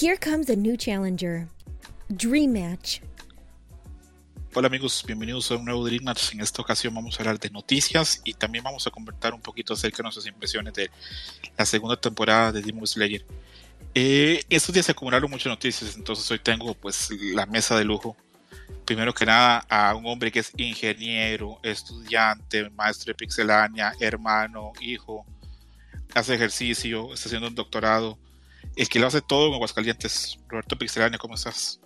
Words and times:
Here 0.00 0.16
comes 0.16 0.48
a 0.48 0.56
new 0.56 0.78
challenger. 0.78 1.46
Dream 2.08 2.54
Match. 2.54 3.00
Hola 4.54 4.68
amigos, 4.68 5.04
bienvenidos 5.06 5.50
a 5.50 5.56
un 5.56 5.66
nuevo 5.66 5.84
Dream 5.84 6.04
Match. 6.04 6.32
En 6.32 6.40
esta 6.40 6.62
ocasión 6.62 6.94
vamos 6.94 7.16
a 7.16 7.22
hablar 7.22 7.38
de 7.38 7.50
noticias 7.50 8.22
y 8.24 8.32
también 8.32 8.64
vamos 8.64 8.86
a 8.86 8.90
convertir 8.90 9.34
un 9.34 9.42
poquito 9.42 9.74
acerca 9.74 9.98
de 9.98 10.04
nuestras 10.04 10.24
impresiones 10.24 10.72
de 10.72 10.90
la 11.54 11.66
segunda 11.66 12.00
temporada 12.00 12.50
de 12.50 12.62
Demon 12.62 12.86
Slayer. 12.86 13.26
Eh, 13.94 14.42
estos 14.48 14.72
días 14.72 14.86
se 14.86 14.92
acumularon 14.92 15.30
muchas 15.30 15.50
noticias, 15.50 15.94
entonces 15.94 16.30
hoy 16.30 16.38
tengo 16.38 16.72
pues 16.72 17.10
la 17.34 17.44
mesa 17.44 17.76
de 17.76 17.84
lujo. 17.84 18.16
Primero 18.86 19.12
que 19.12 19.26
nada 19.26 19.66
a 19.68 19.94
un 19.94 20.06
hombre 20.06 20.32
que 20.32 20.38
es 20.38 20.50
ingeniero, 20.56 21.60
estudiante, 21.62 22.70
maestro 22.70 23.10
de 23.10 23.16
pixelania, 23.16 23.92
hermano, 24.00 24.72
hijo, 24.80 25.26
hace 26.14 26.36
ejercicio, 26.36 27.12
está 27.12 27.28
haciendo 27.28 27.48
un 27.48 27.54
doctorado. 27.54 28.18
El 28.80 28.88
que 28.88 28.98
lo 28.98 29.08
hace 29.08 29.20
todo 29.20 29.48
en 29.48 29.52
Aguascalientes. 29.52 30.38
Roberto 30.48 30.78
Pixelania, 30.78 31.18
¿cómo 31.18 31.34
estás? 31.34 31.78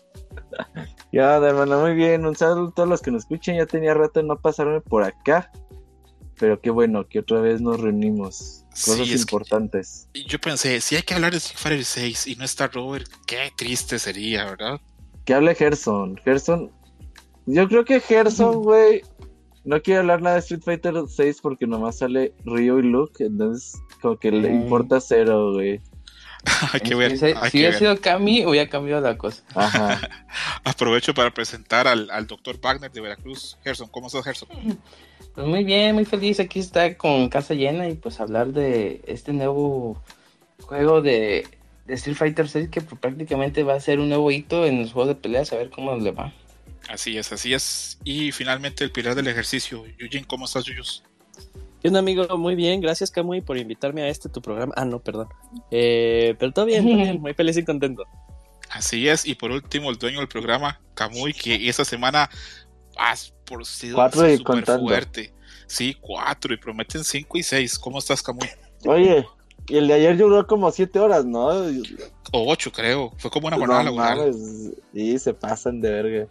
Ya, 1.12 1.38
hermano, 1.38 1.80
muy 1.80 1.94
bien. 1.94 2.24
Un 2.24 2.36
saludo 2.36 2.68
a 2.68 2.70
todos 2.70 2.88
los 2.88 3.02
que 3.02 3.10
nos 3.10 3.22
escuchan. 3.22 3.56
Ya 3.56 3.66
tenía 3.66 3.94
rato 3.94 4.20
de 4.20 4.26
no 4.28 4.36
pasarme 4.40 4.80
por 4.80 5.02
acá. 5.02 5.50
Pero 6.38 6.60
qué 6.60 6.70
bueno 6.70 7.08
que 7.08 7.18
otra 7.18 7.40
vez 7.40 7.60
nos 7.60 7.80
reunimos. 7.80 8.64
Cosas 8.70 9.08
importantes. 9.08 10.08
yo 10.14 10.40
pensé, 10.40 10.80
si 10.80 10.94
hay 10.94 11.02
que 11.02 11.14
hablar 11.14 11.32
de 11.32 11.38
Street 11.38 11.58
Fighter 11.58 11.84
6 11.84 12.26
y 12.28 12.36
no 12.36 12.44
está 12.44 12.68
Robert, 12.68 13.08
qué 13.26 13.50
triste 13.56 13.98
sería, 13.98 14.44
¿verdad? 14.44 14.80
Que 15.24 15.34
hable 15.34 15.56
Gerson. 15.56 16.16
Gerson. 16.18 16.70
Yo 17.46 17.66
creo 17.66 17.84
que 17.84 17.98
Gerson, 17.98 18.62
güey. 18.62 19.02
No 19.64 19.82
quiere 19.82 19.98
hablar 19.98 20.22
nada 20.22 20.36
de 20.36 20.42
Street 20.42 20.62
Fighter 20.62 20.94
6 21.08 21.38
porque 21.42 21.66
nomás 21.66 21.98
sale 21.98 22.32
Ryo 22.44 22.78
y 22.78 22.82
Luke. 22.82 23.24
Entonces, 23.24 23.80
como 24.00 24.16
que 24.16 24.30
le 24.30 24.52
importa 24.52 25.00
cero, 25.00 25.54
güey. 25.54 25.80
hay 26.72 26.80
que 26.80 26.94
ver. 26.94 27.18
Si, 27.18 27.58
hubiera 27.58 27.78
sido 27.78 28.00
Cami, 28.00 28.44
hubiera 28.44 28.68
cambiado 28.68 29.00
la 29.00 29.16
cosa. 29.16 29.42
Aprovecho 30.64 31.14
para 31.14 31.32
presentar 31.32 31.86
al, 31.86 32.26
doctor 32.26 32.60
Wagner 32.60 32.90
de 32.90 33.00
Veracruz. 33.00 33.58
Gerson, 33.62 33.88
¿cómo 33.88 34.08
estás, 34.08 34.24
Gerson? 34.24 34.48
Pues 35.34 35.46
muy 35.46 35.64
bien, 35.64 35.94
muy 35.94 36.04
feliz. 36.04 36.40
Aquí 36.40 36.60
está 36.60 36.96
con 36.96 37.28
casa 37.28 37.54
llena 37.54 37.88
y 37.88 37.94
pues 37.94 38.20
hablar 38.20 38.48
de 38.48 39.02
este 39.06 39.32
nuevo 39.32 40.02
juego 40.62 41.02
de, 41.02 41.46
Street 41.88 42.16
Fighter 42.16 42.48
6 42.48 42.68
que 42.70 42.80
pues, 42.80 43.00
prácticamente 43.00 43.62
va 43.62 43.74
a 43.74 43.80
ser 43.80 44.00
un 44.00 44.08
nuevo 44.08 44.30
hito 44.30 44.64
en 44.64 44.80
los 44.82 44.92
juegos 44.92 45.08
de 45.08 45.20
peleas, 45.20 45.52
a 45.52 45.56
ver 45.56 45.70
cómo 45.70 45.96
le 45.96 46.12
va. 46.12 46.32
Así 46.88 47.16
es, 47.16 47.32
así 47.32 47.54
es. 47.54 47.98
Y 48.04 48.32
finalmente 48.32 48.84
el 48.84 48.92
pilar 48.92 49.14
del 49.14 49.26
ejercicio. 49.26 49.84
Yujin, 49.98 50.24
¿cómo 50.24 50.44
estás, 50.44 50.64
Yuyus? 50.64 51.02
Un 51.88 51.96
amigo, 51.96 52.38
muy 52.38 52.54
bien, 52.54 52.80
gracias 52.80 53.10
Camuy 53.10 53.40
por 53.40 53.58
invitarme 53.58 54.02
a 54.02 54.08
este 54.08 54.28
tu 54.28 54.40
programa. 54.40 54.72
Ah, 54.76 54.84
no, 54.84 55.00
perdón. 55.00 55.28
Eh, 55.70 56.34
pero 56.38 56.52
todo 56.52 56.64
bien, 56.64 56.84
muy 57.20 57.34
feliz 57.34 57.56
y 57.56 57.64
contento. 57.64 58.04
Así 58.70 59.08
es, 59.08 59.26
y 59.26 59.34
por 59.34 59.50
último, 59.50 59.90
el 59.90 59.98
dueño 59.98 60.18
del 60.18 60.28
programa, 60.28 60.80
Camuy, 60.94 61.32
que 61.32 61.68
esta 61.68 61.84
semana 61.84 62.28
ha 62.96 63.14
por 63.44 63.64
sido 63.66 63.98
súper 64.10 64.64
fuerte. 64.64 65.32
Sí, 65.66 65.96
cuatro, 66.00 66.52
y 66.52 66.56
prometen 66.56 67.04
cinco 67.04 67.38
y 67.38 67.42
seis. 67.42 67.78
¿Cómo 67.78 67.98
estás, 67.98 68.22
Camuy? 68.22 68.48
Oye, 68.86 69.26
y 69.68 69.76
el 69.76 69.88
de 69.88 69.94
ayer 69.94 70.16
duró 70.16 70.46
como 70.46 70.70
siete 70.70 70.98
horas, 70.98 71.24
¿no? 71.24 71.48
O 72.32 72.50
ocho, 72.50 72.70
creo. 72.70 73.12
Fue 73.18 73.30
como 73.30 73.46
una 73.46 73.56
jornada 73.56 73.84
laboral. 73.84 74.34
Sí, 74.92 75.18
se 75.18 75.32
pasan 75.32 75.80
de 75.80 75.90
verga. 75.90 76.26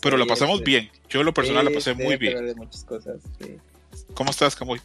Pero 0.00 0.16
lo 0.16 0.26
pasamos 0.26 0.62
bien. 0.62 0.90
Yo, 1.08 1.22
lo 1.22 1.32
personal, 1.32 1.64
la 1.64 1.70
pasé 1.70 1.94
muy 1.94 2.16
bien. 2.16 2.44
De 2.44 2.54
muchas 2.54 2.84
cosas, 2.84 3.20
sí. 3.38 3.56
¿Cómo 4.14 4.30
estás, 4.30 4.54
Camuy? 4.56 4.80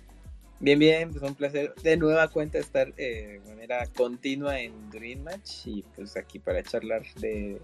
Bien, 0.59 0.79
bien, 0.79 1.11
pues 1.11 1.21
un 1.21 1.35
placer 1.35 1.73
de 1.83 1.97
nueva 1.97 2.27
cuenta 2.29 2.57
estar 2.57 2.91
eh, 2.97 3.39
de 3.43 3.49
manera 3.51 3.85
continua 3.95 4.59
en 4.59 4.89
Dream 4.89 5.21
Match 5.21 5.65
y 5.67 5.83
pues 5.95 6.17
aquí 6.17 6.39
para 6.39 6.63
charlar 6.63 7.03
de, 7.15 7.61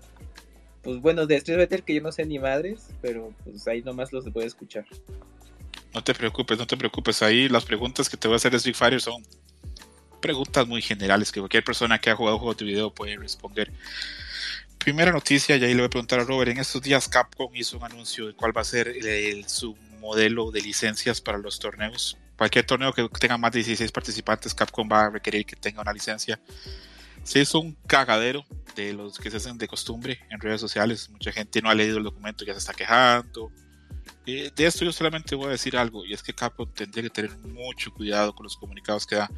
pues 0.84 1.02
bueno, 1.02 1.26
de 1.26 1.38
Street 1.38 1.58
Fighter 1.58 1.84
que 1.84 1.96
yo 1.96 2.02
no 2.02 2.12
sé 2.12 2.26
ni 2.26 2.38
madres, 2.38 2.90
pero 3.02 3.34
pues 3.44 3.68
ahí 3.68 3.82
nomás 3.82 4.14
los 4.14 4.30
puede 4.30 4.46
escuchar. 4.46 4.86
No 5.94 6.04
te 6.04 6.14
preocupes, 6.14 6.58
no 6.58 6.68
te 6.68 6.78
preocupes, 6.78 7.24
ahí 7.24 7.50
las 7.50 7.66
preguntas 7.66 8.10
que 8.10 8.18
te 8.18 8.28
voy 8.28 8.36
a 8.36 8.38
hacer 8.38 8.52
de 8.52 8.58
Street 8.58 8.76
Fighter 8.76 9.02
son 9.02 9.24
preguntas 10.22 10.68
muy 10.68 10.82
generales 10.82 11.32
que 11.32 11.40
cualquier 11.40 11.64
persona 11.64 12.00
que 12.00 12.12
ha 12.12 12.16
jugado 12.16 12.38
juegos 12.38 12.58
de 12.58 12.66
video 12.66 12.94
puede 12.94 13.18
responder. 13.18 13.72
Primera 14.78 15.12
noticia, 15.12 15.56
y 15.56 15.64
ahí 15.64 15.74
le 15.74 15.82
voy 15.82 15.88
a 15.88 15.90
preguntar 15.90 16.20
a 16.20 16.26
Robert, 16.26 16.52
en 16.52 16.60
estos 16.60 16.82
días 16.82 17.08
Capcom 17.08 17.56
hizo 17.56 17.78
un 17.78 17.86
anuncio 17.86 18.28
de 18.28 18.34
cuál 18.34 18.56
va 18.56 18.62
a 18.62 18.66
ser 18.66 18.88
el, 18.88 19.48
su 19.48 19.76
modelo 20.04 20.52
de 20.52 20.62
licencias 20.62 21.22
para 21.22 21.38
los 21.38 21.60
torneos. 21.60 22.18
Cualquier 22.38 22.66
torneo 22.66 22.92
que 22.92 23.08
tenga 23.20 23.38
más 23.38 23.54
de 23.54 23.60
16 23.60 23.90
participantes, 23.92 24.54
Capcom 24.54 24.90
va 24.92 25.06
a 25.06 25.10
requerir 25.10 25.46
que 25.46 25.56
tenga 25.56 25.82
una 25.82 25.94
licencia. 25.94 26.40
Se 27.24 27.40
hizo 27.40 27.60
un 27.60 27.74
cagadero 27.88 28.44
de 28.76 28.92
los 28.92 29.18
que 29.18 29.32
se 29.32 29.38
hacen 29.38 29.58
de 29.58 29.66
costumbre 29.66 30.20
en 30.30 30.42
redes 30.42 30.60
sociales. 30.60 31.10
Mucha 31.10 31.32
gente 31.32 31.62
no 31.62 31.70
ha 31.70 31.74
leído 31.74 32.00
el 32.00 32.04
documento, 32.04 32.44
ya 32.44 32.52
se 32.52 32.60
está 32.60 32.74
quejando. 32.74 33.50
De 34.26 34.52
esto 34.58 34.84
yo 34.84 34.92
solamente 34.92 35.36
voy 35.36 35.48
a 35.48 35.52
decir 35.52 35.78
algo, 35.78 36.06
y 36.06 36.14
es 36.14 36.22
que 36.22 36.34
Capcom 36.34 36.70
tendría 36.74 37.04
que 37.04 37.10
tener 37.10 37.38
mucho 37.38 37.94
cuidado 37.94 38.36
con 38.36 38.44
los 38.44 38.58
comunicados 38.58 39.08
que 39.08 39.16
da. 39.16 39.32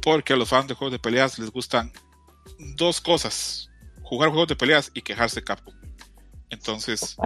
Porque 0.00 0.32
a 0.32 0.36
los 0.36 0.48
fans 0.48 0.68
de 0.68 0.74
juegos 0.74 0.92
de 0.92 1.00
peleas 1.00 1.40
les 1.40 1.50
gustan 1.50 1.92
dos 2.76 3.00
cosas. 3.00 3.68
Jugar 4.02 4.28
juegos 4.30 4.48
de 4.48 4.54
peleas 4.54 4.92
y 4.94 5.02
quejarse 5.02 5.42
Capcom. 5.42 5.74
Entonces, 6.52 7.16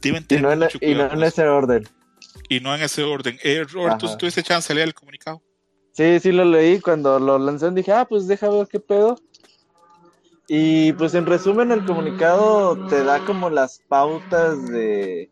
deben 0.00 0.26
tener 0.26 0.42
y 0.42 0.56
no, 0.56 0.64
mucho 0.64 0.78
y 0.80 0.94
no 0.94 1.12
en 1.12 1.22
ese 1.22 1.46
orden. 1.46 1.86
Y 2.48 2.60
no 2.60 2.74
en 2.74 2.82
ese 2.82 3.02
orden. 3.02 3.38
Eh, 3.42 3.62
Robert, 3.70 3.98
¿tú 3.98 4.08
tuviste 4.16 4.42
chance 4.42 4.68
de 4.68 4.76
leer 4.76 4.88
el 4.88 4.94
comunicado? 4.94 5.42
Sí, 5.92 6.18
sí 6.18 6.32
lo 6.32 6.46
leí. 6.46 6.80
Cuando 6.80 7.18
lo 7.18 7.38
lancé 7.38 7.70
dije, 7.72 7.92
ah, 7.92 8.06
pues 8.06 8.26
deja 8.26 8.48
ver 8.48 8.66
qué 8.68 8.80
pedo. 8.80 9.18
Y 10.48 10.94
pues 10.94 11.12
en 11.14 11.26
resumen 11.26 11.72
el 11.72 11.84
comunicado 11.84 12.86
te 12.88 13.04
da 13.04 13.22
como 13.26 13.50
las 13.50 13.80
pautas 13.86 14.66
de 14.66 15.30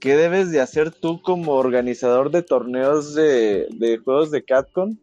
qué 0.00 0.16
debes 0.16 0.50
de 0.50 0.60
hacer 0.60 0.90
tú 0.90 1.22
como 1.22 1.52
organizador 1.52 2.32
de 2.32 2.42
torneos 2.42 3.14
de, 3.14 3.68
de 3.70 3.98
juegos 3.98 4.32
de 4.32 4.44
Capcom 4.44 4.96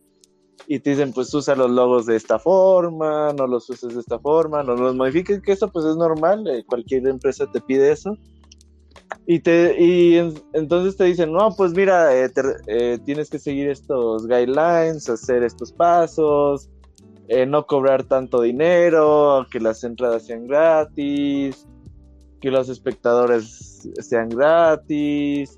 y 0.68 0.80
te 0.80 0.92
dicen, 0.92 1.12
pues 1.14 1.34
usa 1.34 1.56
los 1.56 1.70
logos 1.70 2.06
de 2.06 2.16
esta 2.16 2.40
forma, 2.40 3.34
no 3.34 3.48
los 3.48 3.70
uses 3.70 3.94
de 3.94 4.00
esta 4.00 4.20
forma, 4.20 4.64
no 4.64 4.76
los 4.76 4.96
modifiques, 4.96 5.42
que 5.42 5.54
eso 5.54 5.70
pues 5.70 5.86
es 5.86 5.96
normal, 5.96 6.48
eh, 6.48 6.64
cualquier 6.66 7.08
empresa 7.08 7.46
te 7.52 7.62
pide 7.62 7.92
eso. 7.92 8.18
Y, 9.26 9.40
te, 9.40 9.76
y 9.78 10.18
entonces 10.54 10.96
te 10.96 11.04
dicen, 11.04 11.34
no, 11.34 11.54
pues 11.56 11.74
mira, 11.74 12.16
eh, 12.16 12.32
eh, 12.68 12.98
tienes 13.06 13.30
que 13.30 13.40
seguir 13.40 13.70
estos 13.70 14.26
guidelines, 14.26 15.10
hacer 15.10 15.44
estos 15.44 15.72
pasos, 15.72 16.70
no 17.48 17.66
cobrar 17.66 18.04
tanto 18.04 18.42
dinero, 18.42 19.46
que 19.50 19.62
las 19.62 19.86
entradas 19.86 20.26
sean 20.26 20.48
gratis, 20.48 21.66
que 22.42 22.52
los 22.52 22.68
espectadores 22.68 23.90
sean 24.02 24.28
gratis, 24.28 25.58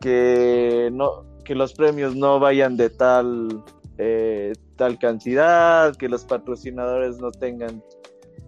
que, 0.00 0.90
no, 0.92 1.24
que 1.44 1.54
los 1.54 1.72
premios 1.72 2.14
no 2.14 2.40
vayan 2.40 2.76
de 2.76 2.90
tal 2.90 3.64
eh, 4.04 4.52
tal 4.74 4.98
cantidad, 4.98 5.94
que 5.94 6.08
los 6.08 6.24
patrocinadores 6.24 7.18
no 7.18 7.30
tengan, 7.30 7.84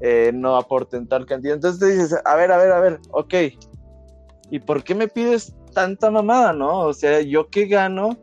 eh, 0.00 0.32
no 0.34 0.56
aporten 0.56 1.06
tal 1.06 1.26
cantidad. 1.26 1.54
Entonces 1.54 1.78
te 1.78 1.92
dices, 1.92 2.20
a 2.24 2.34
ver, 2.34 2.50
a 2.50 2.56
ver, 2.56 2.72
a 2.72 2.80
ver, 2.80 3.00
ok, 3.12 3.34
¿y 4.50 4.58
por 4.58 4.82
qué 4.82 4.96
me 4.96 5.06
pides 5.06 5.54
tanta 5.72 6.10
mamada, 6.10 6.52
no? 6.52 6.80
O 6.80 6.92
sea, 6.92 7.20
¿yo 7.20 7.48
qué 7.50 7.66
gano 7.66 8.18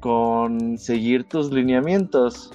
con 0.00 0.76
seguir 0.76 1.24
tus 1.24 1.50
lineamientos? 1.50 2.50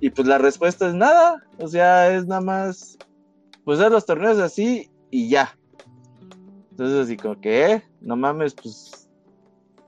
Y 0.00 0.10
pues 0.10 0.26
la 0.26 0.38
respuesta 0.38 0.88
es 0.88 0.94
nada, 0.94 1.40
o 1.60 1.68
sea, 1.68 2.12
es 2.12 2.26
nada 2.26 2.40
más, 2.40 2.98
pues 3.64 3.78
haz 3.78 3.92
los 3.92 4.04
torneos 4.04 4.38
así 4.38 4.90
y 5.12 5.28
ya. 5.28 5.56
Entonces 6.72 7.04
así 7.04 7.16
como 7.16 7.40
que, 7.40 7.72
¿eh? 7.72 7.82
no 8.00 8.16
mames, 8.16 8.54
pues 8.54 8.97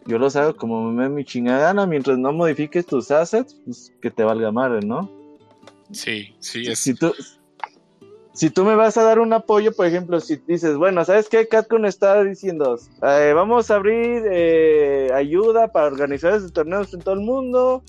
yo 0.07 0.19
los 0.19 0.37
hago 0.37 0.57
como 0.57 0.91
me 0.91 1.09
mi 1.09 1.25
chingada 1.25 1.61
gana, 1.61 1.87
mientras 1.87 2.19
no 2.19 2.33
modifiques 2.33 2.87
tus 2.87 3.11
assets, 3.11 3.57
pues 3.65 3.93
que 4.01 4.11
te 4.11 4.25
valga 4.25 4.51
madre, 4.51 4.81
¿no? 4.85 5.11
Sí, 5.93 6.35
sí, 6.39 6.67
es. 6.67 6.79
Si 6.79 6.95
tú, 6.95 7.13
si 8.33 8.51
tú 8.51 8.65
me 8.65 8.75
vas 8.75 8.97
a 8.97 9.03
dar 9.03 9.19
un 9.19 9.33
apoyo, 9.33 9.73
por 9.73 9.87
ejemplo, 9.87 10.21
si 10.21 10.37
dices, 10.47 10.77
bueno, 10.77 11.05
¿sabes 11.05 11.29
qué? 11.29 11.49
Catcon 11.49 11.85
está 11.85 12.23
diciendo, 12.25 12.79
eh, 13.03 13.33
vamos 13.35 13.71
a 13.71 13.77
abrir 13.77 14.23
eh, 14.31 15.11
ayuda 15.15 15.69
para 15.69 15.87
organizar 15.89 16.35
estos 16.35 16.53
torneos 16.53 16.95
en 16.95 17.01
todo 17.01 17.15
el 17.15 17.21
mundo, 17.21 17.83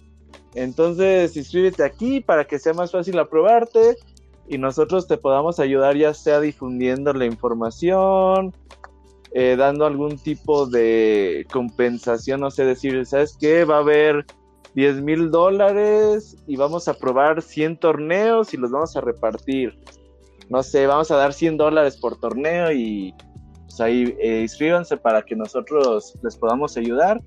entonces 0.53 1.37
inscríbete 1.37 1.83
aquí 1.83 2.19
para 2.19 2.45
que 2.45 2.59
sea 2.59 2.73
más 2.73 2.91
fácil 2.91 3.17
aprobarte 3.19 3.95
y 4.47 4.57
nosotros 4.57 5.07
te 5.07 5.17
podamos 5.17 5.59
ayudar 5.59 5.95
ya 5.95 6.13
sea 6.13 6.41
difundiendo 6.41 7.13
la 7.13 7.25
información, 7.25 8.53
eh, 9.33 9.55
dando 9.57 9.85
algún 9.85 10.17
tipo 10.17 10.65
de 10.65 11.47
compensación, 11.51 12.41
no 12.41 12.51
sé, 12.51 12.65
decir, 12.65 13.05
¿sabes 13.05 13.37
qué? 13.39 13.63
Va 13.63 13.77
a 13.77 13.79
haber 13.79 14.25
10 14.75 15.01
mil 15.01 15.31
dólares 15.31 16.35
y 16.47 16.55
vamos 16.55 16.87
a 16.87 16.93
probar 16.93 17.41
100 17.41 17.77
torneos 17.77 18.53
y 18.53 18.57
los 18.57 18.71
vamos 18.71 18.95
a 18.95 19.01
repartir. 19.01 19.77
No 20.49 20.63
sé, 20.63 20.85
vamos 20.85 21.11
a 21.11 21.15
dar 21.15 21.33
100 21.33 21.57
dólares 21.57 21.97
por 21.97 22.19
torneo 22.19 22.71
y 22.71 23.13
pues 23.61 23.79
ahí 23.79 24.15
eh, 24.19 24.41
inscríbanse 24.41 24.97
para 24.97 25.21
que 25.21 25.35
nosotros 25.35 26.13
les 26.23 26.35
podamos 26.35 26.75
ayudar. 26.75 27.21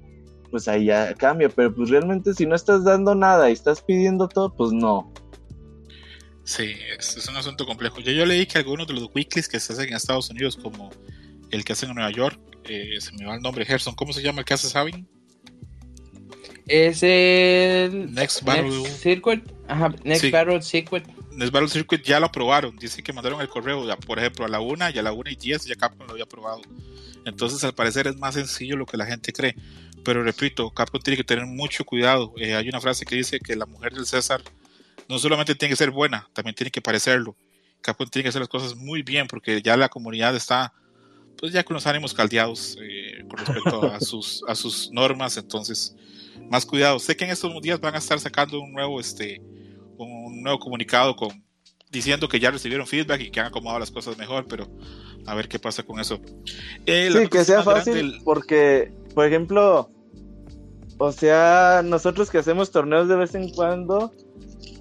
Pues 0.50 0.68
ahí 0.68 0.86
ya 0.86 1.14
cambia, 1.14 1.48
pero 1.48 1.74
pues 1.74 1.88
realmente 1.88 2.34
si 2.34 2.46
no 2.46 2.54
estás 2.54 2.84
dando 2.84 3.14
nada 3.14 3.48
y 3.48 3.54
estás 3.54 3.80
pidiendo 3.80 4.28
todo, 4.28 4.54
pues 4.54 4.72
no. 4.72 5.10
Sí, 6.44 6.74
es, 6.98 7.26
un 7.28 7.36
asunto 7.36 7.64
complejo. 7.64 8.00
Yo, 8.00 8.12
yo 8.12 8.26
leí 8.26 8.44
que 8.44 8.58
algunos 8.58 8.86
de 8.86 8.92
los 8.92 9.08
weeklies 9.14 9.48
que 9.48 9.58
se 9.58 9.72
hacen 9.72 9.88
en 9.88 9.94
Estados 9.94 10.28
Unidos, 10.28 10.58
como 10.62 10.90
el 11.54 11.64
que 11.64 11.72
hacen 11.72 11.90
en 11.90 11.96
Nueva 11.96 12.10
York, 12.10 12.38
eh, 12.64 12.96
se 13.00 13.12
me 13.12 13.26
va 13.26 13.34
el 13.34 13.42
nombre, 13.42 13.64
Gerson, 13.64 13.94
¿cómo 13.94 14.12
se 14.12 14.22
llama 14.22 14.40
el 14.40 14.44
que 14.44 14.54
hace 14.54 14.68
Sabin? 14.68 15.06
Es 16.66 17.02
el 17.02 18.12
Next 18.14 18.42
Battle. 18.42 18.70
Next 18.70 19.02
Circuit. 19.02 19.52
Ajá, 19.68 19.94
Next 20.02 20.22
Sí. 20.22 20.30
Battle 20.30 20.62
Circuit. 20.62 21.04
Next 21.32 21.52
Battle 21.52 21.68
Circuit 21.68 22.02
ya 22.02 22.20
lo 22.20 22.26
aprobaron. 22.26 22.76
Dice 22.76 23.02
que 23.02 23.12
mandaron 23.12 23.40
el 23.40 23.48
correo, 23.48 23.86
ya, 23.86 23.96
por 23.96 24.18
ejemplo, 24.18 24.46
a 24.46 24.48
la 24.48 24.60
1 24.60 24.90
y 24.90 24.98
a 24.98 25.02
la 25.02 25.12
1 25.12 25.30
y 25.30 25.36
10 25.36 25.66
ya 25.66 25.74
Capcom 25.74 26.06
lo 26.06 26.12
había 26.12 26.24
aprobado. 26.24 26.62
Entonces, 27.26 27.62
al 27.64 27.74
parecer 27.74 28.06
es 28.06 28.16
más 28.16 28.34
sencillo 28.34 28.76
lo 28.76 28.86
que 28.86 28.96
la 28.96 29.06
gente 29.06 29.32
cree. 29.32 29.54
Pero 30.04 30.22
repito, 30.22 30.70
Capcom 30.70 31.02
tiene 31.02 31.16
que 31.16 31.24
tener 31.24 31.46
mucho 31.46 31.84
cuidado. 31.84 32.32
Eh, 32.38 32.54
hay 32.54 32.68
una 32.68 32.80
frase 32.80 33.04
que 33.04 33.16
dice 33.16 33.40
que 33.40 33.56
la 33.56 33.66
mujer 33.66 33.92
del 33.92 34.06
César 34.06 34.42
no 35.08 35.18
solamente 35.18 35.54
tiene 35.54 35.72
que 35.72 35.76
ser 35.76 35.90
buena, 35.90 36.28
también 36.32 36.54
tiene 36.54 36.70
que 36.70 36.80
parecerlo. 36.80 37.36
Capcom 37.82 38.08
tiene 38.08 38.24
que 38.24 38.28
hacer 38.30 38.40
las 38.40 38.48
cosas 38.48 38.74
muy 38.74 39.02
bien 39.02 39.26
porque 39.26 39.60
ya 39.60 39.76
la 39.76 39.90
comunidad 39.90 40.34
está 40.34 40.72
pues 41.38 41.52
ya 41.52 41.64
con 41.64 41.74
los 41.74 41.86
ánimos 41.86 42.14
caldeados 42.14 42.78
eh, 42.80 43.24
con 43.28 43.38
respecto 43.38 43.82
a 43.84 44.00
sus, 44.00 44.42
a 44.48 44.54
sus 44.54 44.90
normas. 44.92 45.36
Entonces, 45.36 45.94
más 46.50 46.66
cuidado. 46.66 46.98
Sé 46.98 47.16
que 47.16 47.24
en 47.24 47.30
estos 47.30 47.52
días 47.62 47.80
van 47.80 47.94
a 47.94 47.98
estar 47.98 48.18
sacando 48.20 48.60
un 48.60 48.72
nuevo, 48.72 49.00
este, 49.00 49.40
un 49.96 50.42
nuevo 50.42 50.58
comunicado 50.58 51.14
con 51.16 51.44
diciendo 51.94 52.28
que 52.28 52.40
ya 52.40 52.50
recibieron 52.50 52.86
feedback 52.86 53.20
y 53.20 53.30
que 53.30 53.40
han 53.40 53.46
acomodado 53.46 53.78
las 53.78 53.90
cosas 53.90 54.18
mejor, 54.18 54.46
pero 54.48 54.68
a 55.26 55.34
ver 55.34 55.48
qué 55.48 55.58
pasa 55.58 55.82
con 55.84 56.00
eso. 56.00 56.20
Eh, 56.84 57.08
Sí, 57.12 57.28
que 57.28 57.44
sea 57.44 57.62
fácil, 57.62 58.20
porque, 58.24 58.92
por 59.14 59.24
ejemplo, 59.26 59.88
o 60.98 61.12
sea, 61.12 61.82
nosotros 61.84 62.30
que 62.30 62.38
hacemos 62.38 62.70
torneos 62.70 63.08
de 63.08 63.16
vez 63.16 63.34
en 63.34 63.48
cuando, 63.50 64.12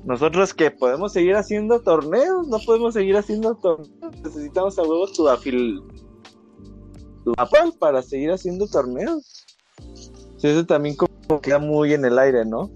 nosotros 0.03 0.53
que 0.53 0.71
podemos 0.71 1.13
seguir 1.13 1.35
haciendo 1.35 1.79
torneos, 1.81 2.47
no 2.47 2.59
podemos 2.59 2.95
seguir 2.95 3.15
haciendo 3.15 3.55
torneos, 3.55 3.89
necesitamos 4.23 4.77
a 4.79 4.81
huevo 4.81 5.07
tu 5.07 5.29
afil, 5.29 5.81
apal 7.37 7.73
para 7.79 8.01
seguir 8.01 8.31
haciendo 8.31 8.67
torneos. 8.67 9.45
Sí, 10.37 10.47
eso 10.49 10.65
también 10.65 10.95
como 10.95 11.41
queda 11.41 11.59
muy 11.59 11.93
en 11.93 12.05
el 12.05 12.19
aire, 12.19 12.45
¿no? 12.45 12.69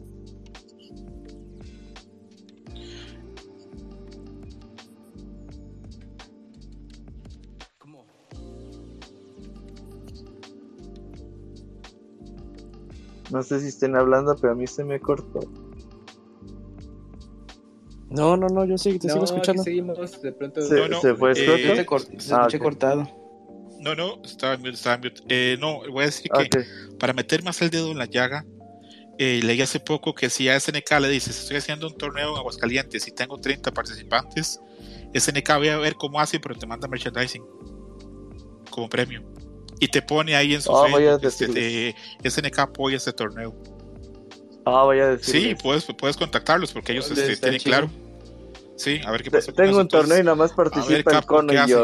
No 13.31 13.43
sé 13.43 13.59
si 13.59 13.67
estén 13.67 13.95
hablando, 13.95 14.35
pero 14.39 14.53
a 14.53 14.55
mí 14.55 14.67
se 14.67 14.83
me 14.83 14.99
cortó. 15.01 15.41
No, 18.09 18.37
no, 18.37 18.47
no, 18.47 18.65
yo 18.65 18.77
sí, 18.77 18.97
te 18.97 19.07
No, 19.07 19.13
sigo 19.13 19.25
escuchando. 19.25 19.63
seguimos, 19.63 20.21
de 20.21 20.31
pronto. 20.31 20.61
Se, 20.61 20.75
No, 20.79 20.87
no, 20.87 21.01
se 21.01 21.13
fue 21.15 21.31
eh? 21.31 21.35
Se, 21.35 21.85
cort- 21.85 22.19
se 22.19 22.33
Ah, 22.33 22.47
escucha 22.47 22.57
ok. 22.57 22.63
cortado. 22.63 23.03
No, 23.79 23.95
no, 23.95 24.21
estaba 24.23 24.53
en 24.53 24.61
mute, 24.61 24.73
estaba 24.73 24.95
en 24.95 25.01
mute. 25.01 25.21
Eh, 25.29 25.57
no, 25.59 25.81
voy 25.89 26.03
a 26.03 26.05
decir 26.07 26.29
que 26.31 26.65
para 26.99 27.13
meter 27.13 27.43
más 27.43 27.61
el 27.61 27.69
dedo 27.69 27.91
en 27.91 27.97
la 27.97 28.05
llaga, 28.05 28.45
eh, 29.19 29.39
leí 29.43 29.61
hace 29.61 29.79
poco 29.79 30.13
que 30.13 30.29
si 30.29 30.49
a 30.49 30.59
SNK 30.59 30.99
le 31.01 31.09
dices, 31.09 31.39
estoy 31.39 31.57
haciendo 31.57 31.87
un 31.87 31.97
torneo 31.97 32.31
en 32.31 32.37
Aguascalientes 32.37 33.07
y 33.07 33.11
tengo 33.11 33.39
30 33.39 33.71
participantes, 33.71 34.59
SNK 35.13 35.59
ve 35.59 35.71
a 35.71 35.77
ver 35.77 35.95
cómo 35.95 36.19
hace, 36.19 36.39
pero 36.39 36.55
te 36.55 36.67
manda 36.67 36.87
merchandising 36.87 37.43
como 38.69 38.89
premio. 38.89 39.23
Y 39.79 39.87
te 39.87 40.01
pone 40.01 40.35
ahí 40.35 40.55
en 40.55 40.61
su 40.61 40.75
Ah, 40.75 40.87
voy 40.89 41.05
a 41.05 41.19
Facebook, 41.19 41.55
este, 41.57 41.95
SNK 42.23 42.59
apoya 42.59 42.97
este 42.97 43.13
torneo. 43.13 43.55
Ah, 44.65 44.83
voy 44.83 44.99
a 44.99 45.09
decir. 45.09 45.41
Sí, 45.41 45.55
puedes, 45.55 45.85
puedes 45.97 46.17
contactarlos 46.17 46.73
porque 46.73 46.91
ellos 46.91 47.09
este, 47.09 47.37
tienen 47.37 47.59
chido. 47.59 47.71
claro. 47.71 47.89
Sí, 48.75 49.01
a 49.05 49.11
ver 49.11 49.23
qué 49.23 49.31
pasa. 49.31 49.51
Tengo 49.51 49.79
un 49.79 49.87
torneo 49.87 50.19
y 50.19 50.23
nada 50.23 50.35
más 50.35 50.55
ver, 50.55 50.69
participa 50.69 50.95
el 50.95 51.03
Capo, 51.03 51.27
cono 51.27 51.49
¿qué 51.49 51.55
y 51.55 51.57
hace? 51.57 51.75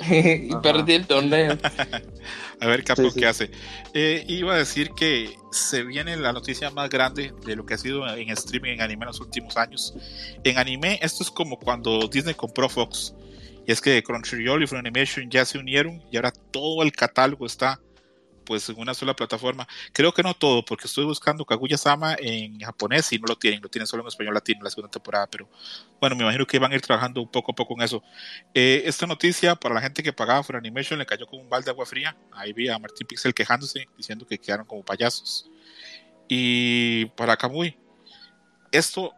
y 0.10 0.50
Ajá. 0.50 0.62
perdí 0.62 0.94
el 0.94 1.06
torneo. 1.06 1.56
A 2.60 2.66
ver, 2.66 2.84
Capo, 2.84 3.02
Sí, 3.02 3.10
sí. 3.12 3.20
¿qué 3.20 3.26
hace? 3.26 3.50
Eh, 3.94 4.24
iba 4.28 4.54
a 4.54 4.58
decir 4.58 4.90
que 4.90 5.34
se 5.50 5.82
viene 5.82 6.16
la 6.16 6.32
noticia 6.32 6.70
más 6.70 6.90
grande 6.90 7.32
de 7.46 7.56
lo 7.56 7.64
que 7.64 7.74
ha 7.74 7.78
sido 7.78 8.06
en 8.14 8.28
streaming 8.30 8.72
en 8.72 8.82
anime 8.82 9.04
en 9.04 9.08
los 9.08 9.20
últimos 9.20 9.56
años. 9.56 9.94
En 10.44 10.58
anime, 10.58 10.98
esto 11.02 11.22
es 11.22 11.30
como 11.30 11.58
cuando 11.58 12.06
Disney 12.08 12.34
compró 12.34 12.68
Fox. 12.68 13.14
Y 13.66 13.72
es 13.72 13.80
que 13.80 14.02
Crunchyroll 14.02 14.62
y 14.62 14.66
Funimation 14.66 15.30
ya 15.30 15.44
se 15.44 15.58
unieron 15.58 16.02
y 16.10 16.16
ahora 16.16 16.32
todo 16.50 16.82
el 16.82 16.92
catálogo 16.92 17.46
está 17.46 17.80
pues 18.44 18.68
en 18.68 18.78
una 18.78 18.94
sola 18.94 19.14
plataforma. 19.14 19.66
Creo 19.92 20.12
que 20.12 20.22
no 20.22 20.34
todo, 20.34 20.64
porque 20.64 20.86
estoy 20.86 21.04
buscando 21.04 21.44
Kaguya-sama 21.44 22.16
en 22.18 22.58
japonés 22.60 23.12
y 23.12 23.18
no 23.18 23.26
lo 23.26 23.36
tienen, 23.36 23.60
lo 23.62 23.68
tienen 23.68 23.86
solo 23.86 24.02
en 24.02 24.08
español 24.08 24.34
latino 24.34 24.62
la 24.62 24.70
segunda 24.70 24.90
temporada, 24.90 25.26
pero 25.26 25.48
bueno, 26.00 26.16
me 26.16 26.22
imagino 26.22 26.46
que 26.46 26.58
van 26.58 26.72
a 26.72 26.74
ir 26.74 26.80
trabajando 26.80 27.30
poco 27.30 27.52
a 27.52 27.54
poco 27.54 27.74
en 27.74 27.82
eso. 27.82 28.02
Eh, 28.54 28.82
esta 28.86 29.06
noticia 29.06 29.54
para 29.54 29.74
la 29.74 29.80
gente 29.80 30.02
que 30.02 30.12
pagaba 30.12 30.42
por 30.42 30.56
Animation 30.56 30.98
le 30.98 31.06
cayó 31.06 31.26
como 31.26 31.42
un 31.42 31.48
balde 31.48 31.66
de 31.66 31.70
agua 31.72 31.86
fría. 31.86 32.16
Ahí 32.32 32.52
vi 32.52 32.68
a 32.68 32.78
Martín 32.78 33.06
Pixel 33.06 33.34
quejándose, 33.34 33.88
diciendo 33.96 34.26
que 34.26 34.38
quedaron 34.38 34.66
como 34.66 34.82
payasos. 34.82 35.50
Y 36.28 37.06
para 37.16 37.36
Kamui, 37.36 37.76
esto, 38.72 39.12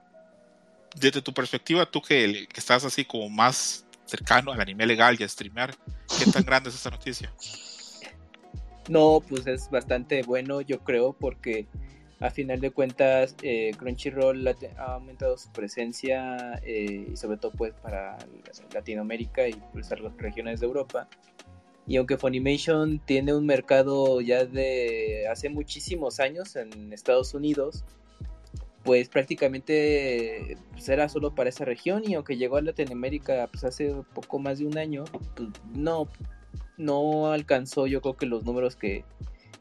desde 0.94 1.20
tu 1.20 1.32
perspectiva, 1.32 1.84
tú 1.84 2.00
que, 2.00 2.46
que 2.52 2.60
estás 2.60 2.84
así 2.84 3.04
como 3.04 3.28
más 3.28 3.86
cercano 4.06 4.52
al 4.52 4.60
anime 4.60 4.86
legal 4.86 5.16
y 5.18 5.25
a 5.25 5.28
streamear, 5.28 5.75
¿qué 6.18 6.30
tan 6.30 6.44
grande 6.44 6.70
es 6.70 6.76
esta 6.76 6.90
noticia? 6.90 7.32
No, 8.88 9.23
pues 9.26 9.46
es 9.46 9.70
bastante 9.70 10.23
bueno, 10.23 10.61
yo 10.61 10.81
creo, 10.81 11.12
porque 11.12 11.67
a 12.20 12.31
final 12.31 12.61
de 12.61 12.70
cuentas 12.70 13.37
eh, 13.43 13.73
Crunchyroll 13.76 14.46
ha, 14.46 14.55
aumentado 14.94 15.37
su 15.37 15.50
presencia 15.50 16.61
eh, 16.64 17.08
y 17.12 17.17
sobre 17.17 17.37
todo 17.37 17.52
pues 17.52 17.75
para 17.75 18.17
Latinoamérica 18.73 19.49
y 19.49 19.61
pues 19.73 19.88
regiones 20.19 20.61
de 20.61 20.67
Europa. 20.67 21.08
Y 21.87 21.96
aunque 21.96 22.17
Funimation 22.17 23.00
tiene 23.05 23.34
un 23.34 23.44
mercado 23.44 24.20
ya 24.20 24.44
de 24.44 25.26
hace 25.28 25.49
muchísimos 25.49 26.20
años 26.20 26.55
en 26.55 26.93
Estados 26.93 27.35
Unidos, 27.35 27.85
pues 28.85 29.08
prácticamente 29.08 30.56
pues, 30.73 30.88
era 30.88 31.08
solo 31.08 31.35
para 31.35 31.49
esa 31.49 31.64
región 31.64 32.02
y 32.06 32.14
aunque 32.14 32.37
llegó 32.37 32.56
a 32.56 32.62
Latinoamérica 32.62 33.49
pues 33.50 33.64
hace 33.64 33.94
poco 34.14 34.38
más 34.38 34.61
de 34.61 34.66
un 34.66 34.78
año, 34.78 35.04
pues 35.35 35.49
no, 35.75 36.09
no 36.82 37.32
alcanzó 37.32 37.86
yo 37.86 38.00
creo 38.00 38.16
que 38.16 38.26
los 38.26 38.44
números 38.44 38.76
que, 38.76 39.04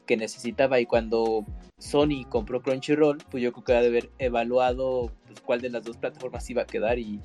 que 0.06 0.16
necesitaba. 0.16 0.80
Y 0.80 0.86
cuando 0.86 1.44
Sony 1.78 2.24
compró 2.28 2.62
Crunchyroll, 2.62 3.18
pues 3.30 3.42
yo 3.42 3.52
creo 3.52 3.64
que 3.64 3.72
de 3.72 3.86
haber 3.86 4.10
evaluado 4.18 5.10
pues, 5.26 5.40
cuál 5.40 5.60
de 5.60 5.70
las 5.70 5.84
dos 5.84 5.96
plataformas 5.96 6.48
iba 6.50 6.62
a 6.62 6.66
quedar. 6.66 6.98
Y, 6.98 7.20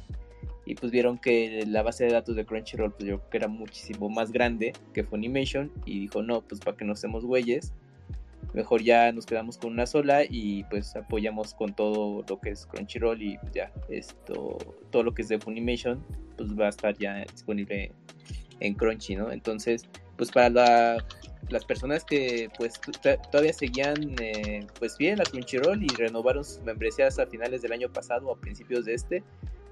y 0.66 0.76
pues 0.76 0.92
vieron 0.92 1.18
que 1.18 1.66
la 1.68 1.84
base 1.84 2.06
de 2.06 2.12
datos 2.12 2.36
de 2.36 2.46
Crunchyroll 2.46 2.92
pues 2.92 3.06
yo 3.06 3.18
creo 3.18 3.30
que 3.30 3.38
era 3.38 3.48
muchísimo 3.48 4.10
más 4.10 4.32
grande 4.32 4.74
que 4.94 5.04
Funimation. 5.04 5.72
Y 5.86 6.00
dijo 6.02 6.22
no, 6.24 6.42
pues 6.42 6.60
para 6.62 6.78
que 6.78 6.86
no 6.86 6.94
estemos 6.94 7.26
güeyes, 7.26 7.74
mejor 8.54 8.82
ya 8.82 9.12
nos 9.12 9.26
quedamos 9.26 9.58
con 9.58 9.74
una 9.74 9.86
sola 9.86 10.24
y 10.28 10.64
pues 10.66 10.96
apoyamos 10.96 11.54
con 11.54 11.74
todo 11.74 12.24
lo 12.28 12.40
que 12.40 12.52
es 12.52 12.66
Crunchyroll 12.66 13.22
y 13.22 13.38
ya 13.54 13.72
esto, 13.90 14.58
todo 14.92 15.04
lo 15.04 15.14
que 15.14 15.22
es 15.22 15.28
de 15.28 15.40
Funimation 15.40 16.04
pues 16.38 16.58
va 16.58 16.68
a 16.68 16.70
estar 16.70 16.98
ya 16.98 17.26
disponible 17.32 17.92
en 18.60 18.74
Crunchy, 18.74 19.16
¿no? 19.16 19.32
Entonces, 19.32 19.84
pues 20.18 20.32
para 20.32 20.50
la- 20.50 21.06
las 21.50 21.64
personas 21.64 22.04
que 22.04 22.50
pues 22.58 22.74
todavía 23.32 23.54
seguían 23.54 24.16
eh, 24.20 24.66
pues 24.80 24.98
bien 24.98 25.22
a 25.22 25.24
Crunchyroll 25.24 25.82
y 25.82 25.88
renovaron 25.88 26.44
sus 26.44 26.62
membresías 26.64 27.20
a 27.20 27.26
finales 27.28 27.62
del 27.62 27.72
año 27.72 27.90
pasado 27.92 28.28
o 28.28 28.34
a 28.36 28.40
principios 28.42 28.84
de 28.86 28.96
este, 28.96 29.24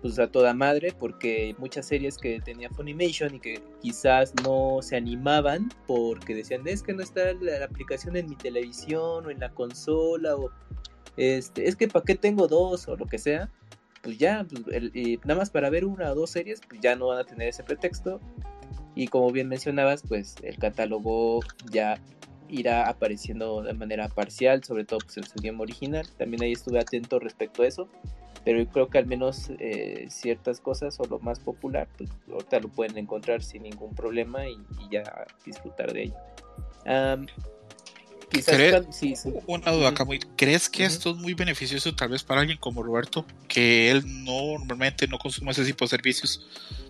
pues 0.01 0.19
a 0.19 0.27
toda 0.27 0.53
madre, 0.53 0.93
porque 0.97 1.55
muchas 1.57 1.87
series 1.87 2.17
que 2.17 2.39
tenía 2.39 2.69
Funimation 2.69 3.35
y 3.35 3.39
que 3.39 3.61
quizás 3.81 4.33
no 4.43 4.77
se 4.81 4.95
animaban 4.95 5.69
porque 5.87 6.35
decían, 6.35 6.65
es 6.67 6.83
que 6.83 6.93
no 6.93 7.01
está 7.01 7.33
la, 7.33 7.59
la 7.59 7.65
aplicación 7.65 8.15
en 8.15 8.29
mi 8.29 8.35
televisión 8.35 9.25
o 9.25 9.29
en 9.29 9.39
la 9.39 9.49
consola 9.51 10.35
o 10.35 10.51
este, 11.17 11.67
es 11.67 11.75
que 11.75 11.87
para 11.87 12.05
qué 12.05 12.15
tengo 12.15 12.47
dos 12.47 12.87
o 12.87 12.95
lo 12.95 13.05
que 13.05 13.17
sea, 13.17 13.49
pues 14.05 14.19
ya, 14.19 14.45
pues, 14.47 14.91
y 14.93 15.17
nada 15.25 15.39
más 15.39 15.49
para 15.49 15.71
ver 15.71 15.83
una 15.83 16.11
o 16.11 16.15
dos 16.15 16.29
series, 16.29 16.61
pues 16.69 16.79
ya 16.79 16.95
no 16.95 17.07
van 17.07 17.17
a 17.17 17.23
tener 17.23 17.49
ese 17.49 17.63
pretexto. 17.63 18.21
Y 18.93 19.07
como 19.07 19.31
bien 19.31 19.49
mencionabas, 19.49 20.03
pues 20.07 20.35
el 20.43 20.57
catálogo 20.57 21.39
ya 21.71 21.99
irá 22.47 22.87
apareciendo 22.87 23.63
de 23.63 23.73
manera 23.73 24.07
parcial, 24.07 24.63
sobre 24.63 24.85
todo 24.85 24.99
pues, 24.99 25.17
en 25.17 25.23
su 25.23 25.39
idioma 25.39 25.63
original. 25.63 26.07
También 26.17 26.43
ahí 26.43 26.51
estuve 26.51 26.79
atento 26.79 27.17
respecto 27.17 27.63
a 27.63 27.67
eso, 27.67 27.89
pero 28.45 28.59
yo 28.59 28.69
creo 28.69 28.89
que 28.89 28.99
al 28.99 29.07
menos 29.07 29.49
eh, 29.57 30.05
ciertas 30.09 30.61
cosas 30.61 30.99
o 30.99 31.05
lo 31.05 31.17
más 31.19 31.39
popular, 31.39 31.87
pues 31.97 32.11
ahorita 32.31 32.59
lo 32.59 32.69
pueden 32.69 32.99
encontrar 32.99 33.41
sin 33.41 33.63
ningún 33.63 33.95
problema 33.95 34.47
y, 34.47 34.55
ya 34.91 35.25
disfrutar 35.43 35.91
de 35.91 36.03
ello. 36.03 36.15
Quizás 38.29 38.55
¿Cree- 38.55 38.71
cuando- 38.71 38.91
sí, 38.91 39.15
sí. 39.15 39.29
Una 39.47 39.71
duda. 39.71 39.93
Kamui. 39.93 40.19
¿Crees 40.35 40.69
que 40.69 40.85
esto 40.85 41.11
es 41.11 41.17
muy 41.17 41.33
beneficioso 41.33 41.95
tal 41.95 42.09
vez 42.09 42.23
para 42.23 42.41
alguien 42.41 42.57
como 42.57 42.83
Roberto, 42.83 43.25
que 43.47 43.91
él 43.91 44.03
no 44.23 44.57
normalmente 44.59 45.07
no 45.07 45.17
consume 45.17 45.51
ese 45.51 45.65
tipo 45.65 45.85
de 45.85 45.89
servicios, 45.89 46.45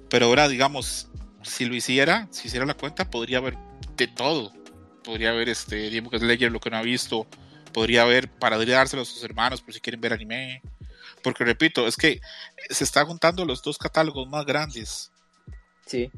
pero 0.09 0.27
ahora 0.27 0.47
digamos, 0.47 1.07
si 1.43 1.65
lo 1.65 1.75
hiciera, 1.75 2.27
si 2.31 2.47
hiciera 2.47 2.65
la 2.65 2.73
cuenta, 2.73 3.09
podría 3.09 3.37
haber 3.39 3.57
de 3.97 4.07
todo. 4.07 4.51
Podría 5.03 5.29
haber 5.31 5.49
este 5.49 5.75
Demon 5.91 6.17
Slayer, 6.17 6.51
lo 6.51 6.59
que 6.59 6.69
no 6.71 6.77
ha 6.77 6.81
visto, 6.81 7.27
podría 7.73 8.01
haber 8.01 8.27
para 8.29 8.57
dárselo 8.63 9.03
a 9.03 9.05
sus 9.05 9.23
hermanos 9.23 9.61
por 9.61 9.73
si 9.73 9.79
quieren 9.79 10.01
ver 10.01 10.13
anime, 10.13 10.61
Porque 11.21 11.43
repito, 11.43 11.87
es 11.87 11.95
que 11.97 12.21
se 12.69 12.83
está 12.83 13.03
juntando 13.03 13.45
los 13.45 13.61
dos 13.63 13.77
catálogos 13.79 14.27
más 14.29 14.45
grandes. 14.45 15.11
Sí. 15.85 16.11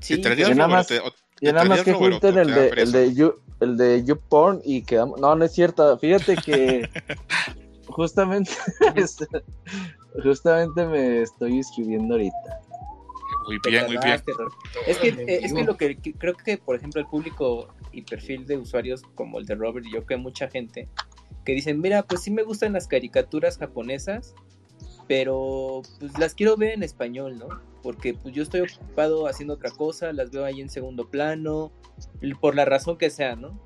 Sí, 0.00 0.18
traerías 0.18 0.48
Yo 0.48 0.54
nada 0.54 0.68
Robert, 0.82 0.90
más- 0.90 1.00
o 1.06 1.10
te- 1.10 1.21
o- 1.42 1.48
Y 1.48 1.52
nada 1.52 1.64
más 1.64 1.82
que 1.84 1.92
junten 2.12 2.38
el 2.38 2.54
de, 2.54 2.68
el 2.82 2.92
de 2.92 3.14
You, 3.14 3.34
el 3.60 3.76
de 3.76 4.04
YouPorn 4.04 4.60
y 4.64 4.82
quedamos. 4.82 5.20
No, 5.20 5.34
no 5.34 5.44
es 5.44 5.52
cierto. 5.52 5.98
Fíjate 5.98 6.36
que 6.36 6.88
justamente, 7.88 8.50
justamente 10.22 10.86
me 10.86 11.22
estoy 11.22 11.56
inscribiendo 11.56 12.14
ahorita. 12.14 12.60
Muy 13.46 13.58
bien, 13.70 13.86
muy 13.86 13.96
bien. 14.04 14.22
Es 14.86 14.98
que, 14.98 15.08
eh, 15.08 15.40
es 15.42 15.52
que 15.52 15.64
lo 15.64 15.76
que 15.76 15.96
que- 15.96 16.12
creo 16.14 16.34
que, 16.34 16.58
por 16.58 16.76
ejemplo, 16.76 17.00
el 17.00 17.06
público 17.08 17.68
y 17.92 18.02
perfil 18.02 18.46
de 18.46 18.56
usuarios 18.56 19.02
como 19.14 19.38
el 19.38 19.46
de 19.46 19.54
Robert 19.56 19.84
y 19.86 19.92
yo, 19.92 20.06
que 20.06 20.14
hay 20.14 20.20
mucha 20.20 20.48
gente 20.48 20.88
que 21.44 21.52
dicen, 21.52 21.80
mira, 21.80 22.02
pues 22.04 22.22
sí 22.22 22.30
me 22.30 22.44
gustan 22.44 22.72
las 22.72 22.86
caricaturas 22.86 23.58
japonesas, 23.58 24.34
pero 25.08 25.82
pues 25.98 26.16
las 26.18 26.34
quiero 26.34 26.56
ver 26.56 26.70
en 26.74 26.82
español, 26.84 27.36
¿no? 27.38 27.48
Porque 27.82 28.14
pues 28.14 28.34
yo 28.34 28.42
estoy 28.42 28.60
ocupado 28.60 29.26
haciendo 29.26 29.54
otra 29.54 29.70
cosa, 29.70 30.12
las 30.12 30.30
veo 30.30 30.44
ahí 30.44 30.60
en 30.60 30.70
segundo 30.70 31.08
plano, 31.10 31.72
por 32.40 32.54
la 32.54 32.64
razón 32.64 32.96
que 32.96 33.10
sea, 33.10 33.34
¿no? 33.36 33.58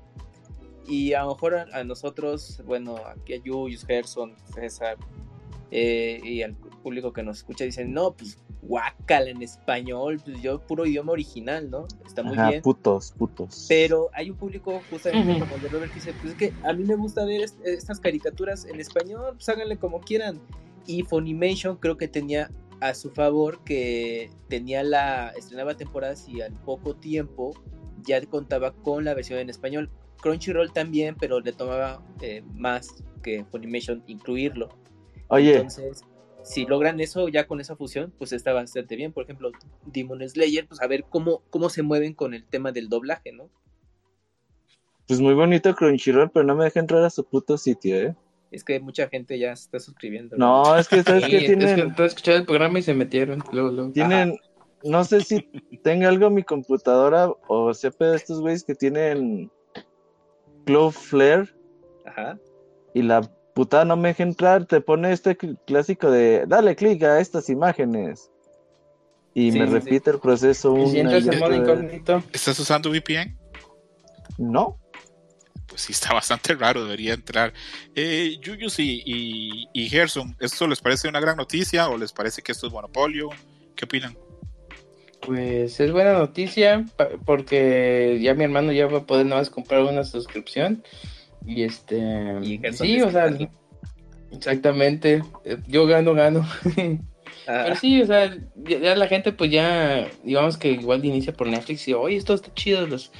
Y 0.87 1.13
a 1.13 1.23
lo 1.23 1.33
mejor 1.33 1.55
a, 1.55 1.65
a 1.73 1.83
nosotros, 1.83 2.61
bueno, 2.65 2.95
aquí 3.05 3.33
a 3.33 3.37
Yuyus, 3.43 3.85
Gerson, 3.85 4.35
César, 4.55 4.97
eh, 5.69 6.19
y 6.23 6.41
al 6.43 6.55
público 6.55 7.11
que 7.11 7.23
nos 7.23 7.37
escucha 7.39 7.65
dicen, 7.65 7.93
no, 7.93 8.13
pues 8.13 8.39
guácala 8.61 9.29
en 9.29 9.41
español, 9.41 10.19
pues 10.23 10.41
yo 10.41 10.59
puro 10.61 10.85
idioma 10.85 11.11
original, 11.11 11.69
¿no? 11.69 11.85
Está 12.05 12.23
muy 12.23 12.37
Ajá, 12.37 12.49
bien. 12.49 12.61
putos, 12.61 13.11
putos. 13.17 13.65
Pero 13.67 14.09
hay 14.13 14.29
un 14.29 14.37
público 14.37 14.81
justamente 14.89 15.31
Ujú. 15.31 15.39
como 15.41 15.55
el 15.57 15.61
de 15.61 15.67
Robert 15.69 15.91
que 15.91 15.99
dice, 15.99 16.13
pues 16.13 16.31
es 16.33 16.35
que 16.37 16.53
a 16.63 16.73
mí 16.73 16.83
me 16.85 16.95
gusta 16.95 17.25
ver 17.25 17.41
est- 17.41 17.59
estas 17.65 17.99
caricaturas 17.99 18.65
en 18.65 18.79
español, 18.79 19.33
pues 19.35 19.47
háganle 19.49 19.77
como 19.77 19.99
quieran. 19.99 20.39
Y 20.85 21.03
Funimation 21.03 21.75
creo 21.75 21.97
que 21.97 22.07
tenía 22.07 22.49
a 22.81 22.93
su 22.93 23.11
favor 23.11 23.63
que 23.63 24.29
tenía 24.47 24.83
la, 24.83 25.29
estrenaba 25.29 25.75
temporadas 25.75 26.27
y 26.27 26.41
al 26.41 26.53
poco 26.53 26.95
tiempo 26.95 27.53
ya 28.03 28.23
contaba 28.25 28.73
con 28.73 29.05
la 29.05 29.13
versión 29.13 29.39
en 29.39 29.49
español. 29.49 29.89
Crunchyroll 30.21 30.73
también, 30.73 31.15
pero 31.19 31.39
le 31.39 31.53
tomaba 31.53 32.03
eh, 32.21 32.43
más 32.53 33.03
que 33.23 33.45
Funimation 33.45 34.03
incluirlo. 34.07 34.69
Oye, 35.27 35.55
Entonces, 35.55 36.03
si 36.43 36.65
logran 36.65 36.99
eso 36.99 37.27
ya 37.27 37.47
con 37.47 37.59
esa 37.59 37.75
fusión, 37.75 38.13
pues 38.17 38.31
está 38.31 38.53
bastante 38.53 38.95
bien. 38.95 39.11
Por 39.11 39.23
ejemplo, 39.23 39.51
Demon 39.85 40.27
Slayer, 40.27 40.67
pues 40.67 40.81
a 40.81 40.87
ver 40.87 41.03
cómo, 41.09 41.43
cómo 41.49 41.69
se 41.69 41.83
mueven 41.83 42.13
con 42.13 42.33
el 42.33 42.45
tema 42.45 42.71
del 42.71 42.89
doblaje, 42.89 43.31
¿no? 43.31 43.49
pues 45.07 45.21
muy 45.21 45.33
bonito 45.33 45.73
Crunchyroll, 45.73 46.29
pero 46.29 46.45
no 46.45 46.55
me 46.55 46.65
deja 46.65 46.81
entrar 46.81 47.03
a 47.03 47.09
su 47.09 47.23
puto 47.23 47.57
sitio, 47.57 47.95
¿eh? 47.95 48.15
Es 48.51 48.63
que 48.63 48.79
mucha 48.79 49.07
gente 49.09 49.37
ya 49.37 49.55
se 49.55 49.63
está 49.65 49.79
suscribiendo. 49.79 50.37
No, 50.37 50.77
es 50.77 50.87
que 50.87 51.03
sabes 51.03 51.25
Sí, 51.25 51.29
que 51.31 51.37
es 51.37 51.45
tienen, 51.47 51.75
que 51.75 51.81
entonces 51.81 52.13
escucharon 52.13 52.41
el 52.41 52.47
programa 52.47 52.79
y 52.79 52.81
se 52.81 52.93
metieron. 52.93 53.43
Luego, 53.51 53.69
luego. 53.71 53.91
tienen, 53.91 54.37
no 54.83 55.03
sé 55.03 55.21
si 55.21 55.41
tenga 55.83 56.07
algo 56.09 56.27
en 56.27 56.35
mi 56.35 56.43
computadora 56.43 57.29
o 57.47 57.73
sepa 57.73 58.05
de 58.05 58.15
estos 58.17 58.39
güeyes 58.39 58.63
que 58.63 58.73
tienen 58.75 59.51
Cloudflare 60.65 61.49
Ajá. 62.05 62.37
y 62.93 63.01
la 63.01 63.21
putada 63.53 63.85
no 63.85 63.97
me 63.97 64.09
deja 64.09 64.23
entrar, 64.23 64.65
te 64.65 64.81
pone 64.81 65.11
este 65.11 65.37
cl- 65.37 65.57
clásico 65.65 66.11
de 66.11 66.45
dale 66.47 66.75
clic 66.75 67.03
a 67.03 67.19
estas 67.19 67.49
imágenes. 67.49 68.29
Y 69.33 69.51
Sí, 69.51 69.59
me 69.59 69.65
sí, 69.65 69.71
sí. 69.71 69.79
repite 69.79 70.09
el 70.11 70.19
proceso 70.19 70.75
Y 70.77 70.87
si 70.87 70.99
entras 70.99 71.27
en 71.27 71.39
modo 71.39 71.53
incógnito, 71.53 72.23
¿Estás 72.33 72.57
usando 72.59 72.89
VPN? 72.89 73.37
No, 74.37 74.77
Pues 75.67 75.81
sí, 75.81 75.91
está 75.93 76.13
bastante 76.13 76.55
raro, 76.55 76.83
debería 76.83 77.13
entrar. 77.13 77.53
Eh, 77.95 78.37
Yuyus 78.41 78.79
y, 78.79 79.03
y, 79.05 79.67
y 79.73 79.89
Gerson, 79.89 80.35
¿esto 80.39 80.67
les 80.67 80.79
parece 80.81 81.07
una 81.07 81.19
gran 81.19 81.37
noticia 81.37 81.89
o 81.89 81.97
les 81.97 82.11
parece 82.13 82.41
que 82.41 82.51
esto 82.51 82.67
es 82.67 82.73
monopolio? 82.73 83.29
¿Qué 83.75 83.85
opinan? 83.85 84.17
pues 85.21 85.77
es 85.81 85.91
buena 85.91 86.13
noticia 86.13 86.85
porque 87.25 88.17
ya 88.21 88.33
mi 88.33 88.45
hermano 88.45 88.71
ya 88.71 88.87
va 88.87 88.99
a 88.99 89.05
poder 89.05 89.25
nada 89.25 89.41
más 89.41 89.49
comprar 89.49 89.81
una 89.81 90.05
suscripción. 90.05 90.83
Y 91.45 91.63
este. 91.63 91.97
Y 92.41 92.61
sí, 92.71 93.01
o 93.01 93.11
sea, 93.11 93.35
exactamente. 94.31 95.21
eh, 95.43 95.57
Yo 95.67 95.85
gano, 95.85 96.13
gano. 96.13 96.47
Ah, 97.49 97.63
Pero 97.63 97.75
sí, 97.75 98.01
o 98.01 98.05
sea, 98.05 98.37
ya, 98.55 98.79
ya 98.79 98.95
la 98.95 99.07
gente 99.07 99.31
pues 99.31 99.51
ya, 99.51 100.07
digamos 100.23 100.57
que 100.57 100.71
igual 100.71 101.03
inicia 101.03 101.33
por 101.33 101.47
Netflix 101.47 101.87
y, 101.87 101.93
oye, 101.93 102.17
esto 102.17 102.33
está 102.33 102.53
chido, 102.53 102.85
los... 102.87 103.11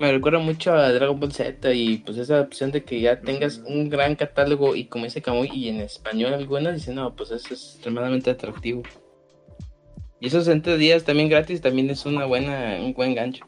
me 0.00 0.10
recuerda 0.12 0.38
mucho 0.38 0.72
a 0.72 0.90
Dragon 0.92 1.20
Ball 1.20 1.30
Z 1.32 1.72
y 1.74 1.98
pues 1.98 2.16
esa 2.18 2.40
opción 2.40 2.72
de 2.72 2.82
que 2.82 3.00
ya 3.00 3.20
tengas 3.20 3.58
un 3.58 3.90
gran 3.90 4.16
catálogo 4.16 4.74
y 4.74 4.86
como 4.86 5.04
dice 5.04 5.20
Camuy 5.22 5.50
y 5.52 5.68
en 5.68 5.80
español 5.80 6.32
algunas, 6.34 6.74
dicen, 6.74 6.94
no, 6.96 7.14
pues 7.14 7.30
eso 7.30 7.52
es 7.54 7.74
extremadamente 7.74 8.30
atractivo. 8.30 8.82
Y 10.18 10.26
esos 10.28 10.44
60 10.46 10.76
días 10.76 11.04
también 11.04 11.28
gratis 11.28 11.60
también 11.60 11.90
es 11.90 12.04
una 12.06 12.24
buena, 12.24 12.78
un 12.80 12.94
buen 12.94 13.14
gancho. 13.14 13.44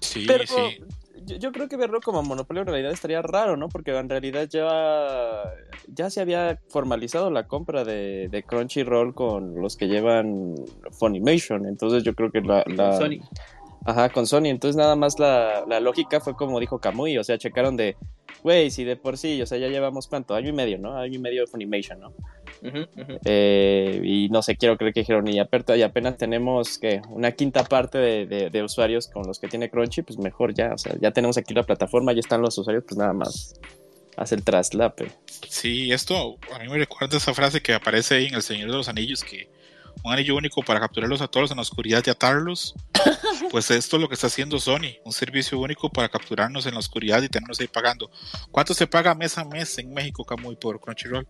Sí, 0.00 0.24
Pero 0.26 0.44
sí. 0.46 0.78
yo, 1.24 1.36
yo 1.36 1.52
creo 1.52 1.68
que 1.68 1.76
verlo 1.76 2.00
como 2.00 2.22
monopolio 2.22 2.62
en 2.62 2.68
realidad 2.68 2.92
estaría 2.92 3.22
raro, 3.22 3.56
¿no? 3.56 3.68
Porque 3.68 3.96
en 3.96 4.08
realidad 4.08 4.48
ya, 4.50 5.42
ya 5.88 6.10
se 6.10 6.20
había 6.20 6.60
formalizado 6.68 7.30
la 7.30 7.46
compra 7.46 7.84
de, 7.84 8.28
de 8.30 8.42
Crunchyroll 8.42 9.14
con 9.14 9.54
los 9.60 9.76
que 9.76 9.86
llevan 9.88 10.54
Funimation. 10.98 11.66
Entonces 11.66 12.04
yo 12.04 12.14
creo 12.14 12.30
que 12.30 12.40
la... 12.42 12.62
la- 12.66 12.98
Sony. 12.98 13.20
Ajá, 13.84 14.08
con 14.10 14.26
Sony. 14.26 14.46
Entonces 14.46 14.76
nada 14.76 14.94
más 14.96 15.18
la, 15.18 15.64
la 15.68 15.80
lógica 15.80 16.20
fue 16.20 16.34
como 16.34 16.60
dijo 16.60 16.78
Kamui, 16.78 17.18
o 17.18 17.24
sea, 17.24 17.38
checaron 17.38 17.76
de, 17.76 17.96
güey, 18.42 18.70
si 18.70 18.84
de 18.84 18.96
por 18.96 19.18
sí, 19.18 19.40
o 19.42 19.46
sea, 19.46 19.58
ya 19.58 19.68
llevamos 19.68 20.06
cuánto, 20.06 20.34
año 20.34 20.50
y 20.50 20.52
medio, 20.52 20.78
¿no? 20.78 20.96
Año 20.96 21.14
y 21.16 21.18
medio 21.18 21.40
de 21.42 21.46
Funimation, 21.48 22.00
¿no? 22.00 22.12
Eh, 23.24 24.00
y 24.04 24.28
no 24.28 24.42
sé, 24.42 24.56
quiero 24.56 24.76
creer 24.76 24.92
que 24.94 25.00
dijeron, 25.00 25.26
y 25.28 25.38
aperta, 25.38 25.76
y 25.76 25.82
apenas 25.82 26.16
tenemos 26.16 26.78
que 26.78 27.00
una 27.10 27.32
quinta 27.32 27.64
parte 27.64 27.98
de, 27.98 28.26
de- 28.26 28.50
de 28.50 28.62
usuarios 28.62 29.08
con 29.08 29.24
los 29.26 29.38
que 29.38 29.48
tiene 29.48 29.70
Crunchy, 29.70 30.02
pues 30.02 30.18
mejor 30.18 30.54
ya, 30.54 30.72
o 30.74 30.78
sea, 30.78 30.94
ya 31.00 31.10
tenemos 31.10 31.36
aquí 31.36 31.54
la 31.54 31.62
plataforma, 31.64 32.12
ya 32.12 32.20
están 32.20 32.40
los 32.42 32.56
usuarios, 32.58 32.84
pues 32.86 32.96
nada 32.98 33.12
más 33.12 33.54
hace 34.16 34.34
el 34.34 34.44
traslape. 34.44 35.10
Sí, 35.48 35.90
esto 35.92 36.36
a 36.54 36.58
mí 36.58 36.68
me 36.68 36.78
recuerda 36.78 37.16
esa 37.16 37.34
frase 37.34 37.60
que 37.62 37.72
aparece 37.74 38.14
ahí 38.16 38.26
en 38.26 38.34
El 38.34 38.42
Señor 38.42 38.70
de 38.70 38.76
los 38.76 38.88
Anillos, 38.88 39.24
que 39.24 39.48
un 40.04 40.12
anillo 40.12 40.36
único 40.36 40.62
para 40.62 40.80
capturarlos 40.80 41.20
a 41.20 41.28
todos 41.28 41.50
en 41.50 41.56
la 41.56 41.62
oscuridad 41.62 42.02
y 42.06 42.10
atarlos. 42.10 42.74
Pues 43.50 43.70
esto 43.70 43.96
es 43.96 44.00
lo 44.02 44.08
que 44.08 44.14
está 44.14 44.28
haciendo 44.28 44.58
Sony, 44.58 44.96
un 45.04 45.12
servicio 45.12 45.58
único 45.58 45.90
para 45.90 46.08
capturarnos 46.08 46.64
en 46.64 46.72
la 46.72 46.78
oscuridad 46.80 47.20
y 47.22 47.28
tenernos 47.28 47.60
ahí 47.60 47.66
pagando. 47.66 48.10
¿Cuánto 48.50 48.72
se 48.72 48.86
paga 48.86 49.14
mes 49.14 49.36
a 49.36 49.44
mes 49.44 49.76
en 49.78 49.92
México, 49.92 50.24
Camuy, 50.24 50.56
por 50.56 50.80
Crunchyroll? 50.80 51.26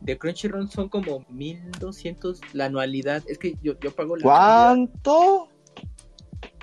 De 0.00 0.18
Crunchyroll 0.18 0.68
son 0.68 0.88
como 0.88 1.24
1200 1.28 2.40
la 2.54 2.64
anualidad. 2.64 3.22
Es 3.28 3.38
que 3.38 3.54
yo, 3.62 3.74
yo 3.78 3.92
pago 3.94 4.16
la 4.16 4.22
anualidad 4.22 4.92
¿cuánto? 5.02 5.48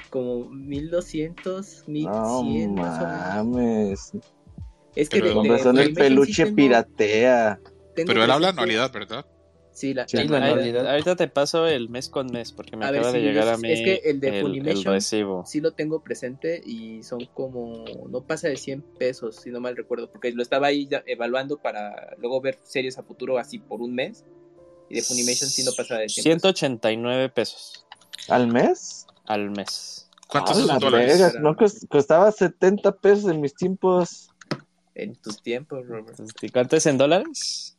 como 0.10 0.50
1200, 0.50 1.84
1100 1.88 2.12
No 2.12 2.82
más 2.82 3.00
o 3.02 3.06
menos. 3.06 3.36
mames. 3.46 4.12
Es 4.96 5.08
que 5.10 5.20
Pero 5.22 5.42
de, 5.42 5.50
de 5.74 5.84
el 5.84 5.94
peluche 5.94 6.44
tengo- 6.46 6.56
piratea. 6.56 7.60
tengo 7.96 8.08
Pero 8.08 8.24
él 8.24 8.32
habla 8.32 8.50
anualidad, 8.50 8.92
¿verdad? 8.92 9.26
Sí, 9.76 9.94
la, 9.94 10.08
Sí, 10.08 10.18
la. 10.26 10.92
Ahorita 10.92 11.18
te 11.18 11.28
paso 11.28 11.68
el 11.68 11.90
mes 11.90 12.08
con 12.08 12.28
mes, 12.28 12.54
porque 12.54 12.78
me 12.78 12.86
A 12.86 12.92
ver, 12.92 13.02
acaba 13.02 13.12
de 13.14 13.22
llegar 13.22 13.50
a 13.50 13.58
mí 13.58 13.70
es 13.70 13.82
que 13.82 14.10
el 14.10 14.22
de 14.22 14.42
Funimation- 14.42 14.92
recibo. 14.94 15.46
Sí 15.46 15.60
lo 15.60 15.74
tengo 15.74 16.02
presente 16.02 16.62
y 16.66 17.04
son 17.04 17.26
como, 17.34 17.84
no 18.10 18.22
pasa 18.22 18.48
de 18.48 18.56
100 18.56 18.82
pesos, 18.98 19.36
si 19.36 19.50
no 19.52 19.60
mal 19.60 19.76
recuerdo, 19.76 20.10
porque 20.10 20.32
lo 20.32 20.42
estaba 20.42 20.68
ahí 20.68 20.88
ya 20.88 21.04
evaluando 21.06 21.58
para 21.58 22.16
luego 22.20 22.40
ver 22.40 22.58
series 22.64 22.98
a 22.98 23.04
futuro 23.04 23.38
así 23.38 23.60
por 23.60 23.82
un 23.82 23.94
mes. 23.94 24.24
Y 24.90 24.96
de 24.96 25.02
Funimation 25.02 25.50
sí 25.50 25.66
no 25.66 25.72
pasa 25.76 25.98
de 25.98 26.08
100 26.08 26.24
pesos. 26.24 26.42
189 26.42 27.28
pesos 27.30 27.86
¿Al 28.30 28.48
mes? 28.48 29.06
al 29.26 29.50
mes. 29.52 30.10
¿Cuántos 30.30 30.56
¡A 30.56 30.60
son 30.60 30.68
la 30.70 30.78
dólares? 30.80 31.36
No 31.42 31.54
cost- 31.58 31.86
costaba 31.90 32.32
70 32.32 32.94
pesos 32.96 33.30
en 33.30 33.42
mis 33.42 33.54
tiempos. 33.54 34.30
En 34.94 35.16
tus 35.18 35.42
tiempos, 35.44 35.86
Robert. 35.86 36.18
¿y 36.42 36.48
¿Cuánto 36.50 36.78
es 36.78 36.86
en 36.86 36.98
dólares? 36.98 37.76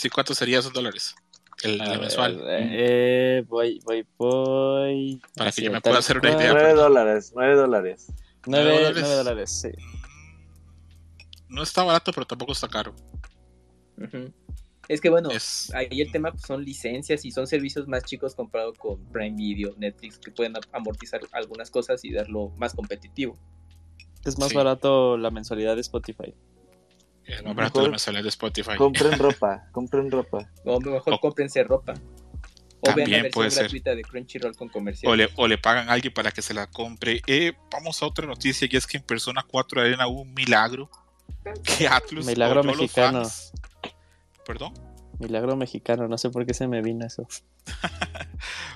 Sí, 0.00 0.08
¿cuántos 0.08 0.38
serían 0.38 0.60
esos 0.60 0.72
dólares? 0.72 1.14
El, 1.62 1.76
mensual. 2.00 2.40
eh, 2.48 3.44
voy, 3.46 3.80
voy, 3.84 4.06
voy. 4.16 5.20
Para 5.36 5.52
que 5.52 5.60
yo 5.60 5.70
me 5.70 5.82
pueda 5.82 5.98
hacer 5.98 6.16
una 6.16 6.30
idea. 6.30 6.52
9 6.54 6.72
dólares, 6.72 7.32
9 7.34 7.54
dólares. 7.54 8.06
Nueve, 8.46 8.64
¿Nueve 8.64 8.70
nueve 8.94 8.94
dólares? 8.94 9.16
dólares, 9.24 9.60
sí. 9.60 9.68
No 11.50 11.62
está 11.62 11.82
barato, 11.84 12.12
pero 12.14 12.26
tampoco 12.26 12.52
está 12.52 12.66
caro. 12.66 12.94
Es 14.88 15.02
que 15.02 15.10
bueno, 15.10 15.28
Es, 15.32 15.70
ahí 15.74 16.00
el 16.00 16.10
tema 16.10 16.30
pues, 16.30 16.44
son 16.46 16.64
licencias 16.64 17.26
y 17.26 17.30
son 17.30 17.46
servicios 17.46 17.86
más 17.86 18.02
chicos 18.04 18.34
comparado 18.34 18.72
con 18.72 19.04
Prime 19.12 19.36
Video, 19.36 19.74
Netflix, 19.76 20.18
que 20.18 20.30
pueden 20.30 20.54
amortizar 20.72 21.20
algunas 21.32 21.70
cosas 21.70 22.02
y 22.06 22.12
darlo 22.12 22.48
más 22.56 22.72
competitivo. 22.72 23.36
Es 24.24 24.38
más 24.38 24.48
Sí. 24.48 24.54
barato 24.54 25.18
la 25.18 25.30
mensualidad 25.30 25.74
de 25.74 25.82
Spotify. 25.82 26.34
Más 27.44 27.54
barato 27.54 27.80
Mejor 27.80 27.90
de 28.22 28.28
Spotify. 28.28 28.76
Compren 28.76 29.18
ropa, 29.18 29.68
compren 29.72 30.10
ropa. 30.10 30.48
O 30.64 30.80
mejor 30.80 31.14
O- 31.14 31.18
cómprense 31.20 31.62
ropa. 31.64 31.92
O 32.82 32.86
vean 32.86 32.96
También 32.96 33.10
la 33.10 33.16
versión 33.24 33.32
puede 33.32 33.50
ser. 33.50 33.62
gratuita 33.64 33.94
de 33.94 34.02
Crunchyroll 34.02 34.56
con 34.56 34.68
comercial. 34.68 35.12
O 35.12 35.16
le, 35.16 35.28
o 35.36 35.46
le 35.46 35.58
pagan 35.58 35.88
a 35.88 35.92
alguien 35.92 36.14
para 36.14 36.30
que 36.30 36.40
se 36.42 36.54
la 36.54 36.66
compre. 36.66 37.20
Eh, 37.26 37.52
vamos 37.70 38.02
a 38.02 38.06
otra 38.06 38.26
noticia 38.26 38.66
y 38.70 38.76
es 38.76 38.86
que 38.86 38.96
en 38.96 39.02
Persona 39.02 39.44
4 39.46 39.82
Arena 39.82 40.06
hubo 40.08 40.22
un 40.22 40.32
milagro. 40.32 40.90
Que 41.78 41.86
Atlus 41.88 42.26
Milagro 42.26 42.62
mexicano. 42.64 43.20
fans. 43.24 43.52
Perdón. 44.46 44.72
Milagro 45.20 45.54
mexicano, 45.56 46.08
no 46.08 46.18
sé 46.18 46.30
por 46.30 46.46
qué 46.46 46.54
se 46.54 46.66
me 46.66 46.82
vino 46.82 47.06
eso. 47.06 47.28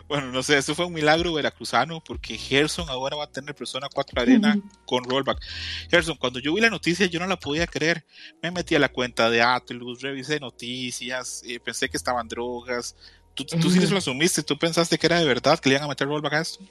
Bueno, 0.07 0.31
no 0.31 0.43
sé, 0.43 0.59
eso 0.59 0.75
fue 0.75 0.85
un 0.85 0.93
milagro 0.93 1.33
veracruzano 1.33 2.03
porque 2.05 2.37
Gerson 2.37 2.89
ahora 2.91 3.17
va 3.17 3.25
a 3.25 3.31
tener 3.31 3.55
Persona 3.55 3.89
4 3.93 4.21
Arena 4.21 4.61
con 4.85 5.03
rollback. 5.03 5.41
Gerson, 5.91 6.17
cuando 6.17 6.39
yo 6.39 6.53
vi 6.53 6.61
la 6.61 6.69
noticia 6.69 7.07
yo 7.07 7.19
no 7.19 7.27
la 7.27 7.39
podía 7.39 7.67
creer. 7.67 8.05
Me 8.43 8.51
metí 8.51 8.75
a 8.75 8.79
la 8.79 8.91
cuenta 8.91 9.31
de 9.31 9.41
Atlus, 9.41 10.03
revisé 10.03 10.39
noticias, 10.41 11.43
eh, 11.47 11.59
pensé 11.59 11.89
que 11.89 11.97
estaban 11.97 12.29
drogas. 12.29 12.95
Tú, 13.33 13.45
tú 13.45 13.71
sí 13.71 13.81
lo 13.87 13.97
asumiste, 13.97 14.43
tú 14.43 14.59
pensaste 14.59 14.99
que 14.99 15.07
era 15.07 15.19
de 15.19 15.25
verdad 15.25 15.59
que 15.59 15.71
le 15.71 15.77
iban 15.77 15.87
a 15.87 15.89
meter 15.89 16.07
rollback 16.07 16.35
a 16.35 16.41
esto. 16.43 16.63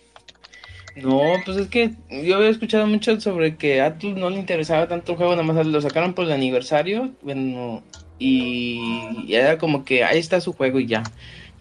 No, 0.95 1.21
pues 1.43 1.57
es 1.57 1.67
que 1.69 1.95
yo 2.09 2.35
había 2.35 2.49
escuchado 2.49 2.85
mucho 2.85 3.19
sobre 3.19 3.57
que 3.57 3.81
a 3.81 3.87
Atlus 3.87 4.15
no 4.15 4.29
le 4.29 4.37
interesaba 4.37 4.87
tanto 4.87 5.13
el 5.13 5.17
juego, 5.17 5.31
nada 5.31 5.43
más 5.43 5.65
lo 5.65 5.81
sacaron 5.81 6.13
por 6.13 6.25
el 6.25 6.31
aniversario, 6.31 7.11
bueno, 7.23 7.83
y, 8.19 9.33
era 9.33 9.57
como 9.57 9.83
que 9.85 10.03
ahí 10.03 10.19
está 10.19 10.41
su 10.41 10.53
juego 10.53 10.79
y 10.79 10.87
ya. 10.87 11.03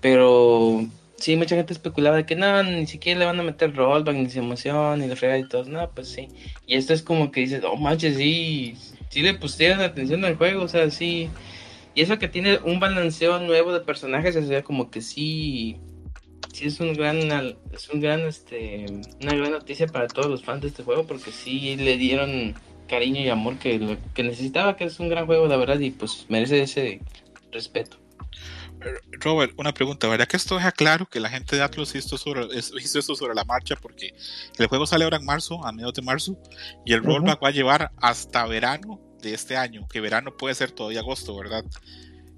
Pero 0.00 0.84
sí, 1.16 1.36
mucha 1.36 1.56
gente 1.56 1.72
especulaba 1.72 2.26
que 2.26 2.36
no, 2.36 2.62
ni 2.62 2.86
siquiera 2.86 3.20
le 3.20 3.26
van 3.26 3.40
a 3.40 3.42
meter 3.42 3.74
rollback, 3.74 4.16
ni 4.16 4.30
se 4.30 4.40
emoción, 4.40 5.00
ni 5.00 5.06
le 5.08 5.16
frega 5.16 5.38
y 5.38 5.48
todo. 5.48 5.64
No, 5.64 5.90
pues 5.90 6.08
sí. 6.08 6.28
Y 6.66 6.76
esto 6.76 6.94
es 6.94 7.02
como 7.02 7.30
que 7.30 7.40
dices, 7.40 7.62
oh 7.64 7.76
manches, 7.76 8.16
sí, 8.16 8.74
sí 9.08 9.22
le 9.22 9.34
pusieron 9.34 9.80
atención 9.80 10.24
al 10.24 10.36
juego, 10.36 10.62
o 10.64 10.68
sea, 10.68 10.90
sí. 10.90 11.30
Y 11.94 12.02
eso 12.02 12.18
que 12.18 12.28
tiene 12.28 12.58
un 12.64 12.80
balanceo 12.80 13.38
nuevo 13.40 13.72
de 13.72 13.80
personajes, 13.80 14.36
o 14.36 14.46
sea, 14.46 14.62
como 14.62 14.90
que 14.90 15.02
sí, 15.02 15.76
sí 16.52 16.66
es 16.66 16.80
un 16.80 16.94
gran, 16.94 17.18
es 17.72 17.88
un 17.90 18.00
gran, 18.00 18.20
este, 18.22 18.86
una 19.20 19.34
gran 19.34 19.52
noticia 19.52 19.86
para 19.86 20.08
todos 20.08 20.28
los 20.28 20.42
fans 20.42 20.62
de 20.62 20.68
este 20.68 20.82
juego, 20.82 21.06
porque 21.06 21.32
sí 21.32 21.76
le 21.76 21.96
dieron 21.98 22.54
cariño 22.88 23.20
y 23.20 23.28
amor 23.28 23.58
que, 23.58 23.78
lo- 23.78 23.96
que 24.14 24.22
necesitaba, 24.22 24.76
que 24.76 24.84
es 24.84 24.98
un 25.00 25.08
gran 25.08 25.26
juego, 25.26 25.46
la 25.46 25.56
verdad, 25.56 25.78
y 25.80 25.90
pues 25.90 26.26
merece 26.28 26.62
ese 26.62 27.00
respeto. 27.50 27.96
Robert, 29.20 29.52
una 29.56 29.72
pregunta, 29.72 30.08
¿verdad 30.08 30.26
que 30.26 30.36
esto 30.36 30.56
deja 30.56 30.72
claro 30.72 31.06
que 31.06 31.20
la 31.20 31.28
gente 31.28 31.54
de 31.54 31.62
Atlus 31.62 31.94
hizo, 31.94 32.18
sobre, 32.18 32.46
hizo 32.56 32.98
esto 32.98 33.14
sobre 33.14 33.34
la 33.34 33.44
marcha? 33.44 33.76
Porque 33.76 34.12
el 34.58 34.66
juego 34.66 34.86
sale 34.86 35.04
ahora 35.04 35.18
en 35.18 35.24
marzo, 35.24 35.64
a 35.64 35.70
mediados 35.70 35.94
de 35.94 36.02
marzo, 36.02 36.36
y 36.84 36.92
el 36.92 37.04
rollback 37.04 37.42
va 37.42 37.48
a 37.48 37.52
llevar 37.52 37.92
hasta 37.98 38.44
verano 38.46 39.00
de 39.20 39.34
este 39.34 39.56
año, 39.56 39.86
que 39.88 40.00
verano 40.00 40.36
puede 40.36 40.54
ser 40.56 40.72
todavía 40.72 40.98
agosto, 41.00 41.36
¿verdad? 41.36 41.64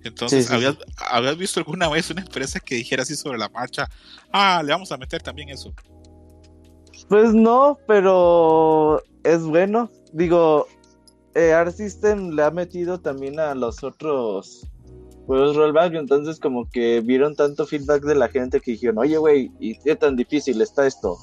Entonces, 0.03 0.45
Sí, 0.45 0.49
sí, 0.51 0.55
¿habías, 0.55 0.77
habías 0.99 1.39
visto 1.39 1.61
alguna 1.61 1.89
vez 1.89 2.11
una 2.11 2.21
empresa 2.21 2.61
que 2.61 2.75
dijera 2.75 3.05
así 3.05 3.17
sobre 3.17 3.39
la 3.39 3.49
marcha? 3.49 3.89
Ah, 4.31 4.63
le 4.63 4.71
vamos 4.73 4.93
a 4.93 4.99
meter 4.99 5.23
también 5.23 5.49
eso. 5.49 5.73
Pues 7.09 7.33
no, 7.33 7.79
pero 7.87 9.03
es 9.25 9.43
bueno. 9.43 9.91
Digo, 10.15 10.69
eh, 11.35 11.53
Art 11.53 11.75
System 11.75 12.31
le 12.31 12.45
ha 12.45 12.51
metido 12.53 13.01
también 13.01 13.41
a 13.41 13.53
los 13.57 13.83
otros 13.83 14.65
juegos 15.27 15.57
rollback, 15.57 15.95
entonces 15.95 16.39
como 16.39 16.71
que 16.71 17.01
vieron 17.01 17.35
tanto 17.35 17.67
feedback 17.67 18.05
de 18.05 18.15
la 18.15 18.29
gente 18.29 18.61
que 18.61 18.73
dijeron, 18.73 18.99
oye, 18.99 19.17
güey, 19.17 19.51
¿y 19.59 19.77
qué 19.81 19.97
tan 19.97 20.15
difícil 20.15 20.63
está 20.63 20.87
esto? 20.87 21.17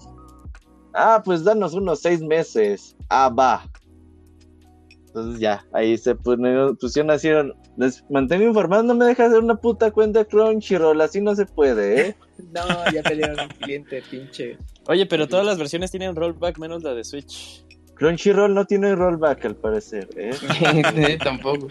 Ah, 0.93 1.21
pues 1.23 1.45
danos 1.45 1.73
unos 1.73 2.01
seis 2.01 2.21
meses. 2.21 2.97
Ah, 3.07 3.29
va. 3.29 3.63
Entonces 5.07 5.39
ya, 5.39 5.65
ahí 5.71 5.97
se 5.97 6.13
pusieron, 6.15 6.75
pusieron 6.75 7.11
así, 7.11 7.29
les 7.77 8.03
mantengo 8.09 8.43
informado, 8.43 8.83
no 8.83 8.95
me 8.95 9.05
dejas 9.05 9.29
hacer 9.29 9.41
una 9.41 9.55
puta 9.55 9.91
cuenta 9.91 10.25
Crunchyroll, 10.25 10.99
así 10.99 11.21
no 11.21 11.33
se 11.33 11.45
puede, 11.45 12.09
¿eh? 12.09 12.15
No, 12.53 12.91
ya 12.91 13.03
perdieron 13.03 13.39
un 13.39 13.47
cliente, 13.47 14.03
pinche. 14.09 14.57
Oye, 14.87 15.05
pero 15.05 15.29
todas 15.29 15.45
las 15.45 15.57
versiones 15.57 15.91
tienen 15.91 16.13
rollback 16.13 16.57
menos 16.57 16.83
la 16.83 16.93
de 16.93 17.05
Switch. 17.05 17.63
Crunchyroll 18.01 18.51
no 18.55 18.65
tiene 18.65 18.95
rollback 18.95 19.45
al 19.45 19.55
parecer, 19.55 20.09
¿eh? 20.17 20.35
Tampoco. 21.23 21.67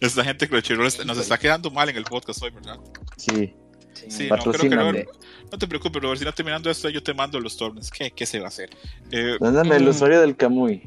Esta 0.00 0.24
gente 0.24 0.48
Crunchyroll 0.48 0.88
está- 0.88 1.04
nos 1.04 1.18
está 1.18 1.38
quedando 1.38 1.70
mal 1.70 1.88
en 1.88 1.96
el 1.98 2.02
podcast 2.04 2.42
hoy, 2.42 2.50
¿verdad? 2.50 2.80
Sí. 3.16 3.54
Sí, 4.08 4.28
no, 4.28 4.36
creo 4.38 4.52
que 4.68 4.68
no, 4.70 4.92
no 4.92 5.58
te 5.58 5.68
preocupes, 5.68 6.02
Robert, 6.02 6.18
si 6.18 6.24
no 6.24 6.32
terminando 6.32 6.68
esto, 6.68 6.88
yo 6.88 7.00
te 7.00 7.14
mando 7.14 7.38
los 7.38 7.56
torneos. 7.56 7.90
¿Qué, 7.92 8.10
qué 8.10 8.26
se 8.26 8.40
va 8.40 8.46
a 8.46 8.48
hacer? 8.48 8.70
Eh, 9.12 9.36
Mándame 9.40 9.76
el 9.76 9.84
Mm. 9.84 9.88
usuario 9.88 10.20
del 10.20 10.36
Kamui. 10.36 10.82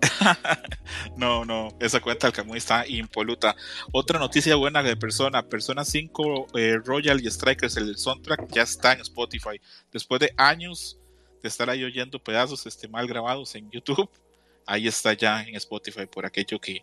No, 1.16 1.44
no, 1.44 1.68
esa 1.80 2.00
cuenta 2.00 2.26
del 2.26 2.34
Camuy 2.34 2.58
está 2.58 2.84
impoluta. 2.86 3.54
Otra 3.92 4.18
noticia 4.18 4.56
buena 4.56 4.82
de 4.82 4.96
Persona, 4.96 5.42
Persona 5.44 5.84
5 5.84 6.46
eh, 6.58 6.78
Royal 6.84 7.20
y 7.24 7.30
Strikers, 7.30 7.76
el 7.76 7.96
soundtrack 7.96 8.50
ya 8.52 8.62
está 8.62 8.92
en 8.94 9.00
Spotify. 9.02 9.60
Después 9.92 10.20
de 10.20 10.32
años 10.36 10.98
de 11.42 11.48
estar 11.48 11.68
ahí 11.68 11.84
oyendo 11.84 12.18
pedazos 12.22 12.64
este, 12.66 12.88
mal 12.88 13.06
grabados 13.06 13.54
en 13.54 13.70
YouTube, 13.70 14.08
ahí 14.66 14.86
está 14.86 15.12
ya 15.12 15.42
en 15.42 15.54
Spotify 15.56 16.06
por 16.06 16.24
aquello 16.24 16.60
que... 16.60 16.82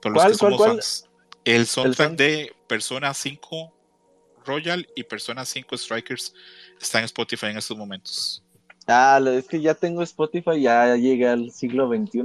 Por 0.00 0.12
los 0.12 0.22
¿Cuál, 0.22 0.32
que 0.32 0.38
somos 0.38 0.56
cuál? 0.56 0.70
fans. 0.72 1.08
El 1.44 1.66
soundtrack 1.66 2.10
sound- 2.12 2.16
de 2.16 2.52
Persona 2.66 3.12
5 3.12 3.72
Royal 4.46 4.86
y 4.94 5.02
Persona 5.02 5.44
5 5.44 5.76
Strikers 5.76 6.32
está 6.80 6.98
en 7.00 7.04
Spotify 7.06 7.46
en 7.46 7.58
estos 7.58 7.76
momentos. 7.76 8.42
Ah, 8.86 9.20
lo- 9.22 9.32
es 9.32 9.46
que 9.46 9.60
ya 9.60 9.74
tengo 9.74 10.02
Spotify, 10.02 10.60
ya 10.62 10.96
llegué 10.96 11.28
al 11.28 11.50
siglo 11.50 11.88
XXI. 11.88 12.22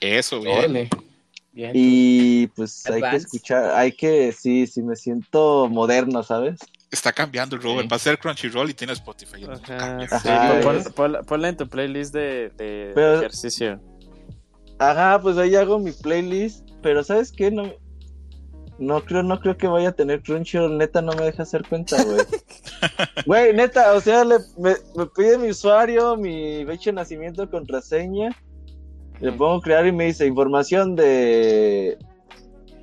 Eso, 0.00 0.40
bien. 0.40 0.88
Bien. 1.52 1.72
Y 1.74 2.46
pues 2.48 2.86
hay 2.86 3.02
que 3.02 3.16
escuchar, 3.16 3.72
hay 3.74 3.92
que, 3.92 4.32
sí, 4.32 4.66
sí, 4.66 4.80
me 4.82 4.94
siento 4.96 5.68
moderno, 5.68 6.22
¿sabes? 6.22 6.60
Está 6.90 7.12
cambiando 7.12 7.56
el 7.56 7.62
Robert. 7.62 7.82
Sí. 7.82 7.88
Va 7.90 7.96
a 7.96 7.98
ser 7.98 8.18
Crunchyroll 8.18 8.70
y 8.70 8.74
tiene 8.74 8.94
Spotify. 8.94 9.44
cambia. 9.66 10.08
sí, 10.08 10.28
pon- 10.62 10.84
pon- 10.94 11.24
ponla 11.26 11.48
en 11.50 11.56
tu 11.56 11.68
playlist 11.68 12.14
de, 12.14 12.50
de 12.56 12.92
Pero- 12.94 13.18
ejercicio. 13.18 13.80
Ajá, 14.78 15.20
pues 15.20 15.36
ahí 15.38 15.54
hago 15.56 15.78
mi 15.78 15.90
playlist, 15.92 16.66
pero 16.82 17.02
¿sabes 17.02 17.32
qué? 17.32 17.50
No, 17.50 17.64
no 18.78 19.04
creo, 19.04 19.24
no 19.24 19.40
creo 19.40 19.56
que 19.56 19.66
vaya 19.66 19.88
a 19.88 19.92
tener 19.92 20.22
Crunchyroll, 20.22 20.78
neta, 20.78 21.02
no 21.02 21.12
me 21.14 21.24
deja 21.24 21.42
hacer 21.42 21.62
cuenta, 21.68 22.02
güey. 22.04 22.18
Güey, 23.26 23.52
neta, 23.52 23.92
o 23.94 24.00
sea, 24.00 24.24
le- 24.24 24.38
me, 24.56 24.76
me 24.96 25.06
pide 25.14 25.36
mi 25.36 25.50
usuario, 25.50 26.16
mi 26.16 26.64
fecha 26.64 26.90
de 26.90 26.94
nacimiento, 26.94 27.50
contraseña, 27.50 28.30
le 29.20 29.32
pongo 29.32 29.60
crear 29.60 29.84
y 29.84 29.90
me 29.92 30.04
dice 30.04 30.24
información 30.26 30.94
de 30.94 31.98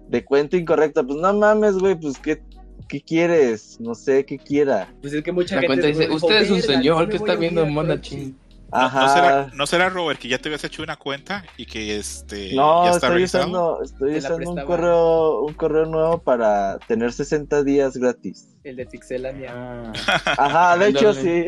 de 0.10 0.24
cuenta 0.26 0.58
incorrecta. 0.58 1.02
Pues 1.02 1.18
no 1.18 1.34
mames, 1.34 1.78
güey, 1.78 1.96
pues 1.96 2.20
qué, 2.20 2.44
qué 2.88 3.02
quieres, 3.02 3.78
no 3.80 3.96
sé 3.96 4.26
qué 4.26 4.38
quiera. 4.38 4.88
Pues 5.02 5.14
es 5.14 5.24
que 5.24 5.32
mucha 5.32 5.56
La 5.56 5.62
gente. 5.62 5.68
cuenta 5.68 5.88
dice, 5.88 6.02
dijo, 6.04 6.16
usted 6.16 6.36
es 6.42 6.50
un 6.52 6.58
"Verga, 6.62 6.74
señor 6.74 7.10
que 7.10 7.18
está 7.18 7.36
viendo 7.36 7.66
Mona 7.66 7.94
Crunchy". 7.96 8.10
Chin. 8.16 8.40
No, 8.72 8.82
no 8.82 8.86
Ajá. 8.88 9.08
será, 9.14 9.50
no 9.54 9.68
será 9.68 9.90
Robert 9.90 10.20
que 10.20 10.28
ya 10.28 10.38
te 10.38 10.50
habías 10.50 10.64
hecho 10.66 10.84
una 10.84 10.98
cuenta 10.98 11.46
y 11.56 11.66
que 11.66 11.96
este 11.96 12.54
No, 12.56 12.84
ya 12.84 12.92
está 12.92 13.08
estoy 13.08 13.16
registrado. 13.20 13.46
usando, 13.48 13.84
estoy 13.84 14.16
usando 14.18 14.50
un 14.52 14.62
correo, 14.66 15.42
un 15.44 15.54
correo 15.54 15.86
nuevo 15.86 16.18
para 16.18 16.78
tener 16.88 17.14
60 17.14 17.64
días 17.64 17.96
gratis. 17.96 18.50
El 18.66 18.76
de 18.76 18.86
Pixelania. 18.88 19.52
Ah, 19.54 19.94
Ajá, 20.38 20.78
de 20.78 20.90
hecho 20.90 21.14
sí. 21.14 21.46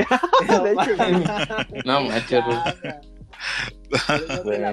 No, 0.47 0.63
de 0.63 0.71
hecho, 0.71 1.83
no 1.83 2.01
manches, 2.01 2.43
Bueno, 4.43 4.65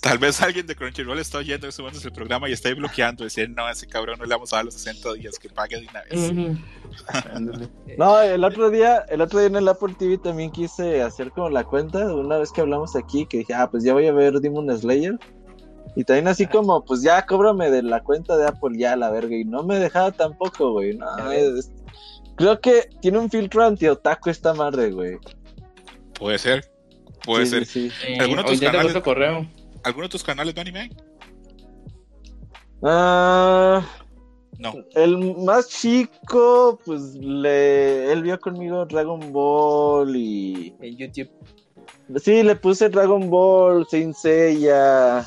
Tal 0.00 0.18
vez 0.18 0.40
alguien 0.42 0.66
de 0.66 0.74
Crunchyroll 0.74 1.18
está 1.18 1.38
oyendo 1.38 1.66
en 1.66 1.68
este 1.70 1.82
momento 1.82 2.06
el 2.06 2.12
programa 2.12 2.48
y 2.48 2.52
está 2.52 2.68
ahí 2.68 2.74
bloqueando, 2.74 3.24
decir, 3.24 3.48
no, 3.50 3.68
ese 3.68 3.86
cabrón 3.86 4.18
no 4.18 4.24
le 4.24 4.34
vamos 4.34 4.52
a 4.52 4.56
dar 4.56 4.64
los 4.64 4.74
60 4.74 5.12
días, 5.14 5.38
que 5.38 5.48
pague 5.48 5.80
de 5.80 5.86
una 5.88 6.02
vez. 6.02 6.58
Ándale. 7.32 7.68
no, 7.96 8.20
el 8.20 8.44
otro 8.44 8.70
día, 8.70 9.04
el 9.08 9.20
otro 9.20 9.38
día 9.38 9.48
en 9.48 9.56
el 9.56 9.68
Apple 9.68 9.94
TV 9.98 10.18
también 10.18 10.50
quise 10.50 11.02
hacer 11.02 11.30
como 11.30 11.50
la 11.50 11.64
cuenta, 11.64 12.12
una 12.14 12.38
vez 12.38 12.50
que 12.50 12.60
hablamos 12.60 12.96
aquí, 12.96 13.26
que 13.26 13.38
dije, 13.38 13.54
ah, 13.54 13.70
pues 13.70 13.84
ya 13.84 13.92
voy 13.92 14.06
a 14.06 14.12
ver 14.12 14.34
Demon 14.40 14.76
Slayer. 14.76 15.18
Y 15.94 16.04
también 16.04 16.28
así 16.28 16.46
como, 16.46 16.84
pues 16.84 17.02
ya 17.02 17.24
cóbrame 17.26 17.70
de 17.70 17.82
la 17.82 18.00
cuenta 18.02 18.36
de 18.36 18.46
Apple 18.46 18.78
ya 18.78 18.96
la 18.96 19.10
verga. 19.10 19.36
Y 19.36 19.44
no 19.44 19.62
me 19.62 19.78
dejaba 19.78 20.10
tampoco, 20.10 20.72
güey. 20.72 20.96
No, 20.96 21.30
es- 21.30 21.70
creo 22.36 22.58
que 22.60 22.88
tiene 23.02 23.18
un 23.18 23.28
filtro 23.28 23.62
anti-otaku 23.64 24.30
esta 24.30 24.54
madre, 24.54 24.90
güey. 24.90 25.18
Puede 26.18 26.38
ser, 26.38 26.71
puede 27.24 27.46
Sí, 27.46 27.50
ser. 27.52 27.66
sí, 27.66 27.90
sí. 27.90 28.12
Eh, 28.12 28.18
¿Alguno 28.20 28.42
de 28.42 28.48
tus 28.50 28.60
canales? 28.60 28.90
otro 28.90 29.02
correo. 29.02 29.46
¿Alguno 29.84 30.06
de 30.06 30.10
tus 30.10 30.22
canales 30.24 30.54
de 30.54 30.60
anime? 30.60 30.90
Ah, 32.82 33.84
No. 34.58 34.74
el 34.94 35.36
más 35.38 35.68
chico, 35.68 36.78
pues 36.84 37.14
le, 37.14 38.12
él 38.12 38.22
vio 38.22 38.38
conmigo 38.40 38.84
Dragon 38.86 39.32
Ball 39.32 40.14
y 40.16 40.74
En 40.80 40.96
YouTube. 40.96 41.30
sí, 42.16 42.42
le 42.42 42.56
puse 42.56 42.88
Dragon 42.88 43.28
Ball, 43.30 43.86
Saint 43.88 44.14
Seiya, 44.14 45.26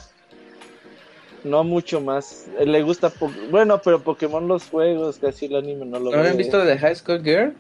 no 1.44 1.64
mucho 1.64 2.02
más. 2.02 2.48
Él 2.60 2.72
le 2.72 2.82
gusta, 2.84 3.10
po- 3.10 3.32
bueno, 3.52 3.82
pero 3.82 4.02
Pokémon 4.02 4.48
los 4.48 4.68
juegos, 4.70 5.18
casi 5.18 5.46
el 5.46 5.56
anime 5.56 5.86
no 5.86 6.00
lo 6.00 6.12
¿No 6.12 6.18
habían 6.20 6.34
ve. 6.38 6.44
visto 6.44 6.58
de 6.64 6.78
High 6.78 6.96
School 6.96 7.24
Girl? 7.24 7.56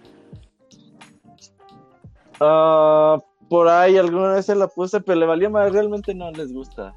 Ah, 2.39 3.17
por 3.49 3.67
ahí 3.67 3.97
alguna 3.97 4.33
vez 4.33 4.45
se 4.45 4.55
la 4.55 4.67
puse, 4.67 5.01
pero 5.01 5.19
le 5.19 5.25
valía 5.25 5.49
más, 5.49 5.71
realmente 5.71 6.13
no 6.13 6.31
les 6.31 6.51
gusta. 6.51 6.93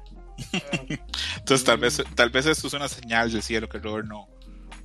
Entonces 1.37 1.65
tal 1.65 1.77
vez, 1.77 2.01
tal 2.15 2.29
vez 2.29 2.45
esto 2.45 2.67
es 2.67 2.73
una 2.73 2.87
señal 2.87 3.31
del 3.31 3.41
cielo 3.41 3.67
que 3.67 3.77
Robert 3.79 4.07
no, 4.07 4.27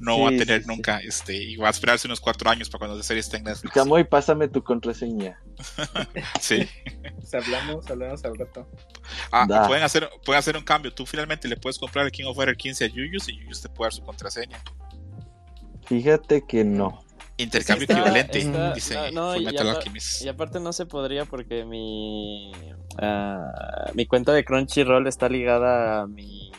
no 0.01 0.17
Sí, 0.17 0.23
va 0.23 0.29
a 0.29 0.31
tener 0.31 0.63
sí, 0.63 0.69
sí. 0.69 0.69
nunca, 0.69 0.99
este, 0.99 1.37
y 1.37 1.57
va 1.57 1.69
a 1.69 1.71
esperarse 1.71 2.07
unos 2.07 2.21
cuatro 2.21 2.51
años 2.51 2.69
para 2.69 2.81
cuando 2.81 2.97
la 2.97 3.03
serie 3.03 3.21
esté 3.21 3.37
en 3.39 3.45
Netflix. 3.45 3.73
Camoy, 3.73 4.05
pásame 4.05 4.49
tu 4.49 4.63
contraseña. 4.63 5.41
Sí. 6.41 6.69
Hablamos, 7.33 7.91
hablamos 7.91 8.25
al 8.25 8.37
rato. 8.37 8.69
Ah, 9.33 9.65
pueden 9.67 9.83
hacer, 9.83 10.09
pueden 10.25 10.39
hacer 10.39 10.57
un 10.57 10.63
cambio. 10.63 10.93
Tú 10.93 11.05
finalmente 11.07 11.49
le 11.49 11.57
puedes 11.57 11.79
comprar 11.79 12.05
el 12.05 12.13
King 12.13 12.25
of 12.27 12.37
Fighters 12.37 12.59
15 12.59 12.85
a 12.85 12.89
Yuyus 12.89 13.29
y 13.29 13.39
Yuyus 13.39 13.63
te 13.63 13.69
puede 13.69 13.87
dar 13.87 13.93
su 13.93 14.03
contraseña. 14.05 14.63
Fíjate 15.87 16.45
que 16.47 16.65
no. 16.65 17.04
Intercambio 17.37 17.83
Está- 17.83 17.95
equivalente, 18.01 18.39
está- 18.39 18.73
dice 18.75 18.95
no, 19.13 19.33
no, 19.33 19.37
y 19.37 19.45
Metal 19.45 19.69
apa- 19.69 19.79
Alchemist. 19.79 20.23
Y 20.23 20.29
aparte 20.29 20.61
no 20.61 20.73
se 20.73 20.87
podría 20.87 21.25
porque 21.25 21.65
mi 21.65 22.53
ah, 22.99 23.91
mi 23.95 24.07
cuenta 24.07 24.33
de 24.33 24.45
Crunchyroll 24.45 25.09
está 25.09 25.29
ligada 25.29 26.03
a 26.03 26.07
mi 26.07 26.53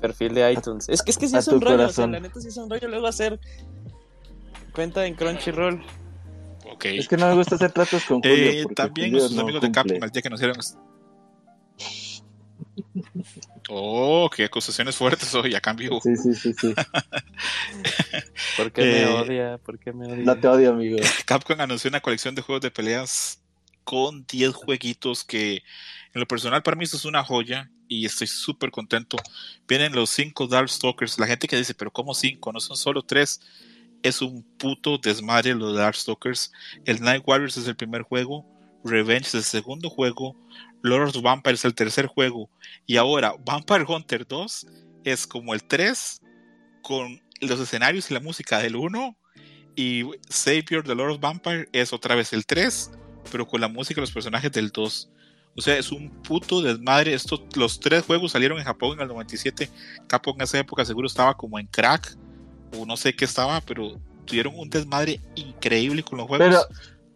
perfil 0.00 0.34
de 0.34 0.52
iTunes. 0.52 0.88
Es 0.88 1.02
que 1.02 1.12
es 1.12 1.18
que 1.18 1.28
sí 1.28 1.36
es 1.36 1.46
un 1.46 1.60
rollo, 1.60 1.86
o 1.86 1.92
sea, 1.92 2.08
la 2.08 2.18
neta 2.18 2.40
sí 2.40 2.48
es 2.48 2.56
un 2.56 2.68
rollo 2.68 2.88
luego 2.88 3.06
hacer 3.06 3.38
cuenta 4.74 5.06
en 5.06 5.14
Crunchyroll. 5.14 5.80
Ok. 6.72 6.86
Es 6.86 7.06
que 7.06 7.16
no 7.16 7.28
me 7.28 7.34
gusta 7.36 7.54
hacer 7.54 7.70
tratos 7.70 8.04
con 8.04 8.20
Julio. 8.20 8.34
Eh, 8.34 8.64
también 8.74 9.12
nuestros 9.12 9.36
no 9.36 9.42
amigos 9.42 9.62
de. 9.62 9.70
Capcom, 9.70 10.02
el 10.02 10.10
día 10.10 10.22
que 10.22 10.30
nos 10.30 10.40
dieron. 10.40 10.56
Oh, 13.74 14.28
qué 14.28 14.44
acusaciones 14.44 14.94
fuertes 14.96 15.34
hoy, 15.34 15.54
a 15.54 15.60
cambio. 15.60 15.98
Sí, 16.02 16.14
sí, 16.16 16.34
sí, 16.34 16.52
sí. 16.52 16.74
¿Por 18.56 18.70
qué 18.72 18.82
me 18.82 19.02
Eh, 19.02 19.06
odia? 19.06 19.58
¿Por 19.58 19.78
qué 19.78 19.92
me 19.92 20.06
odia? 20.06 20.24
No 20.24 20.38
te 20.38 20.46
odio, 20.48 20.70
amigo. 20.72 20.98
Capcom 21.24 21.58
anunció 21.60 21.88
una 21.88 22.00
colección 22.00 22.34
de 22.34 22.42
juegos 22.42 22.62
de 22.62 22.70
peleas 22.70 23.40
con 23.84 24.26
10 24.26 24.52
jueguitos 24.54 25.24
que 25.24 25.62
en 26.14 26.20
lo 26.20 26.26
personal 26.26 26.62
para 26.62 26.76
mí 26.76 26.84
esto 26.84 26.96
es 26.98 27.04
una 27.06 27.24
joya 27.24 27.70
y 27.88 28.04
estoy 28.04 28.26
súper 28.26 28.70
contento. 28.70 29.16
Vienen 29.66 29.94
los 29.94 30.10
5 30.10 30.46
Darkstalkers. 30.46 31.18
La 31.18 31.26
gente 31.26 31.48
que 31.48 31.56
dice, 31.56 31.74
pero 31.74 31.90
¿cómo 31.90 32.14
5? 32.14 32.52
No 32.52 32.60
son 32.60 32.76
solo 32.76 33.02
3. 33.02 33.40
Es 34.02 34.20
un 34.20 34.42
puto 34.58 34.98
desmadre 34.98 35.54
los 35.54 35.74
Darkstalkers. 35.76 36.52
El 36.84 37.00
Night 37.00 37.22
Warriors 37.26 37.56
es 37.56 37.66
el 37.68 37.76
primer 37.76 38.02
juego. 38.02 38.46
Revenge 38.84 39.28
es 39.28 39.34
el 39.34 39.44
segundo 39.44 39.88
juego. 39.90 40.36
Lord 40.82 41.16
of 41.16 41.22
Vampire 41.22 41.54
es 41.54 41.64
el 41.64 41.74
tercer 41.74 42.06
juego. 42.06 42.50
Y 42.86 42.96
ahora 42.96 43.34
Vampire 43.44 43.84
Hunter 43.86 44.26
2 44.26 44.66
es 45.04 45.26
como 45.26 45.54
el 45.54 45.64
3 45.64 46.20
con 46.82 47.20
los 47.40 47.60
escenarios 47.60 48.10
y 48.10 48.14
la 48.14 48.20
música 48.20 48.58
del 48.58 48.76
1 48.76 49.16
y 49.74 50.04
Savior 50.28 50.84
the 50.84 50.94
Lord 50.94 51.12
of 51.12 51.20
Vampire 51.20 51.68
es 51.72 51.92
otra 51.92 52.14
vez 52.14 52.32
el 52.32 52.46
3, 52.46 52.90
pero 53.30 53.46
con 53.46 53.60
la 53.60 53.68
música 53.68 54.00
y 54.00 54.02
los 54.02 54.12
personajes 54.12 54.52
del 54.52 54.70
2. 54.70 55.10
O 55.56 55.60
sea, 55.60 55.76
es 55.76 55.92
un 55.92 56.10
puto 56.22 56.62
desmadre. 56.62 57.12
Estos, 57.12 57.42
los 57.56 57.78
tres 57.78 58.04
juegos 58.04 58.32
salieron 58.32 58.58
en 58.58 58.64
Japón 58.64 58.94
en 58.94 59.02
el 59.02 59.08
97. 59.08 59.68
Capcom 60.06 60.36
en 60.36 60.42
esa 60.42 60.58
época 60.58 60.84
seguro 60.84 61.06
estaba 61.06 61.36
como 61.36 61.58
en 61.58 61.66
crack, 61.66 62.16
o 62.76 62.86
no 62.86 62.96
sé 62.96 63.14
qué 63.14 63.26
estaba, 63.26 63.60
pero 63.60 64.00
tuvieron 64.24 64.58
un 64.58 64.70
desmadre 64.70 65.20
increíble 65.34 66.02
con 66.02 66.18
los 66.18 66.26
juegos. 66.26 66.66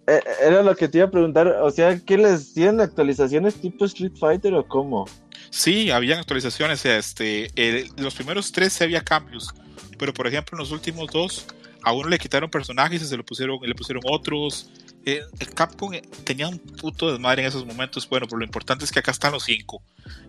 Era 0.06 0.62
lo 0.62 0.76
que 0.76 0.88
te 0.88 0.98
iba 0.98 1.06
a 1.06 1.10
preguntar. 1.10 1.48
O 1.62 1.70
sea, 1.70 1.98
¿qué 1.98 2.16
les 2.18 2.54
tienen 2.54 2.80
actualizaciones 2.80 3.54
tipo 3.60 3.84
Street 3.86 4.12
Fighter 4.18 4.54
o 4.54 4.66
cómo? 4.66 5.06
Sí, 5.50 5.90
habían 5.90 6.18
actualizaciones. 6.18 6.84
Este, 6.84 7.50
el- 7.56 7.90
los 7.96 8.14
primeros 8.14 8.52
tres 8.52 8.72
sí 8.72 8.84
había 8.84 9.02
cambios, 9.02 9.52
pero 9.98 10.12
por 10.14 10.26
ejemplo 10.26 10.56
en 10.56 10.60
los 10.60 10.70
últimos 10.72 11.10
dos 11.10 11.46
a 11.82 11.92
uno 11.92 12.08
le 12.08 12.18
quitaron 12.18 12.50
personajes 12.50 13.00
y 13.02 13.06
se 13.06 13.16
lo 13.16 13.24
pusieron, 13.24 13.58
le 13.62 13.74
pusieron 13.74 14.02
otros. 14.10 14.70
Eh, 15.04 15.20
Capcom 15.54 15.94
eh, 15.94 16.02
tenía 16.24 16.48
un 16.48 16.58
puto 16.58 17.12
desmadre 17.12 17.42
en 17.42 17.48
esos 17.48 17.64
momentos. 17.64 18.08
Bueno, 18.08 18.26
pero 18.26 18.38
lo 18.38 18.44
importante 18.44 18.84
es 18.84 18.90
que 18.90 18.98
acá 18.98 19.12
están 19.12 19.30
los 19.32 19.44
cinco. 19.44 19.80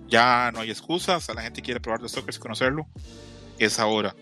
Ya 0.08 0.52
no 0.54 0.60
hay 0.60 0.70
excusas. 0.70 1.28
A 1.30 1.34
la 1.34 1.42
gente 1.42 1.64
quiere 1.64 1.80
probar 1.80 2.00
The 2.00 2.10
Stalkers 2.10 2.38
y 2.38 2.40
conocerlo. 2.40 2.86
Es 3.58 3.80
ahora. 3.80 4.16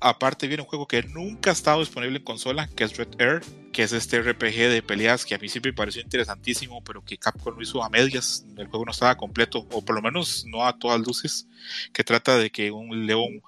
Aparte 0.00 0.48
viene 0.48 0.62
un 0.62 0.68
juego 0.68 0.86
que 0.86 1.02
nunca 1.02 1.50
ha 1.50 1.52
estado 1.52 1.80
disponible 1.80 2.18
en 2.18 2.24
consola, 2.24 2.68
que 2.68 2.84
es 2.84 2.96
Red 2.96 3.20
Air, 3.20 3.42
que 3.72 3.82
es 3.82 3.92
este 3.92 4.20
RPG 4.20 4.68
de 4.68 4.82
peleas 4.82 5.24
que 5.24 5.34
a 5.34 5.38
mí 5.38 5.48
siempre 5.48 5.72
me 5.72 5.76
pareció 5.76 6.02
interesantísimo, 6.02 6.82
pero 6.82 7.04
que 7.04 7.18
Capcom 7.18 7.54
lo 7.54 7.62
hizo 7.62 7.82
a 7.82 7.88
medias. 7.88 8.44
El 8.56 8.66
juego 8.66 8.84
no 8.84 8.92
estaba 8.92 9.16
completo, 9.16 9.66
o 9.70 9.82
por 9.84 9.94
lo 9.94 10.02
menos 10.02 10.44
no 10.46 10.66
a 10.66 10.78
todas 10.78 11.00
luces, 11.00 11.48
que 11.92 12.04
trata 12.04 12.36
de 12.36 12.50
que 12.50 12.70
un 12.70 13.06
león 13.06 13.42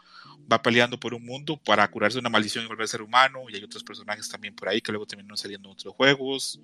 va 0.50 0.62
peleando 0.62 0.98
por 0.98 1.14
un 1.14 1.24
mundo 1.24 1.56
para 1.56 1.88
curarse 1.90 2.16
de 2.16 2.20
una 2.20 2.28
maldición 2.28 2.64
y 2.64 2.68
volver 2.68 2.84
a 2.84 2.88
ser 2.88 3.02
humano, 3.02 3.40
y 3.48 3.56
hay 3.56 3.64
otros 3.64 3.82
personajes 3.82 4.28
también 4.28 4.54
por 4.54 4.68
ahí 4.68 4.80
que 4.80 4.92
luego 4.92 5.06
terminaron 5.06 5.36
saliendo 5.36 5.68
en 5.68 5.72
otros 5.72 5.94
juegos. 5.94 6.60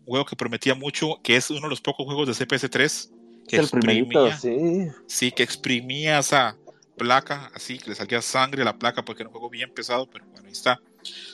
Un 0.00 0.12
juego 0.12 0.26
que 0.26 0.36
prometía 0.36 0.74
mucho, 0.74 1.20
que 1.22 1.36
es 1.36 1.50
uno 1.50 1.62
de 1.62 1.70
los 1.70 1.80
pocos 1.80 2.06
juegos 2.06 2.28
de 2.28 2.46
CPS3 2.46 3.10
que 3.48 3.62
primerito, 3.62 4.26
exprimía, 4.26 4.90
sí. 4.90 4.96
sí, 5.06 5.32
que 5.32 5.42
exprimía 5.42 6.18
esa 6.18 6.56
placa, 6.96 7.50
así 7.54 7.78
que 7.78 7.90
le 7.90 7.96
salía 7.96 8.22
sangre 8.22 8.62
a 8.62 8.64
la 8.64 8.78
placa 8.78 9.04
porque 9.04 9.22
era 9.22 9.28
un 9.28 9.32
juego 9.32 9.50
bien 9.50 9.72
pesado, 9.72 10.08
pero 10.10 10.24
bueno, 10.26 10.46
ahí 10.46 10.52
está. 10.52 10.80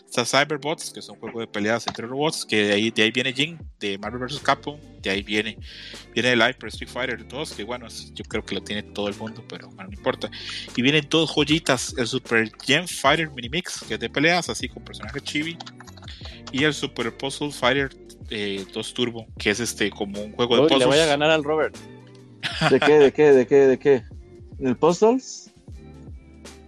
Está 0.06 0.26
Cyberbots, 0.26 0.90
que 0.90 1.00
es 1.00 1.08
un 1.08 1.16
juego 1.16 1.40
de 1.40 1.46
peleas 1.46 1.86
entre 1.86 2.06
robots, 2.06 2.44
que 2.44 2.66
de 2.66 2.72
ahí, 2.74 2.90
de 2.90 3.04
ahí 3.04 3.10
viene 3.10 3.32
Jin, 3.32 3.58
de 3.80 3.96
Marvel 3.96 4.20
vs. 4.20 4.40
Capcom, 4.40 4.78
de 5.00 5.08
ahí 5.08 5.22
viene, 5.22 5.56
viene 6.12 6.32
el 6.32 6.40
Hyper 6.40 6.68
Street 6.68 6.90
Fighter 6.90 7.26
2, 7.26 7.52
que 7.52 7.64
bueno, 7.64 7.86
yo 8.12 8.24
creo 8.24 8.44
que 8.44 8.56
lo 8.56 8.62
tiene 8.62 8.82
todo 8.82 9.08
el 9.08 9.14
mundo, 9.14 9.42
pero 9.48 9.68
bueno, 9.68 9.88
no 9.90 9.96
importa. 9.96 10.30
Y 10.76 10.82
vienen 10.82 11.06
dos 11.08 11.30
joyitas, 11.34 11.94
el 11.96 12.06
Super 12.06 12.52
Gen 12.62 12.86
Fighter 12.86 13.30
Mini 13.30 13.48
Mix, 13.48 13.82
que 13.88 13.94
es 13.94 14.00
de 14.00 14.10
peleas, 14.10 14.50
así 14.50 14.68
con 14.68 14.84
personajes 14.84 15.22
chibi, 15.22 15.56
y 16.52 16.64
el 16.64 16.74
Super 16.74 17.16
Puzzle 17.16 17.50
Fighter 17.50 17.88
eh, 18.28 18.66
2 18.72 18.94
Turbo, 18.94 19.26
que 19.38 19.50
es 19.50 19.60
este 19.60 19.90
como 19.90 20.20
un 20.20 20.32
juego 20.32 20.56
de 20.56 20.62
Uy, 20.62 20.68
le 20.68 20.74
puzzles. 20.74 20.88
voy 20.88 20.98
a 20.98 21.06
ganar 21.06 21.30
al 21.30 21.42
Robert. 21.42 21.74
¿De 22.70 22.80
qué, 22.80 22.98
de 22.98 23.12
qué, 23.12 23.32
de 23.32 23.46
qué, 23.46 23.54
de 23.66 23.78
qué? 23.78 24.02
¿En 24.58 24.68
el 24.68 24.76
Puzzles? 24.76 25.41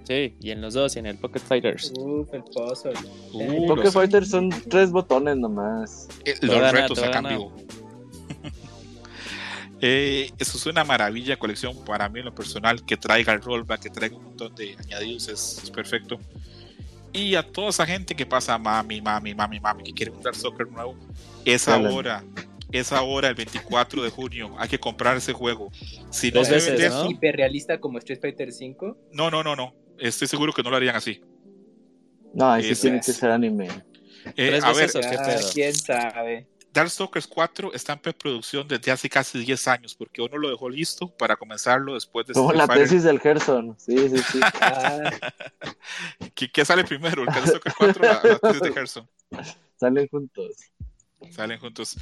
Sí, 0.07 0.37
y 0.41 0.51
en 0.51 0.61
los 0.61 0.75
dos, 0.75 0.97
y 0.97 0.99
en 0.99 1.07
el 1.07 1.17
Pocket 1.17 1.41
Fighters. 1.41 1.93
Uf, 1.99 2.33
el 2.35 2.43
puzzle. 2.45 2.93
Uh, 3.33 3.67
Poké 3.67 3.85
los- 3.85 3.95
Fighter 3.95 4.27
son 4.27 4.51
tres 4.69 4.91
botones 4.91 5.37
nomás. 5.39 6.09
Eh, 6.25 6.37
los 6.43 6.55
gana, 6.57 6.73
retos 6.73 7.01
te 7.01 7.07
a 7.07 7.11
cambio. 7.11 7.53
Eh, 9.81 10.31
eso 10.39 10.57
es 10.57 10.67
una 10.67 10.85
maravilla 10.85 11.37
colección 11.37 11.77
para 11.85 12.09
mí 12.09 12.21
en 12.21 12.27
lo 12.27 12.35
personal 12.35 12.85
que 12.85 12.97
traiga 12.97 13.33
el 13.35 13.43
rollback, 13.43 13.83
que 13.83 13.91
traiga 13.91 14.17
un 14.17 14.25
montón 14.25 14.55
de 14.55 14.77
añadidos, 14.79 15.29
es, 15.29 15.61
es 15.63 15.71
perfecto. 15.71 16.19
Y 17.13 17.35
a 17.35 17.43
toda 17.43 17.69
esa 17.69 17.85
gente 17.85 18.15
que 18.15 18.25
pasa 18.25 18.57
mami, 18.57 19.01
mami, 19.03 19.35
mami, 19.35 19.61
mami, 19.61 19.83
que 19.85 19.93
quiere 19.93 20.11
comprar 20.13 20.35
soccer 20.35 20.69
nuevo, 20.71 20.97
es 21.45 21.67
Dale. 21.67 21.89
ahora, 21.89 22.25
es 22.73 22.93
ahora 22.93 23.29
el 23.29 23.35
24 23.35 24.03
de 24.03 24.11
junio, 24.11 24.55
hay 24.59 24.69
que 24.69 24.79
comprar 24.81 25.17
ese 25.19 25.33
juego. 25.33 25.71
Si 26.11 26.31
no 26.31 26.41
veces, 26.41 26.67
vende 26.71 26.89
¿no? 26.89 27.11
Hiperrealista 27.11 27.79
como 27.79 27.99
Street 27.99 28.21
Fighter 28.21 28.53
5. 28.53 28.97
no, 29.13 29.31
no, 29.31 29.43
no, 29.45 29.55
no, 29.55 29.75
estoy 29.99 30.29
seguro 30.29 30.53
que 30.53 30.63
no 30.63 30.71
lo 30.71 30.77
harían 30.77 30.97
así. 30.97 31.21
No, 32.33 32.51
ahí 32.51 32.75
sí 32.75 32.81
tiene 32.81 33.01
que 33.01 33.13
ser 33.13 33.31
anime. 33.31 33.69
Eh, 34.37 34.59
a 34.63 34.73
ver, 34.73 34.87
veces, 34.87 34.97
¿o 34.97 35.01
qué 35.01 35.17
Ah, 35.19 35.37
quién 35.53 35.75
sabe. 35.75 36.47
Darkstalkers 36.73 37.29
4 37.29 37.73
está 37.73 37.93
en 37.93 38.01
preproducción 38.01 38.67
desde 38.67 38.91
hace 38.91 39.09
casi 39.09 39.39
10 39.39 39.69
años, 39.69 39.95
porque 39.95 40.21
uno 40.21 40.37
lo 40.39 40.51
dejó 40.51 40.69
listo 40.69 41.09
para 41.17 41.37
comenzarlo 41.37 41.95
después 41.95 42.27
de 42.27 42.33
Como 42.35 42.47
Street 42.51 42.59
la 42.61 42.67
Fighter. 42.67 42.89
tesis 42.89 43.03
del 43.05 43.21
Gerson. 43.21 43.77
Sí, 43.79 43.97
sí, 44.09 44.19
sí. 44.33 44.41
Ah, 44.61 45.11
¿Qué, 46.35 46.51
qué 46.51 46.65
sale 46.65 46.83
primero? 46.83 47.23
¿El 47.23 47.29
Darkstalkers 47.29 47.75
4 47.77 48.03
o 48.03 48.07
la, 48.07 48.21
la 48.33 48.39
tesis 48.41 48.61
de 48.63 48.73
Gerson? 48.73 49.09
Salen 49.79 50.09
juntos. 50.09 50.57
Salen 51.31 51.59
juntos. 51.61 51.97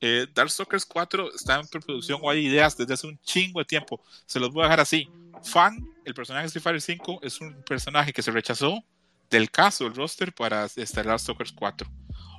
Eh, 0.00 0.26
Darkstalkers 0.34 0.86
4 0.86 1.34
está 1.34 1.60
en 1.60 1.66
preproducción 1.66 2.18
o 2.22 2.30
hay 2.30 2.46
ideas 2.46 2.76
desde 2.78 2.94
hace 2.94 3.06
un 3.06 3.18
chingo 3.20 3.58
de 3.60 3.66
tiempo. 3.66 4.00
Se 4.24 4.40
los 4.40 4.50
voy 4.52 4.62
a 4.62 4.66
dejar 4.66 4.80
así. 4.80 5.06
Fan, 5.42 5.86
el 6.04 6.14
personaje 6.14 6.44
de 6.44 6.46
Street 6.48 6.62
Fighter 6.62 6.80
5 6.80 7.20
es 7.22 7.40
un 7.40 7.62
personaje 7.64 8.12
que 8.12 8.22
se 8.22 8.30
rechazó 8.30 8.82
del 9.30 9.50
caso, 9.50 9.86
el 9.86 9.94
roster, 9.94 10.32
para 10.32 10.66
este 10.76 11.02
Darkstalkers 11.02 11.52
4. 11.52 11.90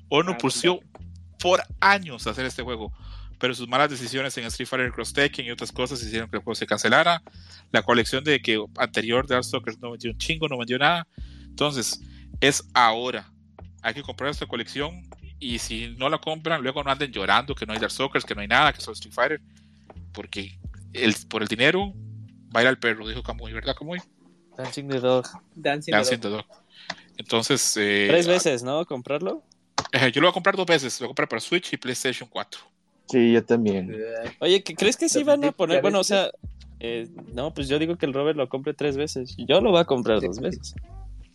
Ono 0.09 0.31
Ah, 0.31 0.37
pulsó 0.37 0.79
por 1.39 1.61
años 1.79 2.27
hacer 2.27 2.45
este 2.45 2.63
juego, 2.63 2.93
pero 3.39 3.53
sus 3.53 3.67
malas 3.67 3.89
decisiones 3.89 4.37
en 4.37 4.45
Street 4.45 4.67
Fighter 4.67 4.91
Cross 4.91 5.13
Tekken 5.13 5.45
y 5.45 5.51
otras 5.51 5.71
cosas 5.71 6.01
hicieron 6.01 6.29
que 6.29 6.37
el 6.37 6.43
juego 6.43 6.55
se 6.55 6.67
cancelara. 6.67 7.21
La 7.71 7.83
colección 7.83 8.23
de 8.23 8.41
que 8.41 8.63
anterior 8.77 9.27
Darkstalkers 9.27 9.79
no 9.79 9.91
vendió 9.91 10.11
un 10.11 10.17
chingo, 10.17 10.47
no 10.47 10.57
vendió 10.57 10.77
nada. 10.77 11.07
Entonces, 11.43 12.01
es 12.39 12.63
ahora. 12.73 13.31
Hay 13.81 13.93
que 13.93 14.01
comprar 14.01 14.29
esta 14.29 14.45
colección 14.45 15.03
y 15.39 15.59
si 15.59 15.95
no 15.97 16.09
la 16.09 16.17
compran, 16.17 16.61
luego 16.61 16.83
no 16.83 16.91
anden 16.91 17.11
llorando 17.11 17.55
que 17.55 17.65
no 17.65 17.73
hay 17.73 17.79
Darkstalkers, 17.79 18.25
que 18.25 18.35
no 18.35 18.41
hay 18.41 18.47
nada, 18.47 18.71
que 18.71 18.81
solo 18.81 18.93
Street 18.93 19.13
Fighter, 19.13 19.41
porque 20.13 20.57
el, 20.93 21.13
por 21.27 21.41
el 21.41 21.47
dinero 21.47 21.93
baila 22.55 22.69
el 22.69 22.77
perro, 22.79 23.05
dijo 23.07 23.21
Camuy, 23.21 23.51
¿verdad 23.51 23.75
Camuy? 23.77 23.99
Dancing 24.57 24.87
the 24.87 24.99
Dog. 25.01 25.25
Dancing 25.55 25.91
Dancing 25.91 26.19
the 26.21 26.29
the 26.29 26.35
Dog. 26.35 26.45
Entonces, 27.17 27.75
eh, 27.77 28.07
Tres 28.09 28.27
veces, 28.27 28.63
¿no? 28.63 28.85
Comprarlo. 28.85 29.43
eh, 29.91 30.11
yo 30.13 30.21
lo 30.21 30.27
voy 30.27 30.31
a 30.31 30.33
comprar 30.33 30.55
dos 30.55 30.65
veces, 30.65 30.99
lo 31.01 31.05
voy 31.05 31.07
a 31.07 31.11
comprar 31.11 31.27
para 31.27 31.41
Switch 31.41 31.73
y 31.73 31.77
PlayStation 31.77 32.29
4. 32.31 32.61
Sí, 33.09 33.33
yo 33.33 33.43
también. 33.43 33.93
Oye, 34.39 34.63
¿qué- 34.63 34.73
¿crees 34.75 34.95
que 34.95 35.09
sí 35.09 35.19
¿Lo 35.19 35.25
van 35.25 35.43
a 35.43 35.51
poner? 35.51 35.77
¿Ya 35.77 35.81
Bueno, 35.81 35.99
o 35.99 36.03
sea, 36.03 36.31
eh, 36.79 37.07
no, 37.33 37.53
pues 37.53 37.67
yo 37.67 37.77
digo 37.77 37.97
que 37.97 38.05
el 38.05 38.13
Robert 38.13 38.37
lo 38.37 38.47
compre 38.47 38.73
tres 38.73 38.95
veces. 38.95 39.35
Yo 39.37 39.59
lo 39.59 39.71
voy 39.71 39.81
a 39.81 39.85
comprar 39.85 40.21
dos 40.21 40.39
veces. 40.39 40.73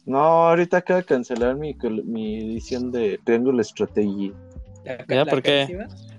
No, 0.06 0.18
ahorita 0.48 0.78
acaba 0.78 1.00
de 1.00 1.06
cancelar 1.06 1.56
mi, 1.56 1.76
mi 2.04 2.38
edición 2.38 2.90
de 2.90 3.20
Triangle 3.24 3.62
Strategy. 3.62 4.32
Ya, 5.08 5.24
¿por 5.26 5.42
qué? 5.42 5.66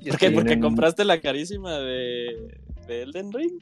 ¿Por 0.07 0.17
qué? 0.19 0.27
estoy- 0.27 0.33
Porque 0.35 0.59
compraste 0.59 1.03
la 1.05 1.19
carísima 1.19 1.79
de, 1.79 2.61
de 2.87 3.01
Elden 3.01 3.31
Ring. 3.33 3.59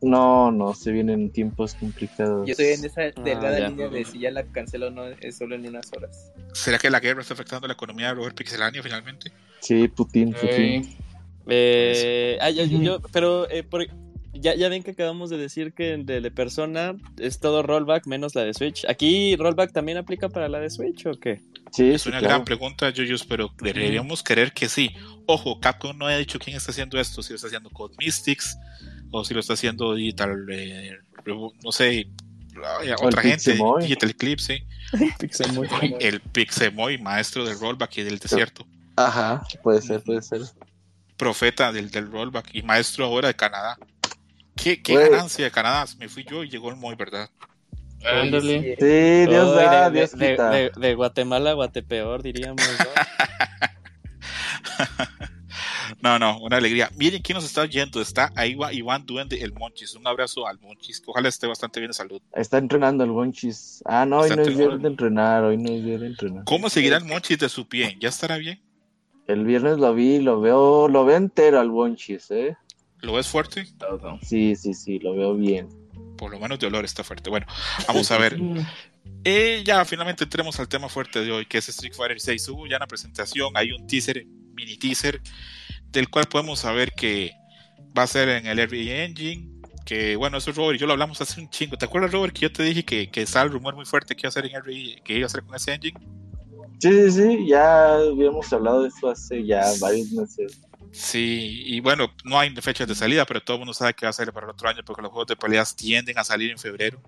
No, 0.00 0.52
no, 0.52 0.74
se 0.74 0.92
vienen 0.92 1.30
tiempos 1.30 1.74
complicados. 1.74 2.46
Yo 2.46 2.52
estoy 2.52 2.66
en 2.68 2.84
esa 2.84 3.00
delgada 3.20 3.56
Ah, 3.56 3.58
ya. 3.60 3.68
línea 3.70 3.88
de 3.88 4.04
si 4.04 4.20
ya 4.20 4.30
la 4.30 4.44
cancelo 4.44 4.88
o 4.88 4.90
no, 4.90 5.06
es 5.06 5.36
solo 5.36 5.56
en 5.56 5.66
unas 5.66 5.90
horas. 5.92 6.32
¿Será 6.52 6.78
que 6.78 6.88
la 6.88 7.00
guerra 7.00 7.22
está 7.22 7.34
afectando 7.34 7.66
la 7.66 7.72
economía 7.74 8.08
de 8.08 8.14
Robert 8.14 8.36
Pixelania 8.36 8.82
finalmente? 8.82 9.32
Sí, 9.60 9.88
Putin, 9.88 10.32
Putin. 10.34 10.96
Eh, 11.48 12.38
ah, 12.40 12.50
yo- 12.50 12.64
yo- 12.64 12.80
yo- 12.82 13.00
pero 13.12 13.50
eh, 13.50 13.62
por- 13.64 13.86
ya, 14.34 14.54
ya 14.54 14.68
ven 14.68 14.82
que 14.84 14.92
acabamos 14.92 15.30
de 15.30 15.38
decir 15.38 15.72
que 15.72 15.96
de, 15.96 16.20
de 16.20 16.30
persona 16.30 16.94
es 17.18 17.40
todo 17.40 17.62
rollback 17.62 18.06
menos 18.06 18.34
la 18.34 18.44
de 18.44 18.54
Switch. 18.54 18.84
¿Aquí 18.88 19.34
rollback 19.36 19.72
también 19.72 19.98
aplica 19.98 20.28
para 20.28 20.48
la 20.48 20.60
de 20.60 20.70
Switch 20.70 21.06
o 21.06 21.12
qué? 21.18 21.40
Sí, 21.72 21.90
Es 21.90 22.02
sí, 22.02 22.08
una 22.10 22.20
claro. 22.20 22.34
gran 22.34 22.44
pregunta, 22.44 22.88
Yuyus, 22.90 23.24
pero 23.24 23.50
deberíamos 23.60 24.22
creer 24.22 24.52
que 24.52 24.68
sí. 24.68 24.90
Ojo, 25.26 25.58
Capcom 25.60 25.96
no 25.98 26.06
ha 26.06 26.16
dicho 26.16 26.38
quién 26.38 26.56
está 26.56 26.70
haciendo 26.70 27.00
esto, 27.00 27.22
si 27.22 27.30
lo 27.32 27.36
está 27.36 27.48
haciendo 27.48 27.68
Code 27.70 27.94
Mystics 27.98 28.56
o 29.10 29.24
si 29.24 29.34
lo 29.34 29.40
está 29.40 29.54
haciendo 29.54 29.94
Digital, 29.94 30.46
eh, 30.50 30.98
no 31.26 31.72
sé, 31.72 32.08
el 32.82 32.94
otra 33.00 33.22
gente, 33.22 33.36
Pixemoy. 33.52 33.82
Digital 33.82 34.10
Eclipse, 34.10 34.66
el 36.00 36.20
Pixemoy, 36.20 36.98
maestro 36.98 37.44
del 37.44 37.58
rollback 37.58 37.98
y 37.98 38.02
del 38.02 38.18
desierto, 38.18 38.66
Ajá, 38.96 39.42
puede 39.62 39.80
ser, 39.82 40.02
puede 40.02 40.22
ser. 40.22 40.42
profeta 41.16 41.70
del, 41.72 41.90
del 41.90 42.10
rollback 42.10 42.50
y 42.54 42.62
maestro 42.62 43.04
ahora 43.04 43.28
de 43.28 43.34
Canadá. 43.36 43.78
¿Qué, 44.56 44.82
qué 44.82 44.94
ganancia 45.08 45.44
de 45.44 45.50
Canadá? 45.52 45.84
Me 45.98 46.08
fui 46.08 46.24
yo 46.28 46.42
y 46.42 46.48
llegó 46.50 46.68
el 46.70 46.76
Moy, 46.76 46.96
¿verdad? 46.96 47.30
Ándale. 48.04 48.76
Sí, 48.78 49.30
Dios 49.30 49.54
da, 49.54 49.88
de, 49.90 49.98
Dios 49.98 50.12
de- 50.18 50.30
quita. 50.30 50.50
de- 50.50 50.70
de 50.76 50.94
Guatemala 50.94 51.50
a 51.50 51.54
Guatepeor, 51.54 52.22
diríamos. 52.22 52.62
¿no? 52.66 52.84
No, 56.00 56.18
no, 56.18 56.38
una 56.38 56.58
alegría. 56.58 56.90
Miren 56.96 57.22
quién 57.22 57.34
nos 57.34 57.44
está 57.44 57.62
oyendo. 57.62 58.00
Está 58.00 58.32
ahí 58.36 58.54
va 58.54 58.72
Iván 58.72 59.04
Duende, 59.04 59.42
el 59.42 59.52
Monchis. 59.52 59.94
Un 59.94 60.06
abrazo 60.06 60.46
al 60.46 60.58
Monchis. 60.60 61.02
Ojalá 61.06 61.28
esté 61.28 61.46
bastante 61.46 61.80
bien 61.80 61.90
de 61.90 61.94
salud. 61.94 62.20
Está 62.32 62.58
entrenando 62.58 63.02
el 63.02 63.10
Wonchis. 63.10 63.82
Ah, 63.84 64.06
no, 64.06 64.20
hoy 64.20 64.30
Está 64.30 64.36
no 64.36 64.42
es 64.42 64.56
día 64.56 64.68
de 64.68 64.88
entrenar, 64.88 65.44
hoy 65.44 65.56
no 65.56 65.70
es 65.72 65.84
día 65.84 65.98
de 65.98 66.06
entrenar. 66.06 66.44
¿Cómo 66.44 66.70
seguirá 66.70 66.98
el 66.98 67.04
Monchis 67.04 67.38
de 67.38 67.48
su 67.48 67.66
pie? 67.66 67.96
¿Ya 68.00 68.10
estará 68.10 68.36
bien? 68.36 68.60
El 69.26 69.44
viernes 69.44 69.78
lo 69.78 69.92
vi, 69.92 70.20
lo 70.20 70.40
veo, 70.40 70.88
lo 70.88 71.04
veo 71.04 71.16
entero 71.16 71.60
al 71.60 71.70
Wonchis, 71.70 72.30
¿eh? 72.30 72.56
¿Lo 73.00 73.14
ves 73.14 73.28
fuerte? 73.28 73.66
Todo. 73.78 74.18
Sí, 74.22 74.56
sí, 74.56 74.74
sí, 74.74 74.98
lo 75.00 75.14
veo 75.14 75.34
bien. 75.34 75.68
Por 76.16 76.30
lo 76.30 76.38
menos 76.38 76.58
de 76.58 76.66
olor 76.66 76.84
está 76.84 77.04
fuerte. 77.04 77.28
Bueno, 77.30 77.46
vamos 77.86 78.10
a 78.10 78.18
ver. 78.18 78.38
Eh, 79.24 79.62
ya 79.64 79.84
finalmente 79.84 80.24
entremos 80.24 80.58
al 80.58 80.68
tema 80.68 80.88
fuerte 80.88 81.24
de 81.24 81.30
hoy, 81.30 81.46
que 81.46 81.58
es 81.58 81.68
Street 81.68 81.92
Fighter 81.92 82.20
6. 82.20 82.48
Hubo 82.48 82.66
ya 82.66 82.76
una 82.76 82.86
presentación, 82.86 83.52
hay 83.54 83.72
un 83.72 83.86
teaser, 83.86 84.24
mini 84.54 84.76
teaser, 84.76 85.20
del 85.90 86.08
cual 86.10 86.26
podemos 86.26 86.60
saber 86.60 86.92
que 86.92 87.32
va 87.96 88.02
a 88.04 88.06
ser 88.06 88.28
en 88.28 88.46
el 88.46 88.58
RE 88.68 89.04
Engine. 89.04 89.48
Que 89.84 90.16
bueno, 90.16 90.36
eso 90.36 90.52
Robert 90.52 90.76
y 90.76 90.80
yo 90.80 90.86
lo 90.86 90.92
hablamos 90.92 91.20
hace 91.20 91.40
un 91.40 91.48
chingo. 91.48 91.78
¿Te 91.78 91.86
acuerdas, 91.86 92.12
Robert, 92.12 92.34
que 92.34 92.40
yo 92.40 92.52
te 92.52 92.62
dije 92.62 92.84
que, 92.84 93.10
que 93.10 93.22
estaba 93.22 93.46
el 93.46 93.52
rumor 93.52 93.74
muy 93.74 93.86
fuerte 93.86 94.14
que 94.14 94.22
iba 94.22 94.28
a 94.28 94.32
ser 94.32 94.46
en 94.46 94.62
RE, 94.62 95.00
que 95.02 95.16
iba 95.16 95.26
a 95.26 95.30
ser 95.30 95.42
con 95.42 95.54
ese 95.54 95.72
engine? 95.72 95.98
Sí, 96.78 96.92
sí, 96.92 97.10
sí, 97.10 97.46
ya 97.48 97.94
habíamos 97.94 98.52
hablado 98.52 98.82
de 98.82 98.88
esto 98.88 99.10
hace 99.10 99.44
ya 99.44 99.64
varios 99.80 100.12
meses. 100.12 100.60
Sí, 100.92 101.62
y 101.66 101.80
bueno, 101.80 102.12
no 102.24 102.38
hay 102.38 102.50
fechas 102.56 102.86
de 102.86 102.94
salida, 102.94 103.24
pero 103.24 103.42
todo 103.42 103.56
el 103.56 103.60
mundo 103.60 103.74
sabe 103.74 103.94
que 103.94 104.06
va 104.06 104.10
a 104.10 104.12
salir 104.12 104.32
para 104.32 104.46
el 104.46 104.50
otro 104.52 104.68
año 104.68 104.82
porque 104.84 105.02
los 105.02 105.10
juegos 105.10 105.28
de 105.28 105.36
peleas 105.36 105.74
tienden 105.74 106.18
a 106.18 106.24
salir 106.24 106.50
en 106.50 106.58
febrero 106.58 107.00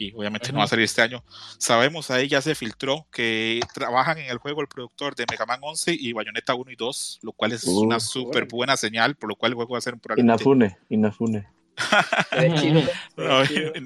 y 0.00 0.12
obviamente 0.14 0.50
no 0.50 0.58
va 0.58 0.64
a 0.64 0.68
salir 0.68 0.86
este 0.86 1.02
año. 1.02 1.22
Sabemos 1.58 2.10
ahí 2.10 2.26
ya 2.26 2.40
se 2.40 2.54
filtró 2.54 3.06
que 3.12 3.60
trabajan 3.74 4.16
en 4.16 4.30
el 4.30 4.38
juego 4.38 4.62
el 4.62 4.66
productor 4.66 5.14
de 5.14 5.26
Mega 5.30 5.44
Man 5.44 5.60
11 5.62 5.94
y 5.98 6.14
Bayonetta 6.14 6.54
1 6.54 6.70
y 6.70 6.76
2, 6.76 7.20
lo 7.22 7.32
cual 7.32 7.52
es 7.52 7.64
Uh, 7.64 7.82
una 7.82 8.00
súper 8.00 8.46
buena 8.46 8.76
señal, 8.78 9.14
por 9.14 9.28
lo 9.28 9.36
cual 9.36 9.52
el 9.52 9.56
juego 9.56 9.72
va 9.72 9.78
a 9.78 9.82
ser 9.82 9.98
probablemente... 9.98 10.42
Inafune, 10.42 10.78
Inafune. 10.88 11.46
Ve 12.32 12.88
No, 13.16 13.42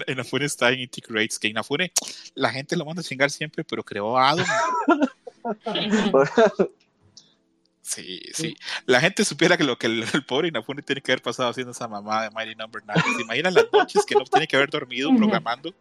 Inafune 0.06 0.44
está 0.44 0.70
en 0.70 0.80
Intic 0.80 1.06
Rates, 1.08 1.40
que 1.40 1.48
Inafune, 1.48 1.90
la 2.34 2.50
gente 2.50 2.76
lo 2.76 2.84
manda 2.84 3.00
a 3.00 3.04
chingar 3.04 3.30
siempre, 3.30 3.64
pero 3.64 3.82
creó 3.82 4.16
a 4.16 4.30
Adam. 4.30 4.46
Sí, 7.86 8.22
sí. 8.32 8.56
La 8.86 8.98
gente 8.98 9.26
supiera 9.26 9.58
que 9.58 9.62
lo 9.62 9.76
que 9.76 9.86
el, 9.88 10.06
el 10.14 10.24
pobre 10.24 10.48
Inafune 10.48 10.80
tiene 10.80 11.02
que 11.02 11.12
haber 11.12 11.20
pasado 11.20 11.50
haciendo 11.50 11.72
esa 11.72 11.86
mamada 11.86 12.22
de 12.22 12.30
Mighty 12.30 12.54
Number 12.54 12.82
9. 12.86 13.02
¿Se 13.14 13.22
imaginan 13.22 13.52
las 13.52 13.66
noches 13.70 14.06
que 14.06 14.14
no 14.14 14.24
tiene 14.24 14.46
que 14.46 14.56
haber 14.56 14.70
dormido 14.70 15.14
programando 15.14 15.74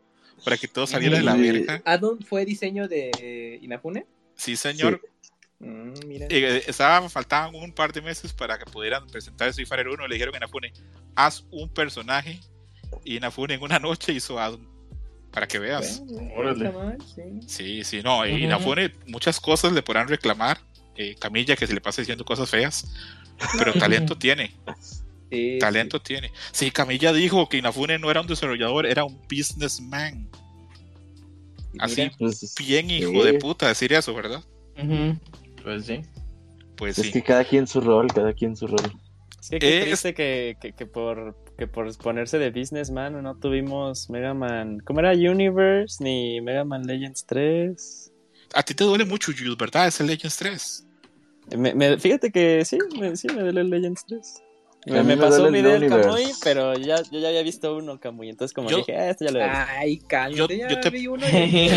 para 0.43 0.57
que 0.57 0.67
todo 0.67 0.85
saliera 0.87 1.17
de 1.17 1.23
la 1.23 1.35
Sí. 1.35 1.41
verga? 1.41 1.81
¿Addon 1.85 2.19
fue 2.21 2.45
diseño 2.45 2.87
de 2.87 3.59
Inafune? 3.61 4.05
Sí, 4.35 4.55
señor. 4.55 5.01
Mm, 5.59 5.93
mira. 6.07 6.27
Eh, 6.29 6.63
estaba, 6.67 7.07
faltaban 7.09 7.55
un 7.55 7.71
par 7.71 7.93
de 7.93 8.01
meses 8.01 8.33
para 8.33 8.57
que 8.57 8.65
pudieran 8.65 9.07
presentar 9.07 9.47
Street 9.49 9.67
Fighter 9.67 9.87
1. 9.87 10.07
Le 10.07 10.15
dijeron 10.15 10.33
a 10.35 10.37
Inafune, 10.37 10.73
haz 11.15 11.45
un 11.51 11.69
personaje. 11.69 12.39
Y 13.05 13.17
Inafune 13.17 13.53
en 13.55 13.61
una 13.61 13.79
noche 13.79 14.11
hizo 14.11 14.39
Adam. 14.39 14.67
Para 15.31 15.47
que 15.47 15.57
veas. 15.57 15.99
Bueno, 16.05 16.21
no 16.27 16.33
Órale. 16.35 16.71
mal, 16.71 16.97
sí. 17.15 17.23
Sí, 17.47 17.83
sí, 17.83 18.01
no. 18.03 18.25
Inafune 18.27 18.93
muchas 19.07 19.39
cosas 19.39 19.71
le 19.71 19.81
podrán 19.81 20.07
reclamar. 20.07 20.59
Eh, 20.95 21.15
Camilla 21.19 21.55
que 21.55 21.65
se 21.65 21.73
le 21.73 21.81
pasa 21.81 22.01
diciendo 22.01 22.23
cosas 22.25 22.49
feas. 22.49 22.93
Pero 23.57 23.73
talento 23.73 24.15
tiene. 24.17 24.55
Sí, 25.33 25.57
Talento 25.59 26.01
tiene. 26.01 26.31
Sí, 26.51 26.71
Camilla 26.71 27.11
dijo 27.13 27.47
que 27.49 27.57
Inafune 27.57 27.97
no 27.99 28.09
era 28.11 28.21
un 28.21 28.27
desarrollador, 28.27 28.85
era 28.85 29.03
un 29.03 29.19
businessman. 29.29 30.29
sí. 31.71 31.77
Así, 31.79 32.01
Mira, 32.01 32.15
Pues, 32.19 32.55
bien 32.59 32.89
hijo 32.91 33.11
sí. 33.11 33.31
de 33.31 33.33
puta 33.39 33.67
decir 33.67 33.93
eso, 33.93 34.13
¿verdad? 34.13 34.43
Pues 35.63 35.85
sí. 35.85 36.01
Pues 36.75 36.97
Es 36.99 37.05
sí. 37.07 37.11
que 37.11 37.21
cada 37.23 37.43
quien 37.45 37.67
su 37.67 37.81
rol, 37.81 38.07
cada 38.13 38.33
quien 38.33 38.55
su 38.55 38.67
rol. 38.67 38.91
Sí, 39.39 39.57
qué 39.59 39.79
Es- 39.79 39.85
triste 39.85 40.13
que, 40.13 40.55
que, 40.61 40.73
que 40.73 40.85
por, 40.85 41.35
que 41.57 41.67
por 41.67 41.95
ponerse 41.97 42.37
de 42.39 42.49
businessman 42.51 43.21
no 43.21 43.35
tuvimos 43.35 44.09
Mega 44.09 44.33
Man. 44.33 44.79
¿Cómo 44.85 44.99
era? 45.01 45.11
Universe 45.13 46.03
ni 46.03 46.41
Mega 46.41 46.63
Man 46.63 46.83
Legends 46.87 47.25
3. 47.25 48.11
A 48.55 48.63
ti 48.63 48.73
te 48.73 48.83
duele 48.83 49.03
mucho, 49.05 49.31
Jules, 49.37 49.57
¿verdad? 49.57 49.87
Es 49.87 49.99
el 49.99 50.07
Legends 50.07 50.37
3. 50.37 50.87
Me, 51.57 51.73
me- 51.75 51.97
fíjate 51.97 52.31
que 52.31 52.63
sí, 52.65 52.77
me, 52.99 53.15
sí 53.17 53.27
me 53.27 53.41
duele 53.41 53.61
el 53.61 53.69
Legends 53.69 54.05
3. 54.07 54.41
A 54.85 54.91
Me, 54.91 54.99
mí 55.01 55.07
me 55.07 55.15
me 55.15 55.21
pasó 55.21 55.45
un 55.45 55.53
video 55.53 55.79
del. 55.79 55.89
Kamui, 55.89 56.25
pero 56.43 56.73
ya, 56.77 57.01
yo 57.09 57.19
ya 57.19 57.29
había 57.29 57.41
visto 57.41 57.73
uno 57.77 57.99
Kamui, 57.99 58.27
entonces 58.29 58.53
como 58.53 58.69
Yo- 58.69 58.77
dije, 58.77 58.97
ah, 58.97 59.09
este 59.11 59.25
ya 59.25 59.31
lo 59.31 59.39
he 59.39 59.43
visto. 59.43 59.65
Ay, 59.69 59.97
cálmate, 59.99 60.57
Yo- 60.69 60.79
te- 60.81 60.89
vi 60.89 61.07
uno 61.07 61.25
y- 61.25 61.71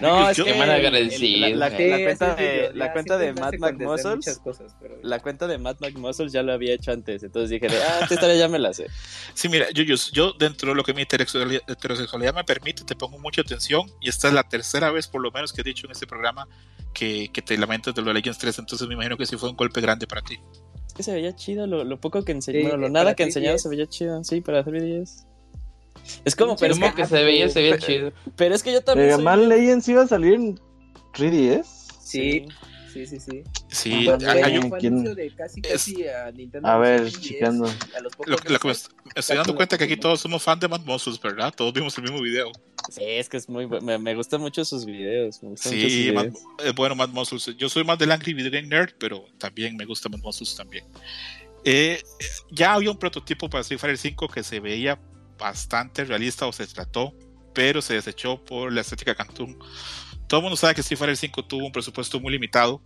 No, 0.00 0.28
es 0.30 0.36
yo- 0.36 0.44
que 0.44 0.50
agradecido, 0.52 1.40
la, 1.40 1.48
la- 1.48 1.68
güey. 1.70 1.88
la 1.88 1.96
Sí, 1.98 2.04
cuenta 2.04 2.32
ese 2.34 2.42
de, 2.42 2.70
la 2.74 2.92
cuenta 2.92 3.16
de 3.18 3.24
siempre 3.24 3.32
me 3.34 3.40
Mad 3.40 3.48
hace 3.48 3.58
Mac 3.58 3.70
contestar 3.70 4.16
Muscles, 4.16 4.16
muchas 4.16 4.38
cosas, 4.40 4.76
pero- 4.80 4.96
la 5.02 5.18
cuenta 5.20 5.46
de 5.46 5.58
Mad 5.58 5.76
Mac 5.80 5.94
Muscles 5.94 6.32
ya 6.32 6.42
lo 6.42 6.52
había 6.52 6.74
hecho 6.74 6.92
antes, 6.92 7.22
entonces 7.22 7.48
dije, 7.50 7.68
de, 7.68 7.76
ah, 7.82 8.00
esta 8.02 8.14
historia 8.14 8.36
ya 8.36 8.48
me 8.48 8.58
la 8.58 8.74
sé. 8.74 8.88
Sí, 9.34 9.48
mira, 9.48 9.70
yo, 9.70 9.82
yo, 9.82 9.94
yo 10.12 10.32
dentro 10.38 10.68
de 10.70 10.74
lo 10.74 10.84
que 10.84 10.92
mi 10.94 11.02
heterosexualidad, 11.02 11.62
heterosexualidad 11.66 12.34
me 12.34 12.44
permite, 12.44 12.84
te 12.84 12.94
pongo 12.94 13.18
mucha 13.18 13.40
atención 13.40 13.90
y 14.00 14.08
esta 14.10 14.28
es 14.28 14.34
la 14.34 14.42
tercera 14.48 14.90
vez 14.90 15.06
por 15.08 15.22
lo 15.22 15.30
menos 15.30 15.52
que 15.52 15.62
he 15.62 15.64
dicho 15.64 15.86
en 15.86 15.92
este 15.92 16.06
programa 16.06 16.46
que, 16.92 17.30
que 17.32 17.40
te 17.40 17.56
lamentas 17.56 17.94
de 17.94 18.02
lo 18.02 18.08
de 18.08 18.14
Legends 18.14 18.38
3, 18.38 18.58
entonces 18.58 18.86
me 18.86 18.94
imagino 18.94 19.16
que 19.16 19.24
sí 19.24 19.36
fue 19.38 19.48
un 19.48 19.56
golpe 19.56 19.80
grande 19.80 20.06
para 20.06 20.20
ti. 20.20 20.38
Es 20.92 20.94
que 20.94 21.02
se 21.04 21.12
veía 21.14 21.34
chido, 21.34 21.66
lo, 21.66 21.84
lo 21.84 21.98
poco 21.98 22.22
que 22.22 22.32
enseñó, 22.32 22.58
Sí, 22.58 22.62
bueno, 22.64 22.76
lo 22.76 22.86
eh, 22.88 22.90
nada 22.90 23.14
que 23.14 23.22
enseñaron 23.22 23.56
3DS. 23.56 23.62
se 23.62 23.68
veía 23.70 23.86
chido, 23.86 24.22
sí, 24.24 24.42
para 24.42 24.62
3DS. 24.62 25.24
Es 26.26 26.36
como, 26.36 26.54
pero 26.56 26.74
es, 26.74 26.80
que, 26.80 26.92
que 26.94 27.06
se 27.06 27.24
veía, 27.24 27.48
se 27.48 27.62
veía 27.62 27.78
chido. 27.78 28.12
pero 28.36 28.54
es 28.54 28.62
que 28.62 28.72
yo 28.74 28.82
también 28.82 29.06
Mega 29.06 29.16
soy- 29.16 29.24
Man 29.24 29.48
Legends 29.48 29.88
iba 29.88 30.02
a 30.02 30.06
salir 30.06 30.34
en 30.34 30.60
3DS. 31.14 31.64
Sí, 31.98 32.44
sí, 32.92 33.06
sí, 33.06 33.20
sí. 33.20 33.42
Sí, 33.68 34.06
Ah, 34.10 34.18
hay- 34.32 34.58
un- 34.58 34.70
a 34.74 36.30
Nintendo. 36.30 36.68
A 36.68 36.76
ver, 36.76 37.04
3DS, 37.06 37.20
checando. 37.22 37.66
y 37.66 37.96
a 37.96 38.00
los 38.00 38.12
pocos 38.14 38.26
lo, 38.44 38.52
lo 38.52 38.58
que 38.58 38.68
me 38.68 38.74
estoy 39.14 39.36
dando 39.38 39.54
cuenta 39.56 39.78
que 39.78 39.84
aquí 39.84 39.96
todos 39.96 40.20
somos 40.20 40.42
fan 40.42 40.60
de 40.60 40.68
Mad 40.68 40.82
Muscles, 40.84 41.18
¿verdad? 41.18 41.54
Todos 41.56 41.72
vimos 41.72 41.96
el 41.96 42.02
mismo 42.04 42.20
video. 42.20 42.52
Sí, 42.90 43.02
es 43.04 43.28
que 43.28 43.36
es 43.36 43.48
muy 43.48 43.64
bu- 43.66 43.80
me, 43.80 43.98
me 43.98 44.14
gustan 44.14 44.40
mucho 44.40 44.64
sus 44.64 44.84
videos. 44.84 45.42
Me 45.42 45.50
gustan 45.50 45.72
sus 45.72 45.80
Sí, 45.92 46.10
Mad- 46.12 46.24
videos. 46.24 46.38
eh, 46.64 46.72
bueno, 46.74 46.94
Mad 46.94 47.08
Muscles. 47.10 47.56
Yo 47.56 47.68
soy 47.68 47.84
más 47.84 47.98
del 47.98 48.10
Angry 48.12 48.34
Video 48.34 48.50
Game 48.50 48.68
Nerd, 48.68 48.94
pero 48.98 49.24
también 49.38 49.76
me 49.76 49.84
gusta 49.84 50.08
Mad 50.08 50.20
Muscles 50.20 50.54
también. 50.56 50.84
Eh, 51.64 52.02
ya 52.50 52.74
había 52.74 52.90
un 52.90 52.98
prototipo 52.98 53.48
para 53.48 53.60
Street 53.62 53.78
Fighter 53.80 53.98
5 53.98 54.28
que 54.28 54.42
se 54.42 54.58
veía 54.60 54.98
bastante 55.38 56.04
realista 56.04 56.46
o 56.46 56.52
se 56.52 56.66
trató, 56.66 57.14
pero 57.54 57.80
se 57.82 57.94
desechó 57.94 58.42
por 58.44 58.72
la 58.72 58.80
estética 58.80 59.14
Cantum. 59.14 59.56
Todo 60.26 60.40
el 60.40 60.42
mundo 60.44 60.56
sabe 60.56 60.74
que 60.74 60.80
Street 60.80 60.98
Fighter 60.98 61.16
5 61.16 61.44
tuvo 61.44 61.66
un 61.66 61.72
presupuesto 61.72 62.18
muy 62.18 62.32
limitado, 62.32 62.80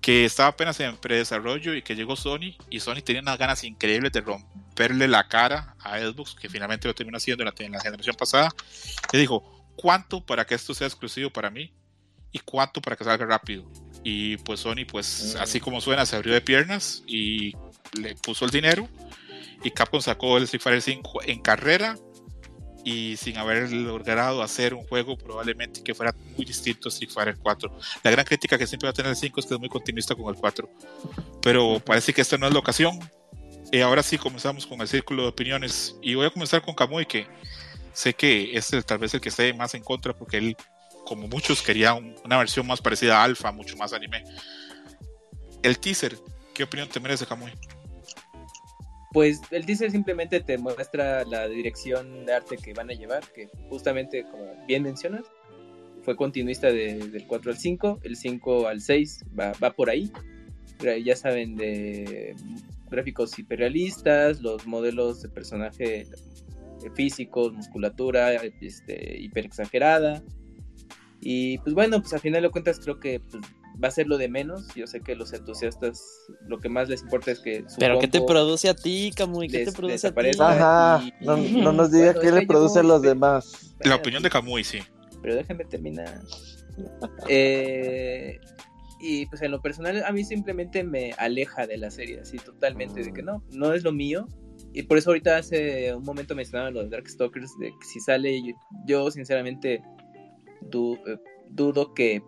que 0.00 0.24
estaba 0.24 0.50
apenas 0.50 0.78
en 0.80 0.96
predesarrollo 0.96 1.74
y 1.74 1.82
que 1.82 1.96
llegó 1.96 2.16
Sony 2.16 2.56
y 2.70 2.80
Sony 2.80 3.02
tenía 3.04 3.22
unas 3.22 3.38
ganas 3.38 3.64
increíbles 3.64 4.12
de 4.12 4.20
romperle 4.20 5.08
la 5.08 5.26
cara 5.28 5.74
a 5.80 5.98
Xbox, 5.98 6.34
que 6.34 6.48
finalmente 6.48 6.86
lo 6.86 6.94
terminó 6.94 7.16
haciendo 7.16 7.42
en 7.42 7.46
la, 7.56 7.64
en 7.64 7.72
la 7.72 7.80
generación 7.80 8.14
pasada. 8.16 8.50
Y 9.12 9.18
dijo, 9.18 9.42
¿cuánto 9.76 10.24
para 10.24 10.44
que 10.46 10.54
esto 10.54 10.74
sea 10.74 10.86
exclusivo 10.86 11.30
para 11.30 11.50
mí? 11.50 11.72
¿Y 12.30 12.38
cuánto 12.40 12.80
para 12.80 12.96
que 12.96 13.04
salga 13.04 13.24
rápido? 13.26 13.64
Y 14.04 14.36
pues 14.38 14.60
Sony, 14.60 14.84
pues 14.88 15.34
Mm. 15.36 15.42
así 15.42 15.58
como 15.60 15.80
suena, 15.80 16.06
se 16.06 16.14
abrió 16.16 16.34
de 16.34 16.40
piernas 16.40 17.02
y 17.06 17.54
le 17.98 18.14
puso 18.16 18.44
el 18.44 18.50
dinero. 18.52 18.88
Y 19.64 19.70
Capcom 19.72 20.00
sacó 20.00 20.36
el 20.36 20.44
Street 20.44 20.60
Fighter 20.62 20.82
5 20.82 21.22
en 21.24 21.40
carrera 21.40 21.96
y 22.86 23.16
sin 23.16 23.36
haber 23.36 23.72
logrado 23.72 24.42
hacer 24.42 24.72
un 24.72 24.86
juego 24.86 25.18
probablemente 25.18 25.82
que 25.82 25.92
fuera 25.92 26.14
muy 26.36 26.46
distinto 26.46 26.88
a 26.88 26.90
Street 26.90 27.10
Fighter 27.10 27.36
4. 27.36 27.78
La 28.04 28.12
gran 28.12 28.24
crítica 28.24 28.56
que 28.56 28.64
siempre 28.64 28.86
va 28.86 28.90
a 28.90 28.94
tener 28.94 29.10
el 29.10 29.16
5 29.16 29.40
es 29.40 29.46
que 29.46 29.54
es 29.54 29.58
muy 29.60 29.68
continuista 29.68 30.14
con 30.14 30.32
el 30.32 30.40
4. 30.40 30.70
Pero 31.42 31.80
parece 31.84 32.12
que 32.14 32.20
esta 32.20 32.38
no 32.38 32.46
es 32.46 32.52
la 32.52 32.60
ocasión. 32.60 32.98
Y 33.72 33.80
ahora 33.80 34.04
sí 34.04 34.16
comenzamos 34.18 34.64
con 34.68 34.80
el 34.80 34.86
círculo 34.86 35.24
de 35.24 35.28
opiniones. 35.30 35.96
Y 36.00 36.14
voy 36.14 36.26
a 36.26 36.30
comenzar 36.30 36.62
con 36.62 36.76
Kamui, 36.76 37.06
que 37.06 37.26
sé 37.92 38.14
que 38.14 38.56
es 38.56 38.72
el, 38.72 38.84
tal 38.84 38.98
vez 38.98 39.12
el 39.14 39.20
que 39.20 39.30
esté 39.30 39.52
más 39.52 39.74
en 39.74 39.82
contra, 39.82 40.12
porque 40.12 40.36
él, 40.36 40.56
como 41.06 41.26
muchos, 41.26 41.62
quería 41.62 41.92
un- 41.92 42.14
una 42.24 42.38
versión 42.38 42.64
más 42.68 42.80
parecida 42.80 43.18
a 43.18 43.24
Alpha, 43.24 43.50
mucho 43.50 43.76
más 43.76 43.92
anime. 43.92 44.22
El 45.64 45.78
teaser, 45.80 46.16
¿qué 46.54 46.62
opinión 46.62 46.88
te 46.88 47.00
merece, 47.00 47.26
Kamui? 47.26 47.50
Pues 49.16 49.40
el 49.50 49.64
teaser 49.64 49.90
simplemente 49.90 50.40
te 50.40 50.58
muestra 50.58 51.24
la 51.24 51.48
dirección 51.48 52.26
de 52.26 52.34
arte 52.34 52.58
que 52.58 52.74
van 52.74 52.90
a 52.90 52.92
llevar, 52.92 53.24
que 53.32 53.48
justamente, 53.70 54.24
como 54.30 54.44
bien 54.68 54.82
mencionas, 54.82 55.24
fue 56.02 56.16
continuista 56.16 56.70
de- 56.70 56.98
del 56.98 57.26
4 57.26 57.50
al 57.50 57.56
5, 57.56 57.98
el 58.02 58.14
5 58.14 58.68
al 58.68 58.82
6 58.82 59.24
va, 59.28 59.52
va 59.52 59.70
por 59.70 59.88
ahí. 59.88 60.12
Ya 61.02 61.16
saben, 61.16 61.56
de 61.56 62.36
gráficos 62.90 63.38
hiperrealistas, 63.38 64.42
los 64.42 64.66
modelos 64.66 65.22
de 65.22 65.30
personaje 65.30 66.06
físicos, 66.94 67.54
musculatura 67.54 68.34
este, 68.34 69.18
hiper 69.18 69.46
exagerada. 69.46 70.22
Y 71.22 71.56
pues 71.60 71.74
bueno, 71.74 72.02
pues 72.02 72.12
a 72.12 72.18
final 72.18 72.42
de 72.42 72.50
cuentas 72.50 72.78
creo 72.80 73.00
que 73.00 73.20
pues, 73.20 73.42
va 73.82 73.88
a 73.88 73.90
ser 73.90 74.06
lo 74.06 74.16
de 74.18 74.28
menos. 74.28 74.66
Yo 74.74 74.86
sé 74.86 75.00
que 75.00 75.14
los 75.14 75.32
entusiastas 75.32 76.02
lo 76.48 76.58
que 76.60 76.68
más 76.68 76.88
les 76.88 77.02
importa 77.02 77.30
es 77.30 77.40
que... 77.40 77.64
su 77.68 77.76
Pero 77.78 77.98
¿qué 77.98 78.08
te 78.08 78.20
produce 78.22 78.68
a 78.68 78.74
ti, 78.74 79.12
Camuy? 79.14 79.48
¿Qué 79.48 79.64
te 79.64 79.72
produce 79.72 80.06
a 80.08 80.14
ti? 80.14 80.30
Ajá, 80.40 81.00
y- 81.02 81.12
no, 81.24 81.38
y- 81.38 81.50
no 81.62 81.72
nos 81.72 81.90
diga 81.90 82.06
bueno, 82.06 82.20
qué 82.20 82.32
le 82.32 82.42
produce 82.46 82.78
a 82.78 82.82
los 82.82 83.02
demás. 83.02 83.74
La 83.84 83.96
opinión 83.96 84.22
de 84.22 84.30
Kamui, 84.30 84.64
sí. 84.64 84.78
Pero 85.22 85.34
déjame 85.36 85.64
terminar. 85.64 86.20
Eh, 87.28 88.38
y 89.00 89.26
pues 89.26 89.42
en 89.42 89.50
lo 89.50 89.60
personal 89.60 90.02
a 90.04 90.12
mí 90.12 90.24
simplemente 90.24 90.82
me 90.84 91.12
aleja 91.18 91.66
de 91.66 91.76
la 91.76 91.90
serie, 91.90 92.20
así 92.20 92.38
totalmente, 92.38 93.02
de 93.02 93.12
que 93.12 93.22
no, 93.22 93.42
no 93.50 93.72
es 93.74 93.82
lo 93.82 93.92
mío. 93.92 94.26
Y 94.72 94.82
por 94.82 94.98
eso 94.98 95.10
ahorita 95.10 95.36
hace 95.38 95.94
un 95.94 96.02
momento 96.02 96.34
mencionaba 96.34 96.70
lo 96.70 96.82
de 96.82 96.88
Darkstalkers, 96.90 97.50
de 97.60 97.68
que 97.68 97.86
si 97.86 98.00
sale, 98.00 98.42
yo, 98.42 98.52
yo 98.86 99.10
sinceramente 99.10 99.82
du- 100.62 100.98
eh, 101.06 101.18
dudo 101.50 101.92
que 101.94 102.22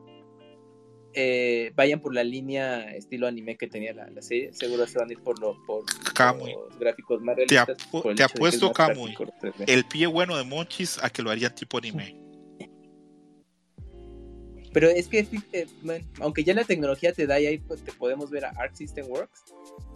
eh, 1.14 1.72
vayan 1.74 2.00
por 2.00 2.14
la 2.14 2.22
línea 2.24 2.94
estilo 2.94 3.26
anime 3.26 3.56
que 3.56 3.66
tenía 3.66 3.92
la, 3.94 4.08
la 4.10 4.22
serie. 4.22 4.52
Seguro 4.52 4.86
se 4.86 4.98
van 4.98 5.08
a 5.08 5.12
ir 5.12 5.20
por, 5.20 5.38
lo, 5.40 5.56
por 5.66 5.84
los 5.84 6.78
gráficos 6.78 7.20
más 7.22 7.36
Te 7.36 7.46
realistas. 7.46 7.90
apu- 7.90 8.02
te 8.02 8.14
que 8.14 8.22
es 8.22 8.30
apuesto, 8.32 8.72
Kamui. 8.72 9.14
práctico 9.14 9.24
3D. 9.40 9.64
El 9.66 9.84
pie 9.84 10.06
bueno 10.06 10.36
de 10.36 10.44
Monchis 10.44 11.02
a 11.02 11.10
que 11.10 11.22
lo 11.22 11.30
harían 11.30 11.54
tipo 11.54 11.78
anime. 11.78 12.14
Pero 14.72 14.88
es 14.90 15.08
que, 15.08 15.26
eh, 15.52 15.66
aunque 16.20 16.44
ya 16.44 16.52
la 16.54 16.62
tecnología 16.62 17.12
te 17.12 17.26
da 17.26 17.40
y 17.40 17.46
ahí 17.46 17.58
pues, 17.58 17.82
te 17.82 17.90
podemos 17.92 18.30
ver 18.30 18.44
a 18.44 18.50
Arc 18.50 18.74
System 18.74 19.06
Works, 19.08 19.44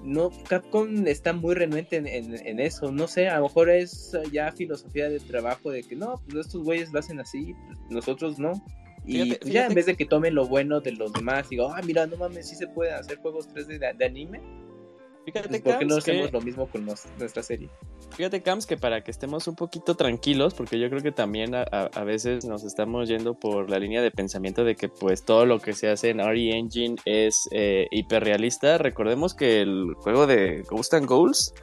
no, 0.03 0.31
Capcom 0.49 1.07
está 1.07 1.33
muy 1.35 1.55
renuente 1.55 1.97
en, 1.97 2.07
en- 2.07 2.47
en 2.47 2.59
eso. 2.59 2.91
No 2.91 3.07
sé, 3.07 3.29
a 3.29 3.37
lo 3.37 3.45
mejor 3.45 3.69
es 3.71 4.13
ya 4.33 4.51
filosofía 4.51 5.11
de 5.11 5.21
trabajo 5.21 5.71
de 5.71 5.83
que 5.83 5.95
no, 5.95 6.21
pues 6.25 6.47
estos 6.47 6.65
güeyes 6.65 6.91
lo 6.91 6.99
hacen 7.01 7.21
así, 7.21 7.55
pues, 7.67 7.79
nosotros 7.91 8.39
no. 8.39 8.53
Y 9.05 9.23
Fíjate- 9.23 9.51
ya 9.51 9.67
en 9.67 9.75
vez 9.75 9.87
de 9.87 9.97
que 9.97 10.05
tomen 10.07 10.35
lo 10.35 10.47
bueno 10.47 10.81
de 10.81 10.93
los 10.93 11.13
demás, 11.13 11.49
digo, 11.49 11.73
ah, 11.75 11.81
mira, 11.85 12.07
no 12.07 12.17
mames, 12.17 12.49
sí 12.49 12.55
se 12.57 12.69
pueden 12.69 12.95
hacer 12.95 13.19
juegos 13.19 13.49
3D 13.49 13.79
de, 13.79 13.93
de 13.95 14.05
anime. 14.05 14.41
Fíjate, 15.25 15.49
Pues, 15.49 15.61
¿Por 15.63 15.79
qué 15.79 15.85
no 15.85 15.95
que- 15.95 15.99
hacemos 16.01 16.33
lo 16.33 16.41
mismo 16.41 16.67
con 16.67 16.85
nos- 16.85 17.07
nuestra 17.19 17.45
serie? 17.45 17.69
Fíjate, 18.17 18.43
Cams, 18.43 18.67
que 18.67 18.77
para 18.77 19.05
que 19.05 19.13
estemos 19.13 19.47
un 19.47 19.55
poquito 19.55 19.95
tranquilos, 19.95 20.53
porque 20.53 20.81
yo 20.81 20.89
creo 20.91 21.01
que 21.01 21.13
también 21.13 21.55
a, 21.55 21.63
a- 21.63 21.91
a 21.95 22.03
veces 22.05 22.45
nos 22.45 22.65
estamos 22.65 23.09
yendo 23.09 23.35
por 23.35 23.71
la 23.71 23.79
línea 23.79 24.03
de 24.03 24.11
pensamiento 24.11 24.65
de 24.65 24.75
que 24.75 24.89
pues 24.89 25.25
todo 25.25 25.47
lo 25.47 25.61
que 25.61 25.75
se 25.75 25.89
hace 25.89 26.11
en 26.11 26.19
RE 26.19 26.51
Engine 26.59 26.97
es 27.05 27.49
eh, 27.53 27.87
hiperrealista. 27.93 28.79
Recordemos 28.79 29.35
que 29.35 29.61
el 29.61 29.95
juego 29.95 30.27
de 30.27 30.63
Ghost 30.69 30.95
and 30.95 31.07
Goals 31.07 31.55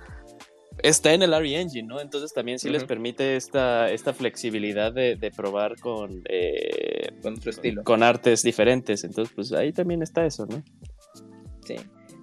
está 0.83 1.13
en 1.13 1.21
el 1.23 1.33
RE 1.33 1.59
Engine, 1.61 1.87
¿no? 1.87 1.99
Entonces 1.99 2.33
también 2.33 2.59
sí 2.59 2.69
les 2.69 2.83
Ujú. 2.83 2.87
permite 2.87 3.35
esta, 3.35 3.91
esta 3.91 4.13
flexibilidad 4.13 4.91
de, 4.93 5.15
de 5.15 5.31
probar 5.31 5.77
con, 5.79 6.23
eh, 6.29 7.09
Con 7.21 7.33
otro 7.35 7.51
estilo. 7.51 7.83
con 7.83 8.03
artes 8.03 8.43
diferentes. 8.43 9.03
Entonces, 9.03 9.33
pues 9.35 9.51
ahí 9.53 9.71
también 9.71 10.01
está 10.01 10.25
eso, 10.25 10.45
¿no? 10.45 10.63
Sí. 11.65 11.75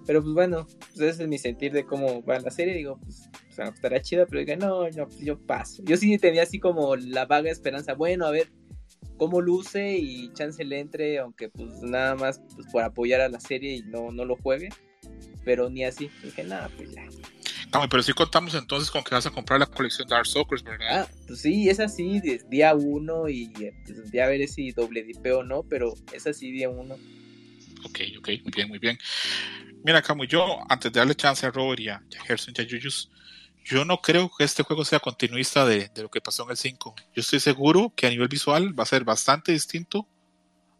Pero 0.05 0.21
pues 0.21 0.33
bueno, 0.33 0.65
pues 0.95 0.99
ese 1.01 1.23
es 1.23 1.27
mi 1.29 1.37
sentir 1.37 1.73
de 1.73 1.85
cómo 1.85 2.23
va 2.23 2.39
la 2.39 2.49
serie. 2.51 2.73
Digo, 2.73 2.97
pues, 3.03 3.29
o 3.49 3.51
sea, 3.51 3.65
estará 3.67 4.01
chida, 4.01 4.25
pero 4.25 4.39
diga, 4.39 4.55
no, 4.55 4.89
no, 4.89 5.07
yo 5.19 5.37
paso. 5.45 5.83
Yo 5.85 5.97
sí 5.97 6.17
tenía 6.17 6.43
así 6.43 6.59
como 6.59 6.95
la 6.95 7.25
vaga 7.25 7.51
esperanza, 7.51 7.93
bueno, 7.93 8.25
a 8.25 8.31
ver 8.31 8.47
cómo 9.17 9.41
luce 9.41 9.97
y 9.97 10.31
chance 10.33 10.63
le 10.63 10.79
entre, 10.79 11.17
aunque 11.19 11.49
pues 11.49 11.81
nada 11.81 12.15
más 12.15 12.39
pues, 12.55 12.67
por 12.71 12.83
apoyar 12.83 13.19
a 13.19 13.29
la 13.29 13.39
serie 13.39 13.75
y 13.75 13.81
no, 13.81 14.11
no 14.11 14.23
lo 14.23 14.37
juegue. 14.37 14.69
Pero 15.43 15.69
ni 15.69 15.83
así. 15.83 16.09
Dije, 16.23 16.43
nada, 16.43 16.69
pues 16.77 16.91
ya. 16.93 17.03
Kamui, 17.71 17.87
pero 17.89 18.01
sí 18.01 18.13
contamos 18.13 18.53
entonces 18.55 18.89
con 18.89 19.03
que 19.03 19.13
vas 19.13 19.25
a 19.25 19.31
comprar 19.31 19.59
la 19.59 19.65
colección 19.65 20.07
Darkstalkers, 20.07 20.63
¿verdad? 20.63 21.01
Ah, 21.01 21.07
pues 21.27 21.41
sí, 21.41 21.69
es 21.69 21.79
así, 21.79 22.21
día 22.49 22.73
uno 22.75 23.27
y 23.27 23.49
pues, 23.49 24.11
ya 24.11 24.27
veré 24.27 24.47
si 24.47 24.71
doble 24.71 25.03
dipé 25.03 25.33
o 25.33 25.43
no, 25.43 25.63
pero 25.63 25.93
es 26.13 26.25
así 26.27 26.51
día 26.51 26.69
uno. 26.69 26.95
Ok, 27.85 27.99
ok, 28.17 28.29
muy 28.43 28.51
bien, 28.55 28.69
muy 28.69 28.79
bien. 28.79 28.97
Mira, 29.83 30.01
Kamui, 30.01 30.27
yo, 30.27 30.59
antes 30.69 30.91
de 30.91 30.99
darle 30.99 31.15
chance 31.15 31.45
a 31.45 31.51
Robert 31.51 31.79
y 31.79 31.89
a, 31.89 32.01
y 32.09 32.15
a 32.15 32.21
Gerson 32.21 32.53
y 32.57 32.61
a 32.61 32.63
Yuyus, 32.63 33.11
yo 33.63 33.83
no 33.83 34.01
creo 34.01 34.31
que 34.35 34.45
este 34.45 34.63
juego 34.63 34.85
sea 34.85 34.99
continuista 34.99 35.65
de, 35.65 35.89
de 35.89 36.01
lo 36.01 36.09
que 36.09 36.21
pasó 36.21 36.43
en 36.43 36.51
el 36.51 36.57
5. 36.57 36.95
Yo 37.13 37.19
estoy 37.19 37.41
seguro 37.41 37.91
que 37.95 38.07
a 38.07 38.09
nivel 38.09 38.29
visual 38.29 38.77
va 38.77 38.83
a 38.83 38.87
ser 38.87 39.03
bastante 39.03 39.51
distinto 39.51 40.07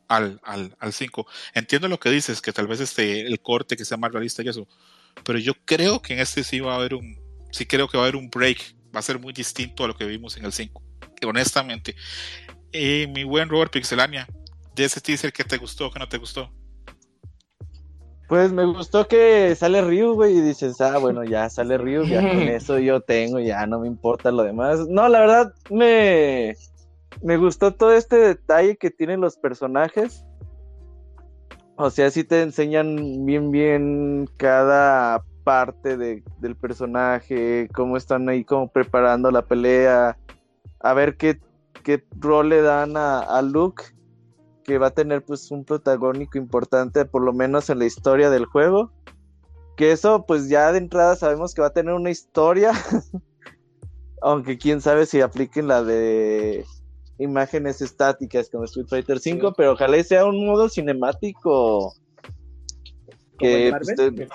al, 0.08 0.39
al, 0.43 0.76
al 0.80 0.93
5. 0.93 1.28
Entiendo 1.54 1.89
lo 1.89 2.00
que 2.00 2.10
dices, 2.10 2.41
que 2.41 2.54
tal 2.54 2.67
vez 2.67 2.80
este, 2.80 3.21
el 3.21 3.41
corte 3.41 3.76
que 3.76 3.86
sea 3.86 3.97
más 3.97 4.12
realista 4.12 4.41
y 4.41 4.47
eso, 4.47 4.67
pero 5.24 5.40
yo 5.40 5.54
creo 5.66 6.02
que 6.02 6.14
en 6.14 6.20
este 6.20 6.44
sí 6.44 6.60
va 6.60 6.74
a 6.74 6.78
haber 6.78 6.96
un, 6.96 7.18
sí 7.52 7.66
creo 7.66 7.88
que 7.88 7.98
va 7.98 8.04
a 8.04 8.08
haber 8.08 8.16
un 8.16 8.30
break, 8.30 8.76
va 8.96 9.00
a 9.00 9.04
ser 9.04 9.20
muy 9.20 9.34
distinto 9.34 9.84
a 9.84 9.88
lo 9.88 9.96
que 9.96 10.06
vimos 10.06 10.38
en 10.38 10.46
el 10.46 10.52
5, 10.52 10.82
honestamente. 11.26 11.96
Eh, 12.72 13.08
mi 13.08 13.24
buen 13.24 13.50
Robert 13.50 13.72
Pixelania, 13.72 14.28
de 14.76 14.86
ese 14.86 15.02
teaser, 15.02 15.34
¿qué 15.34 15.44
te 15.44 15.58
gustó, 15.58 15.92
qué 15.92 16.00
no 16.00 16.08
te 16.08 16.18
gustó? 16.18 16.52
Pues 18.28 18.52
me 18.52 18.66
gustó 18.66 19.08
que 19.08 19.56
sale 19.56 19.82
Ryu, 19.82 20.14
güey, 20.14 20.38
y 20.38 20.42
dices, 20.42 20.82
ah, 20.82 20.98
bueno, 20.98 21.24
ya 21.24 21.50
sale 21.50 21.78
Ryu, 21.78 22.04
ya 22.04 22.22
con 22.22 22.40
eso 22.42 22.78
yo 22.78 23.00
tengo, 23.00 23.40
ya 23.40 23.66
no 23.66 23.80
me 23.80 23.88
importa 23.88 24.32
lo 24.32 24.44
demás. 24.44 24.86
No, 24.90 25.08
la 25.08 25.22
verdad, 25.22 25.54
me, 25.70 26.56
me 27.24 27.38
gustó 27.38 27.74
todo 27.74 27.94
este 27.94 28.18
detalle 28.18 28.76
que 28.76 28.92
tienen 28.92 29.22
los 29.22 29.38
personajes. 29.38 30.26
O 31.78 31.92
sea, 31.92 32.10
sí 32.10 32.24
te 32.24 32.42
enseñan 32.42 33.26
bien, 33.26 33.52
bien 33.52 34.28
cada 34.38 35.24
parte 35.44 35.96
de- 35.96 36.24
del 36.40 36.56
personaje, 36.56 37.70
cómo 37.74 37.98
están 37.98 38.28
ahí, 38.30 38.44
como 38.44 38.68
preparando 38.68 39.30
la 39.30 39.44
pelea, 39.44 40.18
a 40.80 40.94
ver 40.94 41.18
qué, 41.18 41.40
qué 41.84 42.04
rol 42.20 42.50
le 42.50 42.62
dan 42.62 42.98
a, 42.98 43.20
a 43.20 43.42
Luke 43.44 43.84
que 44.63 44.78
va 44.80 44.88
a 44.88 44.92
tener 44.92 45.24
pues 45.24 45.50
un 45.52 45.63
protagónico 45.63 46.38
importante 46.38 47.06
por 47.06 47.24
lo 47.24 47.32
menos 47.32 47.70
en 47.70 47.80
la 47.80 47.86
historia 47.86 48.30
del 48.30 48.46
juego. 48.46 48.92
Que 49.78 49.92
eso 49.92 50.26
pues 50.28 50.50
ya 50.50 50.72
de 50.74 50.80
entrada 50.80 51.16
sabemos 51.16 51.54
que 51.54 51.62
va 51.62 51.68
a 51.68 51.74
tener 51.74 51.94
una 51.94 52.10
historia. 52.10 52.72
Aunque 54.22 54.58
quién 54.58 54.82
sabe 54.82 55.06
si 55.06 55.22
apliquen 55.22 55.68
la 55.68 55.84
de 55.84 56.66
imágenes 57.20 57.82
estáticas 57.82 58.50
como 58.50 58.66
Street 58.66 58.88
Fighter 58.88 59.18
V, 59.18 59.22
Sí. 59.22 59.40
pero 59.56 59.74
ojalá 59.74 60.02
sea 60.04 60.26
un 60.26 60.46
modo 60.46 60.70
cinemático. 60.70 61.94
Que, 63.40 63.72
pues, 63.72 64.30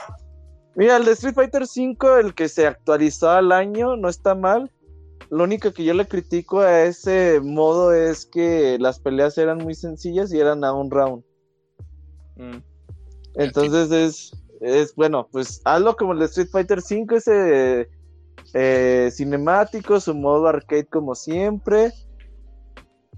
Mira, 0.74 0.96
el 0.96 1.04
de 1.04 1.12
Street 1.12 1.34
Fighter 1.34 1.62
V, 1.62 2.20
el 2.20 2.34
que 2.34 2.48
se 2.48 2.66
actualizó 2.66 3.30
al 3.30 3.52
año, 3.52 3.96
no 3.96 4.08
está 4.08 4.34
mal. 4.34 4.70
Lo 5.30 5.44
único 5.44 5.72
que 5.72 5.84
yo 5.84 5.94
le 5.94 6.06
critico 6.06 6.60
a 6.60 6.82
ese 6.82 7.40
modo 7.42 7.92
es 7.92 8.26
que 8.26 8.78
las 8.78 9.00
peleas 9.00 9.38
eran 9.38 9.58
muy 9.58 9.74
sencillas 9.74 10.32
y 10.32 10.38
eran 10.38 10.64
a 10.64 10.72
un 10.72 10.90
round. 10.90 11.24
Mm. 12.36 12.58
Entonces 13.34 13.90
es, 13.90 14.32
es 14.60 14.94
bueno, 14.94 15.28
pues 15.30 15.60
hazlo 15.64 15.96
como 15.96 16.12
el 16.12 16.18
de 16.18 16.26
Street 16.26 16.48
Fighter 16.50 16.78
V, 16.78 17.16
ese 17.16 17.88
eh, 18.54 19.10
cinemático, 19.10 20.00
su 20.00 20.14
modo 20.14 20.48
arcade 20.48 20.86
como 20.86 21.14
siempre. 21.14 21.92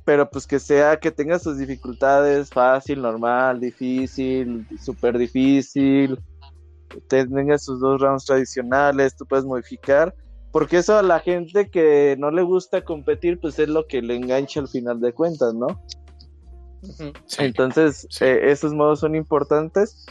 Pero 0.05 0.29
pues 0.29 0.47
que 0.47 0.59
sea, 0.59 0.99
que 0.99 1.11
tenga 1.11 1.39
sus 1.39 1.59
dificultades, 1.59 2.51
fácil, 2.51 3.01
normal, 3.03 3.61
difícil, 3.61 4.67
súper 4.81 5.17
difícil. 5.17 6.19
Tenga 7.09 7.59
sus 7.59 7.81
dos 7.81 8.01
rounds 8.01 8.27
tradicionales, 8.27 9.17
tú 9.17 9.25
puedes 9.27 9.45
modificar. 9.45 10.15
Porque 10.53 10.77
eso 10.77 10.97
a 10.97 11.03
la 11.03 11.21
gente 11.21 11.69
que 11.69 12.17
no 12.19 12.31
le 12.31 12.43
gusta 12.43 12.85
competir, 12.85 13.41
pues 13.41 13.59
es 13.59 13.69
lo 13.69 13.87
que 13.87 14.03
le 14.03 14.15
engancha 14.15 14.61
al 14.61 14.69
final 14.69 15.01
de 15.01 15.13
cuentas, 15.13 15.53
¿no? 15.55 15.67
Sí. 16.83 17.13
Entonces, 17.39 18.07
sí. 18.11 18.25
eh, 18.25 18.53
esos 18.53 18.75
modos 18.75 19.01
son 19.01 19.15
importantes. 19.17 20.07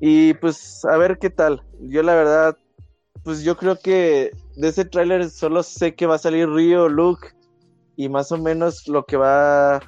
Y 0.00 0.34
pues, 0.34 0.84
a 0.84 0.96
ver 0.96 1.18
qué 1.18 1.30
tal. 1.30 1.62
Yo, 1.80 2.02
la 2.02 2.14
verdad, 2.14 2.58
pues 3.24 3.42
yo 3.42 3.56
creo 3.56 3.78
que 3.78 4.32
de 4.56 4.68
ese 4.68 4.84
tráiler 4.84 5.30
solo 5.30 5.62
sé 5.62 5.94
que 5.94 6.06
va 6.06 6.16
a 6.16 6.18
salir 6.18 6.48
Rio, 6.50 6.88
Luke, 6.88 7.28
y 7.96 8.08
más 8.08 8.30
o 8.32 8.38
menos 8.38 8.86
lo 8.88 9.04
que 9.04 9.16
va, 9.16 9.80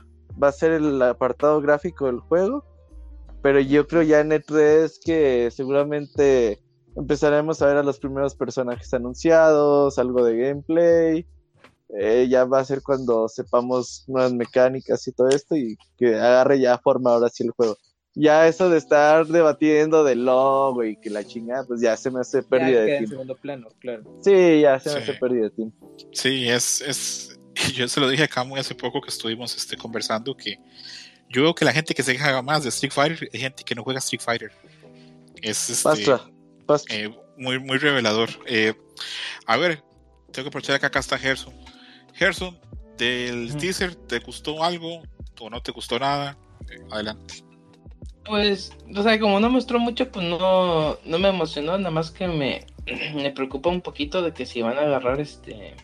va 0.42 0.48
a 0.48 0.52
ser 0.52 0.72
el 0.72 1.00
apartado 1.02 1.60
gráfico 1.60 2.06
del 2.06 2.20
juego. 2.20 2.64
Pero 3.42 3.60
yo 3.60 3.86
creo 3.86 4.02
ya 4.02 4.20
en 4.20 4.30
E3 4.30 4.98
que 5.04 5.50
seguramente 5.52 6.60
empezaremos 6.96 7.62
a 7.62 7.66
ver 7.66 7.76
a 7.76 7.82
los 7.82 7.98
primeros 7.98 8.34
personajes 8.34 8.92
anunciados, 8.92 9.98
algo 9.98 10.24
de 10.24 10.36
gameplay. 10.36 11.26
Eh, 11.98 12.26
ya 12.28 12.44
va 12.44 12.60
a 12.60 12.64
ser 12.64 12.82
cuando 12.82 13.28
sepamos 13.28 14.04
nuevas 14.08 14.34
mecánicas 14.34 15.06
y 15.08 15.12
todo 15.12 15.28
esto 15.28 15.56
y 15.56 15.78
que 15.96 16.16
agarre 16.16 16.60
ya 16.60 16.78
forma 16.78 17.12
ahora 17.12 17.28
sí 17.28 17.44
el 17.44 17.50
juego. 17.50 17.76
Ya 18.14 18.48
eso 18.48 18.68
de 18.68 18.78
estar 18.78 19.26
debatiendo 19.26 20.02
del 20.02 20.24
logo 20.24 20.82
y 20.82 20.96
que 20.96 21.08
la 21.08 21.24
chingada, 21.24 21.64
pues 21.64 21.80
ya 21.80 21.96
se 21.96 22.10
me 22.10 22.20
hace 22.20 22.42
pérdida 22.42 22.72
ya 22.72 22.80
de 22.80 22.90
en 22.90 22.98
tiempo. 22.98 23.10
segundo 23.10 23.36
plano, 23.36 23.68
claro. 23.78 24.02
Sí, 24.20 24.60
ya 24.60 24.80
se 24.80 24.90
me 24.90 24.96
hace 24.98 25.14
pérdida 25.14 25.44
de 25.44 25.50
tiempo. 25.50 25.96
Sí, 26.12 26.48
es, 26.48 26.80
es. 26.80 27.37
Yo 27.74 27.88
se 27.88 28.00
lo 28.00 28.08
dije 28.08 28.24
a 28.24 28.28
Camu 28.28 28.56
hace 28.56 28.74
poco 28.74 29.00
que 29.00 29.10
estuvimos 29.10 29.56
este, 29.56 29.76
conversando 29.76 30.36
que 30.36 30.58
yo 31.30 31.42
veo 31.42 31.54
que 31.54 31.64
la 31.64 31.72
gente 31.72 31.94
que 31.94 32.02
se 32.02 32.12
queja 32.12 32.40
más 32.42 32.62
de 32.62 32.70
Street 32.70 32.92
Fighter 32.92 33.28
es 33.32 33.40
gente 33.40 33.62
que 33.62 33.74
no 33.74 33.82
juega 33.82 33.98
Street 33.98 34.22
Fighter. 34.22 34.50
Es 35.42 35.68
este, 35.68 35.82
Pastra, 35.84 36.30
pastra. 36.66 36.96
eh, 36.96 37.14
muy, 37.36 37.58
muy 37.58 37.78
revelador. 37.78 38.30
Eh, 38.46 38.74
a 39.46 39.56
ver, 39.56 39.82
tengo 40.32 40.44
que 40.44 40.48
aprovechar 40.48 40.80
que 40.80 40.86
acá 40.86 40.98
está 40.98 41.18
Gerson. 41.18 41.52
Gerson, 42.14 42.58
del 42.96 43.54
teaser, 43.56 43.94
¿te 43.94 44.18
gustó 44.20 44.64
algo 44.64 45.02
o 45.38 45.50
no 45.50 45.62
te 45.62 45.70
gustó 45.70 45.98
nada? 45.98 46.36
Eh, 46.70 46.80
adelante. 46.90 47.44
Pues, 48.24 48.72
o 48.94 49.02
sea, 49.02 49.18
como 49.20 49.38
no 49.40 49.48
mostró 49.50 49.78
mucho, 49.78 50.10
pues 50.10 50.26
no, 50.26 50.98
no 51.04 51.18
me 51.18 51.28
emocionó, 51.28 51.78
nada 51.78 51.90
más 51.90 52.10
que 52.10 52.26
me, 52.26 52.66
me 53.14 53.30
preocupa 53.30 53.70
un 53.70 53.80
poquito 53.80 54.22
de 54.22 54.32
que 54.32 54.46
si 54.46 54.62
van 54.62 54.78
a 54.78 54.82
agarrar 54.82 55.20
este, 55.20 55.74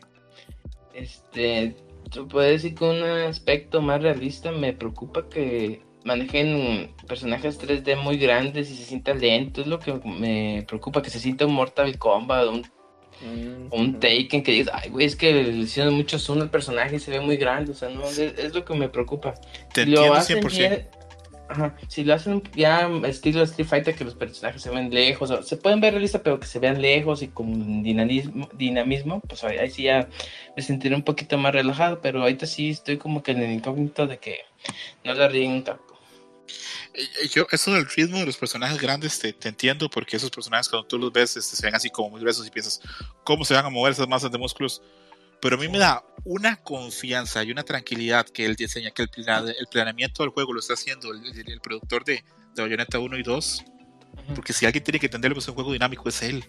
este, 0.94 1.76
se 2.10 2.22
puede 2.22 2.52
decir 2.52 2.74
con 2.74 2.90
un 2.96 3.02
aspecto 3.04 3.80
más 3.82 4.02
realista, 4.02 4.50
me 4.52 4.72
preocupa 4.72 5.28
que 5.28 5.82
manejen 6.04 6.94
personajes 7.08 7.58
3D 7.60 7.96
muy 7.96 8.18
grandes 8.18 8.70
y 8.70 8.76
se 8.76 8.84
sienta 8.84 9.14
lento, 9.14 9.60
es 9.62 9.66
lo 9.66 9.78
que 9.78 9.92
me 10.04 10.64
preocupa, 10.68 11.02
que 11.02 11.10
se 11.10 11.18
sienta 11.18 11.46
un 11.46 11.54
Mortal 11.54 11.98
Kombat, 11.98 12.48
un, 12.48 12.62
Mm, 13.20 13.68
un. 13.70 14.00
Taken, 14.00 14.42
que 14.42 14.50
digas, 14.52 14.70
ay, 14.74 14.90
güey, 14.90 15.06
es 15.06 15.14
que 15.14 15.32
le 15.32 15.50
hicieron 15.58 15.94
mucho 15.94 16.18
zoom 16.18 16.42
al 16.42 16.50
personaje 16.50 16.96
y 16.96 16.98
se 16.98 17.12
ve 17.12 17.20
muy 17.20 17.36
grande, 17.36 17.70
o 17.70 17.74
sea, 17.74 17.88
no, 17.88 18.02
es, 18.08 18.18
es 18.18 18.52
lo 18.52 18.64
que 18.64 18.74
me 18.74 18.88
preocupa. 18.88 19.34
Te 19.72 19.86
lo 19.86 19.92
entiendo 19.98 20.14
hacen 20.14 20.42
100%. 20.42 20.58
bien- 20.58 20.88
ajá, 21.54 21.76
si 21.88 22.04
lo 22.04 22.14
hacen 22.14 22.42
ya 22.54 22.90
estilo 23.04 23.42
Street 23.42 23.68
Fighter, 23.68 23.94
que 23.94 24.04
los 24.04 24.14
personajes 24.14 24.60
se 24.60 24.70
ven 24.70 24.92
lejos, 24.92 25.32
se 25.46 25.56
pueden 25.56 25.80
ver 25.80 25.94
realistas, 25.94 26.20
pero 26.22 26.40
que 26.40 26.46
se 26.46 26.58
vean 26.58 26.82
lejos 26.82 27.22
y 27.22 27.28
con 27.28 27.82
dinamismo, 27.82 28.48
dinamismo 28.54 29.20
pues 29.20 29.44
ahí, 29.44 29.70
sí 29.70 29.84
ya 29.84 30.08
me 30.56 30.62
sentiré 30.62 30.94
un 30.94 31.02
poquito 31.02 31.38
más 31.38 31.52
relajado, 31.52 32.00
pero 32.00 32.22
ahorita 32.22 32.46
sí 32.46 32.70
estoy 32.70 32.98
como 32.98 33.22
que 33.22 33.32
en 33.32 33.42
el 33.42 33.52
incógnito 33.52 34.06
de 34.06 34.18
que 34.18 34.40
no 35.04 35.14
la 35.14 35.28
ríen 35.28 35.62
tanto. 35.62 35.94
Eh, 36.92 37.02
eh, 37.22 37.28
Yo, 37.32 37.46
eso 37.50 37.72
del 37.72 37.86
ritmo 37.88 38.18
de 38.18 38.26
los 38.26 38.36
personajes 38.36 38.80
grandes 38.80 39.18
te, 39.18 39.32
te 39.32 39.48
entiendo, 39.48 39.88
porque 39.88 40.16
esos 40.16 40.30
personajes 40.30 40.68
cuando 40.68 40.88
tú 40.88 40.98
los 40.98 41.12
ves 41.12 41.36
este, 41.36 41.56
se 41.56 41.66
ven 41.66 41.74
así 41.74 41.88
como 41.88 42.10
muy 42.10 42.20
gruesos 42.20 42.46
y 42.46 42.50
piensas, 42.50 42.80
¿cómo 43.22 43.44
se 43.44 43.54
van 43.54 43.64
a 43.64 43.70
mover 43.70 43.92
esas 43.92 44.08
masas 44.08 44.30
de 44.30 44.38
músculos? 44.38 44.82
Pero 45.44 45.56
a 45.56 45.58
mí 45.60 45.68
me 45.68 45.76
da 45.78 46.02
una 46.24 46.56
confianza 46.56 47.44
y 47.44 47.50
una 47.52 47.64
tranquilidad 47.64 48.24
que 48.26 48.46
él 48.46 48.56
diseña, 48.56 48.90
que 48.92 49.02
el, 49.02 49.10
plana- 49.10 49.52
el 49.58 49.66
planeamiento 49.66 50.22
del 50.22 50.30
juego 50.30 50.54
lo 50.54 50.60
está 50.60 50.72
haciendo 50.72 51.12
el, 51.12 51.22
el- 51.22 51.50
el 51.52 51.60
productor 51.60 52.02
de, 52.02 52.24
de 52.54 52.62
Bayonetta 52.62 52.98
1 52.98 53.18
y 53.18 53.22
2, 53.22 53.62
porque 54.34 54.54
si 54.54 54.64
alguien 54.64 54.82
tiene 54.82 54.98
que 54.98 55.04
entenderlo, 55.06 55.34
pues 55.34 55.46
un 55.48 55.54
juego 55.54 55.72
dinámico 55.74 56.08
es 56.08 56.22
él. 56.22 56.46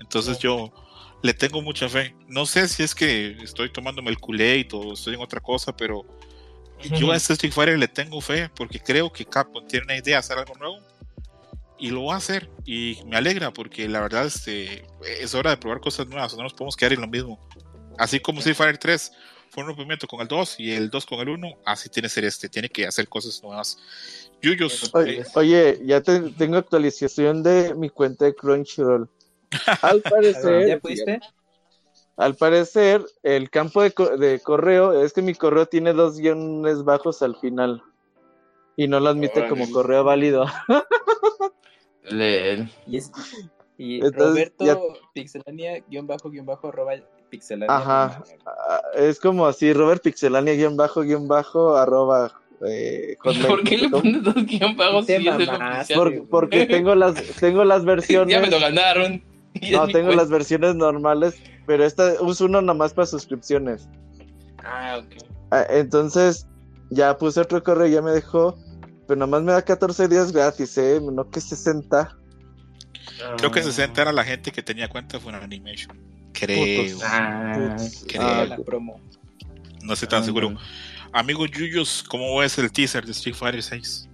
Entonces 0.00 0.38
yo 0.38 0.70
le 1.22 1.32
tengo 1.32 1.62
mucha 1.62 1.88
fe. 1.88 2.14
No 2.28 2.44
sé 2.44 2.68
si 2.68 2.82
es 2.82 2.94
que 2.94 3.38
estoy 3.42 3.70
tomándome 3.72 4.10
el 4.10 4.18
culé 4.18 4.68
o 4.72 4.92
estoy 4.92 5.14
en 5.14 5.20
otra 5.20 5.40
cosa, 5.40 5.74
pero 5.74 6.04
yo 6.98 7.12
a 7.12 7.16
este 7.16 7.32
Street 7.32 7.52
Fighter 7.54 7.78
le 7.78 7.88
tengo 7.88 8.20
fe 8.20 8.50
porque 8.54 8.80
creo 8.80 9.10
que 9.10 9.24
Capcom 9.24 9.66
tiene 9.66 9.84
una 9.84 9.94
idea 9.96 10.16
de 10.16 10.16
hacer 10.16 10.36
algo 10.38 10.54
nuevo 10.56 10.78
y 11.78 11.88
lo 11.90 12.04
va 12.04 12.14
a 12.14 12.18
hacer 12.18 12.50
y 12.66 12.98
me 13.06 13.16
alegra 13.16 13.50
porque 13.50 13.88
la 13.88 14.00
verdad 14.00 14.26
este, 14.26 14.84
es 15.18 15.34
hora 15.34 15.50
de 15.50 15.56
probar 15.56 15.80
cosas 15.80 16.06
nuevas, 16.06 16.34
no 16.36 16.42
nos 16.42 16.52
podemos 16.52 16.76
quedar 16.76 16.92
en 16.92 17.00
lo 17.00 17.06
mismo. 17.08 17.38
Así 17.98 18.20
como 18.20 18.38
Street 18.38 18.56
Fighter 18.56 18.78
3 18.78 19.12
fue 19.50 19.62
un 19.62 19.68
rompimiento 19.68 20.06
con 20.06 20.20
el 20.20 20.28
2 20.28 20.60
y 20.60 20.72
el 20.72 20.90
2 20.90 21.06
con 21.06 21.20
el 21.20 21.28
1, 21.28 21.48
así 21.64 21.88
tiene 21.88 22.06
que 22.06 22.14
ser 22.14 22.24
este, 22.24 22.48
tiene 22.48 22.68
que 22.68 22.86
hacer 22.86 23.08
cosas 23.08 23.42
nuevas. 23.42 23.78
Yuyos, 24.40 24.90
Oye, 24.94 25.20
eh, 25.20 25.24
oye, 25.34 25.80
ya 25.84 26.00
te- 26.00 26.30
tengo 26.30 26.56
actualización 26.56 27.42
de 27.42 27.74
mi 27.74 27.90
cuenta 27.90 28.24
de 28.24 28.34
Crunchyroll. 28.34 29.08
Al 29.82 30.00
parecer, 30.02 30.68
¿Ya 30.68 30.78
pudiste? 30.78 31.20
al 32.16 32.36
parecer, 32.36 33.04
el 33.22 33.50
campo 33.50 33.82
de, 33.82 33.90
co- 33.92 34.16
de 34.16 34.40
correo, 34.40 35.02
es 35.04 35.12
que 35.12 35.20
mi 35.22 35.34
correo 35.34 35.66
tiene 35.66 35.92
dos 35.92 36.16
guiones 36.18 36.84
bajos 36.84 37.20
al 37.22 37.36
final. 37.36 37.82
Y 38.76 38.88
no 38.88 39.00
lo 39.00 39.10
admite 39.10 39.40
Órale. 39.40 39.48
como 39.50 39.70
correo 39.72 40.04
válido. 40.04 40.46
Le- 42.04 42.68
Y, 42.86 42.96
es, 42.96 43.10
y 43.76 43.96
Entonces, 43.96 44.52
Roberto 44.52 44.64
ya- 44.64 44.78
Pixelania, 45.12 45.80
guion 45.88 46.06
bajo, 46.06 46.30
guion 46.30 46.46
bajo, 46.46 46.68
arroba 46.68 46.94
Pixelania. 47.30 47.74
Ajá. 47.74 48.22
Ah, 48.46 48.80
Es 48.96 49.18
como 49.20 49.46
así, 49.46 49.72
Robert 49.72 50.02
Pixelania, 50.02 50.54
guion 50.54 50.76
bajo, 50.76 51.02
guion 51.02 51.28
bajo, 51.28 51.76
arroba. 51.76 52.32
eh, 52.66 53.16
¿Por 53.22 53.62
qué 53.64 53.78
le 53.78 53.88
pones 53.88 54.22
dos 54.22 54.34
guion 54.34 54.76
bajos 54.76 55.06
si 55.06 55.12
es? 55.14 55.88
Por- 55.94 56.28
porque 56.28 56.66
tengo 56.66 56.94
las, 56.94 57.14
tengo 57.40 57.64
las 57.64 57.84
versiones. 57.86 58.32
Ya 58.34 58.40
me 58.40 58.50
lo 58.50 58.58
ganaron. 58.60 59.22
Y 59.54 59.72
No, 59.72 59.88
tengo 59.88 60.12
las 60.12 60.28
versiones 60.30 60.76
normales, 60.76 61.34
pero 61.66 61.84
esta 61.84 62.14
uso 62.22 62.44
uno 62.44 62.62
nomás 62.62 62.94
para 62.94 63.06
suscripciones. 63.06 63.88
Ah, 64.62 65.00
ok. 65.00 65.24
Ah, 65.50 65.66
Entonces, 65.70 66.46
ya 66.90 67.18
puse 67.18 67.40
otro 67.40 67.60
correo, 67.62 67.88
ya 67.88 68.00
me 68.00 68.12
dejó, 68.12 68.56
pero 69.08 69.18
nomás 69.18 69.42
me 69.42 69.50
da 69.52 69.60
14 69.62 70.06
días 70.06 70.30
gratis, 70.30 70.78
¿eh? 70.78 71.00
No 71.02 71.28
que 71.30 71.40
60. 71.40 72.16
creo 73.38 73.50
que 73.50 73.58
Ah. 73.58 73.64
60 73.64 74.02
era 74.02 74.12
la 74.12 74.22
gente 74.22 74.52
que 74.52 74.62
tenía 74.62 74.88
cuenta 74.88 75.18
fue 75.18 75.30
una 75.32 75.42
animation. 75.42 75.98
Creo, 76.40 76.84
Putos. 76.86 77.02
Ah, 77.04 77.76
creo. 78.08 78.22
Ah, 78.22 78.46
la 78.48 78.56
promo. 78.58 78.98
no 79.82 79.92
estoy 79.92 80.08
tan 80.08 80.22
Ah, 80.22 80.24
seguro. 80.24 80.46
bueno. 80.48 80.60
Amigo 81.12 81.44
Yuyos, 81.46 82.02
¿cómo 82.08 82.36
ves 82.38 82.56
el 82.58 82.70
teaser 82.72 83.04
de 83.04 83.12
Street 83.12 83.34
Fighter 83.34 83.62
6? 83.62 84.08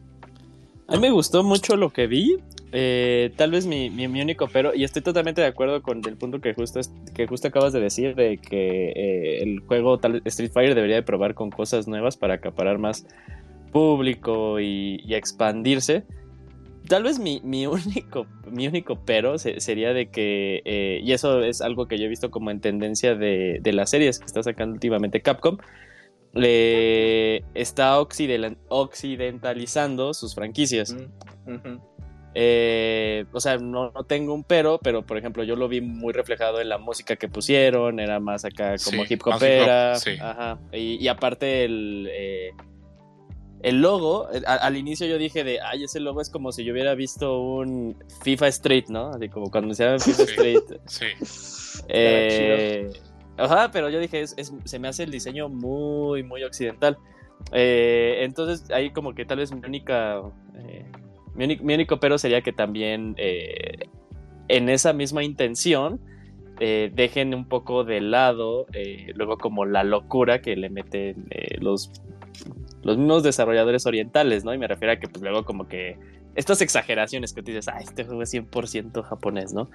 A 0.88 0.92
mí 0.94 1.00
me 1.00 1.10
gustó 1.10 1.42
mucho 1.44 1.76
lo 1.76 1.90
que 1.90 2.06
vi. 2.06 2.36
Eh, 2.72 3.32
tal 3.36 3.50
vez 3.52 3.64
mi, 3.66 3.90
mi, 3.90 4.08
mi 4.08 4.20
único 4.20 4.48
pero, 4.48 4.74
y 4.74 4.82
estoy 4.84 5.00
totalmente 5.02 5.40
de 5.40 5.46
acuerdo 5.46 5.82
con 5.82 6.00
el 6.06 6.16
punto 6.16 6.40
que 6.40 6.52
justo, 6.54 6.80
es- 6.80 6.90
que 7.14 7.26
justo 7.26 7.48
acabas 7.48 7.72
de 7.72 7.80
decir, 7.80 8.14
de 8.16 8.38
que 8.38 8.90
eh, 8.96 9.42
el 9.42 9.60
juego 9.60 9.98
tal, 9.98 10.20
Street 10.24 10.50
Fighter 10.52 10.74
debería 10.74 10.96
de 10.96 11.02
probar 11.02 11.34
con 11.34 11.50
cosas 11.50 11.86
nuevas 11.86 12.16
para 12.16 12.34
acaparar 12.34 12.78
más 12.78 13.06
público 13.72 14.60
y, 14.60 15.00
y 15.04 15.14
expandirse. 15.14 16.04
Tal 16.88 17.02
vez 17.02 17.18
mi, 17.18 17.40
mi 17.44 17.66
único, 17.66 18.26
mi 18.50 18.66
único 18.68 18.96
pero 19.04 19.38
se- 19.38 19.60
sería 19.60 19.92
de 19.92 20.06
que, 20.10 20.62
eh, 20.64 21.00
y 21.02 21.12
eso 21.12 21.42
es 21.42 21.60
algo 21.60 21.86
que 21.88 21.98
yo 21.98 22.04
he 22.04 22.08
visto 22.08 22.30
como 22.30 22.50
en 22.50 22.60
tendencia 22.60 23.14
de, 23.14 23.58
de 23.60 23.72
las 23.72 23.90
series 23.90 24.18
que 24.18 24.26
está 24.26 24.42
sacando 24.42 24.74
últimamente 24.74 25.20
Capcom, 25.22 25.58
le 26.32 27.38
está 27.54 27.98
occiden- 27.98 28.58
occidentalizando 28.68 30.12
sus 30.14 30.34
franquicias. 30.34 30.92
Mm. 31.46 31.76
Eh, 32.38 33.24
o 33.32 33.40
sea, 33.40 33.56
no, 33.56 33.90
no 33.92 34.04
tengo 34.04 34.34
un 34.34 34.44
pero, 34.44 34.78
pero 34.82 35.06
por 35.06 35.16
ejemplo, 35.16 35.42
yo 35.42 35.56
lo 35.56 35.68
vi 35.68 35.80
muy 35.80 36.12
reflejado 36.12 36.60
en 36.60 36.68
la 36.68 36.76
música 36.76 37.16
que 37.16 37.28
pusieron, 37.28 37.98
era 37.98 38.20
más 38.20 38.44
acá 38.44 38.74
como 38.84 39.04
Sí, 39.06 39.14
hip 39.14 39.22
hopera. 39.26 39.92
hip 39.92 39.96
hop, 39.96 40.02
sí. 40.02 40.10
Ajá. 40.20 40.58
Y, 40.70 41.02
y 41.02 41.08
aparte 41.08 41.64
el, 41.64 42.08
eh, 42.12 42.50
el 43.62 43.80
logo, 43.80 44.28
eh, 44.32 44.42
a- 44.46 44.54
al 44.56 44.76
inicio 44.76 45.06
yo 45.06 45.18
dije 45.18 45.42
de, 45.44 45.60
ay, 45.60 45.84
ese 45.84 46.00
logo 46.00 46.20
es 46.20 46.30
como 46.30 46.52
si 46.52 46.64
yo 46.64 46.72
hubiera 46.72 46.94
visto 46.94 47.40
un 47.40 47.96
FIFA 48.22 48.48
Street, 48.48 48.84
¿no? 48.88 49.10
Así 49.10 49.28
como 49.28 49.50
cuando 49.50 49.74
se 49.74 49.84
llama 49.84 49.98
FIFA 49.98 50.24
Sí. 50.26 50.30
Street. 50.32 50.62
Sí. 50.86 51.06
Eh, 51.88 52.90
ajá, 53.36 53.70
pero 53.72 53.88
yo 53.90 53.98
dije, 54.00 54.20
es- 54.22 54.34
es- 54.36 54.52
se 54.64 54.78
me 54.78 54.88
hace 54.88 55.02
el 55.04 55.10
diseño 55.10 55.48
muy, 55.48 56.22
muy 56.22 56.42
occidental. 56.42 56.96
Eh, 57.52 58.18
entonces, 58.22 58.70
ahí 58.70 58.90
como 58.90 59.14
que 59.14 59.24
tal 59.24 59.38
vez 59.38 59.52
mi 59.52 59.60
única. 59.66 60.20
eh, 60.58 60.84
mi, 61.34 61.44
único, 61.44 61.64
mi 61.64 61.74
único 61.74 62.00
pero 62.00 62.16
sería 62.18 62.40
que 62.40 62.52
también 62.52 63.14
eh, 63.18 63.88
en 64.48 64.68
esa 64.70 64.92
misma 64.94 65.22
intención 65.22 66.00
eh, 66.60 66.90
dejen 66.94 67.34
un 67.34 67.46
poco 67.46 67.84
de 67.84 68.00
lado 68.00 68.66
eh, 68.72 69.12
luego 69.14 69.36
como 69.36 69.66
la 69.66 69.84
locura 69.84 70.40
que 70.40 70.56
le 70.56 70.70
meten 70.70 71.26
eh, 71.30 71.58
los, 71.60 71.92
los 72.86 72.96
mismos 72.96 73.22
desarrolladores 73.22 73.84
orientales, 73.86 74.44
¿no? 74.44 74.54
Y 74.54 74.58
me 74.58 74.66
refiero 74.66 74.92
a 74.92 74.96
que 74.96 75.08
pues 75.08 75.22
luego 75.22 75.44
como 75.44 75.68
que 75.68 75.98
estas 76.34 76.60
exageraciones 76.62 77.32
que 77.32 77.42
tú 77.42 77.48
dices, 77.50 77.68
ah, 77.68 77.78
este 77.80 78.04
juego 78.04 78.22
es 78.22 78.32
100% 78.32 79.02
japonés, 79.02 79.52
¿no? 79.52 79.68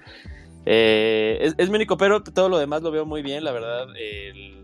Eh, 0.64 1.38
es, 1.42 1.54
es 1.58 1.70
mi 1.70 1.76
único, 1.76 1.96
pero 1.96 2.22
todo 2.22 2.48
lo 2.48 2.58
demás 2.58 2.82
lo 2.82 2.90
veo 2.90 3.04
muy 3.06 3.22
bien, 3.22 3.44
la 3.44 3.52
verdad. 3.52 3.86
el- 3.98 4.60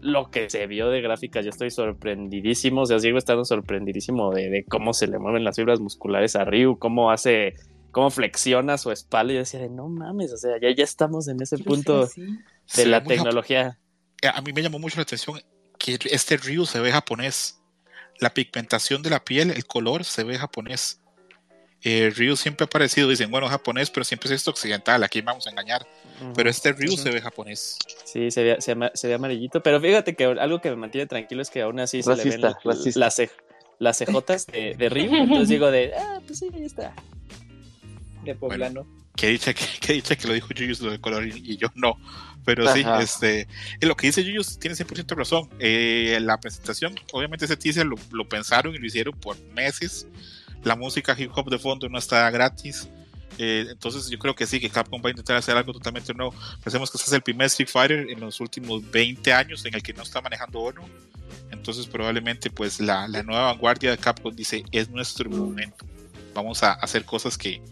lo 0.00 0.30
que 0.32 0.50
se 0.50 0.66
vio 0.66 0.90
de 0.90 1.00
gráficas, 1.00 1.44
yo 1.44 1.50
estoy 1.50 1.70
sorprendidísimo. 1.70 2.80
O 2.80 2.86
sea, 2.86 2.98
sigo 2.98 3.18
estando 3.18 3.44
sorprendidísimo 3.44 4.32
de, 4.32 4.50
de 4.50 4.64
cómo 4.64 4.94
se 4.94 5.06
le 5.06 5.20
mueven 5.20 5.44
las 5.44 5.54
fibras 5.54 5.78
musculares 5.78 6.34
a 6.34 6.44
Ryu, 6.44 6.76
cómo 6.76 7.12
hace, 7.12 7.54
cómo 7.92 8.10
flexiona 8.10 8.78
su 8.78 8.90
espalda. 8.90 9.32
Y 9.32 9.36
yo 9.36 9.40
decía, 9.42 9.60
de, 9.60 9.68
no 9.70 9.88
mames, 9.88 10.32
o 10.32 10.36
sea, 10.36 10.58
ya, 10.60 10.74
ya 10.74 10.82
estamos 10.82 11.28
en 11.28 11.40
ese 11.40 11.56
punto 11.58 12.08
Sí, 12.08 12.20
de 12.78 12.86
la 12.86 13.04
tecnología. 13.04 13.78
Eh, 14.22 14.26
A 14.34 14.40
mí 14.42 14.52
me 14.52 14.60
llamó 14.62 14.80
mucho 14.80 14.96
la 14.96 15.02
atención 15.04 15.38
que 15.78 15.96
este 16.10 16.36
Ryu 16.36 16.66
se 16.66 16.80
ve 16.80 16.90
japonés. 16.90 17.61
La 18.22 18.32
pigmentación 18.32 19.02
de 19.02 19.10
la 19.10 19.24
piel, 19.24 19.50
el 19.50 19.66
color 19.66 20.04
se 20.04 20.22
ve 20.22 20.38
japonés. 20.38 21.00
Eh, 21.82 22.12
Ryu 22.16 22.36
siempre 22.36 22.62
ha 22.62 22.66
aparecido, 22.66 23.08
dicen, 23.08 23.28
bueno, 23.32 23.48
japonés, 23.48 23.90
pero 23.90 24.04
siempre 24.04 24.26
es 24.28 24.36
esto 24.36 24.52
occidental, 24.52 25.02
aquí 25.02 25.20
vamos 25.20 25.48
a 25.48 25.50
engañar. 25.50 25.84
Ujú. 26.22 26.32
Pero 26.34 26.48
este 26.48 26.72
Ryu 26.72 26.96
se 26.96 27.10
ve 27.10 27.20
japonés. 27.20 27.76
Sí, 28.04 28.30
se 28.30 28.44
ve, 28.44 28.56
se, 28.60 28.70
ama- 28.72 28.92
se 28.94 29.08
ve 29.08 29.14
amarillito, 29.14 29.60
pero 29.60 29.80
fíjate 29.80 30.14
que 30.14 30.24
algo 30.24 30.60
que 30.60 30.70
me 30.70 30.76
mantiene 30.76 31.08
tranquilo 31.08 31.42
es 31.42 31.50
que 31.50 31.62
aún 31.62 31.80
así 31.80 32.00
se 32.04 32.14
le 32.14 32.22
ven 32.22 32.42
racista. 32.62 33.00
las, 33.00 33.20
las 33.80 33.98
cejotas 33.98 34.46
de, 34.46 34.76
de 34.76 34.88
Ryu, 34.88 35.12
entonces 35.16 35.48
digo 35.48 35.72
de, 35.72 35.92
ah, 35.96 36.20
pues 36.24 36.38
sí, 36.38 36.48
ahí 36.54 36.64
está. 36.64 36.94
De 38.22 38.36
poblano. 38.36 38.86
Que 39.16 39.28
dicha 39.28 39.54
que, 39.54 39.64
que 39.80 39.92
dicha 39.94 40.16
que 40.16 40.28
lo 40.28 40.34
dijo 40.34 40.48
Yuyus 40.52 40.80
lo 40.80 40.90
del 40.90 41.00
color 41.00 41.26
y, 41.26 41.32
y 41.44 41.56
yo 41.56 41.68
no. 41.74 41.96
Pero 42.44 42.72
sí, 42.72 42.80
Ajá. 42.80 43.00
este, 43.00 43.46
en 43.80 43.88
lo 43.88 43.96
que 43.96 44.08
dice 44.08 44.24
Yuyus 44.24 44.58
tiene 44.58 44.76
100% 44.76 45.16
razón. 45.16 45.48
Eh, 45.60 46.18
la 46.20 46.38
presentación, 46.40 46.94
obviamente 47.12 47.44
ese 47.44 47.56
teaser 47.56 47.86
lo, 47.86 47.96
lo 48.10 48.28
pensaron 48.28 48.74
y 48.74 48.78
lo 48.78 48.86
hicieron 48.86 49.14
por 49.14 49.40
meses. 49.52 50.06
La 50.64 50.76
música 50.76 51.14
hip 51.18 51.30
hop 51.34 51.50
de 51.50 51.58
fondo 51.58 51.88
no 51.88 51.98
está 51.98 52.28
gratis. 52.30 52.88
Eh, 53.38 53.66
entonces 53.70 54.08
yo 54.10 54.18
creo 54.18 54.34
que 54.34 54.46
sí, 54.46 54.60
que 54.60 54.68
Capcom 54.68 55.00
va 55.02 55.08
a 55.08 55.10
intentar 55.10 55.36
hacer 55.36 55.56
algo 55.56 55.72
totalmente 55.72 56.12
nuevo. 56.14 56.34
Pensemos 56.62 56.90
que 56.90 56.98
este 56.98 57.08
es 57.08 57.12
el 57.14 57.22
primer 57.22 57.46
Street 57.46 57.68
Fighter 57.68 58.10
en 58.10 58.20
los 58.20 58.40
últimos 58.40 58.88
20 58.90 59.32
años 59.32 59.64
en 59.64 59.74
el 59.74 59.82
que 59.82 59.92
no 59.92 60.02
está 60.02 60.20
manejando 60.20 60.60
Ono. 60.60 60.82
Entonces 61.50 61.86
probablemente 61.86 62.50
pues 62.50 62.80
la, 62.80 63.06
la 63.08 63.22
nueva 63.22 63.44
vanguardia 63.44 63.92
de 63.92 63.98
Capcom 63.98 64.34
dice 64.34 64.64
es 64.72 64.90
nuestro 64.90 65.30
momento. 65.30 65.86
Vamos 66.34 66.62
a 66.62 66.72
hacer 66.72 67.04
cosas 67.04 67.38
que, 67.38 67.62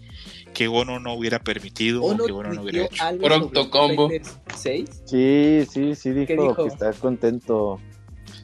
que 0.55 0.69
Ono 0.69 0.99
no 1.01 1.15
hubiera 1.15 1.39
permitido 1.39 2.03
o, 2.03 2.11
¿O 2.11 2.15
no 2.15 2.25
que 2.27 2.33
Ono 2.33 2.53
no 2.53 2.63
hubiera 2.63 2.85
hecho. 2.87 3.05
Pronto 3.23 3.71
combo. 3.71 4.11
Street 4.11 4.25
Fighter 4.25 4.57
6? 4.57 5.03
Sí, 5.07 5.67
sí, 5.71 5.95
sí 5.95 6.11
dijo, 6.11 6.55
que 6.57 6.67
está 6.69 6.93
contento. 6.93 7.81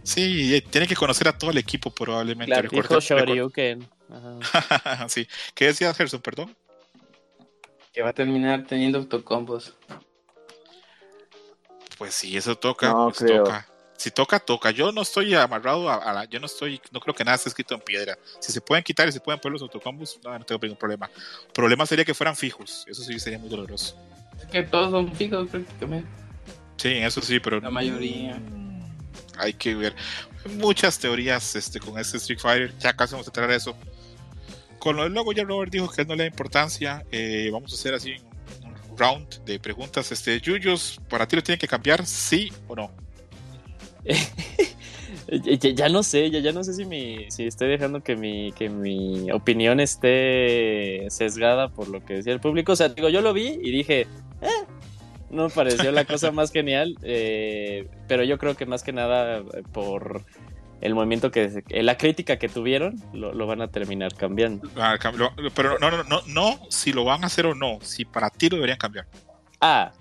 Sí, 0.03 0.55
eh, 0.55 0.61
tiene 0.63 0.87
que 0.87 0.95
conocer 0.95 1.27
a 1.29 1.37
todo 1.37 1.51
el 1.51 1.59
equipo 1.59 1.91
probablemente. 1.91 2.47
Claro, 2.53 2.69
Recuerda- 2.69 2.89
Dijo 2.89 3.01
Shoryuken. 3.01 3.89
Ajá. 4.11 5.09
sí. 5.09 5.27
¿Qué 5.55 5.67
decía 5.67 5.93
Gerson, 5.93 6.21
perdón? 6.21 6.55
Que 7.93 8.03
va 8.03 8.11
a 8.11 8.13
terminar 8.13 8.65
teniendo 8.67 8.99
autocombos. 8.99 9.75
Pues 11.99 12.15
sí, 12.15 12.37
eso 12.37 12.57
toca. 12.57 12.89
No, 12.91 13.07
pues 13.09 13.19
creo. 13.19 13.45
toca. 13.45 13.67
Si 13.97 14.11
toca, 14.11 14.39
toca. 14.39 14.71
Yo 14.71 14.93
no 14.93 15.03
estoy 15.03 15.35
amarrado 15.35 15.89
a, 15.89 15.97
a 15.97 16.13
la. 16.13 16.25
Yo 16.27 16.39
no 16.39 16.47
estoy. 16.47 16.81
No 16.93 17.01
creo 17.01 17.15
que 17.15 17.25
nada 17.25 17.37
esté 17.37 17.49
escrito 17.49 17.75
en 17.75 17.81
piedra. 17.81 18.19
Si 18.41 18.53
se 18.53 18.61
pueden 18.61 18.85
quitar 18.85 19.09
y 19.09 19.13
se 19.13 19.21
pueden 19.21 19.41
poner 19.41 19.55
los 19.55 19.63
autocombos, 19.63 20.19
no, 20.23 20.39
no 20.39 20.45
tengo 20.45 20.61
ningún 20.63 20.79
problema. 20.79 21.11
problema 21.53 21.87
sería 21.87 22.05
que 22.05 22.15
fueran 22.15 22.37
fijos. 22.37 22.85
Eso 22.87 23.03
sí 23.03 23.19
sería 23.19 23.39
muy 23.39 23.49
doloroso. 23.49 23.97
Es 24.41 24.47
que 24.47 24.63
todos 24.63 24.91
son 24.91 25.15
fijos 25.15 25.49
prácticamente. 25.49 26.09
Sí, 26.77 26.89
eso 26.93 27.21
sí, 27.23 27.41
pero. 27.41 27.61
La 27.61 27.71
mayoría. 27.71 28.39
Hay 29.39 29.55
que 29.55 29.75
ver. 29.75 29.95
Muchas 30.59 30.99
teorías 30.99 31.57
este, 31.57 31.81
con 31.81 31.99
este 31.99 32.19
Street 32.19 32.39
Fighter. 32.39 32.79
Ya 32.79 32.95
casi 32.95 33.13
vamos 33.13 33.29
a 33.29 33.33
traer 33.33 33.51
eso. 33.53 33.77
Con 34.79 34.97
lo 34.97 35.05
del 35.05 35.15
logo, 35.15 35.33
ya 35.33 35.43
Robert 35.43 35.73
dijo 35.73 35.91
que 35.91 36.03
él 36.03 36.09
no 36.09 36.15
le 36.15 36.25
da 36.25 36.29
importancia. 36.29 37.05
Eh, 37.11 37.49
vamos 37.51 37.73
a 37.73 37.75
hacer 37.75 37.95
así 37.95 38.17
un, 38.63 38.91
un 38.91 38.99
round 38.99 39.45
de 39.45 39.59
preguntas. 39.59 40.13
Este, 40.13 40.39
Yuyos, 40.41 41.01
¿para 41.09 41.27
ti 41.27 41.35
lo 41.35 41.43
tiene 41.43 41.59
que 41.59 41.67
cambiar? 41.67 42.07
¿Sí 42.07 42.53
o 42.69 42.77
no? 42.77 43.06
Ya, 45.75 45.89
no 45.89 46.05
sé, 46.05 46.31
ya, 46.31 46.39
ya 46.39 46.53
no 46.53 46.63
sé 46.63 46.73
si 46.73 46.85
mi, 46.85 47.29
si 47.31 47.47
estoy 47.47 47.69
dejando 47.69 48.01
que 48.01 48.15
mi, 48.17 48.53
que 48.53 48.69
mi 48.69 49.31
opinión 49.33 49.81
esté 49.81 51.07
sesgada 51.11 51.69
por 51.69 51.89
lo 51.89 52.05
que 52.05 52.15
decía 52.15 52.33
el 52.33 52.41
público. 52.41 52.73
O 52.73 52.77
sea, 52.77 52.91
digo, 52.91 53.09
yo 53.09 53.21
lo 53.21 53.33
vi 53.33 53.59
y 53.61 53.73
dije, 53.73 54.03
"Eh", 54.41 54.67
no 55.31 55.45
me 55.45 55.51
pareció 55.51 55.91
la 55.91 56.05
cosa 56.05 56.31
más 56.31 56.53
genial, 56.53 56.97
eh, 57.03 57.89
pero 58.07 58.23
yo 58.23 58.39
creo 58.39 58.57
que 58.57 58.67
más 58.67 58.83
que 58.85 58.93
nada 58.93 59.39
eh, 59.39 59.63
por 59.73 60.23
el 60.81 60.95
movimiento 60.95 61.31
que, 61.31 61.65
la 61.71 61.97
crítica 61.97 62.39
que 62.39 62.49
tuvieron, 62.49 63.03
lo, 63.13 63.33
lo 63.33 63.47
van 63.47 63.63
a 63.63 63.69
terminar 63.69 64.15
cambiando. 64.15 64.69
Ah, 64.77 64.97
pero 65.55 65.79
no, 65.79 65.91
no, 65.91 66.05
no, 66.05 66.21
no 66.27 66.59
si 66.69 66.93
lo 66.93 67.05
van 67.05 67.25
a 67.25 67.27
hacer 67.27 67.47
o 67.47 67.55
no. 67.55 67.79
Si 67.81 68.05
para 68.05 68.31
ti 68.31 68.49
lo 68.49 68.57
deberían 68.57 68.79
cambiar. 68.79 69.07
Ah, 69.61 69.93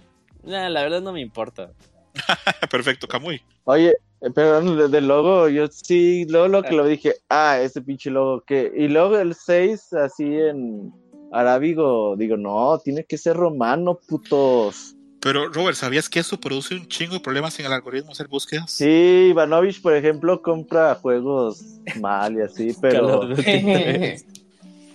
nah, 0.44 0.70
la 0.70 0.84
verdad 0.84 1.02
no 1.02 1.14
me 1.14 1.22
importa. 1.22 1.72
Perfecto, 2.72 3.08
Camuy. 3.08 3.42
Oye, 3.66 3.94
perdón, 4.34 4.78
de- 4.78 4.88
del 4.90 5.08
logo, 5.08 5.50
yo 5.50 5.68
sí, 5.68 6.26
luego 6.30 6.48
lo 6.48 6.64
que 6.64 6.74
lo 6.76 6.86
dije, 6.86 7.16
ah, 7.30 7.60
ese 7.62 7.82
pinche 7.82 8.10
logo, 8.10 8.42
¿qué? 8.46 8.72
Y 8.76 8.88
luego 8.88 9.18
el 9.18 9.34
6, 9.36 9.94
así 9.94 10.24
en 10.24 10.92
arábigo, 11.32 12.16
digo, 12.18 12.38
no, 12.38 12.80
tiene 12.84 13.04
que 13.06 13.18
ser 13.18 13.36
romano, 13.36 14.00
putos. 14.08 14.96
Pero, 15.20 15.50
Robert, 15.50 15.76
¿sabías 15.76 16.08
que 16.08 16.20
eso 16.20 16.40
produce 16.40 16.76
un 16.76 16.86
chingo 16.88 17.16
de 17.16 17.20
problemas 17.20 17.60
en 17.60 17.66
el 17.66 17.74
algoritmo 17.74 18.12
hacer 18.12 18.28
búsquedas? 18.28 18.72
Sí, 18.72 19.30
Ivanovich, 19.32 19.82
por 19.82 19.96
ejemplo, 19.96 20.42
compra 20.42 20.94
juegos 20.96 21.82
mal 22.00 22.38
y 22.38 22.42
así, 22.42 22.76
pero, 22.82 23.20
Call 23.20 23.32
of 23.32 23.38
Duty 23.38 23.64
3. 23.74 24.26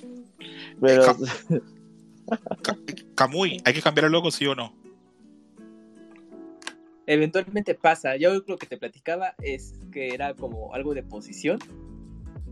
pero 0.81 1.17
Ca- 2.63 2.79
Camuy, 3.17 3.61
¿hay 3.65 3.75
que 3.75 3.83
cambiar 3.83 4.05
el 4.07 4.13
logo, 4.13 4.31
sí 4.31 4.47
o 4.47 4.55
no? 4.55 4.73
Eventualmente 7.13 7.75
pasa. 7.75 8.15
Yo 8.17 8.33
lo 8.47 8.57
que 8.57 8.67
te 8.67 8.77
platicaba 8.77 9.35
es 9.43 9.75
que 9.91 10.15
era 10.15 10.33
como 10.35 10.73
algo 10.75 10.95
de 10.95 11.03
posición. 11.03 11.59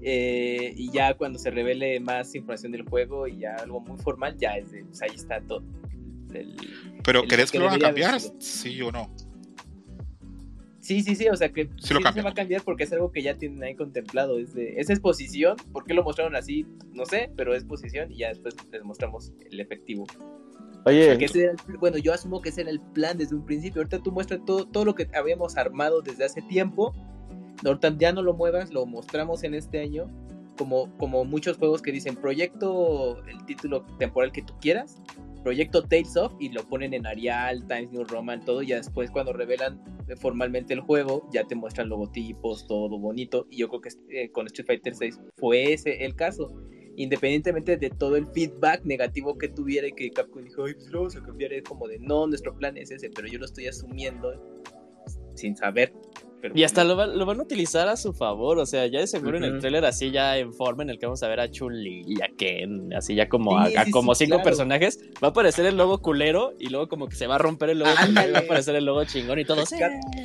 eh, 0.01 0.75
y 0.77 0.93
ya 0.93 1.15
cuando 1.15 1.39
se 1.41 1.51
revele 1.51 1.99
más 2.01 2.35
información 2.35 2.71
del 2.73 2.83
juego 2.83 3.27
y 3.27 3.39
ya 3.39 3.55
algo 3.57 3.81
muy 3.81 3.99
formal, 3.99 4.37
ya 4.37 4.57
es 4.57 4.71
de, 4.71 4.85
pues 4.85 5.03
ahí 5.03 5.11
está 5.15 5.41
todo. 5.41 5.63
El- 6.33 6.57
Pero, 7.05 7.23
el 7.23 7.29
¿querés 7.29 7.51
que, 7.51 7.59
lo 7.59 7.65
van 7.67 7.75
a 7.75 7.79
cambiar? 7.79 8.21
Sí 8.39 8.81
o 8.83 8.93
no. 8.93 9.13
Sí, 10.81 11.03
sí, 11.03 11.15
sí, 11.15 11.29
o 11.29 11.37
sea 11.37 11.53
que 11.53 11.69
Sí 11.81 11.95
lo 11.95 12.01
se 12.13 12.23
va 12.23 12.31
a 12.31 12.35
cambiar 12.35 12.63
porque 12.63 12.85
es 12.85 12.93
algo 12.93 13.13
que 13.13 13.23
ya 13.23 13.35
tienen 13.35 13.63
ahí 13.63 13.75
contemplado. 13.75 14.39
Es 14.39 14.55
de, 14.55 14.81
esa 14.81 14.93
es 14.93 15.01
posición. 15.01 15.57
¿Por 15.73 15.85
qué 15.85 15.95
lo 15.95 16.03
mostraron 16.03 16.35
así? 16.35 16.65
No 16.95 17.05
sé, 17.05 17.31
pero 17.37 17.55
es 17.55 17.65
posición 17.65 18.11
y 18.13 18.19
ya 18.19 18.29
después 18.29 18.57
les 18.73 18.83
mostramos 18.85 19.33
el 19.51 19.61
efectivo. 19.61 20.07
Oye, 20.85 21.25
ese 21.25 21.43
era 21.45 21.53
el- 21.53 21.77
bueno, 21.79 21.99
yo 21.99 22.13
asumo 22.13 22.41
que 22.41 22.49
ese 22.51 22.63
era 22.63 22.71
el 22.71 22.81
plan 22.81 23.19
desde 23.19 23.35
un 23.35 23.45
principio. 23.45 23.81
Ahorita 23.81 23.99
tú 24.01 24.13
muestras 24.13 24.41
todo, 24.45 24.67
todo 24.67 24.85
lo 24.85 24.95
que 24.95 25.09
habíamos 25.15 25.57
armado 25.57 26.01
desde 26.03 26.25
hace 26.25 26.43
tiempo. 26.43 26.95
Ahorita 27.65 27.95
ya 27.99 28.13
no 28.13 28.23
lo 28.23 28.35
muevas, 28.35 28.73
lo 28.73 28.87
mostramos 28.87 29.43
en 29.45 29.55
este 29.55 29.81
año. 29.81 30.11
Como, 30.57 30.91
como 30.99 31.25
muchos 31.25 31.57
juegos 31.57 31.83
que 31.83 31.93
dicen 31.93 32.17
proyecto, 32.17 33.23
el 33.27 33.45
título 33.47 33.85
temporal 33.99 34.33
que 34.33 34.43
tú 34.43 34.55
quieras, 34.61 35.01
proyecto 35.45 35.83
Tales 35.85 36.17
of, 36.17 36.35
y 36.41 36.49
lo 36.49 36.65
ponen 36.65 36.95
en 36.95 37.07
Arial, 37.07 37.65
Times 37.69 37.93
New 37.93 38.05
Roman, 38.05 38.45
todo. 38.45 38.63
Y 38.63 38.69
ya 38.69 38.77
después, 38.77 39.11
cuando 39.11 39.33
revelan 39.33 39.81
eh, 40.09 40.17
formalmente 40.17 40.75
el 40.75 40.81
juego, 40.81 41.29
ya 41.33 41.45
te 41.45 41.55
muestran 41.55 41.89
logotipos, 41.89 42.67
todo 42.67 42.99
bonito. 42.99 43.47
Y 43.51 43.59
yo 43.59 43.69
creo 43.69 43.81
que 43.83 43.91
eh, 44.11 44.31
con 44.33 44.47
Street 44.47 44.67
Fighter 44.67 44.95
6 44.97 45.21
fue 45.37 45.73
ese 45.73 46.05
el 46.05 46.17
caso 46.17 46.49
independientemente 47.03 47.77
de 47.77 47.91
todo 47.91 48.17
el 48.17 48.27
feedback 48.27 48.85
negativo 48.85 49.39
que 49.39 49.49
tuviera 49.49 49.87
y 49.87 49.93
que 49.93 50.11
Capcom 50.11 50.43
dijo, 50.45 50.65
ay, 50.65 50.75
pues 50.75 50.89
lo 50.91 50.99
vamos 51.01 51.17
a 51.17 51.23
cambiar, 51.23 51.53
es 51.53 51.63
como 51.63 51.87
de, 51.89 51.99
no, 51.99 52.27
nuestro 52.27 52.55
plan 52.57 52.77
es 52.77 52.91
ese, 52.91 53.09
pero 53.11 53.29
yo 53.29 53.39
lo 53.39 53.45
estoy 53.47 53.67
asumiendo 53.69 54.33
sin 55.35 55.57
saber. 55.57 55.93
Pero 56.41 56.57
Y 56.57 56.63
hasta 56.63 56.85
lo, 56.85 56.97
va- 56.97 57.09
lo 57.09 57.27
van 57.27 57.41
a 57.41 57.43
utilizar 57.43 57.89
a 57.89 57.97
su 57.97 58.13
favor, 58.13 58.59
o 58.61 58.67
sea, 58.67 58.87
ya 58.87 59.01
de 59.01 59.09
seguro 59.09 59.39
en 59.39 59.43
el 59.45 59.59
tráiler 59.59 59.85
así 59.85 60.13
ya 60.13 60.39
en 60.39 60.53
forma 60.55 60.85
en 60.85 60.91
el 60.91 60.99
que 61.01 61.07
vamos 61.07 61.21
a 61.25 61.29
ver 61.29 61.41
a 61.41 61.51
Chun-Li 61.51 62.05
y 62.07 62.23
a 62.23 62.29
Ken, 62.37 62.93
así 62.95 63.17
ya 63.17 63.29
como, 63.29 63.51
Sí, 63.67 63.75
a, 63.77 63.81
a 63.81 63.85
sí, 63.87 63.91
como 63.91 64.15
sí, 64.15 64.25
cinco 64.27 64.37
claro. 64.37 64.45
personajes, 64.45 65.01
va 65.23 65.29
a 65.29 65.31
aparecer 65.33 65.67
el 65.67 65.77
logo 65.77 65.99
culero 66.01 66.53
y 66.61 66.69
luego 66.69 66.89
como 66.89 67.09
que 67.09 67.17
se 67.17 67.27
va 67.27 67.35
a 67.35 67.39
romper 67.39 67.71
el 67.71 67.81
logo 67.81 67.91
culero 68.07 68.29
y 68.29 68.33
va 68.35 68.39
a 68.39 68.43
aparecer 68.43 68.77
el 68.77 68.85
logo 68.85 69.03
chingón 69.05 69.41
y 69.41 69.45
todo. 69.45 69.67
sí. 69.67 69.77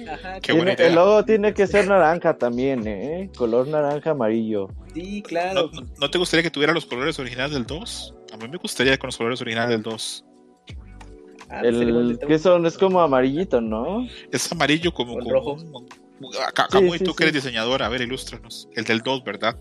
Ajá, 0.08 0.40
Qué 0.40 0.54
tiene- 0.54 0.76
el 0.78 0.94
logo 0.94 1.26
tiene 1.26 1.52
que 1.56 1.66
ser 1.66 1.88
naranja 1.88 2.38
también, 2.38 2.86
¿eh? 2.86 3.32
Color 3.36 3.68
naranja 3.70 4.12
amarillo. 4.12 4.68
Sí, 4.94 5.22
¿No, 5.22 5.28
claro. 5.28 5.70
no- 5.74 5.82
no 6.00 6.10
te 6.12 6.18
gustaría 6.18 6.44
que 6.44 6.52
tuviera 6.52 6.74
los 6.74 6.86
colores 6.86 7.18
originales 7.20 7.54
del 7.54 7.66
2? 7.66 8.14
A 8.34 8.38
mí 8.38 8.48
me 8.48 8.58
gustaría 8.58 8.98
con 8.98 9.08
los 9.10 9.18
colores 9.18 9.42
originales 9.42 9.70
del 9.72 9.82
2. 9.84 10.26
Ah, 11.50 11.60
pues, 11.62 11.76
el 11.76 12.20
¿Qué 12.28 12.40
son? 12.40 12.66
Es 12.66 12.78
como 12.78 13.02
amarillito, 13.02 13.62
¿no? 13.62 14.08
Es 14.32 14.52
amarillo 14.52 14.92
como 14.94 15.20
rojo. 15.20 15.60
Sí, 15.60 15.68
Camuy, 16.72 16.98
sí, 17.00 17.04
tú 17.04 17.14
que 17.14 17.24
eres 17.26 17.34
diseñador, 17.36 17.84
a 17.84 17.90
ver, 17.90 18.02
ilústranos. 18.02 18.70
El 18.76 18.86
del 18.86 19.02
2, 19.02 19.24
¿verdad? 19.24 19.58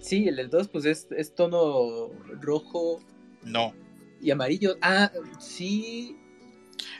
Sí, 0.00 0.26
el 0.28 0.36
del 0.36 0.50
2, 0.50 0.68
pues 0.68 0.84
es, 0.84 1.06
es 1.16 1.34
tono 1.34 2.10
rojo 2.40 3.00
No. 3.44 3.72
y 4.20 4.30
amarillo. 4.32 4.76
Ah, 4.82 5.10
sí. 5.38 6.16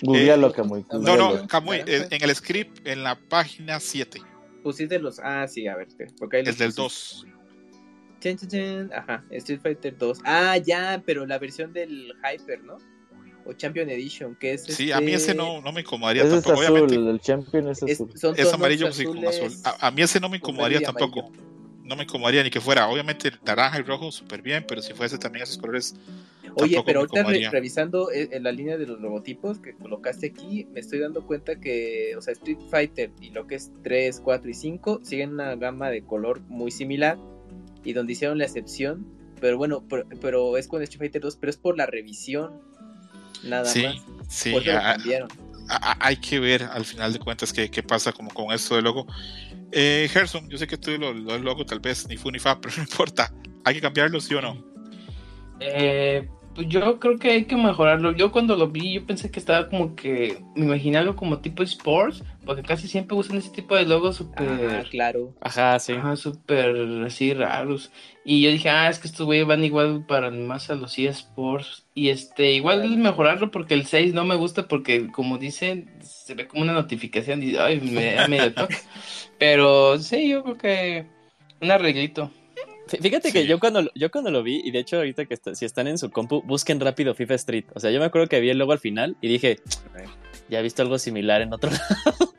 Googlealo, 0.00 0.52
Camuy. 0.52 0.86
No, 0.92 1.16
no, 1.16 1.46
Camuy, 1.48 1.78
eh, 1.86 2.06
en 2.10 2.22
el 2.22 2.34
script, 2.34 2.86
en 2.86 3.02
la 3.02 3.16
página 3.18 3.80
7, 3.80 4.20
Pues 4.62 4.76
sí, 4.76 4.86
de 4.86 4.98
los. 4.98 5.18
Ah, 5.22 5.46
sí, 5.48 5.66
a 5.66 5.76
ver. 5.76 5.88
Porque 6.18 6.36
ahí 6.38 6.40
el 6.42 6.46
los 6.48 6.58
del 6.58 6.68
puse. 6.68 6.82
2. 6.82 7.26
Chan, 8.20 8.36
chan, 8.36 8.48
chan. 8.48 8.90
Ajá, 8.94 9.24
Street 9.30 9.60
Fighter 9.60 9.96
2. 9.98 10.20
Ah, 10.24 10.56
ya, 10.58 11.02
pero 11.04 11.26
la 11.26 11.38
versión 11.38 11.72
del 11.72 12.12
Hyper, 12.22 12.62
¿no? 12.62 12.78
O 13.44 13.52
Champion 13.54 13.90
Edition, 13.90 14.36
que 14.36 14.52
es. 14.52 14.62
Sí, 14.64 14.92
a 14.92 15.00
mí 15.00 15.06
este- 15.12 15.32
ese 15.32 15.34
no, 15.34 15.60
no 15.60 15.72
me 15.72 15.80
incomodaría 15.80 16.22
Ese 16.22 16.36
es 16.36 16.44
tampoco. 16.44 16.62
azul, 16.62 16.76
Obviamente, 16.82 17.10
el 17.10 17.20
champion 17.20 17.68
es 17.68 17.82
es- 17.82 18.00
azul. 18.00 18.12
son 18.16 18.34
es 18.38 18.52
amarillo 18.52 18.86
azul. 18.86 19.18
A, 19.64 19.88
a 19.88 19.90
mí 19.90 20.02
ese 20.02 20.20
no 20.20 20.28
me 20.28 20.36
incomodaría 20.36 20.80
tampoco. 20.80 21.20
amarillo. 21.26 21.42
No 21.92 21.96
me 21.96 22.04
incomodaría 22.04 22.42
ni 22.42 22.48
que 22.48 22.58
fuera. 22.58 22.88
Obviamente, 22.88 23.30
naranja 23.44 23.78
y 23.78 23.82
rojo, 23.82 24.10
súper 24.10 24.40
bien, 24.40 24.64
pero 24.66 24.80
si 24.80 24.94
fuese 24.94 25.18
también 25.18 25.42
esos 25.42 25.58
colores. 25.58 25.94
Oye, 26.54 26.82
pero 26.86 27.00
ahorita 27.00 27.22
re- 27.22 27.50
revisando 27.50 28.10
eh, 28.10 28.30
en 28.32 28.44
la 28.44 28.50
línea 28.50 28.78
de 28.78 28.86
los 28.86 28.98
logotipos 28.98 29.58
que 29.58 29.74
colocaste 29.74 30.28
aquí, 30.28 30.66
me 30.72 30.80
estoy 30.80 31.00
dando 31.00 31.26
cuenta 31.26 31.60
que, 31.60 32.14
o 32.16 32.22
sea, 32.22 32.32
Street 32.32 32.56
Fighter 32.70 33.10
y 33.20 33.28
lo 33.28 33.46
que 33.46 33.56
es 33.56 33.70
3, 33.82 34.22
4 34.24 34.50
y 34.50 34.54
5 34.54 35.00
siguen 35.02 35.34
una 35.34 35.54
gama 35.56 35.90
de 35.90 36.02
color 36.02 36.40
muy 36.48 36.70
similar 36.70 37.18
y 37.84 37.92
donde 37.92 38.14
hicieron 38.14 38.38
la 38.38 38.44
excepción 38.44 39.04
pero 39.38 39.58
bueno, 39.58 39.84
pero, 39.88 40.06
pero 40.20 40.56
es 40.56 40.68
con 40.68 40.80
Street 40.82 41.00
Fighter 41.00 41.20
2, 41.20 41.36
pero 41.36 41.50
es 41.50 41.56
por 41.56 41.76
la 41.76 41.84
revisión. 41.84 42.60
Nada 43.44 43.64
Sí, 43.66 43.82
más. 43.82 43.96
sí, 44.28 44.54
a- 44.70 44.92
a- 44.92 44.96
a- 45.68 45.96
hay 46.06 46.16
que 46.16 46.38
ver 46.38 46.62
al 46.62 46.84
final 46.84 47.12
de 47.12 47.18
cuentas 47.18 47.52
qué, 47.52 47.68
qué 47.68 47.82
pasa 47.82 48.12
como 48.12 48.30
con 48.30 48.52
esto 48.52 48.76
del 48.76 48.84
logo. 48.84 49.04
Eh, 49.72 50.08
Gerson, 50.12 50.48
yo 50.48 50.58
sé 50.58 50.66
que 50.66 50.76
tú 50.76 50.90
lo, 50.98 51.12
lo 51.12 51.38
logo 51.38 51.64
tal 51.64 51.80
vez 51.80 52.06
ni 52.08 52.16
fu 52.16 52.30
ni 52.30 52.38
fa, 52.38 52.58
pero 52.60 52.74
no 52.76 52.82
importa. 52.82 53.32
¿Hay 53.64 53.74
que 53.74 53.80
cambiarlo, 53.80 54.20
sí 54.20 54.34
o 54.34 54.42
no? 54.42 54.56
Eh, 55.60 56.28
pues 56.54 56.68
yo 56.68 56.98
creo 56.98 57.18
que 57.18 57.30
hay 57.30 57.44
que 57.44 57.56
mejorarlo. 57.56 58.12
Yo 58.12 58.30
cuando 58.32 58.56
lo 58.56 58.68
vi, 58.68 58.94
yo 58.94 59.06
pensé 59.06 59.30
que 59.30 59.38
estaba 59.38 59.68
como 59.70 59.94
que 59.94 60.42
me 60.54 60.66
imaginé 60.66 60.98
algo 60.98 61.16
como 61.16 61.38
tipo 61.38 61.62
sports, 61.62 62.22
porque 62.44 62.62
casi 62.62 62.88
siempre 62.88 63.16
usan 63.16 63.38
ese 63.38 63.50
tipo 63.50 63.74
de 63.76 63.86
logos 63.86 64.16
súper, 64.16 64.48
Ah, 64.50 64.84
claro. 64.90 65.32
Ajá, 65.40 65.78
sí. 65.78 65.92
ajá, 65.92 66.16
súper 66.16 66.76
así 67.06 67.32
raros. 67.32 67.90
Y 68.24 68.42
yo 68.42 68.50
dije, 68.50 68.68
ah, 68.68 68.90
es 68.90 68.98
que 68.98 69.08
estos 69.08 69.24
güeyes 69.24 69.46
van 69.46 69.64
igual 69.64 70.04
para 70.06 70.30
más 70.30 70.68
a 70.68 70.74
los 70.74 70.98
eSports. 70.98 71.86
Y 71.94 72.08
este, 72.10 72.52
igual 72.52 72.84
es 72.84 72.90
mejorarlo 72.98 73.50
porque 73.50 73.74
el 73.74 73.86
6 73.86 74.12
no 74.12 74.24
me 74.24 74.34
gusta 74.34 74.68
porque, 74.68 75.10
como 75.10 75.38
dicen, 75.38 75.90
se 76.02 76.34
ve 76.34 76.46
como 76.48 76.62
una 76.64 76.72
notificación 76.74 77.42
y 77.42 77.56
ay, 77.56 77.80
me 77.80 78.14
da 78.14 78.28
medio 78.28 78.52
toque. 78.52 78.76
Pero 79.44 79.98
sí, 79.98 80.28
yo 80.28 80.44
creo 80.44 80.56
que 80.56 81.06
un 81.60 81.70
arreglito. 81.72 82.30
Fí- 82.86 83.00
Fíjate 83.02 83.32
que 83.32 83.44
yo 83.44 83.58
cuando, 83.58 83.90
yo 83.96 84.08
cuando 84.12 84.30
lo 84.30 84.42
vi, 84.44 84.60
y 84.64 84.70
de 84.70 84.78
hecho 84.78 84.98
ahorita 84.98 85.24
que 85.24 85.34
está- 85.34 85.54
si 85.56 85.64
están 85.64 85.88
en 85.88 85.98
su 85.98 86.10
compu, 86.12 86.42
busquen 86.42 86.78
rápido 86.78 87.12
FIFA 87.12 87.34
Street. 87.34 87.64
O 87.74 87.80
sea, 87.80 87.90
yo 87.90 87.98
me 87.98 88.06
acuerdo 88.06 88.28
que 88.28 88.38
vi 88.38 88.50
el 88.50 88.58
logo 88.58 88.70
al 88.70 88.78
final 88.78 89.16
y 89.20 89.26
dije, 89.28 89.58
ya 90.48 90.60
he 90.60 90.62
visto 90.62 90.82
algo 90.82 90.96
similar 90.96 91.40
en 91.42 91.52
otro 91.52 91.70
lado. 92.04 92.34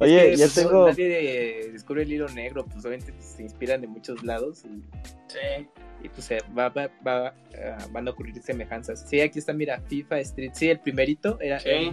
Oye, 0.00 0.16
Es 0.16 0.30
que, 0.30 0.36
ya 0.36 0.44
pues, 0.46 0.54
tengo. 0.54 0.86
Nadie 0.88 1.70
descubre 1.72 2.02
el 2.04 2.12
hilo 2.12 2.28
negro, 2.28 2.64
pues 2.64 2.84
obviamente 2.84 3.12
pues, 3.12 3.26
se 3.36 3.42
inspiran 3.42 3.80
de 3.80 3.86
muchos 3.88 4.22
lados 4.22 4.62
y, 4.64 4.80
Sí. 5.26 5.66
y, 6.04 6.08
pues 6.08 6.24
se 6.24 6.38
va, 6.56 6.68
va- 6.70 6.90
va, 7.06 7.34
ah, 7.62 7.86
van 7.90 8.06
a 8.06 8.12
ocurrir 8.12 8.40
semejanzas. 8.40 9.04
Sí, 9.08 9.20
aquí 9.20 9.40
está, 9.40 9.52
mira, 9.52 9.80
FIFA 9.88 10.20
Street. 10.20 10.52
Sí, 10.54 10.70
el 10.70 10.78
primerito 10.80 11.38
era, 11.40 11.58
Sí. 11.60 11.68
era, 11.68 11.92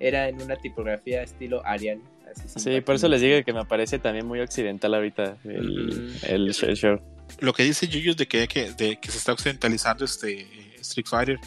era 0.00 0.28
en 0.28 0.40
una 0.42 0.56
tipografía 0.56 1.22
estilo 1.22 1.64
Arial. 1.66 2.00
Así 2.30 2.48
Sí, 2.58 2.80
por 2.80 2.96
eso 2.96 3.08
les 3.08 3.20
digo 3.20 3.42
que 3.44 3.52
me 3.52 3.64
parece 3.64 3.98
también 3.98 4.26
muy 4.26 4.40
occidental 4.40 4.94
ahorita 4.94 5.36
el, 5.44 6.52
show. 6.52 6.68
el 6.68 6.76
show. 6.76 7.00
Lo 7.40 7.52
que 7.52 7.62
dice 7.64 7.88
Yuyos 7.88 8.16
de 8.16 8.26
que, 8.28 8.46
que- 8.48 8.72
de 8.72 8.96
que 9.00 9.10
se 9.10 9.18
está 9.18 9.32
occidentalizando 9.32 10.04
este 10.04 10.46
Street 10.80 11.06
Fighter, 11.06 11.38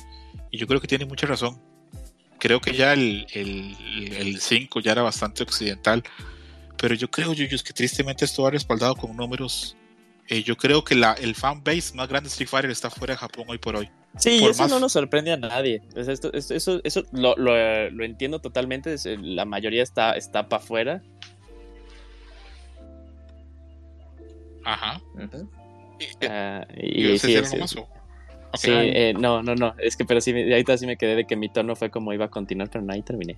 y 0.52 0.58
yo 0.58 0.68
creo 0.68 0.82
que 0.82 0.88
tiene 0.88 1.06
mucha 1.06 1.28
razón. 1.28 1.60
Creo 2.40 2.62
que 2.62 2.74
ya 2.74 2.94
el, 2.94 3.28
el, 3.34 3.76
el 4.18 4.40
5 4.40 4.80
ya 4.80 4.94
era 4.94 5.02
bastante 5.02 5.44
occidental, 5.44 6.04
pero 6.78 6.96
yo 6.96 7.10
creo, 7.12 7.34
Yuyos, 7.34 7.62
que 7.64 7.74
tristemente 7.74 8.24
esto 8.26 8.44
va 8.44 8.52
respaldado 8.52 8.96
con 8.96 9.16
números. 9.16 9.76
Eh, 10.28 10.44
yo 10.44 10.56
creo 10.56 10.84
que 10.84 10.96
la, 10.96 11.14
el 11.14 11.36
fan 11.36 11.62
base 11.64 11.94
más 11.96 12.08
grande 12.08 12.28
de 12.30 12.32
Street 12.32 12.48
Fighter 12.50 12.72
está 12.72 12.90
fuera 12.90 13.14
de 13.14 13.18
Japón 13.18 13.46
hoy 13.48 13.58
por 13.58 13.76
hoy. 13.76 13.90
Sí, 14.18 14.44
eso 14.46 14.64
más- 14.64 14.72
no 14.72 14.80
nos 14.80 14.92
sorprende 14.92 15.32
a 15.32 15.38
nadie. 15.38 15.82
Esto- 15.96 16.34
esto- 16.34 16.54
eso 16.56 16.82
eso 16.84 17.04
lo, 17.12 17.36
lo- 17.38 17.90
lo 17.90 18.04
entiendo 18.04 18.40
totalmente. 18.40 18.94
es- 18.94 19.06
La 19.22 19.46
mayoría 19.46 19.84
está, 19.84 20.14
está 20.14 20.50
para 20.50 20.62
afuera. 20.64 21.02
Ajá. 24.66 25.02
Y, 26.00 26.04
eh, 26.26 26.28
Ah, 26.30 26.66
¿y 26.76 27.08
y 27.08 27.18
sí, 27.20 27.28
sí, 27.28 27.36
algo 27.38 27.58
más, 27.58 27.76
o? 27.76 27.82
Ok. 27.82 28.58
sí, 28.58 28.72
eh, 28.74 29.14
no, 29.18 29.42
no, 29.44 29.56
no. 29.56 29.74
Es 29.78 29.96
que, 29.96 30.06
pero 30.06 30.22
sí, 30.22 30.34
me- 30.34 30.44
ahorita 30.52 30.78
sí 30.78 30.86
me 30.86 30.98
quedé 30.98 31.16
de 31.16 31.26
que 31.26 31.36
mi 31.36 31.50
tono 31.50 31.76
fue 31.76 31.90
como 31.90 32.14
iba 32.14 32.26
a 32.26 32.30
continuar, 32.30 32.70
pero 32.70 32.84
no, 32.84 32.94
ahí 32.94 33.02
terminé. 33.02 33.36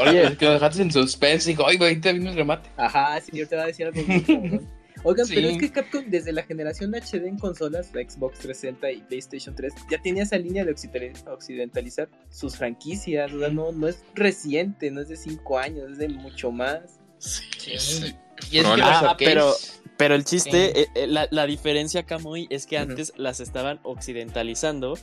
Oye, 0.00 0.22
es 0.24 0.38
que 0.38 0.46
lo 0.46 0.52
dejaste 0.54 0.82
en 0.82 0.90
suspense. 0.90 1.50
Digo, 1.50 1.66
ay, 1.66 1.76
güey, 1.76 1.90
ahorita 1.90 2.12
viene 2.12 2.30
el 2.30 2.36
remate. 2.36 2.68
Ajá, 2.76 3.20
sí, 3.20 3.32
yo 3.36 3.46
te 3.46 3.56
voy 3.56 3.64
a 3.64 3.66
decir 3.66 3.86
algo 3.86 4.00
Oigan, 5.04 5.26
pero 5.28 5.48
es 5.48 5.58
que 5.58 5.70
Capcom 5.70 6.04
desde 6.08 6.32
la 6.32 6.42
generación 6.42 6.92
HD 6.94 7.26
en 7.28 7.38
consolas, 7.38 7.94
la 7.94 8.02
Xbox 8.02 8.38
360 8.40 8.90
y 8.90 9.00
PlayStation 9.02 9.54
3, 9.54 9.72
ya 9.90 10.00
tenía 10.02 10.22
esa 10.24 10.38
línea 10.38 10.64
de 10.64 10.74
occidentali- 10.74 11.28
occidentalizar 11.28 12.08
sus 12.30 12.56
franquicias. 12.56 13.32
O 13.32 13.38
sea, 13.38 13.48
no, 13.50 13.72
no 13.72 13.88
es 13.88 14.02
reciente, 14.14 14.90
no 14.90 15.00
es 15.02 15.08
de 15.08 15.16
5 15.16 15.58
años, 15.58 15.92
es 15.92 15.98
de 15.98 16.08
mucho 16.08 16.50
más. 16.50 16.98
Sí, 17.18 17.42
Sí. 17.60 17.72
es, 17.72 18.14
Y 18.50 18.58
es 18.58 18.66
que 18.66 18.82
Ah, 18.82 19.14
pero- 19.18 19.54
Pero 19.98 20.14
el 20.14 20.24
chiste, 20.26 20.82
eh, 20.82 20.86
eh, 20.94 21.06
la, 21.06 21.26
la 21.30 21.46
diferencia 21.46 22.00
acá 22.02 22.18
muy 22.18 22.46
es 22.50 22.66
que 22.66 22.76
antes 22.76 23.14
las 23.16 23.40
estaban 23.40 23.80
occidentalizando 23.82 24.98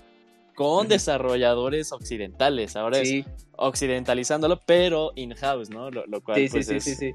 con 0.54 0.88
desarrolladores 0.88 1.92
occidentales. 1.92 2.76
Ahora 2.76 3.00
es 3.00 3.26
occidentalizándolo, 3.58 4.60
pero 4.68 5.12
in-house, 5.16 5.72
¿no? 5.72 5.90
Lo, 5.90 6.06
lo 6.06 6.24
cual 6.24 6.38
sí, 6.38 6.48
sí, 6.48 6.52
pues, 6.52 6.68
sí, 6.68 6.76
es- 6.76 6.84
sí, 6.84 6.96
sí. 6.96 7.14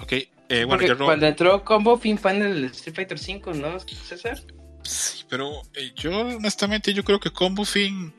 Ok, 0.00 0.12
eh, 0.48 0.64
bueno, 0.64 0.84
cuando 1.04 1.26
entró 1.26 1.64
Combo 1.64 1.98
Fin 1.98 2.18
fan 2.18 2.40
del 2.40 2.64
Street 2.66 2.94
Fighter 2.94 3.18
5, 3.18 3.54
¿no, 3.54 3.78
César? 3.80 4.40
Sí, 4.82 5.24
pero 5.28 5.50
eh, 5.74 5.92
yo 5.96 6.10
honestamente 6.20 6.92
yo 6.92 7.02
creo 7.04 7.18
que 7.18 7.30
Combo 7.30 7.64
Fin 7.64 8.12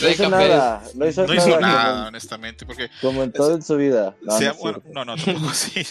No 0.00 0.08
hizo 0.08 0.28
nada, 0.30 0.82
no 0.94 1.06
hizo 1.08 1.26
no 1.26 1.34
hizo 1.34 1.48
nada, 1.48 1.60
nada, 1.60 1.94
como- 1.96 2.06
honestamente, 2.08 2.64
porque 2.66 2.88
Como, 3.00 3.22
en 3.24 3.32
todo 3.32 3.54
en 3.54 3.62
su 3.62 3.76
vida. 3.76 4.14
No, 4.22 4.38
sea- 4.38 4.48
no 4.50 4.54
es 4.54 4.60
bueno, 4.60 4.80
cierto. 4.82 5.04
no, 5.04 5.04
no, 5.04 5.16
tampoco 5.22 5.48
así. 5.50 5.82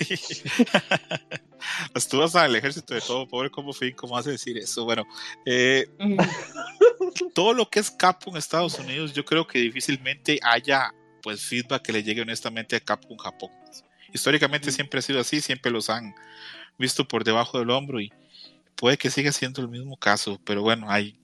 Pues 1.92 2.08
tú 2.08 2.20
vas 2.20 2.36
al 2.36 2.56
ejército 2.56 2.94
de 2.94 3.02
todo, 3.02 3.28
pobre 3.28 3.50
Combo 3.50 3.74
Fin, 3.74 3.94
¿cómo 3.96 4.14
vas 4.14 4.28
a 4.28 4.32
decir 4.32 4.58
eso? 4.58 4.86
Bueno, 4.86 5.04
eh, 5.46 5.88
todo 7.34 7.54
lo 7.54 7.70
que 7.70 7.80
es 7.80 7.90
Capcom 7.92 8.34
en 8.34 8.40
Estados 8.40 8.78
Unidos, 8.80 9.14
yo 9.14 9.24
creo 9.26 9.46
que 9.48 9.60
difícilmente 9.60 10.40
haya 10.44 10.94
pues 11.22 11.42
feedback 11.42 11.82
que 11.84 11.94
le 11.94 12.04
llegue 12.04 12.22
honestamente 12.22 12.76
a 12.76 12.80
Capcom 12.80 13.18
Japón. 13.18 13.50
Históricamente 14.14 14.72
siempre 14.72 15.00
ha 15.00 15.02
sido 15.02 15.20
así, 15.20 15.42
siempre 15.42 15.72
los 15.72 15.90
han 15.90 16.14
visto 16.78 17.08
por 17.08 17.24
debajo 17.24 17.60
del 17.60 17.70
hombro 17.72 18.00
y 18.00 18.12
puede 18.76 18.98
que 18.98 19.10
siga 19.10 19.32
siendo 19.32 19.62
el 19.62 19.68
mismo 19.70 19.98
caso, 19.98 20.40
pero 20.46 20.62
bueno, 20.62 20.90
hay, 20.90 21.20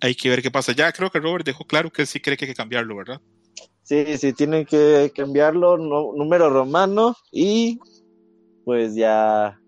hay 0.00 0.14
que 0.14 0.28
ver 0.30 0.42
qué 0.42 0.50
pasa. 0.50 0.72
Ya 0.72 0.92
creo 0.92 1.10
que 1.10 1.18
Robert 1.20 1.44
dejó 1.44 1.64
claro 1.64 1.90
que 1.90 2.02
él 2.02 2.08
sí 2.08 2.20
cree 2.20 2.36
que 2.36 2.44
hay 2.44 2.50
que 2.50 2.54
cambiarlo, 2.56 2.96
¿verdad? 2.96 3.20
Sí, 3.82 4.18
sí, 4.18 4.32
tienen 4.32 4.66
que 4.66 5.10
cambiarlo, 5.14 5.78
no- 5.78 6.12
número 6.14 6.50
romano 6.50 7.16
y 7.32 7.78
pues 8.64 8.94
ya 8.94 9.58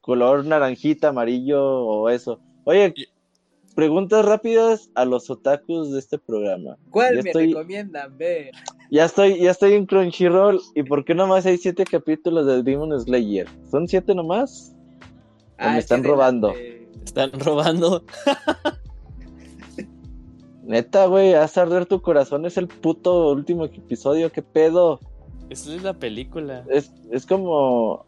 color 0.00 0.44
naranjita, 0.44 1.08
amarillo 1.08 1.62
o 1.62 2.08
eso. 2.10 2.40
Oye, 2.64 2.92
Y- 2.96 3.06
preguntas 3.76 4.24
rápidas 4.24 4.90
a 4.94 5.04
los 5.04 5.30
otakus 5.30 5.92
de 5.92 6.00
este 6.00 6.18
programa. 6.18 6.76
¿Cuál 6.90 7.16
Ya 7.16 7.22
me 7.22 7.30
estoy- 7.30 7.46
recomiendan 7.54 8.18
ver? 8.18 8.50
Ya 8.90 9.04
estoy, 9.04 9.40
ya 9.40 9.52
estoy 9.52 9.74
en 9.74 9.86
Crunchyroll 9.86 10.60
y 10.74 10.82
¿por 10.82 11.04
qué 11.04 11.14
nomás 11.14 11.46
hay 11.46 11.58
siete 11.58 11.84
capítulos 11.84 12.46
de 12.46 12.62
Demon 12.62 12.98
Slayer? 13.00 13.46
¿Son 13.70 13.86
siete 13.86 14.14
nomás? 14.14 14.74
O 15.60 15.64
me 15.64 15.70
Ah, 15.70 15.78
están 15.78 16.02
robando. 16.02 16.48
de- 16.48 16.88
Están 17.04 17.30
robando. 17.38 18.02
Neta, 20.64 21.06
güey, 21.06 21.34
haz 21.34 21.56
arder 21.58 21.86
tu 21.86 22.00
corazón, 22.02 22.46
es 22.46 22.56
el 22.56 22.68
puto 22.68 23.30
último 23.32 23.64
episodio, 23.64 24.30
qué 24.30 24.42
pedo. 24.42 25.00
Esa 25.48 25.74
es 25.74 25.82
la 25.82 25.94
película. 25.94 26.64
Es, 26.68 26.92
es 27.10 27.26
como... 27.26 28.04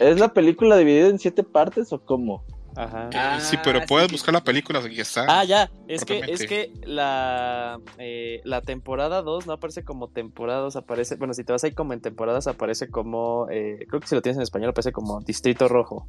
¿Es 0.00 0.18
la 0.18 0.32
película 0.32 0.76
dividida 0.76 1.08
en 1.08 1.18
siete 1.18 1.42
partes 1.44 1.92
o 1.92 2.00
cómo? 2.00 2.42
Ajá. 2.76 3.10
Ah, 3.14 3.40
sí, 3.40 3.56
pero 3.62 3.80
puedes 3.86 4.08
sí. 4.08 4.14
buscar 4.14 4.32
la 4.32 4.42
película, 4.42 4.78
aquí 4.78 5.00
está. 5.00 5.26
Ah, 5.28 5.44
ya, 5.44 5.70
es 5.88 6.04
que, 6.04 6.20
es 6.26 6.46
que 6.46 6.72
la, 6.84 7.78
eh, 7.98 8.40
la 8.44 8.62
temporada 8.62 9.22
2 9.22 9.46
no 9.46 9.52
aparece 9.52 9.84
como 9.84 10.08
temporada 10.08 10.60
2, 10.60 10.76
aparece, 10.76 11.16
bueno, 11.16 11.34
si 11.34 11.44
te 11.44 11.52
vas 11.52 11.64
ahí 11.64 11.72
como 11.72 11.92
en 11.92 12.00
temporadas, 12.00 12.46
aparece 12.46 12.88
como, 12.88 13.46
eh, 13.50 13.84
creo 13.88 14.00
que 14.00 14.06
si 14.06 14.14
lo 14.14 14.22
tienes 14.22 14.36
en 14.38 14.42
español, 14.42 14.70
aparece 14.70 14.92
como 14.92 15.20
Distrito 15.20 15.68
Rojo. 15.68 16.06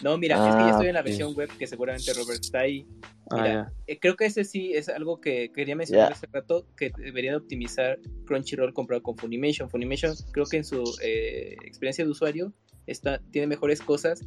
No, 0.00 0.16
mira, 0.16 0.36
es 0.36 0.54
que 0.54 0.62
ya 0.62 0.68
Ah, 0.68 0.70
estoy 0.70 0.86
en 0.88 0.94
la 0.94 1.02
versión 1.02 1.34
web 1.34 1.50
que 1.58 1.66
seguramente 1.66 2.12
Robert 2.14 2.38
está 2.40 2.60
ahí. 2.60 2.86
Ah, 3.30 3.36
Mira. 3.36 3.72
Eh, 3.88 3.98
creo 3.98 4.14
que 4.14 4.26
ese 4.26 4.44
sí 4.44 4.72
es 4.72 4.88
algo 4.88 5.20
que 5.20 5.50
quería 5.52 5.74
mencionar 5.74 6.10
Ya. 6.10 6.14
hace 6.14 6.28
rato, 6.32 6.66
que 6.76 6.92
deberían 6.96 7.34
optimizar 7.34 7.98
Crunchyroll 8.26 8.72
comprado 8.72 9.02
con 9.02 9.16
Funimation. 9.16 9.68
Funimation 9.68 10.14
creo 10.32 10.46
que 10.46 10.58
en 10.58 10.64
su 10.64 10.84
eh, 11.02 11.56
experiencia 11.64 12.04
de 12.04 12.10
usuario 12.12 12.52
está, 12.86 13.20
tiene 13.32 13.48
mejores 13.48 13.80
cosas. 13.80 14.20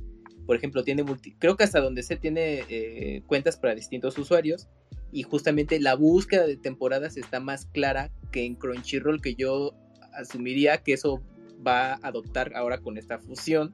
Por 0.45 0.55
ejemplo, 0.55 0.83
tiene 0.83 1.03
multi, 1.03 1.33
creo 1.33 1.55
que 1.55 1.63
hasta 1.63 1.79
donde 1.79 2.03
se 2.03 2.15
tiene 2.15 2.63
eh, 2.69 3.21
cuentas 3.27 3.57
para 3.57 3.75
distintos 3.75 4.17
usuarios. 4.17 4.67
Y 5.13 5.23
justamente 5.23 5.79
la 5.79 5.95
búsqueda 5.95 6.47
de 6.47 6.55
temporadas 6.55 7.17
está 7.17 7.39
más 7.41 7.65
clara 7.65 8.11
que 8.31 8.45
en 8.45 8.55
Crunchyroll, 8.55 9.21
que 9.21 9.35
yo 9.35 9.73
asumiría 10.13 10.77
que 10.77 10.93
eso 10.93 11.21
va 11.65 11.93
a 11.93 11.99
adoptar 12.03 12.53
ahora 12.55 12.79
con 12.79 12.97
esta 12.97 13.19
fusión. 13.19 13.73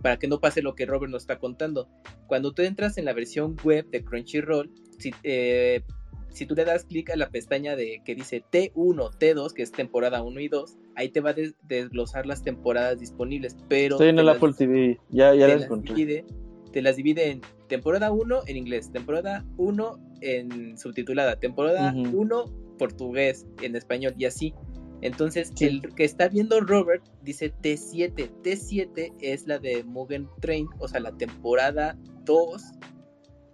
Para 0.00 0.18
que 0.18 0.28
no 0.28 0.40
pase 0.40 0.62
lo 0.62 0.74
que 0.74 0.86
Robert 0.86 1.12
nos 1.12 1.24
está 1.24 1.38
contando 1.38 1.88
cuando 2.30 2.52
tú 2.52 2.62
entras 2.62 2.96
en 2.96 3.04
la 3.04 3.12
versión 3.12 3.56
web 3.64 3.90
de 3.90 4.04
Crunchyroll, 4.04 4.70
si, 4.98 5.12
eh, 5.24 5.82
si 6.28 6.46
tú 6.46 6.54
le 6.54 6.64
das 6.64 6.84
clic 6.84 7.10
a 7.10 7.16
la 7.16 7.30
pestaña 7.30 7.74
de 7.74 8.02
que 8.04 8.14
dice 8.14 8.44
T1, 8.52 9.10
T2, 9.18 9.52
que 9.52 9.62
es 9.62 9.72
temporada 9.72 10.22
1 10.22 10.38
y 10.38 10.46
2, 10.46 10.76
ahí 11.00 11.08
te 11.08 11.20
va 11.20 11.30
a 11.30 11.32
des- 11.32 11.54
desglosar 11.62 12.26
las 12.26 12.42
temporadas 12.42 12.98
disponibles, 12.98 13.56
pero 13.68 13.96
Estoy 13.96 14.08
en 14.08 14.18
el 14.18 14.28
Apple 14.28 14.52
TV, 14.56 14.98
ya, 15.10 15.34
ya 15.34 15.46
te 15.46 15.54
las 15.54 15.64
encontré. 15.64 15.94
divide, 15.94 16.24
te 16.72 16.82
las 16.82 16.96
divide 16.96 17.30
en 17.30 17.40
temporada 17.68 18.12
1 18.12 18.40
en 18.46 18.56
inglés, 18.56 18.90
temporada 18.92 19.44
1 19.56 19.98
en 20.20 20.76
subtitulada, 20.78 21.36
temporada 21.40 21.94
Ujú. 21.96 22.20
1 22.20 22.44
portugués 22.78 23.46
en 23.62 23.76
español 23.76 24.14
y 24.18 24.24
así. 24.26 24.54
Entonces, 25.02 25.50
Sí. 25.54 25.66
el 25.66 25.80
que 25.94 26.04
está 26.04 26.28
viendo 26.28 26.60
Robert 26.60 27.02
dice 27.22 27.52
T7. 27.62 28.30
T7 28.42 29.14
es 29.20 29.46
la 29.46 29.58
de 29.58 29.82
Mugen 29.84 30.28
Train, 30.40 30.66
o 30.78 30.88
sea, 30.88 31.00
la 31.00 31.16
temporada 31.16 31.96
2, 32.26 32.62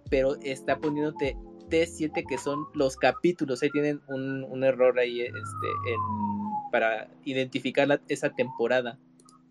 pero 0.09 0.35
está 0.43 0.77
poniéndote 0.79 1.37
T7 1.69 2.25
que 2.27 2.37
son 2.37 2.65
los 2.73 2.95
capítulos. 2.97 3.61
Ahí 3.63 3.69
tienen 3.71 4.01
un, 4.07 4.43
un 4.43 4.63
error 4.63 4.97
ahí 4.99 5.21
este, 5.21 5.31
en- 5.35 6.36
para 6.71 7.09
identificar 7.23 7.87
la- 7.87 8.01
esa 8.07 8.29
temporada, 8.33 8.99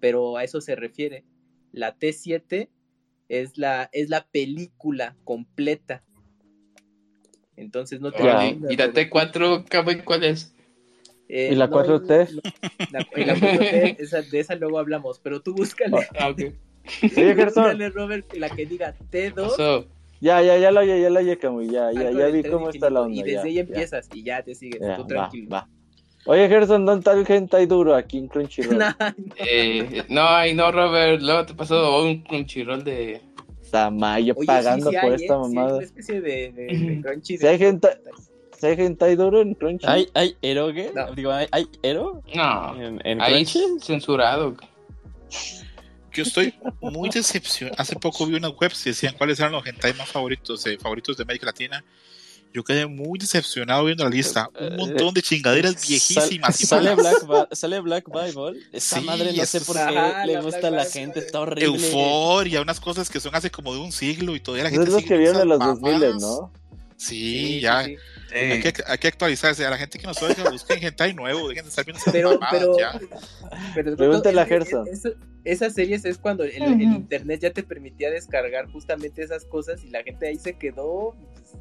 pero 0.01 0.37
a 0.37 0.45
eso 0.45 0.61
se 0.61 0.77
refiere. 0.77 1.25
La 1.73 1.97
T7 1.99 2.69
es 3.29 3.59
la, 3.59 3.89
es 3.93 4.09
la 4.09 4.27
película 4.27 5.17
completa. 5.25 6.03
Entonces 7.57 8.01
no 8.01 8.13
te. 8.13 8.23
Órale, 8.23 8.59
¿Y 8.71 8.77
la 8.77 8.93
T4, 8.93 9.65
cabrón, 9.69 10.03
cuál 10.05 10.25
es? 10.25 10.55
eh, 11.29 11.51
¿Y 11.53 11.55
la 11.57 11.69
4T? 11.71 12.29
no, 12.33 12.43
la, 12.91 13.07
y 13.17 13.25
la 13.25 13.35
4T, 13.35 13.97
esa- 13.99 14.23
de 14.23 14.41
esa 14.41 14.55
luego 14.55 14.79
hablamos, 14.79 15.19
pero 15.21 15.41
tú 15.41 15.55
búscale, 15.55 15.97
Ah, 16.19 16.29
ok. 16.29 16.39
Oye, 17.17 17.35
Gerson, 17.35 17.65
búscale, 17.65 17.89
Robert, 17.91 18.33
la 18.35 18.49
que 18.51 18.67
diga 18.67 18.95
T2. 19.11 19.43
Pasó. 19.43 19.87
ya, 20.21 20.41
ya, 20.43 20.57
ya 20.59 20.71
lo 20.71 20.81
oye, 20.81 21.01
ya 21.01 21.11
lo 21.11 21.19
oye, 21.19 21.37
Camuy, 21.39 21.69
ya, 21.71 21.93
ya, 21.93 22.11
ya 22.13 22.27
vi 22.29 22.43
cómo 22.45 22.69
está 22.71 22.91
la 22.91 23.01
onda. 23.03 23.17
Y 23.17 23.23
desde 23.23 23.33
ya, 23.35 23.43
ahí 23.43 23.55
ya. 23.55 23.61
empiezas 23.63 24.09
y 24.13 24.23
ya 24.23 24.43
te 24.45 24.55
sigues, 24.55 24.81
Ya, 24.83 24.97
tú 24.97 25.03
va, 25.03 25.09
tranquilo. 25.09 25.51
va. 25.51 25.69
Oye, 26.27 26.49
Gerson, 26.49 26.85
¿dónde 26.85 27.01
está 27.01 27.13
el 27.13 27.25
hentai 27.31 27.67
duro 27.67 27.95
aquí 27.95 28.19
en 28.19 28.29
Crunchyroll? 28.29 28.79
Nah, 28.79 28.95
Eh, 29.37 30.05
no, 30.09 30.27
ay, 30.29 30.55
no, 30.55 30.73
Robert. 30.73 31.23
Luego 31.23 31.47
te 31.47 31.55
pasó 31.55 32.03
un 32.03 32.23
crunchyroll 32.23 32.83
de. 32.85 33.23
Tamayo 33.71 34.35
Oye, 34.37 34.47
pagando 34.47 34.91
sí, 34.91 34.97
sí 34.97 35.01
por 35.03 35.13
hay, 35.13 35.23
esta 35.23 35.35
¿eh? 35.35 35.39
Sí 35.39 35.49
hay 35.49 35.55
mamada. 35.55 35.77
una 35.77 35.85
especie 35.85 36.21
de, 36.21 36.53
de, 36.53 36.67
de 36.67 37.01
crunchy. 37.03 37.39
Si 37.39 37.47
hay 37.47 37.59
gente- 37.59 37.89
¿Si 38.59 38.67
hay 38.67 38.75
hentai 38.79 39.17
duro 39.17 39.43
en 39.43 39.53
Crunchy? 39.55 39.87
¿Hay, 39.87 40.09
hay 40.15 40.35
eroge? 40.41 40.91
No. 40.95 41.13
Digo, 41.15 41.31
¿hay, 41.31 41.47
hay 41.53 41.67
ero 41.83 42.23
No, 42.35 42.75
en, 42.83 43.01
en 43.05 43.19
Crunchy? 43.19 43.61
censurado. 43.83 44.57
Yo 46.13 46.23
estoy 46.23 46.55
muy 46.81 47.11
decepcionado. 47.11 47.77
Hace 47.79 47.97
poco 47.97 48.25
vi 48.25 48.35
unas 48.35 48.53
webs 48.59 48.83
que 48.83 48.91
decían 48.91 49.15
cuáles 49.19 49.39
eran 49.41 49.53
los 49.53 49.67
hentai 49.67 49.93
más 49.93 50.09
favoritos, 50.09 50.67
eh, 50.67 50.79
favoritos 50.81 51.17
de 51.19 51.25
América 51.25 51.45
Latina. 51.47 51.85
Yo 52.57 52.65
quedé 52.65 52.87
muy 52.87 53.19
decepcionado 53.19 53.85
viendo 53.85 54.03
la 54.03 54.09
lista. 54.09 54.49
Eh, 54.59 54.69
Un 54.71 54.77
montón 54.79 55.13
de 55.13 55.21
chingaderas 55.21 55.75
viejísimas. 55.87 56.59
y 56.63 56.67
Sal- 56.67 56.85
sale. 56.85 56.95
Black, 56.95 57.49
sale 57.53 57.81
Black 57.81 58.07
Bible. 58.07 58.59
Esa 58.73 58.99
Sí, 58.99 59.05
madre 59.05 59.33
no 59.35 59.45
sé 59.45 59.59
eso 59.59 59.67
por 59.67 59.77
qué 59.77 59.83
Ajá, 59.83 60.25
le 60.25 60.33
la 60.33 60.41
gusta 60.41 60.59
Black 60.61 60.65
a 60.65 60.71
la 60.77 60.83
Bible. 60.85 60.91
gente. 61.01 61.19
Está 61.21 61.41
horrible. 61.41 61.87
Euforia, 61.87 62.63
unas 62.63 62.81
cosas 62.81 63.11
que 63.11 63.21
son 63.21 63.35
hace 63.35 63.51
como 63.51 63.75
de 63.75 63.81
un 63.81 63.93
siglo 63.93 64.35
y 64.35 64.41
todavía 64.41 64.65
la 64.65 64.71
gente 64.71 64.87
es 64.87 64.93
lo 64.95 64.99
que 65.01 65.19
vieron 65.19 65.37
de 65.37 65.45
viendo 65.45 65.55
los 65.57 65.61
esas 65.61 65.81
2000, 65.83 65.93
mamadas. 66.01 66.23
¿no? 66.23 66.53
Sí, 66.97 67.61
ya. 67.61 67.85
sí. 67.85 67.97
Hay, 68.35 68.63
que, 68.63 68.73
hay 68.87 68.99
que 68.99 69.09
actualizarse. 69.09 69.67
A 69.67 69.71
la 69.71 69.77
gente 69.77 69.99
que 69.99 70.07
nos 70.07 70.23
oiga, 70.23 70.49
busquen 70.51 70.83
hentai 70.83 71.13
nuevo. 71.13 71.47
Dejen 71.49 71.65
de 71.65 71.69
estar 71.69 71.85
viendo 71.85 72.01
esas 72.01 72.11
Pero, 72.13 72.31
mamadas 72.39 72.53
pero, 72.59 72.79
ya. 72.79 72.99
pero 73.75 73.97
Pregúntale 73.97 74.41
a 74.41 74.47
Gerson. 74.47 74.89
es- 74.89 75.03
esas 75.47 75.75
series 75.75 76.05
es 76.05 76.19
cuando 76.19 76.45
el, 76.45 76.81
internet 76.83 77.41
ya 77.41 77.51
te 77.51 77.63
permitía 77.63 78.11
descargar 78.11 78.71
justamente 78.71 79.23
esas 79.23 79.45
cosas 79.45 79.83
y 79.85 79.91
la 79.91 80.03
gente 80.03 80.29
ahí 80.29 80.37
se 80.37 80.55
quedó. 80.59 81.15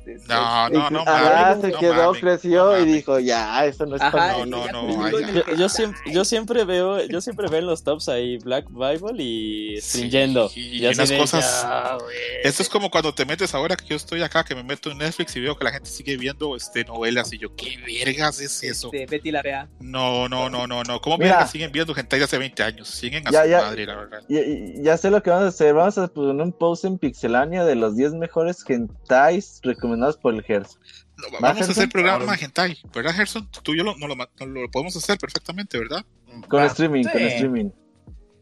pues, 0.03 0.21
es- 0.23 0.27
No, 0.27 0.69
no, 0.69 0.89
no, 0.89 1.05
mames, 1.05 1.61
se 1.61 1.67
no 1.71 1.79
quedó, 1.79 1.93
mames, 2.07 2.21
creció 2.21 2.71
no 2.71 2.79
y 2.79 2.85
dijo, 2.85 3.19
ya, 3.19 3.65
eso 3.65 3.85
no 3.85 3.95
es 3.95 4.01
Ajá, 4.01 4.11
para 4.11 4.45
no, 4.45 4.67
no, 4.71 4.87
no, 5.09 5.55
Yo, 5.55 5.69
siempre, 5.69 6.01
yo 6.11 6.25
siempre 6.25 6.65
veo, 6.65 7.05
yo 7.05 7.21
siempre 7.21 7.47
veo 7.47 7.59
en 7.59 7.65
los 7.67 7.83
tops 7.83 8.09
ahí 8.09 8.37
Black 8.39 8.65
Bible 8.69 9.21
y 9.23 9.79
Sí, 9.81 9.97
Stringendo. 9.99 10.51
y 10.55 10.85
unas 10.85 11.11
cosas- 11.11 11.61
ya, 11.63 11.97
güey. 12.01 12.15
Esto 12.43 12.63
es 12.63 12.69
como 12.69 12.89
cuando 12.91 13.13
te 13.13 13.25
metes 13.25 13.53
ahora 13.53 13.75
que 13.75 13.85
yo 13.85 13.95
estoy 13.95 14.21
acá, 14.23 14.43
que 14.43 14.55
me 14.55 14.63
meto 14.63 14.91
en 14.91 14.97
Netflix 14.97 15.35
y 15.35 15.39
veo 15.41 15.55
que 15.57 15.63
la 15.63 15.71
gente 15.71 15.89
sigue 15.89 16.17
viendo 16.17 16.55
este, 16.55 16.83
novelas 16.83 17.31
y 17.33 17.37
yo, 17.37 17.55
¿qué 17.55 17.77
vergas 17.85 18.39
es 18.41 18.63
eso? 18.63 18.89
de 18.89 19.05
Betty 19.05 19.31
la 19.31 19.41
Fea. 19.43 19.69
No, 19.79 20.27
no, 20.27 20.49
no, 20.49 20.65
no, 20.67 20.83
no. 20.83 20.99
¿Cómo 21.01 21.17
Mira. 21.17 21.31
vergas 21.35 21.51
siguen 21.51 21.71
viendo 21.71 21.93
gente 21.93 22.17
de 22.17 22.23
hace 22.23 22.37
20 22.37 22.63
años? 22.63 22.87
Siguen 22.89 23.27
a 23.27 23.31
Ya, 23.31 23.43
su 23.43 23.49
ya. 23.49 23.61
madre, 23.61 23.74
la 23.85 23.95
verdad. 23.95 24.21
Ya 24.29 24.95
sé 24.97 25.09
lo 25.09 25.21
que 25.23 25.29
vamos 25.31 25.45
a 25.45 25.49
hacer. 25.49 25.73
Vamos 25.73 25.97
a 25.97 26.07
poner 26.07 26.41
un 26.45 26.51
post 26.51 26.85
en 26.85 26.97
Pixelania 26.97 27.65
de 27.65 27.75
los 27.75 27.95
10 27.95 28.13
mejores 28.13 28.63
hentais 28.67 29.59
recomendados 29.63 30.17
por 30.17 30.33
el 30.33 30.43
Gerson. 30.43 30.79
No, 31.17 31.27
¿Va, 31.33 31.39
vamos 31.49 31.67
a 31.67 31.71
hacer 31.71 31.89
programa 31.89 32.25
Claro. 32.25 32.41
hentai, 32.41 32.77
¿verdad, 32.93 33.13
Gerson? 33.13 33.49
Tú 33.63 33.73
y 33.73 33.77
yo 33.77 33.83
lo, 33.83 33.95
no 33.97 34.07
lo, 34.07 34.15
no 34.15 34.45
lo 34.45 34.69
podemos 34.69 34.95
hacer 34.95 35.17
perfectamente, 35.17 35.79
¿verdad? 35.79 36.05
Con 36.47 36.61
Ah, 36.61 36.65
streaming, 36.67 37.03
sí. 37.03 37.09
con 37.11 37.21
streaming. 37.21 37.69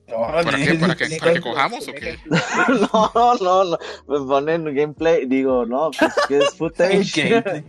¿Para 0.07 0.43
qué? 0.57 0.73
¿Para 0.75 0.95
qué? 0.95 1.17
¿Para 1.19 1.33
que 1.33 1.41
cojamos 1.41 1.87
o 1.87 1.93
qué? 1.93 2.17
no, 2.93 3.11
no, 3.41 3.63
no. 3.63 3.77
Me 4.07 4.27
ponen 4.27 4.65
gameplay. 4.75 5.25
Digo, 5.25 5.65
no, 5.65 5.91
pues 5.97 6.13
que 6.27 6.37
es 6.39 6.53
footage. 6.57 7.63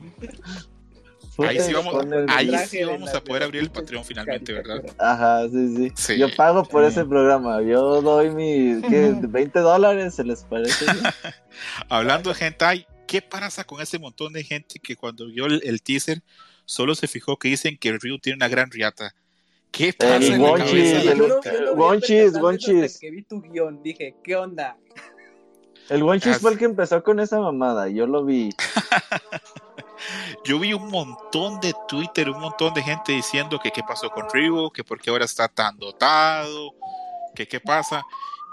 Ahí 1.38 1.58
sí 1.60 1.72
vamos, 1.72 1.94
ahí 2.28 2.56
sí 2.68 2.80
a 2.82 3.20
poder 3.24 3.40
de 3.40 3.44
abrir 3.46 3.62
el 3.62 3.70
Patreon 3.70 4.04
finalmente, 4.04 4.52
¿verdad? 4.52 4.82
Ajá, 4.98 5.48
sí, 5.48 5.76
sí, 5.76 5.92
Sí. 5.96 6.18
Yo 6.18 6.28
pago 6.36 6.64
por 6.64 6.84
Sí. 6.84 6.90
ese 6.92 7.04
programa. 7.04 7.60
Yo 7.62 8.00
doy 8.02 8.30
mi 8.30 8.80
¿qué? 8.88 9.14
20 9.20 9.58
dólares, 9.58 10.14
¿se 10.14 10.22
les 10.24 10.44
parece? 10.44 10.84
bien? 10.84 10.98
Hablando 11.88 12.32
de 12.32 12.46
hentai, 12.46 12.86
¿qué 13.06 13.20
pasa 13.22 13.64
con 13.64 13.80
ese 13.80 13.98
montón 13.98 14.32
de 14.32 14.44
gente 14.44 14.78
que 14.78 14.94
cuando 14.96 15.26
vio 15.26 15.46
el, 15.46 15.60
el 15.64 15.82
teaser 15.82 16.22
solo 16.66 16.94
se 16.94 17.08
fijó 17.08 17.36
que 17.38 17.48
dicen 17.48 17.76
que 17.78 17.92
Ryu 17.98 18.18
tiene 18.18 18.36
una 18.36 18.48
gran 18.48 18.70
riata? 18.70 19.14
¿Qué 19.72 19.92
pasa 19.92 20.16
El 20.18 20.22
en 20.34 20.42
la 20.42 20.50
Wonchis, 20.50 20.92
el- 21.06 21.20
Wonchis, 21.74 22.32
Wonchis. 22.40 22.98
que 23.00 23.10
vi 23.10 23.22
tu 23.24 23.40
guion, 23.42 23.82
dije, 23.82 24.14
¿qué 24.22 24.36
onda? 24.36 24.76
El 25.88 26.04
Wonchis 26.04 26.38
fue 26.38 26.52
el 26.52 26.58
que 26.58 26.64
empezó 26.66 27.02
con 27.02 27.18
esa 27.18 27.40
mamada. 27.40 27.88
Yo 27.88 28.06
lo 28.06 28.24
vi. 28.24 28.50
Yo 30.44 30.58
vi 30.58 30.72
un 30.72 30.88
montón 30.90 31.60
de 31.60 31.74
Twitter, 31.88 32.28
un 32.30 32.40
montón 32.40 32.74
de 32.74 32.82
gente 32.82 33.12
diciendo 33.12 33.58
que 33.58 33.70
qué 33.70 33.82
pasó 33.82 34.10
con 34.10 34.26
Ryu, 34.32 34.70
que 34.70 34.84
por 34.84 35.00
qué 35.00 35.10
ahora 35.10 35.24
está 35.24 35.48
tan 35.48 35.76
dotado, 35.78 36.74
que 37.34 37.46
qué 37.48 37.60
pasa. 37.60 38.02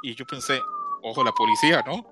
Y 0.04 0.16
yo 0.16 0.26
pensé, 0.26 0.60
ojo, 1.02 1.24
la 1.24 1.32
policía, 1.32 1.84
¿no? 1.86 2.06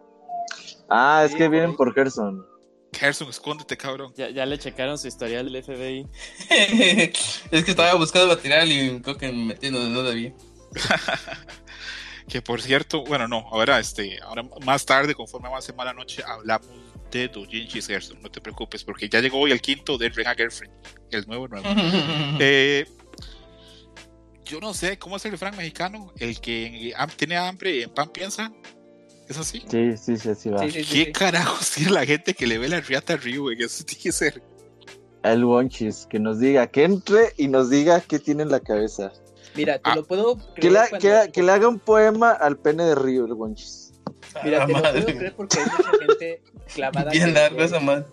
Ah, 0.90 1.24
es 1.26 1.36
que 1.36 1.48
vienen 1.48 1.76
por 1.76 1.94
Gerson. 1.94 2.46
Gerson, 2.94 3.30
escóndete, 3.30 3.78
cabrón. 3.78 4.14
Ya, 4.16 4.30
ya 4.30 4.46
le 4.46 4.58
checaron 4.58 4.98
su 4.98 5.08
historial 5.08 5.52
del 5.52 5.64
FBI. 5.64 6.08
es 7.52 7.64
que 7.64 7.72
estaba 7.72 7.94
buscando 7.96 8.28
material 8.28 8.72
y 8.72 9.00
creo 9.02 9.18
que 9.18 9.32
me 9.32 9.46
metí 9.46 9.70
donde 9.70 9.90
no 9.90 10.04
debía. 10.04 10.34
Que 12.30 12.44
por 12.44 12.62
cierto, 12.62 13.04
bueno, 13.06 13.28
no, 13.28 13.40
ahora, 13.50 13.80
este, 13.80 14.22
ahora 14.22 14.44
más 14.64 14.86
tarde, 14.86 15.16
conforme 15.16 15.48
avance 15.48 15.74
mala 15.74 15.94
noche, 15.94 16.22
hablamos 16.24 16.70
de 17.12 17.30
Gerson, 17.82 18.22
no 18.22 18.30
te 18.30 18.42
preocupes, 18.42 18.84
porque 18.84 19.10
ya 19.10 19.20
llegó 19.22 19.40
hoy 19.40 19.52
el 19.52 19.62
quinto 19.62 19.98
de 19.98 20.10
Ring 20.10 20.28
a 20.28 20.36
Girlfriend, 20.36 20.74
el 21.12 21.26
nuevo 21.28 21.48
nuevo. 21.48 21.66
Eh, 22.40 22.86
yo 24.46 24.60
no 24.60 24.74
sé 24.74 24.98
cómo 24.98 25.18
es 25.18 25.26
el 25.26 25.32
refrán 25.32 25.56
mexicano, 25.56 26.12
el 26.18 26.40
que 26.42 26.94
tiene 27.18 27.38
hambre 27.38 27.78
y 27.78 27.84
en 27.84 27.90
pan 27.94 28.10
piensa. 28.10 28.52
¿Es 29.28 29.38
así? 29.38 29.64
Sí, 29.70 29.96
sí, 29.96 30.18
sí, 30.18 30.30
sí 30.36 30.50
va. 30.50 30.60
Sí, 30.64 30.72
sí, 30.72 30.84
sí, 30.84 30.90
¿Qué 31.00 31.06
sí. 31.06 31.12
carajos 31.12 31.70
tiene 31.76 31.92
la 31.92 32.06
gente 32.06 32.34
que 32.34 32.48
le 32.48 32.58
ve 32.58 32.68
la 32.68 32.80
riata 32.82 33.14
a 33.14 33.18
Ryu 33.18 33.52
en 33.52 33.62
ese 33.62 33.84
teaser? 33.84 34.42
El 35.22 35.46
Wonchis, 35.46 36.08
que 36.10 36.18
nos 36.18 36.40
diga, 36.40 36.66
que 36.68 36.84
entre 36.86 37.34
y 37.38 37.48
nos 37.48 37.70
diga 37.70 38.02
qué 38.02 38.18
tiene 38.20 38.42
en 38.44 38.50
la 38.50 38.60
cabeza. 38.60 39.12
Mira, 39.56 39.78
te 39.78 39.90
Ah. 39.92 39.96
lo 39.98 40.06
puedo 40.06 40.38
Que, 40.56 40.72
que- 41.00 41.30
que 41.32 41.44
le 41.44 41.52
haga 41.52 41.68
un 41.68 41.80
poema 41.80 42.32
al 42.32 42.58
pene 42.58 42.84
de 42.86 42.96
Río, 42.96 43.26
el 43.26 43.34
Wonchis. 43.34 43.89
Mira, 44.44 44.66
te 44.66 44.72
lo 44.74 44.80
puedo 44.82 45.06
creer 45.06 45.34
porque 45.36 45.60
hay 45.60 45.66
mucha 45.66 46.06
gente 46.06 46.42
clavada 46.74 47.12
Bien 47.12 47.34
largo 47.34 47.62
esa 47.64 47.80
madre. 47.80 48.06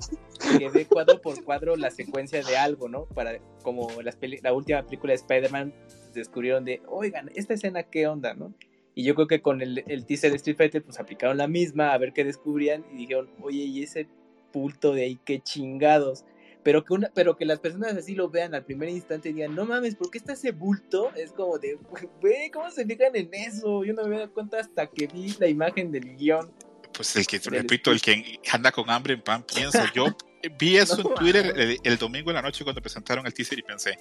que 0.59 0.69
ve 0.69 0.87
cuadro 0.87 1.21
por 1.21 1.43
cuadro 1.45 1.77
la 1.77 1.91
secuencia 1.91 2.43
de 2.43 2.57
algo, 2.57 2.89
¿no? 2.89 3.05
Para 3.07 3.39
como 3.63 4.03
las 4.03 4.17
peli- 4.17 4.41
la 4.43 4.53
última 4.53 4.83
película 4.85 5.13
de 5.13 5.17
Spider-Man 5.17 5.75
descubrieron 6.15 6.65
de, 6.65 6.81
oigan, 6.89 7.31
esta 7.35 7.55
escena 7.55 7.83
qué 7.85 8.07
onda, 8.07 8.35
¿no? 8.35 8.55
Y 8.95 9.05
yo 9.05 9.15
creo 9.15 9.27
que 9.27 9.43
con 9.43 9.61
el, 9.61 9.85
el 9.87 10.07
teaser 10.07 10.31
de 10.31 10.37
Street 10.37 10.57
Fighter 10.57 10.83
pues 10.83 10.99
aplicaron 10.99 11.37
la 11.37 11.49
misma 11.49 11.93
a 11.93 11.99
ver 11.99 12.13
qué 12.15 12.25
descubrían 12.25 12.85
y 12.93 12.97
dijeron, 12.97 13.29
oye, 13.43 13.65
y 13.65 13.83
ese 13.83 14.07
pulto 14.53 14.95
de 14.95 15.03
ahí, 15.03 15.19
qué 15.25 15.41
chingados. 15.41 16.25
Pero 16.67 16.85
que, 16.85 16.95
una, 16.95 17.09
pero 17.15 17.37
que 17.37 17.45
las 17.45 17.61
personas 17.61 17.97
así 17.97 18.17
lo 18.17 18.29
vean 18.29 18.53
al 18.53 18.65
primer 18.65 18.89
instante 18.89 19.29
y 19.29 19.35
digan, 19.35 19.55
no 19.55 19.65
mames, 19.67 19.95
¿por 19.95 20.11
qué 20.11 20.19
está 20.19 20.33
ese 20.33 20.51
bulto? 20.51 21.13
Es 21.15 21.31
como 21.31 21.59
de, 21.59 21.79
güey, 22.21 22.51
¿cómo 22.51 22.69
se 22.73 22.85
fijan 22.85 23.15
en 23.15 23.33
eso? 23.33 23.85
Yo 23.85 23.93
no 23.93 24.03
me 24.03 24.09
había 24.09 24.19
dado 24.23 24.33
cuenta 24.33 24.59
hasta 24.59 24.89
que 24.89 25.07
vi 25.07 25.33
la 25.39 25.47
imagen 25.47 25.93
del 25.93 26.17
guion. 26.17 26.51
Pues 26.93 27.15
el 27.15 27.25
que, 27.25 27.39
repito, 27.39 27.93
el 27.93 28.01
que 28.01 28.41
anda 28.51 28.73
con 28.73 28.91
hambre 28.91 29.15
en 29.15 29.23
pan 29.23 29.45
piensa. 29.45 29.93
Yo 29.95 30.07
vi 30.59 30.77
eso 30.77 31.01
No, 31.05 31.11
en 31.11 31.15
Twitter 31.15 31.53
el, 31.55 31.79
el 31.85 31.99
domingo 31.99 32.31
en 32.31 32.35
la 32.35 32.43
noche 32.43 32.65
cuando 32.65 32.83
presentaron 32.83 33.25
el 33.25 33.33
teaser 33.33 33.61
y 33.61 33.63
pensé, 33.63 33.97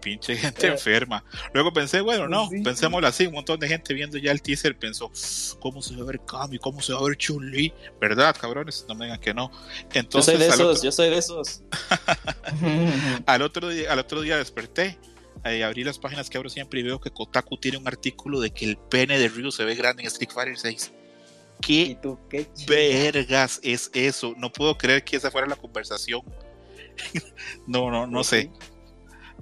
pinche 0.00 0.36
gente 0.36 0.66
enferma. 0.68 1.24
Luego 1.52 1.72
pensé, 1.72 2.00
bueno, 2.00 2.28
no, 2.28 2.48
Sí. 2.48 2.60
pensémoslo 2.62 3.06
así, 3.08 3.26
un 3.26 3.34
montón 3.34 3.58
de 3.60 3.68
gente 3.68 3.92
viendo 3.94 4.18
ya 4.18 4.30
el 4.32 4.40
teaser 4.42 4.78
pensó, 4.78 5.10
¿cómo 5.60 5.82
se 5.82 5.96
va 5.96 6.02
a 6.02 6.06
ver 6.06 6.20
Kami? 6.26 6.58
¿Cómo 6.58 6.80
se 6.80 6.92
va 6.92 7.00
a 7.00 7.04
ver 7.04 7.16
Chun-Li? 7.16 7.72
¿Verdad, 8.00 8.36
cabrones? 8.40 8.84
No 8.88 8.94
me 8.94 9.06
digan 9.06 9.20
que 9.20 9.34
no. 9.34 9.50
Yo 9.50 10.00
Entonces, 10.00 10.34
soy 10.34 10.40
de 10.42 10.48
esos, 10.48 10.60
otro- 10.60 10.82
yo 10.82 10.92
soy 10.92 11.10
de 11.10 11.18
esos. 11.18 11.62
al 13.26 13.42
otro 13.42 13.68
día, 13.68 13.92
al 13.92 13.98
otro 13.98 14.20
día 14.20 14.36
desperté, 14.38 14.98
eh, 15.44 15.62
abrí 15.64 15.84
las 15.84 15.98
páginas 15.98 16.28
que 16.30 16.38
abro 16.38 16.48
siempre 16.50 16.80
y 16.80 16.82
veo 16.82 17.00
que 17.00 17.10
Kotaku 17.10 17.56
tiene 17.58 17.78
un 17.78 17.86
artículo 17.86 18.40
de 18.40 18.50
que 18.50 18.64
el 18.64 18.76
pene 18.76 19.18
de 19.18 19.28
Ryu 19.28 19.50
se 19.52 19.64
ve 19.64 19.74
grande 19.74 20.02
en 20.02 20.08
Street 20.08 20.30
Fighter 20.32 20.58
6. 20.58 20.92
¿Y 21.68 21.94
¿Qué 21.94 21.98
tú 22.02 22.18
qué 22.28 22.46
vergas 22.66 23.60
es 23.62 23.90
eso? 23.94 24.34
No 24.36 24.52
puedo 24.52 24.76
creer 24.76 25.04
que 25.04 25.16
esa 25.16 25.30
fuera 25.30 25.46
la 25.46 25.56
conversación. 25.56 26.20
no, 27.66 27.90
no, 27.90 28.06
no 28.06 28.24
sé. 28.24 28.50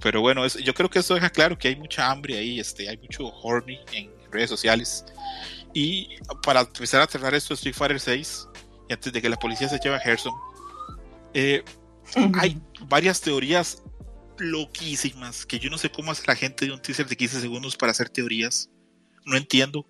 Pero 0.01 0.21
bueno, 0.21 0.45
es- 0.45 0.55
yo 0.55 0.73
creo 0.73 0.89
que 0.89 0.99
eso 0.99 1.13
deja 1.15 1.29
claro 1.29 1.57
que 1.57 1.69
hay 1.69 1.75
mucha 1.75 2.09
hambre 2.09 2.37
ahí, 2.37 2.59
este, 2.59 2.89
hay 2.89 2.97
mucho 2.97 3.27
horny 3.27 3.79
en 3.93 4.11
redes 4.31 4.49
sociales. 4.49 5.05
Y 5.73 6.09
para 6.43 6.61
empezar 6.61 7.01
a 7.01 7.07
cerrar 7.07 7.33
esto 7.33 7.53
Street 7.53 7.75
Fighter 7.75 7.99
6, 7.99 8.47
y 8.89 8.93
antes 8.93 9.11
de 9.11 9.21
que 9.21 9.29
la 9.29 9.37
policía 9.37 9.67
se 9.69 9.79
lleve 9.79 9.95
a 9.95 9.99
Gerson, 9.99 10.33
eh, 11.33 11.63
hay 12.39 12.61
varias 12.81 13.19
teorías 13.21 13.81
loquísimas 14.37 15.45
que 15.45 15.59
yo 15.59 15.69
no 15.69 15.77
sé 15.77 15.89
cómo 15.89 16.11
hace 16.11 16.23
la 16.27 16.35
gente 16.35 16.65
de 16.65 16.71
un 16.71 16.81
teaser 16.81 17.07
de 17.07 17.15
15 17.15 17.39
segundos 17.41 17.75
para 17.77 17.91
hacer 17.91 18.09
teorías. 18.09 18.69
No 19.25 19.35
entiendo. 19.37 19.85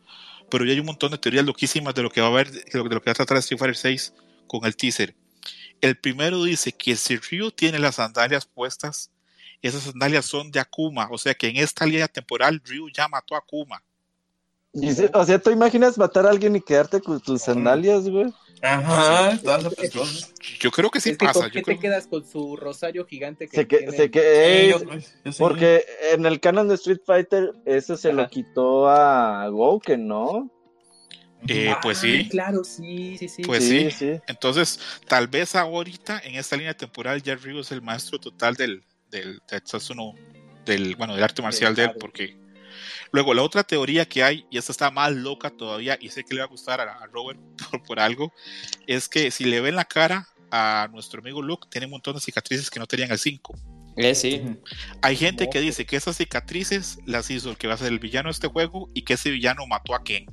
Pero 0.49 0.63
ya 0.65 0.73
hay 0.73 0.79
un 0.79 0.85
montón 0.85 1.11
de 1.11 1.17
teorías 1.17 1.43
loquísimas 1.45 1.95
de 1.95 2.03
lo 2.03 2.09
que 2.11 2.21
va 2.21 2.27
a 2.27 2.29
haber, 2.29 2.51
de 2.51 2.63
lo, 2.77 2.83
de 2.83 2.95
lo 2.95 3.01
que 3.01 3.09
va 3.09 3.11
a 3.11 3.15
tratar 3.15 3.37
Street 3.37 3.59
Fighter 3.59 3.75
6 3.75 4.13
con 4.47 4.65
el 4.65 4.75
teaser. 4.75 5.15
El 5.81 5.97
primero 5.97 6.43
dice 6.43 6.71
que 6.71 6.95
si 6.95 7.17
Ryu 7.17 7.51
tiene 7.51 7.79
las 7.79 7.95
sandalias 7.95 8.45
puestas, 8.45 9.11
esas 9.67 9.83
sandalias 9.83 10.25
son 10.25 10.51
de 10.51 10.59
Akuma. 10.59 11.07
O 11.11 11.17
sea 11.17 11.33
que 11.33 11.47
en 11.47 11.57
esta 11.57 11.85
línea 11.85 12.07
temporal 12.07 12.61
Ryu 12.65 12.89
ya 12.89 13.07
mató 13.07 13.35
a 13.35 13.39
Akuma. 13.39 13.81
Y 14.73 14.89
o 15.13 15.25
sea, 15.25 15.39
¿tú 15.39 15.51
imaginas 15.51 15.97
matar 15.97 16.25
a 16.25 16.29
alguien 16.31 16.55
y 16.57 16.61
quedarte 16.61 16.99
con 16.99 17.19
tus 17.21 17.41
sandalias, 17.43 18.09
güey? 18.09 18.33
Ajá. 18.61 19.39
Yo 20.59 20.71
creo 20.71 20.89
que 20.89 20.99
sí 20.99 21.11
es 21.11 21.17
que 21.17 21.25
pasa. 21.25 21.39
¿con 21.41 21.49
qué 21.51 21.59
Yo 21.59 21.63
te 21.65 21.71
creo- 21.71 21.79
quedas 21.79 22.07
con 22.07 22.25
su 22.25 22.55
rosario 22.57 23.05
gigante 23.05 23.47
que 23.47 23.55
Se 23.55 23.67
que, 23.67 23.77
tiene? 23.77 23.95
se 23.97 24.11
que, 24.11 24.19
Sí, 24.19 24.25
ey, 24.27 24.69
yo- 24.71 24.79
yo 25.23 25.31
sí. 25.31 25.37
porque 25.39 25.85
en 26.11 26.25
el 26.25 26.39
canon 26.39 26.67
de 26.67 26.75
Street 26.75 26.99
Fighter, 27.05 27.53
eso 27.65 27.95
se 27.95 28.11
lo 28.11 28.27
quitó 28.27 28.89
a 28.89 29.47
Gouken, 29.49 30.07
¿no? 30.07 30.49
Eh, 31.47 31.69
Ah, 31.69 31.79
pues 31.81 31.99
sí. 31.99 32.27
Claro, 32.29 32.63
sí, 32.63 33.17
sí, 33.17 33.29
sí. 33.29 33.43
Pues 33.43 33.63
sí, 33.63 33.91
sí. 33.91 34.15
sí. 34.15 34.19
Entonces, 34.27 34.79
tal 35.07 35.27
vez 35.27 35.55
ahorita 35.55 36.19
en 36.23 36.35
esta 36.35 36.57
línea 36.57 36.73
temporal 36.73 37.21
ya 37.21 37.35
Ryu 37.35 37.59
es 37.59 37.71
el 37.71 37.81
maestro 37.81 38.19
total 38.19 38.55
del, 38.55 38.83
del 39.17 39.41
Tetsuno, 39.41 40.13
del, 40.65 40.95
bueno, 40.95 41.15
del 41.15 41.23
arte 41.23 41.41
marcial 41.41 41.75
de 41.75 41.85
él, 41.85 41.91
porque 41.99 42.37
luego 43.11 43.33
la 43.33 43.43
otra 43.43 43.63
teoría 43.63 44.05
que 44.05 44.23
hay, 44.23 44.45
y 44.49 44.57
esta 44.57 44.71
está 44.71 44.91
más 44.91 45.11
loca 45.11 45.49
todavía, 45.49 45.97
y 45.99 46.09
sé 46.09 46.23
que 46.23 46.35
le 46.35 46.41
va 46.41 46.45
a 46.45 46.49
gustar 46.49 46.81
a, 46.81 46.93
a 46.93 47.07
Robert 47.07 47.39
por, 47.71 47.83
por 47.83 47.99
algo, 47.99 48.33
es 48.87 49.07
que 49.07 49.31
si 49.31 49.45
le 49.45 49.61
ven 49.61 49.75
la 49.75 49.85
cara 49.85 50.27
a 50.51 50.87
nuestro 50.91 51.21
amigo 51.21 51.41
Luke, 51.41 51.67
tiene 51.69 51.85
un 51.85 51.91
montón 51.91 52.15
de 52.15 52.21
cicatrices 52.21 52.69
que 52.69 52.79
no 52.79 52.87
tenían 52.87 53.11
el 53.11 53.19
5. 53.19 53.55
Eh, 53.97 54.13
sí. 54.13 54.41
Hay 55.01 55.15
gente 55.15 55.49
que 55.49 55.61
dice 55.61 55.85
que 55.85 55.95
esas 55.95 56.17
cicatrices 56.17 56.99
las 57.05 57.29
hizo 57.29 57.49
el 57.49 57.57
que 57.57 57.67
va 57.67 57.75
a 57.75 57.77
ser 57.77 57.87
el 57.87 57.99
villano 57.99 58.27
de 58.27 58.31
este 58.31 58.47
juego 58.47 58.89
y 58.93 59.03
que 59.03 59.13
ese 59.13 59.29
villano 59.29 59.65
mató 59.67 59.95
a 59.95 60.03
Ken. 60.03 60.25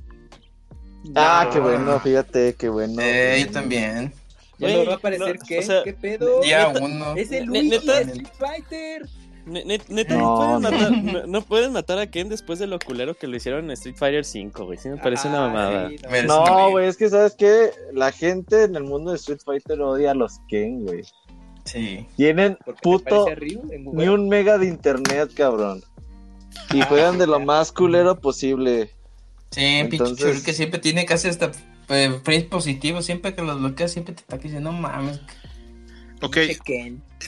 Ah, 1.15 1.49
qué 1.51 1.59
bueno, 1.59 1.99
fíjate, 1.99 2.55
qué 2.55 2.69
bueno. 2.69 3.01
Eh, 3.01 3.43
yo 3.45 3.51
también. 3.51 4.13
Ya 4.59 4.67
no 4.77 4.85
va 4.85 4.93
a 4.93 4.95
aparecer 4.95 5.39
no, 5.39 5.45
¿qué? 5.47 5.59
o 5.59 5.61
sea, 5.61 5.83
¿Qué 5.83 5.93
pedo? 5.93 6.41
Día 6.41 6.67
uno. 6.81 7.15
Es 7.15 7.31
el 7.31 7.45
Luigi 7.45 7.69
neta- 7.69 7.95
de 7.95 8.01
Street 8.03 8.27
Fighter. 8.37 9.09
Ne- 9.45 9.65
ne- 9.65 9.81
Neta, 9.89 10.15
No, 10.15 10.21
no, 10.21 10.37
pueden 10.37 10.61
no. 10.61 10.71
matar, 10.71 10.91
no, 11.21 11.27
no 11.27 11.41
pueden 11.41 11.73
matar 11.73 11.99
a 11.99 12.07
Ken 12.07 12.29
después 12.29 12.59
de 12.59 12.67
lo 12.67 12.79
culero 12.79 13.13
que 13.13 13.27
lo 13.27 13.35
hicieron 13.35 13.65
en 13.65 13.71
Street 13.71 13.95
Fighter 13.97 14.23
5, 14.23 14.65
güey. 14.65 14.77
Sí 14.77 14.87
me 14.87 14.95
parece 14.97 15.27
una 15.27 15.41
mamada. 15.41 15.89
no. 16.25 16.69
Güey, 16.71 16.87
es 16.87 16.95
que 16.95 17.09
sabes 17.09 17.33
que 17.35 17.71
la 17.91 18.11
gente 18.13 18.63
en 18.63 18.75
el 18.77 18.83
mundo 18.85 19.11
de 19.11 19.17
Street 19.17 19.41
Fighter 19.43 19.81
odia 19.81 20.11
a 20.11 20.13
los 20.13 20.39
Ken, 20.47 20.85
güey. 20.85 21.03
Sí. 21.65 22.05
Tienen 22.15 22.57
puto 22.81 23.25
ni 23.93 24.07
un 24.07 24.29
mega 24.29 24.57
de 24.57 24.67
internet, 24.67 25.31
cabrón. 25.35 25.83
Y 26.73 26.81
juegan 26.81 27.17
de 27.17 27.27
lo 27.27 27.39
más 27.41 27.71
culero 27.73 28.19
posible. 28.19 28.91
Sí, 29.51 29.59
pinche 29.81 29.97
Entonces- 29.97 30.17
churro 30.35 30.45
que 30.45 30.53
siempre 30.53 30.79
tiene 30.79 31.05
casi 31.05 31.27
hasta 31.27 31.51
eh, 31.89 32.19
frames 32.23 32.45
positivos. 32.45 33.05
Siempre 33.05 33.33
que 33.35 33.41
los 33.41 33.59
bloqueas, 33.59 33.91
siempre 33.91 34.13
te 34.13 34.21
está 34.21 34.37
diciendo, 34.37 34.71
no 34.71 34.77
mames. 34.79 35.19
Ok, 36.21 36.37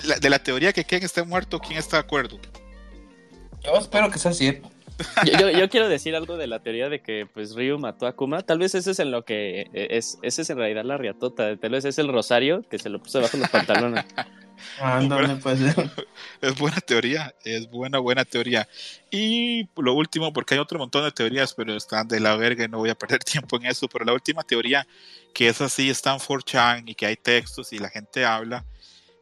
la- 0.05 0.17
de 0.19 0.29
la 0.29 0.39
teoría 0.39 0.71
que 0.73 0.85
Ken 0.85 1.03
esté 1.03 1.23
muerto, 1.23 1.59
¿quién 1.59 1.77
está 1.77 1.97
de 1.97 2.01
acuerdo? 2.03 2.39
Yo 3.63 3.75
espero 3.77 4.09
que 4.09 4.19
sea 4.19 4.31
cierto. 4.33 4.69
Yo, 5.25 5.39
yo- 5.39 5.49
yo 5.49 5.69
quiero 5.69 5.89
decir 5.89 6.15
algo 6.15 6.37
de 6.37 6.47
la 6.47 6.61
teoría 6.61 6.89
de 6.89 7.01
que 7.01 7.25
pues 7.33 7.55
Ryu 7.55 7.77
mató 7.77 8.05
a 8.05 8.09
Akuma. 8.09 8.41
Tal 8.41 8.59
vez 8.59 8.75
ese 8.75 8.91
es 8.91 8.99
en 8.99 9.11
lo 9.11 9.25
que 9.25 9.61
eh, 9.73 9.87
es, 9.91 10.17
ese 10.21 10.41
es 10.43 10.49
en 10.49 10.57
realidad 10.57 10.83
la 10.85 10.97
riatota. 10.97 11.55
Tal 11.57 11.69
vez 11.71 11.85
es 11.85 11.97
el 11.99 12.07
rosario 12.07 12.63
que 12.69 12.79
se 12.79 12.89
lo 12.89 12.99
puso 13.01 13.17
debajo 13.17 13.37
de 13.37 13.41
los 13.41 13.49
pantalones. 13.49 14.05
Pues. 15.41 15.59
Es 16.41 16.57
buena 16.57 16.79
teoría, 16.79 17.35
es 17.43 17.69
buena, 17.69 17.99
buena 17.99 18.23
teoría. 18.23 18.67
Y 19.11 19.67
lo 19.77 19.93
último, 19.93 20.31
porque 20.31 20.53
hay 20.53 20.59
otro 20.61 20.79
montón 20.79 21.03
de 21.03 21.11
teorías, 21.11 21.53
pero 21.53 21.75
están 21.75 22.07
de 22.07 22.19
la 22.21 22.35
verga 22.37 22.63
y 22.63 22.67
no 22.69 22.77
voy 22.79 22.89
a 22.89 22.95
perder 22.95 23.19
tiempo 23.23 23.57
en 23.57 23.65
eso. 23.65 23.87
Pero 23.89 24.05
la 24.05 24.13
última 24.13 24.43
teoría, 24.43 24.87
que 25.33 25.49
es 25.49 25.59
así, 25.61 25.89
está 25.89 26.13
en 26.13 26.19
4chan 26.19 26.83
y 26.89 26.95
que 26.95 27.05
hay 27.05 27.17
textos 27.17 27.73
y 27.73 27.79
la 27.79 27.89
gente 27.89 28.23
habla, 28.25 28.63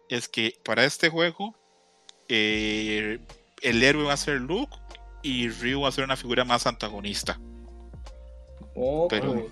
es 0.07 0.28
que 0.30 0.55
para 0.63 0.86
este 0.86 1.09
juego 1.09 1.55
eh, 2.30 3.19
el 3.61 3.84
héroe 3.84 4.03
va 4.05 4.13
a 4.13 4.17
ser 4.17 4.39
Luke 4.41 4.76
y 5.24 5.49
Ryu 5.49 5.82
va 5.82 5.89
a 5.89 5.91
ser 5.91 6.03
una 6.03 6.15
figura 6.17 6.45
más 6.45 6.67
antagonista. 6.67 7.39
Oh, 8.76 9.07
Pero- 9.09 9.34
pues. 9.34 9.45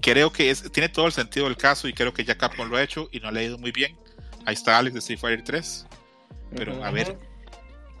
Creo 0.00 0.32
que 0.32 0.50
es, 0.50 0.70
tiene 0.72 0.88
todo 0.88 1.06
el 1.06 1.12
sentido 1.12 1.46
del 1.46 1.56
caso 1.56 1.86
y 1.86 1.92
creo 1.92 2.12
que 2.12 2.24
ya 2.24 2.36
Capcom 2.36 2.68
lo 2.68 2.76
ha 2.76 2.82
hecho 2.82 3.08
y 3.12 3.20
no 3.20 3.30
le 3.30 3.38
ha 3.38 3.42
ido 3.44 3.56
muy 3.56 3.70
bien. 3.70 3.96
Ahí 4.44 4.54
está 4.54 4.76
Alex 4.76 4.94
de 4.94 4.98
Street 4.98 5.20
Fighter 5.20 5.44
3. 5.44 5.86
Pero 6.56 6.84
a 6.84 6.90
ver, 6.90 7.16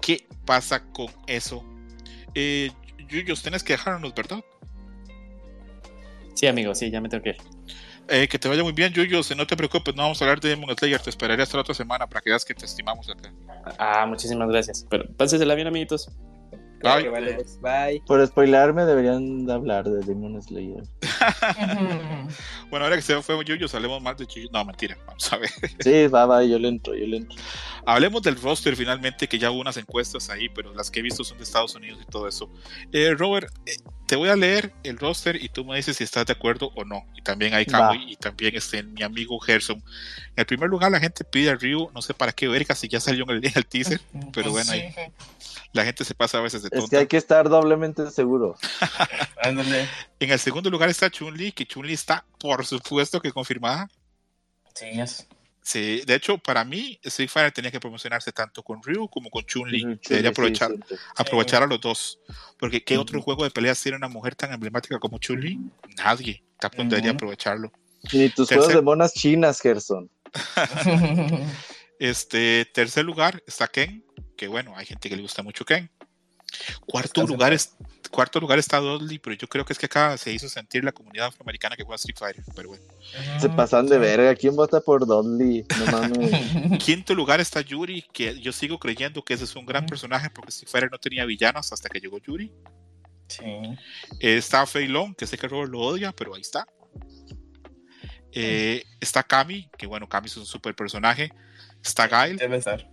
¿qué 0.00 0.26
pasa 0.44 0.82
con 0.92 1.06
eso? 1.28 1.64
Eh, 2.34 2.72
Yuyos, 3.08 3.40
tienes 3.40 3.62
que 3.62 3.74
dejarnos, 3.74 4.12
¿verdad? 4.16 4.40
Sí, 6.34 6.48
amigo, 6.48 6.74
sí, 6.74 6.90
ya 6.90 7.00
me 7.00 7.08
tengo 7.08 7.22
que 7.22 7.30
ir. 7.30 7.36
Eh, 8.08 8.26
que 8.26 8.36
te 8.36 8.48
vaya 8.48 8.64
muy 8.64 8.72
bien, 8.72 8.92
Yuyos. 8.92 9.34
No 9.36 9.46
te 9.46 9.56
preocupes, 9.56 9.94
no 9.94 10.02
vamos 10.02 10.20
a 10.20 10.24
hablar 10.24 10.40
de 10.40 10.48
Demon 10.48 10.76
Slayer. 10.76 11.00
Te 11.00 11.10
esperaré 11.10 11.40
hasta 11.44 11.56
la 11.56 11.60
otra 11.60 11.74
semana 11.74 12.08
para 12.08 12.20
que 12.20 12.30
veas 12.30 12.44
que 12.44 12.52
te 12.54 12.64
estimamos 12.64 13.08
acá. 13.08 13.32
Ah, 13.78 14.06
muchísimas 14.06 14.48
gracias. 14.48 14.84
Pero 14.90 15.06
pásensela 15.16 15.54
bien, 15.54 15.68
amiguitos. 15.68 16.10
Bye. 16.82 17.02
que 17.02 17.08
vale, 17.08 17.34
pues, 17.34 17.60
Bye. 17.60 18.02
Por 18.06 18.26
spoilarme 18.26 18.84
deberían 18.84 19.46
de 19.46 19.52
hablar 19.52 19.84
de 19.84 20.04
Demon 20.04 20.40
Slayer. 20.42 20.82
Bueno, 22.70 22.86
ahora 22.86 22.96
que 22.96 23.02
se 23.02 23.20
fue 23.20 23.44
Yuyos, 23.44 23.74
hablemos 23.74 24.00
más 24.00 24.16
de 24.16 24.26
Yuyos. 24.26 24.50
No, 24.50 24.64
mentira, 24.64 24.96
vamos 25.06 25.30
a 25.30 25.36
ver. 25.36 25.50
Sí, 25.80 26.06
va, 26.06 26.24
va, 26.24 26.42
yo 26.42 26.58
le 26.58 26.68
entro, 26.68 26.94
yo 26.94 27.06
le 27.06 27.18
entro. 27.18 27.36
Hablemos 27.84 28.22
del 28.22 28.40
roster 28.40 28.76
finalmente, 28.76 29.28
que 29.28 29.38
ya 29.38 29.50
hubo 29.50 29.60
unas 29.60 29.76
encuestas 29.76 30.30
ahí, 30.30 30.48
pero 30.48 30.72
las 30.72 30.90
que 30.90 31.00
he 31.00 31.02
visto 31.02 31.22
son 31.22 31.36
de 31.36 31.44
Estados 31.44 31.74
Unidos 31.74 32.00
y 32.02 32.10
todo 32.10 32.28
eso. 32.28 32.50
Eh, 32.92 33.14
Robert, 33.14 33.52
eh, 33.66 33.76
te 34.06 34.16
voy 34.16 34.28
a 34.28 34.36
leer 34.36 34.72
el 34.84 34.98
roster 34.98 35.42
y 35.42 35.48
tú 35.48 35.64
me 35.64 35.76
dices 35.76 35.96
si 35.96 36.04
estás 36.04 36.24
de 36.26 36.32
acuerdo 36.32 36.70
o 36.74 36.84
no. 36.84 37.04
Y 37.16 37.22
también 37.22 37.54
hay. 37.54 37.66
Kamui 37.66 38.12
y 38.12 38.16
también 38.16 38.54
este, 38.56 38.82
mi 38.82 39.02
amigo 39.02 39.38
Gerson. 39.40 39.76
En 39.78 40.32
el 40.36 40.46
primer 40.46 40.70
lugar, 40.70 40.92
la 40.92 41.00
gente 41.00 41.24
pide 41.24 41.50
a 41.50 41.56
Ryu, 41.56 41.90
no 41.94 42.02
sé 42.02 42.14
para 42.14 42.32
qué 42.32 42.48
verga, 42.48 42.74
si 42.74 42.88
ya 42.88 43.00
salió 43.00 43.24
en 43.24 43.30
el, 43.30 43.46
en 43.46 43.52
el 43.54 43.66
teaser. 43.66 44.00
Pero 44.32 44.50
bueno, 44.50 44.70
ahí. 44.72 44.94
La 45.72 45.84
gente 45.84 46.04
se 46.04 46.14
pasa 46.14 46.38
a 46.38 46.42
veces 46.42 46.62
de 46.62 46.68
Es 46.68 46.70
que 46.72 46.80
tonta. 46.80 46.98
hay 46.98 47.06
que 47.06 47.16
estar 47.16 47.48
doblemente 47.48 48.10
seguro. 48.10 48.56
Ándale. 49.42 49.88
En 50.20 50.30
el 50.30 50.38
segundo 50.38 50.68
lugar 50.70 50.88
está 50.90 51.10
Chun-Li, 51.10 51.52
que 51.52 51.64
Chun-Li 51.66 51.94
está, 51.94 52.24
por 52.38 52.64
supuesto, 52.66 53.20
que 53.20 53.32
confirmada. 53.32 53.88
Sí, 54.74 54.86
es. 55.00 55.26
Sí, 55.64 56.02
de 56.06 56.14
hecho, 56.16 56.38
para 56.38 56.64
mí, 56.64 56.98
Street 57.04 57.28
Fighter 57.30 57.52
tenía 57.52 57.70
que 57.70 57.78
promocionarse 57.78 58.32
tanto 58.32 58.62
con 58.64 58.82
Ryu 58.82 59.08
como 59.08 59.30
con 59.30 59.44
Chun-Li. 59.44 59.84
Ujú, 59.86 60.00
Debería 60.08 60.30
aprovechar, 60.30 60.72
sí, 60.88 60.94
aprovechar 61.16 61.62
a 61.62 61.66
los 61.66 61.80
dos. 61.80 62.18
Porque 62.58 62.82
¿qué 62.82 62.98
otro 62.98 63.22
juego 63.22 63.44
de 63.44 63.50
peleas 63.50 63.80
tiene 63.80 63.96
una 63.96 64.08
mujer 64.08 64.34
tan 64.34 64.52
emblemática 64.52 64.98
como 64.98 65.18
Chun-Li? 65.18 65.58
Nadie. 65.98 66.42
Capcom 66.58 66.88
debería 66.88 67.12
Ujú. 67.12 67.16
aprovecharlo. 67.16 67.72
Ni 68.12 68.28
tus 68.28 68.48
Tercer- 68.48 68.56
juegos 68.56 68.74
de 68.74 68.82
monas 68.82 69.14
chinas, 69.14 69.60
Gerson. 69.60 70.10
Este 71.98 72.64
tercer 72.64 73.04
lugar 73.04 73.42
está 73.46 73.68
Ken, 73.68 74.04
que 74.36 74.48
bueno, 74.48 74.76
hay 74.76 74.86
gente 74.86 75.08
que 75.08 75.16
le 75.16 75.22
gusta 75.22 75.42
mucho 75.42 75.64
Ken. 75.64 75.90
Cuarto 76.86 77.26
lugar, 77.26 77.52
es, 77.52 77.74
cuarto 78.10 78.38
lugar 78.38 78.58
está 78.58 78.78
Dudley, 78.78 79.18
pero 79.18 79.34
yo 79.36 79.48
creo 79.48 79.64
que 79.64 79.72
es 79.72 79.78
que 79.78 79.86
acá 79.86 80.16
se 80.18 80.32
hizo 80.32 80.48
sentir 80.48 80.84
la 80.84 80.92
comunidad 80.92 81.28
afroamericana 81.28 81.76
que 81.76 81.82
juega 81.82 81.96
Street 81.96 82.18
Fighter. 82.18 82.44
Pero 82.54 82.68
bueno. 82.68 82.84
Se 83.40 83.48
pasan 83.48 83.86
de 83.86 83.98
verga. 83.98 84.34
¿Quién 84.34 84.54
vota 84.54 84.80
por 84.80 85.06
Dudley? 85.06 85.64
No 85.78 85.86
mames. 85.92 86.78
Quinto 86.84 87.14
lugar 87.14 87.40
está 87.40 87.60
Yuri, 87.60 88.02
que 88.12 88.38
yo 88.40 88.52
sigo 88.52 88.78
creyendo 88.78 89.24
que 89.24 89.34
ese 89.34 89.44
es 89.44 89.56
un 89.56 89.66
gran 89.66 89.86
personaje 89.86 90.30
porque 90.30 90.50
Street 90.50 90.70
Fighter 90.70 90.90
no 90.90 90.98
tenía 90.98 91.24
villanos 91.24 91.72
hasta 91.72 91.88
que 91.88 92.00
llegó 92.00 92.18
Yuri. 92.18 92.52
Sí. 93.28 93.44
Eh, 94.20 94.36
está 94.36 94.66
Fei 94.66 94.88
Long, 94.88 95.14
que 95.16 95.26
sé 95.26 95.38
que 95.38 95.48
Robert 95.48 95.70
lo 95.70 95.80
odia, 95.80 96.12
pero 96.12 96.34
ahí 96.34 96.42
está. 96.42 96.66
Eh, 98.32 98.84
está 99.00 99.22
Kami, 99.22 99.68
que 99.76 99.86
bueno, 99.86 100.08
Kami 100.08 100.26
es 100.26 100.36
un 100.36 100.46
super 100.46 100.74
personaje. 100.74 101.32
Está 101.82 102.08
Gail, 102.08 102.36
Debe 102.36 102.58
estar. 102.58 102.88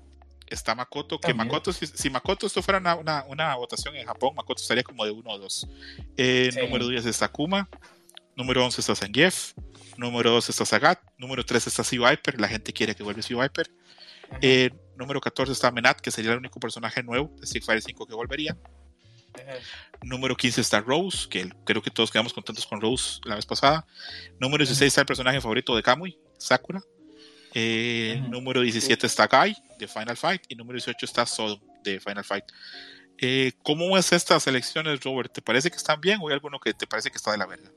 Está 0.51 0.75
Makoto, 0.75 1.19
que 1.19 1.27
También. 1.29 1.47
Makoto, 1.47 1.71
si, 1.73 1.85
si 1.87 2.09
Makoto 2.09 2.47
esto 2.47 2.61
fuera 2.61 2.79
una, 2.79 2.95
una- 2.95 3.23
una 3.27 3.55
votación 3.55 3.95
en 3.95 4.05
Japón, 4.05 4.33
Makoto 4.35 4.61
estaría 4.61 4.83
como 4.83 5.05
de 5.05 5.11
1 5.11 5.29
o 5.31 5.37
2. 5.39 5.67
Eh, 6.17 6.49
Sí. 6.53 6.59
Número 6.61 6.87
10 6.87 7.05
está 7.05 7.27
Kuma, 7.29 7.69
número 8.35 8.63
11 8.65 8.81
está 8.81 8.95
Zangief, 8.95 9.53
número 9.97 10.31
12 10.31 10.51
está 10.51 10.65
Sagat, 10.65 10.99
número 11.17 11.45
13 11.45 11.69
está 11.69 11.83
Sea 11.83 12.09
Viper, 12.09 12.39
la 12.39 12.47
gente 12.47 12.71
quiere 12.73 12.95
que 12.95 13.03
vuelva 13.03 13.21
Sea 13.21 13.41
Viper. 13.41 13.69
Eh, 14.41 14.69
número 14.95 15.19
14 15.19 15.51
está 15.53 15.71
Menat, 15.71 15.99
que 16.01 16.11
sería 16.11 16.31
el 16.33 16.37
único 16.37 16.59
personaje 16.59 17.01
nuevo 17.03 17.31
de 17.37 17.45
Street 17.45 17.63
Fighter 17.65 17.81
5 17.83 18.05
que 18.05 18.13
volvería. 18.13 18.55
Número 20.01 20.35
15 20.35 20.61
está 20.61 20.81
Rose, 20.81 21.27
que 21.29 21.49
creo 21.65 21.81
que 21.81 21.91
todos 21.91 22.11
quedamos 22.11 22.33
contentos 22.33 22.65
con 22.65 22.79
Rose 22.81 23.19
la 23.25 23.35
vez 23.35 23.45
pasada. 23.45 23.85
Número 24.39 24.59
16 24.63 24.87
está 24.87 25.01
el 25.01 25.07
personaje 25.07 25.39
favorito 25.41 25.75
de 25.75 25.83
Kamui, 25.83 26.17
Sakura. 26.37 26.81
Eh. 27.53 28.21
Número 28.29 28.61
17 28.61 29.05
está 29.07 29.27
Guy, 29.27 29.55
de 29.77 29.87
Final 29.87 30.17
Fight. 30.17 30.43
Y 30.49 30.55
número 30.55 30.75
18 30.77 31.05
está 31.05 31.25
Sodom, 31.25 31.59
de 31.83 31.99
Final 31.99 32.23
Fight. 32.23 32.45
Eh, 33.21 33.51
¿Cómo 33.63 33.97
es 33.97 34.11
estas 34.13 34.47
elecciones, 34.47 35.03
Robert? 35.03 35.31
¿Te 35.33 35.41
parece 35.41 35.69
que 35.69 35.77
están 35.77 35.99
bien 35.99 36.19
o 36.21 36.27
hay 36.27 36.33
alguno 36.35 36.59
que 36.59 36.73
te 36.73 36.87
parece 36.87 37.09
que 37.11 37.17
está 37.17 37.31
de 37.31 37.37
la 37.37 37.45
verga? 37.47 37.69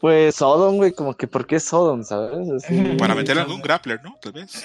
Pues 0.00 0.36
Sodom, 0.36 0.76
güey, 0.76 0.92
como 0.92 1.16
que 1.16 1.26
¿por 1.26 1.46
qué 1.46 1.58
Sodom, 1.58 2.04
sabes? 2.04 2.48
Así- 2.50 2.96
Para 2.98 3.14
meterle 3.14 3.42
algún 3.42 3.60
grappler, 3.62 4.00
¿no? 4.04 4.16
Tal 4.20 4.32
vez. 4.32 4.64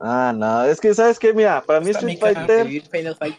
Ah, 0.00 0.32
no, 0.36 0.64
es 0.64 0.80
que 0.80 0.94
¿sabes 0.94 1.18
qué? 1.18 1.32
Mira, 1.32 1.62
para 1.62 1.80
mí 1.80 1.90
Está 1.90 2.00
Street 2.08 2.18
Fighter, 2.20 2.66
vivir 2.66 2.82
Final 2.90 3.16
Fight. 3.16 3.36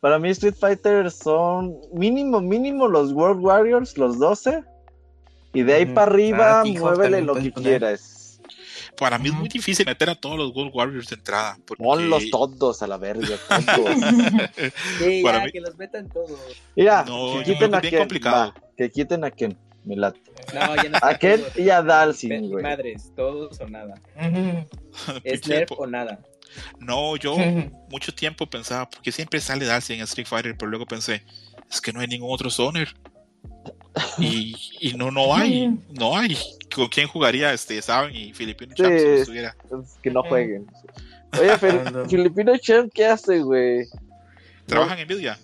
para 0.00 0.18
mí 0.18 0.28
Street 0.30 0.54
Fighter 0.58 1.10
son 1.10 1.78
mínimo, 1.92 2.40
mínimo 2.40 2.88
los 2.88 3.12
World 3.12 3.40
Warriors, 3.42 3.96
los 3.96 4.18
12. 4.18 4.62
Y 5.54 5.62
de 5.62 5.72
ahí 5.72 5.86
para 5.86 6.10
arriba, 6.10 6.60
Ah, 6.60 6.64
muévele 6.66 7.22
lo 7.22 7.34
que 7.36 7.52
poner. 7.52 7.78
quieras. 7.80 8.23
Para 8.98 9.18
mí 9.18 9.28
es 9.28 9.34
muy 9.34 9.48
difícil 9.48 9.84
meter 9.86 10.08
a 10.10 10.14
todos 10.14 10.36
los 10.38 10.52
Gold 10.52 10.70
Warriors 10.74 11.08
de 11.08 11.16
entrada. 11.16 11.58
Porque... 11.66 11.82
Ponlos 11.82 12.30
todos 12.30 12.82
a 12.82 12.86
la 12.86 12.96
verga, 12.96 13.36
todos. 13.48 13.96
Sí, 14.98 15.22
Para 15.24 15.38
ya, 15.38 15.44
mí- 15.46 15.52
que 15.52 15.60
los 15.60 15.76
metan 15.76 16.08
todos. 16.08 16.38
Mira, 16.76 17.04
No, 17.04 17.38
que 17.38 17.52
quiten 17.52 17.74
a 17.74 17.78
es 17.78 17.82
bien 17.82 17.90
Ken. 17.92 17.98
complicado. 18.00 18.52
va, 18.56 18.62
que 18.76 18.90
quiten 18.90 19.24
a 19.24 19.30
Ken. 19.30 19.56
Me 19.84 19.96
late. 19.96 20.20
No, 20.54 20.76
ya 20.76 20.88
no 20.88 20.98
A 21.02 21.14
Ken 21.18 21.40
todos. 21.40 21.58
y 21.58 21.70
a 21.70 21.82
Dalsin, 21.82 22.48
güey. 22.50 22.62
Madres, 22.62 23.12
todos 23.16 23.60
o 23.60 23.68
nada. 23.68 23.94
Es 25.24 25.46
nerf 25.46 25.70
o 25.76 25.86
nada. 25.86 26.20
No, 26.78 27.16
yo 27.16 27.36
mucho 27.90 28.14
tiempo 28.14 28.46
pensaba, 28.46 28.88
porque 28.88 29.10
siempre 29.10 29.40
sale 29.40 29.64
Darcy 29.66 29.94
en 29.94 30.00
Street 30.02 30.26
Fighter, 30.28 30.56
pero 30.56 30.70
luego 30.70 30.86
pensé, 30.86 31.24
es 31.70 31.80
que 31.80 31.92
no 31.92 31.98
hay 32.00 32.06
ningún 32.06 32.32
otro 32.32 32.48
Zoner. 32.48 32.94
Y, 34.18 34.54
y 34.80 34.94
no, 34.94 35.10
no 35.10 35.34
hay, 35.34 35.68
no 35.90 36.16
hay. 36.16 36.36
¿Con 36.74 36.88
quién 36.88 37.06
jugaría 37.08 37.52
este 37.52 37.80
Saben 37.80 38.14
y 38.14 38.32
Filipino 38.32 38.74
Champ 38.74 38.88
si 38.98 39.04
no 39.06 39.14
Sí. 39.14 39.20
estuviera? 39.20 39.56
Es 39.82 39.98
Que 40.02 40.10
no 40.10 40.22
jueguen. 40.22 40.66
Oye, 41.40 41.56
Fel- 41.58 42.08
Filipino 42.08 42.56
Champ, 42.58 42.90
¿qué 42.92 43.06
hace, 43.06 43.40
güey? 43.40 43.86
¿Trabajan 44.66 44.98
en 44.98 45.06
Nvidia? 45.08 45.38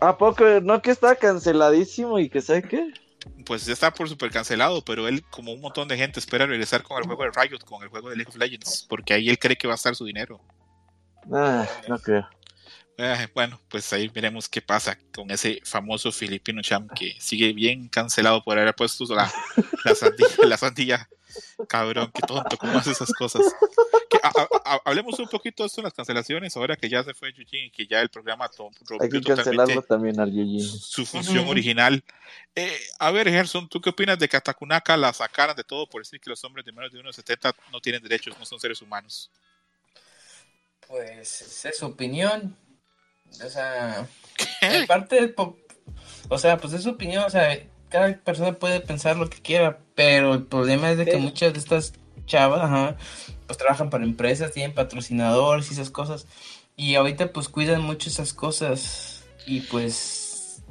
¿A 0.00 0.18
poco 0.18 0.44
no 0.60 0.82
que 0.82 0.90
está 0.90 1.14
canceladísimo 1.14 2.18
y 2.18 2.28
que 2.28 2.40
sabe 2.40 2.62
qué? 2.62 2.92
Pues 3.46 3.64
ya 3.66 3.72
está 3.72 3.92
por 3.92 4.08
super 4.08 4.30
cancelado, 4.30 4.84
pero 4.84 5.06
él, 5.06 5.22
como 5.30 5.52
un 5.52 5.60
montón 5.60 5.86
de 5.86 5.96
gente, 5.96 6.18
espera 6.18 6.46
regresar 6.46 6.82
con 6.82 6.98
el 6.98 7.04
juego 7.06 7.22
de 7.22 7.30
Riot, 7.30 7.60
con 7.64 7.82
el 7.82 7.88
juego 7.88 8.10
de 8.10 8.16
League 8.16 8.28
of 8.28 8.36
Legends, 8.36 8.84
porque 8.88 9.14
ahí 9.14 9.28
él 9.28 9.38
cree 9.38 9.56
que 9.56 9.68
va 9.68 9.74
a 9.74 9.76
estar 9.76 9.94
su 9.94 10.04
dinero. 10.04 10.40
Ah, 11.32 11.66
no 11.88 11.96
creo. 11.98 12.28
Eh, 12.98 13.26
bueno, 13.34 13.58
pues 13.68 13.90
ahí 13.92 14.08
veremos 14.08 14.48
qué 14.48 14.60
pasa 14.60 14.98
con 15.14 15.30
ese 15.30 15.60
famoso 15.64 16.12
filipino 16.12 16.60
champ 16.62 16.90
que 16.94 17.16
sigue 17.18 17.52
bien 17.52 17.88
cancelado 17.88 18.44
por 18.44 18.58
haber 18.58 18.74
puesto 18.74 19.04
la, 19.14 19.32
la, 19.84 19.94
sandía, 19.94 20.26
la 20.44 20.56
sandía. 20.58 21.08
Cabrón, 21.66 22.10
qué 22.14 22.20
tonto, 22.26 22.58
¿cómo 22.58 22.76
hace 22.78 22.90
esas 22.92 23.10
cosas? 23.14 23.42
Que, 24.10 24.18
a- 24.22 24.28
a- 24.28 24.74
a- 24.74 24.80
hablemos 24.84 25.18
un 25.18 25.26
poquito 25.28 25.62
de 25.62 25.68
esto 25.68 25.80
en 25.80 25.84
las 25.84 25.94
cancelaciones, 25.94 26.54
ahora 26.54 26.76
que 26.76 26.90
ya 26.90 27.02
se 27.02 27.14
fue 27.14 27.30
Eugene 27.30 27.66
y 27.66 27.70
que 27.70 27.86
ya 27.86 28.00
el 28.02 28.10
programa 28.10 28.46
to- 28.50 28.68
Hay 28.68 28.86
rompió 28.86 29.20
que 29.22 29.34
cancelarlo 29.36 29.64
totalmente 29.82 29.88
también 29.88 30.20
al 30.20 30.60
su 30.60 31.06
función 31.06 31.48
original. 31.48 32.04
Eh, 32.54 32.78
a 32.98 33.10
ver, 33.10 33.30
Gerson, 33.30 33.66
¿tú 33.70 33.80
qué 33.80 33.88
opinas 33.88 34.18
de 34.18 34.28
que 34.28 34.36
a 34.36 34.42
Takunaka 34.42 34.94
la 34.98 35.10
sacaran 35.14 35.56
de 35.56 35.64
todo 35.64 35.86
por 35.88 36.02
decir 36.02 36.20
que 36.20 36.28
los 36.28 36.44
hombres 36.44 36.66
de 36.66 36.72
menos 36.72 36.92
de 36.92 37.00
1,70 37.00 37.54
no 37.72 37.80
tienen 37.80 38.02
derechos, 38.02 38.38
no 38.38 38.44
son 38.44 38.60
seres 38.60 38.82
humanos? 38.82 39.30
Pues 40.86 41.64
es 41.64 41.78
su 41.78 41.86
opinión. 41.86 42.54
O 43.44 43.48
sea, 43.48 44.06
¿Qué? 44.60 44.84
parte 44.86 45.16
del 45.16 45.34
o 46.28 46.38
sea, 46.38 46.56
pues 46.56 46.72
es 46.72 46.82
su 46.82 46.90
opinión, 46.90 47.24
o 47.24 47.30
sea, 47.30 47.58
cada 47.88 48.16
persona 48.16 48.52
puede 48.54 48.80
pensar 48.80 49.16
lo 49.16 49.28
que 49.28 49.42
quiera, 49.42 49.78
pero 49.94 50.34
el 50.34 50.44
problema 50.44 50.90
es 50.90 50.98
de 50.98 51.04
que 51.04 51.18
muchas 51.18 51.52
de 51.52 51.58
estas 51.58 51.92
chavas, 52.26 52.62
ajá, 52.62 52.96
pues 53.46 53.58
trabajan 53.58 53.90
para 53.90 54.04
empresas, 54.04 54.52
tienen 54.52 54.74
patrocinadores 54.74 55.70
y 55.70 55.74
esas 55.74 55.90
cosas, 55.90 56.26
y 56.76 56.94
ahorita 56.94 57.32
pues 57.32 57.48
cuidan 57.48 57.82
mucho 57.82 58.08
esas 58.08 58.32
cosas 58.32 59.24
y 59.46 59.60
pues 59.60 60.62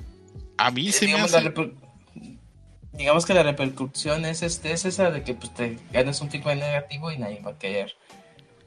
A 0.57 0.71
mí 0.71 0.91
se 0.91 1.05
me 1.05 1.11
digamos, 1.11 1.33
hace... 1.35 3.27
que 3.27 3.33
la 3.33 3.43
repercusión 3.43 4.25
es 4.25 4.41
este 4.41 4.71
es 4.71 4.85
esa 4.85 5.11
de 5.11 5.23
que 5.23 5.33
pues 5.33 5.53
te 5.53 5.77
ganas 5.91 6.21
un 6.21 6.31
feedback 6.31 6.57
negativo 6.57 7.11
y 7.11 7.17
nadie 7.17 7.41
va 7.45 7.51
a 7.51 7.59
querer 7.59 7.93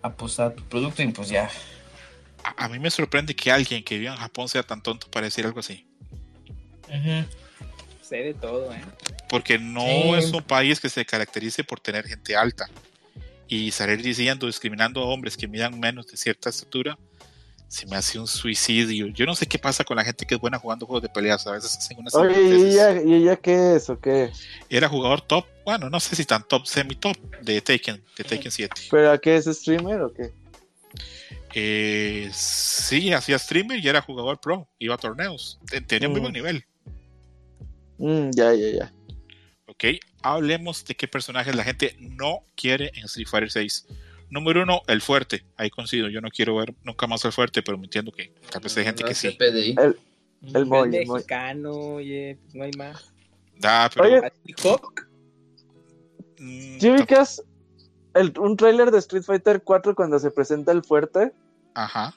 apostar 0.03 0.49
a 0.49 0.55
tu 0.55 0.63
producto 0.65 1.03
y 1.03 1.09
pues 1.09 1.29
ya. 1.29 1.51
A, 2.45 2.65
a 2.67 2.69
mí 2.69 2.79
me 2.79 2.91
sorprende 2.91 3.35
que 3.35 3.51
alguien 3.51 3.83
que 3.83 3.99
vive 3.99 4.11
en 4.11 4.17
Japón 4.17 4.49
sea 4.49 4.63
tan 4.63 4.83
tonto 4.83 5.09
para 5.11 5.27
decir 5.27 5.45
algo 5.47 5.61
así. 5.61 5.87
Ujú. 6.89 7.27
Sé 8.03 8.17
de 8.17 8.35
todo, 8.35 8.73
¿eh? 8.73 8.83
Porque 9.29 9.59
no 9.59 9.81
Sí. 9.87 10.13
es 10.19 10.33
un 10.33 10.43
país 10.43 10.79
que 10.79 10.89
se 10.89 11.05
caracterice 11.05 11.65
por 11.65 11.81
tener 11.81 12.07
gente 12.07 12.37
alta. 12.37 12.69
Y 13.49 13.71
salir 13.71 14.03
diciendo, 14.03 14.47
discriminando 14.47 15.01
a 15.03 15.07
hombres 15.07 15.37
que 15.37 15.49
midan 15.49 15.79
menos 15.81 16.07
de 16.07 16.17
cierta 16.17 16.51
estatura, 16.51 16.99
se 17.69 17.87
me 17.87 17.97
hace 17.97 18.19
un 18.19 18.27
suicidio. 18.27 19.07
Yo 19.09 19.27
no 19.27 19.35
sé 19.35 19.47
qué 19.47 19.59
pasa 19.59 19.85
con 19.85 19.97
la 19.97 20.05
gente 20.05 20.25
que 20.27 20.35
es 20.35 20.41
buena 20.41 20.59
jugando 20.59 20.87
juegos 20.87 21.03
de 21.03 21.09
peleas. 21.09 21.47
A 21.47 21.53
veces 21.53 21.77
hacen 21.77 21.99
unas 21.99 22.15
Oye, 22.15 22.41
¿y 22.41 22.53
ella, 22.73 23.03
¿y 23.03 23.15
ella 23.15 23.37
qué 23.37 23.77
es 23.77 23.89
o 23.91 23.99
qué? 23.99 24.31
Era 24.69 24.89
jugador 24.89 25.23
top, 25.23 25.47
bueno, 25.65 25.91
no 25.91 25.99
sé 25.99 26.15
si 26.15 26.25
tan 26.25 26.47
top, 26.47 26.67
semi-top 26.67 27.17
de 27.43 27.61
Taken, 27.61 28.03
de 28.17 28.25
Taken 28.25 28.51
7. 28.53 28.83
¿Pero 28.91 29.11
a 29.11 29.19
qué 29.19 29.37
es 29.37 29.47
streamer 29.47 30.03
o 30.03 30.13
qué? 30.13 30.31
Eh, 31.55 32.31
sí, 32.33 33.13
hacía 33.13 33.39
streamer 33.39 33.79
y 33.79 33.89
era 33.89 34.01
jugador 34.03 34.41
pro, 34.41 34.69
iba 34.79 34.95
a 34.95 34.99
torneos. 34.99 35.61
Te- 35.71 35.81
Tenía 35.81 36.09
muy 36.09 36.19
Mm. 36.21 36.23
buen 36.23 36.33
nivel. 36.33 36.65
Mm, 37.99 38.31
ya, 38.33 38.53
ya, 38.55 38.69
ya. 38.71 38.93
Ok, 39.67 39.85
hablemos 40.23 40.85
de 40.85 40.95
qué 40.95 41.07
personajes 41.09 41.55
la 41.55 41.65
gente 41.65 41.97
no 42.01 42.41
quiere 42.57 42.91
en 42.97 43.05
Street 43.05 43.29
Fighter 43.29 43.51
6. 43.51 43.87
Número 44.31 44.63
uno, 44.63 44.83
el 44.89 45.01
fuerte. 45.01 45.45
Ahí 45.57 45.71
coincido. 45.71 46.09
Yo 46.09 46.21
no 46.21 46.29
quiero 46.29 46.57
ver 46.57 46.75
nunca 46.83 47.07
más 47.07 47.25
al 47.25 47.33
fuerte, 47.33 47.63
pero 47.63 47.79
me 47.79 47.85
entiendo 47.85 48.11
que 48.11 48.33
tal 48.51 48.61
vez 48.63 48.77
hay 48.77 48.85
gente 48.85 49.03
No 49.03 49.09
que 49.09 49.15
sí. 49.15 49.31
PDI. 49.31 49.75
El, 49.79 49.99
el 50.43 50.57
El 50.57 50.95
el 50.95 51.07
mexicano, 51.09 51.71
oye, 51.73 52.37
pues 52.43 52.55
no 52.55 52.65
hay 52.65 52.73
más. 52.73 53.13
Da, 53.59 53.89
pero, 53.95 54.07
Oye, 54.07 54.21
mm, 56.39 56.81
¿Sí 56.81 56.91
ubicas 56.91 57.43
el, 58.15 58.33
un 58.39 58.57
tráiler 58.57 58.91
de 58.91 58.99
Street 58.99 59.23
Fighter 59.23 59.63
4 59.63 59.95
cuando 59.95 60.19
se 60.19 60.31
presenta 60.31 60.73
el 60.73 60.83
fuerte? 60.83 61.33
Ajá. 61.75 62.15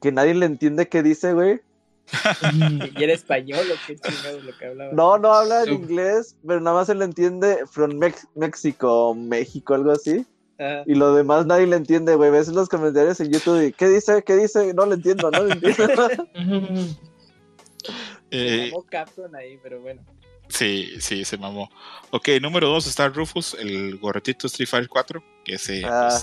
Que 0.00 0.12
nadie 0.12 0.34
le 0.34 0.46
entiende 0.46 0.88
qué 0.88 1.02
dice, 1.02 1.32
güey. 1.32 1.60
y 2.98 3.02
era 3.02 3.12
español 3.12 3.64
o 3.70 3.74
qué 3.86 3.96
chingados 3.96 4.42
lo 4.44 4.58
que 4.58 4.66
hablaba. 4.66 4.92
No, 4.92 5.16
no 5.18 5.32
habla 5.32 5.62
en 5.62 5.72
inglés, 5.74 6.36
pero 6.46 6.60
nada 6.60 6.76
más 6.78 6.88
se 6.88 6.94
le 6.96 7.04
entiende 7.04 7.60
from 7.70 7.92
Mex- 7.92 8.26
México, 8.34 9.14
México, 9.14 9.74
algo 9.74 9.92
así. 9.92 10.26
Y 10.86 10.94
lo 10.94 11.14
demás 11.14 11.44
nadie 11.46 11.66
le 11.66 11.74
entiende, 11.74 12.14
güey. 12.14 12.30
Ves 12.30 12.46
los 12.48 12.68
comentarios 12.68 13.18
en 13.20 13.32
YouTube 13.32 13.66
y 13.66 13.72
¿qué 13.72 13.88
dice? 13.88 14.22
¿Qué 14.22 14.36
dice? 14.36 14.72
No 14.74 14.86
le 14.86 14.94
entiendo, 14.94 15.28
no 15.30 15.42
le 15.44 15.54
entiendo. 15.54 16.08
Eh, 18.30 18.68
llamó 18.70 18.84
Capcom 18.84 19.34
ahí, 19.34 19.58
pero 19.62 19.80
bueno. 19.80 20.00
sí, 20.48 20.88
sí, 21.00 21.24
se 21.24 21.36
mamó. 21.36 21.68
Ok, 22.12 22.28
número 22.40 22.68
dos 22.68 22.86
está 22.86 23.08
Rufus, 23.08 23.54
el 23.54 23.98
gorretito 23.98 24.46
Street 24.46 24.68
Fighter 24.68 24.88
4, 24.88 25.24
que 25.44 25.58
se... 25.58 25.82
ah, 25.84 26.18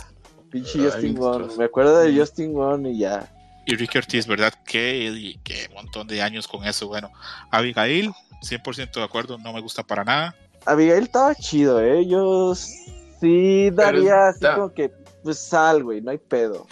pinche 0.51 0.79
Ay, 0.79 0.85
Justin 0.91 1.15
Wong. 1.15 1.57
Me 1.57 1.65
acuerdo 1.65 1.99
de 1.99 2.17
Justin 2.17 2.53
Wong 2.53 2.87
y 2.87 2.99
ya. 2.99 3.31
y 3.65 3.75
Ricky 3.75 3.97
Ortiz, 3.97 4.25
¿verdad? 4.27 4.53
Qué, 4.65 5.35
qué 5.43 5.69
montón 5.73 6.07
de 6.07 6.21
años 6.21 6.47
con 6.47 6.65
eso. 6.65 6.87
Bueno, 6.87 7.11
Abigail, 7.51 8.11
100% 8.41 8.91
de 8.93 9.03
acuerdo, 9.03 9.37
no 9.37 9.53
me 9.53 9.61
gusta 9.61 9.83
para 9.83 10.03
nada. 10.03 10.35
Abigail 10.65 11.03
estaba 11.03 11.35
chido, 11.35 11.81
¿eh? 11.81 12.05
Yo 12.07 12.53
sí 12.55 13.69
daría 13.71 14.29
así 14.29 14.45
como 14.55 14.73
que, 14.73 14.91
pues 15.23 15.37
sal, 15.39 15.83
güey, 15.83 16.01
no 16.01 16.11
hay 16.11 16.17
pedo. 16.17 16.67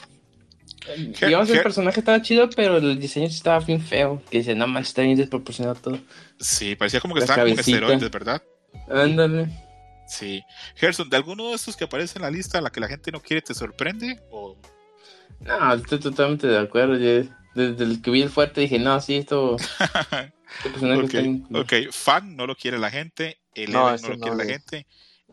Digamos, 1.20 1.50
Ger- 1.50 1.58
el 1.58 1.64
personaje 1.64 2.00
estaba 2.00 2.22
chido, 2.22 2.50
pero 2.56 2.78
el 2.78 2.98
diseño 3.00 3.26
estaba 3.28 3.60
bien 3.60 3.82
feo. 3.82 4.22
Que 4.30 4.38
dice, 4.40 4.56
no 4.56 4.68
manches, 4.68 4.90
está 4.90 5.02
bien 5.02 5.18
desproporcionado 5.18 5.76
todo. 5.76 6.00
Sí, 6.40 6.76
parecía 6.76 7.02
como 7.02 7.14
que 7.14 7.20
La 7.22 7.26
estaban 7.26 7.50
con 7.50 7.60
esteroides, 7.60 8.10
¿verdad? 8.12 8.42
Ándale. 8.90 9.50
Sí. 10.08 10.44
Gerson, 10.76 11.10
¿de 11.10 11.18
alguno 11.18 11.50
de 11.50 11.56
estos 11.56 11.76
que 11.76 11.84
aparece 11.84 12.18
en 12.18 12.24
la 12.24 12.32
lista, 12.32 12.62
la 12.62 12.70
que 12.70 12.80
la 12.80 12.88
gente 12.88 13.12
no 13.12 13.22
quiere, 13.22 13.42
te 13.42 13.54
sorprende? 13.54 14.20
¿O 14.32 14.56
No, 15.42 15.74
estoy 15.74 16.00
totalmente 16.00 16.48
de 16.48 16.58
acuerdo. 16.58 16.96
Yo, 16.98 17.30
desde 17.56 17.84
el 17.84 18.02
que 18.02 18.12
vi 18.12 18.22
el 18.22 18.30
fuerte 18.30 18.62
dije, 18.62 18.80
no, 18.80 19.00
sí, 19.02 19.18
esto. 19.18 19.58
este 20.66 20.70
está 20.80 21.60
ok, 21.60 21.92
Fan 21.92 22.36
no 22.36 22.48
lo 22.48 22.56
quiere 22.56 22.78
la 22.80 22.90
gente, 22.90 23.40
Eleven 23.54 23.74
No, 23.74 23.98
no, 23.98 24.08
lo 24.10 24.16
no, 24.16 24.22
quiere 24.22 24.38
la 24.38 24.46
gente, 24.46 24.88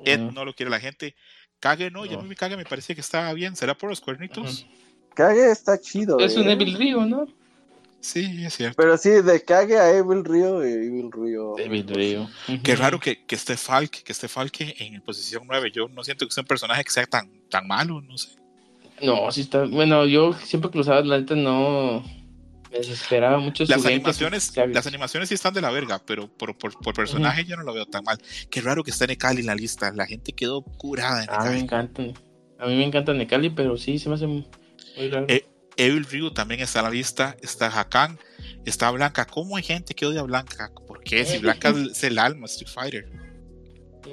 Ed 0.05 0.21
No. 0.21 0.33
no 0.33 0.45
lo 0.45 0.55
quiere 0.55 0.71
la 0.71 0.81
gente, 0.81 1.15
Kage 1.61 1.91
no, 1.91 2.05
y 2.05 2.09
a 2.09 2.17
No. 2.17 2.23
mí 2.23 2.29
mi 2.31 2.35
Kage 2.35 2.57
me 2.57 2.65
parecía 2.65 2.95
que 2.95 3.01
estaba 3.01 3.33
bien, 3.33 3.57
¿será 3.57 3.75
por 3.75 3.91
los 3.91 4.01
cuernitos? 4.01 4.67
Kage 5.15 5.51
está 5.51 5.81
chido, 5.81 6.19
Es 6.19 6.37
un 6.37 6.49
¿eh? 6.49 6.53
Evil 6.53 6.77
Rio, 6.77 7.07
¿no? 7.07 7.27
Sí, 8.05 8.45
es 8.45 8.55
cierto. 8.55 8.77
Pero 8.77 8.99
sí, 8.99 9.09
de 9.09 9.43
Kage 9.43 9.79
a 9.79 9.91
Evil 9.97 10.23
Rio 10.27 10.63
y 10.63 10.73
Evil 10.73 11.11
Rio. 11.11 11.59
Evil 11.59 11.89
Rio. 11.89 12.29
Qué 12.63 12.77
raro 12.77 13.01
que, 13.01 13.25
que 13.25 13.35
esté 13.35 13.57
Falk, 13.57 13.91
que 14.03 14.13
esté 14.13 14.29
Falke 14.29 14.75
en 14.79 15.01
posición 15.01 15.45
9. 15.49 15.71
Yo 15.73 15.89
no 15.89 16.05
siento 16.05 16.27
que 16.27 16.33
sea 16.35 16.43
un 16.43 16.47
personaje 16.47 16.85
que 16.85 16.91
sea 16.91 17.07
tan, 17.07 17.31
tan 17.49 17.67
malo, 17.67 18.03
no 18.03 18.19
sé. 18.19 18.29
No, 19.01 19.31
sí 19.33 19.41
está. 19.41 19.65
Bueno, 19.65 20.05
yo 20.05 20.35
siempre 20.35 20.71
que 20.71 20.77
lo 20.77 20.83
usaba, 20.83 21.01
la 21.01 21.19
neta 21.19 21.35
no. 21.35 22.05
Me 22.71 22.79
desesperaba 22.79 23.39
mucho 23.39 23.65
Las 23.69 23.87
animaciones, 23.87 24.53
porque- 24.55 24.75
las 24.75 24.87
animaciones 24.87 25.29
sí 25.31 25.35
están 25.37 25.55
de 25.55 25.63
la 25.63 25.71
verga, 25.71 26.03
pero 26.05 26.29
por, 26.29 26.59
por, 26.59 26.79
por 26.79 26.93
personaje 26.95 27.45
yo 27.47 27.57
no 27.57 27.63
lo 27.63 27.73
veo 27.73 27.87
tan 27.87 28.05
mal. 28.05 28.19
Qué 28.51 28.61
raro 28.61 28.85
que 28.85 28.91
esté 28.91 29.07
Nekali 29.07 29.41
en 29.41 29.47
la 29.47 29.55
lista. 29.55 29.91
La 29.93 30.05
gente 30.07 30.33
quedó 30.33 30.61
curada 30.63 31.23
en 31.23 31.29
Ah, 31.31 31.49
me 31.51 31.59
encantan. 31.61 32.13
A 32.59 32.67
mí 32.67 32.77
me 32.77 32.85
encanta 32.85 33.15
Necali, 33.15 33.49
pero 33.49 33.79
sí, 33.79 33.99
se 33.99 34.11
me 34.11 34.17
hace 34.17 34.27
muy 34.27 34.45
raro. 35.11 35.25
Eh, 35.29 35.47
Evil 35.77 36.05
Ryu 36.05 36.31
también 36.31 36.61
está 36.61 36.81
en 36.81 36.85
la 36.87 36.91
lista. 36.91 37.37
Está 37.43 37.67
Hakan. 37.67 38.19
Está 38.65 38.91
Blanca. 38.91 39.27
¿Cómo 39.27 39.57
hay 39.57 39.63
gente 39.63 39.95
que 39.95 40.07
odia 40.07 40.21
a 40.21 40.25
Blanca? 40.25 40.71
¿Por 40.87 41.03
qué? 41.03 41.25
Si 41.25 41.39
Blanca 41.39 41.71
es 41.91 42.05
el 42.05 42.19
alma 42.19 42.47
Street 42.47 42.71
Fighter. 42.73 43.09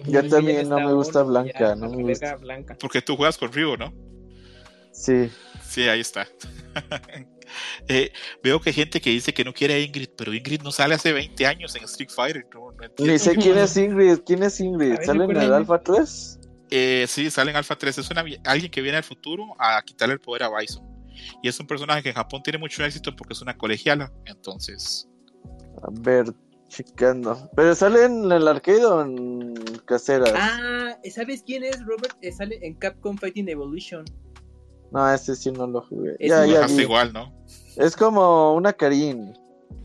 Sí, 0.05 0.29
también 0.29 0.69
no 0.69 0.79
me 0.79 0.93
gusta 0.93 1.21
Blanca, 1.23 1.75
no 1.75 1.89
me 1.89 2.03
gusta. 2.03 2.35
Blanca. 2.37 2.77
Porque 2.79 3.01
tú 3.01 3.15
juegas 3.15 3.37
con 3.37 3.51
Ryu, 3.51 3.75
¿no? 3.77 3.93
Sí. 4.91 5.29
Sí, 5.67 5.87
ahí 5.87 6.01
está. 6.01 6.27
Eh, 7.89 8.13
veo 8.41 8.61
que 8.61 8.69
hay 8.69 8.73
gente 8.73 9.01
que 9.01 9.09
dice 9.09 9.33
que 9.33 9.43
no 9.43 9.53
quiere 9.53 9.73
a 9.73 9.79
Ingrid, 9.79 10.09
pero 10.17 10.33
Ingrid 10.33 10.61
no 10.61 10.71
sale 10.71 10.95
hace 10.95 11.11
20 11.11 11.45
años 11.45 11.75
en 11.75 11.83
Street 11.83 12.09
Fighter. 12.09 12.47
No. 12.53 12.71
Ni 12.99 13.19
sé 13.19 13.35
quién 13.35 13.57
es 13.57 13.75
Ingrid. 13.75 14.19
¿Quién 14.25 14.43
es 14.43 14.59
Ingrid? 14.61 14.95
¿Sale 15.03 15.25
en 15.25 15.35
el. 15.35 15.53
Alpha 15.53 15.81
3? 15.81 16.39
Eh, 16.69 17.05
sí, 17.09 17.29
sale 17.29 17.51
en 17.51 17.57
Alpha 17.57 17.77
3. 17.77 17.97
Es 17.97 18.09
una, 18.09 18.23
alguien 18.45 18.71
que 18.71 18.81
viene 18.81 18.97
al 18.97 19.03
futuro 19.03 19.53
a 19.59 19.81
quitarle 19.83 20.13
el 20.13 20.21
poder 20.21 20.43
a 20.43 20.49
Bison. 20.57 20.90
Y 21.41 21.47
es 21.47 21.59
un 21.59 21.67
personaje 21.67 22.03
que 22.03 22.09
en 22.09 22.15
Japón 22.15 22.41
tiene 22.43 22.59
mucho 22.59 22.83
éxito 22.83 23.15
porque 23.15 23.33
es 23.33 23.41
una 23.41 23.57
colegiala. 23.57 24.11
Entonces, 24.25 25.07
A 25.83 25.89
ver, 26.01 26.25
checando. 26.67 27.49
¿Pero 27.55 27.75
sale 27.75 28.05
en 28.05 28.31
el 28.31 28.47
arcade 28.47 28.85
o 28.85 29.01
en 29.01 29.53
caseras? 29.85 30.33
Ah, 30.35 30.97
¿sabes 31.13 31.43
quién 31.45 31.63
es, 31.63 31.83
Robert? 31.85 32.15
Eh, 32.21 32.31
sale 32.31 32.59
en 32.65 32.75
Capcom 32.75 33.17
Fighting 33.17 33.49
Evolution. 33.49 34.05
No, 34.91 35.11
este 35.13 35.35
sí 35.35 35.51
no 35.51 35.67
lo 35.67 35.81
jugué. 35.81 36.15
Es 36.19 36.29
Ya, 36.29 36.45
ya 36.45 36.67
igual, 36.67 37.13
¿no? 37.13 37.33
Es 37.77 37.95
como 37.95 38.53
una 38.55 38.73
Karin. 38.73 39.33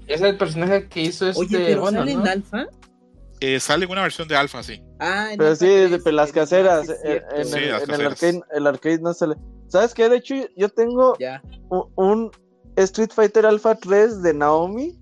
Es 0.09 0.21
el 0.21 0.37
personaje 0.37 0.89
que 0.89 1.03
hizo 1.03 1.29
este. 1.29 1.41
Oye, 1.41 1.59
pero 1.67 1.81
bueno, 1.83 2.01
¿sale 2.01 2.15
¿no? 2.15 2.21
en 2.23 2.29
Alpha? 2.29 2.67
Eh, 3.41 3.61
sale 3.61 3.85
en 3.85 3.91
una 3.91 4.03
versión 4.03 4.27
de 4.29 4.37
Alpha, 4.37 4.63
sí. 4.63 4.83
Ah, 4.99 5.29
en 5.33 5.39
Pero 5.39 5.55
sí, 5.55 5.67
de 5.67 5.89
3, 5.89 6.05
de 6.05 6.13
las 6.13 6.33
caseras. 6.33 6.87
sí, 6.87 6.93
es 7.37 7.53
En, 8.23 8.43
el 8.53 8.67
arcade 8.67 8.99
no 8.99 9.13
sale. 9.15 9.37
¿Sabes 9.69 9.95
qué? 9.95 10.09
De 10.09 10.17
hecho, 10.17 10.35
yo 10.57 10.69
tengo 10.69 11.17
Ya, 11.19 11.43
un, 11.71 11.93
un 11.97 12.31
Street 12.77 13.11
Fighter 13.13 13.47
Alpha 13.47 13.75
3 13.75 14.23
de 14.23 14.35
Naomi, 14.35 14.99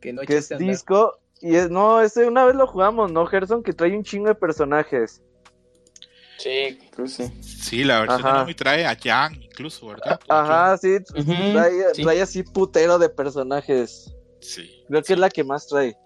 que 0.00 0.12
no 0.12 0.22
que 0.22 0.38
es 0.38 0.48
disco. 0.58 1.18
Y 1.40 1.54
es, 1.54 1.70
no, 1.70 2.00
ese 2.00 2.26
una 2.26 2.44
vez 2.44 2.56
lo 2.56 2.66
jugamos, 2.66 3.12
¿no, 3.12 3.24
Gerson? 3.26 3.62
Que 3.62 3.72
trae 3.72 3.96
un 3.96 4.02
chingo 4.02 4.26
de 4.28 4.34
personajes. 4.34 5.22
Sí, 6.38 6.78
que 6.96 7.08
sí. 7.08 7.24
Sí, 7.42 7.84
la 7.84 8.00
versión 8.00 8.20
Ajá. 8.20 8.28
de 8.28 8.34
Naomi 8.34 8.54
trae 8.54 8.86
a 8.86 8.94
Yang, 8.94 9.42
incluso, 9.42 9.88
¿verdad? 9.88 10.20
Ajá, 10.28 10.76
sí, 10.78 10.98
trae, 11.02 11.94
sí. 11.94 12.02
trae 12.02 12.22
así 12.22 12.42
putero 12.42 12.98
de 12.98 13.08
personajes. 13.08 14.14
Sí. 14.40 14.84
Creo 14.88 15.02
que 15.02 15.12
es 15.12 15.18
la 15.18 15.30
que 15.30 15.42
más 15.44 15.66
trae. 15.66 15.96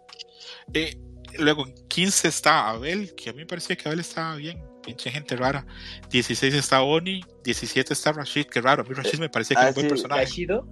Eh, 0.72 0.98
luego 1.38 1.66
en 1.66 1.74
15 1.88 2.28
está 2.28 2.68
Abel, 2.70 3.14
que 3.14 3.30
a 3.30 3.32
mí 3.32 3.40
me 3.40 3.46
parecía 3.46 3.76
que 3.76 3.88
Abel 3.88 4.00
estaba 4.00 4.36
bien. 4.36 4.62
Pinche 4.84 5.10
gente 5.10 5.36
rara. 5.36 5.64
16 6.10 6.54
está 6.54 6.82
Oni. 6.82 7.22
17 7.44 7.92
está 7.92 8.12
Rashid, 8.12 8.46
qué 8.46 8.60
raro. 8.60 8.82
A 8.82 8.84
mí 8.84 8.94
Rashid 8.94 9.18
me 9.20 9.28
parecía 9.28 9.54
que 9.56 9.60
Ah, 9.60 9.64
era 9.64 9.70
un 9.70 9.74
buen 9.74 9.86
sí, 9.86 9.90
personaje. 9.90 10.20
¿Rashido? 10.22 10.66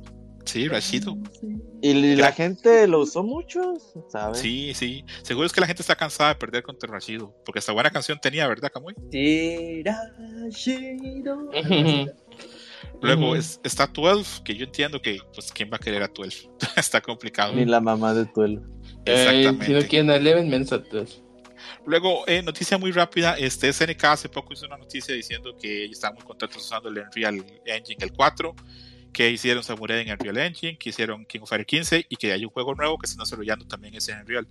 Sí, 0.45 0.67
Rashido. 0.69 1.17
Y 1.83 2.17
la 2.17 2.31
Gra- 2.31 2.35
gente 2.35 2.89
lo 2.89 3.01
usó 3.01 3.23
mucho, 3.23 3.75
¿sabes? 4.09 4.39
Sí, 4.39 4.73
sí. 4.75 5.05
Seguro 5.23 5.47
es 5.47 5.53
que 5.53 5.61
la 5.61 5.67
gente 5.69 5.83
está 5.83 5.95
cansada 5.95 6.31
de 6.31 6.35
perder 6.37 6.63
contra 6.65 6.91
Rashido. 6.91 7.33
Porque 7.45 7.61
esta 7.61 7.73
buena 7.73 7.91
canción 7.91 8.19
tenía, 8.21 8.49
¿verdad, 8.49 8.71
Kamui? 8.73 8.95
Sí, 9.13 9.83
Rashido. 9.85 11.51
Luego 13.03 13.35
es- 13.37 13.61
está 13.63 13.87
12, 13.87 14.43
que 14.45 14.55
yo 14.57 14.65
entiendo 14.65 15.01
que, 15.01 15.19
pues, 15.35 15.53
¿quién 15.53 15.71
va 15.73 15.77
a 15.77 15.81
querer 15.81 16.03
a 16.03 16.09
12? 16.09 16.51
está 16.77 17.01
complicado. 17.01 17.55
Ni 17.55 17.65
la 17.65 17.81
mamá 17.81 18.13
de 18.15 18.25
Tuelo. 19.05 19.21
Eh, 19.21 19.25
si 19.25 19.25
no 19.25 19.49
Exactamente. 19.49 19.89
quieren 19.89 20.11
a 20.11 20.17
Eleven, 20.17 20.49
menos 20.49 20.73
a 20.73 20.83
tres. 20.83 21.23
Luego, 21.87 22.27
eh, 22.27 22.43
noticia 22.43 22.79
muy 22.79 22.93
rápida, 22.93 23.37
este 23.39 23.73
SNK 23.73 24.05
hace 24.05 24.29
poco 24.29 24.53
hizo 24.53 24.67
una 24.67 24.77
noticia 24.77 25.15
diciendo 25.15 25.57
que 25.61 25.87
estaban 25.87 26.15
muy 26.15 26.25
contentos 26.25 26.59
usando 26.59 26.89
el 26.89 26.99
Unreal 26.99 27.45
Engine 27.65 28.05
el 28.05 28.13
4, 28.13 28.55
que 29.13 29.31
hicieron 29.31 29.65
Samurai 29.65 30.01
en 30.01 30.13
Unreal 30.13 30.39
Engine, 30.39 30.79
que 30.79 30.91
hicieron 30.91 31.25
King 31.25 31.41
of 31.43 31.49
Fire 31.49 31.65
15 31.67 32.07
y 32.09 32.17
que 32.17 32.33
hay 32.33 32.45
un 32.45 32.51
juego 32.51 32.75
nuevo 32.75 32.99
que 32.99 33.07
están 33.07 33.25
desarrollando 33.25 33.67
también 33.67 33.95
en 33.95 34.21
Unreal. 34.21 34.47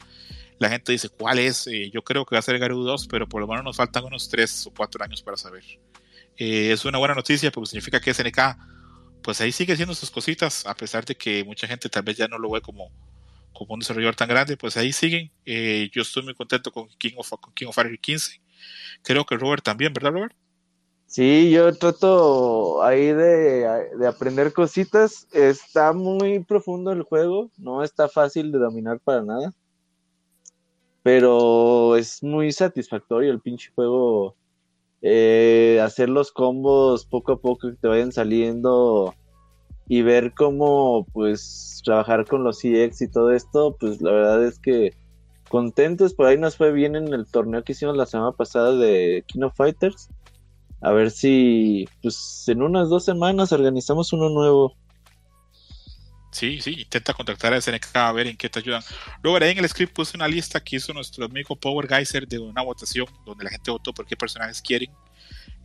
La 0.58 0.70
gente 0.70 0.92
dice, 0.92 1.10
¿cuál 1.10 1.40
es? 1.40 1.68
Eh, 1.68 1.90
yo 1.92 2.02
creo 2.04 2.26
que 2.26 2.36
va 2.36 2.40
a 2.40 2.42
ser 2.42 2.60
Garou 2.60 2.84
2, 2.84 3.08
pero 3.08 3.28
por 3.28 3.42
lo 3.42 3.48
menos 3.48 3.64
nos 3.64 3.78
faltan 3.78 4.04
unos 4.04 4.28
3 4.28 4.68
o 4.68 4.72
4 4.72 5.04
años 5.04 5.22
para 5.22 5.38
saber. 5.38 5.64
Eh, 6.38 6.72
es 6.72 6.84
una 6.84 6.98
buena 6.98 7.14
noticia 7.14 7.52
porque 7.52 7.70
significa 7.70 8.00
que 8.00 8.14
SNK, 8.14 8.58
pues 9.22 9.40
ahí 9.42 9.52
sigue 9.52 9.74
haciendo 9.74 9.94
sus 9.96 10.12
cositas, 10.12 10.66
a 10.66 10.76
pesar 10.76 11.06
de 11.06 11.16
que 11.16 11.44
mucha 11.44 11.68
gente 11.68 11.90
tal 11.90 12.04
vez 12.04 12.18
ya 12.18 12.28
no 12.28 12.38
lo 12.38 12.50
ve 12.50 12.62
como, 12.62 12.92
como 13.54 13.74
un 13.74 13.80
desarrollador 13.80 14.16
tan 14.16 14.30
grande, 14.30 14.58
pues 14.58 14.78
ahí 14.78 14.92
siguen. 14.92 15.32
Eh, 15.46 15.90
yo 15.94 16.02
estoy 16.02 16.24
muy 16.24 16.34
contento 16.34 16.72
con 16.72 16.88
King 16.98 17.14
of, 17.18 17.30
con 17.40 17.54
King 17.54 17.68
of 17.68 17.76
Fire 17.76 18.00
15. 18.00 18.42
Creo 19.04 19.26
que 19.26 19.38
Robert 19.38 19.64
también, 19.64 19.94
¿verdad, 19.94 20.12
Robert? 20.12 20.36
Sí, 21.06 21.50
yo 21.50 21.74
trato 21.76 22.84
ahí 22.84 23.08
de, 23.08 23.66
de 23.98 24.08
aprender 24.08 24.54
cositas. 24.54 25.28
Está 25.32 25.92
muy 25.92 26.40
profundo 26.44 26.92
el 26.92 27.02
juego, 27.04 27.50
no 27.58 27.84
está 27.84 28.08
fácil 28.08 28.52
de 28.52 28.60
dominar 28.60 29.00
para 29.00 29.24
nada. 29.24 29.54
Pero 31.02 31.96
es 31.96 32.22
muy 32.22 32.52
satisfactorio 32.52 33.32
el 33.32 33.42
pinche 33.42 33.72
juego. 33.74 34.36
Eh, 35.02 35.80
hacer 35.82 36.10
los 36.10 36.32
combos 36.32 37.06
poco 37.06 37.32
a 37.32 37.40
poco 37.40 37.70
que 37.70 37.78
te 37.78 37.88
vayan 37.88 38.12
saliendo 38.12 39.16
y 39.90 40.04
ver 40.04 40.34
cómo 40.36 41.06
pues 41.12 41.82
trabajar 41.84 42.26
con 42.26 42.44
los 42.44 42.64
EX 42.64 43.02
y 43.02 43.10
todo 43.10 43.32
esto, 43.32 43.76
pues 43.78 44.00
la 44.02 44.12
verdad 44.12 44.46
es 44.46 44.60
que 44.60 44.94
contentos, 45.50 46.14
por 46.14 46.28
ahí 46.28 46.38
nos 46.38 46.56
fue 46.56 46.72
bien 46.72 46.96
en 46.96 47.12
el 47.12 47.26
torneo 47.26 47.64
que 47.64 47.72
hicimos 47.72 47.98
la 47.98 48.06
semana 48.06 48.32
pasada 48.32 48.76
de 48.76 49.26
King 49.28 49.42
of 49.42 49.56
Fighters. 49.58 50.08
A 50.82 50.92
ver 50.92 51.10
si, 51.10 51.90
pues 52.04 52.44
en 52.48 52.62
unas 52.62 52.88
dos 52.88 53.04
semanas 53.04 53.52
organizamos 53.52 54.14
uno 54.14 54.30
nuevo. 54.30 54.78
Sí, 56.32 56.62
sí, 56.62 56.82
intenta 56.82 57.16
contactar 57.16 57.54
a 57.54 57.60
SNK 57.60 57.96
a 57.96 58.12
ver 58.12 58.28
en 58.28 58.38
qué 58.38 58.48
te 58.48 58.60
ayudan. 58.60 58.84
Luego 59.24 59.44
ahí 59.44 59.52
en 59.52 59.58
el 59.58 59.68
script 59.68 59.94
puse 59.94 60.16
una 60.16 60.28
lista 60.28 60.60
que 60.60 60.76
hizo 60.76 60.94
nuestro 60.94 61.26
amigo 61.26 61.56
Power 61.56 61.88
Geyser 61.88 62.28
de 62.28 62.38
una 62.38 62.62
votación 62.62 63.08
donde 63.26 63.44
la 63.44 63.50
gente 63.50 63.72
votó 63.72 63.92
por 63.92 64.06
qué 64.06 64.16
personajes 64.16 64.62
quieren. 64.62 64.92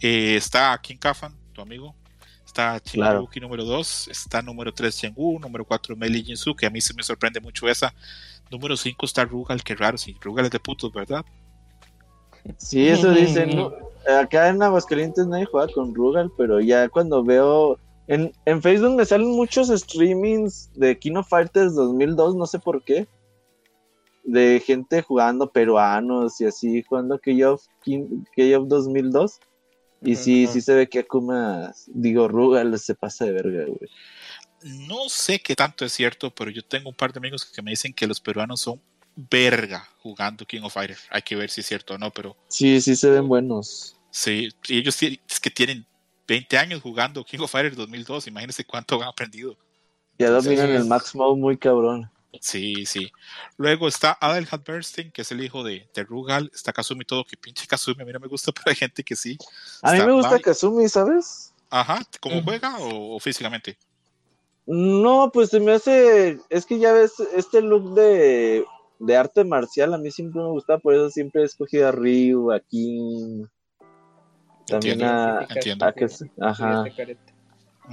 Eh, 0.00 0.36
está 0.36 0.80
King 0.82 0.96
Kafan, 0.96 1.36
tu 1.52 1.60
amigo. 1.60 1.94
Está 2.54 2.78
Claro. 2.78 3.18
Shinjuki 3.18 3.40
número 3.40 3.64
2. 3.64 4.08
Está 4.08 4.40
número 4.40 4.72
3 4.72 4.96
Chenggu. 4.96 5.40
Número 5.40 5.64
4 5.64 5.96
Meli 5.96 6.22
Jinsu, 6.22 6.54
que 6.54 6.66
a 6.66 6.70
mí 6.70 6.80
se 6.80 6.94
me 6.94 7.02
sorprende 7.02 7.40
mucho 7.40 7.68
esa. 7.68 7.92
Número 8.48 8.76
5 8.76 9.06
está 9.06 9.24
Rugal, 9.24 9.64
que 9.64 9.74
raro. 9.74 9.98
Sí, 9.98 10.16
Rugal 10.20 10.44
es 10.44 10.52
de 10.52 10.60
putos, 10.60 10.92
¿verdad? 10.92 11.24
Sí, 12.58 12.86
eso 12.86 13.10
dicen. 13.10 13.56
¿no? 13.56 13.72
Acá 14.20 14.48
en 14.50 14.62
Aguascalientes 14.62 15.26
nadie 15.26 15.46
juega 15.46 15.66
con 15.72 15.92
Rugal, 15.92 16.30
pero 16.38 16.60
ya 16.60 16.88
cuando 16.88 17.24
veo. 17.24 17.76
En, 18.06 18.32
en 18.44 18.62
Facebook 18.62 18.94
me 18.94 19.04
salen 19.04 19.30
muchos 19.30 19.68
streamings 19.68 20.70
de 20.74 20.96
King 20.96 21.16
of 21.16 21.26
Fighters 21.28 21.74
2002, 21.74 22.36
no 22.36 22.46
sé 22.46 22.60
por 22.60 22.84
qué. 22.84 23.08
De 24.22 24.62
gente 24.64 25.02
jugando 25.02 25.50
peruanos 25.50 26.40
y 26.40 26.44
así, 26.44 26.82
jugando 26.84 27.18
KOF, 27.18 27.64
King- 27.82 28.24
KOF 28.36 28.68
2002. 28.68 29.40
Y 30.04 30.16
sí, 30.16 30.46
sí 30.46 30.60
se 30.60 30.74
ve 30.74 30.88
que 30.88 31.00
Akuma, 31.00 31.72
digo, 31.86 32.28
Rugal 32.28 32.78
se 32.78 32.94
pasa 32.94 33.24
de 33.24 33.32
verga, 33.32 33.64
güey. 33.66 33.90
No 34.88 35.08
sé 35.08 35.40
qué 35.40 35.54
tanto 35.54 35.84
es 35.84 35.92
cierto, 35.92 36.34
pero 36.34 36.50
yo 36.50 36.62
tengo 36.62 36.88
un 36.88 36.94
par 36.94 37.12
de 37.12 37.18
amigos 37.18 37.44
que 37.44 37.62
me 37.62 37.70
dicen 37.70 37.92
que 37.92 38.06
los 38.06 38.20
peruanos 38.20 38.60
son 38.60 38.80
verga 39.16 39.88
jugando 39.98 40.46
King 40.46 40.62
of 40.62 40.72
Fighters. 40.72 41.06
Hay 41.10 41.22
que 41.22 41.36
ver 41.36 41.50
si 41.50 41.60
es 41.60 41.66
cierto 41.66 41.94
o 41.94 41.98
no, 41.98 42.10
pero 42.10 42.36
Sí, 42.48 42.80
sí 42.80 42.96
se 42.96 43.10
ven 43.10 43.28
buenos. 43.28 43.96
Sí, 44.10 44.48
y 44.68 44.78
ellos 44.78 44.96
es 45.02 45.40
que 45.40 45.50
tienen 45.50 45.86
20 46.26 46.56
años 46.56 46.82
jugando 46.82 47.24
King 47.24 47.40
of 47.40 47.50
Fighters 47.50 47.76
2002, 47.76 48.28
imagínense 48.28 48.64
cuánto 48.64 49.00
han 49.02 49.08
aprendido. 49.08 49.56
Ya 50.18 50.30
dominan 50.30 50.70
el 50.70 50.84
Max 50.84 51.14
Mode 51.14 51.40
muy 51.40 51.56
cabrón. 51.56 52.10
Sí, 52.40 52.86
sí. 52.86 53.10
Luego 53.56 53.88
está 53.88 54.16
Adelhard 54.20 54.62
Bernstein, 54.64 55.10
que 55.12 55.22
es 55.22 55.32
el 55.32 55.42
hijo 55.42 55.62
de, 55.62 55.88
de 55.94 56.02
Rugal. 56.04 56.50
Está 56.54 56.72
Kazumi 56.72 57.04
todo, 57.04 57.24
que 57.24 57.36
pinche 57.36 57.66
Kazumi, 57.66 58.02
a 58.02 58.04
mí 58.04 58.12
no 58.12 58.20
me 58.20 58.28
gusta, 58.28 58.52
pero 58.54 58.64
hay 58.70 58.74
gente 58.76 59.02
que 59.02 59.16
sí. 59.16 59.38
A 59.82 59.92
mí 59.92 60.00
me 60.00 60.12
gusta 60.12 60.38
Kazumi, 60.40 60.88
¿sabes? 60.88 61.52
Ajá, 61.70 62.00
¿cómo 62.20 62.36
Ujú. 62.36 62.44
juega 62.44 62.78
o, 62.78 63.16
o 63.16 63.18
físicamente? 63.20 63.76
No, 64.66 65.30
pues 65.32 65.50
se 65.50 65.60
me 65.60 65.72
hace. 65.72 66.38
Es 66.48 66.64
que 66.66 66.78
ya 66.78 66.92
ves, 66.92 67.12
este 67.34 67.60
look 67.60 67.94
de, 67.94 68.64
de 68.98 69.16
arte 69.16 69.44
marcial 69.44 69.92
a 69.92 69.98
mí 69.98 70.10
siempre 70.10 70.40
me 70.40 70.48
gusta, 70.48 70.78
por 70.78 70.94
eso 70.94 71.10
siempre 71.10 71.42
he 71.42 71.44
escogido 71.44 71.88
a 71.88 71.92
Ryu, 71.92 72.50
a 72.52 72.60
King. 72.60 73.44
También 74.66 75.00
Entiendo, 75.02 75.06
a. 75.06 75.46
entiendo. 75.50 75.84
a 75.86 75.92
que- 75.92 76.08
ajá. 76.40 76.84
Este. 76.86 77.18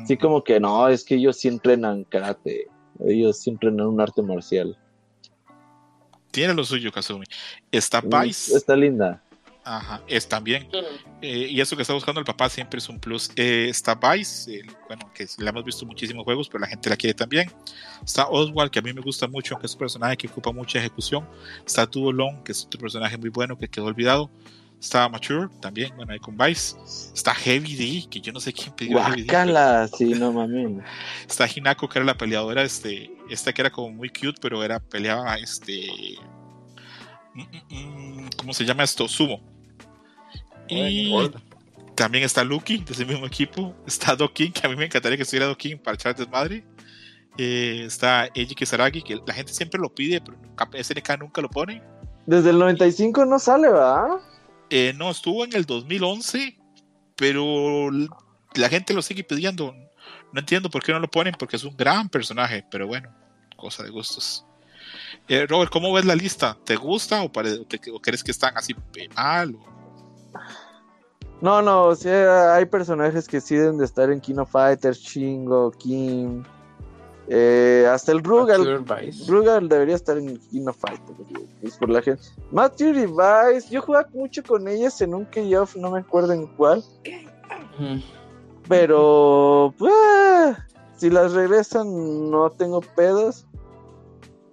Sí, 0.08 0.16
como 0.18 0.42
que 0.44 0.60
no, 0.62 0.88
es 0.88 1.04
que 1.04 1.16
ellos 1.16 1.38
sí 1.38 1.50
entrenan 1.50 2.06
karate. 2.06 2.68
Ellos 3.06 3.40
sí 3.40 3.50
entrenan 3.50 3.88
un 3.88 4.00
arte 4.02 4.22
marcial. 4.22 4.78
Tiene 6.32 6.54
lo 6.54 6.64
suyo, 6.64 6.92
Kazumi. 6.92 7.26
Está 7.72 8.02
Mm, 8.02 8.10
Vice. 8.10 8.56
Está 8.56 8.76
linda. 8.76 9.22
Ajá, 9.64 10.02
es 10.08 10.28
también. 10.28 10.68
Eh, 11.22 11.48
y 11.52 11.62
eso 11.62 11.76
que 11.76 11.84
está 11.84 11.94
buscando 11.94 12.20
el 12.20 12.26
papá 12.26 12.50
siempre 12.50 12.80
es 12.80 12.90
un 12.90 13.00
plus. 13.00 13.30
Eh, 13.36 13.68
está 13.70 13.94
Vice, 13.94 14.52
eh, 14.52 14.64
bueno, 14.88 15.12
que 15.14 15.28
le 15.38 15.50
hemos 15.50 15.64
visto 15.64 15.86
muchísimos 15.86 16.24
juegos, 16.24 16.50
pero 16.50 16.62
la 16.62 16.68
gente 16.68 16.90
la 16.90 16.96
quiere 16.96 17.14
también. 17.14 17.52
Está 18.04 18.28
Oswald, 18.28 18.72
que 18.72 18.80
a 18.80 18.82
mí 18.82 18.92
me 18.92 19.02
gusta 19.02 19.28
mucho, 19.28 19.54
aunque 19.54 19.68
es 19.68 19.74
un 19.74 19.80
personaje 19.80 20.18
que 20.18 20.28
ocupa 20.28 20.52
mucha 20.52 20.80
ejecución. 20.80 21.28
Está 21.66 21.86
Duo 21.86 22.12
Long, 22.12 22.42
que 22.44 22.54
es 22.54 22.66
otro 22.66 22.80
personaje 22.80 23.18
muy 23.18 23.30
bueno 23.30 23.56
que 23.56 23.68
quedó 23.68 23.86
olvidado. 23.86 24.32
Está 24.82 25.08
Mature 25.08 25.48
también, 25.62 25.96
bueno, 25.96 26.12
ahí 26.12 26.18
con 26.18 26.36
Vice. 26.36 26.76
Está 27.14 27.36
Heavy 27.36 27.76
D, 27.76 28.10
que 28.10 28.20
yo 28.20 28.34
no 28.34 28.40
sé 28.40 28.52
quién 28.52 28.74
pidió 28.74 28.98
a 28.98 29.04
Heavy 29.06 29.22
D. 29.22 29.28
Guacala, 29.28 29.88
sí, 29.88 30.06
no 30.16 30.34
mames. 30.34 30.84
Está 31.30 31.48
Hinako, 31.48 31.88
que 31.88 32.00
era 32.00 32.06
la 32.06 32.18
peleadora, 32.18 32.64
este, 32.64 33.12
esta 33.30 33.54
que 33.54 33.62
era 33.62 33.70
como 33.70 33.92
muy 33.92 34.10
cute, 34.10 34.40
pero 34.42 34.64
era 34.64 34.80
peleaba, 34.80 35.36
este, 35.36 36.18
mm, 37.36 37.42
mm, 37.42 38.24
mm, 38.24 38.30
¿cómo 38.38 38.56
se 38.56 38.66
llama 38.66 38.82
esto? 38.82 39.08
Sumo. 39.08 39.40
Y 40.68 41.14
también 41.94 42.24
está 42.24 42.44
Lucky, 42.44 42.78
de 42.78 42.94
ese 42.94 43.06
mismo 43.06 43.28
equipo. 43.28 43.76
Está 43.86 44.16
Dokin, 44.16 44.52
que 44.52 44.66
a 44.66 44.70
mí 44.70 44.76
me 44.76 44.86
encantaría 44.86 45.16
que 45.16 45.24
estuviera 45.24 45.46
Dokin 45.46 45.78
para 45.78 45.94
echar 45.94 46.16
desmadre. 46.16 46.66
Eh, 47.38 47.84
está 47.86 48.30
Eiji 48.34 48.56
Kisaragi, 48.56 49.04
que 49.04 49.20
la 49.28 49.34
gente 49.34 49.54
siempre 49.54 49.80
lo 49.80 49.94
pide, 49.94 50.22
pero 50.22 50.40
SNK 50.84 51.20
nunca 51.20 51.40
lo 51.40 51.50
pone. 51.50 51.84
Desde 52.26 52.50
el 52.50 52.58
95 52.58 53.26
no 53.26 53.38
sale, 53.38 53.70
¿verdad? 53.70 54.20
Eh, 54.74 54.94
no, 54.96 55.12
estuvo 55.12 55.44
en 55.44 55.54
el 55.54 55.66
2011, 55.66 56.58
pero 57.18 57.92
la 57.92 58.70
gente 58.70 58.94
lo 58.94 59.02
sigue 59.02 59.22
pidiendo. 59.22 59.76
No 60.32 60.40
entiendo 60.40 60.70
por 60.70 60.82
qué 60.82 60.94
no 60.94 61.00
lo 61.00 61.12
ponen, 61.12 61.36
porque 61.38 61.58
es 61.58 61.66
un 61.66 61.76
gran 61.76 62.08
personaje, 62.08 62.66
pero 62.72 62.88
bueno, 62.88 63.14
cosa 63.58 63.84
de 63.84 63.90
gustos. 63.90 64.46
Eh, 65.28 65.46
Robert, 65.46 65.74
¿cómo 65.74 65.92
ves 65.92 66.06
la 66.06 66.16
lista? 66.16 66.58
¿Te 66.64 66.78
gusta 66.78 67.22
o, 67.22 67.30
crees 68.02 68.24
que 68.24 68.32
están 68.32 68.58
así 68.58 68.74
mal? 69.14 69.58
No, 71.42 71.62
no, 71.62 71.88
o 71.88 71.96
sea, 71.96 72.56
hay 72.56 72.64
personajes 72.64 73.28
que 73.28 73.42
sí 73.42 73.56
deben 73.56 73.78
de 73.78 73.84
estar 73.84 74.10
en 74.10 74.22
Kino 74.22 74.46
Fighters, 74.46 75.00
Shingo, 75.00 75.72
Kim, 75.72 76.46
eh, 77.34 77.88
hasta 77.90 78.12
el 78.12 78.22
Rugal. 78.24 78.62
Rugal 79.28 79.70
debería 79.70 79.96
estar 79.96 80.18
en 80.18 80.38
Kino 80.50 80.74
Fighters, 80.74 81.18
güey, 81.30 81.48
pues 81.62 81.78
por 81.78 81.90
la 81.90 82.02
gente. 82.02 82.22
Matthew 82.52 82.94
Device, 82.94 83.70
yo 83.70 83.82
jugaba 83.82 84.08
mucho 84.14 84.44
con 84.44 84.68
ellas 84.68 85.00
en 85.02 85.14
un 85.16 85.24
K-Off, 85.26 85.78
no 85.78 85.92
me 85.92 86.00
acuerdo 86.00 86.34
en 86.34 86.46
cuál, 86.58 86.84
pero 88.68 89.74
pues, 89.78 89.94
si 90.98 91.10
las 91.10 91.34
regresan 91.34 92.30
no 92.30 92.50
tengo 92.50 92.82
pedos. 92.82 93.46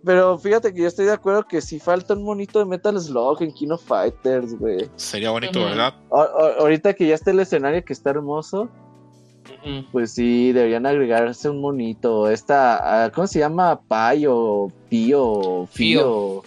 Pero 0.05 0.39
fíjate 0.39 0.73
que 0.73 0.83
yo 0.83 0.87
estoy 0.89 1.07
de 1.07 1.13
acuerdo 1.13 1.43
que 1.47 1.61
si 1.61 1.81
falta 1.81 2.15
un 2.15 2.23
monito 2.23 2.61
de 2.61 2.65
Metal 2.65 2.99
Slug 2.99 3.43
en 3.43 3.53
Kino 3.53 3.77
Fighters, 3.77 4.57
güey. 4.59 4.89
Sería 4.95 5.31
bonito. 5.31 5.59
¿verdad? 5.61 5.95
A- 6.13 6.61
ahorita 6.61 6.95
que 6.95 7.09
ya 7.09 7.17
está 7.17 7.33
el 7.33 7.41
escenario 7.41 7.85
que 7.85 7.93
está 7.93 8.11
hermoso, 8.11 8.69
Ujú. 9.51 9.87
Pues 9.93 10.13
sí, 10.13 10.53
deberían 10.53 10.87
agregarse 10.87 11.49
un 11.51 11.61
monito. 11.61 12.29
Esta, 12.31 13.05
ah, 13.05 13.11
¿cómo 13.11 13.27
se 13.27 13.39
llama? 13.41 13.81
Payo, 13.81 14.69
Pío, 14.89 15.67
Fío. 15.71 16.43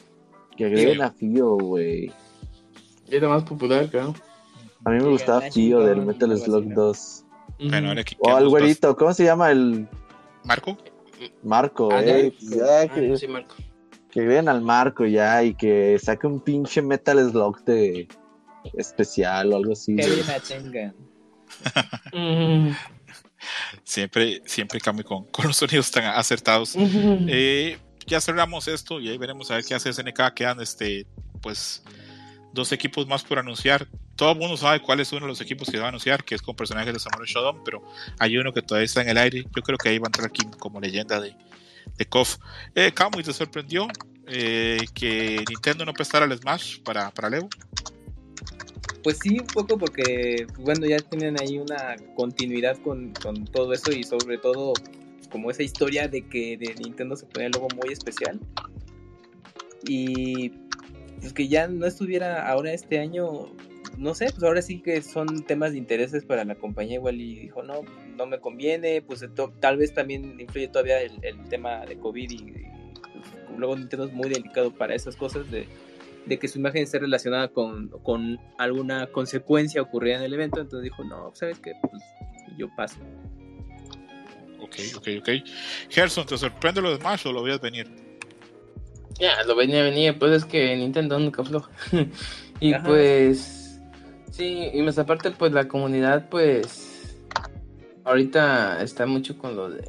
Que 0.56 0.66
agreguen 0.66 0.96
Fío. 0.98 1.04
a 1.06 1.12
Fío, 1.12 1.58
güey. 1.58 2.12
Es 3.10 3.22
la 3.22 3.30
más 3.30 3.44
popular, 3.44 3.90
creo. 3.90 4.14
A 4.86 4.90
mí 4.92 4.98
me 4.98 5.10
gustaba 5.10 5.42
Fío 5.42 5.82
del 5.82 6.02
Metal 6.06 6.38
Slug 6.38 6.64
así, 6.64 6.70
¿no? 6.70 6.76
2. 6.76 7.26
Bueno, 7.70 7.90
ahora 7.90 8.04
que- 8.04 8.16
O 8.20 8.30
al 8.36 8.50
güerito, 8.50 8.96
¿cómo 8.96 9.14
se 9.14 9.24
llama? 9.26 9.52
El 9.52 9.88
Marco, 10.44 10.76
Marco, 11.44 11.90
Ah, 11.92 12.02
eh. 12.04 12.32
ya. 12.40 12.40
Pues 12.40 12.50
ya, 12.58 12.82
Ah, 12.82 12.88
que, 12.88 13.18
sí, 13.18 13.28
Marco. 13.28 13.56
que 14.10 14.22
agreguen 14.22 14.50
al 14.50 14.62
Marco 14.62 15.06
ya 15.06 15.44
y 15.44 15.54
que 15.54 16.00
saque 16.02 16.26
un 16.26 16.40
pinche 16.40 16.82
Metal 16.82 17.20
Slug 17.30 17.64
de 17.64 18.08
especial 18.74 19.54
o 19.54 19.58
algo 19.58 19.74
así. 19.74 19.96
Heavy 19.98 20.22
Siempre, 23.84 24.42
siempre 24.46 24.80
cambio 24.80 25.06
con, 25.06 25.28
los 25.44 25.58
sonidos 25.58 25.92
tan 25.92 26.06
acertados. 26.06 26.76
Eh, 26.78 27.78
ya 28.06 28.22
cerramos 28.22 28.68
esto 28.68 29.00
y 29.00 29.10
ahí 29.10 29.18
veremos 29.18 29.50
a 29.52 29.56
ver 29.56 29.66
qué 29.66 29.74
hace 29.74 29.92
SNK. 29.92 30.34
Quedan 30.36 30.62
este, 30.62 31.08
pues, 31.42 31.84
dos 32.54 32.72
equipos 32.72 33.08
más 33.08 33.24
por 33.24 33.40
anunciar. 33.40 33.88
Todo 34.16 34.34
el 34.34 34.38
mundo 34.38 34.58
sabe 34.58 34.82
cuál 34.82 35.00
es 35.00 35.12
uno 35.12 35.22
de 35.22 35.28
los 35.28 35.42
equipos 35.42 35.70
que 35.70 35.80
va 35.80 35.86
a 35.86 35.90
anunciar, 35.90 36.24
que 36.24 36.36
es 36.36 36.42
con 36.42 36.56
personajes 36.56 36.94
de 36.94 37.00
Samurai 37.00 37.28
Shodown, 37.28 37.64
pero 37.64 37.84
hay 38.20 38.38
uno 38.38 38.54
que 38.54 38.62
todavía 38.62 38.86
está 38.86 39.02
en 39.02 39.10
el 39.10 39.18
aire. 39.18 39.46
Yo 39.56 39.62
creo 39.64 39.78
que 39.78 39.90
ahí 39.90 39.98
va 39.98 40.06
a 40.06 40.10
entrar 40.10 40.28
aquí 40.28 40.46
como 40.60 40.80
leyenda 40.80 41.20
de, 41.20 41.36
de 41.98 42.06
KOF. 42.06 42.38
Eh, 42.76 42.92
Kamui, 42.94 43.24
¿te 43.24 43.34
sorprendió 43.34 43.88
eh, 44.28 44.86
que 44.94 45.44
Nintendo 45.50 45.86
no 45.86 45.94
prestara 45.94 46.26
el 46.26 46.38
Smash 46.38 46.80
para, 46.82 47.10
para 47.12 47.30
Leo? 47.30 47.50
Pues 49.04 49.18
sí, 49.22 49.40
un 49.40 49.48
poco 49.48 49.78
porque, 49.78 50.46
bueno, 50.60 50.86
ya 50.86 50.98
tienen 51.00 51.36
ahí 51.42 51.58
una 51.58 51.96
continuidad 52.16 52.78
con, 52.84 53.14
con 53.14 53.46
todo 53.46 53.74
eso 53.74 53.92
y 53.92 54.04
sobre 54.04 54.38
todo 54.38 54.74
como 55.32 55.50
esa 55.50 55.64
historia 55.64 56.08
de 56.08 56.28
que 56.28 56.58
de 56.58 56.76
Nintendo 56.76 57.16
se 57.16 57.26
pone 57.26 57.46
algo 57.48 57.68
muy 57.76 57.92
especial. 57.94 58.40
Y 59.88 60.50
pues 61.20 61.34
que 61.34 61.48
ya 61.48 61.68
no 61.68 61.86
estuviera 61.86 62.48
ahora 62.48 62.74
este 62.74 63.00
año, 63.00 63.48
no 63.98 64.14
sé, 64.14 64.28
pues 64.32 64.44
ahora 64.44 64.62
sí 64.62 64.82
que 64.82 65.02
son 65.02 65.44
temas 65.46 65.72
de 65.72 65.78
intereses 65.80 66.24
para 66.26 66.44
la 66.44 66.56
compañía 66.56 66.96
igual 66.96 67.20
y 67.20 67.40
dijo, 67.40 67.64
no, 67.64 67.82
no 68.18 68.26
me 68.28 68.40
conviene, 68.40 69.02
pues 69.02 69.26
tal 69.60 69.78
vez 69.78 69.94
también 69.94 70.40
influye 70.40 70.68
todavía 70.68 71.02
el, 71.02 71.44
tema 71.50 71.86
de 71.86 71.98
COVID 71.98 72.30
y, 72.30 72.36
y, 72.36 72.40
pues, 73.48 73.58
luego 73.58 73.76
Nintendo 73.76 74.06
es 74.06 74.14
muy 74.14 74.30
delicado 74.30 74.72
para 74.72 74.94
esas 74.94 75.16
cosas 75.16 75.50
de 75.50 75.68
de 76.26 76.40
que 76.40 76.48
su 76.48 76.60
imagen 76.60 76.84
esté 76.84 77.00
relacionada 77.00 77.50
con, 77.50 77.90
con 78.04 78.40
alguna 78.58 79.08
consecuencia 79.08 79.82
ocurrida 79.82 80.18
en 80.18 80.24
el 80.24 80.34
evento, 80.34 80.62
entonces 80.62 80.84
dijo, 80.84 81.04
no, 81.04 81.32
¿sabes 81.34 81.60
qué? 81.60 81.74
Pues 81.82 82.04
yo 82.58 82.68
paso. 82.76 83.00
Ok, 84.62 84.76
ok, 84.98 85.08
ok. 85.20 85.30
Gerson, 85.90 86.26
¿te 86.26 86.38
sorprende 86.38 86.82
lo 86.82 86.92
de 86.92 86.98
Smash 86.98 87.28
o 87.28 87.34
lo 87.34 87.44
veías 87.44 87.60
venir? 87.60 87.88
Ya, 89.20 89.44
lo 89.44 89.56
venía 89.56 89.82
a 89.82 89.84
venir, 89.84 90.18
pues 90.18 90.32
es 90.32 90.46
que 90.46 90.76
Nintendo 90.76 91.20
nunca 91.20 91.42
afloja. 91.42 91.72
y 92.60 92.74
Ajá. 92.74 92.88
pues, 92.88 93.82
sí, 94.32 94.70
y 94.74 94.82
más 94.82 94.98
aparte, 94.98 95.32
pues 95.32 95.52
la 95.52 95.68
comunidad, 95.68 96.30
pues, 96.30 97.18
ahorita 98.04 98.82
está 98.82 99.06
mucho 99.06 99.38
con 99.38 99.56
lo 99.56 99.70
de. 99.70 99.84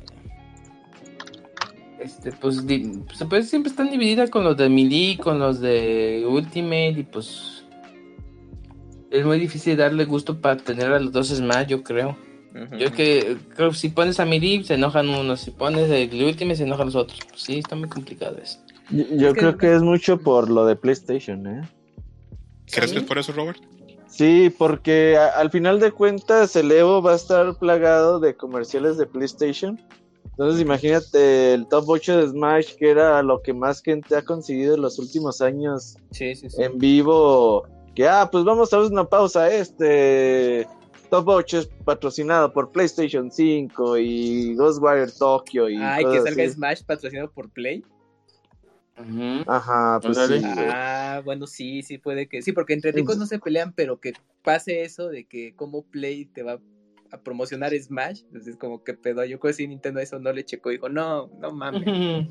Este, 2.03 2.33
pues, 2.33 2.67
di- 2.67 3.01
pues, 3.07 3.25
pues, 3.29 3.49
siempre 3.51 3.71
están 3.71 3.91
divididas 3.91 4.31
con 4.31 4.45
los 4.45 4.57
de 4.57 4.69
Melee, 4.69 5.19
con 5.19 5.39
los 5.39 5.61
de 5.61 6.25
Ultimate, 6.29 6.91
y 6.99 7.03
pues. 7.05 7.65
Es 9.11 9.25
muy 9.27 9.39
difícil 9.39 9.77
darle 9.77 10.05
gusto 10.07 10.41
para 10.41 10.57
tener 10.57 10.91
a 10.93 10.99
los 10.99 11.13
dos 11.13 11.29
Smash, 11.29 11.67
yo 11.69 11.83
creo. 11.83 12.17
Yo 12.79 12.93
que 12.93 13.39
creo 13.55 13.71
que 13.71 13.77
si 13.77 13.89
pones 13.89 14.21
a 14.21 14.27
Melee 14.27 14.63
se 14.65 14.75
enojan 14.75 15.09
unos, 15.09 15.41
si 15.41 15.51
pones 15.53 15.91
el 15.91 16.23
Ultimate 16.23 16.57
se 16.57 16.65
enojan 16.65 16.87
los 16.87 16.97
otros. 16.97 17.19
Sí, 17.35 17.59
está 17.59 17.77
muy 17.77 17.89
complicado 17.89 18.37
eso. 18.43 18.59
Yo, 18.91 19.05
yo 19.17 19.29
Es 19.29 19.35
que- 19.35 19.41
creo 19.41 19.57
que 19.59 19.75
es 19.75 19.83
mucho 19.83 20.19
por 20.19 20.51
lo 20.51 20.67
de 20.67 20.77
PlayStation, 20.77 21.47
¿eh? 21.47 21.63
¿Crees 22.71 22.91
Sí. 22.91 22.97
que 22.97 23.03
es 23.03 23.07
por 23.07 23.19
eso, 23.19 23.33
Robert? 23.33 23.59
Sí, 24.09 24.53
porque 24.59 25.17
a- 25.17 25.29
al 25.41 25.51
final 25.51 25.81
de 25.81 25.93
cuentas 25.93 26.55
el 26.57 26.71
Evo 26.73 27.01
va 27.01 27.13
a 27.13 27.17
estar 27.17 27.55
plagado 27.59 28.21
de 28.21 28.35
comerciales 28.37 28.99
de 28.99 29.07
PlayStation. 29.07 29.81
Entonces 30.33 30.63
imagínate 30.63 31.55
el 31.55 31.67
top 31.69 31.85
8 31.89 32.19
de 32.19 32.29
Smash, 32.29 32.75
que 32.77 32.91
era 32.91 33.23
lo 33.23 33.43
que 33.43 33.53
más 33.53 33.83
gente 33.83 34.17
ha 34.17 34.23
conseguido 34.23 34.75
en 34.75 34.83
los 34.83 34.99
últimos 34.99 35.43
años 35.43 35.97
Sí, 36.11 36.35
sí, 36.35 36.49
sí. 36.49 36.63
en 36.63 36.79
vivo. 36.79 37.67
Que, 37.95 38.09
ah, 38.09 38.29
pues 38.33 38.43
vamos 38.45 38.73
a 38.73 38.79
hacer 38.79 38.91
una 38.93 39.05
pausa. 39.05 39.53
Este 39.53 40.67
top 41.11 41.29
8 41.29 41.59
es 41.59 41.67
patrocinado 41.85 42.51
por 42.51 42.73
PlayStation 42.73 43.31
5 43.31 43.99
y 43.99 44.55
Ghostwire 44.55 45.13
Tokyo. 45.13 45.69
Y 45.69 45.77
Ay, 45.77 46.05
que 46.07 46.23
salga 46.23 46.45
así. 46.45 46.53
Smash 46.55 46.83
patrocinado 46.85 47.31
por 47.31 47.51
Play. 47.51 47.85
Ujú. 48.99 49.43
Ajá, 49.47 50.01
pues 50.03 50.17
sí. 50.17 50.41
Ah, 50.45 51.21
bueno, 51.25 51.47
sí, 51.47 51.83
sí 51.83 51.99
puede 51.99 52.27
que. 52.27 52.41
Sí, 52.41 52.53
porque 52.53 52.73
entre 52.73 52.93
ricos 52.93 53.19
no 53.19 53.27
se 53.27 53.39
pelean, 53.39 53.73
pero 53.75 54.01
que 54.01 54.15
pase 54.43 54.83
eso 54.83 55.09
de 55.09 55.25
que 55.25 55.55
como 55.55 55.83
Play 55.83 56.25
te 56.25 56.43
va 56.43 56.59
a 57.13 57.19
promocionar 57.23 57.73
Smash. 57.79 58.23
Entonces, 58.27 58.57
como 58.57 58.83
que 58.83 58.95
pedo. 58.95 59.25
Yo 59.25 59.39
creo 59.39 59.51
que 59.51 59.57
sí, 59.57 59.69
Nintendo 59.69 60.01
eso 60.01 60.19
no 60.19 60.33
le 60.33 60.45
checó. 60.45 60.71
Dijo, 60.71 60.89
no, 60.89 61.29
no 61.39 61.53
mames. 61.53 62.27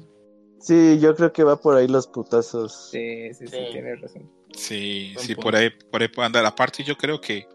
Sí, 0.59 0.99
yo 0.99 1.15
creo 1.15 1.31
que 1.33 1.43
va 1.43 1.55
por 1.59 1.75
ahí 1.75 1.87
los 1.87 2.07
putazos. 2.07 2.89
Sí, 2.91 3.33
sí, 3.33 3.47
sí, 3.47 3.55
Sí. 3.57 3.63
tienes 3.71 4.01
razón. 4.01 4.29
Sí, 4.53 5.11
Buen 5.15 5.25
sí, 5.27 5.35
punto. 5.35 5.45
por 5.47 5.55
ahí, 5.55 5.69
por 5.91 6.01
ahí 6.01 6.07
puede 6.07 6.25
andar. 6.27 6.45
Aparte, 6.45 6.83
yo 6.83 6.95
creo 6.97 7.19
que 7.21 7.47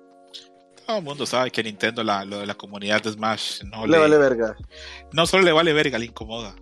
todo 0.86 0.98
el 0.98 1.04
mundo 1.04 1.26
sabe 1.26 1.50
que 1.50 1.62
Nintendo, 1.62 2.02
la, 2.02 2.24
lo 2.24 2.38
de 2.40 2.46
la 2.46 2.54
comunidad 2.54 3.02
de 3.02 3.10
Smash, 3.12 3.62
no 3.64 3.86
Le 3.86 3.92
le, 3.92 3.98
vale 3.98 4.18
verga. 4.18 4.56
no 5.12 5.26
solo 5.26 5.44
le 5.44 5.52
vale 5.52 5.72
verga, 5.72 5.98
le 5.98 6.06
incomoda. 6.06 6.54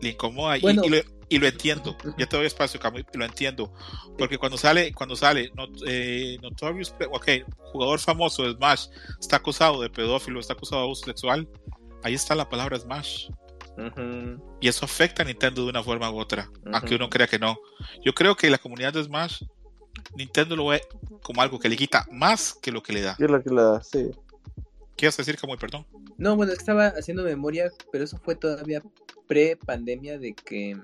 Le 0.00 0.10
incomoda 0.10 0.56
y- 0.58 0.60
y, 0.64 0.72
lo, 0.88 0.96
y 1.28 1.38
lo 1.38 1.46
entiendo. 1.46 1.96
Ya 2.18 2.26
te 2.26 2.36
doy 2.36 2.46
espacio, 2.46 2.78
Camuy, 2.80 3.04
lo 3.14 3.24
entiendo. 3.24 3.72
Porque 4.18 4.38
cuando 4.38 4.56
sale, 4.58 4.92
cuando 4.92 5.16
sale 5.16 5.50
not- 5.54 5.82
eh, 5.86 6.36
Notorious, 6.42 6.94
ok, 7.10 7.28
jugador 7.72 7.98
famoso 8.00 8.42
de 8.44 8.52
Smash, 8.54 8.86
está 9.20 9.36
acusado 9.36 9.80
de 9.80 9.90
pedófilo, 9.90 10.40
está 10.40 10.52
acusado 10.52 10.82
de 10.82 10.86
abuso 10.86 11.04
sexual, 11.06 11.48
ahí 12.02 12.14
está 12.14 12.34
la 12.34 12.48
palabra 12.48 12.78
Smash. 12.78 13.28
Y 14.60 14.68
eso 14.68 14.84
afecta 14.84 15.22
a 15.22 15.24
Nintendo 15.24 15.64
de 15.64 15.70
una 15.70 15.82
forma 15.82 16.10
u 16.10 16.18
otra, 16.18 16.50
aunque 16.72 16.94
uno 16.96 17.08
crea 17.08 17.26
que 17.26 17.38
no. 17.38 17.58
Yo 18.04 18.12
creo 18.12 18.36
que 18.36 18.50
la 18.50 18.58
comunidad 18.58 18.92
de 18.92 19.02
Smash, 19.02 19.42
Nintendo 20.14 20.56
lo 20.56 20.66
ve 20.66 20.82
como 21.22 21.40
algo 21.42 21.58
que 21.58 21.68
le 21.68 21.76
quita 21.76 22.06
más 22.10 22.54
que 22.60 22.70
lo 22.70 22.82
que 22.82 22.92
le 22.92 23.00
da. 23.02 23.16
¿Qué 23.16 23.24
es 23.24 23.30
lo 23.30 23.42
que 23.42 23.50
le 23.50 23.62
da? 23.62 23.82
Sí. 23.82 24.10
¿Qué 24.96 25.06
vas 25.06 25.18
a 25.18 25.22
decir, 25.22 25.38
perdón? 25.58 25.86
No, 26.18 26.36
bueno, 26.36 26.52
estaba 26.52 26.88
haciendo 26.88 27.24
memoria, 27.24 27.70
pero 27.90 28.04
eso 28.04 28.18
fue 28.18 28.36
todavía 28.36 28.82
pre-pandemia 29.26 30.18
de 30.18 30.34
que, 30.34 30.76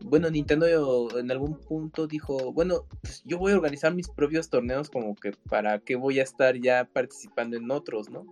bueno, 0.00 0.28
Nintendo 0.30 1.08
en 1.18 1.30
algún 1.30 1.58
punto 1.58 2.06
dijo, 2.06 2.52
bueno, 2.52 2.86
pues 3.02 3.22
yo 3.24 3.38
voy 3.38 3.52
a 3.52 3.56
organizar 3.56 3.94
mis 3.94 4.08
propios 4.08 4.50
torneos 4.50 4.90
como 4.90 5.14
que 5.14 5.32
para 5.48 5.78
qué 5.78 5.96
voy 5.96 6.20
a 6.20 6.24
estar 6.24 6.56
ya 6.60 6.84
participando 6.84 7.56
en 7.56 7.70
otros, 7.70 8.10
¿no? 8.10 8.26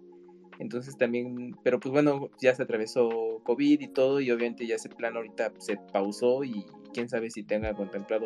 Entonces 0.58 0.96
también, 0.96 1.56
pero 1.62 1.80
pues 1.80 1.92
bueno, 1.92 2.30
ya 2.40 2.54
se 2.54 2.62
atravesó 2.62 3.40
COVID 3.44 3.80
y 3.80 3.88
todo 3.88 4.20
y 4.20 4.30
obviamente 4.30 4.66
ya 4.66 4.76
ese 4.76 4.88
plan 4.88 5.16
ahorita 5.16 5.52
se 5.58 5.76
pausó 5.92 6.44
y 6.44 6.64
quién 6.92 7.08
sabe 7.08 7.30
si 7.30 7.42
tenga 7.42 7.74
contemplado 7.74 8.24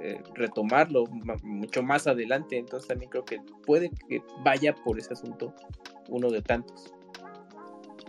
eh, 0.00 0.22
retomarlo 0.34 1.04
mucho 1.42 1.82
más 1.82 2.06
adelante. 2.06 2.56
Entonces 2.56 2.88
también 2.88 3.10
creo 3.10 3.24
que 3.24 3.40
puede 3.66 3.90
que 4.08 4.22
vaya 4.44 4.74
por 4.74 4.98
ese 4.98 5.12
asunto 5.12 5.54
uno 6.08 6.30
de 6.30 6.42
tantos. 6.42 6.92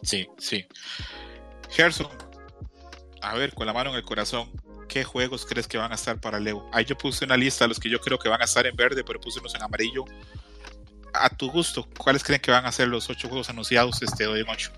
Sí, 0.01 0.27
sí. 0.37 0.65
Gerson, 1.69 2.07
a 3.21 3.35
ver, 3.35 3.53
con 3.53 3.67
la 3.67 3.73
mano 3.73 3.89
en 3.91 3.97
el 3.97 4.03
corazón, 4.03 4.49
¿qué 4.87 5.03
juegos 5.03 5.45
crees 5.45 5.67
que 5.67 5.77
van 5.77 5.91
a 5.91 5.95
estar 5.95 6.19
para 6.19 6.39
Leo? 6.39 6.67
Ahí 6.71 6.85
yo 6.85 6.97
puse 6.97 7.25
una 7.25 7.37
lista 7.37 7.67
los 7.67 7.79
que 7.79 7.89
yo 7.89 7.99
creo 7.99 8.17
que 8.17 8.29
van 8.29 8.41
a 8.41 8.45
estar 8.45 8.65
en 8.65 8.75
verde, 8.75 9.03
pero 9.03 9.19
puse 9.19 9.39
unos 9.39 9.53
en 9.55 9.63
amarillo. 9.63 10.05
A 11.13 11.29
tu 11.29 11.49
gusto, 11.51 11.87
¿cuáles 11.97 12.23
creen 12.23 12.41
que 12.41 12.51
van 12.51 12.65
a 12.65 12.71
ser 12.71 12.87
los 12.87 13.09
ocho 13.09 13.27
juegos 13.27 13.49
anunciados 13.49 14.01
este 14.01 14.27
hoy 14.27 14.41
en 14.41 14.49
8? 14.49 14.71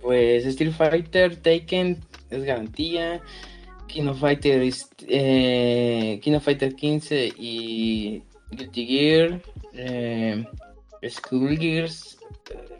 Pues 0.00 0.44
Street 0.44 0.72
Fighter, 0.72 1.36
Taken 1.36 2.04
es 2.30 2.42
garantía. 2.44 3.22
King 3.86 4.08
of 4.08 4.20
Fighter, 4.20 4.62
eh, 5.06 6.18
King 6.22 6.34
of 6.34 6.44
Fighter 6.44 6.74
15 6.74 7.34
y 7.36 8.22
Guilty 8.50 8.86
Gear, 8.86 9.42
eh, 9.74 10.46
School 11.10 11.58
Gears, 11.58 12.16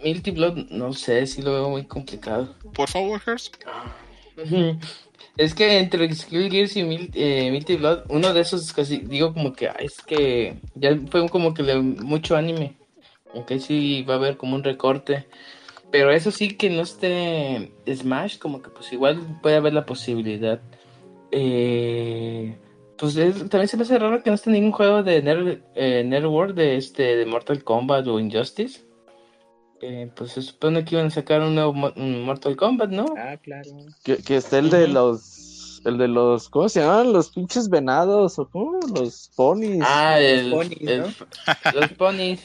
Multi 0.03 0.31
Blood, 0.31 0.71
no 0.71 0.93
sé 0.93 1.27
si 1.27 1.43
lo 1.43 1.53
veo 1.53 1.69
muy 1.69 1.85
complicado. 1.85 2.55
Por 2.73 2.89
favor, 2.89 3.21
Hers. 3.27 3.53
Es 5.37 5.55
que 5.55 5.79
entre 5.79 6.15
Skill 6.15 6.51
Gears 6.51 6.77
y 6.77 6.83
Mil, 6.83 7.11
eh, 7.15 7.77
Blood, 7.79 8.05
uno 8.09 8.35
de 8.35 8.41
esos 8.41 8.73
casi 8.73 8.99
digo 8.99 9.33
como 9.33 9.55
que 9.55 9.71
es 9.79 9.97
que 10.07 10.57
ya 10.75 10.97
fue 11.11 11.27
como 11.29 11.55
que 11.55 11.63
le, 11.63 11.77
mucho 11.81 12.37
anime. 12.37 12.77
Aunque 13.35 13.59
sí 13.61 14.03
va 14.03 14.15
a 14.15 14.17
haber 14.19 14.37
como 14.37 14.57
un 14.57 14.65
recorte. 14.65 15.27
Pero 15.91 16.11
eso 16.11 16.31
sí 16.31 16.57
que 16.57 16.71
no 16.71 16.83
esté 16.83 17.73
Smash, 17.87 18.39
como 18.39 18.63
que 18.63 18.71
pues 18.71 18.93
igual 18.93 19.21
puede 19.43 19.57
haber 19.57 19.73
la 19.73 19.87
posibilidad. 19.87 20.61
Eh, 21.31 22.57
pues 22.99 23.15
también 23.15 23.69
se 23.69 23.77
me 23.77 23.83
hace 23.83 23.99
raro 23.99 24.23
que 24.23 24.31
no 24.31 24.37
esté 24.37 24.51
ningún 24.51 24.73
juego 24.73 25.03
de 25.03 25.23
Nerd, 25.23 25.59
eh, 25.75 26.53
de 26.55 26.77
este 26.77 27.17
de 27.17 27.27
Mortal 27.27 27.65
Kombat 27.65 28.07
o 28.07 28.21
Injustice. 28.21 28.85
Eh, 29.85 30.09
pues 30.15 30.33
se 30.33 30.43
supone 30.43 30.85
que 30.85 30.95
iban 30.95 31.09
a 31.09 31.11
sacar 31.11 31.41
un 31.43 31.57
nuevo 31.57 31.73
Mortal 31.75 32.55
Kombat, 32.55 32.91
¿no? 32.91 33.05
Ah, 33.19 33.37
claro. 33.37 33.69
Que, 34.05 34.19
que 34.19 34.37
está 34.37 34.59
el 34.59 34.71
de 34.71 34.87
los. 34.87 35.83
El 35.85 35.99
de 35.99 36.07
los. 36.07 36.49
¿Cómo 36.49 36.69
se 36.69 36.81
llaman? 36.81 37.13
Los 37.13 37.31
pinches 37.31 37.69
venados 37.69 38.39
o 38.39 38.49
cómo? 38.49 38.79
Los 38.95 39.33
ponis. 39.35 39.83
Ah, 39.85 40.21
el, 40.21 40.51
los 40.51 40.69
ponis. 40.69 40.81
los 41.75 41.93
ponis. 41.99 42.41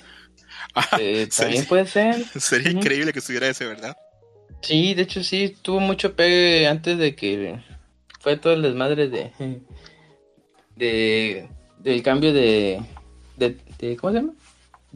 Ah, 0.74 0.98
eh, 1.00 1.30
también 1.38 1.66
puede 1.66 1.86
ser. 1.86 2.26
Sería 2.40 2.72
increíble 2.72 3.14
que 3.14 3.20
estuviera 3.20 3.48
ese, 3.48 3.68
¿verdad? 3.68 3.96
Sí, 4.62 4.96
de 4.96 5.04
hecho 5.04 5.24
sí, 5.24 5.56
tuvo 5.62 5.80
mucho 5.80 6.16
pegue 6.16 6.68
antes 6.68 6.98
de 6.98 7.16
que 7.16 7.60
fue 8.20 8.38
todo 8.38 8.54
el 8.54 8.64
desmadre 8.64 9.10
de. 9.10 9.32
de 10.76 11.48
del 11.78 12.02
cambio 12.02 12.34
de, 12.34 12.82
de, 13.38 13.96
¿Cómo 13.98 14.12
se 14.12 14.20
llama? 14.20 14.34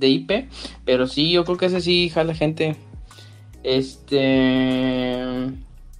De 0.02 0.10
IP, 0.10 0.50
pero 0.84 1.08
sí, 1.08 1.32
yo 1.32 1.46
creo 1.46 1.58
que 1.58 1.68
ese 1.68 1.80
sí 1.80 2.10
jala 2.10 2.34
gente. 2.34 2.76
Este. 3.64 5.16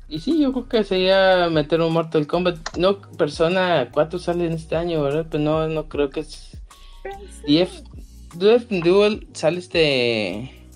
Y 0.10 0.20
sí, 0.20 0.42
yo 0.42 0.52
creo 0.52 0.68
que 0.68 0.84
sería 0.84 1.48
meter 1.50 1.80
un 1.80 1.94
Mortal 1.94 2.28
Kombat. 2.28 2.76
No, 2.78 3.00
Persona 3.00 3.90
4 3.94 4.20
sale 4.20 4.46
en 4.46 4.54
este 4.54 4.76
año, 4.76 5.02
¿verdad? 5.02 5.28
Pero 5.30 5.44
no, 5.44 5.68
no 5.70 5.88
creo 5.88 6.10
que 6.10 6.22
es. 6.22 6.58
DF, 7.48 7.82
DF 8.34 8.70
Duel 8.84 9.28
sale 9.34 9.60
este. 9.60 10.68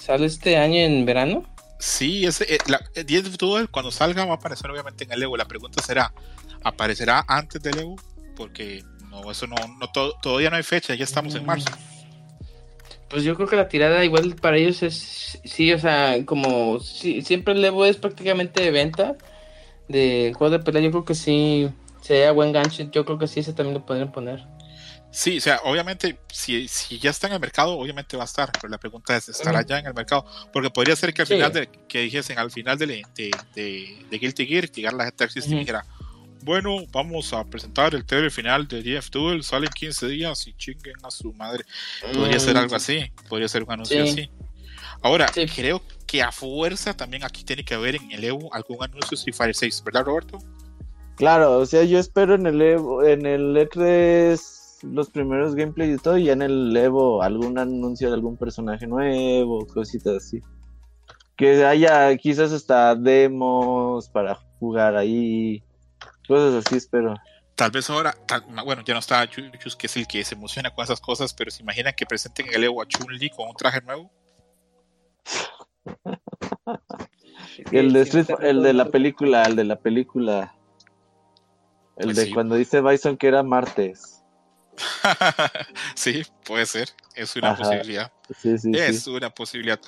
Sale 0.00 0.26
este 0.26 0.56
año 0.56 0.76
en 0.76 1.04
verano. 1.04 1.44
Sí, 1.78 2.24
ese, 2.24 2.52
eh, 2.52 2.58
la, 2.66 2.80
DF 2.94 3.36
Duel 3.36 3.68
cuando 3.68 3.92
salga 3.92 4.24
va 4.24 4.32
a 4.32 4.36
aparecer 4.36 4.70
obviamente 4.70 5.04
en 5.04 5.12
el 5.12 5.22
Evo. 5.22 5.36
La 5.36 5.46
pregunta 5.46 5.82
será: 5.82 6.12
¿aparecerá 6.64 7.24
antes 7.28 7.62
del 7.62 7.78
Evo? 7.78 7.96
Porque 8.34 8.82
no, 9.10 9.30
eso 9.30 9.46
no, 9.46 9.56
no 9.78 9.88
todavía 10.22 10.50
no 10.50 10.56
hay 10.56 10.62
fecha, 10.62 10.94
ya 10.94 11.04
estamos 11.04 11.34
en 11.34 11.44
marzo. 11.44 11.68
Pues 13.08 13.24
yo 13.24 13.34
creo 13.36 13.48
que 13.48 13.56
la 13.56 13.68
tirada 13.68 14.04
igual 14.04 14.36
para 14.36 14.58
ellos 14.58 14.82
es, 14.82 15.40
sí, 15.44 15.72
o 15.72 15.78
sea, 15.78 16.24
como 16.26 16.80
siempre 16.80 17.54
el 17.54 17.64
Evo 17.64 17.84
es 17.86 17.96
prácticamente 17.96 18.62
de 18.62 18.70
venta 18.70 19.16
de 19.88 20.34
juego 20.36 20.50
de 20.50 20.62
pelea, 20.62 20.82
yo 20.82 20.90
creo 20.90 21.04
que 21.04 21.14
sí, 21.14 21.70
sería 22.02 22.32
buen 22.32 22.52
gancho, 22.52 22.84
yo 22.90 23.04
creo 23.04 23.18
que 23.18 23.26
sí, 23.26 23.40
ese 23.40 23.54
también 23.54 23.74
lo 23.74 23.86
podrían 23.86 24.12
poner. 24.12 24.46
Sí, 25.10 25.38
o 25.38 25.40
sea, 25.40 25.60
obviamente, 25.64 26.18
si, 26.30 26.68
si 26.68 26.98
ya 26.98 27.10
está 27.10 27.28
en 27.28 27.32
el 27.32 27.40
mercado, 27.40 27.78
obviamente 27.78 28.16
va 28.16 28.24
a 28.24 28.26
estar, 28.26 28.50
pero 28.52 28.68
la 28.68 28.78
pregunta 28.78 29.16
es, 29.16 29.30
¿estará 29.30 29.62
ya 29.62 29.78
en 29.78 29.86
el 29.86 29.94
mercado? 29.94 30.26
Porque 30.52 30.68
podría 30.68 30.94
ser 30.96 31.14
que 31.14 31.22
al 31.22 31.28
final, 31.28 31.52
de, 31.52 31.68
que 31.88 32.00
dijesen, 32.02 32.38
al 32.38 32.50
final 32.50 32.76
de, 32.76 33.02
de, 33.14 33.30
de, 33.54 34.18
Guilty 34.18 34.46
Gear, 34.46 34.70
llegar 34.70 34.92
la 34.92 35.04
gente 35.04 35.26
y 35.34 35.40
dijera, 35.40 35.86
bueno, 36.42 36.78
vamos 36.92 37.32
a 37.32 37.44
presentar 37.44 37.94
el 37.94 38.04
trailer 38.04 38.30
final 38.30 38.66
de 38.66 38.82
DF 38.82 39.10
Duel, 39.10 39.42
sale 39.42 39.66
en 39.66 39.72
15 39.72 40.08
días 40.08 40.46
y 40.46 40.54
chinguen 40.54 40.94
a 41.02 41.10
su 41.10 41.32
madre. 41.32 41.64
Podría 42.12 42.38
ser 42.40 42.56
algo 42.56 42.72
mm. 42.72 42.76
así, 42.76 43.12
podría 43.28 43.48
ser 43.48 43.64
un 43.64 43.72
anuncio 43.72 44.02
así. 44.02 44.30
Ahora, 45.02 45.26
creo 45.54 45.82
que 46.06 46.22
a 46.22 46.32
fuerza 46.32 46.96
también 46.96 47.24
aquí 47.24 47.44
tiene 47.44 47.64
que 47.64 47.74
haber 47.74 47.96
en 47.96 48.10
el 48.10 48.24
Evo 48.24 48.52
algún 48.52 48.82
anuncio 48.82 49.10
de 49.10 49.16
Street 49.16 49.34
Fighter 49.34 49.54
6, 49.54 49.82
¿verdad, 49.84 50.04
Roberto? 50.04 50.38
Claro, 51.16 51.58
o 51.58 51.66
sea, 51.66 51.84
yo 51.84 51.98
espero 51.98 52.34
en 52.34 52.46
el 52.46 52.60
Evo, 52.60 53.04
en 53.04 53.26
el 53.26 53.56
E3 53.56 54.40
los 54.82 55.10
primeros 55.10 55.54
gameplays 55.54 55.96
y 55.96 56.02
todo, 56.02 56.18
y 56.18 56.24
ya 56.24 56.32
en 56.32 56.42
el 56.42 56.76
Evo 56.76 57.22
algún 57.22 57.58
anuncio 57.58 58.08
de 58.08 58.14
algún 58.14 58.36
personaje 58.36 58.86
nuevo, 58.86 59.66
cositas 59.66 60.16
así. 60.16 60.40
Que 61.36 61.64
haya 61.64 62.16
quizás 62.16 62.52
hasta 62.52 62.94
demos 62.94 64.08
para 64.08 64.36
jugar 64.58 64.96
ahí 64.96 65.62
Cosas 66.28 66.66
así 66.66 66.76
espero. 66.76 67.14
Tal 67.54 67.72
vez 67.72 67.90
ahora, 67.90 68.14
bueno, 68.64 68.82
ya 68.84 68.94
no 68.94 69.00
está 69.00 69.28
Chus, 69.28 69.74
que 69.74 69.88
es 69.88 69.96
el 69.96 70.06
que 70.06 70.22
se 70.24 70.36
emociona 70.36 70.72
con 70.72 70.84
esas 70.84 71.00
cosas, 71.00 71.34
pero 71.34 71.50
se 71.50 71.62
imaginan 71.62 71.94
que 71.96 72.06
presenten 72.06 72.46
el 72.52 72.62
Evo 72.62 72.82
a 72.82 72.86
Chun-Li 72.86 73.30
con 73.30 73.48
un 73.48 73.56
traje 73.56 73.80
nuevo. 73.80 74.12
el 77.72 77.92
de 77.92 78.36
el 78.42 78.62
de 78.62 78.72
la 78.74 78.84
película, 78.90 79.42
el 79.42 79.56
de 79.56 79.64
la 79.64 79.76
película. 79.76 80.54
El 81.96 82.04
pues 82.04 82.16
de 82.16 82.30
cuando 82.32 82.54
dice 82.54 82.80
Bison 82.80 83.16
que 83.16 83.26
era 83.26 83.42
martes. 83.42 84.22
sí, 85.96 86.22
puede 86.44 86.66
ser. 86.66 86.90
Es 87.16 87.34
una 87.34 87.56
posibilidad. 87.56 88.12
es 88.44 89.06
una 89.08 89.30
posibilidad. 89.30 89.80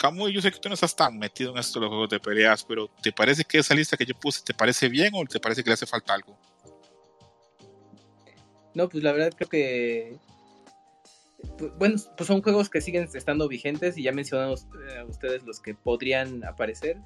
Camuy, 0.00 0.32
yo 0.32 0.40
sé 0.40 0.50
que 0.50 0.58
tú 0.58 0.70
no 0.70 0.74
estás 0.74 0.96
tan 0.96 1.18
metido 1.18 1.52
en 1.52 1.58
esto 1.58 1.78
de 1.78 1.84
los 1.84 1.90
juegos 1.90 2.08
de 2.08 2.18
peleas, 2.18 2.64
pero 2.64 2.88
¿te 3.02 3.12
parece 3.12 3.44
que 3.44 3.58
esa 3.58 3.74
lista 3.74 3.98
que 3.98 4.06
yo 4.06 4.14
puse 4.14 4.40
te 4.42 4.54
parece 4.54 4.88
bien 4.88 5.12
o 5.14 5.22
te 5.26 5.38
parece 5.38 5.62
que 5.62 5.68
le 5.68 5.74
hace 5.74 5.84
falta 5.84 6.14
algo? 6.14 6.38
No, 8.74 8.88
pues 8.88 9.04
la 9.04 9.12
verdad 9.12 9.30
creo 9.36 9.50
que 9.50 10.16
pues, 11.58 11.72
bueno, 11.76 11.96
pues 12.16 12.26
son 12.26 12.40
juegos 12.40 12.70
que 12.70 12.80
siguen 12.80 13.10
estando 13.12 13.46
vigentes 13.46 13.98
y 13.98 14.04
ya 14.04 14.12
mencionamos 14.12 14.66
a 14.98 15.04
ustedes 15.04 15.42
los 15.42 15.60
que 15.60 15.74
podrían 15.74 16.44
aparecer. 16.44 16.96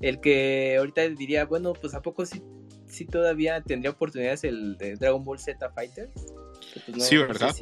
El 0.00 0.20
que 0.20 0.74
ahorita 0.78 1.08
diría, 1.10 1.44
bueno, 1.44 1.74
pues 1.74 1.94
a 1.94 2.02
poco 2.02 2.26
sí, 2.26 2.42
sí 2.88 3.04
todavía 3.04 3.60
tendría 3.60 3.92
oportunidades 3.92 4.42
el 4.42 4.76
de 4.78 4.96
Dragon 4.96 5.22
Ball 5.22 5.38
Z 5.38 5.70
Fighter. 5.70 6.10
Pues 6.12 7.06
sí, 7.06 7.18
¿verdad? 7.18 7.54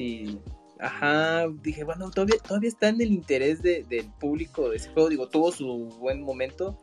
Ajá, 0.81 1.47
dije, 1.62 1.85
bueno, 1.85 2.11
todavía, 2.11 2.36
todavía 2.39 2.69
está 2.69 2.89
en 2.89 3.01
el 3.01 3.12
interés 3.12 3.62
del 3.62 4.11
público 4.19 4.70
de 4.70 4.77
ese 4.77 4.90
juego. 4.90 5.11
Digo, 5.11 5.28
tuvo 5.28 5.52
su 5.52 5.66
buen 5.98 6.23
momento, 6.23 6.78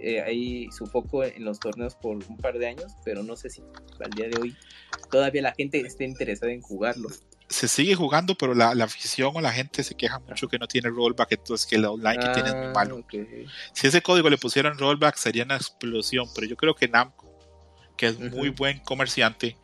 eh, 0.00 0.22
ahí 0.22 0.68
su 0.72 0.86
foco 0.86 1.24
en 1.24 1.44
los 1.44 1.60
torneos 1.60 1.94
por 1.94 2.16
un 2.16 2.36
par 2.38 2.58
de 2.58 2.68
años, 2.68 2.92
pero 3.04 3.22
no 3.22 3.36
sé 3.36 3.50
si 3.50 3.62
al 4.02 4.10
día 4.12 4.28
de 4.28 4.38
hoy 4.40 4.56
todavía 5.10 5.42
la 5.42 5.52
gente 5.52 5.78
esté 5.80 6.04
interesada 6.04 6.52
en 6.52 6.62
jugarlo. 6.62 7.10
Se 7.48 7.68
sigue 7.68 7.94
jugando, 7.94 8.34
pero 8.34 8.54
la, 8.54 8.70
afición 8.70 9.32
o 9.36 9.40
la 9.42 9.52
gente 9.52 9.84
se 9.84 9.94
queja 9.94 10.18
mucho 10.20 10.48
que 10.48 10.58
no 10.58 10.66
tiene 10.66 10.88
rollback, 10.88 11.32
entonces 11.32 11.66
que 11.66 11.76
el 11.76 11.84
online 11.84 12.18
que 12.18 12.28
tiene 12.30 12.48
es 12.48 12.54
muy 12.54 12.66
ah, 12.66 12.72
malo. 12.74 13.04
Si 13.74 13.86
ese 13.86 14.00
código 14.00 14.30
le 14.30 14.38
pusieran 14.38 14.78
rollback 14.78 15.16
sería 15.16 15.44
una 15.44 15.56
explosión, 15.56 16.26
pero 16.34 16.46
yo 16.46 16.56
creo 16.56 16.74
que 16.74 16.88
Namco, 16.88 17.30
que 17.98 18.06
es 18.06 18.18
muy 18.18 18.48
buen 18.48 18.78
comerciante, 18.78 19.58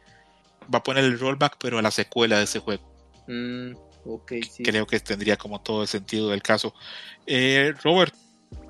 va 0.72 0.80
a 0.80 0.82
poner 0.82 1.04
el 1.04 1.18
rollback, 1.18 1.56
pero 1.58 1.78
a 1.78 1.82
la 1.82 1.90
secuela 1.90 2.36
de 2.36 2.44
ese 2.44 2.58
juego. 2.58 2.89
Mm, 3.26 3.72
Creo 4.64 4.86
que 4.86 5.00
tendría 5.00 5.36
como 5.36 5.60
todo 5.60 5.82
el 5.82 5.88
sentido 5.88 6.30
del 6.30 6.42
caso. 6.42 6.74
Eh, 7.26 7.74
Robert, 7.82 8.14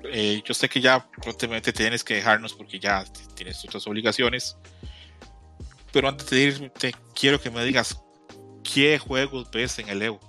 eh, 0.03 0.41
yo 0.45 0.53
sé 0.53 0.67
que 0.69 0.81
ya 0.81 1.07
prontamente 1.23 1.71
tienes 1.71 2.03
que 2.03 2.15
dejarnos 2.15 2.53
porque 2.53 2.79
ya 2.79 3.03
tienes 3.35 3.63
otras 3.65 3.85
obligaciones. 3.87 4.57
Pero 5.91 6.09
antes 6.09 6.29
de 6.29 6.39
irte, 6.39 6.95
quiero 7.13 7.39
que 7.39 7.49
me 7.49 7.63
digas 7.63 8.01
qué 8.63 8.97
juegos 8.99 9.49
ves 9.51 9.79
en 9.79 9.89
el 9.89 10.01
Evo 10.01 10.19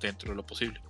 dentro 0.00 0.30
de 0.30 0.36
lo 0.36 0.46
posible. 0.46 0.80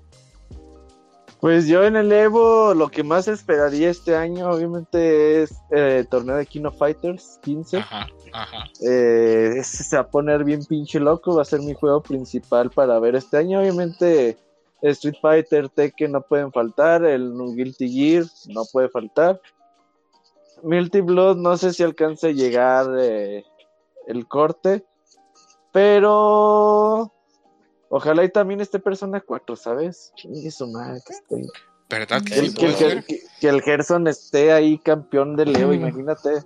Pues 1.41 1.69
yo 1.69 1.85
en 1.85 1.95
el 1.95 2.11
Evo 2.11 2.75
lo 2.75 2.89
que 2.89 3.05
más 3.05 3.29
esperaría 3.29 3.91
este 3.91 4.17
año 4.17 4.51
obviamente 4.51 5.43
es 5.43 5.53
eh, 5.71 5.99
el 6.01 6.09
torneo 6.09 6.37
de 6.37 6.47
Kino 6.47 6.73
Fighters 6.73 7.39
15. 7.45 7.79
Ajá, 7.79 8.09
ajá. 8.33 8.65
Eh, 8.83 9.55
ese 9.57 9.85
se 9.85 9.97
va 9.97 10.03
a 10.03 10.09
poner 10.09 10.45
bien 10.45 10.65
pinche 10.65 10.99
loco, 11.01 11.35
va 11.37 11.43
a 11.43 11.45
ser 11.45 11.61
mi 11.61 11.75
juego 11.75 12.03
principal 12.03 12.71
para 12.71 12.99
ver 12.99 13.17
este 13.17 13.37
año. 13.37 13.61
Obviamente 13.61 14.37
Street 14.83 15.17
Fighter, 15.21 15.69
Tekken 15.69 16.13
no 16.13 16.21
pueden 16.23 16.53
faltar, 16.53 17.05
el 17.05 17.33
Guilty 17.55 17.89
Gear 17.91 18.25
no 18.49 18.63
puede 18.73 18.89
faltar. 18.89 19.41
Multi 20.63 21.01
Blood 21.01 21.37
no 21.37 21.57
sé 21.57 21.73
si 21.73 21.83
alcance 21.83 22.29
a 22.29 22.33
llegar 22.33 22.87
eh, 22.99 23.45
el 24.07 24.27
corte, 24.27 24.85
pero 25.73 27.13
ojalá 27.89 28.25
y 28.25 28.29
también 28.31 28.61
esté 28.61 28.79
Persona 28.79 29.21
4, 29.21 29.57
¿sabes? 29.57 30.13
Chingue 30.17 30.51
su 30.51 30.67
madre, 30.67 31.01
que 31.07 31.13
esté- 31.13 31.47
¿Verdad 31.91 32.23
que 32.23 32.35
el- 32.39 32.49
sí 32.51 32.55
que, 32.55 32.67
el, 32.67 32.73
puede 32.75 32.91
ser? 32.93 33.05
que- 33.05 33.21
que 33.41 33.49
el 33.49 33.63
Gerson 33.63 34.09
esté 34.09 34.53
ahí 34.53 34.79
campeón 34.79 35.37
de 35.37 35.47
Leo, 35.47 35.69
Mm. 35.69 35.73
imagínate. 35.75 36.43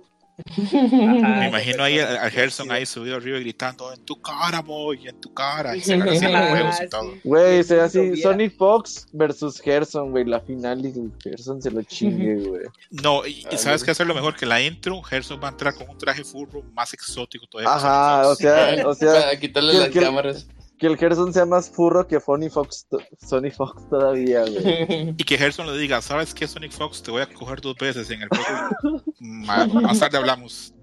Me 0.57 1.47
imagino 1.47 1.83
ahí 1.83 1.99
a, 1.99 2.23
a 2.23 2.29
Gerson 2.29 2.71
ahí 2.71 2.85
subido 2.85 3.17
arriba 3.17 3.37
y 3.37 3.41
gritando 3.41 3.93
en 3.93 4.03
tu 4.03 4.21
cara, 4.21 4.61
boy, 4.61 5.07
en 5.07 5.19
tu 5.21 5.33
cara. 5.33 5.75
Y 5.75 5.81
se 5.81 5.93
agarra 5.93 6.11
así 6.11 6.25
los 6.25 6.33
Ah, 6.35 6.49
huevos 6.53 6.75
y 6.79 6.83
sí. 6.83 6.89
todo. 6.89 7.13
Güey, 7.23 7.63
será 7.63 7.85
así. 7.85 8.17
Sonic 8.21 8.57
Fox 8.57 9.07
versus 9.11 9.59
Gerson, 9.59 10.11
güey, 10.11 10.25
la 10.25 10.39
final 10.41 10.85
y 10.85 10.93
Gerson 11.21 11.61
se 11.61 11.71
lo 11.71 11.81
chingue, 11.83 12.35
güey. 12.47 12.61
No, 12.89 13.25
y, 13.25 13.45
Ay, 13.49 13.57
sabes 13.57 13.83
qué 13.83 13.91
hacer 13.91 14.07
lo 14.07 14.15
mejor 14.15 14.35
que 14.35 14.45
la 14.45 14.61
intro, 14.61 15.01
Gerson 15.03 15.39
va 15.41 15.47
a 15.49 15.51
entrar 15.51 15.73
con 15.75 15.89
un 15.89 15.97
traje 15.97 16.23
furro 16.23 16.63
más 16.73 16.93
exótico 16.93 17.45
todavía. 17.47 17.73
Ajá, 17.73 18.27
o 18.27 18.35
sea, 18.35 18.87
o 18.87 18.93
sea, 18.95 19.37
quitarle 19.39 19.73
las 19.73 19.89
que- 19.89 19.99
cámaras. 20.01 20.47
Que 20.79 20.87
el 20.87 20.97
Gerson 20.97 21.33
sea 21.33 21.45
más 21.45 21.69
furro 21.69 22.07
que 22.07 22.19
Funny 22.19 22.49
Fox, 22.49 22.87
Sony 23.25 23.51
Fox 23.55 23.87
todavía, 23.89 24.41
güey. 24.45 25.15
Y 25.17 25.23
que 25.23 25.37
Gerson 25.37 25.67
le 25.67 25.77
diga, 25.77 26.01
¿sabes 26.01 26.33
qué, 26.33 26.47
Sonic 26.47 26.71
Fox? 26.71 27.01
Te 27.03 27.11
voy 27.11 27.21
a 27.21 27.27
coger 27.27 27.61
dos 27.61 27.75
veces 27.77 28.09
en 28.09 28.21
el 28.23 28.29
Más 29.19 29.99
tarde 29.99 30.17
hablamos. 30.17 30.73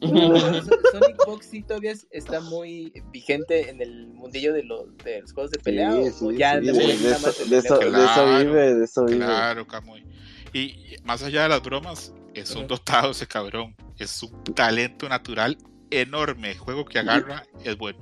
Sonic 0.00 1.16
Fox 1.24 1.46
sí 1.50 1.62
todavía 1.62 1.92
es- 1.92 2.06
está 2.10 2.40
muy 2.40 2.92
vigente 3.12 3.70
en 3.70 3.80
el 3.80 4.08
mundillo 4.08 4.52
de 4.52 4.64
los, 4.64 4.96
de 5.04 5.20
los 5.20 5.32
juegos 5.32 5.50
de 5.52 5.58
pelea. 5.60 5.92
Sí, 5.92 6.10
sí, 6.10 6.36
ya 6.36 6.58
sí, 6.60 6.66
de 6.66 6.72
de, 6.72 6.78
eso, 7.12 7.44
de 7.44 7.58
eso- 7.58 7.78
pelea. 7.78 7.98
de 7.98 8.04
eso 8.04 8.14
Claro, 8.24 8.38
vive, 8.46 8.74
de 8.74 8.84
eso 8.84 9.04
vive. 9.04 9.18
Claro, 9.18 9.66
Camuy. 9.66 10.04
Y 10.52 10.96
más 11.04 11.22
allá 11.22 11.44
de 11.44 11.48
las 11.50 11.62
bromas, 11.62 12.12
es 12.34 12.54
un 12.54 12.66
dotado 12.66 13.10
ese 13.12 13.26
cabrón. 13.26 13.74
Es 13.98 14.22
un 14.22 14.42
talento 14.54 15.08
natural 15.08 15.56
enorme. 15.90 16.52
El 16.52 16.58
juego 16.58 16.84
que 16.84 16.98
agarra 16.98 17.44
es 17.64 17.76
bueno. 17.76 17.98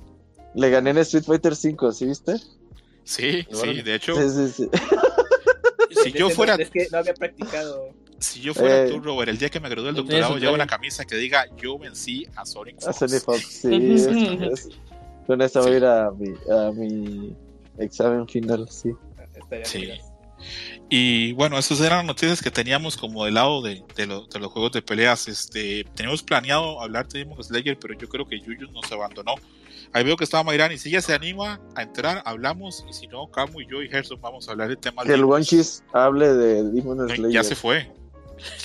Le 0.55 0.69
gané 0.69 0.89
en 0.91 0.97
Street 0.99 1.23
Fighter 1.23 1.55
5, 1.55 1.91
¿sí 1.91 2.05
viste? 2.05 2.35
Sí, 3.03 3.41
sí, 3.41 3.47
Órale. 3.55 3.83
de 3.83 3.95
hecho, 3.95 4.15
Sí, 4.15 4.29
sí, 4.29 4.53
sí. 4.53 4.69
si 6.03 6.11
yo 6.11 6.29
fuera, 6.29 6.55
Es 6.55 6.69
que 6.69 6.87
no 6.91 6.97
había 6.99 7.13
practicado. 7.13 7.89
si 8.19 8.41
yo 8.41 8.53
fuera 8.53 8.83
Eh. 8.85 8.89
tú, 8.89 8.99
Robert, 8.99 9.29
el 9.29 9.37
día 9.37 9.49
que 9.49 9.59
me 9.59 9.69
gradué 9.69 9.87
del 9.87 9.95
doctorado, 9.95 10.37
llevo 10.37 10.53
una 10.53 10.67
camisa 10.67 11.05
que 11.05 11.15
diga 11.15 11.45
yo 11.57 11.77
vencí 11.79 12.27
a 12.35 12.45
Sonic 12.45 12.77
A 12.85 12.93
Fox. 12.93 12.97
Sony 13.11 13.19
Fox, 13.19 13.47
sí. 13.47 13.69
es- 13.93 14.07
es- 14.07 14.69
con 15.27 15.41
eso 15.41 15.61
voy 15.61 15.73
a 15.73 15.77
ir 15.77 15.85
a 15.85 16.11
mi, 16.11 16.29
a 16.51 16.71
mi 16.71 17.35
examen 17.77 18.27
final, 18.27 18.67
sí. 18.69 18.91
Estaría 19.35 19.65
Sí. 19.65 19.81
bien. 19.81 19.99
Y 20.89 21.31
bueno, 21.33 21.57
esas 21.57 21.79
eran 21.81 21.99
las 21.99 22.05
noticias 22.07 22.41
que 22.41 22.51
teníamos 22.51 22.97
como 22.97 23.23
del 23.25 23.35
lado 23.35 23.61
de, 23.61 23.83
de, 23.95 24.05
lo- 24.07 24.25
de 24.27 24.39
los 24.39 24.51
juegos 24.51 24.71
de 24.73 24.81
peleas. 24.81 25.27
Este, 25.27 25.85
teníamos 25.95 26.21
planeado 26.23 26.81
hablar 26.81 27.07
de 27.07 27.19
Demon 27.19 27.41
Slayer, 27.43 27.77
pero 27.79 27.93
yo 27.97 28.09
creo 28.09 28.25
que 28.27 28.39
Yuyu 28.39 28.69
nos 28.71 28.91
abandonó. 28.91 29.35
Ahí 29.93 30.03
veo 30.03 30.15
que 30.17 30.23
estaba 30.25 30.43
Mayrani. 30.43 30.77
Si 30.77 30.89
ella 30.89 31.01
se 31.01 31.13
anima 31.13 31.59
a 31.75 31.83
entrar, 31.83 32.21
hablamos. 32.25 32.85
Y 32.89 32.93
si 32.93 33.07
no, 33.07 33.27
Camu 33.27 33.61
y 33.61 33.67
yo 33.69 33.81
y 33.81 33.89
Gerson 33.89 34.19
vamos 34.21 34.47
a 34.47 34.51
hablar 34.51 34.69
de 34.69 34.75
temas 34.77 35.05
Que 35.05 35.13
el 35.13 35.23
Wonchis 35.25 35.83
hable 35.93 36.27
de 36.33 36.63
Demon 36.63 36.97
No, 36.97 37.07
Slayer. 37.07 37.31
Ya 37.31 37.43
se 37.43 37.55
fue. 37.55 37.91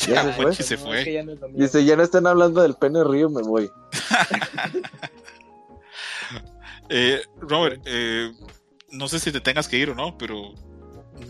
¿Ya 0.09 0.15
Ya, 0.15 0.23
se 0.25 0.33
fue? 0.33 0.55
Se 0.55 0.77
No, 0.77 0.83
fue. 0.83 0.99
es 1.01 1.05
que 1.05 1.13
ya 1.13 1.23
no. 1.23 1.33
Dice, 1.53 1.85
ya 1.85 1.97
no 1.97 2.03
están 2.03 2.27
hablando 2.27 2.63
del 2.63 2.75
pene 2.75 3.05
río, 3.05 3.29
me 3.31 3.43
voy. 3.43 3.71
Eh, 6.89 7.21
Robert, 7.41 7.83
eh, 7.85 8.31
no 8.93 9.09
sé 9.09 9.19
si 9.19 9.33
te 9.33 9.41
tengas 9.41 9.67
que 9.67 9.77
ir 9.77 9.91
o 9.91 9.95
no, 9.95 10.17
pero 10.17 10.55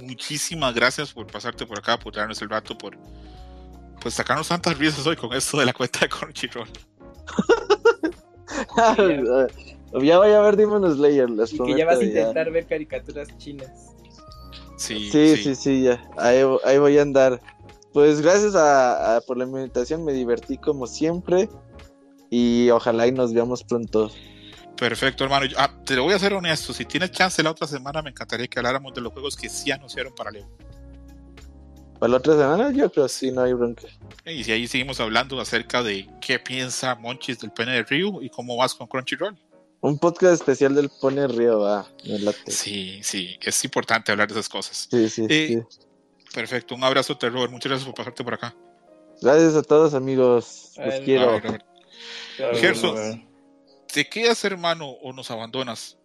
muchísimas 0.03 0.75
gracias 0.75 1.13
por 1.13 1.27
pasarte 1.27 1.67
por 1.67 1.79
acá, 1.79 1.99
por 1.99 2.15
darnos 2.15 2.41
el 2.43 2.49
rato, 2.49 2.77
por 2.77 2.97
pues 4.01 4.15
sacarnos 4.15 4.49
tantas 4.49 4.77
risas 4.79 5.07
hoy 5.07 5.17
con 5.17 5.33
esto 5.33 5.59
de 5.59 5.67
la 5.67 5.73
cuenta 5.73 6.01
de 6.01 6.09
Crunchyroll. 6.09 6.69
ya 10.03 10.19
voy 10.19 10.31
a 10.33 10.41
ver 10.41 10.57
Demon 10.57 10.95
Slayer, 10.95 11.29
les 11.31 11.53
Y 11.53 11.57
prometo. 11.57 11.75
que 11.77 11.81
ya 11.81 11.87
vas 11.87 11.97
a 11.99 12.01
ya. 12.01 12.07
intentar 12.07 12.51
ver 12.51 12.67
caricaturas 12.67 13.29
chinas. 13.39 13.71
Sí, 14.77 15.11
Sí, 15.11 15.37
sí, 15.37 15.55
sí, 15.55 15.83
ya. 15.85 16.03
Ahí, 16.19 16.43
ahí 16.65 16.79
voy 16.79 16.99
a 16.99 17.03
andar. 17.03 17.41
Pues 17.93 18.21
gracias 18.21 18.55
a, 18.55 19.17
a- 19.17 19.21
por 19.23 19.39
la 19.39 19.45
invitación, 19.45 20.05
me 20.05 20.13
divertí 20.13 20.59
como 20.59 20.87
siempre. 20.87 21.49
Y 22.31 22.69
ojalá 22.71 23.07
y 23.07 23.13
nos 23.13 23.33
veamos 23.33 23.65
pronto. 23.65 24.11
Perfecto, 24.77 25.25
hermano. 25.25 25.47
Yo- 25.47 25.57
ah, 25.59 25.71
te 25.85 25.95
lo 25.97 26.03
voy 26.05 26.15
a 26.15 26.19
ser 26.19 26.35
honesto. 26.35 26.73
Si 26.73 26.85
tienes 26.85 27.11
chance 27.11 27.43
la 27.43 27.51
otra 27.51 27.67
semana, 27.67 28.03
me 28.03 28.11
encantaría 28.11 28.47
que 28.47 28.59
habláramos 28.59 28.93
de 28.95 29.01
los 29.01 29.13
juegos 29.13 29.37
que 29.37 29.49
sí 29.49 29.71
anunciaron 29.71 30.15
para 30.15 30.31
Leo. 30.31 30.49
Para 31.99 32.11
la 32.11 32.17
otra 32.19 32.35
semana, 32.35 32.71
yo 32.73 32.91
creo 32.93 33.07
que 33.07 33.09
sí, 33.09 33.31
no 33.33 33.43
hay 33.43 33.55
bronca. 33.55 33.87
Y 34.27 34.45
si 34.45 34.53
ahí 34.53 34.67
seguimos 34.69 35.01
hablando 35.01 35.41
acerca 35.41 35.83
de 35.83 36.07
qué 36.21 36.39
piensa 36.39 36.95
Monchis 36.95 37.39
del 37.41 37.53
pene 37.53 37.73
de 37.73 37.83
Ryu 37.85 38.21
y 38.23 38.29
cómo 38.29 38.57
vas 38.57 38.75
con 38.75 38.87
Crunchyroll. 38.87 39.35
Un 39.81 39.99
podcast 39.99 40.35
especial 40.35 40.75
del 40.75 40.91
Pone 41.01 41.27
Río, 41.29 41.61
va. 41.61 41.87
Sí, 42.47 43.01
sí, 43.03 43.39
es 43.41 43.65
importante 43.65 44.11
hablar 44.13 44.29
de 44.29 44.35
esas 44.35 44.49
cosas. 44.49 44.89
Sí, 44.91 45.09
sí, 45.09 45.27
Eh, 45.31 45.65
sí. 45.69 45.79
Perfecto, 46.35 46.75
un 46.75 46.85
abrazo, 46.85 47.17
Robert. 47.21 47.51
Muchas 47.51 47.71
gracias 47.71 47.87
por 47.87 47.95
pasarte 47.95 48.23
por 48.25 48.35
acá. 48.35 48.55
Gracias 49.23 49.55
a 49.55 49.63
todos, 49.63 49.95
amigos. 49.95 50.73
Los 50.77 50.95
Ay, 50.95 51.03
quiero. 51.05 51.39
Robert. 51.39 51.65
Gerson. 52.61 53.27
¿Te 53.97 54.07
quedas, 54.07 54.45
hermano, 54.45 54.91
o 54.91 55.11
nos 55.15 55.31
abandonas? 55.31 55.97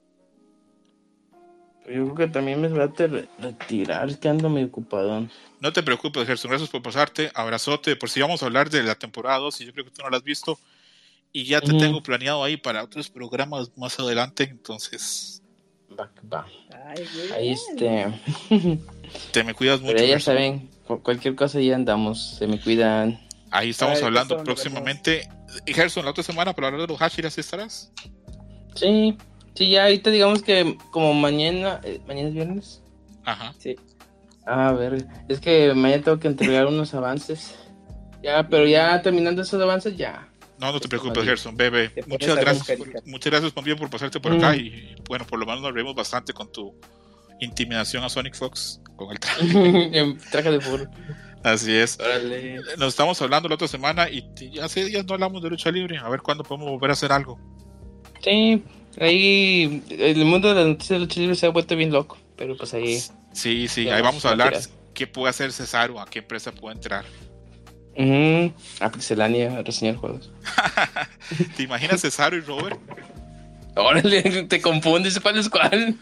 Yo 1.86 2.06
creo 2.06 2.16
que 2.16 2.28
también 2.28 2.62
me 2.62 2.70
va 2.70 2.86
a 2.86 2.88
retirar, 3.38 4.18
que 4.18 4.30
ando 4.30 4.50
medio 4.50 4.68
ocupadón. 4.68 5.30
No 5.60 5.74
te 5.74 5.84
preocupes, 5.84 6.26
Gerson. 6.26 6.52
Gracias 6.52 6.70
por 6.70 6.82
pasarte. 6.82 7.30
Abrazote. 7.34 7.98
Por 7.98 8.10
si 8.10 8.22
vamos 8.22 8.42
a 8.42 8.46
hablar 8.46 8.70
de 8.70 8.82
la 8.82 8.96
temporada 8.96 9.40
2, 9.40 9.60
y 9.60 9.66
yo 9.66 9.74
creo 9.74 9.84
que 9.84 9.92
tú 9.92 10.02
no 10.04 10.10
la 10.10 10.16
has 10.16 10.24
visto. 10.24 10.58
Y 11.34 11.44
ya 11.44 11.60
te 11.60 11.74
tengo 11.74 12.02
planeado 12.02 12.46
ahí 12.46 12.56
para 12.56 12.82
otros 12.82 13.10
programas 13.10 13.70
más 13.76 14.00
adelante. 14.00 14.44
Entonces, 14.46 15.44
Va, 16.00 16.10
va. 16.34 16.48
Ay. 16.86 17.06
Ahí 17.34 17.50
este. 17.50 18.08
te 19.34 19.44
me 19.44 19.54
cuidas 19.54 19.82
mucho. 19.82 19.92
Pero 19.96 20.06
ya 20.06 20.14
Gerson. 20.14 20.34
saben, 20.36 20.70
cu- 20.88 21.04
cualquier 21.04 21.36
cosa 21.36 21.60
ya 21.60 21.76
andamos, 21.76 22.38
se 22.38 22.48
me 22.48 22.58
cuidan. 22.58 23.20
Ahí 23.50 23.72
estamos 23.72 23.98
Ay, 23.98 24.06
hablando 24.06 24.42
próximamente. 24.46 25.28
Y 25.66 25.74
Gerson, 25.74 26.06
la 26.06 26.12
otra 26.12 26.24
semana 26.24 26.54
para 26.54 26.68
hablar 26.68 26.82
de 26.82 26.88
los 26.88 27.00
Hashiras, 27.00 27.34
¿sí 27.34 27.42
estarás? 27.42 27.92
Sí, 28.76 29.18
sí, 29.56 29.70
ya 29.70 29.84
ahorita 29.84 30.10
digamos 30.10 30.42
que 30.42 30.78
como 30.92 31.14
mañana, 31.14 31.80
eh, 31.84 32.00
mañana 32.08 32.30
es 32.30 32.34
viernes. 32.34 32.82
Ajá. 33.26 33.54
Sí. 33.60 33.76
A 34.46 34.72
ver, 34.74 35.06
es 35.30 35.40
que 35.40 35.74
mañana 35.74 36.04
tengo 36.04 36.20
que 36.20 36.28
entregar 36.28 36.66
unos 36.68 36.94
avances. 36.94 37.56
Ya, 38.24 38.48
pero 38.48 38.66
ya 38.68 39.02
terminando 39.02 39.42
esos 39.42 39.62
avances, 39.62 39.96
ya. 39.98 40.28
No, 40.60 40.72
no 40.72 40.80
te 40.80 40.88
preocupes. 40.88 41.24
Gerson, 41.24 41.58
bebé. 41.58 41.92
Muchas 42.08 42.36
gracias, 42.36 42.78
por, 42.78 43.08
muchas 43.08 43.32
gracias 43.32 43.54
también 43.54 43.78
por 43.78 43.90
pasarte 43.90 44.20
por 44.20 44.32
Mm. 44.34 44.38
acá. 44.38 44.56
Y 44.56 44.96
bueno, 45.08 45.26
por 45.26 45.40
lo 45.40 45.46
menos 45.46 45.62
nos 45.62 45.74
reímos 45.74 45.96
bastante 45.96 46.34
con 46.34 46.52
tu 46.52 46.76
intimidación 47.40 48.04
a 48.04 48.10
Sonic 48.10 48.36
Fox 48.36 48.80
con 48.96 49.12
el 49.12 49.20
traje. 49.20 50.16
traje 50.32 50.52
de 50.52 50.62
furro. 50.62 50.86
Así 51.44 51.76
es. 51.76 51.98
Nos 52.78 52.90
estamos 52.90 53.22
hablando 53.22 53.50
la 53.50 53.56
otra 53.56 53.68
semana 53.68 54.08
y 54.10 54.24
hace 54.62 54.86
días 54.86 55.06
no 55.06 55.14
hablamos 55.16 55.42
de 55.42 55.50
lucha 55.50 55.72
libre. 55.72 55.98
A 55.98 56.08
ver 56.10 56.22
cuándo 56.22 56.44
podemos 56.44 56.70
volver 56.70 56.92
a 56.92 56.94
hacer 56.94 57.12
algo. 57.12 57.40
Sí, 58.24 58.64
ahí 59.00 59.84
el 59.90 60.24
mundo 60.26 60.50
de 60.50 60.56
las 60.56 60.66
noticias 60.68 61.00
de 61.00 61.06
lucha 61.06 61.20
libre 61.20 61.36
se 61.36 61.46
ha 61.48 61.50
vuelto 61.50 61.76
bien 61.76 61.92
loco, 61.92 62.18
pero 62.36 62.56
pues 62.56 62.74
ahí. 62.74 63.02
Sí, 63.34 63.68
sí, 63.68 63.90
ahí 63.90 64.02
vamos 64.02 64.24
a 64.26 64.30
hablar 64.32 64.50
tirar. 64.50 64.64
qué 64.94 65.08
puede 65.08 65.30
hacer 65.32 65.52
Cesaro, 65.52 66.00
a 66.00 66.06
qué 66.06 66.20
empresa 66.20 66.52
puede 66.52 66.76
entrar. 66.76 67.06
Ujú, 67.98 68.54
A 68.80 68.90
Pixelania 68.92 69.58
a 69.58 69.64
reseñar 69.64 69.96
juegos. 69.96 70.30
¿Te 71.58 71.64
imaginas 71.64 72.02
Cesaro 72.02 72.38
y 72.38 72.42
Robert? 72.42 72.80
Órale, 73.76 74.22
te 74.44 74.62
confundes 74.62 75.20
cuál 75.20 75.38
es 75.40 75.50
cuál. 75.50 75.96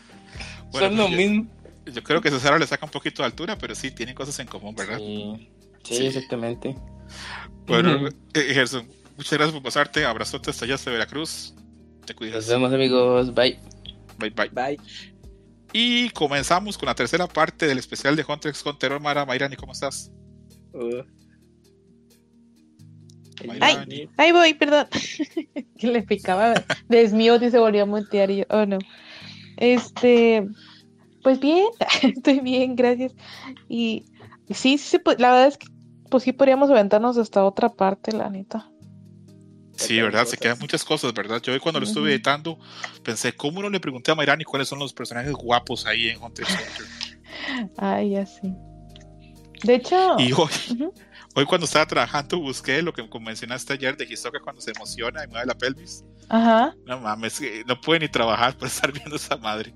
Bueno, 0.72 0.88
Son 0.88 0.98
lo 0.98 1.08
pues, 1.08 1.12
yo- 1.12 1.18
mismo. 1.18 1.48
Yo 1.94 2.04
creo 2.04 2.22
que 2.22 2.30
Cesaro 2.32 2.58
le 2.58 2.68
saca 2.68 2.86
un 2.86 2.92
poquito 2.92 3.22
de 3.22 3.28
altura, 3.28 3.58
pero 3.58 3.76
sí, 3.76 3.92
tienen 3.92 4.16
cosas 4.16 4.38
en 4.40 4.48
común, 4.48 4.76
¿verdad? 4.76 4.98
Sí, 4.98 5.50
sí, 5.84 5.96
Sí. 5.96 6.06
exactamente. 6.08 6.76
Bueno, 7.66 8.08
eh, 8.34 8.54
Gerson, 8.54 8.88
muchas 9.18 9.34
gracias 9.34 9.54
por 9.54 9.64
pasarte. 9.64 10.06
Abrazote 10.06 10.50
hasta 10.52 10.66
allá, 10.66 10.76
hasta 10.76 10.92
Veracruz. 10.92 11.54
Te 12.06 12.14
Nos 12.14 12.18
cuidas. 12.18 12.48
vemos 12.48 12.74
amigos, 12.74 13.34
bye. 13.34 13.60
Bye, 14.18 14.32
bye. 14.32 14.50
Bye. 14.50 14.78
Y 15.72 16.10
comenzamos 16.10 16.78
con 16.78 16.88
la 16.88 16.96
tercera 16.96 17.28
parte 17.28 17.68
del 17.68 17.78
especial 17.78 18.16
de 18.16 18.26
Hunter 18.28 18.50
x 18.50 18.64
Hunter. 18.66 19.00
Mara, 19.00 19.26
Mayrani, 19.26 19.56
¿cómo 19.56 19.72
estás? 19.74 20.12
Uh. 20.74 21.04
Mayrani. 23.46 24.10
Ahí 24.18 24.32
voy, 24.32 24.54
perdón. 24.56 24.88
que 25.78 25.88
le 25.88 26.02
picaba 26.04 26.54
desmute 26.90 27.46
y 27.46 27.52
se 27.52 27.60
volvió 27.60 27.84
a 27.84 27.86
mutear 27.86 28.32
y 28.32 28.38
yo, 28.38 28.44
oh 28.50 28.66
no. 28.66 28.80
Este, 29.58 30.48
Pues 31.24 31.40
bien, 31.40 31.68
estoy 32.04 32.40
bien, 32.40 32.76
gracias. 32.76 33.14
Y 33.68 34.06
sí, 34.50 34.78
sí, 34.78 34.78
se 34.78 35.04
pu- 35.04 35.18
la 35.18 35.32
verdad 35.32 35.48
es 35.48 35.58
que 35.58 35.68
pues 36.10 36.24
sí 36.24 36.32
podríamos 36.34 36.70
aventarnos 36.72 37.18
hasta 37.18 37.46
otra 37.46 37.70
parte, 37.70 38.12
la 38.12 38.30
neta. 38.30 38.70
Sí, 39.76 40.02
¿verdad? 40.02 40.26
Se 40.26 40.38
quedan 40.38 40.60
muchas 40.60 40.84
cosas, 40.84 41.14
¿verdad? 41.14 41.42
Yo 41.42 41.54
hoy 41.54 41.60
cuando 41.60 41.80
lo 41.80 41.86
estuve 41.86 42.10
editando 42.12 42.60
pensé, 43.04 43.32
¿cómo 43.34 43.62
no 43.62 43.70
le 43.70 43.80
pregunté 43.80 44.12
a 44.12 44.16
Mayrani 44.16 44.44
cuáles 44.44 44.68
son 44.68 44.80
los 44.80 44.92
personajes 44.94 45.32
guapos 45.34 45.86
ahí 45.86 46.10
en 46.10 46.22
Hunter 46.22 46.46
x 46.46 46.58
Hunter? 46.60 46.86
Ay, 47.78 48.12
ya 48.12 48.26
sí. 48.26 48.54
De 49.64 49.76
hecho, 49.76 50.16
Y 50.18 50.34
hoy, 50.34 50.50
hoy 51.36 51.46
cuando 51.46 51.66
estaba 51.66 51.86
trabajando 51.86 52.40
busqué 52.40 52.82
lo 52.82 52.92
que 52.94 53.08
mencionaste 53.20 53.74
ayer 53.74 53.96
de 53.96 54.06
Hisoka 54.06 54.40
cuando 54.42 54.62
se 54.62 54.72
emociona 54.72 55.24
y 55.24 55.28
mueve 55.28 55.46
la 55.46 55.54
pelvis. 55.56 56.04
ajá, 56.30 56.76
No 56.86 57.00
mames, 57.00 57.40
que 57.40 57.64
no 57.66 57.80
puede 57.80 58.02
ni 58.02 58.10
trabajar 58.10 58.58
por 58.58 58.68
estar 58.68 58.92
viendo 58.92 59.16
esa 59.16 59.38
madre. 59.38 59.74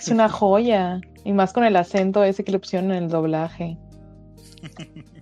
Es 0.00 0.08
una 0.08 0.28
joya. 0.28 1.00
Y 1.24 1.32
más 1.32 1.52
con 1.52 1.64
el 1.64 1.76
acento 1.76 2.24
ese 2.24 2.44
que 2.44 2.52
le 2.52 2.58
pusieron 2.58 2.90
en 2.92 3.04
el 3.04 3.08
doblaje. 3.10 3.76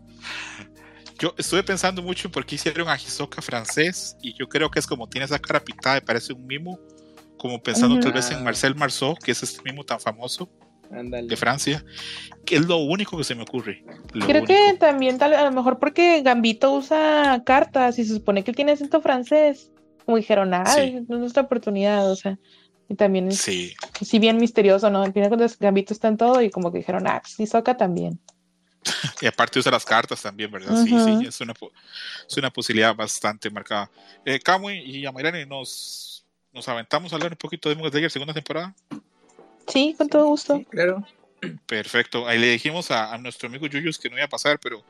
Yo 1.19 1.35
estuve 1.39 1.63
pensando 1.63 2.03
mucho 2.03 2.29
en 2.29 2.33
por 2.33 2.45
qué 2.45 2.57
hicieron 2.57 2.89
a 2.89 2.97
Hisoka 2.97 3.41
francés 3.41 4.17
y 4.21 4.35
yo 4.35 4.49
creo 4.49 4.71
que 4.71 4.79
es 4.79 4.87
como 4.87 5.09
tiene 5.09 5.25
esa 5.25 5.39
cara 5.39 5.61
pintada, 5.61 5.95
me 5.95 6.03
parece 6.03 6.35
un 6.35 6.47
mimo, 6.47 6.79
como 7.39 7.63
pensando 7.63 7.99
tal 8.01 8.13
vez 8.13 8.31
en. 8.31 8.45
Marcel 8.45 8.75
Marceau, 8.75 9.15
que 9.17 9.33
es 9.33 9.43
este 9.43 9.63
mimo 9.65 9.83
tan 9.83 9.99
famoso 9.99 10.51
de 10.91 11.37
Francia, 11.37 11.83
que 12.45 12.57
es 12.57 12.67
lo 12.67 12.77
único 12.79 13.17
que 13.17 13.25
se 13.25 13.35
me 13.35 13.43
ocurre. 13.43 13.83
lo 14.13 14.27
Creo 14.27 14.43
único. 14.43 14.47
que 14.47 14.77
también, 14.79 15.17
tal, 15.17 15.33
a 15.33 15.45
lo 15.45 15.53
mejor 15.53 15.79
porque 15.79 16.21
Gambito 16.21 16.75
usa 16.75 17.43
cartas 17.47 17.99
y 17.99 18.05
se 18.05 18.13
supone 18.15 18.45
que 18.45 18.51
él 18.51 18.57
tiene 18.57 18.73
acento 18.73 19.01
francés. 19.01 19.71
Como 20.05 20.19
dijeron, 20.19 20.53
ah, 20.53 20.67
Sí. 20.67 20.99
es 20.99 21.09
nuestra 21.09 21.43
oportunidad, 21.45 22.11
o 22.11 22.15
sea. 22.15 22.39
Y 22.89 22.95
también 22.95 23.29
es, 23.29 23.39
Sí, 23.39 23.75
si 24.01 24.19
bien 24.19 24.37
misterioso, 24.37 24.91
¿no? 24.91 25.03
Al 25.03 25.13
final 25.13 25.31
de 25.31 25.37
cuentas, 25.37 25.59
Gambito 25.59 25.93
está 25.93 26.09
en 26.09 26.17
todo 26.17 26.41
y 26.41 26.51
como 26.51 26.71
que 26.71 26.79
dijeron, 26.79 27.07
ah, 27.07 27.21
pues 27.21 27.39
Hisoka 27.39 27.77
también. 27.77 28.21
y 29.21 29.27
aparte 29.27 29.59
usa 29.59 29.73
las 29.73 29.85
cartas 29.85 30.23
también, 30.23 30.51
¿verdad? 30.51 30.85
Sí, 30.85 30.91
sí, 30.91 31.27
es 31.27 31.41
una, 31.41 31.55
es 32.29 32.37
una 32.37 32.51
posibilidad 32.51 32.95
bastante 32.95 33.51
marcada. 33.51 33.91
Eh, 34.25 34.39
Kamui 34.39 34.79
y 34.79 35.07
Amairani, 35.07 35.45
nos, 35.47 36.25
nos 36.53 36.69
aventamos 36.69 37.13
a 37.13 37.17
hablar 37.17 37.33
un 37.33 37.39
poquito 37.39 37.69
de 37.69 37.75
Demon 37.75 37.91
Slayer 37.91 38.11
segunda 38.11 38.35
temporada. 38.35 38.75
Sí, 39.67 39.95
con 39.99 40.09
todo 40.09 40.27
gusto. 40.27 40.59
Sí, 40.59 40.65
claro. 40.67 41.05
Perfecto. 41.67 42.27
Ahí 42.27 42.39
le 42.39 42.49
dijimos 42.49 42.91
a, 42.91 43.13
a 43.13 43.19
nuestro 43.19 43.49
amigo 43.49 43.67
Yuyus 43.67 43.99
que 43.99 44.09
no 44.09 44.17
iba 44.17 44.25
a 44.25 44.29
pasar, 44.29 44.59
pero 44.61 44.85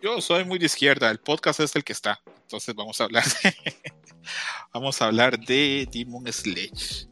yo 0.00 0.20
soy 0.20 0.44
muy 0.44 0.58
de 0.58 0.66
izquierda. 0.66 1.10
El 1.10 1.18
podcast 1.18 1.60
es 1.60 1.74
el 1.74 1.84
que 1.84 1.92
está. 1.92 2.20
Entonces 2.42 2.74
vamos 2.74 3.00
a 3.00 3.04
hablar 3.04 3.24
de, 3.42 3.74
vamos 4.72 5.02
a 5.02 5.06
hablar 5.06 5.38
de 5.38 5.88
Demon 5.90 6.32
Sledge. 6.32 7.08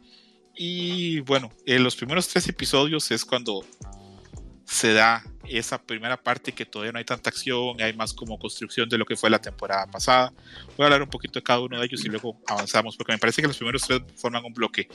Y 0.56 1.20
bueno, 1.20 1.50
en 1.66 1.82
los 1.82 1.96
primeros 1.96 2.28
tres 2.28 2.48
episodios 2.48 3.10
es 3.10 3.24
cuando 3.24 3.64
se 4.64 4.92
da 4.92 5.22
esa 5.48 5.80
primera 5.80 6.16
parte 6.16 6.52
que 6.52 6.64
todavía 6.64 6.92
no 6.92 6.98
hay 6.98 7.04
tanta 7.04 7.28
acción, 7.28 7.80
hay 7.80 7.92
más 7.92 8.14
como 8.14 8.38
construcción 8.38 8.88
de 8.88 8.96
lo 8.96 9.04
que 9.04 9.16
fue 9.16 9.28
la 9.28 9.38
temporada 9.38 9.86
pasada. 9.86 10.32
Voy 10.76 10.84
a 10.84 10.84
hablar 10.84 11.02
un 11.02 11.10
poquito 11.10 11.38
de 11.38 11.42
cada 11.42 11.60
uno 11.60 11.78
de 11.78 11.84
ellos 11.84 12.04
y 12.04 12.08
luego 12.08 12.40
avanzamos, 12.46 12.96
porque 12.96 13.12
me 13.12 13.18
parece 13.18 13.42
que 13.42 13.48
los 13.48 13.56
primeros 13.56 13.82
tres 13.82 14.00
forman 14.16 14.44
un 14.44 14.54
bloque. 14.54 14.88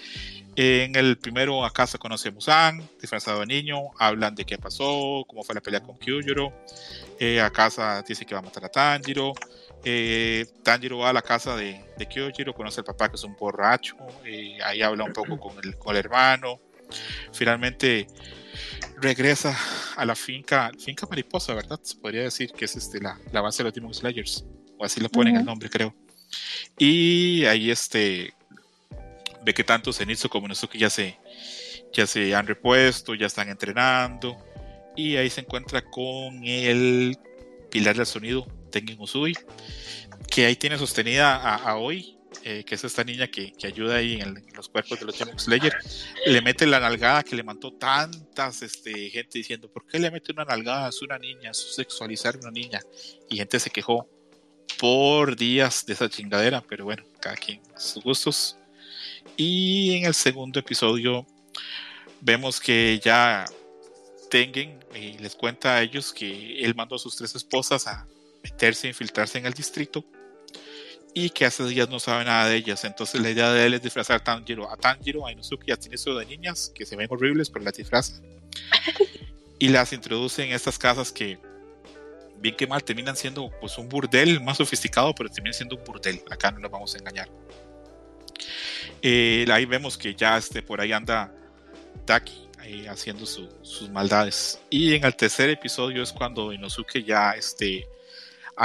En 0.56 0.96
el 0.96 1.18
primero, 1.18 1.64
acá 1.64 1.86
se 1.86 1.98
conoce 1.98 2.30
a 2.30 2.32
Musan, 2.32 2.90
disfrazado 3.00 3.42
de 3.42 3.46
niño, 3.46 3.78
hablan 4.00 4.34
de 4.36 4.46
qué 4.46 4.58
pasó, 4.58 5.24
cómo 5.28 5.44
fue 5.44 5.56
la 5.56 5.62
pelea 5.62 5.82
con 5.82 5.98
Kyujiro. 5.98 6.52
Eh, 7.20 7.40
a 7.40 7.50
casa 7.52 8.04
dice 8.08 8.26
que 8.26 8.34
va 8.34 8.40
a 8.40 8.44
matar 8.44 8.66
a 8.66 8.70
Tanjiro. 8.70 9.34
Eh, 9.86 10.46
Tanjiro 10.64 11.00
va 11.00 11.10
a 11.10 11.14
la 11.14 11.22
casa 11.22 11.56
de, 11.56 11.82
de 11.98 12.06
Kyojiro, 12.06 12.54
conoce 12.54 12.82
al 12.82 12.86
papá 12.86 13.10
que 13.10 13.16
es 13.16 13.24
un 13.24 13.36
borracho, 13.36 13.96
eh, 14.26 14.58
ahí 14.64 14.82
habla 14.82 15.06
un 15.06 15.14
poco 15.14 15.40
con 15.40 15.58
el, 15.64 15.78
con 15.78 15.96
el 15.96 16.00
hermano. 16.00 16.60
Finalmente 17.32 18.08
regresa 18.98 19.58
a 19.96 20.06
la 20.06 20.16
finca, 20.16 20.72
finca 20.78 21.08
mariposa, 21.08 21.54
¿verdad? 21.54 21.80
Se 21.84 21.96
podría 21.96 22.24
decir 22.24 22.52
que 22.52 22.66
es 22.66 22.76
este, 22.76 23.00
la, 23.00 23.18
la 23.32 23.42
base 23.42 23.60
de 23.64 23.66
los 23.66 23.74
Demon 23.74 23.94
Slayers, 23.94 24.46
o 24.78 24.84
así 24.84 25.00
le 25.00 25.10
ponen 25.10 25.34
Ujú. 25.34 25.40
el 25.42 25.46
nombre, 25.46 25.70
creo. 25.70 25.96
Y 26.78 27.46
ahí 27.46 27.72
este 27.72 28.34
ve 29.44 29.54
que 29.54 29.64
tanto 29.64 29.94
Zenitsu 29.94 30.30
como 30.30 30.48
Inosuke 30.48 30.78
ya 30.78 30.90
se, 30.90 31.18
ya 31.94 32.06
se 32.06 32.36
han 32.36 32.46
repuesto, 32.48 33.16
ya 33.16 33.28
están 33.28 33.50
entrenando. 33.50 34.38
Y 34.96 35.16
ahí 35.16 35.30
se 35.30 35.42
encuentra 35.42 35.82
con 35.82 36.44
el 36.44 37.18
pilar 37.72 37.96
del 37.96 38.06
sonido, 38.06 38.46
Tengen 38.70 39.00
Usui, 39.00 39.34
que 40.30 40.46
ahí 40.46 40.56
tiene 40.56 40.78
sostenida 40.78 41.36
a, 41.36 41.56
a 41.56 41.78
Oi, 41.78 42.20
eh, 42.44 42.64
que 42.64 42.76
es 42.76 42.84
esta 42.84 43.04
niña 43.04 43.28
que, 43.28 43.52
que 43.52 43.68
ayuda 43.68 43.96
ahí 43.96 44.22
en, 44.22 44.46
los 44.56 44.70
cuerpos 44.70 45.00
de 45.00 45.06
los 45.06 45.18
Demon 45.18 45.38
Slayer. 45.40 45.74
Le 46.26 46.42
mete 46.42 46.66
la 46.66 46.80
nalgada 46.80 47.24
que 47.24 47.36
le 47.36 47.44
mandó 47.44 47.74
tantas 47.74 48.62
este, 48.62 49.10
gente 49.10 49.40
diciendo, 49.40 49.70
¿por 49.70 49.86
qué 49.86 50.00
le 50.00 50.12
mete 50.12 50.32
una 50.32 50.46
nalgada? 50.46 50.90
Es 50.90 51.02
una 51.02 51.18
niña, 51.18 51.52
es 51.52 51.76
sexualizar 51.76 52.36
a 52.36 52.40
una 52.40 52.52
niña. 52.52 52.80
Y 53.30 53.38
gente 53.38 53.60
se 53.60 53.70
quejó 53.70 54.08
por 54.80 55.36
días 55.36 55.86
de 55.86 55.94
esa 55.94 56.10
chingadera, 56.10 56.62
pero 56.62 56.86
bueno, 56.86 57.04
cada 57.20 57.36
quien 57.36 57.62
sus 57.76 58.04
gustos. 58.04 58.58
Y 59.36 59.96
en 59.96 60.06
el 60.06 60.14
segundo 60.14 60.60
episodio 60.60 61.26
vemos 62.22 62.60
que 62.60 63.00
ya 63.04 63.46
Tengen 64.30 64.80
eh, 64.94 65.18
les 65.20 65.36
cuenta 65.36 65.76
a 65.76 65.82
ellos 65.82 66.14
que 66.14 66.64
él 66.64 66.76
mandó 66.76 66.96
a 66.96 67.00
sus 67.00 67.16
tres 67.16 67.34
esposas 67.36 67.88
a 67.88 68.08
meterse, 68.44 68.88
infiltrarse 68.88 69.38
en 69.38 69.46
el 69.46 69.54
distrito 69.54 70.06
y 71.14 71.30
que 71.32 71.46
hace 71.46 71.66
días 71.66 71.90
no 71.90 72.00
sabe 72.00 72.26
nada 72.26 72.48
de 72.48 72.56
ellas. 72.56 72.84
Entonces 72.86 73.20
la 73.22 73.30
idea 73.32 73.52
de 73.52 73.66
él 73.66 73.74
es 73.74 73.82
disfrazar 73.82 74.18
a 74.18 74.24
Tanjiro, 74.24 74.70
a 74.72 74.78
Tanjiro, 74.78 75.26
a 75.26 75.32
Inosuke 75.32 75.66
y 75.68 75.72
a 75.72 75.76
Zenitsu 75.78 76.16
de 76.16 76.26
niñas 76.26 76.72
que 76.74 76.86
se 76.86 76.96
ven 76.96 77.08
horribles, 77.10 77.50
pero 77.50 77.66
las 77.66 77.74
disfraza 77.76 78.22
y 79.60 79.70
las 79.70 79.92
introduce 79.94 80.44
en 80.44 80.52
estas 80.54 80.78
casas 80.78 81.12
que 81.12 81.38
bien 82.38 82.56
que 82.56 82.68
mal 82.68 82.84
terminan 82.84 83.16
siendo 83.18 83.52
pues 83.60 83.78
un 83.78 83.90
burdel 83.90 84.40
más 84.42 84.58
sofisticado, 84.58 85.14
pero 85.14 85.30
terminan 85.30 85.54
siendo 85.54 85.76
un 85.76 85.84
burdel. 85.84 86.22
Acá 86.30 86.52
no 86.52 86.60
nos 86.60 86.72
vamos 86.72 86.96
a 86.96 86.98
engañar. 87.00 87.30
Eh, 89.02 89.46
ahí 89.52 89.66
vemos 89.66 89.98
que 89.98 90.16
ya 90.16 90.38
este, 90.38 90.62
por 90.62 90.80
ahí 90.82 90.92
anda 90.92 91.34
Daki 92.06 92.48
eh, 92.64 92.88
haciendo 92.88 93.26
su- 93.26 93.50
sus 93.62 93.90
maldades. 93.90 94.60
Y 94.70 94.94
en 94.96 95.04
el 95.06 95.16
tercer 95.16 95.50
episodio 95.50 96.04
es 96.04 96.12
cuando 96.14 96.54
Inosuke 96.54 97.04
ya 97.04 97.32
este, 97.32 97.88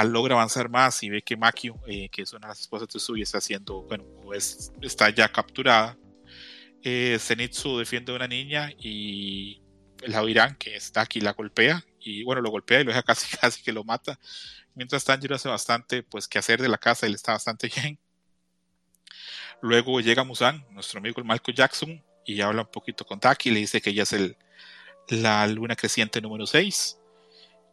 logra 0.03 0.35
avanzar 0.35 0.69
más 0.69 1.01
y 1.05 1.11
ve 1.11 1.23
que 1.23 1.37
Makio, 1.37 1.79
eh, 1.87 2.09
que 2.09 2.23
es 2.23 2.33
una 2.33 2.49
de 2.49 2.53
las 2.53 2.61
esposas 2.61 2.89
de 2.89 3.23
está 3.23 3.39
haciendo, 3.39 3.83
bueno, 3.83 4.05
es- 4.35 4.73
está 4.81 5.11
ya 5.11 5.29
capturada. 5.31 5.97
Eh, 6.83 7.17
Zenitsu 7.21 7.79
defiende 7.79 8.13
a 8.13 8.17
una 8.17 8.27
niña 8.29 8.73
y 8.79 9.63
la 10.07 10.23
Oirán, 10.23 10.57
que 10.57 10.75
está 10.77 11.03
aquí, 11.03 11.21
la 11.21 11.33
golpea 11.33 11.85
y 12.01 12.25
bueno, 12.25 12.43
lo 12.43 12.51
golpea 12.51 12.81
y 12.81 12.85
lo 12.85 12.91
deja 12.91 13.03
casi, 13.05 13.37
casi 13.37 13.63
que 13.63 13.73
lo 13.73 13.85
mata. 13.85 14.19
Mientras 14.75 15.05
Tanjiro 15.05 15.37
hace 15.37 15.49
bastante, 15.49 16.03
pues, 16.03 16.27
que 16.27 16.39
hacer 16.39 16.61
de 16.61 16.69
la 16.69 16.79
casa, 16.79 17.07
él 17.07 17.15
está 17.15 17.33
bastante 17.33 17.69
bien. 17.77 17.99
Luego 19.63 20.01
llega 20.01 20.25
Musan, 20.25 20.67
nuestro 20.71 20.99
amigo 20.99 21.21
el 21.21 21.27
Michael 21.27 21.57
Jackson, 21.57 22.03
y 22.27 22.41
habla 22.41 22.63
un 22.63 22.71
poquito 22.71 23.05
con 23.05 23.21
Taki, 23.21 23.51
le 23.51 23.61
dice 23.61 23.81
que 23.81 23.91
ella 23.91 24.03
es 24.03 24.13
el, 24.13 24.37
la 25.09 25.47
luna 25.47 25.77
creciente 25.77 26.21
número 26.21 26.47
6. 26.47 26.99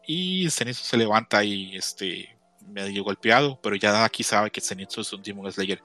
Y 0.06 0.49
Zenitsu 0.49 0.84
se 0.84 0.98
levanta 0.98 1.44
y 1.44 1.76
este, 1.76 2.36
medio 2.68 3.03
golpeado, 3.03 3.60
pero 3.61 3.76
ya 3.76 3.91
Daki 3.91 4.23
sabe 4.23 4.52
que 4.52 4.61
Zenitsu 4.61 5.02
es 5.02 5.14
un 5.14 5.22
Demon 5.22 5.52
Slayer. 5.52 5.82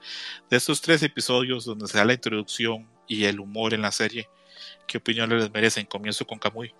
De 0.49 0.57
estos 0.57 0.81
tres 0.81 1.03
episodios 1.03 1.65
donde 1.65 1.87
se 1.87 1.97
da 1.97 2.05
la 2.05 2.13
introducción 2.13 2.87
y 3.07 3.25
el 3.25 3.39
humor 3.39 3.73
en 3.73 3.81
la 3.81 3.91
serie, 3.91 4.29
¿qué 4.87 4.97
opinión 4.97 5.29
les 5.29 5.51
merecen? 5.51 5.85
Comienzo 5.85 6.25
con 6.25 6.39
Kamui. 6.39 6.73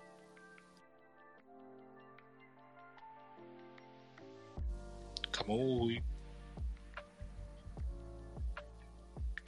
Kamui. 5.32 6.02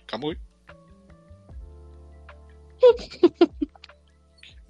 Kamui. 0.06 0.38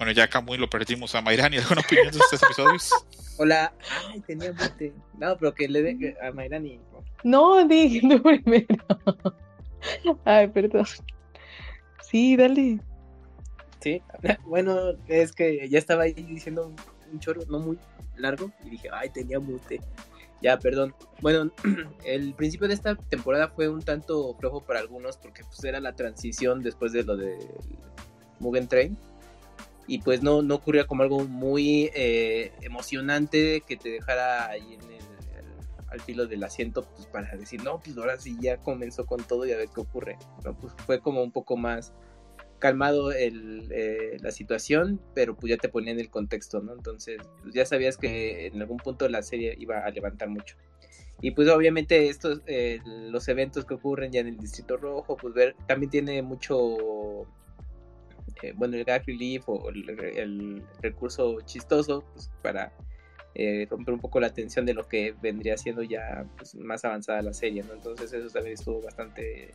Bueno, 0.00 0.12
ya 0.12 0.28
Kamui 0.28 0.56
lo 0.56 0.70
perdimos 0.70 1.14
a 1.14 1.20
Mayrani. 1.20 1.58
¿Alguna 1.58 1.82
opinión 1.82 2.10
de 2.10 2.18
estos 2.20 2.42
episodios? 2.42 2.90
Hola. 3.36 3.70
Ay, 4.08 4.20
tenía 4.20 4.50
mute. 4.50 4.94
No, 5.18 5.36
pero 5.36 5.52
que 5.54 5.68
le 5.68 5.82
dé 5.82 6.16
a 6.22 6.32
Mayrani. 6.32 6.80
No, 7.22 7.68
dije 7.68 8.00
tú 8.08 8.22
primero. 8.22 8.66
Ay, 10.24 10.48
perdón. 10.48 10.86
Sí, 12.02 12.34
dale. 12.34 12.80
Sí. 13.80 14.00
Bueno, 14.46 14.94
es 15.06 15.32
que 15.32 15.68
ya 15.68 15.78
estaba 15.78 16.04
ahí 16.04 16.14
diciendo 16.14 16.68
un, 16.68 16.76
un 17.12 17.20
choro 17.20 17.42
no 17.50 17.58
muy 17.58 17.78
largo 18.16 18.50
y 18.64 18.70
dije, 18.70 18.88
ay, 18.90 19.10
tenía 19.10 19.38
mute. 19.38 19.82
Ya, 20.40 20.58
perdón. 20.58 20.94
Bueno, 21.20 21.52
el 22.06 22.32
principio 22.32 22.68
de 22.68 22.72
esta 22.72 22.94
temporada 22.94 23.48
fue 23.48 23.68
un 23.68 23.82
tanto 23.82 24.34
flojo 24.40 24.64
para 24.64 24.80
algunos 24.80 25.18
porque 25.18 25.44
pues 25.44 25.62
era 25.62 25.78
la 25.78 25.92
transición 25.92 26.62
después 26.62 26.92
de 26.92 27.02
lo 27.02 27.18
de 27.18 27.36
Mugen 28.38 28.66
Train. 28.66 28.96
Y 29.90 29.98
pues 29.98 30.22
no, 30.22 30.40
no 30.40 30.54
ocurría 30.54 30.86
como 30.86 31.02
algo 31.02 31.24
muy 31.24 31.90
eh, 31.96 32.52
emocionante 32.60 33.62
que 33.66 33.76
te 33.76 33.88
dejara 33.88 34.46
ahí 34.46 34.74
en 34.74 34.82
el, 34.82 35.00
al 35.88 36.00
filo 36.00 36.28
del 36.28 36.44
asiento 36.44 36.88
pues 36.94 37.08
para 37.08 37.36
decir, 37.36 37.64
no, 37.64 37.80
pues 37.80 37.96
ahora 37.96 38.16
sí 38.16 38.36
ya 38.40 38.58
comenzó 38.58 39.04
con 39.04 39.24
todo 39.24 39.46
y 39.46 39.50
a 39.50 39.56
ver 39.56 39.68
qué 39.74 39.80
ocurre. 39.80 40.16
No, 40.44 40.56
pues 40.56 40.72
fue 40.86 41.00
como 41.00 41.24
un 41.24 41.32
poco 41.32 41.56
más 41.56 41.92
calmado 42.60 43.10
el, 43.10 43.66
eh, 43.72 44.18
la 44.20 44.30
situación, 44.30 45.00
pero 45.12 45.34
pues 45.34 45.50
ya 45.50 45.56
te 45.56 45.68
ponían 45.68 45.98
el 45.98 46.08
contexto, 46.08 46.60
¿no? 46.60 46.72
Entonces 46.72 47.18
pues, 47.42 47.52
ya 47.52 47.66
sabías 47.66 47.96
que 47.96 48.46
en 48.46 48.60
algún 48.60 48.76
punto 48.76 49.08
la 49.08 49.24
serie 49.24 49.56
iba 49.58 49.80
a 49.80 49.90
levantar 49.90 50.28
mucho. 50.28 50.54
Y 51.20 51.32
pues 51.32 51.48
obviamente 51.48 52.08
estos, 52.08 52.42
eh, 52.46 52.78
los 52.84 53.26
eventos 53.26 53.64
que 53.64 53.74
ocurren 53.74 54.12
ya 54.12 54.20
en 54.20 54.28
el 54.28 54.38
Distrito 54.38 54.76
Rojo, 54.76 55.16
pues 55.16 55.34
ver, 55.34 55.56
también 55.66 55.90
tiene 55.90 56.22
mucho, 56.22 57.26
eh, 58.42 58.52
bueno, 58.56 58.76
el 58.76 58.84
gag 58.84 59.04
relief 59.06 59.48
o 59.48 59.68
el, 59.70 60.62
recurso 60.80 61.40
chistoso 61.42 62.04
pues, 62.12 62.30
para 62.42 62.72
eh, 63.34 63.66
romper 63.70 63.94
un 63.94 64.00
poco 64.00 64.20
la 64.20 64.32
tensión 64.32 64.66
de 64.66 64.74
lo 64.74 64.88
que 64.88 65.14
vendría 65.20 65.56
siendo 65.56 65.82
ya 65.82 66.26
pues, 66.36 66.54
más 66.54 66.84
avanzada 66.84 67.22
la 67.22 67.32
serie, 67.32 67.62
¿no? 67.62 67.74
Entonces 67.74 68.12
eso 68.12 68.28
también 68.30 68.54
estuvo 68.54 68.82
bastante 68.82 69.52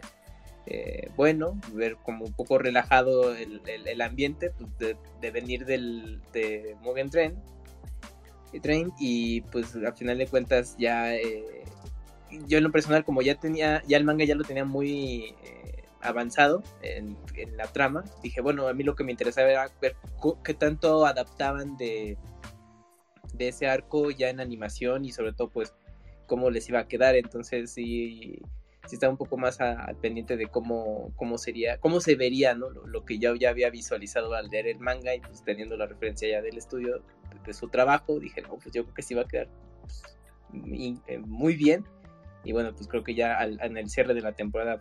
eh, 0.66 1.10
bueno, 1.16 1.60
ver 1.74 1.98
como 1.98 2.26
un 2.26 2.34
poco 2.34 2.58
relajado 2.58 3.36
el, 3.36 3.62
el, 3.66 4.02
ambiente 4.02 4.52
pues, 4.52 4.98
de, 5.22 5.32
venir 5.32 5.66
del, 5.66 6.22
de 6.34 6.76
Mugen 6.82 7.10
Train, 7.10 7.36
Train 8.62 8.94
y 9.00 9.42
pues 9.42 9.76
al 9.76 9.94
final 9.96 10.18
de 10.18 10.28
cuentas 10.28 10.78
ya 10.78 11.12
yo 12.48 12.58
en 12.58 12.64
lo 12.64 12.72
personal 12.72 13.04
como 13.04 13.22
ya 13.22 13.36
tenía, 13.36 13.84
ya 13.88 13.98
el 13.98 14.04
manga 14.04 14.26
ya 14.26 14.36
lo 14.36 14.44
tenía 14.44 14.66
muy 14.66 15.36
avanzado 16.02 16.64
en, 16.82 17.18
la 17.56 17.66
trama, 17.68 18.04
dije 18.22 18.42
bueno, 18.42 18.68
a 18.68 18.74
mí 18.74 18.84
lo 18.84 18.96
que 18.96 19.04
me 19.04 19.12
interesaba 19.12 19.50
era 19.50 19.72
ver 19.82 19.96
qué 20.44 20.54
tanto 20.54 21.06
adaptaban 21.06 21.78
de 21.78 22.18
de 23.38 23.50
ese 23.50 23.68
arco 23.68 24.12
ya 24.12 24.30
en 24.30 24.40
animación 24.40 25.06
y 25.06 25.12
sobre 25.12 25.34
todo 25.34 25.50
pues 25.50 25.74
cómo 26.26 26.50
les 26.50 26.68
iba 26.70 26.80
a 26.80 26.88
quedar. 26.88 27.16
Entonces 27.16 27.72
sí, 27.72 28.40
sí 28.88 28.96
estaba 28.96 29.12
un 29.12 29.18
poco 29.18 29.38
más 29.38 29.60
al 29.62 29.96
pendiente 29.98 30.38
de 30.38 30.48
cómo, 30.48 31.12
cómo 31.16 31.38
sería, 31.38 31.80
cómo 31.80 32.00
se 32.00 32.16
vería, 32.16 32.56
¿no? 32.56 32.70
Lo, 32.70 33.06
que 33.06 33.20
yo 33.20 33.36
ya 33.36 33.50
había 33.50 33.70
visualizado 33.70 34.34
al 34.34 34.50
leer 34.50 34.68
el 34.68 34.80
manga 34.80 35.14
y 35.16 35.20
pues 35.20 35.44
teniendo 35.44 35.78
la 35.78 35.86
referencia 35.86 36.30
ya 36.30 36.42
del 36.42 36.58
estudio 36.58 37.02
de, 37.46 37.54
su 37.54 37.70
trabajo, 37.70 38.20
dije, 38.20 38.42
no, 38.42 38.58
pues 38.58 38.74
yo 38.74 38.84
creo 38.84 38.96
que 38.96 39.02
sí 39.02 39.14
va 39.14 39.22
a 39.22 39.28
quedar 39.28 39.48
pues, 39.82 40.04
eh, 41.08 41.18
muy 41.20 41.56
bien. 41.56 41.86
Y 42.46 42.54
bueno, 42.54 42.74
pues 42.74 42.88
creo 42.88 43.04
que 43.04 43.16
ya 43.16 43.38
al, 43.38 43.60
en 43.62 43.78
el 43.78 43.90
cierre 43.90 44.14
de 44.14 44.22
la 44.22 44.32
temporada 44.32 44.80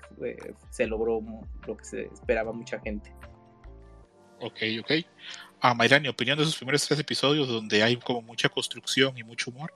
se 0.71 0.87
logró 0.87 1.21
lo 1.67 1.77
que 1.77 1.85
se 1.85 2.03
esperaba 2.05 2.53
mucha 2.53 2.79
gente. 2.81 3.13
Ok, 4.41 4.61
ok 4.81 4.93
a 5.65 5.73
Mayra, 5.73 5.99
mi 5.99 6.09
opinión 6.09 6.37
de 6.37 6.45
esos 6.45 6.57
primeros 6.57 6.87
tres 6.87 7.01
episodios 7.01 7.49
donde 7.49 7.83
hay 7.83 7.97
como 7.97 8.21
mucha 8.21 8.51
construcción 8.51 9.17
y 9.17 9.25
mucho 9.25 9.51
humor? 9.51 9.73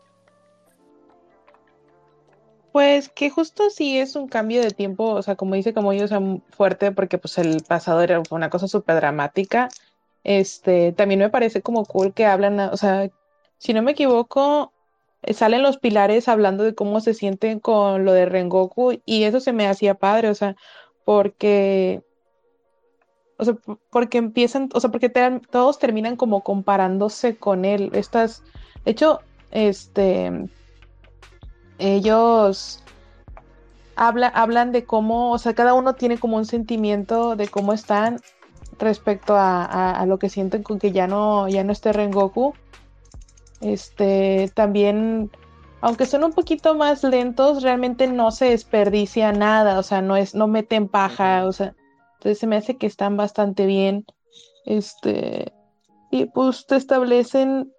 Pues 2.72 3.08
que 3.08 3.30
justo 3.30 3.70
sí 3.70 3.98
es 3.98 4.14
un 4.14 4.28
cambio 4.28 4.60
de 4.60 4.70
tiempo, 4.70 5.04
o 5.04 5.22
sea, 5.22 5.34
como 5.34 5.54
dice, 5.54 5.72
como 5.72 5.92
ellos 5.92 6.10
son 6.10 6.44
fuerte, 6.50 6.92
porque 6.92 7.16
pues 7.16 7.38
el 7.38 7.62
pasado 7.66 8.02
era 8.02 8.22
una 8.30 8.50
cosa 8.50 8.68
súper 8.68 8.96
dramática. 8.96 9.70
Este, 10.24 10.92
también 10.92 11.20
me 11.20 11.30
parece 11.30 11.62
como 11.62 11.86
cool 11.86 12.12
que 12.12 12.26
hablan, 12.26 12.60
o 12.60 12.76
sea, 12.76 13.08
si 13.56 13.72
no 13.72 13.80
me 13.80 13.92
equivoco, 13.92 14.74
salen 15.32 15.62
los 15.62 15.78
pilares 15.78 16.28
hablando 16.28 16.64
de 16.64 16.74
cómo 16.74 17.00
se 17.00 17.14
sienten 17.14 17.60
con 17.60 18.04
lo 18.04 18.12
de 18.12 18.26
Rengoku 18.26 19.00
y 19.04 19.24
eso 19.24 19.40
se 19.40 19.52
me 19.52 19.66
hacía 19.66 19.94
padre, 19.94 20.28
o 20.30 20.34
sea, 20.34 20.56
porque 21.04 22.02
o 23.38 23.44
sea, 23.44 23.56
porque 23.90 24.18
empiezan, 24.18 24.68
o 24.74 24.80
sea, 24.80 24.90
porque 24.90 25.08
todos 25.08 25.78
terminan 25.78 26.16
como 26.16 26.42
comparándose 26.42 27.36
con 27.36 27.64
él. 27.64 27.90
Estas, 27.94 28.42
de 28.84 28.90
hecho, 28.90 29.20
este, 29.52 30.48
ellos 31.78 32.82
habla, 33.94 34.28
hablan 34.28 34.72
de 34.72 34.84
cómo, 34.84 35.32
o 35.32 35.38
sea, 35.38 35.54
cada 35.54 35.74
uno 35.74 35.94
tiene 35.94 36.18
como 36.18 36.36
un 36.36 36.46
sentimiento 36.46 37.36
de 37.36 37.46
cómo 37.46 37.72
están 37.72 38.20
respecto 38.78 39.34
a, 39.36 40.04
lo 40.06 40.18
que 40.18 40.28
sienten 40.28 40.62
con 40.64 40.78
que 40.78 40.90
ya 40.90 41.06
no, 41.06 41.48
ya 41.48 41.62
no 41.62 41.72
esté 41.72 41.92
Rengoku. 41.92 42.54
Este, 43.60 44.50
también, 44.54 45.30
aunque 45.80 46.06
son 46.06 46.24
un 46.24 46.32
poquito 46.32 46.74
más 46.74 47.02
lentos, 47.02 47.62
realmente 47.62 48.06
no 48.06 48.30
se 48.30 48.46
desperdicia 48.46 49.32
nada, 49.32 49.78
o 49.78 49.82
sea, 49.82 50.00
no 50.02 50.16
es, 50.16 50.34
no 50.34 50.46
meten 50.46 50.88
paja, 50.88 51.46
o 51.46 51.52
sea, 51.52 51.74
entonces 52.14 52.38
se 52.38 52.46
me 52.46 52.56
hace 52.56 52.76
que 52.76 52.86
están 52.86 53.16
bastante 53.16 53.66
bien. 53.66 54.04
Este, 54.64 55.52
y 56.10 56.26
pues 56.26 56.66
te 56.66 56.76
establecen, 56.76 57.72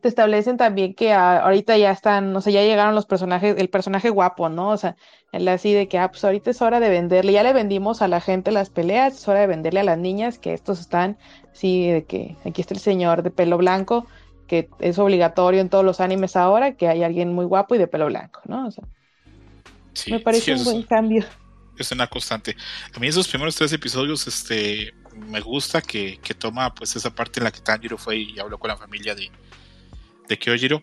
te 0.00 0.08
establecen 0.08 0.56
también 0.56 0.94
que 0.94 1.12
ahorita 1.12 1.76
ya 1.76 1.90
están, 1.90 2.34
o 2.36 2.40
sea, 2.40 2.52
ya 2.52 2.62
llegaron 2.62 2.94
los 2.94 3.06
personajes, 3.06 3.56
el 3.58 3.70
personaje 3.70 4.10
guapo, 4.10 4.48
¿no? 4.48 4.70
O 4.70 4.76
sea, 4.76 4.96
el 5.32 5.48
así 5.48 5.72
de 5.72 5.88
que, 5.88 5.98
ah, 5.98 6.10
pues 6.10 6.24
ahorita 6.24 6.50
es 6.50 6.62
hora 6.62 6.78
de 6.78 6.90
venderle, 6.90 7.32
ya 7.32 7.42
le 7.42 7.52
vendimos 7.52 8.02
a 8.02 8.08
la 8.08 8.20
gente 8.20 8.52
las 8.52 8.70
peleas, 8.70 9.14
es 9.14 9.28
hora 9.28 9.40
de 9.40 9.46
venderle 9.46 9.80
a 9.80 9.84
las 9.84 9.98
niñas 9.98 10.38
que 10.38 10.54
estos 10.54 10.80
están, 10.80 11.18
sí, 11.52 11.88
de 11.88 12.04
que 12.04 12.36
aquí 12.44 12.60
está 12.60 12.74
el 12.74 12.80
señor 12.80 13.22
de 13.22 13.30
pelo 13.30 13.58
blanco, 13.58 14.06
que 14.46 14.68
es 14.80 14.98
obligatorio 14.98 15.60
en 15.60 15.68
todos 15.68 15.84
los 15.84 16.00
animes 16.00 16.36
ahora, 16.36 16.76
que 16.76 16.88
hay 16.88 17.02
alguien 17.02 17.32
muy 17.32 17.44
guapo 17.44 17.74
y 17.74 17.78
de 17.78 17.86
pelo 17.86 18.06
blanco, 18.06 18.40
¿no? 18.46 18.66
O 18.66 18.70
sea, 18.70 18.84
me 20.08 20.20
parece 20.20 20.54
un 20.54 20.64
buen 20.64 20.82
cambio 20.82 21.24
es 21.78 21.92
una 21.92 22.06
constante. 22.06 22.56
A 22.94 22.98
mí 22.98 23.08
esos 23.08 23.28
primeros 23.28 23.56
tres 23.56 23.72
episodios, 23.72 24.26
este, 24.26 24.94
me 25.14 25.40
gusta 25.40 25.80
que, 25.80 26.18
que 26.22 26.34
toma 26.34 26.74
pues 26.74 26.94
esa 26.96 27.14
parte 27.14 27.40
en 27.40 27.44
la 27.44 27.52
que 27.52 27.60
Tanjiro 27.60 27.98
fue 27.98 28.18
y 28.18 28.38
habló 28.38 28.58
con 28.58 28.68
la 28.68 28.76
familia 28.76 29.14
de, 29.14 29.30
de 30.28 30.38
Kyojiro. 30.38 30.82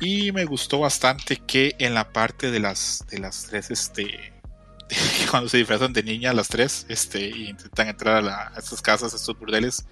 Y 0.00 0.32
me 0.32 0.44
gustó 0.44 0.80
bastante 0.80 1.36
que 1.36 1.74
en 1.78 1.94
la 1.94 2.12
parte 2.12 2.50
de 2.50 2.60
las, 2.60 3.04
de 3.10 3.18
las 3.18 3.46
tres, 3.46 3.70
este, 3.70 4.32
cuando 5.30 5.48
se 5.48 5.58
disfrazan 5.58 5.92
de 5.92 6.02
niña 6.02 6.32
las 6.32 6.48
tres, 6.48 6.86
este, 6.88 7.28
y 7.28 7.48
intentan 7.48 7.88
entrar 7.88 8.24
a, 8.24 8.52
estas 8.58 8.82
casas, 8.82 9.12
a 9.12 9.16
estos 9.16 9.38
burdeles, 9.38 9.86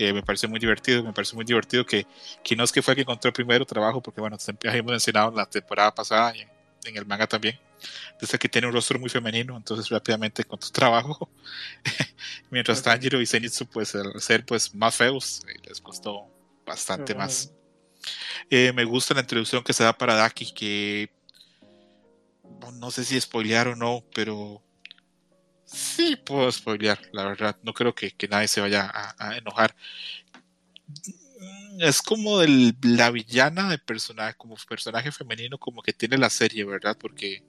eh, 0.00 0.14
me 0.14 0.22
parece 0.22 0.48
muy 0.48 0.58
divertido, 0.58 1.04
me 1.04 1.12
parece 1.12 1.36
muy 1.36 1.44
divertido 1.44 1.84
que, 1.84 2.06
que 2.42 2.56
no 2.56 2.64
es 2.64 2.72
que 2.72 2.80
fue 2.80 2.94
que 2.94 3.02
encontró 3.02 3.28
el 3.28 3.34
primero 3.34 3.66
trabajo, 3.66 4.02
porque 4.02 4.20
bueno, 4.20 4.38
hemos 4.62 4.90
mencionado 4.90 5.28
en 5.28 5.36
la 5.36 5.44
temporada 5.44 5.94
pasada 5.94 6.34
y 6.34 6.40
en 6.88 6.96
el 6.96 7.04
manga 7.04 7.26
también, 7.26 7.58
desde 8.18 8.38
que 8.38 8.48
tiene 8.48 8.66
un 8.66 8.72
rostro 8.72 8.98
muy 8.98 9.10
femenino, 9.10 9.56
entonces 9.56 9.90
rápidamente 9.90 10.42
con 10.44 10.58
tu 10.58 10.68
trabajo, 10.72 11.28
mientras 12.50 12.82
Tanjiro 12.82 13.20
y 13.20 13.26
Zenitsu 13.26 13.66
pues 13.66 13.94
al 13.94 14.18
ser 14.22 14.46
pues 14.46 14.74
más 14.74 14.96
feos, 14.96 15.42
eh, 15.46 15.60
les 15.68 15.80
costó 15.82 16.26
bastante 16.64 17.14
más. 17.14 17.52
Eh, 18.48 18.72
me 18.72 18.84
gusta 18.84 19.12
la 19.12 19.20
introducción 19.20 19.62
que 19.62 19.74
se 19.74 19.84
da 19.84 19.92
para 19.92 20.14
Daki, 20.14 20.52
que 20.52 21.10
no 22.72 22.90
sé 22.90 23.04
si 23.04 23.20
spoilear 23.20 23.68
o 23.68 23.76
no, 23.76 24.02
pero 24.14 24.62
sí 25.72 26.16
puedo 26.16 26.50
spoilear, 26.50 26.98
la 27.12 27.24
verdad. 27.24 27.56
No 27.62 27.72
creo 27.72 27.94
que, 27.94 28.12
nadie 28.28 28.48
se 28.48 28.60
vaya 28.60 28.90
a, 29.18 29.36
enojar. 29.36 29.74
Es 31.78 32.02
como 32.02 32.42
el, 32.42 32.76
la 32.82 33.10
villana 33.10 33.70
de 33.70 33.78
personaje, 33.78 34.34
como 34.36 34.56
personaje 34.68 35.12
femenino, 35.12 35.58
como 35.58 35.82
que 35.82 35.92
tiene 35.92 36.18
la 36.18 36.30
serie, 36.30 36.64
¿verdad? 36.64 36.96
Porque 36.98 37.42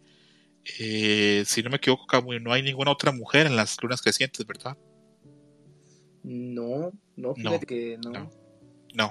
eh, 0.80 1.43
si 1.45 1.64
no 1.64 1.69
me 1.69 1.77
equivoco, 1.77 2.06
no 2.39 2.53
hay 2.53 2.61
ninguna 2.61 2.91
otra 2.91 3.11
mujer 3.11 3.48
en 3.48 3.56
las 3.56 3.81
lunas 3.81 4.02
crecientes, 4.02 4.45
¿verdad? 4.45 4.77
No, 6.23 6.91
no, 7.15 7.34
fíjate 7.35 7.65
que 7.65 7.98
no. 8.03 8.11
no. 8.11 8.40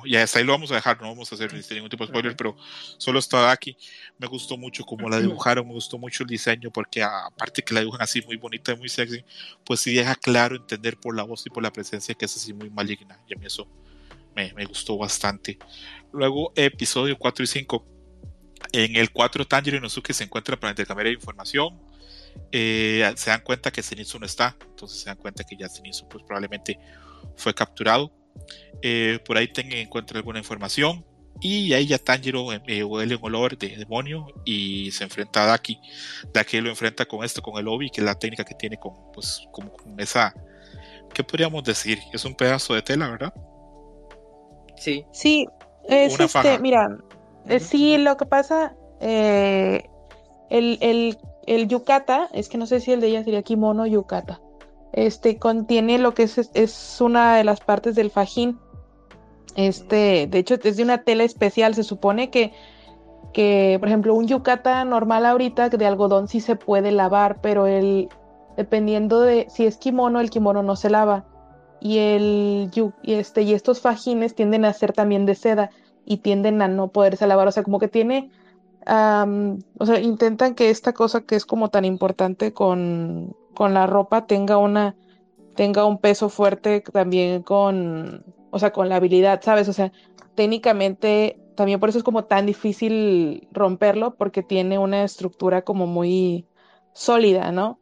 Ya 0.06 0.22
hasta 0.22 0.38
ahí 0.38 0.44
lo 0.44 0.52
vamos 0.52 0.70
a 0.72 0.76
dejar, 0.76 1.00
no 1.00 1.08
vamos 1.08 1.30
a 1.30 1.34
hacer 1.34 1.52
ningún 1.52 1.88
tipo 1.88 2.04
de 2.04 2.08
spoiler, 2.08 2.36
pero 2.36 2.56
solo 2.98 3.18
está 3.18 3.50
aquí. 3.50 3.76
Me 4.18 4.26
gustó 4.26 4.56
mucho 4.56 4.84
cómo 4.84 5.08
la 5.08 5.20
dibujaron, 5.20 5.66
me 5.66 5.72
gustó 5.72 5.98
mucho 5.98 6.22
el 6.22 6.28
diseño, 6.28 6.70
porque 6.70 7.02
aparte 7.02 7.62
que 7.62 7.74
la 7.74 7.80
dibujan 7.80 8.02
así 8.02 8.22
muy 8.22 8.36
bonita 8.36 8.72
y 8.72 8.76
muy 8.76 8.88
sexy, 8.88 9.24
pues 9.64 9.80
sí 9.80 9.94
deja 9.94 10.14
claro 10.14 10.56
entender 10.56 10.96
por 10.98 11.16
la 11.16 11.22
voz 11.22 11.46
y 11.46 11.50
por 11.50 11.62
la 11.62 11.72
presencia 11.72 12.14
que 12.14 12.24
es 12.24 12.36
así 12.36 12.52
muy 12.52 12.70
maligna, 12.70 13.18
y 13.28 13.34
a 13.34 13.38
mí 13.38 13.46
eso 13.46 13.68
me, 14.34 14.52
me 14.54 14.64
gustó 14.64 14.96
bastante. 14.98 15.58
Luego, 16.12 16.52
episodio 16.56 17.16
4 17.18 17.44
y 17.44 17.46
5 17.46 17.86
en 18.72 18.96
el 18.96 19.10
4, 19.10 19.46
Tanjiro 19.46 19.76
y 19.76 19.78
Inosuke 19.78 20.12
se 20.12 20.24
encuentran 20.24 20.58
para 20.58 20.70
intercambiar 20.70 21.08
información. 21.08 21.80
Eh, 22.52 23.12
se 23.16 23.30
dan 23.30 23.40
cuenta 23.40 23.70
que 23.70 23.82
Zenitsu 23.82 24.18
no 24.18 24.26
está, 24.26 24.56
entonces 24.68 25.00
se 25.00 25.06
dan 25.06 25.16
cuenta 25.16 25.44
que 25.44 25.56
ya 25.56 25.68
Zenitsu 25.68 26.08
pues, 26.08 26.24
probablemente 26.24 26.78
fue 27.36 27.54
capturado. 27.54 28.12
Eh, 28.82 29.18
por 29.24 29.36
ahí 29.36 29.48
tengan 29.48 29.78
encuentra 29.78 30.18
alguna 30.18 30.38
información. 30.38 31.04
Y 31.42 31.72
ahí 31.72 31.86
ya 31.86 31.98
Tanjiro 31.98 32.52
eh, 32.52 32.84
huele 32.84 33.16
un 33.16 33.24
olor 33.24 33.56
de 33.56 33.76
demonio 33.76 34.26
y 34.44 34.90
se 34.90 35.04
enfrenta 35.04 35.44
a 35.44 35.46
Daki. 35.46 35.80
Daki 36.34 36.60
lo 36.60 36.68
enfrenta 36.68 37.06
con 37.06 37.24
esto, 37.24 37.40
con 37.40 37.58
el 37.58 37.66
Obi, 37.66 37.88
que 37.90 38.02
es 38.02 38.04
la 38.04 38.18
técnica 38.18 38.44
que 38.44 38.54
tiene 38.54 38.76
con, 38.76 38.92
pues, 39.12 39.46
como 39.50 39.72
con 39.72 39.98
esa. 39.98 40.34
¿Qué 41.14 41.24
podríamos 41.24 41.64
decir? 41.64 41.98
Es 42.12 42.24
un 42.24 42.34
pedazo 42.34 42.74
de 42.74 42.82
tela, 42.82 43.08
¿verdad? 43.08 43.32
Sí. 44.76 45.06
Sí, 45.12 45.46
es 45.88 46.18
este, 46.20 46.58
mira, 46.58 46.98
eh, 47.46 47.60
sí, 47.60 47.98
lo 47.98 48.16
que 48.16 48.26
pasa, 48.26 48.74
eh, 49.00 49.88
el, 50.50 50.78
el, 50.80 51.18
el, 51.46 51.68
yukata, 51.68 52.28
es 52.32 52.48
que 52.48 52.58
no 52.58 52.66
sé 52.66 52.80
si 52.80 52.92
el 52.92 53.00
de 53.00 53.08
ella 53.08 53.24
sería 53.24 53.42
kimono 53.42 53.86
yukata, 53.86 54.40
este 54.92 55.38
contiene 55.38 55.98
lo 55.98 56.14
que 56.14 56.24
es, 56.24 56.50
es 56.54 57.00
una 57.00 57.36
de 57.36 57.44
las 57.44 57.60
partes 57.60 57.94
del 57.94 58.10
fajín. 58.10 58.58
Este, 59.56 60.26
de 60.28 60.38
hecho, 60.38 60.56
es 60.62 60.76
de 60.76 60.82
una 60.82 61.04
tela 61.04 61.24
especial. 61.24 61.74
Se 61.74 61.84
supone 61.84 62.30
que, 62.30 62.52
que, 63.32 63.76
por 63.78 63.88
ejemplo, 63.88 64.14
un 64.14 64.26
yukata 64.26 64.84
normal 64.84 65.26
ahorita 65.26 65.68
de 65.68 65.86
algodón 65.86 66.28
sí 66.28 66.40
se 66.40 66.56
puede 66.56 66.92
lavar, 66.92 67.40
pero 67.40 67.66
el, 67.66 68.08
dependiendo 68.56 69.20
de 69.20 69.46
si 69.48 69.66
es 69.66 69.76
kimono, 69.76 70.20
el 70.20 70.30
kimono 70.30 70.62
no 70.62 70.76
se 70.76 70.90
lava. 70.90 71.26
Y, 71.80 71.98
el, 71.98 72.70
y, 73.02 73.12
este, 73.14 73.42
y 73.42 73.54
estos 73.54 73.80
fajines 73.80 74.34
tienden 74.34 74.64
a 74.64 74.72
ser 74.72 74.92
también 74.92 75.24
de 75.24 75.34
seda 75.34 75.70
y 76.04 76.18
tienden 76.18 76.60
a 76.62 76.68
no 76.68 76.88
poderse 76.88 77.26
lavar. 77.26 77.48
O 77.48 77.52
sea, 77.52 77.62
como 77.62 77.78
que 77.78 77.88
tiene, 77.88 78.30
o 78.86 79.86
sea, 79.86 80.00
intentan 80.00 80.54
que 80.54 80.70
esta 80.70 80.92
cosa 80.92 81.22
que 81.22 81.36
es 81.36 81.46
como 81.46 81.70
tan 81.70 81.84
importante 81.84 82.52
con, 82.52 83.34
con 83.60 83.74
la 83.74 83.86
ropa 83.86 84.26
tenga 84.26 84.56
una, 84.56 84.96
tenga 85.54 85.84
un 85.84 85.98
peso 85.98 86.30
fuerte 86.30 86.80
también 86.80 87.42
con, 87.42 88.24
o 88.50 88.58
sea, 88.58 88.72
con 88.72 88.88
la 88.88 88.96
habilidad, 88.96 89.42
¿sabes? 89.42 89.68
O 89.68 89.74
sea, 89.74 89.92
técnicamente 90.34 91.38
también 91.56 91.78
por 91.78 91.90
eso 91.90 91.98
es 91.98 92.04
como 92.04 92.24
tan 92.24 92.46
difícil 92.46 93.46
romperlo 93.52 94.14
porque 94.14 94.42
tiene 94.42 94.78
una 94.78 95.04
estructura 95.04 95.60
como 95.60 95.86
muy 95.86 96.46
sólida, 96.94 97.52
¿no? 97.52 97.78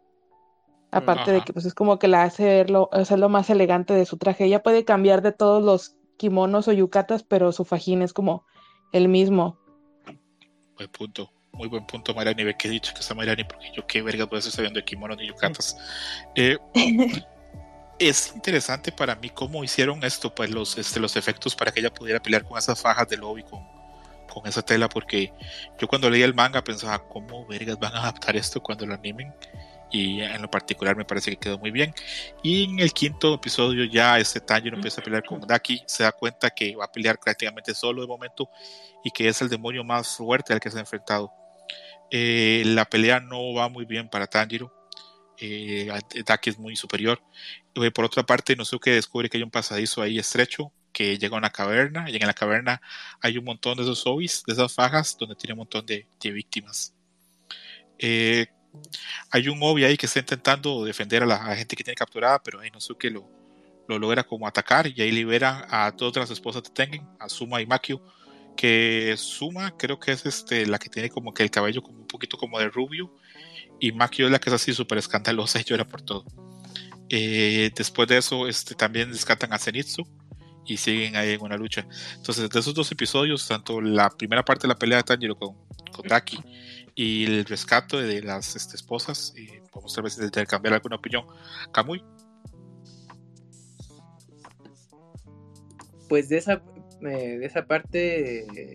Aparte 0.90 1.30
de 1.30 1.42
que 1.42 1.52
pues 1.52 1.64
es 1.64 1.74
como 1.74 2.00
que 2.00 2.08
la 2.08 2.24
hace 2.24 2.44
verlo, 2.44 2.88
o 2.90 3.04
sea, 3.04 3.16
lo 3.16 3.28
más 3.28 3.48
elegante 3.48 3.94
de 3.94 4.04
su 4.04 4.16
traje. 4.16 4.46
Ella 4.46 4.64
puede 4.64 4.84
cambiar 4.84 5.22
de 5.22 5.30
todos 5.30 5.62
los 5.62 5.96
kimonos 6.16 6.66
o 6.66 6.72
yucatas, 6.72 7.22
pero 7.22 7.52
su 7.52 7.64
fajín 7.64 8.02
es 8.02 8.12
como 8.12 8.44
el 8.90 9.06
mismo. 9.06 9.58
Buen 10.74 10.90
punto. 10.90 11.30
Muy 11.52 11.68
buen 11.68 11.86
punto, 11.86 12.14
Mayrani. 12.14 12.44
Ve 12.44 12.56
que 12.56 12.68
he 12.68 12.70
dicho 12.70 12.92
que 12.94 13.00
está 13.00 13.14
Mayrani, 13.14 13.44
porque 13.44 13.70
yo 13.74 13.86
qué 13.86 14.02
verga 14.02 14.26
voy 14.26 14.36
a 14.36 14.38
estar 14.38 14.52
sabiendo 14.52 14.78
de 14.78 14.84
kimonos 14.84 15.16
ni 15.16 15.26
yucatas. 15.26 15.76
Eh, 16.34 16.56
es 17.98 18.32
interesante 18.34 18.92
para 18.92 19.14
mí 19.16 19.30
cómo 19.30 19.64
hicieron 19.64 20.02
esto, 20.04 20.34
pues 20.34 20.50
los, 20.50 20.78
este, 20.78 21.00
los 21.00 21.16
efectos 21.16 21.54
para 21.54 21.72
que 21.72 21.80
ella 21.80 21.92
pudiera 21.92 22.20
pelear 22.20 22.44
con 22.44 22.58
esas 22.58 22.80
fajas 22.80 23.08
de 23.08 23.16
lobby 23.16 23.42
con, 23.42 23.66
con 24.32 24.46
esa 24.46 24.62
tela, 24.62 24.88
porque 24.88 25.32
yo 25.78 25.88
cuando 25.88 26.08
leía 26.08 26.24
el 26.24 26.34
manga 26.34 26.62
pensaba, 26.62 26.98
¿cómo 27.08 27.46
vergas 27.46 27.78
van 27.78 27.94
a 27.94 28.02
adaptar 28.02 28.36
esto 28.36 28.62
cuando 28.62 28.86
lo 28.86 28.94
animen? 28.94 29.34
Y 29.90 30.20
en 30.20 30.42
lo 30.42 30.50
particular 30.50 30.96
me 30.96 31.04
parece 31.04 31.30
que 31.30 31.36
quedó 31.38 31.58
muy 31.58 31.70
bien. 31.70 31.94
Y 32.42 32.64
en 32.64 32.80
el 32.80 32.92
quinto 32.92 33.34
episodio 33.34 33.84
ya 33.84 34.18
este 34.18 34.40
Tanjiro 34.40 34.76
empieza 34.76 35.00
a 35.00 35.04
pelear 35.04 35.24
con 35.24 35.40
Daki, 35.40 35.82
se 35.86 36.02
da 36.02 36.12
cuenta 36.12 36.50
que 36.50 36.76
va 36.76 36.84
a 36.84 36.92
pelear 36.92 37.18
prácticamente 37.18 37.74
solo 37.74 38.02
de 38.02 38.08
momento 38.08 38.48
y 39.04 39.10
que 39.10 39.28
es 39.28 39.40
el 39.42 39.48
demonio 39.48 39.84
más 39.84 40.16
fuerte 40.16 40.52
al 40.52 40.60
que 40.60 40.70
se 40.70 40.76
ha 40.76 40.80
enfrentado. 40.80 41.32
Eh, 42.10 42.62
la 42.66 42.84
pelea 42.84 43.20
no 43.20 43.54
va 43.54 43.68
muy 43.68 43.84
bien 43.84 44.08
para 44.08 44.26
Tanjiro. 44.26 44.72
Eh, 45.40 45.90
Daki 46.26 46.50
es 46.50 46.58
muy 46.58 46.76
superior. 46.76 47.20
Eh, 47.74 47.90
por 47.90 48.04
otra 48.04 48.24
parte, 48.24 48.56
Nosuke 48.56 48.90
descubre 48.90 49.28
que 49.28 49.36
hay 49.38 49.42
un 49.42 49.50
pasadizo 49.50 50.02
ahí 50.02 50.18
estrecho 50.18 50.72
que 50.92 51.16
llega 51.16 51.36
a 51.36 51.38
una 51.38 51.50
caverna 51.50 52.10
y 52.10 52.16
en 52.16 52.26
la 52.26 52.34
caverna 52.34 52.80
hay 53.20 53.38
un 53.38 53.44
montón 53.44 53.76
de 53.76 53.84
esos 53.84 54.00
zombies, 54.00 54.42
de 54.46 54.52
esas 54.52 54.74
fajas, 54.74 55.16
donde 55.18 55.36
tiene 55.36 55.52
un 55.52 55.58
montón 55.58 55.86
de, 55.86 56.06
de 56.20 56.30
víctimas. 56.32 56.92
Eh, 57.98 58.46
hay 59.30 59.48
un 59.48 59.58
Obi 59.62 59.84
ahí 59.84 59.96
que 59.96 60.06
está 60.06 60.20
intentando 60.20 60.84
defender 60.84 61.22
a 61.22 61.26
la, 61.26 61.56
gente 61.56 61.76
que 61.76 61.84
tiene 61.84 61.96
capturada, 61.96 62.42
pero 62.42 62.60
ahí 62.60 62.70
Nosuke 62.70 63.10
lo, 63.10 63.28
lo 63.88 63.98
logra 63.98 64.24
como 64.24 64.46
atacar 64.46 64.86
y 64.86 65.00
ahí 65.00 65.10
libera 65.10 65.66
a 65.70 65.92
todas 65.92 66.16
las 66.16 66.30
esposas 66.30 66.62
de 66.62 66.70
Tengen, 66.70 67.06
a 67.18 67.28
Suma 67.28 67.60
y 67.60 67.66
Makio, 67.66 68.02
que 68.56 69.14
Suma 69.16 69.76
creo 69.76 69.98
que 69.98 70.12
es 70.12 70.26
este, 70.26 70.66
la 70.66 70.78
que 70.78 70.88
tiene 70.88 71.10
como 71.10 71.32
que 71.32 71.42
el 71.42 71.50
cabello 71.50 71.82
como 71.82 72.00
un 72.00 72.06
poquito 72.06 72.36
como 72.36 72.58
de 72.58 72.68
rubio 72.68 73.14
y 73.80 73.92
Makio 73.92 74.26
es 74.26 74.32
la 74.32 74.38
que 74.38 74.50
es 74.50 74.54
así 74.54 74.72
súper 74.72 74.98
escandalosa 74.98 75.60
y 75.60 75.64
llora 75.64 75.86
por 75.86 76.02
todo. 76.02 76.24
Eh, 77.08 77.70
después 77.74 78.08
de 78.08 78.18
eso 78.18 78.48
este, 78.48 78.74
también 78.74 79.10
rescatan 79.10 79.52
a 79.52 79.58
Zenitsu 79.58 80.06
y 80.66 80.76
siguen 80.76 81.16
ahí 81.16 81.32
en 81.32 81.40
una 81.40 81.56
lucha. 81.56 81.86
Entonces 82.16 82.50
de 82.50 82.60
esos 82.60 82.74
dos 82.74 82.90
episodios, 82.92 83.46
tanto 83.46 83.80
la 83.80 84.10
primera 84.10 84.44
parte 84.44 84.62
de 84.62 84.68
la 84.68 84.78
pelea 84.78 84.98
de 84.98 85.04
Tanjiro 85.04 85.36
con, 85.36 85.56
con 85.92 86.06
Daki 86.06 86.38
y 86.98 87.24
el 87.26 87.44
rescate 87.44 87.96
de 87.98 88.22
las 88.22 88.56
este, 88.56 88.74
esposas, 88.74 89.32
vamos 89.72 89.96
a 89.96 90.02
ver 90.02 90.10
si 90.10 90.20
intercambiar 90.20 90.74
alguna 90.74 90.96
opinión. 90.96 91.24
Kamui, 91.70 92.04
Pues 96.08 96.28
de 96.28 96.38
esa, 96.38 96.60
eh, 97.02 97.38
de 97.38 97.46
esa 97.46 97.66
parte, 97.66 98.74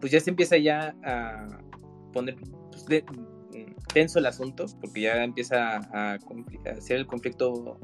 pues 0.00 0.10
ya 0.10 0.20
se 0.20 0.30
empieza 0.30 0.56
ya 0.56 0.96
a 1.04 1.60
poner 2.14 2.36
pues, 2.70 2.86
tenso 3.92 4.18
el 4.18 4.24
asunto, 4.24 4.64
porque 4.80 5.02
ya 5.02 5.22
empieza 5.22 5.76
a, 5.76 6.14
a 6.14 6.80
ser 6.80 6.96
el 6.96 7.06
conflicto 7.06 7.78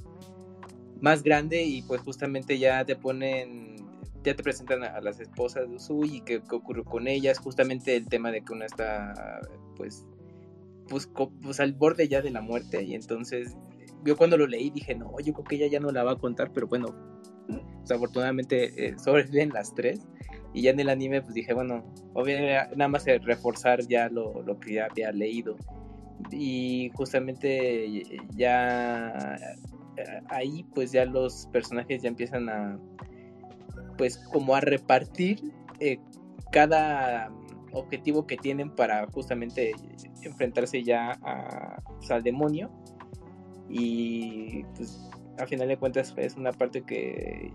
más 1.03 1.23
grande 1.23 1.62
y 1.62 1.82
pues 1.82 2.01
justamente 2.01 2.59
ya 2.59 2.86
te 2.86 2.97
ponen, 2.97 3.77
ya 4.24 4.35
te 4.35 4.43
presentan 4.43 4.85
a, 4.85 5.01
las 5.01 5.20
esposas 5.20 5.69
de 5.69 5.77
Usui 5.77 6.16
y 6.16 6.20
qué, 6.23 6.43
qué 6.49 6.57
ocurrió 6.57 6.85
con 6.85 7.09
ellas, 7.09 7.39
justamente 7.39 7.97
el 7.97 8.09
tema 8.09 8.31
de 8.31 8.43
que 8.43 8.53
una 8.53 8.66
está 8.66 9.40
pues, 9.77 10.05
pues, 10.89 11.09
pues 11.43 11.61
al 11.61 11.73
borde 11.73 12.09
ya 12.09 12.23
de 12.23 12.31
la 12.31 12.40
muerte 12.40 12.82
y 12.82 12.95
entonces 12.95 13.57
yo 14.05 14.16
cuando 14.16 14.36
lo 14.36 14.47
leí 14.47 14.70
dije, 14.70 14.95
no, 14.95 15.12
yo 15.20 15.32
creo 15.32 15.45
que 15.45 15.57
ella 15.57 15.66
ya 15.66 15.81
no 15.81 15.90
la 15.90 16.05
va 16.05 16.12
a 16.12 16.16
contar, 16.16 16.53
pero 16.53 16.66
bueno, 16.66 16.95
pues, 17.47 17.90
afortunadamente 17.90 18.89
eh, 18.89 18.95
sobreviven 18.99 19.51
las 19.51 19.74
tres. 19.74 20.07
Y 20.55 20.62
ya 20.62 20.70
en 20.70 20.81
el 20.81 20.89
anime, 20.89 21.20
pues 21.20 21.35
dije, 21.35 21.53
bueno, 21.53 21.85
obviamente 22.15 22.77
nada 22.77 22.89
más 22.89 23.05
reforzar 23.05 23.86
ya 23.86 24.09
lo, 24.09 24.43
lo 24.43 24.59
que 24.59 24.74
ya 24.74 24.86
había 24.86 25.12
leído. 25.12 25.57
Y 26.31 26.90
justamente 26.95 28.03
ya 28.35 29.36
eh, 29.97 30.20
ahí, 30.28 30.65
pues 30.74 30.93
ya 30.93 31.05
los 31.05 31.49
personajes 31.53 32.03
ya 32.03 32.09
empiezan 32.09 32.49
a, 32.49 32.78
pues 33.99 34.16
como 34.33 34.55
a 34.55 34.61
repartir 34.61 35.53
eh, 35.81 35.99
cada 36.51 37.31
objetivo 37.73 38.27
que 38.27 38.39
tienen 38.39 38.75
para 38.75 39.07
justamente 39.09 39.75
enfrentarse 40.23 40.83
ya 40.83 41.19
a, 41.23 41.83
pues, 41.99 42.11
al 42.11 42.23
demonio. 42.23 42.70
Y 43.69 44.62
pues 44.77 44.99
a 45.39 45.47
final 45.47 45.69
de 45.69 45.77
cuentas 45.77 46.15
es 46.16 46.37
una 46.37 46.53
parte 46.53 46.83
que 46.83 47.53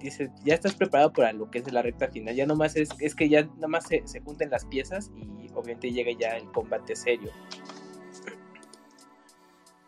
dice, 0.00 0.30
ya 0.44 0.54
estás 0.54 0.74
preparado 0.74 1.12
para 1.12 1.32
lo 1.32 1.50
que 1.50 1.58
es 1.58 1.72
la 1.72 1.82
recta 1.82 2.08
final, 2.08 2.34
ya 2.36 2.46
nomás 2.46 2.76
es, 2.76 2.90
es 3.00 3.14
que 3.14 3.28
ya 3.28 3.48
nomás 3.58 3.88
se, 3.88 4.06
se 4.06 4.20
junten 4.20 4.50
las 4.50 4.64
piezas 4.66 5.10
y 5.16 5.48
obviamente 5.54 5.90
llega 5.90 6.12
ya 6.18 6.36
el 6.36 6.44
combate 6.52 6.94
serio. 6.94 7.32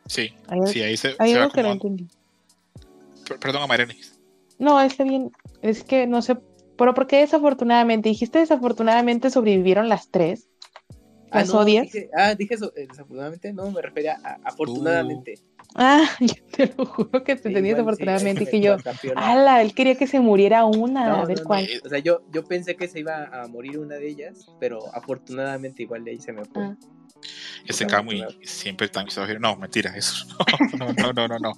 sí, 0.06 0.32
sí, 0.66 0.82
ahí 0.82 0.96
se, 0.96 1.12
se 1.12 1.38
va 1.38 1.48
que 1.50 1.62
no 1.62 1.72
entendí. 1.72 2.08
Per- 3.28 3.38
Perdón 3.38 3.62
a 3.62 3.66
Mayrani. 3.66 3.94
No, 4.58 4.80
está 4.80 5.04
bien. 5.04 5.30
Es 5.62 5.84
que 5.84 6.06
no 6.06 6.22
sé, 6.22 6.36
pero 6.76 6.94
¿por 6.94 7.06
qué 7.06 7.18
desafortunadamente? 7.18 8.08
Dijiste 8.08 8.38
desafortunadamente 8.38 9.30
sobrevivieron 9.30 9.88
las 9.88 10.10
tres. 10.10 10.48
Ah, 11.30 11.40
¿Las 11.40 11.52
no, 11.52 11.60
odias? 11.60 11.84
Dije, 11.84 12.08
ah, 12.16 12.34
dije 12.34 12.54
eso, 12.54 12.72
eh, 12.74 12.86
desafortunadamente, 12.88 13.52
no, 13.52 13.70
me 13.70 13.82
refería 13.82 14.18
a 14.24 14.38
afortunadamente. 14.44 15.34
Ah, 15.74 16.04
yo 16.20 16.34
te 16.56 16.72
lo 16.76 16.86
juro 16.86 17.22
que 17.22 17.36
te 17.36 17.42
Sí, 17.42 17.48
entendí 17.48 17.68
igual, 17.70 17.84
desafortunadamente. 17.84 18.44
sí, 18.46 18.50
Dije 18.52 18.64
yo, 18.66 18.78
campeona. 18.78 19.30
ala, 19.32 19.60
él 19.62 19.74
quería 19.74 19.96
que 19.96 20.06
se 20.06 20.20
muriera 20.20 20.64
una, 20.64 21.06
No, 21.08 21.16
a 21.16 21.24
ver 21.26 21.36
no, 21.38 21.42
no, 21.42 21.48
cuál. 21.48 21.68
O 21.84 21.88
sea, 21.88 21.98
yo, 21.98 22.22
yo 22.32 22.44
pensé 22.44 22.76
que 22.76 22.88
se 22.88 23.00
iba 23.00 23.24
a 23.24 23.46
morir 23.48 23.78
una 23.78 23.96
de 23.96 24.08
ellas, 24.08 24.46
pero 24.58 24.78
afortunadamente 24.94 25.82
igual 25.82 26.04
de 26.04 26.12
ahí 26.12 26.18
se 26.20 26.32
me 26.32 26.44
fue. 26.46 26.62
Ah. 26.64 26.76
Ese 27.66 27.86
Kamui 27.86 28.18
claro. 28.18 28.34
siempre 28.42 28.88
tan 28.88 29.06
exagerado. 29.06 29.40
No, 29.40 29.56
mentira, 29.56 29.94
eso. 29.96 30.26
No, 30.78 30.92
no, 30.92 31.12
no, 31.12 31.28
no, 31.28 31.38
no. 31.38 31.52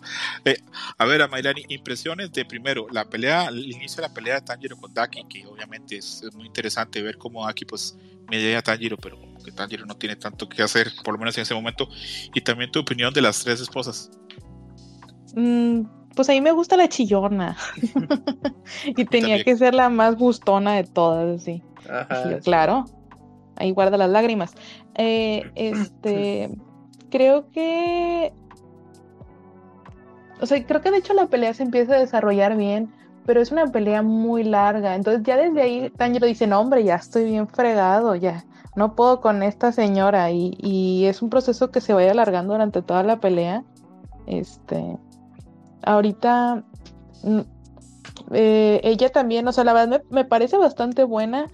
Eh, 0.44 0.56
a 0.96 1.04
ver, 1.04 1.22
a 1.22 1.28
Mayrani, 1.28 1.64
impresiones 1.68 2.32
de 2.32 2.44
primero, 2.44 2.86
la 2.90 3.04
pelea, 3.04 3.46
el 3.46 3.70
inicio 3.70 3.96
de 3.96 4.08
la 4.08 4.14
pelea 4.14 4.36
de 4.36 4.42
Tanjiro 4.42 4.76
con 4.76 4.92
Daki, 4.94 5.24
que 5.28 5.46
obviamente 5.46 5.98
es, 5.98 6.22
es 6.22 6.34
muy 6.34 6.46
interesante 6.46 7.02
ver 7.02 7.18
cómo 7.18 7.44
Daki 7.44 7.64
pues 7.64 7.96
media 8.30 8.58
a 8.58 8.62
Tanjiro, 8.62 8.96
pero 8.96 9.20
como 9.20 9.38
que 9.42 9.52
Tanjiro 9.52 9.84
no 9.86 9.96
tiene 9.96 10.16
tanto 10.16 10.48
que 10.48 10.62
hacer, 10.62 10.92
por 11.04 11.14
lo 11.14 11.18
menos 11.18 11.36
en 11.36 11.42
ese 11.42 11.54
momento. 11.54 11.88
Y 12.34 12.40
también 12.40 12.70
tu 12.70 12.80
opinión 12.80 13.12
de 13.12 13.20
las 13.20 13.42
tres 13.44 13.60
esposas. 13.60 14.10
Mm, 15.34 15.82
pues 16.14 16.28
a 16.28 16.32
mí 16.32 16.40
me 16.40 16.52
gusta 16.52 16.76
la 16.76 16.88
chillona. 16.88 17.56
y 18.86 19.04
tenía 19.04 19.36
también. 19.36 19.44
que 19.44 19.56
ser 19.56 19.74
la 19.74 19.88
más 19.88 20.16
gustona 20.16 20.74
de 20.74 20.84
todas, 20.84 21.42
sí. 21.42 21.62
Ajá. 21.88 22.28
Dije, 22.28 22.40
claro, 22.40 22.84
ahí 23.60 23.72
guarda 23.72 23.96
las 23.96 24.10
lágrimas. 24.10 24.54
Eh, 24.96 25.50
este, 25.54 26.50
creo 27.10 27.50
que, 27.50 28.32
o 30.40 30.46
sea, 30.46 30.64
creo 30.66 30.80
que 30.80 30.90
de 30.90 30.98
hecho 30.98 31.14
la 31.14 31.26
pelea 31.26 31.54
se 31.54 31.62
empieza 31.62 31.94
a 31.94 32.00
desarrollar 32.00 32.56
bien, 32.56 32.92
pero 33.26 33.40
es 33.40 33.52
una 33.52 33.66
pelea 33.66 34.02
muy 34.02 34.42
larga. 34.42 34.94
Entonces 34.96 35.22
ya 35.22 35.36
desde 35.36 35.62
ahí 35.62 35.90
Tanjiro 35.90 36.26
dice, 36.26 36.46
no 36.46 36.60
hombre, 36.60 36.82
ya 36.82 36.96
estoy 36.96 37.26
bien 37.26 37.46
fregado, 37.46 38.16
ya 38.16 38.44
no 38.76 38.94
puedo 38.94 39.20
con 39.20 39.42
esta 39.42 39.72
señora 39.72 40.30
y, 40.30 40.56
y 40.58 41.04
es 41.06 41.22
un 41.22 41.30
proceso 41.30 41.70
que 41.70 41.80
se 41.80 41.92
vaya 41.92 42.12
alargando 42.12 42.54
durante 42.54 42.82
toda 42.82 43.02
la 43.02 43.20
pelea. 43.20 43.64
Este, 44.26 44.96
ahorita 45.82 46.64
mm, 47.22 47.40
eh, 48.32 48.80
ella 48.84 49.10
también, 49.10 49.46
o 49.48 49.52
sea, 49.52 49.64
la 49.64 49.72
verdad 49.72 50.02
me, 50.10 50.16
me 50.16 50.24
parece 50.24 50.56
bastante 50.56 51.04
buena 51.04 51.46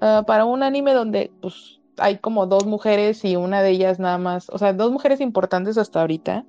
ah, 0.00 0.24
para 0.26 0.44
un 0.44 0.62
anime 0.62 0.92
donde 0.94 1.30
pues 1.40 1.80
hay 1.98 2.18
como 2.18 2.46
dos 2.46 2.66
mujeres 2.66 3.24
y 3.24 3.36
una 3.36 3.62
de 3.62 3.70
ellas 3.70 3.98
nada 3.98 4.18
más, 4.18 4.48
o 4.50 4.58
sea, 4.58 4.72
dos 4.72 4.90
mujeres 4.92 5.20
importantes 5.20 5.76
hasta 5.78 6.00
ahorita. 6.00 6.44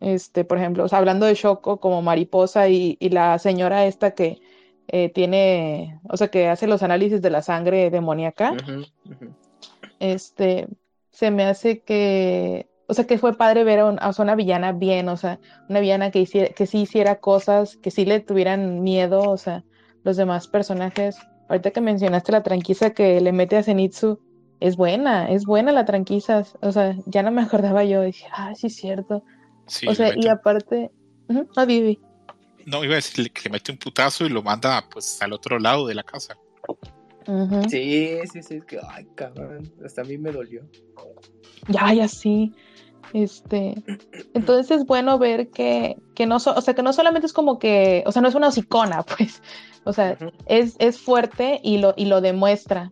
Este, 0.00 0.44
por 0.44 0.58
ejemplo, 0.58 0.84
o 0.84 0.88
sea, 0.88 0.98
hablando 0.98 1.26
de 1.26 1.34
Shoko 1.34 1.78
como 1.80 2.02
mariposa 2.02 2.68
y, 2.68 2.96
y 3.00 3.08
la 3.10 3.38
señora 3.38 3.86
esta 3.86 4.12
que 4.12 4.40
eh, 4.88 5.08
tiene, 5.10 6.00
o 6.08 6.16
sea, 6.16 6.28
que 6.28 6.48
hace 6.48 6.66
los 6.66 6.82
análisis 6.82 7.22
de 7.22 7.30
la 7.30 7.42
sangre 7.42 7.90
demoníaca 7.90 8.54
este, 10.00 10.68
se 11.10 11.30
me 11.30 11.44
hace 11.44 11.80
que 11.80 12.68
o 12.86 12.92
sea, 12.92 13.06
que 13.06 13.16
fue 13.16 13.34
padre 13.34 13.64
ver 13.64 13.80
a, 13.80 13.86
un- 13.86 13.98
a 13.98 14.12
una 14.18 14.34
villana 14.34 14.72
bien, 14.72 15.08
o 15.08 15.16
sea, 15.16 15.40
una 15.70 15.80
villana 15.80 16.10
que, 16.10 16.18
hiciera, 16.20 16.52
que 16.52 16.66
sí 16.66 16.82
hiciera 16.82 17.16
cosas, 17.18 17.76
que 17.78 17.90
sí 17.90 18.04
le 18.04 18.20
tuvieran 18.20 18.82
miedo, 18.82 19.22
o 19.22 19.38
sea, 19.38 19.64
los 20.02 20.18
demás 20.18 20.48
personajes. 20.48 21.16
Ahorita 21.54 21.70
que 21.70 21.80
mencionaste 21.80 22.32
la 22.32 22.42
tranquiza 22.42 22.90
que 22.90 23.20
le 23.20 23.30
mete 23.30 23.56
a 23.56 23.62
Zenitsu, 23.62 24.18
es 24.58 24.76
buena, 24.76 25.30
es 25.30 25.44
buena 25.44 25.70
la 25.70 25.84
tranquiza, 25.84 26.44
o 26.60 26.72
sea, 26.72 26.96
ya 27.06 27.22
no 27.22 27.30
me 27.30 27.42
acordaba 27.42 27.84
yo, 27.84 28.02
dije, 28.02 28.26
ah, 28.32 28.52
sí 28.56 28.66
es 28.66 28.74
cierto. 28.74 29.22
Sí, 29.68 29.86
o 29.86 29.94
sea, 29.94 30.08
mete 30.08 30.26
y 30.26 30.28
aparte, 30.28 30.90
ujú, 31.28 31.46
no, 31.56 31.66
Vivi. 31.66 32.00
no, 32.66 32.82
iba 32.82 32.94
a 32.94 32.96
decir 32.96 33.30
que 33.30 33.42
le 33.44 33.50
mete 33.50 33.70
un 33.70 33.78
putazo 33.78 34.26
y 34.26 34.30
lo 34.30 34.42
manda 34.42 34.84
pues 34.92 35.22
al 35.22 35.32
otro 35.32 35.60
lado 35.60 35.86
de 35.86 35.94
la 35.94 36.02
casa. 36.02 36.36
Sí, 37.68 38.18
sí, 38.32 38.42
sí, 38.42 38.54
es 38.56 38.64
que, 38.64 38.80
ay, 38.90 39.06
cabrón, 39.14 39.72
hasta 39.84 40.02
a 40.02 40.04
mí 40.04 40.18
me 40.18 40.32
dolió. 40.32 40.68
Ya, 41.68 41.94
ya 41.94 42.08
sí. 42.08 42.52
Este, 43.12 43.74
entonces 44.34 44.70
es 44.78 44.86
bueno 44.86 45.18
ver 45.18 45.50
que, 45.50 45.96
que 46.14 46.26
no, 46.26 46.40
so- 46.40 46.54
o 46.54 46.60
sea, 46.60 46.74
que 46.74 46.82
no 46.82 46.92
solamente 46.92 47.26
es 47.26 47.32
como 47.32 47.58
que, 47.58 48.02
o 48.06 48.12
sea, 48.12 48.22
no 48.22 48.28
es 48.28 48.34
una 48.34 48.48
hocicona, 48.48 49.02
pues, 49.16 49.42
o 49.84 49.92
sea, 49.92 50.16
es, 50.46 50.74
es 50.78 50.98
fuerte 50.98 51.60
y 51.62 51.78
lo, 51.78 51.94
y 51.96 52.06
lo 52.06 52.20
demuestra. 52.20 52.90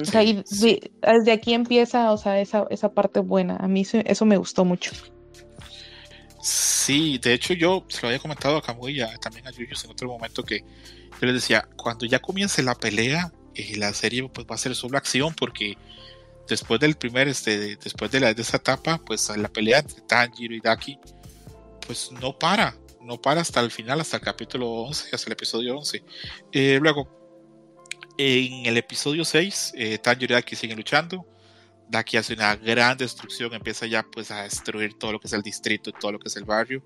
O 0.00 0.04
sea, 0.06 0.22
y 0.22 0.42
Sí, 0.46 0.80
desde 1.02 1.32
aquí 1.32 1.52
empieza, 1.52 2.10
o 2.12 2.16
sea, 2.16 2.40
esa, 2.40 2.66
esa 2.70 2.92
parte 2.92 3.20
buena. 3.20 3.56
A 3.56 3.68
mí 3.68 3.82
eso, 3.82 3.98
eso 4.06 4.24
me 4.24 4.38
gustó 4.38 4.64
mucho. 4.64 4.90
Sí, 6.40 7.18
de 7.18 7.32
hecho 7.34 7.54
yo 7.54 7.84
se 7.88 8.02
lo 8.02 8.08
había 8.08 8.18
comentado 8.20 8.56
a 8.56 8.62
Kamui 8.62 8.92
y 8.98 9.00
a- 9.00 9.16
también 9.18 9.46
a 9.46 9.50
Yuyos 9.50 9.84
en 9.84 9.90
otro 9.90 10.08
momento 10.08 10.44
que 10.44 10.60
yo 10.60 11.26
les 11.26 11.34
decía, 11.34 11.68
cuando 11.76 12.06
ya 12.06 12.20
comience 12.20 12.62
la 12.62 12.74
pelea, 12.74 13.32
eh, 13.54 13.76
la 13.76 13.92
serie 13.92 14.28
pues 14.28 14.46
va 14.46 14.54
a 14.54 14.58
ser 14.58 14.74
solo 14.74 14.96
acción 14.96 15.34
porque 15.34 15.76
después 16.48 16.80
del 16.80 16.94
primer, 16.96 17.28
este, 17.28 17.58
de- 17.58 17.76
después 17.76 18.10
de, 18.10 18.20
la, 18.20 18.34
de 18.34 18.42
esa 18.42 18.56
etapa, 18.58 18.98
pues 19.04 19.28
la 19.36 19.48
pelea 19.48 19.78
entre 19.80 20.00
Tanjiro 20.02 20.54
y 20.54 20.60
Daki, 20.60 20.98
pues 21.86 22.10
no 22.12 22.38
para, 22.38 22.76
no 23.00 23.20
para 23.20 23.40
hasta 23.40 23.60
el 23.60 23.70
final, 23.70 24.00
hasta 24.00 24.16
el 24.16 24.22
capítulo 24.22 24.68
11, 24.68 25.10
hasta 25.14 25.28
el 25.28 25.32
episodio 25.32 25.76
11. 25.78 26.04
Eh, 26.52 26.78
luego, 26.80 27.08
en 28.18 28.66
el 28.66 28.76
episodio 28.76 29.24
6, 29.24 29.72
eh, 29.76 29.98
Tanjiro 29.98 30.32
y 30.32 30.36
Daki 30.36 30.56
siguen 30.56 30.76
luchando. 30.76 31.26
Daki 31.88 32.16
hace 32.16 32.34
una 32.34 32.56
gran 32.56 32.96
destrucción, 32.96 33.54
empieza 33.54 33.86
ya 33.86 34.02
pues 34.02 34.30
a 34.30 34.42
destruir 34.42 34.94
todo 34.98 35.12
lo 35.12 35.20
que 35.20 35.28
es 35.28 35.32
el 35.32 35.42
distrito, 35.42 35.92
todo 35.92 36.12
lo 36.12 36.18
que 36.18 36.28
es 36.28 36.36
el 36.36 36.44
barrio. 36.44 36.82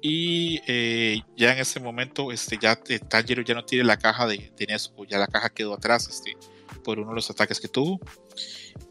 Y 0.00 0.60
eh, 0.66 1.20
ya 1.36 1.52
en 1.52 1.58
ese 1.58 1.78
momento, 1.80 2.32
este, 2.32 2.58
ya 2.60 2.80
eh, 2.88 2.98
Tanjiro 2.98 3.42
ya 3.42 3.54
no 3.54 3.64
tiene 3.64 3.84
la 3.84 3.98
caja 3.98 4.26
de, 4.26 4.52
de 4.56 4.78
ya 5.08 5.18
la 5.18 5.26
caja 5.26 5.50
quedó 5.50 5.74
atrás, 5.74 6.08
este, 6.08 6.36
por 6.82 6.98
uno 6.98 7.10
de 7.10 7.16
los 7.16 7.30
ataques 7.30 7.60
que 7.60 7.68
tuvo. 7.68 8.00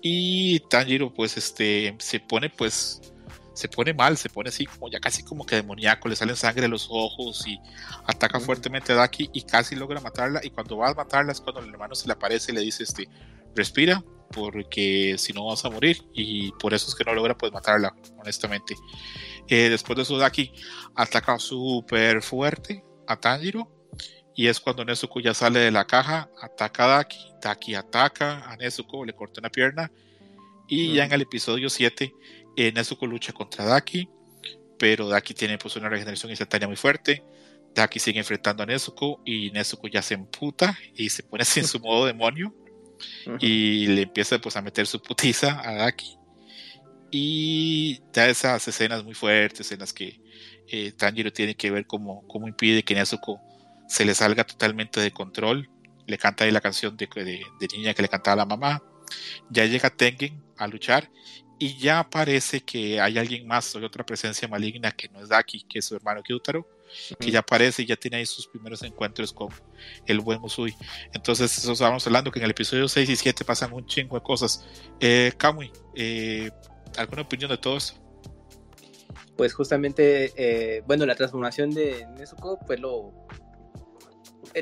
Y 0.01 0.59
Tanjiro, 0.69 1.13
pues, 1.13 1.37
este, 1.37 1.95
se 1.99 2.19
pone, 2.19 2.49
pues, 2.49 3.01
se 3.53 3.67
pone 3.67 3.93
mal, 3.93 4.17
se 4.17 4.29
pone 4.29 4.49
así 4.49 4.65
como 4.65 4.89
ya 4.89 4.99
casi 4.99 5.23
como 5.23 5.45
que 5.45 5.55
demoníaco, 5.55 6.07
le 6.07 6.15
salen 6.15 6.35
sangre 6.35 6.63
de 6.63 6.67
los 6.67 6.87
ojos 6.89 7.45
y 7.45 7.59
ataca 8.05 8.39
fuertemente 8.39 8.93
a 8.93 8.95
Daki 8.95 9.29
y 9.33 9.43
casi 9.43 9.75
logra 9.75 9.99
matarla. 9.99 10.41
Y 10.43 10.49
cuando 10.49 10.77
va 10.77 10.89
a 10.89 10.93
matarla 10.93 11.31
es 11.31 11.41
cuando 11.41 11.61
el 11.61 11.69
hermano 11.69 11.95
se 11.95 12.07
le 12.07 12.13
aparece 12.13 12.51
y 12.51 12.55
le 12.55 12.61
dice, 12.61 12.83
este, 12.83 13.07
respira, 13.55 14.03
porque 14.31 15.15
si 15.17 15.33
no 15.33 15.45
vas 15.45 15.65
a 15.65 15.69
morir. 15.69 16.03
Y 16.13 16.51
por 16.53 16.73
eso 16.73 16.87
es 16.87 16.95
que 16.95 17.03
no 17.03 17.13
logra 17.13 17.37
pues 17.37 17.51
matarla, 17.51 17.93
honestamente. 18.19 18.75
Eh, 19.47 19.69
después 19.69 19.97
de 19.97 20.03
eso, 20.03 20.17
Daki 20.17 20.51
ataca 20.95 21.37
súper 21.39 22.21
fuerte 22.21 22.83
a 23.07 23.19
Tanjiro. 23.19 23.69
Y 24.35 24.47
es 24.47 24.59
cuando 24.59 24.85
Nezuko 24.85 25.19
ya 25.19 25.33
sale 25.33 25.59
de 25.59 25.71
la 25.71 25.85
caja, 25.85 26.29
ataca 26.41 26.85
a 26.85 26.87
Daki, 26.97 27.17
Daki 27.41 27.75
ataca 27.75 28.49
a 28.49 28.55
Nezuko, 28.55 29.05
le 29.05 29.13
corta 29.13 29.41
una 29.41 29.49
pierna. 29.49 29.91
Y 30.67 30.93
ya 30.93 31.05
en 31.05 31.11
el 31.11 31.21
episodio 31.21 31.69
7, 31.69 32.13
eh, 32.55 32.71
Nezuko 32.71 33.05
lucha 33.05 33.33
contra 33.33 33.65
Daki, 33.65 34.07
pero 34.79 35.09
Daki 35.09 35.33
tiene 35.33 35.57
pues 35.57 35.75
una 35.75 35.89
regeneración 35.89 36.29
instantánea 36.29 36.67
muy 36.67 36.77
fuerte. 36.77 37.23
Daki 37.75 37.99
sigue 37.99 38.19
enfrentando 38.19 38.63
a 38.63 38.65
Nezuko 38.65 39.21
y 39.25 39.51
Nezuko 39.51 39.87
ya 39.87 40.01
se 40.01 40.13
emputa 40.13 40.77
y 40.95 41.09
se 41.09 41.23
pone 41.23 41.43
así 41.43 41.59
en 41.59 41.67
su 41.67 41.79
modo 41.81 42.05
demonio 42.05 42.55
y 43.39 43.87
le 43.87 44.03
empieza 44.03 44.39
pues 44.39 44.55
a 44.55 44.61
meter 44.61 44.87
su 44.87 45.01
putiza 45.01 45.61
a 45.61 45.73
Daki. 45.73 46.17
Y 47.11 48.01
da 48.13 48.29
esas 48.29 48.65
escenas 48.65 49.03
muy 49.03 49.13
fuertes 49.13 49.69
en 49.73 49.79
las 49.79 49.91
que 49.91 50.21
eh, 50.67 50.93
Tanjiro 50.93 51.33
tiene 51.33 51.55
que 51.55 51.69
ver 51.69 51.85
cómo, 51.85 52.25
cómo 52.27 52.47
impide 52.47 52.83
que 52.83 52.95
Nezuko 52.95 53.41
se 53.91 54.05
le 54.05 54.15
salga 54.15 54.45
totalmente 54.45 55.01
de 55.01 55.11
control. 55.11 55.69
Le 56.07 56.17
canta 56.17 56.45
ahí 56.45 56.51
la 56.51 56.61
canción 56.61 56.95
de, 56.95 57.09
de, 57.13 57.43
de 57.59 57.67
niña 57.73 57.93
que 57.93 58.01
le 58.01 58.07
cantaba 58.07 58.37
la 58.37 58.45
mamá. 58.45 58.81
Ya 59.49 59.65
llega 59.65 59.89
Tengen 59.89 60.41
a 60.57 60.65
luchar 60.67 61.11
y 61.59 61.77
ya 61.77 62.09
parece 62.09 62.61
que 62.61 63.01
hay 63.01 63.17
alguien 63.17 63.45
más, 63.45 63.75
hay 63.75 63.83
otra 63.83 64.05
presencia 64.05 64.47
maligna 64.47 64.91
que 64.91 65.09
no 65.09 65.19
es 65.19 65.27
Daki, 65.27 65.63
que 65.63 65.79
es 65.79 65.85
su 65.85 65.97
hermano 65.97 66.23
Kyutaro, 66.23 66.65
que 67.19 67.31
ya 67.31 67.39
aparece 67.39 67.81
y 67.81 67.87
ya 67.87 67.97
tiene 67.97 68.15
ahí 68.17 68.25
sus 68.25 68.47
primeros 68.47 68.81
encuentros 68.81 69.33
con 69.33 69.49
el 70.05 70.21
buen 70.21 70.39
Usui. 70.41 70.73
Entonces, 71.13 71.57
eso 71.57 71.73
estábamos 71.73 72.07
hablando 72.07 72.31
que 72.31 72.39
en 72.39 72.45
el 72.45 72.51
episodio 72.51 72.87
6 72.87 73.09
y 73.09 73.15
7 73.17 73.43
pasan 73.43 73.73
un 73.73 73.85
chingo 73.85 74.15
de 74.15 74.23
cosas. 74.23 74.65
Eh, 75.01 75.33
Kamui, 75.37 75.69
eh, 75.95 76.49
¿alguna 76.97 77.23
opinión 77.23 77.51
de 77.51 77.57
todo 77.57 77.75
esto? 77.75 77.99
Pues 79.35 79.53
justamente, 79.53 80.31
eh, 80.37 80.81
bueno, 80.87 81.05
la 81.05 81.15
transformación 81.15 81.71
de 81.71 82.07
Nezuko 82.17 82.57
fue 82.65 82.77
lo, 82.77 83.27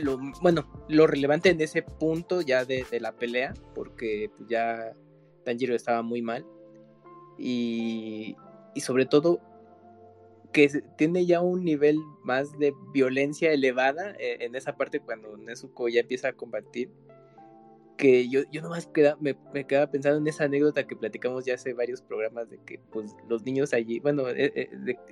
lo, 0.01 0.19
bueno, 0.41 0.85
lo 0.87 1.07
relevante 1.07 1.49
en 1.49 1.61
ese 1.61 1.81
punto 1.81 2.41
ya 2.41 2.65
de, 2.65 2.85
la 2.99 3.13
pelea, 3.13 3.53
porque 3.75 4.29
pues, 4.37 4.49
ya 4.49 4.93
Tanjiro 5.43 5.75
estaba 5.75 6.01
muy 6.01 6.21
mal. 6.21 6.45
Y, 7.37 8.35
y 8.75 8.81
sobre 8.81 9.05
todo 9.05 9.39
que 10.51 10.67
tiene 10.97 11.25
ya 11.25 11.41
un 11.41 11.63
nivel 11.63 11.99
más 12.23 12.57
de 12.57 12.73
violencia 12.93 13.51
elevada 13.51 14.15
eh, 14.19 14.37
en 14.41 14.55
esa 14.55 14.75
parte 14.75 14.99
cuando 14.99 15.37
Nezuko 15.37 15.89
ya 15.89 16.01
empieza 16.01 16.29
a 16.29 16.33
combatir. 16.33 16.89
Que 17.99 18.29
yo, 18.29 18.41
yo 18.49 18.61
nomás 18.61 18.87
queda, 18.87 19.17
me, 19.19 19.35
me 19.53 19.67
quedaba 19.67 19.91
pensando 19.91 20.19
en 20.19 20.27
esa 20.27 20.45
anécdota 20.45 20.87
que 20.87 20.95
platicamos 20.95 21.43
ya 21.45 21.55
hace 21.55 21.73
varios 21.73 22.01
programas 22.01 22.49
de 22.49 22.57
que 22.65 22.79
pues 22.91 23.13
los 23.27 23.43
niños 23.43 23.73
allí, 23.73 23.99
bueno, 23.99 24.29
eh, 24.29 24.53
eh, 24.55 24.69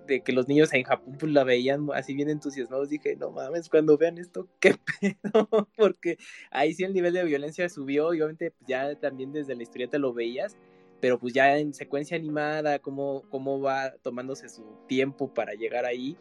de, 0.08 0.24
que 0.24 0.32
los 0.32 0.48
niños 0.48 0.74
en 0.74 0.84
Japón 0.84 1.18
pues 1.20 1.34
la 1.34 1.44
veían 1.44 1.88
así 1.94 2.14
bien 2.14 2.30
entusiasmados. 2.30 2.90
Dije, 2.90 3.18
no 3.18 3.32
mames, 3.32 3.68
cuando 3.70 3.98
vean 3.98 4.18
esto, 4.18 4.48
qué 4.62 4.76
pedo, 5.02 5.68
porque 5.76 6.18
ahí 6.50 6.74
sí 6.74 6.86
el 6.86 6.94
nivel 6.94 7.14
de 7.14 7.26
violencia 7.26 7.68
subió 7.68 8.14
y 8.14 8.22
obviamente 8.22 8.52
pues, 8.52 8.68
ya 8.68 8.96
también 8.96 9.34
desde 9.34 9.56
la 9.56 9.64
historieta 9.64 9.98
lo 9.98 10.14
veías 10.14 10.56
pero 11.00 11.20
pues 11.20 11.34
ya 11.34 11.58
en 11.60 11.76
secuencia 11.76 12.18
animada, 12.18 12.80
cómo, 12.80 13.24
cómo 13.30 13.62
va 13.62 13.94
tomándose 14.02 14.50
su 14.50 14.64
tiempo 14.88 15.32
para 15.32 15.54
llegar 15.54 15.86
ahí 15.86 16.18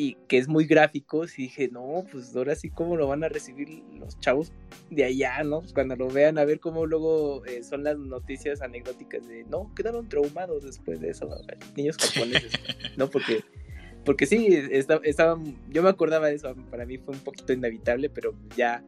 y 0.00 0.16
que 0.28 0.38
es 0.38 0.48
muy 0.48 0.64
gráfico, 0.64 1.26
sí 1.28 1.42
dije, 1.42 1.68
no, 1.70 2.06
pues 2.10 2.34
ahora 2.34 2.54
sí 2.54 2.70
cómo 2.70 2.96
lo 2.96 3.06
van 3.06 3.22
a 3.22 3.28
recibir 3.28 3.82
los 3.98 4.18
chavos 4.18 4.50
de 4.88 5.04
allá, 5.04 5.42
¿no? 5.44 5.60
Pues 5.60 5.74
cuando 5.74 5.94
lo 5.94 6.08
vean, 6.08 6.38
a 6.38 6.46
ver 6.46 6.58
cómo 6.58 6.86
luego 6.86 7.44
eh, 7.44 7.62
son 7.62 7.84
las 7.84 7.98
noticias 7.98 8.62
anecdóticas 8.62 9.28
de, 9.28 9.44
no, 9.44 9.70
quedaron 9.74 10.08
traumados 10.08 10.64
después 10.64 11.00
de 11.00 11.10
eso, 11.10 11.28
niños 11.76 11.98
japoneses, 11.98 12.50
¿no? 12.96 13.10
Porque, 13.10 13.44
porque 14.06 14.24
sí, 14.24 14.48
estaba, 14.70 15.02
estaba, 15.04 15.38
yo 15.68 15.82
me 15.82 15.90
acordaba 15.90 16.28
de 16.28 16.36
eso, 16.36 16.54
para 16.70 16.86
mí 16.86 16.96
fue 16.96 17.12
un 17.12 17.20
poquito 17.20 17.52
inevitable, 17.52 18.08
pero 18.08 18.34
ya 18.56 18.82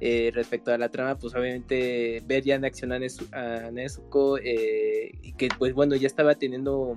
eh, 0.00 0.30
respecto 0.32 0.72
a 0.72 0.78
la 0.78 0.88
trama, 0.88 1.18
pues 1.18 1.34
obviamente 1.34 2.22
ver 2.26 2.44
ya 2.44 2.54
en 2.54 2.64
acción 2.64 2.92
a, 2.92 2.98
Nezu- 3.00 3.28
a 3.32 3.72
Nezuko, 3.72 4.38
eh, 4.38 5.10
y 5.20 5.32
que 5.32 5.48
pues 5.58 5.74
bueno, 5.74 5.96
ya 5.96 6.06
estaba 6.06 6.36
teniendo 6.36 6.96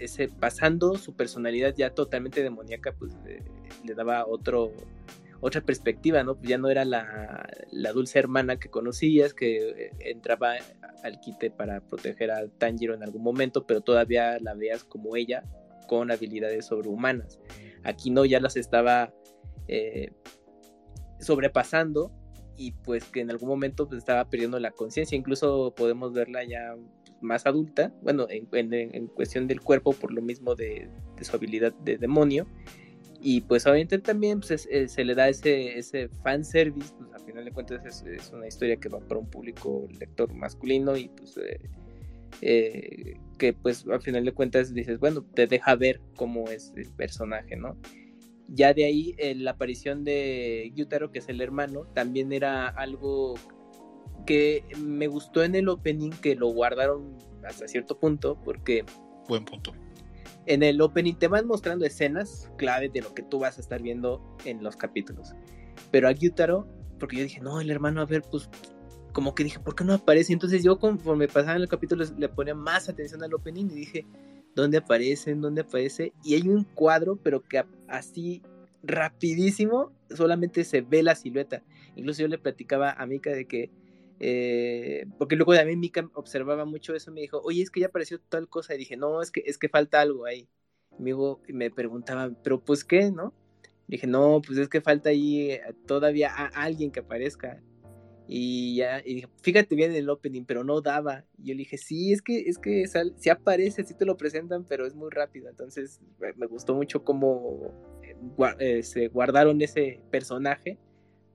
ese, 0.00 0.28
pasando 0.28 0.96
su 0.96 1.14
personalidad 1.14 1.74
ya 1.76 1.90
totalmente 1.90 2.42
demoníaca, 2.42 2.92
pues 2.92 3.12
le 3.84 3.94
daba 3.94 4.26
otro, 4.26 4.72
otra 5.40 5.60
perspectiva, 5.60 6.22
¿no? 6.24 6.40
Ya 6.42 6.58
no 6.58 6.68
era 6.68 6.84
la, 6.84 7.48
la 7.70 7.92
dulce 7.92 8.18
hermana 8.18 8.58
que 8.58 8.70
conocías, 8.70 9.34
que 9.34 9.68
eh, 9.70 9.90
entraba 10.00 10.54
al 11.02 11.20
quite 11.20 11.50
para 11.50 11.80
proteger 11.80 12.30
a 12.30 12.48
Tanjiro 12.48 12.94
en 12.94 13.02
algún 13.02 13.22
momento, 13.22 13.66
pero 13.66 13.80
todavía 13.80 14.38
la 14.40 14.54
veías 14.54 14.84
como 14.84 15.16
ella, 15.16 15.42
con 15.86 16.10
habilidades 16.10 16.66
sobrehumanas. 16.66 17.38
Aquí 17.84 18.10
no, 18.10 18.24
ya 18.24 18.40
las 18.40 18.56
estaba 18.56 19.14
eh, 19.68 20.10
sobrepasando 21.20 22.12
y 22.58 22.72
pues 22.72 23.04
que 23.04 23.20
en 23.20 23.30
algún 23.30 23.48
momento 23.48 23.88
pues, 23.88 23.98
estaba 24.00 24.28
perdiendo 24.28 24.58
la 24.58 24.72
conciencia, 24.72 25.16
incluso 25.16 25.72
podemos 25.76 26.12
verla 26.12 26.44
ya 26.44 26.76
más 27.20 27.46
adulta, 27.46 27.92
bueno, 28.02 28.26
en, 28.28 28.46
en- 28.52 28.94
en 28.94 29.06
cuestión 29.06 29.46
del 29.46 29.60
cuerpo 29.60 29.92
por 29.92 30.12
lo 30.12 30.20
mismo 30.20 30.54
de, 30.54 30.88
de 31.16 31.24
su 31.24 31.34
habilidad 31.36 31.72
de 31.84 31.96
demonio. 31.96 32.46
Y 33.20 33.40
pues 33.40 33.66
obviamente 33.66 33.98
también 33.98 34.38
pues, 34.40 34.50
es- 34.52 34.68
eh, 34.70 34.88
se 34.88 35.04
le 35.04 35.14
da 35.14 35.28
ese, 35.28 35.78
ese 35.78 36.08
fanservice, 36.22 36.92
pues 36.98 37.12
al 37.12 37.20
final 37.20 37.44
de 37.44 37.50
cuentas 37.52 37.84
es, 37.84 38.02
es 38.02 38.30
una 38.32 38.46
historia 38.46 38.76
que 38.76 38.88
va 38.88 39.00
para 39.00 39.18
un 39.20 39.28
público 39.30 39.86
lector 39.98 40.32
masculino 40.34 40.96
y 40.96 41.08
pues 41.08 41.36
eh, 41.38 41.58
eh, 42.42 43.14
que 43.38 43.52
pues 43.52 43.86
al 43.88 44.00
final 44.02 44.24
de 44.24 44.32
cuentas 44.32 44.72
dices, 44.74 44.98
bueno, 45.00 45.22
te 45.34 45.46
deja 45.46 45.74
ver 45.74 46.00
cómo 46.16 46.48
es 46.48 46.72
el 46.76 46.88
personaje, 46.92 47.56
¿no? 47.56 47.76
Ya 48.48 48.72
de 48.72 48.84
ahí 48.86 49.14
eh, 49.18 49.34
la 49.34 49.52
aparición 49.52 50.04
de 50.04 50.72
Gyutaro, 50.74 51.12
que 51.12 51.18
es 51.18 51.28
el 51.28 51.40
hermano, 51.40 51.84
también 51.94 52.32
era 52.32 52.68
algo 52.68 53.34
que 54.26 54.64
me 54.78 55.06
gustó 55.06 55.42
en 55.42 55.54
el 55.54 55.68
opening 55.68 56.10
que 56.10 56.34
lo 56.34 56.48
guardaron 56.48 57.16
hasta 57.46 57.68
cierto 57.68 57.98
punto, 57.98 58.38
porque 58.42 58.84
Buen 59.28 59.44
punto. 59.44 59.72
en 60.46 60.62
el 60.62 60.80
opening 60.80 61.14
te 61.14 61.28
van 61.28 61.46
mostrando 61.46 61.84
escenas 61.84 62.50
clave 62.56 62.88
de 62.88 63.02
lo 63.02 63.14
que 63.14 63.22
tú 63.22 63.38
vas 63.38 63.58
a 63.58 63.60
estar 63.60 63.82
viendo 63.82 64.36
en 64.44 64.62
los 64.62 64.76
capítulos. 64.76 65.34
Pero 65.90 66.08
a 66.08 66.12
Gyutaro, 66.12 66.66
porque 66.98 67.16
yo 67.16 67.22
dije, 67.22 67.40
no, 67.40 67.60
el 67.60 67.70
hermano, 67.70 68.00
a 68.00 68.06
ver, 68.06 68.22
pues, 68.30 68.50
como 69.12 69.34
que 69.34 69.44
dije, 69.44 69.60
¿por 69.60 69.74
qué 69.74 69.84
no 69.84 69.94
aparece? 69.94 70.32
Entonces 70.32 70.62
yo 70.62 70.78
conforme 70.78 71.28
pasaban 71.28 71.60
los 71.60 71.70
capítulos 71.70 72.12
le 72.18 72.28
ponía 72.28 72.54
más 72.54 72.88
atención 72.88 73.22
al 73.22 73.34
opening 73.34 73.66
y 73.66 73.74
dije, 73.74 74.06
¿dónde 74.54 74.78
aparecen? 74.78 75.40
¿Dónde 75.40 75.62
aparece? 75.62 76.12
Y 76.24 76.34
hay 76.34 76.48
un 76.48 76.64
cuadro, 76.64 77.16
pero 77.16 77.42
que 77.42 77.64
así 77.88 78.42
rapidísimo 78.82 79.92
solamente 80.10 80.64
se 80.64 80.80
ve 80.82 81.02
la 81.02 81.14
silueta. 81.14 81.62
Incluso 81.96 82.22
yo 82.22 82.28
le 82.28 82.38
platicaba 82.38 82.92
a 82.92 83.06
Mika 83.06 83.30
de 83.30 83.46
que, 83.46 83.70
eh, 84.20 85.06
porque 85.18 85.36
luego 85.36 85.54
también 85.54 85.80
Mika 85.80 86.08
observaba 86.14 86.64
mucho 86.64 86.94
eso, 86.94 87.12
me 87.12 87.20
dijo, 87.20 87.40
oye, 87.42 87.62
es 87.62 87.70
que 87.70 87.80
ya 87.80 87.86
apareció 87.86 88.20
tal 88.20 88.48
cosa, 88.48 88.74
y 88.74 88.78
dije, 88.78 88.96
no, 88.96 89.22
es 89.22 89.30
que, 89.30 89.42
es 89.46 89.58
que 89.58 89.68
falta 89.68 90.00
algo 90.00 90.26
ahí. 90.26 90.48
Me, 90.98 91.12
me 91.48 91.70
preguntaba, 91.70 92.30
pero 92.42 92.60
pues 92.60 92.84
qué, 92.84 93.10
¿no? 93.10 93.32
Dije, 93.86 94.06
no, 94.06 94.42
pues 94.46 94.58
es 94.58 94.68
que 94.68 94.80
falta 94.80 95.10
ahí 95.10 95.52
eh, 95.52 95.62
todavía 95.86 96.30
a 96.34 96.46
alguien 96.46 96.90
que 96.90 97.00
aparezca. 97.00 97.62
Y 98.30 98.76
ya, 98.76 99.00
y 99.00 99.24
fíjate 99.42 99.74
bien 99.74 99.92
en 99.92 99.96
el 99.96 100.10
opening, 100.10 100.44
pero 100.44 100.62
no 100.62 100.82
daba. 100.82 101.24
Y 101.38 101.48
yo 101.48 101.54
le 101.54 101.60
dije, 101.60 101.78
sí, 101.78 102.12
es 102.12 102.20
que, 102.20 102.40
es 102.40 102.58
que 102.58 102.86
sal- 102.86 103.14
sí 103.16 103.30
aparece, 103.30 103.84
sí 103.84 103.94
te 103.94 104.04
lo 104.04 104.18
presentan, 104.18 104.64
pero 104.64 104.86
es 104.86 104.94
muy 104.94 105.08
rápido. 105.10 105.48
Entonces 105.48 106.00
me- 106.36 106.46
gustó 106.46 106.74
mucho 106.74 107.02
cómo 107.04 107.72
eh, 108.02 108.16
eh, 108.58 108.82
se 108.82 109.08
guardaron 109.08 109.60
ese 109.62 110.02
personaje 110.10 110.76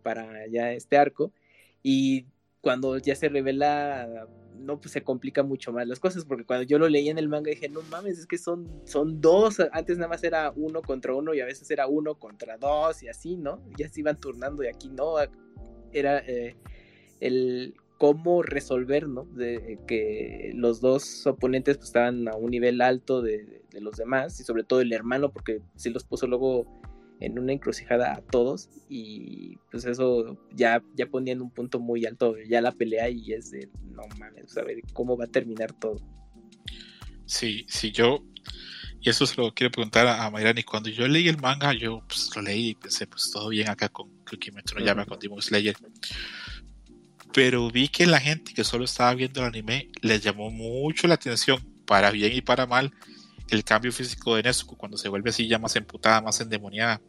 para 0.03 0.45
ya 0.47 0.71
este 0.71 0.95
arco. 0.97 1.31
Y 1.81 2.27
cuando 2.61 2.97
ya 2.99 3.15
se 3.15 3.27
revela, 3.27 4.27
no, 4.59 4.79
pues 4.79 4.91
se 4.91 5.01
complica 5.03 5.41
mucho 5.41 5.73
más 5.73 5.87
las 5.87 5.99
cosas, 5.99 6.25
porque 6.25 6.45
cuando 6.45 6.63
yo 6.63 6.77
lo 6.77 6.87
leí 6.87 7.09
en 7.09 7.17
el 7.17 7.27
manga 7.27 7.49
dije, 7.49 7.69
no 7.69 7.81
mames, 7.89 8.19
es 8.19 8.27
que 8.27 8.37
son, 8.37 8.69
son 8.85 9.19
dos, 9.19 9.59
antes 9.71 9.97
nada 9.97 10.09
más 10.09 10.23
era 10.23 10.53
uno 10.55 10.81
contra 10.83 11.15
uno 11.15 11.33
y 11.33 11.41
a 11.41 11.45
veces 11.45 11.69
era 11.71 11.87
uno 11.87 12.15
contra 12.19 12.57
dos 12.57 13.01
y 13.01 13.07
así, 13.07 13.35
¿no? 13.35 13.61
Ya 13.77 13.89
se 13.89 14.01
iban 14.01 14.17
turnando 14.19 14.63
y 14.63 14.67
aquí 14.67 14.89
no, 14.89 15.15
era 15.91 16.19
eh, 16.19 16.55
el 17.23 17.75
cómo 17.97 18.43
resolver, 18.43 19.07
¿no? 19.07 19.23
De, 19.25 19.79
que 19.87 20.51
los 20.55 20.81
dos 20.81 21.25
oponentes 21.25 21.77
pues, 21.77 21.89
estaban 21.89 22.27
a 22.27 22.35
un 22.35 22.51
nivel 22.51 22.81
alto 22.81 23.21
de, 23.21 23.63
de 23.71 23.81
los 23.81 23.95
demás 23.95 24.39
y 24.39 24.43
sobre 24.43 24.63
todo 24.63 24.81
el 24.81 24.91
hermano 24.91 25.31
porque 25.31 25.61
sí 25.75 25.89
los 25.89 26.03
puso 26.03 26.27
luego 26.27 26.67
en 27.19 27.39
una 27.39 27.53
encrucijada 27.53 28.13
a 28.13 28.21
todos 28.21 28.69
y 28.89 29.57
pues 29.71 29.85
eso 29.85 30.37
ya, 30.53 30.83
ya 30.95 31.05
ponía 31.05 31.33
en 31.33 31.41
un 31.41 31.51
punto 31.51 31.79
muy 31.79 32.05
alto 32.05 32.35
ya 32.49 32.59
la 32.59 32.73
pelea 32.73 33.09
y 33.09 33.31
es 33.31 33.51
de 33.51 33.69
no 33.91 34.03
mames, 34.19 34.57
a 34.57 34.63
ver 34.63 34.81
cómo 34.91 35.15
va 35.15 35.25
a 35.25 35.27
terminar 35.27 35.71
todo. 35.71 36.01
Sí, 37.25 37.65
sí, 37.69 37.91
yo, 37.91 38.25
y 38.99 39.09
eso 39.09 39.25
se 39.25 39.39
lo 39.39 39.53
quiero 39.53 39.71
preguntar 39.71 40.07
a, 40.07 40.25
a 40.25 40.31
Mayrani, 40.31 40.63
cuando 40.63 40.89
yo 40.89 41.07
leí 41.07 41.27
el 41.27 41.37
manga, 41.37 41.73
yo 41.73 42.03
pues, 42.07 42.29
lo 42.35 42.41
leí 42.41 42.69
y 42.69 42.75
pensé, 42.75 43.07
pues 43.07 43.31
todo 43.31 43.49
bien 43.49 43.69
acá 43.69 43.89
con, 43.89 44.09
Kimetsu 44.25 44.75
no 44.75 44.85
Yaiba, 44.85 45.05
con 45.05 45.19
Demon 45.19 45.41
Slayer. 45.41 45.75
Pero 47.33 47.69
vi 47.71 47.87
que 47.87 48.05
la 48.05 48.19
gente 48.19 48.53
que 48.53 48.63
solo 48.63 48.85
estaba 48.85 49.13
viendo 49.15 49.41
el 49.41 49.47
anime 49.47 49.89
les 50.01 50.21
llamó 50.21 50.51
mucho 50.51 51.07
la 51.07 51.15
atención, 51.15 51.59
para 51.85 52.11
bien 52.11 52.33
y 52.33 52.41
para 52.41 52.65
mal, 52.67 52.93
el 53.49 53.63
cambio 53.63 53.91
físico 53.91 54.35
de 54.35 54.43
Nezuko 54.43 54.77
cuando 54.77 54.97
se 54.97 55.09
vuelve 55.09 55.29
así 55.29 55.47
ya 55.47 55.59
más 55.59 55.75
emputada, 55.75 56.21
más 56.21 56.39
endemoniada, 56.41 57.01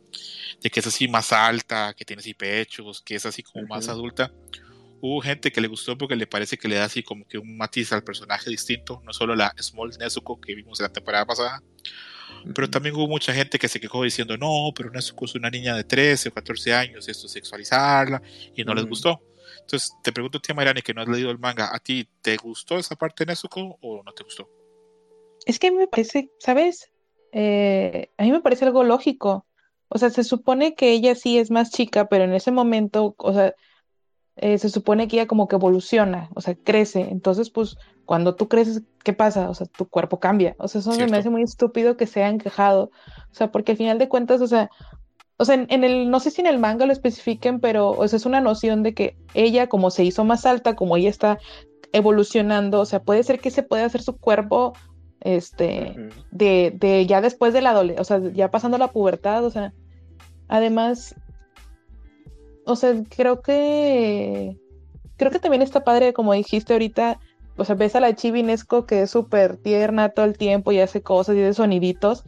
de 0.62 0.70
que 0.70 0.80
es 0.80 0.86
así 0.86 1.08
más 1.08 1.32
alta, 1.32 1.94
que 1.94 2.04
tiene 2.04 2.20
así 2.20 2.34
pechos, 2.34 3.02
que 3.02 3.14
es 3.14 3.26
así 3.26 3.42
como 3.42 3.66
más 3.66 3.88
adulta. 3.88 4.32
Hubo 5.00 5.20
gente 5.20 5.52
que 5.52 5.60
le 5.60 5.68
gustó 5.68 5.98
porque 5.98 6.16
le 6.16 6.26
parece 6.26 6.56
que 6.56 6.68
le 6.68 6.76
da 6.76 6.84
así 6.84 7.02
como 7.02 7.26
que 7.26 7.38
un 7.38 7.56
matiz 7.56 7.92
al 7.92 8.02
personaje 8.02 8.48
distinto, 8.48 9.02
no 9.04 9.12
solo 9.12 9.36
la 9.36 9.54
Small 9.60 9.90
Nezuko 9.98 10.40
que 10.40 10.54
vimos 10.54 10.80
en 10.80 10.84
la 10.84 10.92
temporada 10.92 11.26
pasada, 11.26 11.62
pero 12.54 12.68
también 12.68 12.94
hubo 12.94 13.08
mucha 13.08 13.32
gente 13.34 13.58
que 13.58 13.68
se 13.68 13.80
quejó 13.80 14.02
diciendo, 14.02 14.36
no, 14.36 14.72
pero 14.74 14.90
Nezuko 14.90 15.26
es 15.26 15.34
una 15.34 15.50
niña 15.50 15.76
de 15.76 15.84
13 15.84 16.30
o 16.30 16.32
14 16.32 16.74
años, 16.74 17.08
esto 17.08 17.26
es 17.26 17.32
sexualizarla, 17.32 18.22
y 18.56 18.64
no 18.64 18.74
les 18.74 18.86
gustó. 18.86 19.20
Entonces, 19.64 19.96
te 20.02 20.12
pregunto 20.12 20.38
a 20.38 20.40
ti, 20.40 20.52
Mayrani, 20.52 20.82
que 20.82 20.92
no 20.92 21.00
has 21.00 21.08
leído 21.08 21.30
el 21.30 21.38
manga, 21.38 21.74
¿a 21.74 21.78
ti 21.78 22.06
te 22.20 22.36
gustó 22.36 22.76
esa 22.76 22.96
parte 22.96 23.24
de 23.24 23.32
Nezuko 23.32 23.78
o 23.80 24.02
no 24.02 24.12
te 24.12 24.22
gustó? 24.22 24.48
Es 25.46 25.58
que 25.58 25.68
a 25.68 25.70
mí 25.70 25.78
me 25.78 25.88
parece, 25.88 26.30
¿sabes? 26.38 26.90
Eh, 27.32 28.10
a 28.18 28.22
mí 28.24 28.30
me 28.30 28.40
parece 28.40 28.66
algo 28.66 28.84
lógico. 28.84 29.46
O 29.88 29.98
sea, 29.98 30.10
se 30.10 30.22
supone 30.22 30.74
que 30.74 30.92
ella 30.92 31.14
sí 31.14 31.38
es 31.38 31.50
más 31.50 31.70
chica, 31.70 32.08
pero 32.08 32.24
en 32.24 32.34
ese 32.34 32.50
momento, 32.50 33.14
o 33.16 33.32
sea, 33.32 33.54
eh, 34.36 34.58
se 34.58 34.68
supone 34.68 35.08
que 35.08 35.16
ella 35.16 35.26
como 35.26 35.48
que 35.48 35.56
evoluciona, 35.56 36.28
o 36.34 36.40
sea, 36.40 36.54
crece. 36.54 37.00
Entonces, 37.00 37.50
pues, 37.50 37.76
cuando 38.04 38.34
tú 38.34 38.48
creces, 38.48 38.82
¿qué 39.02 39.14
pasa? 39.14 39.48
O 39.48 39.54
sea, 39.54 39.66
tu 39.66 39.88
cuerpo 39.88 40.20
cambia. 40.20 40.56
O 40.58 40.68
sea, 40.68 40.80
eso 40.80 40.90
me 40.90 40.96
Cierto. 40.96 41.16
hace 41.16 41.30
muy 41.30 41.42
estúpido 41.42 41.96
que 41.96 42.06
se 42.06 42.22
hayan 42.22 42.38
quejado. 42.38 42.90
O 43.30 43.34
sea, 43.34 43.50
porque 43.50 43.72
al 43.72 43.78
final 43.78 43.98
de 43.98 44.08
cuentas, 44.08 44.40
o 44.42 44.46
sea, 44.46 44.70
o 45.36 45.44
sea, 45.44 45.56
en, 45.56 45.66
en 45.70 45.84
el, 45.84 46.10
no 46.10 46.20
sé 46.20 46.30
si 46.30 46.40
en 46.40 46.46
el 46.46 46.58
manga 46.58 46.86
lo 46.86 46.92
especifiquen, 46.92 47.60
pero, 47.60 47.90
o 47.90 48.06
sea, 48.06 48.16
es 48.16 48.26
una 48.26 48.40
noción 48.40 48.82
de 48.82 48.94
que 48.94 49.16
ella, 49.34 49.68
como 49.68 49.90
se 49.90 50.04
hizo 50.04 50.24
más 50.24 50.46
alta, 50.46 50.76
como 50.76 50.96
ella 50.96 51.10
está 51.10 51.38
evolucionando, 51.92 52.80
o 52.80 52.86
sea, 52.86 53.02
puede 53.02 53.22
ser 53.22 53.40
que 53.40 53.50
se 53.50 53.62
pueda 53.62 53.84
hacer 53.84 54.02
su 54.02 54.16
cuerpo, 54.16 54.74
este, 55.20 55.96
de, 56.30 56.72
de 56.76 57.06
ya 57.06 57.20
después 57.20 57.52
de 57.52 57.62
la 57.62 57.70
adolescencia, 57.70 58.02
o 58.02 58.20
sea, 58.20 58.32
ya 58.32 58.50
pasando 58.50 58.78
la 58.78 58.92
pubertad, 58.92 59.44
o 59.44 59.50
sea, 59.50 59.72
además, 60.48 61.14
o 62.66 62.76
sea, 62.76 62.94
creo 63.08 63.42
que, 63.42 64.58
creo 65.16 65.30
que 65.30 65.38
también 65.38 65.62
está 65.62 65.84
padre, 65.84 66.12
como 66.12 66.32
dijiste 66.32 66.72
ahorita, 66.72 67.18
o 67.56 67.64
sea, 67.64 67.74
ves 67.74 67.94
a 67.94 68.00
la 68.00 68.14
Chibi 68.14 68.42
Nesco 68.42 68.86
que 68.86 69.02
es 69.02 69.10
súper 69.10 69.56
tierna 69.56 70.08
todo 70.08 70.26
el 70.26 70.36
tiempo 70.36 70.72
y 70.72 70.80
hace 70.80 71.02
cosas 71.02 71.36
y 71.36 71.40
de 71.40 71.54
soniditos, 71.54 72.24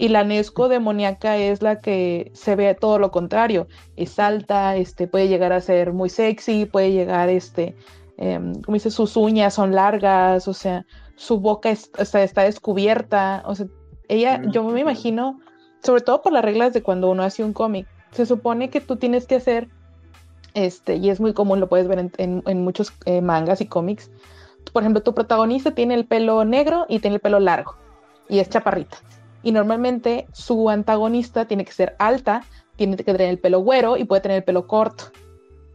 y 0.00 0.08
la 0.08 0.24
Nesco 0.24 0.70
demoníaca 0.70 1.36
es 1.36 1.60
la 1.60 1.80
que 1.80 2.30
se 2.34 2.56
ve 2.56 2.74
todo 2.74 2.98
lo 2.98 3.10
contrario, 3.10 3.68
es 3.96 4.18
alta, 4.18 4.74
este, 4.76 5.06
puede 5.06 5.28
llegar 5.28 5.52
a 5.52 5.60
ser 5.60 5.92
muy 5.92 6.08
sexy, 6.08 6.64
puede 6.64 6.90
llegar, 6.90 7.28
este, 7.28 7.76
em, 8.16 8.54
como 8.62 8.74
dice, 8.76 8.90
sus 8.90 9.14
uñas 9.18 9.52
son 9.52 9.74
largas, 9.74 10.48
o 10.48 10.54
sea, 10.54 10.86
su 11.16 11.38
boca 11.38 11.68
es- 11.68 11.90
o 11.98 12.04
sea, 12.06 12.22
está 12.22 12.44
descubierta, 12.44 13.42
o 13.44 13.54
sea, 13.54 13.66
ella, 14.08 14.40
yo 14.50 14.64
me 14.64 14.80
imagino, 14.80 15.38
sobre 15.82 16.00
todo 16.00 16.22
por 16.22 16.32
las 16.32 16.44
reglas 16.46 16.72
de 16.72 16.82
cuando 16.82 17.10
uno 17.10 17.22
hace 17.22 17.44
un 17.44 17.52
cómic, 17.52 17.86
se 18.10 18.24
supone 18.24 18.70
que 18.70 18.80
tú 18.80 18.96
tienes 18.96 19.26
que 19.26 19.34
hacer, 19.34 19.68
este, 20.54 20.96
y 20.96 21.10
es 21.10 21.20
muy 21.20 21.34
común, 21.34 21.60
lo 21.60 21.68
puedes 21.68 21.86
ver 21.88 21.98
en, 21.98 22.10
en- 22.16 22.42
en 22.46 22.64
muchos 22.64 22.94
eh, 23.04 23.20
mangas 23.20 23.60
y 23.60 23.66
cómics, 23.66 24.10
por 24.72 24.82
ejemplo, 24.82 25.02
tu 25.02 25.12
protagonista 25.14 25.72
tiene 25.72 25.92
el 25.94 26.06
pelo 26.06 26.42
negro 26.46 26.86
y 26.88 27.00
tiene 27.00 27.16
el 27.16 27.20
pelo 27.20 27.38
largo, 27.38 27.76
y 28.30 28.38
es 28.38 28.48
chaparrita, 28.48 28.96
y 29.42 29.52
normalmente 29.52 30.26
su 30.32 30.68
antagonista 30.68 31.46
tiene 31.46 31.64
que 31.64 31.72
ser 31.72 31.96
alta, 31.98 32.44
tiene 32.76 32.96
que 32.96 33.04
tener 33.04 33.28
el 33.28 33.38
pelo 33.38 33.60
güero 33.60 33.96
y 33.96 34.04
puede 34.04 34.22
tener 34.22 34.38
el 34.38 34.44
pelo 34.44 34.66
corto 34.66 35.04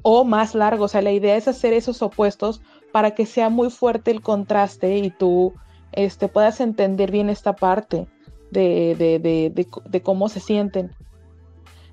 o 0.02 0.24
más 0.24 0.54
largo. 0.56 0.86
O 0.86 0.88
sea, 0.88 1.02
la 1.02 1.12
idea 1.12 1.36
es 1.36 1.48
hacer 1.48 1.74
esos 1.74 2.02
opuestos 2.02 2.62
para 2.92 3.12
que 3.12 3.26
sea 3.26 3.50
muy 3.50 3.70
fuerte 3.70 4.12
el 4.12 4.22
contraste 4.22 4.98
y 4.98 5.10
tú 5.10 5.54
este, 5.92 6.28
puedas 6.28 6.60
entender 6.62 7.12
bien 7.12 7.30
esta 7.30 7.56
parte 7.56 8.08
de, 8.52 8.96
de, 8.96 9.20
de, 9.20 9.68
de, 9.86 10.02
cómo 10.02 10.30
se 10.30 10.40
sienten. 10.40 10.92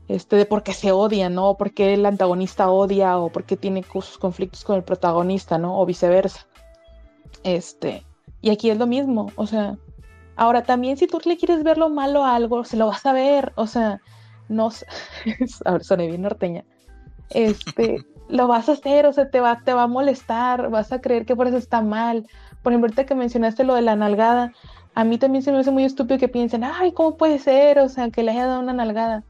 Este, 0.08 0.36
de 0.36 0.44
por 0.44 0.62
qué 0.62 0.74
se 0.74 0.92
odian, 0.92 1.34
¿no? 1.34 1.56
Por 1.56 1.72
qué 1.72 1.94
el 1.94 2.04
antagonista 2.04 2.70
odia 2.70 3.18
o 3.18 3.30
por 3.30 3.44
qué 3.44 3.56
tiene 3.56 3.82
sus 3.82 4.18
conflictos 4.18 4.62
con 4.64 4.76
el 4.76 4.82
protagonista, 4.82 5.56
¿no? 5.58 5.80
O 5.80 5.86
viceversa. 5.86 6.46
Este, 7.44 8.04
y 8.42 8.50
aquí 8.50 8.68
es 8.68 8.78
lo 8.78 8.86
mismo, 8.86 9.32
o 9.36 9.46
sea, 9.46 9.78
ahora 10.36 10.62
también 10.62 10.96
si 10.96 11.06
tú 11.06 11.20
le 11.24 11.36
quieres 11.36 11.62
ver 11.62 11.78
lo 11.78 11.88
malo 11.88 12.24
a 12.24 12.34
algo, 12.34 12.64
se 12.64 12.76
lo 12.76 12.86
vas 12.86 13.04
a 13.06 13.12
ver, 13.12 13.52
o 13.56 13.66
sea, 13.66 14.00
no 14.48 14.70
ahora 15.64 15.84
soné 15.84 16.06
bien 16.06 16.22
norteña, 16.22 16.64
este, 17.30 18.04
lo 18.28 18.48
vas 18.48 18.68
a 18.68 18.72
hacer, 18.72 19.06
o 19.06 19.12
sea, 19.12 19.30
te 19.30 19.40
va, 19.40 19.60
te 19.64 19.74
va 19.74 19.84
a 19.84 19.88
molestar, 19.88 20.70
vas 20.70 20.92
a 20.92 21.00
creer 21.00 21.26
que 21.26 21.36
por 21.36 21.46
eso 21.46 21.56
está 21.56 21.82
mal. 21.82 22.26
Por 22.62 22.72
ejemplo, 22.72 22.86
ahorita 22.86 23.04
que 23.04 23.14
mencionaste 23.14 23.64
lo 23.64 23.74
de 23.74 23.82
la 23.82 23.96
nalgada, 23.96 24.52
a 24.94 25.04
mí 25.04 25.18
también 25.18 25.42
se 25.42 25.52
me 25.52 25.58
hace 25.58 25.70
muy 25.70 25.84
estúpido 25.84 26.18
que 26.18 26.28
piensen, 26.28 26.64
ay, 26.64 26.92
¿cómo 26.92 27.16
puede 27.16 27.38
ser? 27.38 27.78
O 27.78 27.88
sea, 27.88 28.10
que 28.10 28.22
le 28.22 28.30
haya 28.32 28.46
dado 28.46 28.60
una 28.60 28.72
nalgada. 28.72 29.24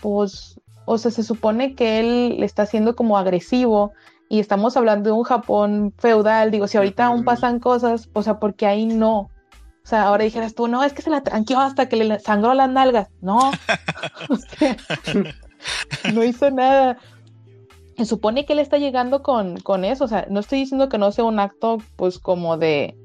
Pues, 0.00 0.60
o 0.84 0.98
sea, 0.98 1.10
se 1.10 1.22
supone 1.22 1.74
que 1.74 2.00
él 2.00 2.40
le 2.40 2.46
está 2.46 2.62
haciendo 2.62 2.96
como 2.96 3.18
agresivo 3.18 3.92
y 4.28 4.40
estamos 4.40 4.76
hablando 4.76 5.10
de 5.10 5.16
un 5.16 5.24
Japón 5.24 5.92
feudal, 5.98 6.50
digo, 6.50 6.66
si 6.66 6.76
ahorita 6.76 7.06
aún 7.06 7.24
pasan 7.24 7.60
cosas, 7.60 8.08
o 8.12 8.22
sea, 8.22 8.38
porque 8.38 8.66
ahí 8.66 8.86
no. 8.86 9.30
O 9.86 9.88
sea, 9.88 10.08
ahora 10.08 10.24
dijeras 10.24 10.56
tú, 10.56 10.66
no, 10.66 10.82
es 10.82 10.92
que 10.92 11.00
se 11.02 11.10
la 11.10 11.22
tranqueó 11.22 11.60
hasta 11.60 11.88
que 11.88 11.94
le 11.94 12.18
sangró 12.18 12.54
las 12.54 12.68
nalgas. 12.68 13.06
No, 13.20 13.38
o 14.28 14.36
sea, 14.58 14.76
no 16.12 16.24
hizo 16.24 16.50
nada. 16.50 16.98
Se 17.96 18.04
supone 18.04 18.44
que 18.44 18.54
él 18.54 18.58
está 18.58 18.78
llegando 18.78 19.22
con, 19.22 19.60
con 19.60 19.84
eso, 19.84 20.06
o 20.06 20.08
sea, 20.08 20.26
no 20.28 20.40
estoy 20.40 20.58
diciendo 20.58 20.88
que 20.88 20.98
no 20.98 21.12
sea 21.12 21.22
un 21.22 21.38
acto, 21.38 21.78
pues, 21.94 22.18
como 22.18 22.56
de, 22.58 22.96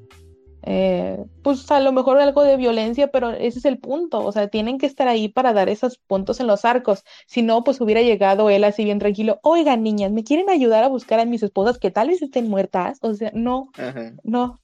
eh, 0.63 1.23
pues, 1.43 1.69
a 1.69 1.79
lo 1.81 1.91
mejor 1.91 2.19
algo 2.19 2.41
de 2.41 2.57
violencia, 2.57 3.11
pero 3.11 3.29
ese 3.29 3.59
es 3.59 3.65
el 3.65 3.77
punto, 3.77 4.25
o 4.25 4.31
sea, 4.31 4.47
tienen 4.47 4.79
que 4.79 4.87
estar 4.87 5.07
ahí 5.07 5.29
para 5.29 5.53
dar 5.53 5.69
esos 5.69 5.99
puntos 6.07 6.39
en 6.39 6.47
los 6.47 6.65
arcos, 6.65 7.03
si 7.27 7.43
no, 7.43 7.63
pues 7.63 7.79
hubiera 7.79 8.01
llegado 8.01 8.49
él 8.49 8.63
así 8.63 8.83
bien 8.85 8.97
tranquilo, 8.97 9.39
oigan, 9.43 9.83
niñas, 9.83 10.11
¿me 10.11 10.23
quieren 10.23 10.49
ayudar 10.49 10.83
a 10.83 10.87
buscar 10.89 11.19
a 11.19 11.25
mis 11.25 11.43
esposas 11.43 11.77
que 11.77 11.91
tal 11.91 12.07
vez 12.07 12.23
estén 12.23 12.49
muertas? 12.49 12.97
O 13.03 13.13
sea, 13.13 13.29
no, 13.35 13.69
Ajá. 13.77 14.13
no, 14.23 14.59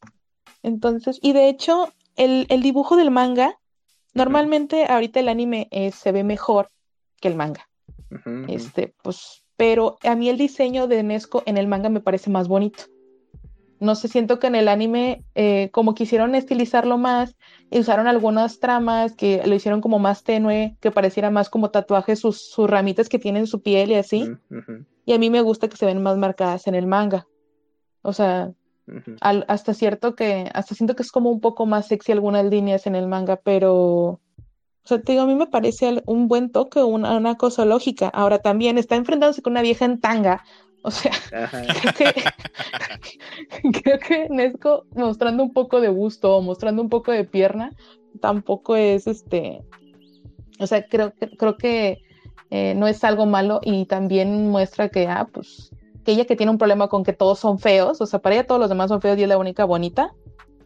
Entonces, 0.64 1.20
y 1.22 1.34
de 1.34 1.48
hecho, 1.48 1.94
el, 2.18 2.46
el 2.50 2.62
dibujo 2.62 2.98
del 2.98 3.12
manga, 3.12 3.58
normalmente 4.14 4.86
ahorita 4.86 5.20
el 5.20 5.30
anime 5.30 5.68
eh, 5.72 5.92
se 5.92 6.12
ve 6.12 6.24
mejor 6.24 6.70
que 7.22 7.28
el 7.28 7.36
manga. 7.36 7.68
Este, 8.48 8.94
pues, 9.04 9.44
pero 9.56 9.98
a 10.04 10.16
mí 10.16 10.30
el 10.30 10.38
diseño 10.38 10.88
de 10.88 11.04
Nesco 11.04 11.44
en 11.46 11.58
el 11.58 11.68
manga 11.68 11.90
me 11.90 12.02
parece 12.02 12.30
más 12.30 12.48
bonito. 12.48 12.84
No 13.80 13.94
sé, 13.94 14.08
siento 14.08 14.40
que 14.40 14.48
en 14.48 14.56
el 14.56 14.70
anime, 14.70 15.24
eh, 15.36 15.70
como 15.72 15.94
quisieron 15.94 16.34
estilizarlo 16.34 16.98
más, 16.98 17.36
usaron 17.70 18.08
algunas 18.08 18.60
tramas 18.60 19.14
que 19.14 19.46
lo 19.46 19.54
hicieron 19.54 19.82
como 19.82 20.00
más 20.00 20.24
tenue, 20.24 20.76
que 20.80 20.90
pareciera 20.90 21.30
más 21.30 21.50
como 21.50 21.70
tatuajes, 21.70 22.20
sus, 22.20 22.50
sus 22.50 22.68
ramitas 22.68 23.08
que 23.08 23.20
tienen 23.20 23.42
en 23.42 23.48
su 23.48 23.62
piel 23.62 23.92
y 23.92 23.96
así. 23.96 24.32
Y 25.06 25.14
a 25.14 25.20
mí 25.20 25.30
me 25.30 25.42
gusta 25.42 25.68
que 25.68 25.78
se 25.78 25.86
ven 25.86 26.02
más 26.02 26.18
marcadas 26.18 26.66
en 26.66 26.74
el 26.74 26.88
manga. 26.88 27.28
O 28.02 28.14
sea, 28.14 28.52
al- 29.22 29.46
hasta 29.48 29.74
cierto 29.74 30.16
que, 30.16 30.50
hasta 30.54 30.76
siento 30.76 30.96
que 30.96 31.04
es 31.04 31.12
como 31.12 31.30
un 31.30 31.40
poco 31.40 31.66
más 31.66 31.88
sexy 31.88 32.12
algunas 32.12 32.46
líneas 32.46 32.88
en 32.88 32.96
el 32.96 33.08
manga, 33.08 33.38
pero, 33.38 33.74
o 33.76 34.20
sea, 34.84 35.02
te 35.02 35.14
digo, 35.14 35.24
a 35.24 35.28
mí 35.28 35.36
me 35.36 35.48
parece 35.48 36.02
un 36.06 36.28
buen 36.28 36.52
toque, 36.52 36.82
una, 36.82 37.18
una 37.18 37.36
cosa 37.36 37.66
lógica. 37.66 38.08
Ahora 38.10 38.40
también 38.40 38.78
está 38.78 38.96
enfrentándose 38.96 39.42
con 39.42 39.52
una 39.52 39.62
vieja 39.62 39.86
en 39.86 40.00
tanga, 40.00 40.44
o 40.84 40.92
sea, 40.92 41.12
creo 41.82 41.94
que, 41.94 42.24
creo 43.84 44.00
que 44.00 44.28
Nesco 44.30 44.86
mostrando 44.96 45.44
un 45.44 45.54
poco 45.54 45.82
de 45.82 45.90
gusto 45.90 46.38
o 46.38 46.42
mostrando 46.42 46.82
un 46.82 46.90
poco 46.90 47.12
de 47.12 47.26
pierna, 47.26 47.72
tampoco 48.22 48.76
es 48.76 49.08
este, 49.08 49.62
o 50.60 50.68
sea, 50.68 50.86
creo 50.88 51.14
que, 51.14 51.30
creo 51.30 51.58
que 51.58 51.98
eh, 52.50 52.74
no 52.76 52.88
es 52.88 53.04
algo 53.04 53.26
malo 53.26 53.60
y 53.64 53.86
también 53.86 54.50
muestra 54.50 54.90
que, 54.90 55.08
ah, 55.08 55.28
pues, 55.32 55.72
que 56.08 56.14
ella 56.14 56.24
que 56.24 56.38
tiene 56.38 56.54
un 56.54 56.58
problema 56.58 56.88
con 56.88 57.04
que 57.04 57.12
todos 57.12 57.38
son 57.38 57.60
feos, 57.60 58.00
o 58.00 58.06
sea, 58.06 58.20
para 58.20 58.36
ella 58.36 58.48
todos 58.48 58.62
los 58.62 58.70
demás 58.70 58.88
son 58.88 59.02
feos 59.02 59.18
y 59.18 59.24
es 59.24 59.28
la 59.28 59.38
única 59.38 59.66
bonita. 59.66 60.14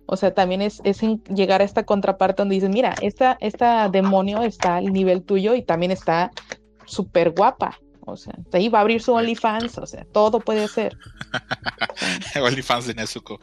O 0.05 0.15
sea, 0.15 0.35
también 0.35 0.61
es, 0.61 0.81
es 0.83 1.01
en 1.01 1.23
llegar 1.23 1.61
a 1.61 1.63
esta 1.63 1.83
contraparte 1.83 2.43
donde 2.43 2.53
dices, 2.53 2.69
mira, 2.69 2.93
esta, 3.01 3.37
esta 3.39 3.89
demonio 3.89 4.43
está 4.43 4.75
al 4.75 4.93
nivel 4.93 5.23
tuyo 5.23 5.55
y 5.55 5.63
también 5.63 5.91
está 5.91 6.29
súper 6.85 7.31
guapa. 7.31 7.79
O 8.05 8.17
sea, 8.17 8.33
de 8.51 8.57
ahí 8.57 8.69
va 8.69 8.79
a 8.79 8.81
abrir 8.81 9.01
su 9.01 9.13
OnlyFans, 9.13 9.77
o 9.77 9.85
sea, 9.85 10.05
todo 10.05 10.39
puede 10.39 10.67
ser. 10.67 10.97
OnlyFans 12.41 12.87
de 12.87 12.93
Nezuko. 12.95 13.39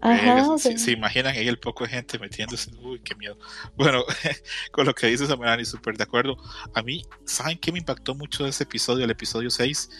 ajá, 0.00 0.38
Eh, 0.38 0.42
o 0.42 0.58
se, 0.58 0.70
sea, 0.70 0.78
se 0.78 0.92
imaginan 0.92 1.34
ahí 1.34 1.48
el 1.48 1.58
poco 1.58 1.84
de 1.84 1.90
gente 1.90 2.18
metiéndose. 2.18 2.70
Uy, 2.82 3.00
qué 3.00 3.14
miedo. 3.14 3.38
Bueno, 3.76 4.04
con 4.72 4.86
lo 4.86 4.94
que 4.94 5.08
dices, 5.08 5.30
Amelani, 5.30 5.64
súper 5.64 5.96
de 5.96 6.04
acuerdo. 6.04 6.36
A 6.74 6.82
mí, 6.82 7.02
¿saben 7.24 7.58
qué 7.58 7.72
me 7.72 7.78
impactó 7.78 8.14
mucho 8.14 8.44
de 8.44 8.50
ese 8.50 8.64
episodio, 8.64 9.04
el 9.04 9.10
episodio 9.10 9.50
6? 9.50 9.90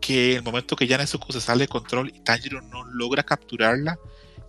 Que 0.00 0.36
el 0.36 0.42
momento 0.42 0.76
que 0.76 0.86
ya 0.86 0.98
Nezuko 0.98 1.32
se 1.32 1.40
sale 1.40 1.62
de 1.64 1.68
control 1.68 2.08
y 2.14 2.20
Tanjiro 2.20 2.60
no 2.62 2.84
logra 2.84 3.22
capturarla, 3.22 3.98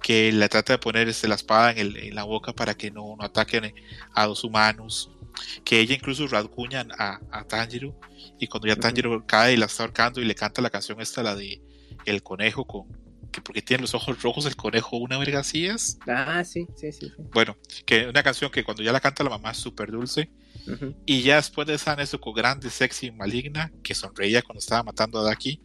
que 0.01 0.31
le 0.31 0.49
trata 0.49 0.73
de 0.73 0.79
poner 0.79 1.07
este, 1.07 1.27
la 1.27 1.35
espada 1.35 1.71
en, 1.71 1.77
el- 1.79 1.97
en 1.97 2.15
la 2.15 2.23
boca 2.23 2.53
para 2.53 2.73
que 2.75 2.91
no, 2.91 3.15
no 3.17 3.23
ataquen 3.23 3.73
a 4.13 4.25
dos 4.25 4.43
humanos. 4.43 5.11
Que 5.63 5.79
ella 5.79 5.95
incluso 5.95 6.27
rasguña 6.27 6.85
a, 6.97 7.19
a 7.31 7.43
Tanjiro. 7.43 7.99
Y 8.39 8.47
cuando 8.47 8.67
ya. 8.67 8.75
Tanjiro 8.75 9.25
cae 9.25 9.53
y 9.53 9.57
la 9.57 9.65
está 9.65 9.83
ahorcando 9.83 10.21
y 10.21 10.25
le 10.25 10.35
canta 10.35 10.61
la 10.61 10.69
canción 10.69 11.01
esta, 11.01 11.23
la 11.23 11.35
de 11.35 11.61
El 12.05 12.23
conejo 12.23 12.65
con, 12.65 12.87
que 13.31 13.41
porque 13.41 13.61
tiene 13.61 13.81
los 13.81 13.93
ojos 13.93 14.21
rojos 14.21 14.45
el 14.45 14.55
conejo, 14.55 14.97
una 14.97 15.17
verga 15.17 15.39
así 15.39 15.65
es. 15.65 15.99
Ah, 16.07 16.43
sí, 16.43 16.67
sí, 16.75 16.91
sí. 16.91 17.07
sí. 17.07 17.23
Bueno, 17.31 17.57
que 17.85 18.07
una 18.07 18.23
canción 18.23 18.51
que 18.51 18.63
cuando 18.63 18.83
ya 18.83 18.91
la 18.91 18.99
canta 18.99 19.23
la 19.23 19.29
mamá 19.29 19.51
es 19.51 19.57
súper 19.57 19.91
dulce. 19.91 20.29
Y 21.05 21.21
ya 21.21 21.37
después 21.37 21.65
de 21.65 21.75
esa 21.75 21.95
Nezuko 21.95 22.33
grande, 22.33 22.69
sexy, 22.69 23.11
maligna, 23.11 23.71
que 23.83 23.95
sonreía 23.95 24.41
cuando 24.41 24.59
estaba 24.59 24.83
matando 24.83 25.19
a 25.19 25.23
Daki, 25.23 25.61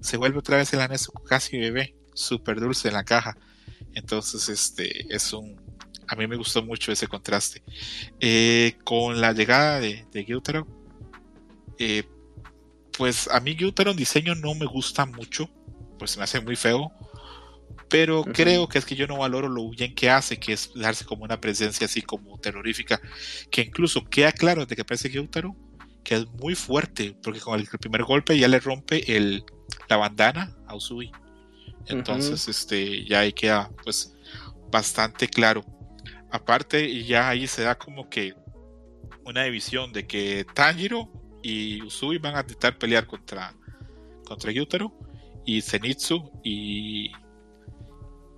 se 0.00 0.16
vuelve 0.16 0.38
otra 0.38 0.58
vez 0.58 0.72
en 0.72 0.78
la 0.78 0.88
Nezuko 0.88 1.24
casi 1.24 1.58
bebé, 1.58 1.96
súper 2.14 2.60
dulce 2.60 2.88
en 2.88 2.94
la 2.94 3.04
caja. 3.04 3.36
Entonces, 3.94 4.48
este 4.48 5.12
es 5.12 5.32
un. 5.32 5.60
A 6.08 6.16
mí 6.16 6.26
me 6.26 6.36
gustó 6.36 6.62
mucho 6.62 6.92
ese 6.92 7.08
contraste. 7.08 7.62
Eh, 8.20 8.76
con 8.84 9.20
la 9.20 9.32
llegada 9.32 9.80
de, 9.80 10.06
de 10.12 10.24
Gyutaro, 10.24 10.66
eh, 11.78 12.04
pues 12.96 13.28
a 13.28 13.40
mí 13.40 13.54
Gyutaro 13.54 13.90
en 13.90 13.96
diseño 13.96 14.34
no 14.34 14.54
me 14.54 14.66
gusta 14.66 15.06
mucho, 15.06 15.50
pues 15.98 16.12
se 16.12 16.18
me 16.18 16.24
hace 16.24 16.40
muy 16.40 16.56
feo. 16.56 16.92
Pero 17.88 18.24
creo 18.24 18.68
que 18.68 18.78
es 18.78 18.84
que 18.84 18.96
yo 18.96 19.06
no 19.06 19.18
valoro 19.18 19.48
lo 19.48 19.70
bien 19.70 19.94
que 19.94 20.10
hace, 20.10 20.38
que 20.38 20.54
es 20.54 20.72
darse 20.74 21.04
como 21.04 21.22
una 21.22 21.40
presencia 21.40 21.84
así 21.84 22.02
como 22.02 22.36
terrorífica, 22.38 23.00
que 23.48 23.62
incluso 23.62 24.04
queda 24.04 24.32
claro 24.32 24.62
desde 24.62 24.74
que 24.74 24.82
aparece 24.82 25.08
Gyutaro, 25.08 25.54
que 26.02 26.16
es 26.16 26.26
muy 26.26 26.56
fuerte, 26.56 27.16
porque 27.22 27.40
con 27.40 27.60
el 27.60 27.66
primer 27.66 28.02
golpe 28.02 28.38
ya 28.38 28.48
le 28.48 28.58
rompe 28.58 29.16
el, 29.16 29.44
la 29.88 29.96
bandana 29.96 30.56
a 30.66 30.74
Usui. 30.74 31.12
Entonces, 31.86 32.48
este, 32.48 33.04
ya 33.04 33.20
ahí 33.20 33.32
queda 33.32 33.70
pues 33.84 34.14
bastante 34.70 35.28
claro. 35.28 35.64
Aparte, 36.36 36.84
y 36.86 37.04
ya 37.04 37.30
ahí 37.30 37.46
se 37.46 37.62
da 37.62 37.78
como 37.78 38.10
que 38.10 38.34
una 39.24 39.44
división 39.44 39.90
de 39.90 40.06
que 40.06 40.44
Tanjiro 40.54 41.10
y 41.42 41.80
Usui 41.82 42.18
van 42.18 42.36
a 42.36 42.40
intentar 42.40 42.76
pelear 42.76 43.06
contra, 43.06 43.54
contra 44.26 44.52
Gyutaro 44.52 44.92
y 45.46 45.62
Zenitsu 45.62 46.30
y 46.44 47.10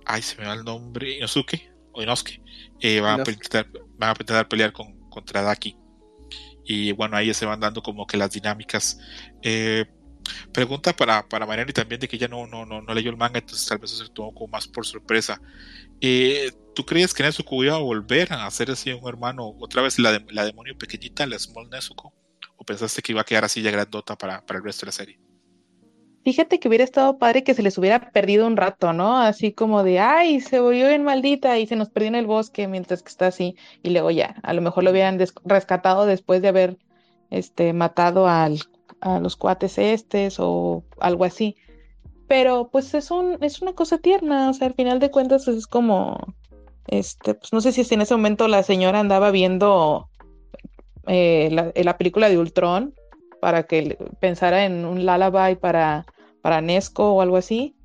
ay 0.05 0.21
se 0.21 0.37
me 0.37 0.47
va 0.47 0.53
el 0.53 0.63
nombre 0.63 1.17
Inosuke 1.17 1.69
o 1.91 2.01
Inosuke 2.01 2.41
eh, 2.79 3.01
van, 3.01 3.19
a 3.19 3.29
intentar, 3.29 3.67
van 3.97 4.09
a 4.09 4.11
intentar 4.13 4.47
pelear 4.47 4.71
con, 4.71 4.97
contra 5.09 5.41
Daki. 5.41 5.75
Y 6.63 6.93
bueno 6.93 7.17
ahí 7.17 7.33
se 7.33 7.45
van 7.45 7.59
dando 7.59 7.83
como 7.83 8.07
que 8.07 8.15
las 8.15 8.31
dinámicas. 8.31 8.97
Eh, 9.41 9.85
pregunta 10.53 10.95
para, 10.95 11.27
para 11.27 11.45
Mariani 11.45 11.73
también 11.73 11.99
de 11.99 12.07
que 12.07 12.15
ella 12.15 12.29
no, 12.29 12.47
no, 12.47 12.65
no, 12.65 12.81
no 12.81 12.93
leyó 12.93 13.09
el 13.09 13.17
manga 13.17 13.39
entonces 13.39 13.67
tal 13.67 13.79
vez 13.79 13.91
se 13.91 14.07
tomó 14.07 14.33
como 14.33 14.47
más 14.47 14.69
por 14.69 14.85
sorpresa. 14.85 15.41
Eh, 15.99 16.49
¿Tú 16.79 16.85
crees 16.85 17.13
que 17.13 17.23
Nezuko 17.23 17.61
iba 17.61 17.75
a 17.75 17.79
volver 17.79 18.31
a 18.31 18.45
hacer 18.45 18.71
así 18.71 18.93
un 18.93 19.05
hermano, 19.05 19.53
otra 19.59 19.81
vez 19.81 19.99
la, 19.99 20.13
de- 20.13 20.25
la 20.31 20.45
demonio 20.45 20.77
pequeñita, 20.77 21.27
la 21.27 21.37
Small 21.37 21.69
Nezuko? 21.69 22.13
¿O 22.55 22.63
pensaste 22.63 23.01
que 23.01 23.11
iba 23.11 23.19
a 23.19 23.25
quedar 23.25 23.43
así 23.43 23.61
ya 23.61 23.69
grandota 23.69 24.17
para, 24.17 24.45
para 24.45 24.59
el 24.59 24.63
resto 24.63 24.85
de 24.85 24.87
la 24.87 24.91
serie? 24.93 25.19
Fíjate 26.23 26.57
que 26.57 26.69
hubiera 26.69 26.85
estado 26.85 27.17
padre 27.17 27.43
que 27.43 27.53
se 27.53 27.63
les 27.63 27.77
hubiera 27.77 28.11
perdido 28.11 28.47
un 28.47 28.55
rato, 28.55 28.93
¿no? 28.93 29.17
Así 29.17 29.51
como 29.51 29.83
de, 29.83 29.99
ay, 29.99 30.39
se 30.39 30.61
volvió 30.61 30.87
bien 30.87 31.03
maldita 31.03 31.59
y 31.59 31.67
se 31.67 31.75
nos 31.75 31.89
perdió 31.89 32.07
en 32.07 32.15
el 32.15 32.27
bosque 32.27 32.69
mientras 32.69 33.03
que 33.03 33.09
está 33.09 33.27
así. 33.27 33.57
Y 33.83 33.89
luego 33.89 34.09
ya, 34.09 34.35
a 34.43 34.53
lo 34.53 34.61
mejor 34.61 34.85
lo 34.85 34.91
hubieran 34.91 35.19
rescatado 35.43 36.05
después 36.05 36.41
de 36.41 36.47
haber 36.47 36.77
este, 37.29 37.73
matado 37.73 38.25
al, 38.29 38.59
a 39.01 39.19
los 39.19 39.35
cuates 39.35 39.77
estes 39.77 40.37
o 40.39 40.85
algo 41.01 41.25
así. 41.25 41.57
Pero 42.27 42.69
pues 42.71 42.93
es 42.93 43.11
un, 43.11 43.37
es 43.43 43.61
una 43.61 43.73
cosa 43.73 43.97
tierna, 43.97 44.49
o 44.49 44.53
sea, 44.53 44.67
al 44.67 44.75
final 44.75 44.99
de 44.99 45.11
cuentas 45.11 45.47
es 45.49 45.67
como, 45.67 46.35
este, 46.91 47.33
pues 47.35 47.53
no 47.53 47.61
sé 47.61 47.71
si 47.71 47.81
en 47.93 48.01
ese 48.01 48.15
momento 48.15 48.47
la 48.47 48.63
señora 48.63 48.99
andaba 48.99 49.31
viendo 49.31 50.09
eh, 51.07 51.49
la, 51.51 51.71
la 51.75 51.97
película 51.97 52.29
de 52.29 52.37
Ultron 52.37 52.93
para 53.41 53.63
que 53.63 53.97
pensara 54.19 54.65
en 54.65 54.85
un 54.85 55.05
lullaby 55.05 55.55
para, 55.55 56.05
para 56.41 56.61
Nesco 56.61 57.13
o 57.13 57.21
algo 57.21 57.37
así. 57.37 57.75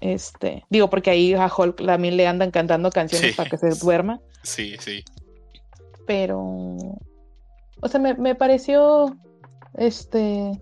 Este, 0.00 0.62
digo, 0.70 0.88
porque 0.90 1.10
ahí 1.10 1.34
a 1.34 1.50
Hulk 1.54 1.84
también 1.84 2.16
le 2.16 2.26
andan 2.26 2.50
cantando 2.50 2.90
canciones 2.90 3.30
Sí. 3.30 3.36
para 3.36 3.50
que 3.50 3.58
se 3.58 3.70
duerma, 3.84 4.20
Sí, 4.44 4.76
sí. 4.78 5.02
pero, 6.06 6.38
o 6.40 7.88
sea, 7.88 7.98
me, 7.98 8.14
me 8.14 8.34
pareció, 8.36 9.16
este, 9.74 10.52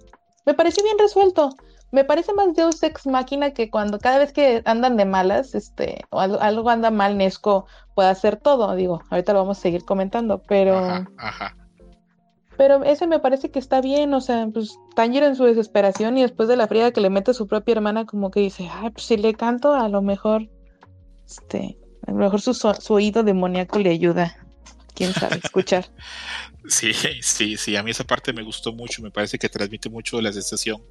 me 0.46 0.54
pareció 0.54 0.82
bien 0.84 0.98
resuelto. 0.98 1.50
Me 1.96 2.04
parece 2.04 2.34
más 2.34 2.54
Deus 2.54 2.82
Ex 2.82 3.06
Máquina 3.06 3.52
que 3.52 3.70
cuando 3.70 3.98
cada 3.98 4.18
vez 4.18 4.30
que 4.30 4.60
andan 4.66 4.98
de 4.98 5.06
malas, 5.06 5.54
este, 5.54 6.04
o 6.10 6.20
algo, 6.20 6.38
algo 6.42 6.68
anda 6.68 6.90
mal, 6.90 7.16
Nesco 7.16 7.64
puede 7.94 8.10
hacer 8.10 8.36
todo. 8.36 8.76
Digo, 8.76 9.00
ahorita 9.08 9.32
lo 9.32 9.38
vamos 9.38 9.56
a 9.56 9.62
seguir 9.62 9.82
comentando, 9.82 10.42
pero. 10.46 10.76
Ajá, 10.76 11.08
ajá. 11.16 11.56
Pero 12.58 12.84
ese 12.84 13.06
me 13.06 13.18
parece 13.18 13.50
que 13.50 13.58
está 13.58 13.80
bien, 13.80 14.12
o 14.12 14.20
sea, 14.20 14.46
pues 14.52 14.78
Tanjiro 14.94 15.24
en 15.24 15.36
su 15.36 15.44
desesperación 15.44 16.18
y 16.18 16.20
después 16.20 16.50
de 16.50 16.56
la 16.56 16.68
fría 16.68 16.92
que 16.92 17.00
le 17.00 17.08
mete 17.08 17.30
a 17.30 17.34
su 17.34 17.46
propia 17.46 17.72
hermana, 17.72 18.04
como 18.04 18.30
que 18.30 18.40
dice, 18.40 18.68
ay, 18.70 18.90
pues 18.90 19.06
si 19.06 19.16
le 19.16 19.32
canto, 19.32 19.72
a 19.72 19.88
lo 19.88 20.02
mejor, 20.02 20.50
este, 21.26 21.78
a 22.06 22.10
lo 22.10 22.18
mejor 22.18 22.42
su, 22.42 22.52
su 22.52 22.92
oído 22.92 23.22
demoníaco 23.22 23.78
le 23.78 23.88
ayuda, 23.88 24.36
quién 24.94 25.14
sabe, 25.14 25.40
escuchar. 25.42 25.86
Sí, 26.68 26.92
sí, 27.22 27.56
sí. 27.56 27.76
A 27.76 27.84
mí 27.84 27.92
esa 27.92 28.02
parte 28.02 28.32
me 28.32 28.42
gustó 28.42 28.72
mucho. 28.72 29.00
Me 29.00 29.12
parece 29.12 29.38
que 29.38 29.48
transmite 29.48 29.88
mucho 29.88 30.16
de 30.16 30.24
la 30.24 30.32
sensación 30.32 30.82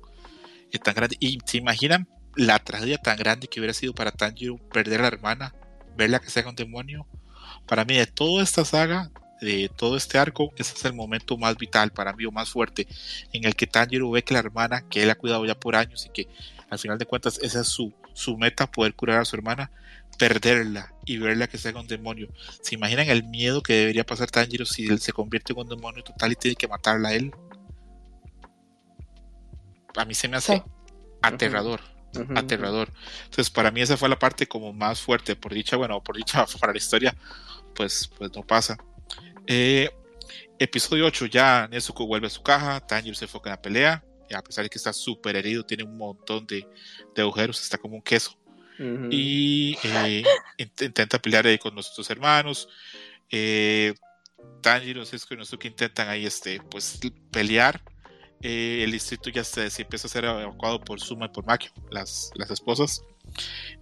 eh, 0.71 0.79
tan 0.79 0.95
grande. 0.95 1.17
Y 1.19 1.39
se 1.45 1.57
imaginan 1.57 2.07
la 2.35 2.59
tragedia 2.59 2.97
tan 2.97 3.17
grande 3.17 3.47
que 3.47 3.59
hubiera 3.59 3.73
sido 3.73 3.93
para 3.93 4.11
Tanjiro 4.11 4.57
perder 4.57 4.99
a 4.99 5.03
la 5.03 5.07
hermana, 5.09 5.55
verla 5.95 6.19
que 6.19 6.29
se 6.29 6.39
haga 6.39 6.49
un 6.49 6.55
demonio. 6.55 7.07
Para 7.67 7.85
mí, 7.85 7.95
de 7.95 8.07
toda 8.07 8.43
esta 8.43 8.65
saga, 8.65 9.11
de 9.41 9.69
todo 9.75 9.97
este 9.97 10.17
arco, 10.17 10.51
ese 10.57 10.73
es 10.73 10.85
el 10.85 10.93
momento 10.93 11.37
más 11.37 11.57
vital 11.57 11.91
para 11.91 12.13
mí 12.13 12.25
o 12.25 12.31
más 12.31 12.49
fuerte, 12.49 12.87
en 13.31 13.45
el 13.45 13.55
que 13.55 13.67
Tanjiro 13.67 14.09
ve 14.11 14.23
que 14.23 14.33
la 14.33 14.39
hermana, 14.39 14.87
que 14.89 15.03
él 15.03 15.09
ha 15.09 15.15
cuidado 15.15 15.45
ya 15.45 15.55
por 15.55 15.75
años 15.75 16.05
y 16.05 16.09
que 16.09 16.27
al 16.69 16.79
final 16.79 16.97
de 16.97 17.05
cuentas 17.05 17.39
esa 17.41 17.61
es 17.61 17.67
su, 17.67 17.93
su 18.13 18.37
meta, 18.37 18.69
poder 18.69 18.95
curar 18.95 19.21
a 19.21 19.25
su 19.25 19.35
hermana, 19.35 19.71
perderla 20.17 20.93
y 21.05 21.17
verla 21.17 21.47
que 21.47 21.57
se 21.57 21.69
haga 21.69 21.81
un 21.81 21.87
demonio. 21.87 22.29
¿Se 22.61 22.75
imaginan 22.75 23.09
el 23.09 23.23
miedo 23.23 23.61
que 23.61 23.73
debería 23.73 24.05
pasar 24.05 24.31
Tanjiro 24.31 24.65
si 24.65 24.87
él 24.87 24.99
se 24.99 25.13
convierte 25.13 25.53
en 25.53 25.59
un 25.59 25.69
demonio 25.69 26.03
total 26.03 26.31
y 26.31 26.35
tiene 26.35 26.55
que 26.55 26.67
matarla 26.67 27.09
a 27.09 27.13
él? 27.13 27.31
A 29.95 30.05
mí 30.05 30.13
se 30.13 30.27
me 30.27 30.37
hace 30.37 30.57
Sí. 30.57 30.63
aterrador. 31.21 31.81
Ujú, 32.17 32.33
aterrador. 32.37 32.91
Entonces, 33.25 33.49
para 33.49 33.71
mí 33.71 33.81
esa 33.81 33.97
fue 33.97 34.07
la 34.09 34.17
parte 34.17 34.47
como 34.47 34.71
más 34.71 35.01
fuerte. 35.01 35.35
Por 35.35 35.53
dicha, 35.53 35.75
bueno, 35.75 36.01
por 36.03 36.15
dicha 36.15 36.45
para 36.59 36.71
la 36.71 36.77
historia, 36.77 37.15
pues, 37.75 38.09
pues 38.17 38.31
no 38.33 38.41
pasa. 38.43 38.77
Eh, 39.47 39.89
episodio 40.59 41.05
8, 41.05 41.25
ya 41.25 41.67
Nezuko 41.69 42.07
vuelve 42.07 42.27
a 42.27 42.29
su 42.29 42.41
caja, 42.41 42.79
Tanjiro 42.79 43.15
se 43.15 43.25
enfoca 43.25 43.49
en 43.49 43.55
la 43.55 43.61
pelea, 43.61 44.03
y 44.29 44.33
a 44.33 44.41
pesar 44.41 44.63
de 44.63 44.69
que 44.69 44.77
está 44.77 44.93
súper 44.93 45.35
herido, 45.35 45.63
tiene 45.65 45.83
un 45.83 45.97
montón 45.97 46.47
de, 46.47 46.67
de 47.13 47.21
agujeros, 47.21 47.61
está 47.61 47.77
como 47.77 47.95
un 47.95 48.01
queso. 48.01 48.37
Y 49.09 49.77
eh, 49.83 50.23
int- 50.57 50.85
intenta 50.85 51.17
pelear 51.19 51.45
ahí 51.47 51.57
con 51.57 51.73
nuestros 51.73 52.09
hermanos. 52.09 52.67
Eh, 53.29 53.93
Tanjiro, 54.61 55.05
Cisco 55.05 55.33
y 55.33 55.37
Nozuki 55.37 55.67
intentan 55.69 56.09
ahí 56.09 56.25
este, 56.25 56.59
pues, 56.61 56.99
pelear. 57.31 57.81
Eh, 58.41 58.81
el 58.83 58.91
distrito 58.91 59.29
ya 59.29 59.43
se, 59.43 59.69
se 59.69 59.81
empieza 59.81 60.07
a 60.07 60.09
ser 60.09 60.25
evacuado 60.25 60.79
por 60.79 60.99
Suma 60.99 61.25
y 61.25 61.29
por 61.29 61.45
Makio, 61.45 61.71
las, 61.89 62.31
las 62.35 62.51
esposas. 62.51 63.01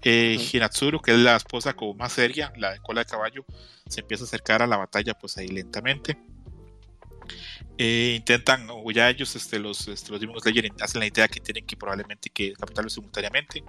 Eh. 0.02 0.38
Hinatsuru, 0.52 1.02
que 1.02 1.12
es 1.12 1.18
la 1.18 1.36
esposa 1.36 1.74
como 1.74 1.94
más 1.94 2.14
seria, 2.14 2.54
la 2.58 2.72
de 2.72 2.80
cola 2.80 3.02
de 3.02 3.10
caballo, 3.10 3.46
se 3.88 4.02
empieza 4.02 4.24
a 4.24 4.28
acercar 4.28 4.62
a 4.62 4.68
la 4.68 4.78
batalla 4.78 5.14
pues 5.14 5.38
ahí 5.38 5.48
lentamente. 5.48 6.18
Eh, 7.78 8.14
intentan, 8.18 8.68
o 8.70 8.92
ya 8.92 9.10
ellos, 9.10 9.36
este, 9.36 9.60
los, 9.60 9.88
este, 9.88 10.12
los 10.12 10.22
Demon 10.22 10.40
Slayer, 10.40 10.72
hacen 10.80 11.00
la 11.00 11.08
idea 11.08 11.28
que 11.28 11.40
tienen 11.40 11.66
que 11.66 11.76
probablemente 11.76 12.30
que 12.30 12.50
decapitarlos 12.50 12.94
simultáneamente 12.94 13.64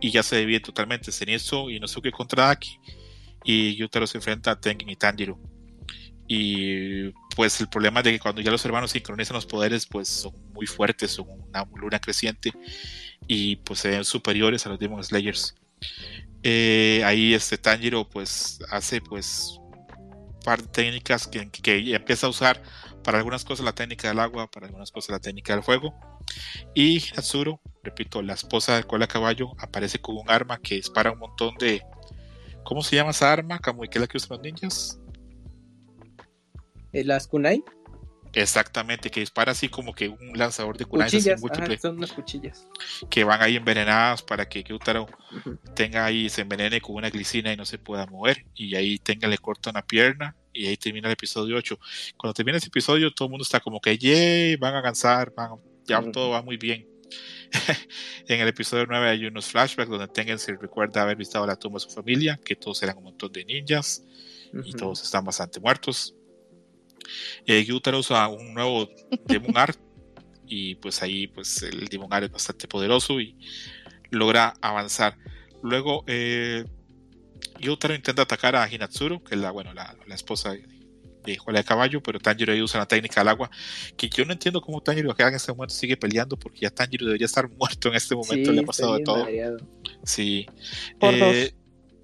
y 0.00 0.10
ya 0.10 0.22
se 0.22 0.38
divide 0.38 0.60
totalmente 0.60 1.10
Zenitsu 1.10 1.70
y 1.70 1.80
Nosuke 1.80 2.10
contra 2.10 2.46
Daki 2.46 2.78
y 3.44 3.76
Yutaro 3.76 4.06
se 4.06 4.18
enfrenta 4.18 4.52
a 4.52 4.60
Tengen 4.60 4.88
y 4.88 4.96
Tanjiro 4.96 5.38
y 6.32 7.10
pues 7.34 7.60
el 7.60 7.68
problema 7.68 7.98
es 8.00 8.04
de 8.04 8.12
que 8.12 8.20
cuando 8.20 8.40
ya 8.40 8.52
los 8.52 8.64
hermanos 8.64 8.92
sincronizan 8.92 9.34
los 9.34 9.46
poderes 9.46 9.84
pues 9.84 10.08
son 10.08 10.32
muy 10.52 10.64
fuertes, 10.64 11.10
son 11.10 11.26
una 11.28 11.66
luna 11.74 11.98
creciente 11.98 12.52
y 13.26 13.56
pues 13.56 13.80
se 13.80 13.88
ven 13.88 14.04
superiores 14.04 14.64
a 14.64 14.68
los 14.68 14.78
Demon 14.78 15.02
Slayers 15.02 15.56
Eh, 16.44 17.02
ahí 17.04 17.34
este 17.34 17.58
Tanjiro 17.58 18.08
pues 18.08 18.60
hace 18.70 19.00
pues 19.00 19.58
par 20.44 20.62
de 20.62 20.68
técnicas 20.68 21.26
que, 21.26 21.50
que 21.50 21.94
empieza 21.94 22.28
a 22.28 22.30
usar 22.30 22.62
para 23.02 23.18
algunas 23.18 23.44
cosas 23.44 23.64
la 23.64 23.74
técnica 23.74 24.06
del 24.08 24.20
agua, 24.20 24.48
para 24.48 24.66
algunas 24.66 24.92
cosas 24.92 25.10
la 25.10 25.18
técnica 25.18 25.54
del 25.54 25.64
fuego 25.64 25.92
y 26.74 27.02
Hatsuru, 27.16 27.58
repito, 27.82 28.22
la 28.22 28.34
esposa 28.34 28.76
del 28.76 28.86
cola 28.86 29.06
caballo, 29.06 29.52
aparece 29.58 30.00
con 30.00 30.16
un 30.16 30.30
arma 30.30 30.58
que 30.58 30.76
dispara 30.76 31.10
un 31.10 31.18
montón 31.18 31.56
de. 31.58 31.82
¿Cómo 32.64 32.82
se 32.82 32.96
llama 32.96 33.10
esa 33.10 33.32
arma? 33.32 33.58
Kamui, 33.58 33.88
que 33.88 33.98
es 33.98 34.00
la 34.00 34.06
que 34.06 34.18
usan 34.18 34.36
los 34.36 34.40
ninjas. 34.42 35.00
Eh, 36.92 37.04
Las 37.04 37.26
kunai, 37.26 37.62
Exactamente, 38.32 39.10
que 39.10 39.18
dispara 39.20 39.50
así 39.52 39.68
como 39.68 39.92
que 39.92 40.08
un 40.08 40.38
lanzador 40.38 40.76
de 40.78 40.84
kunais 40.84 41.08
así 41.08 41.16
cuchillas, 41.18 41.40
múltiple, 41.40 41.74
ajá, 41.74 41.82
son 41.82 41.96
unas 41.96 42.12
cuchillas. 42.12 42.64
que 43.10 43.24
van 43.24 43.42
ahí 43.42 43.56
envenenadas 43.56 44.22
para 44.22 44.48
que 44.48 44.62
Gyutaro 44.62 45.08
Ujú. 45.36 45.58
tenga 45.74 46.04
ahí, 46.04 46.28
se 46.28 46.42
envenene 46.42 46.80
con 46.80 46.94
una 46.94 47.10
glicina 47.10 47.52
y 47.52 47.56
no 47.56 47.64
se 47.64 47.78
pueda 47.78 48.06
mover. 48.06 48.46
Y 48.54 48.76
ahí 48.76 48.98
tenga, 48.98 49.26
le 49.26 49.36
corta 49.38 49.70
una 49.70 49.82
pierna 49.82 50.36
y 50.52 50.66
ahí 50.66 50.76
termina 50.76 51.08
el 51.08 51.14
episodio 51.14 51.56
8. 51.56 51.76
Cuando 52.16 52.32
termina 52.34 52.58
ese 52.58 52.68
episodio, 52.68 53.10
todo 53.12 53.26
el 53.26 53.30
mundo 53.30 53.42
está 53.42 53.58
como 53.58 53.80
que, 53.80 53.98
yay, 53.98 54.54
van 54.56 54.74
a 54.76 54.78
avanzar, 54.78 55.32
van, 55.34 55.50
ya 55.84 56.00
todo 56.12 56.30
va 56.30 56.42
muy 56.42 56.56
bien. 56.56 56.86
en 58.28 58.40
el 58.40 58.46
episodio 58.46 58.86
9 58.88 59.08
hay 59.08 59.26
unos 59.26 59.46
flashbacks 59.46 59.90
donde 59.90 60.06
Tengen 60.06 60.38
se 60.38 60.54
recuerda 60.56 61.02
haber 61.02 61.16
visitado 61.16 61.44
la 61.48 61.56
tumba 61.56 61.78
de 61.78 61.80
su 61.80 61.90
familia, 61.90 62.38
que 62.44 62.54
todos 62.54 62.80
eran 62.84 62.96
un 62.98 63.04
montón 63.04 63.32
de 63.32 63.44
ninjas 63.44 64.04
y 64.52 64.70
Ujú. 64.70 64.78
todos 64.78 65.02
están 65.02 65.24
bastante 65.24 65.58
muertos. 65.58 66.14
Eh, 67.46 67.66
usa 67.72 68.28
un 68.28 68.54
nuevo 68.54 68.88
Demon 69.26 69.56
Art 69.56 69.78
y 70.46 70.74
pues 70.76 71.02
ahí 71.02 71.26
pues 71.28 71.62
el 71.62 71.86
Demon 71.88 72.12
Art 72.12 72.24
es 72.26 72.32
bastante 72.32 72.66
poderoso 72.68 73.20
y 73.20 73.36
logra 74.10 74.54
avanzar. 74.60 75.16
Luego 75.62 76.04
eh, 76.06 76.64
Gyutaro 77.60 77.94
intenta 77.94 78.22
atacar 78.22 78.56
a 78.56 78.72
Hinatsuru, 78.72 79.22
que 79.22 79.34
es 79.34 79.40
la, 79.40 79.50
bueno, 79.50 79.72
la, 79.74 79.96
la 80.06 80.14
esposa 80.14 80.52
de, 80.52 80.64
de 81.24 81.36
Juana 81.36 81.60
de 81.60 81.64
Caballo, 81.64 82.02
pero 82.02 82.18
Tanjiro 82.18 82.52
ahí 82.52 82.62
usa 82.62 82.80
la 82.80 82.86
técnica 82.88 83.20
del 83.20 83.28
agua, 83.28 83.50
que 83.96 84.08
yo 84.08 84.24
no 84.24 84.32
entiendo 84.32 84.60
cómo 84.60 84.80
Tanjiro 84.82 85.10
acá 85.12 85.28
en 85.28 85.34
este 85.34 85.52
momento 85.52 85.74
sigue 85.74 85.96
peleando, 85.96 86.38
porque 86.38 86.60
ya 86.60 86.70
Tanjiro 86.70 87.06
debería 87.06 87.26
estar 87.26 87.48
muerto 87.50 87.88
en 87.88 87.94
este 87.94 88.14
momento, 88.14 88.50
Sí, 88.50 88.56
le 88.56 88.62
ha 88.62 88.64
pasado 88.64 88.96
de 88.96 89.04
todo. 89.04 89.24
mareado. 89.24 89.58
Sí. 90.04 90.46
Por 90.98 91.12
Eh, 91.14 91.54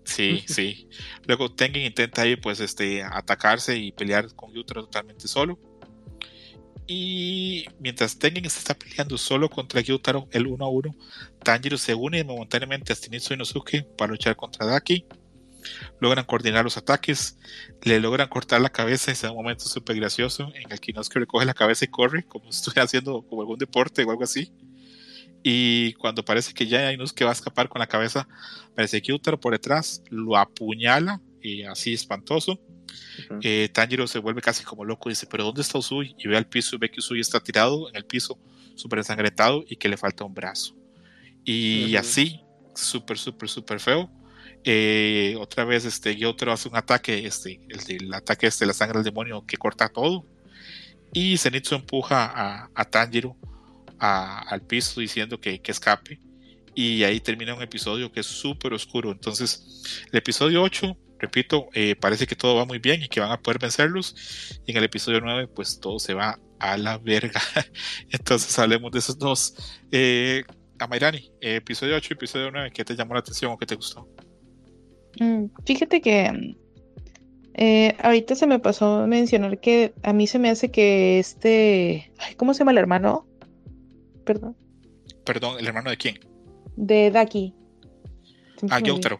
Sí, 0.07 0.45
sí. 0.47 0.89
Luego 1.27 1.53
Tengen 1.53 1.83
intenta 1.83 2.23
ahí 2.23 2.37
pues 2.37 2.61
este 2.61 3.03
atacarse 3.03 3.77
y 3.77 3.93
pelear 3.93 4.35
con 4.35 4.53
Yutaro 4.55 4.85
totalmente 4.85 5.27
solo. 5.29 5.59
Y 6.87 7.67
mientras 7.81 8.17
Tengen 8.17 8.49
se 8.49 8.61
está 8.61 8.75
peleando 8.79 9.19
solo 9.19 9.51
contra 9.51 9.81
Gyutaro, 9.81 10.29
el 10.31 10.47
1 10.47 10.65
a 10.65 10.69
1, 10.69 10.97
Tanjiro 11.43 11.77
se 11.77 11.95
une 11.95 12.23
momentáneamente 12.23 12.93
a 12.93 12.97
Zenitsu 12.97 13.33
y 13.33 13.35
Inosuke 13.35 13.83
para 13.99 14.13
luchar 14.13 14.37
contra 14.37 14.65
Daki. 14.67 15.05
Logran 16.01 16.25
coordinar 16.25 16.63
los 16.63 16.77
ataques, 16.77 17.39
le 17.83 17.99
logran 17.99 18.29
cortar 18.29 18.61
la 18.61 18.71
cabeza. 18.71 19.11
Es 19.11 19.25
un 19.25 19.35
momento 19.35 19.65
súper 19.65 19.97
gracioso 19.97 20.53
en 20.55 20.71
el 20.71 20.79
que 20.79 20.93
Inosuke 20.93 21.19
recoge 21.19 21.45
la 21.45 21.55
cabeza 21.55 21.85
y 21.85 21.89
corre, 21.89 22.23
como 22.23 22.53
si 22.53 22.59
estuviera 22.59 22.85
haciendo 22.85 23.23
como 23.23 23.43
algún 23.43 23.59
deporte 23.59 24.05
o 24.05 24.11
algo 24.11 24.23
así. 24.23 24.53
Y 25.49 25.93
cuando 25.93 26.25
parece 26.25 26.53
que 26.53 26.67
ya 26.67 26.93
Inosuke 26.93 27.23
va 27.23 27.31
a 27.31 27.33
escapar 27.33 27.69
con 27.69 27.79
la 27.79 27.87
cabeza, 27.87 28.27
parece 28.75 29.01
que 29.01 29.13
Gyutaro 29.13 29.39
por 29.39 29.53
detrás 29.53 30.03
lo 30.11 30.37
apuñala 30.37 31.21
y 31.41 31.63
así 31.63 31.95
espantoso. 31.95 32.59
Eh, 33.43 33.69
Tanjiro 33.73 34.09
se 34.09 34.19
vuelve 34.19 34.43
casi 34.43 34.65
como 34.65 34.85
loco 34.85 35.09
y 35.09 35.13
dice, 35.13 35.29
pero 35.31 35.45
¿dónde 35.45 35.63
está 35.63 35.79
Usui? 35.79 36.17
Y 36.19 36.27
ve 36.27 36.37
al 36.37 36.49
piso 36.49 36.75
y 36.75 36.81
ve 36.81 36.91
que 36.91 36.99
Usui 36.99 37.21
está 37.21 37.39
tirado 37.39 37.89
en 37.89 37.95
el 37.95 38.05
piso, 38.05 38.41
súper 38.75 38.99
ensangrentado 38.99 39.65
y 39.69 39.77
que 39.77 39.89
le 39.89 39.97
falta 39.97 40.25
un 40.25 40.35
brazo. 40.35 40.75
Y 41.45 41.95
así, 41.95 42.41
súper, 42.75 43.17
súper, 43.17 43.49
súper 43.49 43.79
feo. 43.79 44.11
Eh, 44.65 45.37
otra 45.39 45.65
vez 45.65 45.85
este 45.85 46.17
Gyotaro 46.17 46.51
hace 46.51 46.69
un 46.69 46.75
ataque, 46.75 47.25
este, 47.25 47.61
el, 47.69 48.13
ataque 48.13 48.49
este, 48.49 48.67
la 48.67 48.73
sangre 48.73 48.99
del 48.99 49.05
demonio 49.05 49.47
que 49.47 49.57
corta 49.59 49.89
todo. 49.89 50.27
Y 51.13 51.39
Zenitsu 51.39 51.77
empuja 51.77 52.25
a, 52.25 52.69
a 52.75 52.85
Tanjiro 52.85 53.37
al 53.99 54.63
piso 54.63 55.01
diciendo 55.01 55.41
que, 55.41 55.61
que 55.61 55.73
escape. 55.73 56.21
Y 56.75 57.05
ahí 57.05 57.21
termina 57.21 57.55
un 57.55 57.63
episodio 57.63 58.13
que 58.13 58.21
es 58.21 58.27
súper 58.27 58.75
oscuro. 58.75 59.11
Entonces, 59.11 60.07
el 60.13 60.19
episodio 60.19 60.63
8 60.63 60.97
repito, 61.19 61.69
eh, 61.75 61.97
parece 61.97 62.27
que 62.27 62.37
todo 62.37 62.57
va 62.57 62.65
muy 62.65 62.79
bien 62.79 63.03
y 63.03 63.09
que 63.09 63.21
van 63.21 63.31
a 63.31 63.41
poder 63.41 63.59
vencerlos. 63.59 64.15
Y 64.67 64.73
en 64.73 64.79
el 64.79 64.85
episodio 64.85 65.21
9, 65.21 65.49
pues 65.49 65.81
todo 65.81 65.99
se 65.99 66.15
va 66.15 66.39
a 66.59 66.77
la 66.77 66.99
verga. 66.99 67.41
Entonces 68.11 68.59
hablemos 68.59 68.93
de 68.93 68.99
esos 68.99 69.19
dos. 69.19 69.55
Eh, 69.91 70.45
Amairani, 70.79 71.31
eh, 71.41 71.57
episodio 71.57 71.97
8 71.97 72.09
y 72.11 72.15
episodio 72.15 72.51
9, 72.51 72.71
¿qué 72.73 72.85
te 72.85 72.95
llamó 72.95 73.15
la 73.15 73.21
atención 73.21 73.53
o 73.53 73.59
qué 73.59 73.67
te 73.67 73.77
gustó? 73.77 74.09
Mm, 75.19 75.47
Fíjate 75.65 76.01
que 76.01 76.57
eh, 77.55 77.97
ahorita 78.03 78.35
se 78.35 78.47
me 78.47 78.59
pasó 78.59 79.07
mencionar 79.07 79.59
que 79.61 79.95
a 80.03 80.13
mí 80.13 80.27
se 80.27 80.39
me 80.39 80.51
hace 80.51 80.71
que 80.71 81.19
este, 81.19 82.13
ay, 82.19 82.35
¿cómo 82.35 82.53
se 82.53 82.59
llama 82.59 82.73
el 82.73 82.79
hermano? 82.79 83.27
Perdón, 84.27 84.55
Perdón, 85.25 85.57
¿el 85.59 85.67
hermano 85.67 85.89
de 85.91 85.97
quién? 85.97 86.17
de 86.77 87.11
Daki. 87.11 87.55
Siempre 88.59 88.77
Ah. 88.77 88.81
Gyotaro. 88.81 89.19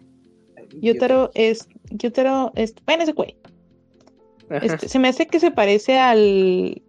Gyutaro 0.81 1.31
es, 1.35 1.69
Gyutaro 1.91 2.53
es, 2.55 2.75
bueno, 2.85 3.05
ese 3.05 3.13
güey. 3.13 3.37
Este, 4.51 4.89
se 4.89 4.99
me 4.99 5.09
hace 5.09 5.27
que 5.27 5.41
se 5.41 5.51
parece 5.53 5.99
al, 5.99 6.83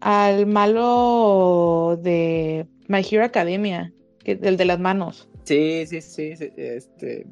al 0.00 0.46
malo 0.46 1.98
de 2.02 2.66
My 2.86 3.00
Hero 3.10 3.24
Academia, 3.24 3.92
que, 4.24 4.38
el 4.40 4.56
de 4.56 4.64
las 4.64 4.78
manos. 4.78 5.28
Sí, 5.44 5.84
sí, 5.86 6.00
sí, 6.00 6.36
sí, 6.36 6.48
este, 6.56 7.26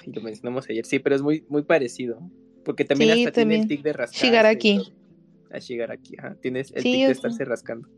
ay, 0.00 0.12
lo 0.12 0.20
mencionamos 0.22 0.68
ayer, 0.68 0.84
sí, 0.84 0.98
pero 0.98 1.14
es 1.16 1.22
muy, 1.22 1.44
muy 1.48 1.62
parecido, 1.62 2.18
porque 2.64 2.84
también 2.84 3.14
Sí, 3.14 3.24
hasta 3.26 3.40
tiene 3.40 3.60
el 3.60 3.68
tic 3.68 3.82
de 3.82 3.92
rascarse. 3.92 4.26
Shigaraki. 4.26 4.92
A 5.52 5.58
Shigaraki, 5.58 6.16
ajá, 6.18 6.36
tienes 6.40 6.72
el 6.72 6.82
Sí, 6.82 6.92
tic 6.92 7.06
de 7.06 7.12
estarse 7.12 7.44
rascando. 7.44 7.88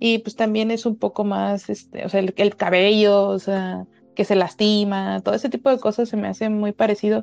Y 0.00 0.18
pues 0.18 0.34
también 0.34 0.70
es 0.70 0.86
un 0.86 0.96
poco 0.96 1.24
más, 1.24 1.68
este, 1.68 2.04
o 2.06 2.08
sea, 2.08 2.20
el, 2.20 2.34
el 2.36 2.56
cabello, 2.56 3.28
o 3.28 3.38
sea, 3.38 3.86
que 4.16 4.24
se 4.24 4.34
lastima, 4.34 5.20
todo 5.20 5.34
ese 5.34 5.50
tipo 5.50 5.70
de 5.70 5.78
cosas 5.78 6.08
se 6.08 6.16
me 6.16 6.28
hace 6.28 6.48
muy 6.48 6.72
parecido. 6.72 7.22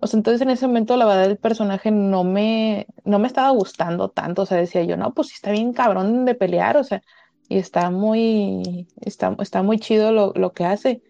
O 0.00 0.06
sea, 0.06 0.18
entonces 0.18 0.42
en 0.42 0.50
ese 0.50 0.66
momento 0.66 0.96
la 0.96 1.06
verdad 1.06 1.24
el 1.24 1.38
personaje 1.38 1.90
no 1.90 2.22
me, 2.22 2.86
no 3.04 3.18
me 3.18 3.26
estaba 3.26 3.50
gustando 3.50 4.10
tanto, 4.10 4.42
o 4.42 4.46
sea, 4.46 4.58
decía 4.58 4.84
yo, 4.84 4.96
no, 4.96 5.12
pues 5.14 5.28
sí 5.28 5.34
está 5.34 5.50
bien 5.50 5.72
cabrón 5.72 6.26
de 6.26 6.34
pelear, 6.34 6.76
o 6.76 6.84
sea, 6.84 7.02
y 7.48 7.58
está 7.58 7.90
muy, 7.90 8.86
está, 9.00 9.34
está 9.40 9.62
muy 9.62 9.78
chido 9.78 10.12
lo, 10.12 10.32
lo 10.34 10.52
que 10.52 10.64
hace. 10.66 11.02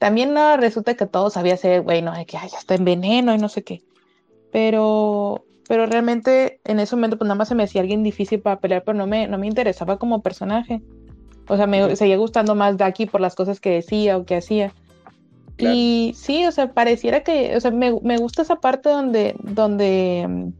También 0.00 0.34
no 0.34 0.56
resulta 0.56 0.94
que 0.94 1.06
todo 1.06 1.30
sabía 1.30 1.56
ser, 1.56 1.82
güey, 1.82 2.02
no, 2.02 2.12
de 2.12 2.26
que 2.26 2.36
ay, 2.36 2.48
ya 2.50 2.58
está 2.58 2.74
en 2.74 2.84
veneno 2.84 3.32
y 3.32 3.38
no 3.38 3.48
sé 3.48 3.62
qué. 3.62 3.82
Pero, 4.52 5.44
pero 5.68 5.86
realmente 5.86 6.60
en 6.64 6.80
ese 6.80 6.96
momento 6.96 7.18
pues 7.18 7.26
nada 7.26 7.36
más 7.36 7.48
se 7.48 7.54
me 7.54 7.62
hacía 7.62 7.80
alguien 7.80 8.02
difícil 8.02 8.40
para 8.40 8.60
pelear, 8.60 8.82
pero 8.84 8.96
no 8.96 9.06
me, 9.06 9.26
no 9.26 9.38
me 9.38 9.46
interesaba 9.46 9.98
como 9.98 10.22
personaje. 10.22 10.82
O 11.48 11.56
sea, 11.56 11.66
me 11.66 11.94
seguía 11.96 12.16
gustando 12.16 12.54
más 12.54 12.76
Daki 12.76 13.06
por 13.06 13.20
las 13.20 13.34
cosas 13.34 13.60
que 13.60 13.70
decía 13.70 14.16
o 14.16 14.24
que 14.24 14.36
hacía. 14.36 14.72
Claro. 15.56 15.74
Y 15.76 16.14
sí, 16.16 16.46
o 16.46 16.52
sea, 16.52 16.72
pareciera 16.72 17.22
que, 17.22 17.56
o 17.56 17.60
sea, 17.60 17.70
me, 17.70 17.98
me 18.02 18.16
gusta 18.16 18.42
esa 18.42 18.56
parte 18.56 18.88
donde, 18.88 19.36
donde, 19.40 20.26
mm, 20.28 20.52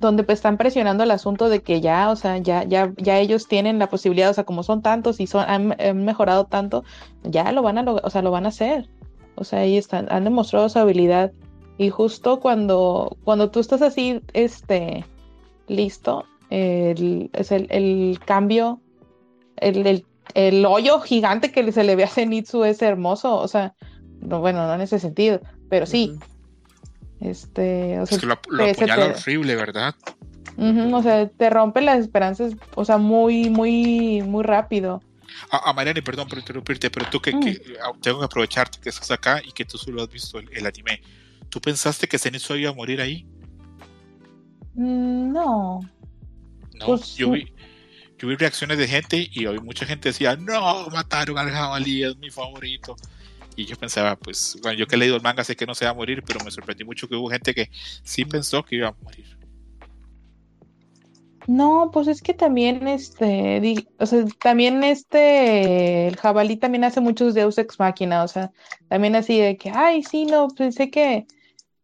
donde 0.00 0.22
pues 0.22 0.38
están 0.38 0.56
presionando 0.58 1.04
el 1.04 1.10
asunto 1.10 1.48
de 1.48 1.60
que 1.60 1.80
ya, 1.80 2.10
o 2.10 2.16
sea, 2.16 2.38
ya, 2.38 2.64
ya, 2.64 2.92
ya 2.96 3.18
ellos 3.18 3.48
tienen 3.48 3.78
la 3.78 3.88
posibilidad, 3.88 4.30
o 4.30 4.34
sea, 4.34 4.44
como 4.44 4.62
son 4.62 4.82
tantos 4.82 5.20
y 5.20 5.26
son, 5.26 5.44
han, 5.48 5.80
han 5.80 6.04
mejorado 6.04 6.44
tanto, 6.44 6.84
ya 7.22 7.50
lo 7.52 7.62
van 7.62 7.78
a, 7.78 7.90
o 7.90 8.10
sea, 8.10 8.22
lo 8.22 8.30
van 8.30 8.44
a 8.44 8.50
hacer. 8.50 8.88
O 9.34 9.44
sea, 9.44 9.60
ahí 9.60 9.76
están, 9.76 10.08
han 10.10 10.24
demostrado 10.24 10.68
su 10.68 10.78
habilidad. 10.78 11.32
Y 11.78 11.90
justo 11.90 12.40
cuando, 12.40 13.16
cuando 13.24 13.50
tú 13.50 13.60
estás 13.60 13.82
así, 13.82 14.20
este, 14.32 15.04
listo, 15.68 16.26
el, 16.50 17.30
es 17.32 17.52
el, 17.52 17.68
el 17.70 18.18
cambio, 18.24 18.80
el, 19.56 19.86
el, 19.86 20.04
el 20.34 20.66
hoyo 20.66 21.00
gigante 21.00 21.52
que 21.52 21.70
se 21.70 21.84
le 21.84 21.94
ve 21.94 22.04
a 22.04 22.08
Zenitsu 22.08 22.64
es 22.64 22.82
hermoso. 22.82 23.36
O 23.36 23.46
sea, 23.46 23.74
no, 24.20 24.40
bueno, 24.40 24.66
no 24.66 24.74
en 24.74 24.80
ese 24.80 24.98
sentido, 24.98 25.40
pero 25.70 25.86
sí. 25.86 26.10
Ujú. 26.14 26.24
Este, 27.20 28.00
o 28.00 28.06
sea, 28.06 28.16
Es 28.16 28.20
que 28.20 28.26
lo, 28.26 28.38
lo 28.48 28.64
apuñala 28.64 29.06
horrible, 29.06 29.56
¿verdad? 29.56 29.94
O 30.92 31.02
sea, 31.02 31.28
te 31.28 31.50
rompe 31.50 31.80
las 31.80 32.00
esperanzas, 32.00 32.54
o 32.74 32.84
sea, 32.84 32.98
muy, 32.98 33.48
muy, 33.48 34.22
muy 34.22 34.42
rápido. 34.42 35.00
A, 35.50 35.70
a 35.70 35.72
Mariani, 35.72 36.00
perdón 36.00 36.26
por 36.26 36.38
interrumpirte, 36.38 36.90
pero 36.90 37.06
tú 37.08 37.20
que, 37.20 37.32
Mm. 37.32 37.40
que- 37.40 37.60
ah, 37.84 37.92
tengo 38.02 38.18
que 38.18 38.24
aprovecharte 38.24 38.78
que 38.80 38.88
estás 38.88 39.10
acá 39.12 39.40
y 39.44 39.52
que 39.52 39.64
tú 39.64 39.78
solo 39.78 40.02
has 40.02 40.08
visto 40.10 40.38
el, 40.40 40.48
el 40.52 40.66
anime. 40.66 41.00
¿Tú 41.48 41.60
pensaste 41.60 42.06
que 42.08 42.18
Zenitsu 42.18 42.54
iba 42.56 42.70
a 42.70 42.74
morir 42.74 43.00
ahí? 43.00 43.26
Mm, 44.74 45.32
No. 45.32 45.80
No, 46.74 46.86
Pues, 46.86 47.16
yo 47.16 47.30
vi, 47.32 47.46
yo 48.18 48.28
vi 48.28 48.36
reacciones 48.36 48.78
de 48.78 48.86
gente 48.86 49.28
y 49.32 49.46
hoy 49.46 49.58
mucha 49.60 49.84
gente 49.86 50.10
decía, 50.10 50.36
no, 50.36 50.86
mataron 50.90 51.38
al 51.38 51.50
jabalí, 51.50 52.04
es 52.04 52.16
mi 52.18 52.30
favorito. 52.30 52.94
Y 53.56 53.64
yo 53.64 53.74
pensaba, 53.76 54.14
pues, 54.14 54.56
bueno, 54.62 54.78
yo 54.78 54.86
que 54.86 54.94
he 54.94 54.98
leído 54.98 55.16
el 55.16 55.22
manga 55.22 55.42
sé 55.42 55.56
que 55.56 55.66
no 55.66 55.74
se 55.74 55.84
va 55.86 55.90
a 55.90 55.94
morir, 55.94 56.22
pero 56.24 56.38
me 56.44 56.50
sorprendí 56.52 56.84
mucho 56.84 57.08
que 57.08 57.16
hubo 57.16 57.28
gente 57.28 57.52
que 57.54 57.68
sí 58.04 58.24
pensó 58.24 58.62
que 58.64 58.76
iba 58.76 58.88
a 58.88 58.94
morir. 59.02 59.26
No, 61.48 61.90
pues 61.92 62.08
es 62.08 62.20
que 62.20 62.34
también 62.34 62.86
este, 62.86 63.58
di- 63.60 63.88
o 63.98 64.04
sea, 64.06 64.24
también 64.42 64.84
este, 64.84 66.06
el 66.08 66.16
jabalí 66.16 66.58
también 66.58 66.84
hace 66.84 67.00
muchos 67.00 67.32
Deus 67.34 67.56
Ex 67.56 67.78
Machina, 67.80 68.22
o 68.22 68.28
sea, 68.28 68.52
también 68.88 69.16
así 69.16 69.40
de 69.40 69.56
que, 69.56 69.70
ay, 69.70 70.02
sí, 70.02 70.26
no, 70.26 70.48
pensé 70.48 70.90
que, 70.90 71.26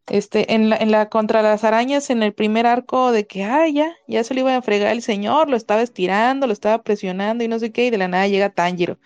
este, 0.07 0.53
en 0.53 0.69
la, 0.69 0.77
en 0.77 0.91
la 0.91 1.09
contra 1.09 1.41
las 1.41 1.63
arañas, 1.63 2.09
en 2.09 2.23
el 2.23 2.33
primer 2.33 2.67
arco 2.67 3.11
de 3.11 3.25
que, 3.25 3.43
ay, 3.43 3.73
ya, 3.73 3.95
ya 4.07 4.23
se 4.23 4.33
lo 4.33 4.41
iba 4.41 4.55
a 4.55 4.61
fregar 4.61 4.91
el 4.91 5.01
señor, 5.01 5.49
lo 5.49 5.57
estaba 5.57 5.81
estirando, 5.81 6.47
lo 6.47 6.53
estaba 6.53 6.83
presionando 6.83 7.43
y 7.43 7.47
no 7.47 7.59
sé 7.59 7.71
qué, 7.71 7.87
y 7.87 7.89
de 7.89 7.97
la 7.97 8.07
nada 8.07 8.27
llega 8.27 8.49
Tanjiro, 8.49 8.99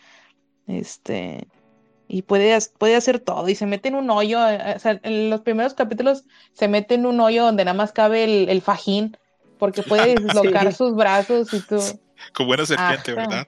este, 0.67 1.47
y 2.07 2.23
puede, 2.23 2.57
puede 2.77 2.95
hacer 2.95 3.19
todo, 3.19 3.47
y 3.47 3.55
se 3.55 3.65
mete 3.65 3.89
en 3.89 3.95
un 3.95 4.09
hoyo, 4.09 4.45
eh, 4.47 4.73
o 4.75 4.79
sea, 4.79 4.99
en 5.03 5.29
los 5.29 5.41
primeros 5.41 5.73
capítulos 5.73 6.25
se 6.53 6.67
mete 6.67 6.95
en 6.95 7.05
un 7.05 7.19
hoyo 7.19 7.45
donde 7.45 7.65
nada 7.65 7.77
más 7.77 7.91
cabe 7.93 8.23
el, 8.23 8.49
el 8.49 8.61
fajín, 8.61 9.15
porque 9.57 9.83
puede 9.83 10.15
dislocar 10.15 10.67
Sí. 10.71 10.77
sus 10.77 10.95
brazos 10.95 11.53
y 11.53 11.59
tú. 11.59 11.79
Con 12.33 12.47
buena 12.47 12.65
serpiente, 12.65 13.11
Ajá. 13.11 13.21
¿verdad? 13.21 13.47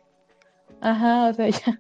Ajá, 0.82 1.28
o 1.30 1.34
sea, 1.34 1.50
ya. 1.50 1.80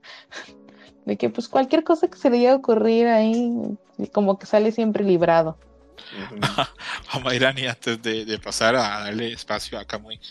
De 1.11 1.17
que 1.17 1.29
pues 1.29 1.49
cualquier 1.49 1.83
cosa 1.83 2.07
que 2.07 2.17
se 2.17 2.29
le 2.29 2.37
llegue 2.37 2.51
a 2.51 2.55
ocurrir 2.55 3.07
ahí, 3.07 3.77
como 4.13 4.39
que 4.39 4.45
sale 4.45 4.71
siempre 4.71 5.03
librado. 5.03 5.57
Ujú. 6.23 6.39
a 7.11 7.19
Mayrani 7.19 7.67
antes 7.67 8.01
de, 8.01 8.23
de 8.23 8.39
pasar 8.39 8.77
a 8.77 9.01
darle 9.01 9.33
espacio 9.33 9.77
a 9.77 9.83
Kamui. 9.83 10.21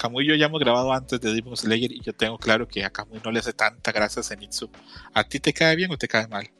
Kamui 0.00 0.24
y 0.24 0.28
yo 0.28 0.34
ya 0.36 0.46
hemos 0.46 0.58
grabado 0.58 0.94
antes 0.94 1.20
de 1.20 1.34
Demon 1.34 1.58
Slayer 1.58 1.92
y 1.92 2.00
yo 2.00 2.14
tengo 2.14 2.38
claro 2.38 2.66
que 2.66 2.82
a 2.86 2.88
Kamui 2.88 3.20
no 3.22 3.30
le 3.30 3.40
hace 3.40 3.52
tanta 3.52 3.92
gracia 3.92 4.20
a 4.20 4.22
Zenitsu. 4.22 4.70
¿A 5.12 5.24
ti 5.24 5.40
te 5.40 5.52
cae 5.52 5.76
bien 5.76 5.92
o 5.92 5.98
te 5.98 6.08
cae 6.08 6.26
mal? 6.26 6.50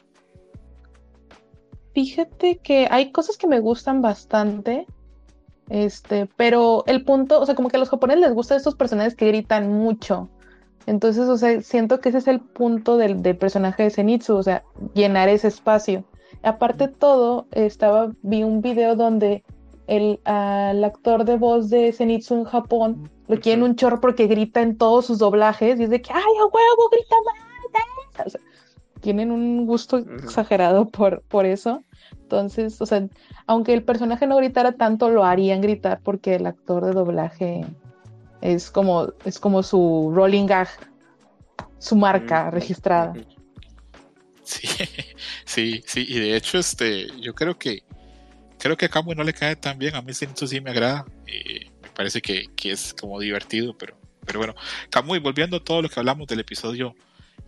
Fíjate 1.95 2.59
que 2.59 2.87
hay 2.91 3.11
cosas 3.11 3.35
que 3.35 3.47
me 3.47 3.61
gustan 3.61 4.03
bastante, 4.03 4.85
este, 5.69 6.27
pero 6.37 6.83
el 6.85 7.03
punto, 7.03 7.41
o 7.41 7.47
sea, 7.47 7.55
como 7.55 7.69
que 7.69 7.77
a 7.77 7.79
los 7.79 7.89
japoneses 7.89 8.21
les 8.21 8.33
gustan 8.35 8.57
estos 8.57 8.75
personajes 8.75 9.15
que 9.15 9.25
gritan 9.25 9.73
mucho. 9.73 10.29
Entonces, 10.87 11.27
o 11.27 11.37
sea, 11.37 11.61
siento 11.61 11.99
que 11.99 12.09
ese 12.09 12.19
es 12.19 12.27
el 12.27 12.39
punto 12.39 12.97
del, 12.97 13.21
del 13.21 13.37
personaje 13.37 13.83
de 13.83 13.89
Zenitsu, 13.91 14.35
o 14.35 14.43
sea, 14.43 14.63
llenar 14.93 15.29
ese 15.29 15.47
espacio. 15.47 16.03
Aparte 16.43 16.87
de 16.87 16.93
todo, 16.93 17.47
estaba, 17.51 18.11
vi 18.23 18.43
un 18.43 18.61
video 18.61 18.95
donde 18.95 19.43
el, 19.87 20.19
al 20.25 20.83
actor 20.83 21.25
de 21.25 21.37
voz 21.37 21.69
de 21.69 21.91
Zenitsu 21.91 22.35
en 22.35 22.43
Japón 22.45 23.09
lo 23.27 23.39
quieren 23.39 23.63
un 23.63 23.75
chorro 23.75 24.01
porque 24.01 24.27
grita 24.27 24.61
en 24.61 24.77
todos 24.77 25.05
sus 25.05 25.19
doblajes 25.19 25.79
y 25.79 25.83
es 25.83 25.89
de 25.89 26.01
que, 26.01 26.11
¡ay, 26.11 26.21
a 26.21 26.45
huevo, 26.45 26.89
grita 26.91 27.15
más! 27.25 28.27
O 28.27 28.29
sea, 28.29 28.41
tienen 29.01 29.31
un 29.31 29.65
gusto 29.65 29.97
exagerado 29.97 30.89
por, 30.89 31.21
por 31.23 31.45
eso. 31.45 31.83
Entonces, 32.13 32.81
o 32.81 32.85
sea, 32.85 33.07
aunque 33.47 33.73
el 33.73 33.83
personaje 33.83 34.27
no 34.27 34.37
gritara 34.37 34.73
tanto, 34.73 35.09
lo 35.09 35.25
harían 35.25 35.61
gritar 35.61 35.99
porque 36.03 36.35
el 36.35 36.45
actor 36.45 36.85
de 36.85 36.93
doblaje 36.93 37.65
es 38.41 38.71
como, 38.71 39.13
es 39.25 39.39
como 39.39 39.63
su 39.63 40.11
rolling 40.13 40.47
gag, 40.47 40.69
su 41.79 41.95
marca 41.95 42.47
Ujú. 42.47 42.55
registrada. 42.55 43.13
Sí, 44.43 44.67
sí, 45.45 45.83
sí. 45.85 46.05
Y 46.07 46.19
de 46.19 46.35
hecho, 46.35 46.57
este, 46.57 47.07
yo 47.19 47.33
creo 47.33 47.57
que 47.57 47.83
creo 48.61 48.77
que 48.77 48.85
a 48.85 48.89
Kamui 48.89 49.15
no 49.15 49.23
le 49.23 49.33
cae 49.33 49.55
tan 49.55 49.77
bien. 49.79 49.95
A 49.95 50.01
mí 50.01 50.13
Zenitsu 50.13 50.47
sí 50.47 50.61
me 50.61 50.71
agrada. 50.71 51.05
Eh, 51.25 51.69
me 51.81 51.89
parece 51.89 52.21
que, 52.21 52.47
que 52.55 52.71
es 52.71 52.93
como 52.93 53.19
divertido, 53.19 53.75
pero, 53.77 53.97
pero 54.25 54.39
bueno. 54.39 54.55
Kamui, 54.89 55.19
volviendo 55.19 55.57
a 55.57 55.63
todo 55.63 55.81
lo 55.81 55.89
que 55.89 55.99
hablamos 55.99 56.27
del 56.27 56.41
episodio, 56.41 56.95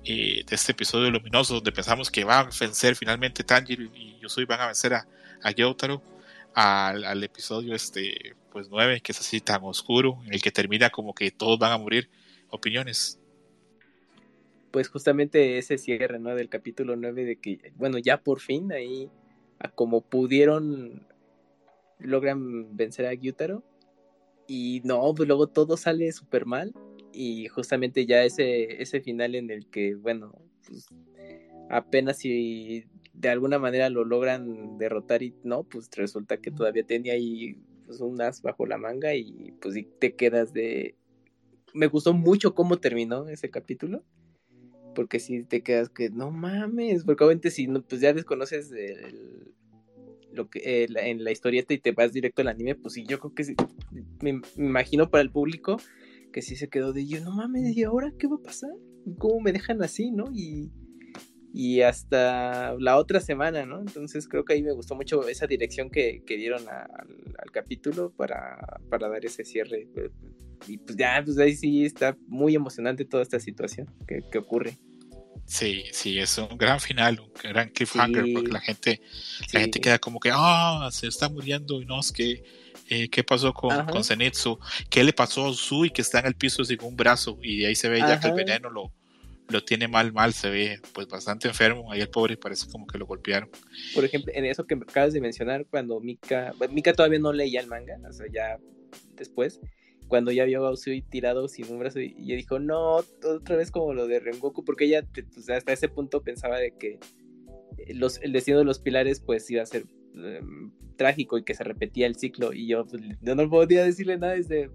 eh, 0.03 0.43
de 0.45 0.55
este 0.55 0.71
episodio 0.71 1.11
luminoso, 1.11 1.55
donde 1.55 1.71
pensamos 1.71 2.09
que 2.09 2.23
va 2.23 2.39
a 2.39 2.49
vencer 2.59 2.95
finalmente 2.95 3.43
Tanjiro 3.43 3.83
y 3.83 4.17
Yusui 4.19 4.45
van 4.45 4.61
a 4.61 4.65
vencer 4.67 4.93
a, 4.95 5.07
a 5.43 5.51
Gyotaro, 5.51 6.01
al, 6.55 7.03
al 7.03 7.23
episodio 7.23 7.75
este, 7.75 8.35
pues 8.53 8.69
9, 8.69 9.01
que 9.01 9.11
es 9.11 9.19
así 9.19 9.41
tan 9.41 9.63
oscuro, 9.63 10.19
en 10.27 10.33
el 10.35 10.41
que 10.41 10.51
termina 10.51 10.91
como 10.91 11.15
que 11.15 11.31
todos 11.31 11.57
van 11.57 11.71
a 11.71 11.77
morir. 11.79 12.07
Opiniones. 12.51 13.19
Pues 14.69 14.87
justamente 14.89 15.57
ese 15.57 15.79
cierre, 15.79 16.19
¿no? 16.19 16.35
Del 16.35 16.49
capítulo 16.49 16.95
9 16.95 17.25
de 17.25 17.35
que, 17.37 17.73
bueno, 17.75 17.97
ya 17.97 18.21
por 18.21 18.39
fin 18.39 18.71
ahí, 18.71 19.09
a 19.57 19.69
como 19.69 20.01
pudieron, 20.01 21.07
logran 21.97 22.77
vencer 22.77 23.07
a 23.07 23.13
Gyutaro. 23.15 23.63
Y 24.47 24.81
no, 24.83 25.13
pues 25.15 25.27
luego 25.27 25.47
todo 25.47 25.75
sale 25.75 26.11
súper 26.11 26.45
mal. 26.45 26.75
Y 27.11 27.47
justamente 27.47 28.05
ya 28.05 28.23
ese, 28.23 28.81
ese 28.83 29.01
final 29.01 29.33
en 29.33 29.49
el 29.49 29.65
que, 29.65 29.95
bueno, 29.95 30.31
pues 30.67 30.89
apenas 31.71 32.19
si 32.19 32.85
de 33.13 33.29
alguna 33.29 33.57
manera 33.57 33.89
lo 33.89 34.05
logran 34.05 34.77
derrotar 34.77 35.23
y 35.23 35.33
no, 35.43 35.63
pues 35.63 35.89
resulta 35.95 36.37
que 36.37 36.51
todavía 36.51 36.83
tenía 36.83 37.13
ahí 37.13 37.57
pues, 37.85 37.99
un 38.01 38.21
as 38.21 38.41
bajo 38.41 38.65
la 38.65 38.77
manga 38.77 39.15
y 39.15 39.53
pues 39.61 39.73
sí 39.75 39.87
te 39.99 40.13
quedas 40.15 40.53
de... 40.53 40.95
Me 41.73 41.87
gustó 41.87 42.13
mucho 42.13 42.53
cómo 42.53 42.77
terminó 42.77 43.27
ese 43.27 43.49
capítulo 43.49 44.03
porque 44.95 45.19
si 45.19 45.43
te 45.43 45.61
quedas 45.61 45.89
que 45.89 46.09
no 46.09 46.29
mames, 46.31 47.03
porque 47.03 47.23
obviamente 47.23 47.49
si 47.49 47.67
no, 47.67 47.81
pues 47.81 47.99
ya 48.01 48.13
desconoces 48.13 48.71
el- 48.71 49.53
lo 50.31 50.49
que 50.49 50.83
el- 50.83 50.97
en 50.97 51.23
la 51.23 51.31
historieta 51.31 51.73
y 51.73 51.79
te 51.79 51.91
vas 51.91 52.13
directo 52.13 52.41
al 52.41 52.47
anime, 52.49 52.75
pues 52.75 52.93
sí, 52.95 53.05
yo 53.07 53.19
creo 53.19 53.33
que 53.33 53.55
me, 54.21 54.33
me 54.33 54.41
imagino 54.57 55.09
para 55.09 55.21
el 55.21 55.31
público 55.31 55.77
que 56.31 56.41
sí 56.41 56.55
se 56.55 56.69
quedó 56.69 56.93
de 56.93 57.05
yo, 57.07 57.21
no 57.23 57.31
mames, 57.31 57.75
¿y 57.75 57.83
ahora 57.83 58.11
qué 58.17 58.27
va 58.27 58.35
a 58.37 58.43
pasar? 58.43 58.71
¿Cómo 59.17 59.39
me 59.41 59.51
dejan 59.51 59.81
así, 59.83 60.11
no? 60.11 60.25
Y, 60.33 60.71
y 61.55 61.81
hasta 61.81 62.73
la 62.79 62.97
otra 62.97 63.19
semana, 63.19 63.63
¿no? 63.65 63.79
Entonces 63.79 64.27
creo 64.27 64.43
que 64.43 64.53
ahí 64.53 64.63
me 64.63 64.71
gustó 64.73 64.95
mucho 64.95 65.27
esa 65.27 65.45
dirección 65.45 65.89
que, 65.91 66.23
que 66.25 66.35
dieron 66.35 66.67
a- 66.67 66.81
al, 66.81 67.35
al 67.37 67.51
capítulo 67.51 68.11
para, 68.11 68.57
para 68.89 69.07
dar 69.07 69.23
ese 69.23 69.45
cierre. 69.45 69.87
Y 70.67 70.77
pues 70.79 70.97
ya, 70.97 71.21
pues 71.23 71.37
ahí 71.37 71.55
sí 71.55 71.85
está 71.85 72.17
muy 72.27 72.55
emocionante 72.55 73.05
toda 73.05 73.21
esta 73.21 73.39
situación 73.39 73.87
que, 74.07 74.21
que 74.31 74.37
ocurre. 74.39 74.73
Sí, 75.45 75.83
sí, 75.91 76.17
es 76.19 76.37
un 76.37 76.57
gran 76.57 76.79
final, 76.79 77.19
un 77.19 77.31
gran 77.51 77.69
cliffhanger, 77.69 78.23
Sí. 78.23 78.33
porque 78.33 78.51
la 78.51 78.61
gente, 78.61 79.01
Sí. 79.41 79.45
la 79.53 79.59
gente 79.59 79.79
queda 79.81 79.99
como 79.99 80.19
que, 80.19 80.31
ah, 80.33 80.89
se 80.91 81.07
está 81.07 81.27
muriendo 81.29 81.81
y 81.81 81.85
no, 81.85 81.99
es 81.99 82.11
que, 82.13 82.43
eh, 82.89 83.09
¿qué 83.09 83.23
pasó 83.23 83.53
con, 83.53 83.71
Ajá. 83.73 83.85
con 83.87 84.03
Zenitsu? 84.05 84.57
¿Qué 84.89 85.03
le 85.03 85.11
pasó 85.13 85.45
a 85.45 85.49
Usui 85.49 85.89
que 85.89 86.01
está 86.01 86.19
en 86.19 86.27
el 86.27 86.35
piso 86.35 86.63
sin 86.63 86.81
un 86.81 86.95
brazo? 86.95 87.37
Y 87.43 87.59
de 87.59 87.67
ahí 87.67 87.75
se 87.75 87.89
ve 87.89 87.99
ya 87.99 88.19
que 88.21 88.27
el 88.29 88.33
veneno 88.33 88.69
lo, 88.69 88.93
lo 89.49 89.63
tiene 89.63 89.87
mal, 89.87 90.13
mal, 90.13 90.33
se 90.33 90.49
ve 90.49 90.79
pues 90.93 91.07
bastante 91.07 91.47
enfermo, 91.47 91.91
ahí 91.91 92.01
el 92.01 92.09
pobre 92.09 92.37
parece 92.37 92.67
como 92.71 92.87
que 92.87 92.97
lo 92.97 93.05
golpearon. 93.05 93.49
Por 93.93 94.05
ejemplo, 94.05 94.31
en 94.35 94.45
eso 94.45 94.65
que 94.65 94.75
acabas 94.75 95.13
de 95.13 95.21
mencionar, 95.21 95.65
cuando 95.65 95.99
Mika, 95.99 96.53
Mika 96.71 96.93
todavía 96.93 97.19
no 97.19 97.33
leía 97.33 97.61
el 97.61 97.67
manga, 97.67 97.97
o 98.07 98.13
sea, 98.13 98.27
ya 98.31 98.57
después, 99.15 99.59
cuando 100.07 100.31
ya 100.31 100.45
vio 100.45 100.65
a 100.65 100.71
Usui 100.71 101.01
tirado 101.01 101.47
sin 101.47 101.71
un 101.71 101.79
brazo 101.79 101.99
y, 101.99 102.15
y 102.17 102.35
dijo, 102.35 102.59
no, 102.59 102.97
otra 103.23 103.55
vez 103.55 103.71
como 103.71 103.93
lo 103.93 104.07
de 104.07 104.19
Rengoku, 104.19 104.63
porque 104.63 104.85
ella 104.85 105.05
hasta 105.49 105.73
ese 105.73 105.89
punto 105.89 106.21
pensaba 106.21 106.59
de 106.59 106.73
que 106.77 106.99
eh, 107.77 107.93
los, 107.93 108.21
el 108.21 108.31
destino 108.31 108.59
de 108.59 108.65
los 108.65 108.79
pilares 108.79 109.19
pues 109.19 109.49
iba 109.49 109.63
a 109.63 109.65
ser 109.65 109.85
em, 110.15 110.71
trágico 110.95 111.37
y 111.37 111.43
que 111.43 111.53
se 111.53 111.63
repetía 111.63 112.07
el 112.07 112.15
ciclo 112.15 112.53
y 112.53 112.67
yo, 112.67 112.85
pues, 112.85 113.01
yo 113.21 113.35
no 113.35 113.49
podía 113.49 113.83
decirle 113.83 114.17
nada 114.17 114.33
desde... 114.33 114.69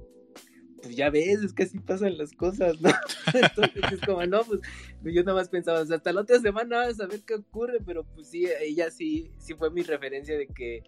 Pues 0.82 0.94
ya 0.94 1.10
ves, 1.10 1.42
es 1.42 1.52
que 1.52 1.64
así 1.64 1.78
pasan 1.80 2.16
las 2.16 2.32
cosas, 2.32 2.80
¿no? 2.80 2.90
Entonces 3.34 3.92
es 3.92 4.00
como, 4.00 4.24
no, 4.26 4.44
pues 4.44 4.60
yo 5.02 5.22
nada 5.24 5.38
más 5.38 5.48
pensaba, 5.48 5.80
hasta 5.80 6.12
la 6.12 6.20
otra 6.20 6.38
semana 6.38 6.78
vas 6.78 7.00
a 7.00 7.06
ver 7.06 7.20
qué 7.26 7.34
ocurre, 7.34 7.80
pero 7.84 8.05
pues 8.05 8.28
sí, 8.28 8.46
ella 8.60 8.90
sí, 8.90 9.32
sí 9.38 9.55
fue 9.55 9.70
mi 9.70 9.82
referencia 9.82 10.38
de 10.38 10.46
que 10.46 10.82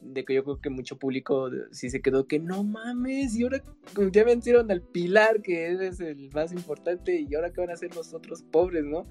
de 0.00 0.24
que 0.24 0.34
yo 0.34 0.44
creo 0.44 0.60
que 0.60 0.70
mucho 0.70 0.98
público 0.98 1.50
sí 1.70 1.90
se 1.90 2.00
quedó 2.00 2.26
que 2.26 2.38
no 2.38 2.64
mames, 2.64 3.36
y 3.36 3.44
ahora 3.44 3.62
ya 4.12 4.24
vencieron 4.24 4.70
al 4.70 4.82
Pilar, 4.82 5.42
que 5.42 5.72
es 5.72 6.00
el 6.00 6.30
más 6.32 6.52
importante, 6.52 7.20
y 7.20 7.34
ahora 7.34 7.52
qué 7.52 7.60
van 7.60 7.70
a 7.70 7.74
hacer 7.74 7.94
los 7.94 8.14
otros 8.14 8.42
pobres, 8.42 8.84
¿no? 8.84 9.06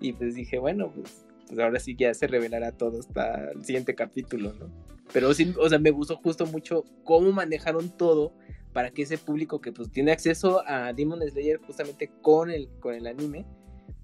Y 0.00 0.12
pues 0.12 0.34
dije, 0.34 0.58
bueno, 0.58 0.92
pues, 0.94 1.24
pues 1.46 1.58
ahora 1.58 1.80
sí 1.80 1.96
ya 1.98 2.12
se 2.14 2.26
revelará 2.26 2.72
todo 2.72 3.00
hasta 3.00 3.50
el 3.50 3.64
siguiente 3.64 3.94
capítulo, 3.94 4.52
¿no? 4.54 4.70
Pero 5.12 5.34
sí, 5.34 5.52
o 5.58 5.68
sea, 5.68 5.78
me 5.78 5.90
gustó 5.90 6.16
justo 6.16 6.46
mucho 6.46 6.84
cómo 7.04 7.32
manejaron 7.32 7.96
todo 7.96 8.32
para 8.72 8.90
que 8.90 9.02
ese 9.02 9.18
público 9.18 9.60
que 9.60 9.72
pues 9.72 9.90
tiene 9.90 10.12
acceso 10.12 10.62
a 10.66 10.92
Demon 10.92 11.20
Slayer 11.28 11.58
justamente 11.58 12.10
con 12.22 12.50
el, 12.50 12.68
con 12.80 12.94
el 12.94 13.06
anime, 13.06 13.46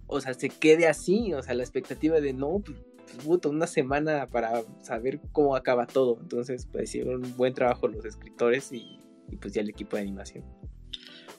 o 0.06 0.20
sea, 0.20 0.34
se 0.34 0.48
quede 0.48 0.86
así, 0.86 1.32
o 1.34 1.42
sea, 1.42 1.54
la 1.54 1.62
expectativa 1.62 2.20
de 2.20 2.32
no, 2.32 2.62
pues, 2.64 2.78
puto, 3.24 3.50
una 3.50 3.66
semana 3.66 4.26
para 4.26 4.62
saber 4.82 5.20
cómo 5.32 5.56
acaba 5.56 5.86
todo. 5.86 6.18
Entonces, 6.20 6.66
pues 6.70 6.90
hicieron 6.90 7.24
un 7.24 7.36
buen 7.36 7.54
trabajo 7.54 7.88
los 7.88 8.04
escritores 8.04 8.72
y, 8.72 8.98
y 9.30 9.36
pues 9.36 9.54
ya 9.54 9.62
el 9.62 9.70
equipo 9.70 9.96
de 9.96 10.02
animación. 10.02 10.44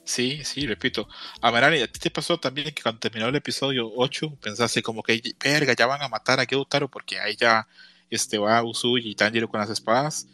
Sí, 0.04 0.42
sí, 0.42 0.66
repito. 0.66 1.06
A 1.42 1.52
Merani, 1.52 1.80
¿a 1.80 1.86
ti 1.86 2.00
te 2.00 2.10
pasó 2.10 2.38
también 2.38 2.72
que 2.72 2.82
cuando 2.82 2.98
terminó 2.98 3.28
el 3.28 3.36
episodio 3.36 3.92
8 3.94 4.38
pensaste 4.40 4.82
como 4.82 5.02
que, 5.02 5.20
verga, 5.44 5.74
ya 5.74 5.86
van 5.86 6.00
a 6.00 6.08
matar 6.08 6.40
a 6.40 6.44
Gyutaro 6.44 6.88
porque 6.88 7.18
ahí 7.20 7.36
ya 7.36 7.68
este, 8.08 8.38
va 8.38 8.62
Usui 8.62 9.02
y 9.10 9.14
Tanjiro 9.14 9.48
con 9.48 9.60
las 9.60 9.68
espadas? 9.68 10.26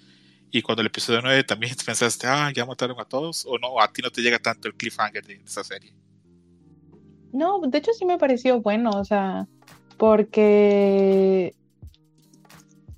Y 0.55 0.62
cuando 0.62 0.82
el 0.82 0.86
episodio 0.86 1.20
9 1.20 1.43
también 1.43 1.74
pensaste, 1.85 2.28
ah, 2.28 2.52
ya 2.55 2.64
mataron 2.64 3.01
a 3.01 3.05
todos, 3.05 3.44
o 3.44 3.59
no, 3.59 3.81
a 3.81 3.93
ti 3.93 4.02
no 4.02 4.10
te 4.10 4.22
llega 4.22 4.39
tanto 4.39 4.68
el 4.68 4.74
cliffhanger 4.74 5.26
de 5.26 5.43
esa 5.44 5.64
serie. 5.64 5.93
No, 7.32 7.60
de 7.60 7.76
hecho 7.76 7.93
sí 7.93 8.05
me 8.05 8.18
pareció 8.18 8.60
bueno, 8.60 8.90
o 8.90 9.05
sea, 9.05 9.48
porque 9.97 11.56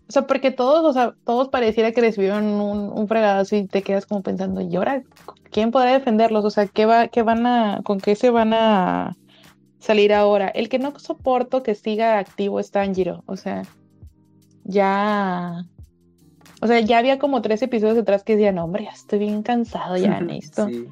o 0.07 0.12
sea, 0.12 0.27
porque 0.27 0.51
todos, 0.51 0.85
o 0.85 0.93
sea, 0.93 1.15
todos 1.24 1.49
pareciera 1.49 1.93
que 1.93 2.03
recibieron 2.03 2.45
un, 2.45 2.91
un 2.93 3.09
fregadazo 3.09 3.57
y 3.57 3.66
te 3.66 3.81
quedas 3.81 4.05
como 4.05 4.23
pensando, 4.23 4.61
¿y 4.61 4.77
ahora 4.77 5.03
quién 5.51 5.70
podrá 5.70 5.95
defenderlos? 5.95 6.45
O 6.45 6.51
sea, 6.51 6.66
¿qué 6.66 6.85
va, 6.85 7.09
qué 7.09 7.23
van 7.23 7.47
a, 7.47 7.81
con 7.85 8.01
qué 8.01 8.16
se 8.16 8.28
van 8.28 8.53
a 8.53 9.16
salir 9.78 10.12
ahora? 10.12 10.49
El 10.49 10.69
que 10.69 10.78
no 10.78 10.99
soporto 10.99 11.62
que 11.62 11.74
siga 11.74 12.19
activo 12.19 12.61
es 12.61 12.70
Tanjiro, 12.70 13.24
o 13.24 13.39
sea, 13.39 13.62
ya, 14.65 15.65
o 16.61 16.66
sea, 16.66 16.81
ya 16.81 16.99
había 16.99 17.19
como 17.19 17.43
tres 17.43 17.62
episodios 17.62 17.97
detrás 17.97 18.23
que 18.23 18.37
decían, 18.37 18.59
hombre, 18.59 18.85
ya 18.85 18.91
estoy 18.91 19.19
bien 19.20 19.43
cansado 19.43 19.97
ya 19.97 20.19
en 20.19 20.31
esto. 20.31 20.66
Sí. 20.69 20.87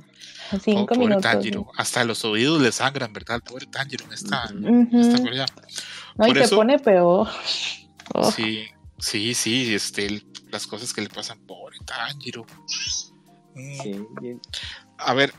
Cinco 0.63 0.83
Oh, 0.83 0.87
pobre 0.87 0.99
minutos. 1.01 1.23
Tanjiro. 1.23 1.67
Hasta 1.77 2.05
los 2.05 2.25
oídos 2.25 2.61
le 2.61 2.71
sangran, 2.71 3.13
¿verdad? 3.13 3.41
Pobre 3.43 3.67
Tanjiro 3.67 4.05
en 4.05 4.13
esta, 4.13 4.45
Ujú. 4.53 4.67
en 4.67 4.89
esta. 4.95 5.63
No, 6.17 6.27
y 6.27 6.31
Por 6.31 6.37
se 6.39 6.45
eso- 6.45 6.57
pone 6.57 6.79
peor. 6.79 7.29
Oh. 8.15 8.31
Sí, 8.31 8.65
sí, 8.99 9.35
sí, 9.35 9.75
este, 9.75 10.07
el- 10.07 10.27
las 10.51 10.67
cosas 10.67 10.93
que 10.93 11.01
le 11.01 11.09
pasan, 11.09 11.39
pobre 11.47 11.79
Tanjiro. 11.85 12.45
Mm, 13.55 13.83
Sí, 13.83 14.07
bien. 14.21 14.41
A 14.99 15.15
ver, 15.15 15.33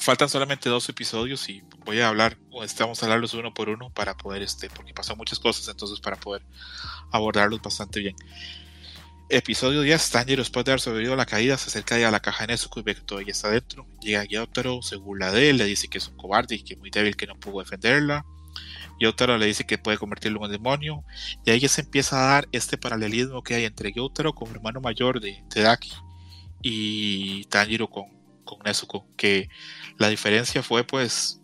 faltan 0.00 0.28
solamente 0.28 0.68
dos 0.68 0.88
episodios 0.88 1.48
y 1.48 1.62
voy 1.86 2.00
a 2.00 2.08
hablar, 2.08 2.36
o 2.50 2.64
este, 2.64 2.82
vamos 2.82 3.02
a 3.02 3.06
hablarlos 3.06 3.34
uno 3.34 3.54
por 3.54 3.68
uno 3.68 3.90
para 3.90 4.16
poder, 4.16 4.42
este, 4.42 4.68
porque 4.68 4.92
pasan 4.92 5.16
muchas 5.16 5.38
cosas, 5.38 5.68
entonces 5.68 6.00
para 6.00 6.16
poder 6.16 6.42
abordarlos 7.12 7.62
bastante 7.62 8.00
bien. 8.00 8.16
Episodio 9.30 9.82
10, 9.82 10.10
Tanjiro 10.10 10.40
después 10.40 10.64
de 10.64 10.72
haber 10.72 10.80
sobrevivido 10.80 11.12
a 11.12 11.16
la 11.16 11.26
caída 11.26 11.58
se 11.58 11.68
acerca 11.68 11.96
a 11.96 12.10
la 12.10 12.20
caja 12.20 12.46
de 12.46 12.54
Nezuko 12.54 12.80
y 12.80 12.82
ve 12.82 12.94
que 12.94 13.02
todavía 13.02 13.32
está 13.32 13.50
dentro. 13.50 13.86
Llega 14.00 14.24
Gyotaro, 14.24 14.80
se 14.80 14.96
burla 14.96 15.30
de 15.32 15.50
él, 15.50 15.58
le 15.58 15.66
dice 15.66 15.88
que 15.88 15.98
es 15.98 16.08
un 16.08 16.16
cobarde 16.16 16.54
y 16.54 16.62
que 16.62 16.74
es 16.74 16.80
muy 16.80 16.88
débil 16.88 17.14
que 17.14 17.26
no 17.26 17.38
pudo 17.38 17.58
defenderla. 17.58 18.24
Gyotaro 18.98 19.36
le 19.36 19.44
dice 19.44 19.66
que 19.66 19.76
puede 19.76 19.98
convertirlo 19.98 20.38
en 20.38 20.44
un 20.46 20.52
demonio. 20.52 21.04
Y 21.44 21.50
ahí 21.50 21.60
ya 21.60 21.68
se 21.68 21.82
empieza 21.82 22.16
a 22.16 22.32
dar 22.32 22.48
este 22.52 22.78
paralelismo 22.78 23.42
que 23.42 23.54
hay 23.54 23.64
entre 23.66 23.92
Gyotaro 23.92 24.34
como 24.34 24.52
hermano 24.52 24.80
mayor 24.80 25.20
de 25.20 25.44
Tedaki 25.50 25.92
y 26.62 27.44
Tanjiro 27.44 27.90
con, 27.90 28.06
con 28.44 28.60
Nezuko, 28.64 29.06
que 29.18 29.50
la 29.98 30.08
diferencia 30.08 30.62
fue 30.62 30.84
pues 30.84 31.38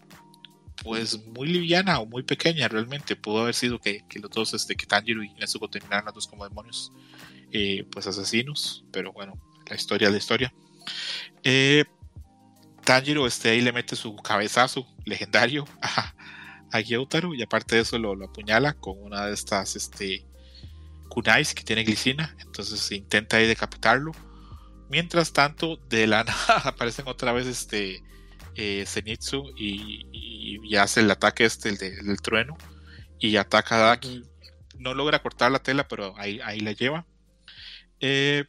pues 0.82 1.24
muy 1.26 1.48
liviana 1.48 1.98
o 1.98 2.06
muy 2.06 2.22
pequeña 2.22 2.68
realmente. 2.68 3.16
Pudo 3.16 3.42
haber 3.42 3.54
sido 3.54 3.78
que, 3.78 4.04
que 4.08 4.18
los 4.18 4.30
dos, 4.30 4.54
este, 4.54 4.74
que 4.74 4.86
Tanjiro 4.86 5.22
y 5.22 5.30
Nezuko 5.34 5.68
terminaran 5.68 6.04
los 6.06 6.14
dos 6.14 6.26
como 6.26 6.44
demonios, 6.44 6.92
eh, 7.54 7.86
pues 7.90 8.06
asesinos, 8.06 8.84
pero 8.92 9.12
bueno, 9.14 9.34
la 9.70 9.76
historia 9.76 10.08
es 10.08 10.12
la 10.12 10.18
historia. 10.18 10.54
Eh, 11.42 11.84
Tanjiro 12.84 13.26
este, 13.26 13.48
ahí 13.50 13.62
le 13.62 13.72
mete 13.72 13.96
su 13.96 14.14
cabezazo 14.16 14.86
legendario 15.06 15.64
a, 15.82 16.14
a 16.72 16.80
Gyutaro 16.80 17.34
y 17.34 17.42
aparte 17.42 17.76
de 17.76 17.82
eso 17.82 17.98
lo, 17.98 18.14
lo 18.14 18.26
apuñala 18.26 18.74
con 18.74 19.00
una 19.02 19.26
de 19.26 19.34
estas 19.34 19.76
este, 19.76 20.26
kunais 21.08 21.54
que 21.54 21.64
tiene 21.64 21.84
glicina, 21.84 22.36
entonces 22.40 22.90
intenta 22.92 23.38
ahí 23.38 23.46
decapitarlo. 23.46 24.12
Mientras 24.90 25.32
tanto, 25.32 25.76
de 25.88 26.06
la 26.06 26.24
nada 26.24 26.58
aparecen 26.64 27.06
otra 27.08 27.32
vez 27.32 27.46
este 27.46 28.02
eh, 28.56 28.84
Zenitsu 28.86 29.52
y, 29.56 30.06
y- 30.12 30.60
y 30.62 30.76
hace 30.76 31.00
el 31.00 31.10
ataque 31.10 31.44
este, 31.46 31.68
el, 31.70 31.78
de- 31.78 31.88
el 32.00 32.06
del 32.06 32.20
trueno, 32.20 32.56
y 33.18 33.36
ataca 33.36 33.76
a 33.76 33.86
Daki. 33.88 34.22
No 34.78 34.92
logra 34.92 35.22
cortar 35.22 35.50
la 35.52 35.60
tela, 35.60 35.88
pero 35.88 36.14
ahí, 36.18 36.40
ahí 36.44 36.60
la 36.60 36.72
lleva. 36.72 37.06
Eh, 38.06 38.44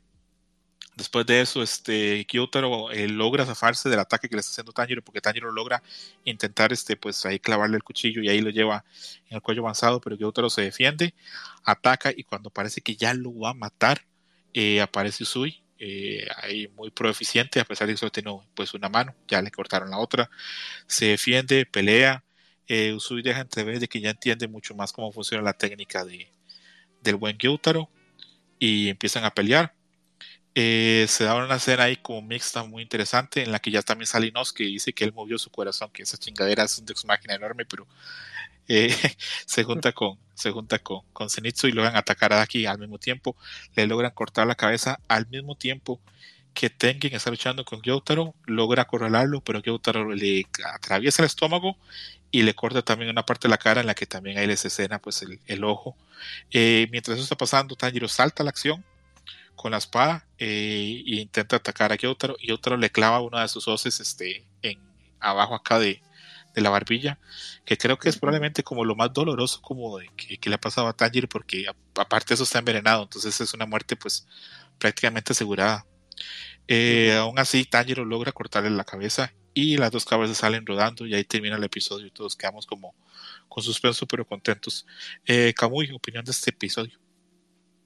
después 0.98 1.26
de 1.26 1.40
eso, 1.40 1.64
este, 1.64 2.27
Gyutaro 2.30 2.91
eh, 2.91 3.07
logra 3.07 3.45
zafarse 3.45 3.88
del 3.88 3.99
ataque 3.99 4.27
que 4.27 4.36
le 4.36 4.41
está 4.41 4.52
haciendo 4.52 4.73
Tanjiro, 4.73 5.02
porque 5.02 5.22
Tanjiro 5.22 5.49
logra 5.49 5.82
intentar 6.26 6.73
este, 6.73 6.98
pues, 6.98 7.26
ahí 7.26 7.40
clavarle 7.40 7.77
el 7.77 7.84
cuchillo 7.84 8.22
y 8.22 8.27
ahí 8.27 8.41
lo 8.41 8.49
lleva 8.49 8.84
en 9.30 9.38
el 9.38 9.41
cuello 9.41 9.61
avanzado, 9.61 10.02
pero 10.02 10.18
Gyutaro 10.18 10.49
se 10.49 10.61
defiende, 10.61 11.14
ataca 11.64 12.11
y 12.14 12.26
cuando 12.26 12.49
parece 12.49 12.82
que 12.82 12.98
ya 12.98 13.14
lo 13.14 13.34
va 13.40 13.52
a 13.52 13.53
matar, 13.53 14.02
eh, 14.53 14.82
aparece 14.82 15.23
Usui, 15.23 15.64
ahí 16.44 16.68
muy 16.76 16.91
proeficiente, 16.91 17.61
a 17.61 17.65
pesar 17.65 17.88
de 17.88 17.94
que 17.94 17.98
solo 17.98 18.11
tiene 18.11 18.38
pues, 18.56 18.73
una 18.73 18.90
mano, 18.90 19.15
ya 19.26 19.41
le 19.41 19.52
cortaron 19.52 19.90
la 19.90 19.99
otra, 19.99 20.30
se 20.86 21.06
defiende, 21.06 21.65
pelea, 21.65 22.26
Usui 22.94 23.22
deja 23.22 23.40
entrever 23.40 23.80
de 23.80 23.88
que 23.88 24.02
ya 24.02 24.10
entiende 24.10 24.49
mucho 24.49 24.76
más 24.76 24.91
cómo 24.91 25.14
funciona 25.14 25.44
la 25.44 25.53
técnica 25.53 26.03
de, 26.03 26.30
del 27.02 27.15
buen 27.15 27.38
Gyutaro 27.38 27.90
y 28.60 28.90
empiezan 28.90 29.26
a 29.26 29.32
pelear. 29.32 29.73
Eh, 30.57 31.06
se 31.10 31.26
da 31.26 31.36
una 31.36 31.56
escena 31.56 31.84
ahí 31.84 31.98
como 31.98 32.22
mixta 32.22 32.64
muy 32.64 32.82
interesante 32.82 33.44
en 33.44 33.52
la 33.52 33.60
que 33.60 33.72
ya 33.72 33.82
también 33.82 34.07
sale 34.07 34.27
Inosuke 34.27 34.61
y 34.61 34.73
dice 34.73 34.94
que 34.94 35.03
él 35.03 35.14
movió 35.14 35.38
su 35.38 35.49
corazón, 35.52 35.90
que 35.91 36.03
esa 36.03 36.18
chingadera 36.18 36.64
es 36.64 36.77
un 36.77 36.86
Deus 36.86 37.03
máquina 37.06 37.36
enorme, 37.36 37.65
pero 37.65 37.88
eh, 38.68 38.90
se 39.45 39.64
junta 39.64 39.91
con 39.91 40.18
se 40.34 40.52
junta 40.52 40.80
con, 40.80 41.02
con 41.14 41.30
Zenitsu 41.30 41.68
y 41.68 41.72
logran 41.72 41.95
atacar 41.95 42.34
a 42.34 42.38
Daki 42.38 42.65
al 42.65 42.80
mismo 42.80 42.99
tiempo, 42.99 43.36
le 43.76 43.88
logran 43.88 44.11
cortar 44.11 44.48
la 44.48 44.56
cabeza 44.56 44.99
al 45.07 45.27
mismo 45.27 45.56
tiempo 45.56 46.02
que 46.53 46.69
Tengen 46.69 47.14
está 47.14 47.30
luchando 47.30 47.65
con 47.65 47.82
Gyutaro, 47.82 48.34
logra 48.45 48.84
acorralarlo, 48.84 49.41
pero 49.41 49.61
Gyutaro 49.61 50.14
le 50.14 50.45
atraviesa 50.73 51.22
el 51.22 51.27
estómago 51.27 51.77
y 52.40 52.44
le 52.44 52.53
corta 52.53 52.82
también 52.82 53.10
una 53.12 53.26
parte 53.26 53.48
de 53.48 53.52
la 53.52 53.57
cara 53.57 53.82
en 53.82 53.88
la 53.88 53.95
que 53.95 54.06
también 54.06 54.38
ahí 54.38 54.48
les 54.48 54.66
escena 54.66 54.99
pues 54.99 55.22
el, 55.22 55.40
el 55.48 55.64
ojo. 55.64 55.95
Eh, 56.52 56.88
mientras 56.91 57.16
eso 57.16 57.24
está 57.24 57.38
pasando, 57.38 57.76
Tanjiro 57.76 58.07
salta 58.07 58.44
a 58.44 58.45
la 58.45 58.49
acción 58.49 58.84
con 59.56 59.72
la 59.72 59.78
espada 59.78 60.28
eh, 60.38 61.03
e 61.07 61.16
intenta 61.22 61.56
atacar 61.57 61.91
a 61.91 61.95
Gyutaro 61.95 62.36
y 62.40 62.48
Gyutaro 62.48 62.78
le 62.78 62.90
clava 62.91 63.22
una 63.22 63.41
de 63.41 63.48
sus 63.48 63.68
hoces 63.68 63.99
este, 64.02 64.45
en, 64.62 64.80
abajo 65.20 65.56
acá 65.56 65.80
de, 65.80 66.02
de 66.53 66.62
la 66.62 66.70
barbilla, 66.70 67.20
que 67.66 67.78
creo 67.78 67.98
que 67.98 68.10
es 68.10 68.18
probablemente 68.18 68.64
como 68.64 68.84
lo 68.86 68.95
más 68.95 69.14
doloroso 69.14 69.62
como 69.62 69.98
de 69.98 70.10
que, 70.18 70.38
que 70.38 70.49
le 70.49 70.56
ha 70.56 70.60
pasado 70.60 70.88
a 70.88 70.94
Tanjiro 70.94 71.30
porque 71.30 71.66
a- 71.68 72.02
aparte 72.02 72.34
eso 72.34 72.44
está 72.44 72.60
envenenado, 72.60 73.03
entonces 73.03 73.40
es 73.41 73.53
una 73.53 73.66
muerte 73.66 73.95
pues 73.95 74.28
prácticamente 74.78 75.32
asegurada. 75.34 75.86
Eh, 76.68 77.14
aún 77.18 77.40
así, 77.40 77.66
Tanjiro 77.66 78.03
logra 78.06 78.32
cortarle 78.32 78.70
la 78.72 78.84
cabeza 78.84 79.34
y 79.56 79.77
las 79.77 79.90
dos 79.90 80.06
cabezas 80.06 80.38
salen 80.38 80.65
rodando 80.65 81.07
y 81.07 81.15
ahí 81.15 81.23
termina 81.23 81.56
el 81.56 81.64
episodio 81.64 82.06
y 82.06 82.11
todos 82.11 82.36
quedamos 82.36 82.68
como 82.68 82.94
con 83.48 83.64
suspenso 83.64 84.06
pero 84.06 84.27
contentos. 84.27 84.86
Eh, 85.26 85.53
Kamui, 85.56 85.91
opinión 85.91 86.23
de 86.26 86.32
este 86.32 86.52
episodio. 86.52 86.99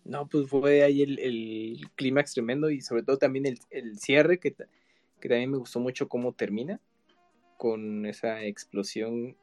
No, 0.04 0.28
pues 0.28 0.50
fue 0.50 0.84
ahí 0.84 1.04
el, 1.04 1.20
el 1.20 1.88
clímax 1.96 2.34
tremendo 2.34 2.72
y 2.72 2.82
sobre 2.82 3.04
todo 3.04 3.18
también 3.18 3.46
el, 3.46 3.60
el 3.70 4.00
cierre 4.00 4.40
que, 4.40 4.52
que 4.52 5.30
también 5.30 5.52
me 5.52 5.58
gustó 5.58 5.80
mucho 5.80 6.10
cómo 6.10 6.34
termina 6.34 6.82
con 7.58 8.08
esa 8.08 8.44
explosión 8.44 9.38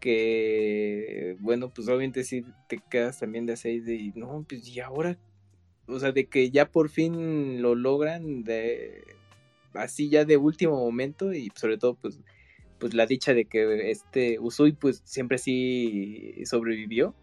que, 0.00 1.36
bueno, 1.38 1.70
pues 1.72 1.86
obviamente 1.86 2.24
sí 2.24 2.44
te 2.68 2.80
quedas 2.90 3.20
también 3.20 3.46
de 3.46 3.56
seis 3.56 3.84
de, 3.84 4.12
no, 4.16 4.44
pues 4.48 4.66
y 4.66 4.80
ahora, 4.80 5.16
o 5.86 6.00
sea, 6.00 6.10
de 6.10 6.26
que 6.26 6.50
ya 6.50 6.68
por 6.68 6.88
fin 6.88 7.62
lo 7.62 7.76
logran 7.76 8.42
de 8.42 9.04
así 9.74 10.08
ya 10.08 10.24
de 10.24 10.36
último 10.36 10.76
momento 10.76 11.32
y 11.32 11.50
sobre 11.54 11.78
todo 11.78 11.94
pues 11.94 12.18
pues 12.78 12.94
la 12.94 13.06
dicha 13.06 13.34
de 13.34 13.44
que 13.44 13.90
este 13.90 14.38
Usui 14.40 14.72
pues 14.72 15.02
siempre 15.04 15.36
sí 15.38 16.34
sobrevivió 16.46 17.14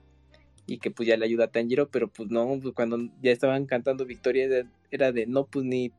y 0.68 0.78
que 0.78 0.92
pues 0.92 1.08
ya 1.08 1.18
le 1.18 1.26
ayuda 1.26 1.46
a 1.46 1.52
Tanjiro, 1.52 1.90
pero 1.90 2.10
pues 2.10 2.30
no, 2.30 2.60
pues 2.62 2.76
cuando 2.76 3.00
ya 3.22 3.32
estaban 3.32 3.66
cantando 3.66 4.06
victoria 4.06 4.68
era- 4.92 5.12
de 5.12 5.26
no, 5.26 5.46
pues 5.46 5.66
ni 5.66 5.92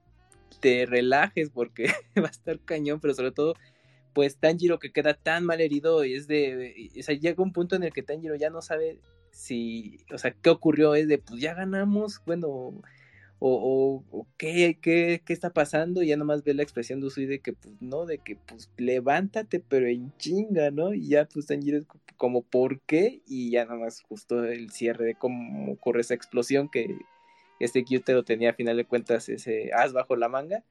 te 0.60 0.86
relajes 0.86 1.50
porque 1.50 1.86
va 2.16 2.28
a 2.28 2.30
estar 2.30 2.60
cañón, 2.60 3.00
pero 3.00 3.14
sobre 3.14 3.32
todo 3.32 3.54
pues 4.12 4.36
Tanjiro 4.36 4.78
que 4.78 4.92
queda 4.92 5.14
tan 5.14 5.44
mal 5.44 5.60
herido 5.60 6.04
y 6.04 6.14
es 6.14 6.28
de, 6.28 6.90
o 6.98 7.02
sea, 7.02 7.14
llega 7.14 7.42
un 7.42 7.52
punto 7.52 7.76
en 7.76 7.82
el 7.82 7.92
que 7.92 8.02
Tanjiro 8.02 8.36
ya 8.36 8.50
no 8.50 8.62
sabe 8.62 8.98
si, 9.30 9.98
o 10.12 10.18
sea, 10.18 10.32
qué 10.32 10.50
ocurrió, 10.50 10.94
es 10.94 11.08
de 11.08 11.18
pues 11.18 11.40
ya 11.40 11.54
ganamos, 11.54 12.20
bueno, 12.26 12.80
o, 13.40 14.05
o, 14.10 14.27
¿qué, 14.36 14.78
qué, 14.81 15.23
qué, 15.24 15.32
está 15.32 15.51
pasando, 15.51 16.02
y 16.02 16.09
ya 16.09 16.16
nomás 16.16 16.43
ve 16.43 16.55
la 16.55 16.62
expresión 16.62 17.01
de 17.01 17.06
Usui 17.06 17.27
de 17.27 17.40
que, 17.40 17.52
pues, 17.52 17.74
no, 17.81 18.05
de 18.05 18.19
que, 18.19 18.36
pues, 18.36 18.70
levántate, 18.77 19.60
pero 19.60 19.86
en 19.86 20.12
chinga, 20.19 20.70
¿no? 20.70 20.93
Y 20.93 21.09
ya, 21.09 21.27
pues, 21.27 21.47
Tanjiro 21.47 21.78
es 21.78 21.86
como, 22.16 22.43
¿por 22.43 22.81
qué? 22.81 23.23
Y 23.27 23.51
ya 23.51 23.65
nomás 23.65 24.02
justo 24.02 24.44
el 24.44 24.70
cierre 24.70 25.05
de 25.05 25.15
cómo 25.15 25.73
ocurre 25.73 26.01
esa 26.01 26.15
explosión 26.15 26.69
que 26.69 26.97
este 27.60 27.85
lo 28.09 28.24
tenía 28.24 28.51
a 28.51 28.55
final 28.55 28.77
de 28.77 28.85
cuentas 28.85 29.28
ese 29.28 29.70
as 29.73 29.93
bajo 29.93 30.16
la 30.16 30.28
manga, 30.28 30.65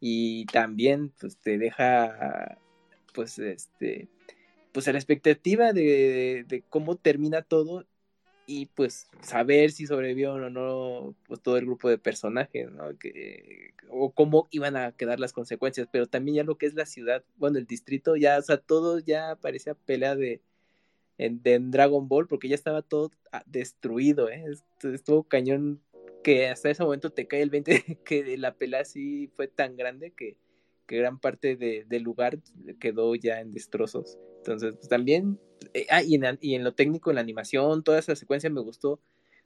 y 0.00 0.46
también, 0.46 1.12
pues, 1.20 1.38
te 1.38 1.56
deja, 1.58 2.58
pues, 3.14 3.38
este, 3.38 4.08
pues, 4.72 4.86
a 4.88 4.92
la 4.92 4.98
expectativa 4.98 5.72
de 5.72 6.64
cómo 6.68 6.96
termina 6.96 7.42
todo, 7.42 7.86
y 8.46 8.66
pues 8.66 9.08
saber 9.20 9.70
si 9.70 9.86
sobrevivió 9.86 10.34
o 10.34 10.50
no 10.50 11.14
pues, 11.26 11.40
todo 11.40 11.56
el 11.56 11.66
grupo 11.66 11.88
de 11.88 11.98
personajes, 11.98 12.70
¿no? 12.70 12.98
Que, 12.98 13.74
o 13.88 14.10
cómo 14.12 14.48
iban 14.50 14.76
a 14.76 14.92
quedar 14.92 15.20
las 15.20 15.32
consecuencias, 15.32 15.88
pero 15.90 16.06
también 16.06 16.36
ya 16.36 16.44
lo 16.44 16.58
que 16.58 16.66
es 16.66 16.74
la 16.74 16.86
ciudad, 16.86 17.24
bueno, 17.36 17.58
el 17.58 17.66
distrito, 17.66 18.16
ya, 18.16 18.38
o 18.38 18.42
sea, 18.42 18.58
todo 18.58 18.98
ya 18.98 19.36
parecía 19.36 19.74
pelea 19.74 20.16
de, 20.16 20.40
en, 21.18 21.42
de 21.42 21.58
Dragon 21.60 22.08
Ball, 22.08 22.26
porque 22.26 22.48
ya 22.48 22.54
estaba 22.54 22.82
todo 22.82 23.10
ah, 23.32 23.42
destruido, 23.46 24.28
¿eh? 24.30 24.44
Estuvo 24.82 25.24
cañón 25.24 25.80
que 26.22 26.48
hasta 26.48 26.70
ese 26.70 26.82
momento 26.82 27.10
te 27.10 27.26
cae 27.26 27.42
el 27.42 27.50
20 27.50 27.98
que 28.04 28.36
la 28.38 28.54
pelea 28.54 28.84
sí 28.84 29.30
fue 29.34 29.48
tan 29.48 29.76
grande 29.76 30.12
que, 30.12 30.36
que 30.86 30.98
gran 30.98 31.18
parte 31.18 31.56
de, 31.56 31.84
del 31.88 32.02
lugar 32.02 32.38
quedó 32.80 33.14
ya 33.14 33.40
en 33.40 33.52
destrozos. 33.52 34.18
Entonces, 34.38 34.74
pues 34.74 34.88
también, 34.88 35.38
eh, 35.74 35.86
ah, 35.90 36.02
y 36.02 36.14
en, 36.14 36.38
y 36.40 36.54
en, 36.54 36.64
lo 36.64 36.74
técnico, 36.74 37.10
en 37.10 37.16
la 37.16 37.20
animación, 37.20 37.82
toda 37.82 37.98
esa 37.98 38.16
secuencia 38.16 38.50
me 38.50 38.60
gustó 38.60 39.00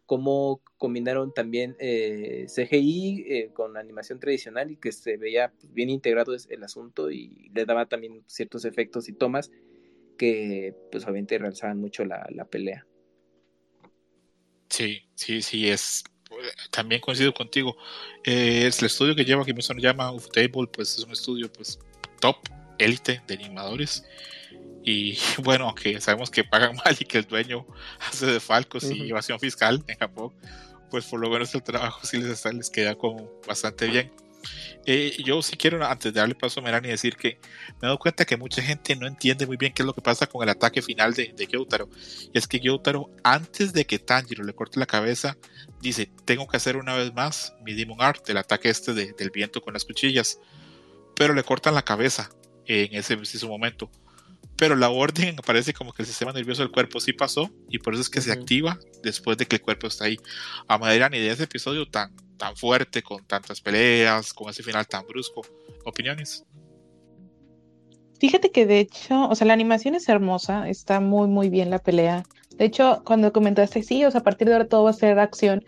cómo 0.07 0.63
combinaron 0.79 1.35
también 1.35 1.77
eh, 1.81 2.47
CGI 2.49 3.25
eh, 3.29 3.51
con 3.53 3.77
animación 3.77 4.21
tradicional 4.21 4.71
y 4.71 4.77
que 4.77 4.93
se 4.93 5.17
veía 5.17 5.53
pues, 5.59 5.73
bien 5.73 5.91
integrado 5.91 6.35
el 6.49 6.63
asunto 6.63 7.11
y 7.11 7.51
le 7.53 7.67
daba 7.67 7.87
también 7.87 8.23
ciertos 8.27 8.65
efectos 8.65 9.09
y 9.09 9.13
tomas 9.13 9.51
que 10.17 10.75
pues 10.91 11.05
obviamente 11.05 11.37
realzaban 11.39 11.79
mucho 11.79 12.05
la, 12.05 12.27
la 12.31 12.45
pelea. 12.45 12.87
Sí, 14.69 15.03
sí, 15.15 15.43
sí, 15.43 15.69
es 15.69 16.05
también 16.71 17.01
coincido 17.01 17.33
contigo. 17.35 17.77
Eh, 18.25 18.67
es 18.67 18.81
el 18.81 18.87
estudio 18.87 19.15
que 19.15 19.25
lleva, 19.25 19.45
que 19.45 19.55
me 19.55 19.63
llama 19.63 20.13
Table, 20.33 20.69
pues 20.73 20.99
es 20.99 21.05
un 21.05 21.13
estudio 21.13 21.53
pues 21.53 21.79
top, 22.21 22.37
élite 22.79 23.23
de 23.27 23.35
animadores. 23.35 24.05
Y 24.87 25.19
bueno, 25.43 25.67
aunque 25.67 26.01
sabemos 26.01 26.31
que 26.31 26.45
pagan 26.45 26.77
mal 26.85 26.97
y 26.99 27.05
que 27.05 27.19
el 27.19 27.27
dueño 27.27 27.67
hace 28.09 28.27
de 28.27 28.41
falcos 28.41 28.85
y 28.85 29.11
evasión 29.11 29.39
fiscal 29.39 29.85
en 29.89 29.99
Japón, 29.99 30.33
pues 30.91 31.05
por 31.05 31.21
lo 31.21 31.29
menos 31.29 31.55
el 31.55 31.63
trabajo 31.63 32.07
sí 32.07 32.19
les, 32.19 32.45
les 32.47 32.71
queda 32.71 32.95
como 32.95 33.31
bastante 33.47 33.89
bien. 33.89 34.13
Eh, 34.85 35.17
yo 35.25 35.43
sí 35.43 35.57
quiero, 35.57 35.85
antes 35.85 36.15
de 36.15 36.21
darle 36.21 36.37
paso 36.37 36.61
a 36.61 36.63
Melanie, 36.63 36.93
decir 36.93 37.17
que 37.17 37.41
me 37.71 37.79
he 37.83 37.87
dado 37.87 37.99
cuenta 37.99 38.25
que 38.25 38.37
mucha 38.37 38.63
gente 38.63 38.95
no 38.95 39.09
entiende 39.09 39.45
muy 39.45 39.57
bien 39.57 39.73
qué 39.73 39.83
es 39.83 39.87
lo 39.87 39.93
que 39.93 40.01
pasa 40.01 40.29
con 40.29 40.45
el 40.45 40.49
ataque 40.49 40.81
final 40.83 41.15
de, 41.15 41.35
de 41.37 41.47
Gyotaro. 41.47 41.89
Y 42.33 42.39
es 42.39 42.47
que 42.47 42.61
Gyotaro, 42.61 43.11
antes 43.25 43.73
de 43.73 43.87
que 43.87 43.99
Tanjiro 43.99 44.45
le 44.45 44.55
corte 44.55 44.79
la 44.79 44.87
cabeza, 44.87 45.37
dice: 45.81 46.09
Tengo 46.25 46.47
que 46.47 46.59
hacer 46.59 46.77
una 46.77 46.95
vez 46.95 47.13
más 47.13 47.55
mi 47.65 47.75
Demon 47.75 48.01
Art, 48.01 48.31
el 48.31 48.37
ataque 48.37 48.69
este 48.69 48.95
del 48.95 49.31
viento 49.31 49.61
con 49.61 49.75
las 49.75 49.85
cuchillas. 49.85 50.39
Pero 51.17 51.35
le 51.35 51.43
cortan 51.43 51.75
la 51.75 51.83
cabeza 51.83 52.31
en 52.67 52.95
ese 52.95 53.17
preciso 53.17 53.49
momento 53.49 53.91
pero 54.57 54.77
la 54.77 54.91
orden 54.91 55.37
aparece 55.39 55.73
como 55.73 55.93
que 55.93 56.03
el 56.03 56.07
sistema 56.07 56.33
nervioso 56.33 56.63
del 56.63 56.73
cuerpo 56.73 57.01
sí 57.01 57.13
pasó 57.13 57.51
y 57.69 57.79
por 57.79 57.95
eso 57.95 58.03
es 58.03 58.11
que 58.11 58.21
se 58.21 58.33
activa 58.33 58.79
después 59.03 59.37
de 59.39 59.47
que 59.47 59.57
el 59.57 59.63
cuerpo 59.63 59.87
está 59.87 60.07
ahí. 60.07 60.19
A 60.69 60.79
manera 60.79 61.09
ni 61.09 61.19
de 61.19 61.31
ese 61.31 61.45
episodio 61.45 61.87
tan, 61.87 62.15
tan 62.37 62.57
fuerte, 62.57 63.03
con 63.03 63.25
tantas 63.27 63.61
peleas, 63.61 64.33
con 64.33 64.51
ese 64.51 64.63
final 64.63 64.87
tan 64.87 65.07
brusco. 65.07 65.43
¿Opiniones? 65.85 66.45
Fíjate 68.19 68.51
que 68.51 68.67
de 68.67 68.81
hecho, 68.81 69.29
o 69.29 69.35
sea, 69.35 69.47
la 69.47 69.53
animación 69.53 69.95
es 69.95 70.09
hermosa, 70.09 70.69
está 70.69 71.01
muy, 71.01 71.29
muy 71.29 71.51
bien 71.51 71.71
la 71.71 71.79
pelea. 71.79 72.25
De 72.57 72.65
hecho, 72.65 73.03
cuando 73.05 73.33
comentaste, 73.33 73.83
sí, 73.83 74.05
o 74.05 74.11
sea, 74.11 74.21
a 74.21 74.25
partir 74.25 74.49
de 74.49 74.55
ahora 74.55 74.69
todo 74.69 74.85
va 74.85 74.91
a 74.91 74.95
ser 74.95 75.19
acción, 75.19 75.63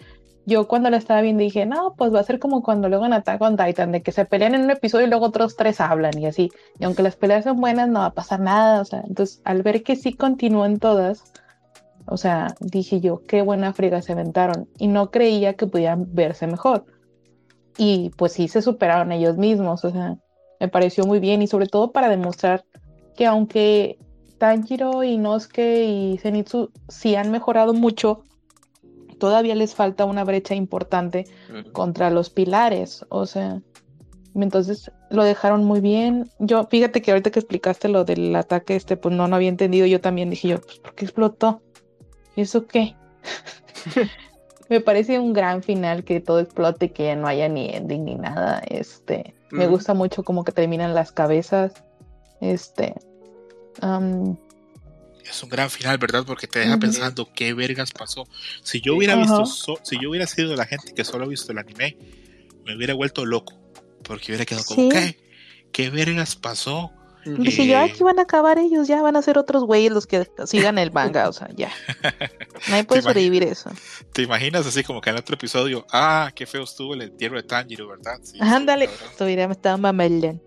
yo 0.49 0.67
cuando 0.67 0.89
la 0.89 0.97
estaba 0.97 1.21
viendo 1.21 1.43
dije, 1.43 1.67
no, 1.67 1.95
pues 1.95 2.13
va 2.13 2.21
a 2.21 2.25
ser 2.25 2.39
como 2.39 2.63
cuando 2.63 2.89
luego 2.89 3.05
en 3.05 3.13
Attack 3.13 3.41
on 3.43 3.59
Titan, 3.59 3.93
de 3.93 4.03
que 4.03 4.13
se 4.13 4.25
pelean 4.25 4.55
en 4.55 4.63
un 4.63 4.71
episodio 4.71 5.07
y 5.07 5.11
luego 5.11 5.27
otros 5.27 5.57
tres 5.57 5.79
hablan 5.79 6.19
y 6.19 6.25
así. 6.25 6.51
Y 6.79 6.85
aunque 6.85 7.03
las 7.03 7.17
peleas 7.17 7.45
son 7.45 7.61
buenas, 7.61 7.87
no 7.89 8.01
va 8.01 8.07
a 8.07 8.15
pasar 8.15 8.41
nada. 8.41 8.81
O 8.81 8.85
sea, 8.87 9.03
entonces 9.07 9.43
al 9.45 9.63
ver 9.63 9.83
que 9.83 9.95
sí 9.95 10.15
continúan 10.15 10.79
todas, 10.79 11.23
o 12.07 12.17
sea, 12.17 12.55
dije 12.61 13.01
yo, 13.01 13.21
qué 13.27 13.43
buena 13.43 13.75
friga 13.75 14.01
se 14.01 14.13
aventaron. 14.13 14.69
Y 14.79 14.89
no 14.89 15.11
creía 15.11 15.53
que 15.53 15.67
pudieran 15.67 16.07
verse 16.15 16.47
mejor. 16.47 16.87
Y 17.77 18.11
pues 18.17 18.33
sí 18.33 18.49
se 18.49 18.63
superaron 18.63 19.13
ellos 19.13 19.37
mismos. 19.37 19.85
O 19.85 19.91
sea, 19.91 20.17
me 20.61 20.69
pareció 20.69 21.05
muy 21.05 21.21
bien 21.21 21.43
y 21.43 21.47
sobre 21.47 21.67
todo 21.67 21.93
para 21.93 22.09
demostrar 22.09 22.65
que 23.17 23.27
aunque 23.27 23.99
Tanjiro, 24.39 25.05
Inosuke 25.05 25.85
y 25.85 26.17
Zenitsu 26.17 26.71
sí 26.89 27.17
han 27.17 27.31
mejorado 27.31 27.75
mucho, 27.75 28.23
todavía 29.19 29.55
les 29.55 29.75
falta 29.75 30.05
una 30.05 30.25
brecha 30.25 30.55
importante 30.55 31.27
contra 31.73 32.11
los 32.11 32.31
pilares, 32.31 33.05
o 33.09 33.27
sea, 33.27 33.61
entonces 34.35 34.91
lo 35.11 35.25
dejaron 35.25 35.65
muy 35.65 35.81
bien. 35.81 36.31
Yo, 36.39 36.67
fíjate 36.67 37.03
que 37.03 37.11
ahorita 37.11 37.31
que 37.31 37.41
explicaste 37.41 37.89
lo 37.89 38.05
del 38.05 38.35
ataque 38.37 38.77
este, 38.77 38.97
pues 38.97 39.15
no, 39.15 39.27
no 39.29 39.37
había 39.37 39.49
entendido, 39.49 39.87
yo 39.87 40.01
también 40.01 40.31
dije 40.31 40.49
yo, 40.49 40.61
pues 40.61 40.79
¿por 40.79 40.95
qué 40.95 41.05
explotó? 41.05 41.63
¿Y 42.37 42.43
eso 42.43 42.67
qué? 42.67 42.95
me 44.69 44.81
parece 44.81 45.19
un 45.19 45.33
gran 45.33 45.63
final 45.63 46.05
que 46.05 46.21
todo 46.21 46.41
explote, 46.41 46.93
que 46.93 47.15
no 47.17 47.27
haya 47.27 47.49
ni 47.49 47.71
ending 47.71 48.05
ni 48.05 48.15
nada. 48.15 48.63
Este, 48.69 49.35
me 49.51 49.67
gusta 49.67 49.95
mucho 49.95 50.23
como 50.23 50.45
que 50.45 50.53
terminan 50.53 50.95
las 50.95 51.11
cabezas. 51.13 51.73
Este, 52.41 52.95
es 55.31 55.43
un 55.43 55.49
gran 55.49 55.71
final, 55.71 55.99
¿verdad? 55.99 56.25
Porque 56.27 56.47
te 56.47 56.61
deja 56.61 56.79
pensando 56.79 57.31
qué 57.35 57.55
vergas 57.55 57.93
pasó. 57.93 58.27
Si 58.63 58.81
yo 58.81 58.95
hubiera 58.97 59.17
visto, 59.17 59.79
si 59.83 59.99
yo 60.01 60.11
hubiera 60.11 60.27
sido 60.27 60.57
la 60.57 60.67
gente 60.67 60.93
que 60.95 61.05
solo 61.05 61.25
ha 61.25 61.29
visto 61.29 61.53
el 61.53 61.59
anime, 61.59 61.97
me 62.65 62.77
hubiera 62.77 62.95
vuelto 62.95 63.25
loco. 63.25 63.55
Porque 64.03 64.27
hubiera 64.33 64.45
quedado 64.45 64.65
como, 64.65 64.89
¿qué? 64.89 65.19
¿Qué 65.73 65.91
vergas 65.91 66.37
pasó? 66.37 66.93
Dije 67.25 67.67
yo, 67.67 67.79
aquí 67.79 68.03
van 68.03 68.19
a 68.19 68.23
acabar 68.23 68.59
ellos, 68.59 68.89
ya 68.89 69.03
van 69.03 69.17
a 69.17 69.23
ser 69.23 69.39
otros 69.39 69.65
güeyes 69.65 69.93
los 69.93 70.07
que 70.07 70.27
sigan 70.47 70.79
el 70.79 70.93
manga, 70.93 71.29
o 71.29 71.33
sea, 71.33 71.49
ya. 71.55 71.71
Nadie 72.71 72.85
puede 72.85 73.03
sobrevivir 73.03 73.43
eso. 73.43 73.71
¿Te 74.13 74.23
imaginas 74.23 74.67
así 74.67 74.83
como 74.83 75.01
que 75.01 75.11
en 75.11 75.17
otro 75.17 75.35
episodio, 75.35 75.85
ah, 75.93 76.31
qué 76.35 76.47
feo 76.47 76.63
estuvo 76.63 76.95
el 76.95 77.03
entierro 77.03 77.37
de 77.37 77.43
Tanjiro, 77.43 77.89
¿verdad? 77.89 78.19
Sí, 78.23 78.39
Ándale, 78.41 78.89
sí, 78.89 79.25
hubiera 79.25 79.45
estado 79.51 79.77
mamellan. 79.79 80.41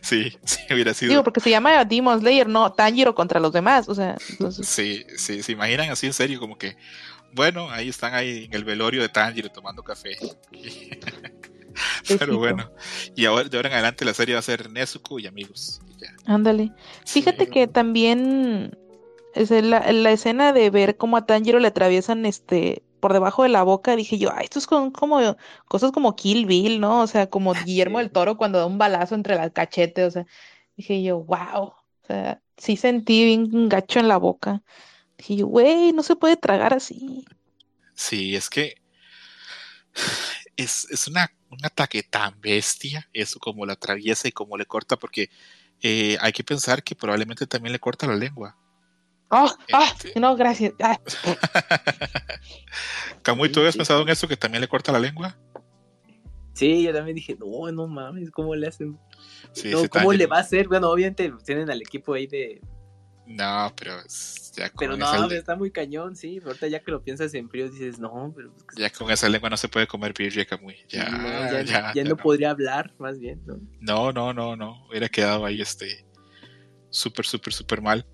Sí, 0.00 0.36
sí, 0.44 0.60
hubiera 0.70 0.94
sido. 0.94 1.10
Digo, 1.10 1.24
porque 1.24 1.40
se 1.40 1.50
llama 1.50 1.84
Demon 1.84 2.20
Slayer, 2.20 2.48
no 2.48 2.72
Tanjiro 2.72 3.14
contra 3.14 3.40
los 3.40 3.52
demás, 3.52 3.88
o 3.88 3.94
sea. 3.94 4.16
Sí, 4.62 5.04
sí, 5.16 5.42
se 5.42 5.52
imaginan 5.52 5.90
así 5.90 6.06
en 6.06 6.12
serio, 6.12 6.40
como 6.40 6.58
que, 6.58 6.76
bueno, 7.32 7.70
ahí 7.70 7.88
están 7.88 8.14
ahí 8.14 8.44
en 8.44 8.54
el 8.54 8.64
velorio 8.64 9.02
de 9.02 9.08
Tanjiro 9.08 9.50
tomando 9.50 9.82
café. 9.82 10.16
Pero 12.18 12.38
bueno, 12.38 12.70
y 13.14 13.26
ahora, 13.26 13.48
de 13.48 13.56
ahora 13.56 13.68
en 13.68 13.74
adelante 13.74 14.04
la 14.06 14.14
serie 14.14 14.34
va 14.34 14.38
a 14.38 14.42
ser 14.42 14.70
Nezuko 14.70 15.18
y 15.18 15.26
amigos. 15.26 15.80
Ándale. 16.24 16.72
Fíjate 17.04 17.48
que 17.48 17.66
también 17.66 18.78
es 19.34 19.50
la, 19.50 19.92
la, 19.92 20.10
escena 20.10 20.54
de 20.54 20.70
ver 20.70 20.96
cómo 20.96 21.18
a 21.18 21.26
Tanjiro 21.26 21.58
le 21.58 21.68
atraviesan 21.68 22.24
este 22.24 22.82
por 23.00 23.12
debajo 23.12 23.42
de 23.42 23.48
la 23.48 23.62
boca, 23.62 23.96
dije 23.96 24.18
yo, 24.18 24.30
ay, 24.34 24.44
esto 24.44 24.58
es 24.58 24.66
como, 24.66 24.92
como 24.92 25.36
cosas 25.66 25.92
como 25.92 26.16
Kill 26.16 26.46
Bill, 26.46 26.80
¿no? 26.80 27.02
O 27.02 27.06
sea, 27.06 27.28
como 27.28 27.52
Guillermo 27.64 27.98
del 27.98 28.10
Toro 28.10 28.36
cuando 28.36 28.58
da 28.58 28.66
un 28.66 28.78
balazo 28.78 29.14
entre 29.14 29.36
las 29.36 29.52
cachetes, 29.52 30.06
o 30.06 30.10
sea, 30.10 30.26
dije 30.76 31.02
yo, 31.02 31.20
wow, 31.20 31.64
o 31.64 32.06
sea, 32.06 32.40
sí 32.56 32.76
sentí 32.76 33.24
bien 33.24 33.54
un 33.54 33.68
gacho 33.68 34.00
en 34.00 34.08
la 34.08 34.16
boca. 34.16 34.62
Dije 35.18 35.36
yo, 35.36 35.46
güey, 35.46 35.92
no 35.92 36.02
se 36.02 36.16
puede 36.16 36.36
tragar 36.36 36.74
así. 36.74 37.24
Sí, 37.94 38.36
es 38.36 38.50
que 38.50 38.76
es, 40.56 40.86
es 40.90 41.08
una, 41.08 41.32
un 41.50 41.64
ataque 41.64 42.02
tan 42.02 42.40
bestia, 42.40 43.08
eso 43.12 43.38
como 43.38 43.64
la 43.66 43.74
atraviesa 43.74 44.28
y 44.28 44.32
como 44.32 44.56
le 44.56 44.66
corta, 44.66 44.96
porque 44.96 45.30
eh, 45.82 46.16
hay 46.20 46.32
que 46.32 46.44
pensar 46.44 46.82
que 46.82 46.94
probablemente 46.94 47.46
también 47.46 47.72
le 47.72 47.78
corta 47.78 48.06
la 48.06 48.16
lengua. 48.16 48.56
Oh, 49.28 49.52
ah, 49.72 49.94
no, 50.16 50.36
gracias. 50.36 50.72
Ah. 50.80 50.98
Camuy, 53.22 53.50
¿tú 53.50 53.60
habías 53.60 53.76
pensado 53.76 54.02
en 54.02 54.08
eso 54.08 54.28
que 54.28 54.36
también 54.36 54.60
le 54.60 54.68
corta 54.68 54.92
la 54.92 55.00
lengua? 55.00 55.36
Sí, 56.52 56.84
yo 56.84 56.92
también 56.92 57.16
dije, 57.16 57.36
no, 57.38 57.70
no 57.72 57.86
mames, 57.86 58.30
¿cómo 58.30 58.54
le 58.54 58.68
hacen? 58.68 58.98
¿Cómo 59.90 60.12
le 60.12 60.26
va 60.26 60.38
a 60.38 60.40
hacer? 60.40 60.68
Bueno, 60.68 60.90
obviamente 60.90 61.32
tienen 61.44 61.70
al 61.70 61.82
equipo 61.82 62.14
ahí 62.14 62.26
de. 62.26 62.60
No, 63.26 63.72
pero 63.76 63.96
ya 64.56 64.70
con 64.70 64.78
Pero 64.78 64.96
no, 64.96 65.30
está 65.30 65.56
muy 65.56 65.72
cañón, 65.72 66.14
sí. 66.14 66.40
Ahorita 66.44 66.68
ya 66.68 66.80
que 66.80 66.92
lo 66.92 67.02
piensas 67.02 67.34
en 67.34 67.50
frío 67.50 67.68
dices, 67.68 67.98
no, 67.98 68.32
pero. 68.34 68.54
Ya 68.76 68.88
con 68.90 69.10
esa 69.10 69.28
lengua 69.28 69.50
no 69.50 69.56
se 69.56 69.68
puede 69.68 69.88
comer 69.88 70.14
birria, 70.16 70.46
Camuy. 70.46 70.76
Ya, 70.88 71.10
no, 71.10 71.62
ya, 71.62 71.92
ya, 71.92 72.04
no, 72.04 72.16
podría 72.16 72.50
hablar, 72.50 72.94
más 72.98 73.18
bien, 73.18 73.42
¿no? 73.44 73.58
No, 73.80 74.12
no, 74.12 74.32
no, 74.32 74.54
no. 74.54 74.86
Hubiera 74.88 75.08
quedado 75.08 75.44
ahí 75.44 75.60
este. 75.60 76.06
Súper, 76.90 77.26
súper, 77.26 77.52
súper 77.52 77.82
mal. 77.82 78.06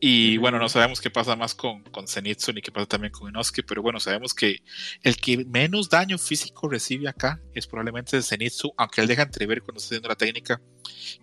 Y 0.00 0.36
bueno, 0.36 0.58
no 0.58 0.68
sabemos 0.68 1.00
qué 1.00 1.10
pasa 1.10 1.34
más 1.34 1.54
con, 1.54 1.82
con 1.84 2.06
Zenitsu 2.06 2.52
ni 2.52 2.60
qué 2.60 2.70
pasa 2.70 2.86
también 2.86 3.12
con 3.12 3.28
Inosuke, 3.28 3.62
pero 3.62 3.80
bueno, 3.80 4.00
sabemos 4.00 4.34
que 4.34 4.58
el 5.02 5.16
que 5.16 5.44
menos 5.46 5.88
daño 5.88 6.18
físico 6.18 6.68
recibe 6.68 7.08
acá 7.08 7.40
es 7.54 7.66
probablemente 7.66 8.20
Zenitsu, 8.20 8.72
aunque 8.76 9.00
él 9.00 9.06
deja 9.06 9.22
entrever 9.22 9.62
cuando 9.62 9.78
está 9.78 9.94
haciendo 9.94 10.08
la 10.08 10.16
técnica 10.16 10.60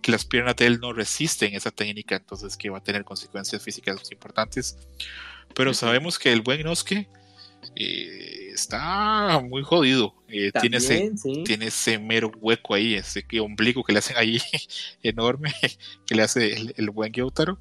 que 0.00 0.10
las 0.10 0.24
piernas 0.24 0.56
de 0.56 0.66
él 0.66 0.80
no 0.80 0.92
resisten 0.92 1.54
esa 1.54 1.70
técnica, 1.70 2.16
entonces 2.16 2.56
que 2.56 2.70
va 2.70 2.78
a 2.78 2.82
tener 2.82 3.04
consecuencias 3.04 3.62
físicas 3.62 4.10
importantes. 4.10 4.76
Pero 5.54 5.74
sabemos 5.74 6.18
que 6.18 6.32
el 6.32 6.42
buen 6.42 6.60
Inosuke 6.60 7.08
eh, 7.76 8.50
está 8.52 9.40
muy 9.40 9.62
jodido. 9.62 10.14
Eh, 10.28 10.50
tiene, 10.60 10.78
ese, 10.78 11.12
sí. 11.16 11.44
tiene 11.44 11.66
ese 11.66 11.98
mero 11.98 12.32
hueco 12.40 12.74
ahí, 12.74 12.94
ese 12.94 13.24
ombligo 13.40 13.84
que 13.84 13.92
le 13.92 13.98
hacen 14.00 14.16
ahí 14.16 14.38
enorme, 15.02 15.52
que 16.06 16.14
le 16.14 16.22
hace 16.22 16.54
el, 16.54 16.74
el 16.76 16.90
buen 16.90 17.12
Gyotaro. 17.12 17.58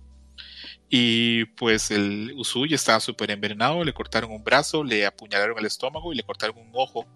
Y 0.94 1.46
pues 1.46 1.90
el 1.90 2.34
Usui 2.36 2.74
estaba 2.74 3.00
súper 3.00 3.32
envenenado, 3.32 3.82
le 3.86 3.94
cortaron 3.94 4.30
un 4.30 4.44
brazo, 4.44 4.84
le 4.84 5.06
apuñalaron 5.06 5.58
el 5.58 5.66
estómago 5.66 6.12
y 6.12 6.18
le 6.18 6.24
cortaron 6.24 6.58
un 6.58 6.70
ojo. 6.74 7.08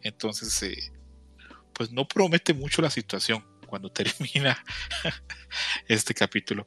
Entonces, 0.00 0.62
eh, 0.62 0.92
pues 1.74 1.92
no 1.92 2.08
promete 2.08 2.54
mucho 2.54 2.80
la 2.80 2.88
situación 2.88 3.44
cuando 3.66 3.92
termina 3.92 4.64
este 5.88 6.14
capítulo. 6.14 6.66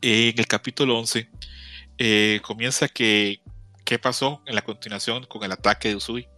En 0.00 0.38
el 0.38 0.46
capítulo 0.46 0.98
11 0.98 1.28
eh, 1.98 2.40
comienza 2.42 2.88
que 2.88 3.42
qué 3.84 3.98
pasó 3.98 4.42
en 4.46 4.54
la 4.54 4.62
continuación 4.62 5.26
con 5.26 5.44
el 5.44 5.52
ataque 5.52 5.88
de 5.88 5.96
Usui. 5.96 6.28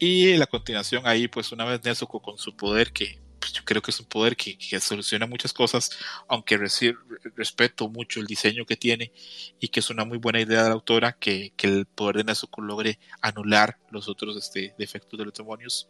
Y 0.00 0.32
en 0.32 0.40
la 0.40 0.46
continuación 0.46 1.06
ahí, 1.06 1.28
pues 1.28 1.52
una 1.52 1.66
vez 1.66 1.84
Nezuko 1.84 2.20
con 2.20 2.36
su 2.36 2.56
poder, 2.56 2.92
que 2.92 3.20
pues, 3.40 3.52
yo 3.52 3.64
creo 3.64 3.82
que 3.82 3.90
es 3.90 3.98
un 3.98 4.06
poder 4.06 4.36
que, 4.36 4.56
que 4.56 4.78
soluciona 4.78 5.26
muchas 5.26 5.52
cosas, 5.52 5.90
aunque 6.28 6.58
reci- 6.58 6.96
respeto 7.34 7.88
mucho 7.88 8.20
el 8.20 8.26
diseño 8.26 8.64
que 8.64 8.76
tiene 8.76 9.10
y 9.58 9.68
que 9.68 9.80
es 9.80 9.90
una 9.90 10.04
muy 10.04 10.18
buena 10.18 10.40
idea 10.40 10.62
de 10.62 10.68
la 10.68 10.74
autora 10.74 11.12
que, 11.12 11.52
que 11.56 11.66
el 11.66 11.86
poder 11.86 12.18
de 12.18 12.24
Nezuko 12.24 12.60
logre 12.60 12.98
anular 13.20 13.78
los 13.90 14.08
otros 14.08 14.36
este, 14.36 14.74
defectos 14.78 15.18
de 15.18 15.24
los 15.24 15.34
demonios. 15.34 15.88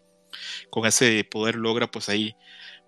Con 0.70 0.86
ese 0.86 1.24
poder 1.24 1.56
logra 1.56 1.90
pues 1.90 2.08
ahí 2.08 2.36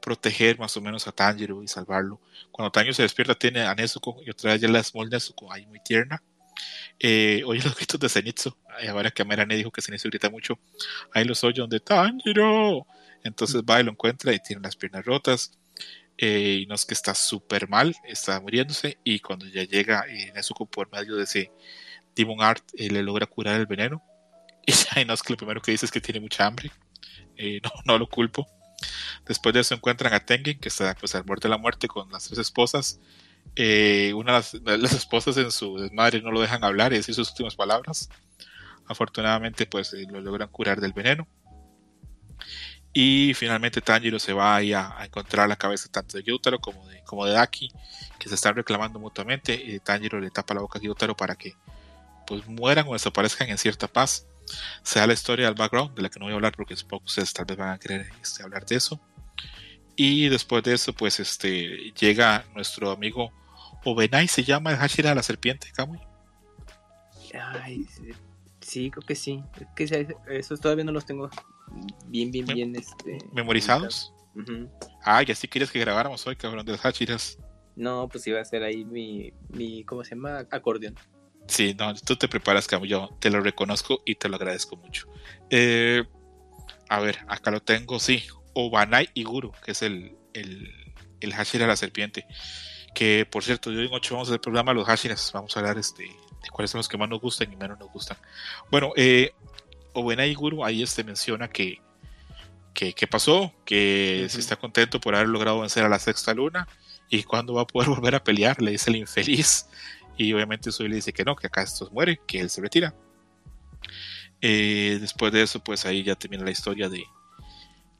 proteger 0.01 0.59
más 0.59 0.77
o 0.77 0.81
menos 0.81 1.09
a 1.09 1.13
Tanjiro 1.13 1.63
y 1.63 1.69
salvarlo. 1.69 2.21
Cuando 2.53 2.71
Tanjiro 2.71 2.95
se 2.95 3.03
despierta 3.03 3.35
tiene 3.35 3.63
a 3.63 3.75
Nezuko 3.75 4.21
y 4.25 4.31
otra 4.31 4.53
vez 4.53 4.61
ya 4.61 4.69
la 4.69 4.83
Small 4.83 5.11
Nezuko 5.11 5.53
ahí 5.53 5.67
muy 5.67 5.81
tierna. 5.81 6.23
Eh, 7.01 7.43
oye 7.45 7.61
los 7.63 7.75
gritos 7.75 7.99
de 7.99 8.09
Zenitsu. 8.09 8.57
Ahora 8.89 9.11
que 9.11 9.23
Amerane 9.23 9.57
dijo 9.57 9.73
que 9.73 9.83
Zenitsu 9.83 10.09
grita 10.09 10.31
mucho. 10.31 10.59
Ahí 11.13 11.25
los 11.25 11.43
oye 11.43 11.61
donde 11.61 11.81
Tanjiro. 11.81 12.87
Entonces 13.25 13.63
va 13.63 13.81
y 13.81 13.85
lo 13.85 13.93
encuentra 13.93 14.33
y 14.33 14.41
tiene 14.41 14.63
las 14.63 14.77
piernas 14.77 15.05
rotas. 15.05 15.53
Eh, 16.19 16.61
y 16.63 16.67
no 16.67 16.75
es 16.75 16.85
que 16.85 16.95
está 16.95 17.15
súper 17.15 17.69
mal, 17.69 17.95
está 18.05 18.41
muriéndose. 18.41 18.99
Y 19.05 19.21
cuando 19.21 19.47
ya 19.47 19.65
llega 19.65 20.05
Nezuko 20.35 20.67
por 20.67 20.91
medio 20.93 21.17
de 21.17 21.25
ese 21.25 21.53
Demon 22.15 22.43
Art, 22.43 22.63
eh, 22.75 22.91
le 22.91 23.03
logra 23.03 23.27
curar 23.27 23.61
el 23.61 23.67
veneno. 23.67 24.03
Y 24.65 24.73
ya 24.73 25.05
no 25.05 25.15
es 25.15 25.23
que 25.23 25.33
lo 25.33 25.37
primero 25.37 25.61
que 25.61 25.73
dice 25.73 25.87
es 25.87 25.91
que 25.91 26.01
tiene 26.01 26.21
mucha 26.21 26.47
hambre. 26.47 26.71
Eh, 27.37 27.61
no, 27.65 27.71
no 27.85 27.99
lo 27.99 28.09
culpo. 28.09 28.47
Después 29.27 29.53
de 29.53 29.61
eso 29.61 29.75
encuentran 29.75 30.13
a 30.15 30.25
Tengen, 30.25 30.61
que 30.61 30.69
está 30.69 30.95
pues 30.95 31.17
al 31.17 31.25
borde 31.25 31.43
de 31.43 31.49
la 31.49 31.59
muerte 31.59 31.89
con 31.89 32.11
las 32.13 32.27
tres 32.27 32.39
esposas. 32.39 33.01
Una 33.57 33.63
de 33.65 34.15
las, 34.15 34.55
las 34.55 34.93
esposas 34.93 35.37
en 35.39 35.51
su 35.51 35.79
desmadre 35.79 36.23
no 36.23 36.31
lo 36.31 36.41
dejan 36.41 36.63
hablar 36.63 36.93
y 36.93 36.97
decir 36.97 37.15
sus 37.15 37.31
últimas 37.31 37.57
palabras. 37.57 38.09
Afortunadamente, 38.87 39.67
pues 39.67 39.93
lo 39.93 40.21
logran 40.21 40.49
curar 40.49 40.81
del 40.81 40.93
veneno. 40.93 41.27
Y 42.95 43.33
finalmente 43.35 43.81
Tanjiro 43.81 44.19
se 44.19 44.33
va 44.33 44.57
ahí 44.57 44.73
a, 44.73 44.99
a 44.99 45.07
encontrar 45.07 45.49
la 45.49 45.57
cabeza 45.57 45.89
tanto 45.91 46.17
de 46.17 46.23
Gyutaro 46.23 46.59
como 46.61 46.87
de, 46.89 47.03
como 47.05 47.25
de 47.25 47.33
Daki, 47.33 47.73
que 48.19 48.29
se 48.29 48.35
están 48.35 48.55
reclamando 48.55 48.99
mutuamente. 48.99 49.55
Y 49.55 49.79
Tanjiro 49.79 50.21
le 50.21 50.31
tapa 50.31 50.55
la 50.55 50.61
boca 50.61 50.79
a 50.79 50.83
Gyutaro 50.83 51.17
para 51.17 51.35
que 51.35 51.55
pues 52.27 52.47
mueran 52.47 52.87
o 52.89 52.93
desaparezcan 52.93 53.49
en 53.49 53.59
cierta 53.59 53.89
paz. 53.89 54.27
Se 54.83 54.99
da 54.99 55.07
la 55.07 55.15
historia 55.15 55.47
del 55.47 55.55
background, 55.55 55.95
de 55.95 56.03
la 56.03 56.11
que 56.11 56.19
no 56.19 56.27
voy 56.27 56.33
a 56.33 56.37
hablar 56.37 56.53
porque 56.55 56.77
supongo 56.77 57.05
que 57.05 57.07
ustedes 57.07 57.33
tal 57.33 57.47
vez 57.47 57.57
van 57.57 57.71
a 57.71 57.79
querer 57.79 58.11
este, 58.21 58.43
hablar 58.43 58.67
de 58.67 58.77
eso. 58.77 59.01
Y 59.97 60.29
después 60.29 60.63
de 60.63 60.75
eso, 60.75 60.93
pues 60.93 61.21
este 61.21 61.93
llega 61.99 62.45
nuestro 62.55 62.91
amigo 62.91 63.33
Obenai, 63.85 64.29
se 64.29 64.45
llama 64.45 64.71
el 64.71 64.77
Hashira 64.77 65.15
la 65.15 65.23
serpiente, 65.23 65.71
Kamui. 65.73 65.99
Ay, 67.35 67.87
sí, 68.73 68.85
sí, 68.85 68.91
creo 68.91 69.07
que 69.07 69.15
sí. 69.15 69.43
Es 69.61 69.67
que 69.77 69.89
sí, 69.89 70.15
esos 70.29 70.61
todavía 70.61 70.85
no 70.85 70.93
los 70.93 71.05
tengo 71.05 71.29
bien, 72.07 72.31
bien, 72.31 72.47
bien. 72.47 72.77
Este, 72.77 73.19
¿Memorizados? 73.33 74.13
Ujú. 74.35 74.71
Ah, 75.05 75.23
y 75.27 75.31
así 75.31 75.47
querías 75.49 75.71
que 75.71 75.79
grabáramos 75.79 76.27
hoy, 76.27 76.37
cabrón, 76.37 76.65
de 76.65 76.73
los 76.73 76.81
Hashiras. 76.81 77.39
No, 77.77 78.09
pues 78.09 78.27
iba 78.27 78.41
a 78.41 78.45
ser 78.45 78.63
ahí 78.63 78.85
mi, 78.85 79.33
mi 79.49 79.85
¿cómo 79.85 80.05
se 80.05 80.15
llama? 80.15 80.47
Acordeón. 80.51 80.95
Sí, 81.49 81.75
no, 81.79 81.95
tú 81.95 82.17
te 82.17 82.29
preparas, 82.29 82.67
Camu, 82.67 82.87
yo 82.87 83.11
te 83.19 83.31
lo 83.31 83.41
reconozco 83.41 84.03
y 84.05 84.15
te 84.15 84.29
lo 84.29 84.37
agradezco 84.37 84.77
mucho. 84.77 85.09
Eh, 85.51 86.05
a 86.89 87.01
ver, 87.01 87.19
acá 87.29 87.51
lo 87.51 87.61
tengo, 87.61 87.99
sí. 87.99 88.23
Obanai 88.55 89.09
Iguru, 89.15 89.53
que 89.65 89.73
es 89.73 89.83
el, 89.83 90.17
el, 90.35 90.71
el 91.21 91.35
Hashira 91.35 91.67
la 91.67 91.77
serpiente. 91.77 92.27
Que 92.95 93.27
por 93.31 93.43
cierto, 93.43 93.73
yo 93.73 93.81
en 93.81 93.89
8 93.91 94.15
vamos 94.15 94.29
a 94.29 94.33
hacer 94.33 94.41
programa 94.41 94.73
de 94.73 94.77
los 94.77 94.87
Hashiras. 94.87 95.31
Vamos 95.33 95.57
a 95.57 95.61
hablar 95.61 95.79
este, 95.79 96.07
de 96.43 96.51
cuáles 96.51 96.71
son 96.71 96.79
los 96.79 96.89
que 96.89 96.99
más 96.99 97.09
nos 97.09 97.21
gustan 97.21 97.53
y 97.53 97.57
menos 97.57 97.79
nos 97.79 97.91
gustan. 97.91 98.17
Bueno, 98.71 98.93
eh, 98.97 99.33
Obanai 99.93 100.31
Iguru 100.31 100.65
ahí 100.65 100.83
este 100.83 101.05
menciona 101.05 101.49
que, 101.49 101.81
que, 102.75 102.93
que 102.93 103.07
pasó, 103.07 103.53
que 103.65 104.27
se 104.29 104.41
está 104.41 104.57
contento 104.57 105.01
por 105.01 105.15
haber 105.15 105.29
logrado 105.29 105.61
vencer 105.61 105.85
a 105.85 105.89
la 105.89 105.99
sexta 105.99 106.35
luna 106.35 106.67
y 107.09 107.23
cuándo 107.25 107.55
va 107.55 107.63
a 107.63 107.67
poder 107.67 107.89
volver 107.91 108.15
a 108.15 108.25
pelear, 108.25 108.61
le 108.61 108.73
dice 108.73 108.91
el 108.91 108.97
infeliz. 108.97 109.67
Y 110.17 110.33
obviamente 110.33 110.73
Sui 110.73 110.89
le 110.89 110.97
dice 110.97 111.13
que 111.13 111.25
no, 111.25 111.37
que 111.37 111.47
acá 111.47 111.63
estos 111.63 111.93
muere, 111.93 112.21
que 112.27 112.41
él 112.41 112.51
se 112.51 112.61
retira. 112.61 112.95
Eh, 114.41 114.99
después 115.01 115.33
de 115.33 115.43
eso, 115.43 115.63
pues 115.63 115.87
ahí 115.87 116.03
ya 116.03 116.17
termina 116.17 116.45
la 116.45 116.51
historia 116.51 116.89
de, 116.89 117.05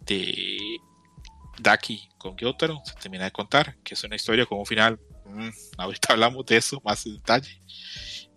de 0.01 0.79
Daki 1.59 2.09
con 2.19 2.37
Gyotaro. 2.37 2.83
Se 2.85 2.95
termina 2.95 3.25
de 3.25 3.31
contar, 3.31 3.77
que 3.85 3.95
es 3.95 4.05
una 4.05 4.17
historia 4.17 4.47
con 4.47 4.59
un 4.59 4.67
final. 4.67 4.99
mm, 5.25 5.49
ahorita 5.79 6.13
hablamos 6.13 6.45
de 6.47 6.57
eso 6.57 6.81
más 6.85 7.07
en 7.07 7.17
detalle. 7.17 7.61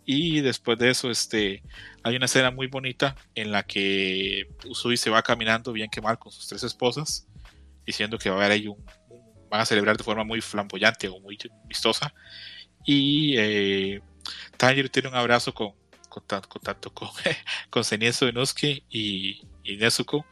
Y 0.05 0.41
después 0.41 0.77
de 0.77 0.89
eso, 0.91 1.09
este, 1.09 1.63
hay 2.03 2.15
una 2.15 2.25
escena 2.25 2.51
muy 2.51 2.67
bonita 2.67 3.15
en 3.33 3.51
la 3.51 3.63
que 3.63 4.47
Usui 4.65 4.97
se 4.97 5.09
va 5.09 5.23
caminando 5.23 5.73
bien 5.73 5.89
que 5.89 6.01
mal 6.01 6.19
con 6.19 6.31
sus 6.31 6.47
tres 6.47 6.63
esposas, 6.63 7.27
diciendo 7.85 8.19
que 8.19 8.29
va 8.29 8.35
a 8.35 8.39
haber 8.39 8.51
ahí 8.51 8.67
un, 8.67 8.83
van 9.49 9.61
a 9.61 9.65
celebrar 9.65 9.97
de 9.97 10.03
forma 10.03 10.23
muy 10.23 10.41
flamboyante 10.41 11.07
o 11.07 11.19
muy 11.19 11.37
vistosa. 11.67 12.13
Y 12.85 13.35
eh, 13.37 14.01
Tanjiro 14.57 14.89
tiene 14.89 15.09
un 15.09 15.15
abrazo 15.15 15.53
con, 15.53 15.73
con, 16.09 16.23
con 16.23 16.91
con, 16.93 17.09
con 17.69 17.83
Inosuke 18.29 18.83
y, 18.89 19.41
y 19.63 19.77
Nezuko. 19.77 20.25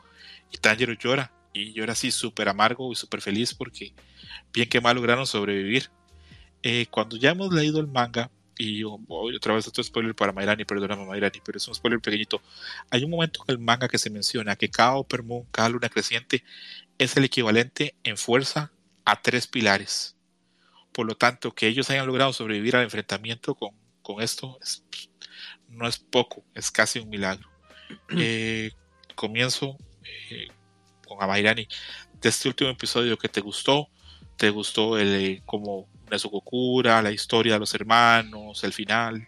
Y 0.52 0.58
Tanjiro 0.58 0.94
llora. 0.94 1.34
Y 1.52 1.74
llora 1.74 1.94
así 1.94 2.12
súper 2.12 2.50
amargo 2.50 2.92
y 2.92 2.96
súper 2.96 3.22
feliz 3.22 3.54
porque 3.54 3.94
bien 4.52 4.70
que 4.70 4.82
mal 4.82 4.96
lograron 4.96 5.26
sobrevivir. 5.26 5.90
Eh, 6.64 6.88
cuando 6.90 7.18
ya 7.18 7.32
hemos 7.32 7.54
leído 7.54 7.80
el 7.80 7.88
manga, 7.88 8.32
y 8.58 8.80
yo 8.80 8.98
voy 9.00 9.36
otra 9.36 9.54
vez 9.56 9.68
otro 9.68 9.84
spoiler 9.84 10.16
para 10.16 10.32
Mairani, 10.32 10.66
perdóname 10.66 11.06
Mairani, 11.06 11.42
pero 11.44 11.58
es 11.58 11.68
un 11.68 11.76
spoiler 11.76 12.00
pequeñito. 12.00 12.42
Hay 12.90 13.04
un 13.04 13.10
momento 13.12 13.44
en 13.48 13.54
el 13.54 13.60
manga 13.60 13.88
que 13.88 13.98
se 13.98 14.10
menciona 14.10 14.56
que 14.56 14.70
cada 14.70 14.98
Upper 14.98 15.24
Moon, 15.24 15.46
cada 15.52 15.70
luna 15.70 15.90
creciente, 15.90 16.44
es 16.98 17.18
el 17.18 17.24
equivalente 17.26 17.96
en 18.04 18.18
fuerza 18.18 18.72
a 19.06 19.22
tres 19.22 19.48
pilares. 19.48 20.16
Por 20.92 21.08
lo 21.08 21.16
tanto, 21.16 21.54
que 21.54 21.68
ellos 21.68 21.90
hayan 21.90 22.06
logrado 22.08 22.34
sobrevivir 22.34 22.76
al 22.76 22.84
enfrentamiento 22.84 23.56
con, 23.56 23.72
con 24.02 24.22
esto 24.22 24.60
es- 24.62 24.84
no 25.68 25.88
es 25.88 25.98
poco, 25.98 26.44
es 26.54 26.70
casi 26.72 27.00
un 27.00 27.10
milagro. 27.10 27.50
Eh, 28.18 28.72
comienzo 29.16 29.78
eh, 30.30 30.48
con 31.08 31.22
Amairani 31.22 31.68
de 32.22 32.30
este 32.30 32.48
último 32.48 32.70
episodio 32.70 33.18
que 33.18 33.30
te 33.30 33.42
gustó. 33.42 33.90
¿Te 34.38 34.50
gustó 34.50 34.98
el 34.98 35.14
eh, 35.14 35.42
como 35.46 35.88
Nezuko 36.10 36.42
cura, 36.42 37.02
la 37.02 37.12
historia 37.12 37.54
de 37.54 37.60
los 37.60 37.74
hermanos, 37.74 38.64
el 38.64 38.74
final? 38.74 39.28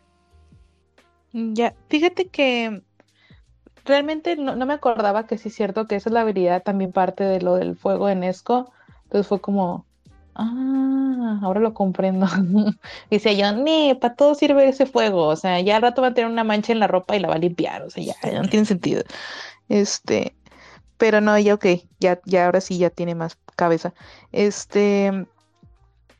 Ya, 1.33 1.73
fíjate 1.89 2.27
que 2.27 2.81
realmente 3.85 4.35
no, 4.35 4.55
no 4.55 4.65
me 4.65 4.73
acordaba 4.73 5.27
que 5.27 5.37
sí 5.37 5.49
es 5.49 5.55
cierto 5.55 5.87
que 5.87 5.95
esa 5.95 6.09
es 6.09 6.13
la 6.13 6.21
habilidad 6.21 6.63
también 6.63 6.91
parte 6.91 7.23
de 7.23 7.41
lo 7.41 7.55
del 7.55 7.75
fuego 7.75 8.09
en 8.09 8.23
Esco. 8.23 8.71
Entonces 9.03 9.27
fue 9.27 9.39
como, 9.39 9.85
ah, 10.35 11.39
ahora 11.41 11.59
lo 11.59 11.73
comprendo. 11.73 12.27
Dice 13.09 13.37
yo, 13.37 13.51
nee, 13.53 13.95
para 13.95 14.15
todo 14.15 14.35
sirve 14.35 14.67
ese 14.67 14.85
fuego. 14.85 15.27
O 15.27 15.35
sea, 15.35 15.59
ya 15.61 15.77
al 15.77 15.81
rato 15.81 16.01
va 16.01 16.09
a 16.09 16.13
tener 16.13 16.29
una 16.29 16.43
mancha 16.43 16.73
en 16.73 16.79
la 16.79 16.87
ropa 16.87 17.15
y 17.15 17.19
la 17.19 17.27
va 17.27 17.35
a 17.35 17.39
limpiar. 17.39 17.83
O 17.83 17.89
sea, 17.89 18.03
ya, 18.03 18.15
ya 18.23 18.41
no 18.41 18.47
tiene 18.47 18.65
sentido. 18.65 19.03
Este, 19.69 20.35
pero 20.97 21.21
no, 21.21 21.37
ya 21.37 21.53
ok, 21.53 21.65
ya, 21.99 22.19
ya 22.25 22.45
ahora 22.45 22.61
sí 22.61 22.77
ya 22.77 22.89
tiene 22.89 23.15
más 23.15 23.37
cabeza. 23.55 23.93
Este, 24.31 25.27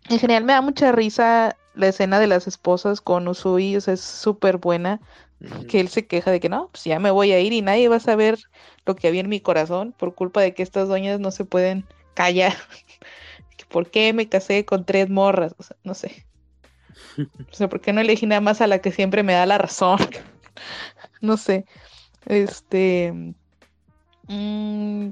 en 0.10 0.20
general 0.20 0.44
me 0.44 0.54
da 0.54 0.62
mucha 0.62 0.92
risa 0.92 1.58
la 1.74 1.88
escena 1.88 2.20
de 2.20 2.28
las 2.28 2.48
esposas 2.48 3.02
con 3.02 3.28
Usui, 3.28 3.76
o 3.76 3.82
sea, 3.82 3.94
es 3.94 4.02
súper 4.02 4.58
buena 4.58 5.02
que 5.68 5.80
él 5.80 5.90
se 5.90 6.08
queja 6.08 6.32
de 6.32 6.40
que 6.40 6.50
no, 6.50 6.70
pues 6.72 6.86
ya 6.86 7.00
me 7.00 7.12
voy 7.12 7.32
a 7.32 7.40
ir 7.40 7.54
y 7.54 7.62
nadie 7.62 7.90
va 7.90 7.98
a 7.98 8.00
saber 8.00 8.40
lo 8.86 8.96
que 8.96 9.08
había 9.08 9.22
en 9.22 9.30
mi 9.30 9.42
corazón 9.42 9.94
por 9.98 10.16
culpa 10.16 10.42
de 10.42 10.54
que 10.54 10.64
estas 10.64 10.88
doñas 10.88 11.20
no 11.20 11.32
se 11.32 11.46
pueden 11.46 11.86
callar. 12.14 12.54
¿Por 13.70 13.90
qué 13.90 14.14
me 14.14 14.30
casé 14.30 14.66
con 14.66 14.86
tres 14.86 15.10
morras? 15.10 15.54
O 15.58 15.64
sea, 15.64 15.78
no 15.84 15.94
sé. 15.94 16.26
O 17.18 17.54
sea, 17.54 17.70
¿por 17.70 17.82
qué 17.82 17.94
no 17.94 18.02
elegí 18.02 18.26
nada 18.26 18.42
más 18.42 18.62
a 18.62 18.68
la 18.68 18.80
que 18.80 18.92
siempre 18.92 19.24
me 19.24 19.34
da 19.34 19.46
la 19.46 19.58
razón? 19.58 20.00
no 21.22 21.38
sé. 21.38 21.66
Este. 22.26 23.14
mm, 24.28 25.10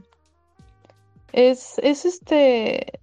es, 1.31 1.75
es 1.79 2.05
este. 2.05 2.99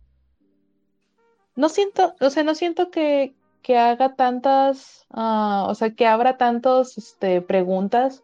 No 1.60 1.68
siento, 1.68 2.14
o 2.20 2.30
sea, 2.30 2.42
no 2.42 2.54
siento 2.54 2.90
que, 2.90 3.34
que 3.62 3.76
haga 3.78 4.14
tantas, 4.16 5.06
ah, 5.10 5.66
o 5.68 5.74
sea, 5.74 5.90
que 5.90 6.06
abra 6.06 6.36
tantos, 6.38 6.96
este, 6.98 7.42
preguntas. 7.42 8.22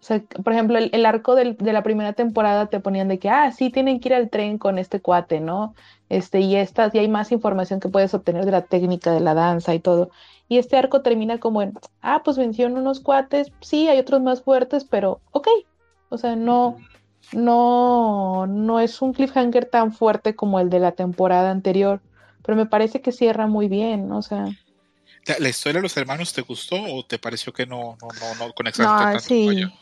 O 0.00 0.04
sea, 0.04 0.22
por 0.44 0.52
ejemplo, 0.52 0.78
el, 0.78 0.90
el 0.92 1.04
arco 1.06 1.34
del- 1.34 1.56
de 1.56 1.72
la 1.72 1.82
primera 1.82 2.12
temporada 2.12 2.66
te 2.66 2.78
ponían 2.78 3.08
de 3.08 3.18
que, 3.18 3.28
ah, 3.28 3.50
sí, 3.50 3.70
tienen 3.70 3.98
que 3.98 4.10
ir 4.10 4.14
al 4.14 4.30
tren 4.30 4.56
con 4.56 4.78
este 4.78 5.00
cuate, 5.00 5.40
¿no? 5.40 5.74
Este, 6.08 6.38
y 6.40 6.54
estas, 6.54 6.94
y 6.94 6.98
hay 7.00 7.08
más 7.08 7.32
información 7.32 7.80
que 7.80 7.88
puedes 7.88 8.14
obtener 8.14 8.44
de 8.44 8.52
la 8.52 8.62
técnica 8.62 9.12
de 9.12 9.20
la 9.20 9.34
danza 9.34 9.74
y 9.74 9.80
todo. 9.80 10.10
Y 10.48 10.58
este 10.58 10.76
arco 10.76 11.02
termina 11.02 11.38
como 11.40 11.60
en, 11.62 11.72
ah, 12.00 12.22
pues 12.24 12.38
vencieron 12.38 12.78
unos 12.78 13.00
cuates, 13.00 13.52
sí, 13.60 13.88
hay 13.88 13.98
otros 13.98 14.22
más 14.22 14.42
fuertes, 14.42 14.84
pero 14.84 15.20
ok. 15.32 15.48
O 16.10 16.16
sea, 16.18 16.36
no, 16.36 16.76
no, 17.32 18.46
no 18.46 18.80
es 18.80 19.02
un 19.02 19.12
cliffhanger 19.12 19.64
tan 19.66 19.92
fuerte 19.92 20.34
como 20.36 20.60
el 20.60 20.70
de 20.70 20.78
la 20.78 20.92
temporada 20.92 21.50
anterior, 21.50 22.00
pero 22.48 22.56
me 22.56 22.64
parece 22.64 23.02
que 23.02 23.12
cierra 23.12 23.46
muy 23.46 23.68
bien, 23.68 24.10
o 24.10 24.22
sea, 24.22 24.46
¿La, 25.38 25.50
historia 25.50 25.80
de 25.80 25.82
los 25.82 25.94
hermanos 25.98 26.32
te 26.32 26.40
gustó 26.40 26.76
o 26.82 27.04
te 27.04 27.18
pareció 27.18 27.52
que 27.52 27.66
no, 27.66 27.98
no, 28.00 28.08
no, 28.18 28.46
no 28.46 28.54
conectaste 28.54 28.84
no, 28.84 28.98
tanto 28.98 29.18
con 29.18 29.22
sí, 29.22 29.48
ella? 29.50 29.72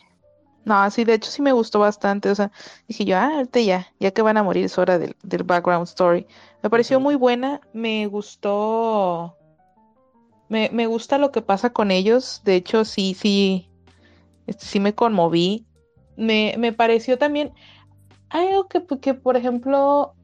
no, 0.65 0.91
sí, 0.91 1.05
de 1.05 1.15
hecho 1.15 1.31
sí 1.31 1.43
me 1.43 1.53
gustó 1.53 1.79
bastante, 1.79 2.29
o 2.29 2.35
sea, 2.35 2.51
dije 2.89 3.05
yo, 3.05 3.19
ah, 3.19 3.37
ahorita 3.37 3.61
ya, 3.61 3.87
ya 4.01 4.11
que 4.11 4.21
van 4.21 4.37
a 4.37 4.43
morir 4.43 4.65
es 4.65 4.77
hora 4.79 4.99
del, 4.99 5.15
del 5.23 5.45
background 5.45 5.87
story. 5.87 6.27
Me 6.61 6.69
pareció 6.69 6.99
muy 6.99 7.15
buena, 7.15 7.61
me 7.73 8.09
gustó, 8.09 9.37
me, 10.49 10.69
me 10.73 10.89
gusta 10.89 11.19
lo 11.19 11.31
que 11.31 11.43
pasa 11.43 11.71
con 11.71 11.93
ellos, 11.93 12.41
de 12.45 12.57
hecho 12.57 12.85
sí, 12.85 13.15
sí, 13.15 13.71
este, 14.49 14.67
sí 14.67 14.81
me 14.81 14.93
conmoví. 14.93 15.65
Me, 16.17 16.57
me 16.59 16.73
pareció 16.73 17.17
también, 17.17 17.53
hay 18.29 18.49
algo 18.49 18.67
que, 18.67 18.85
que, 19.01 19.15
por 19.15 19.37
ejemplo, 19.37 20.16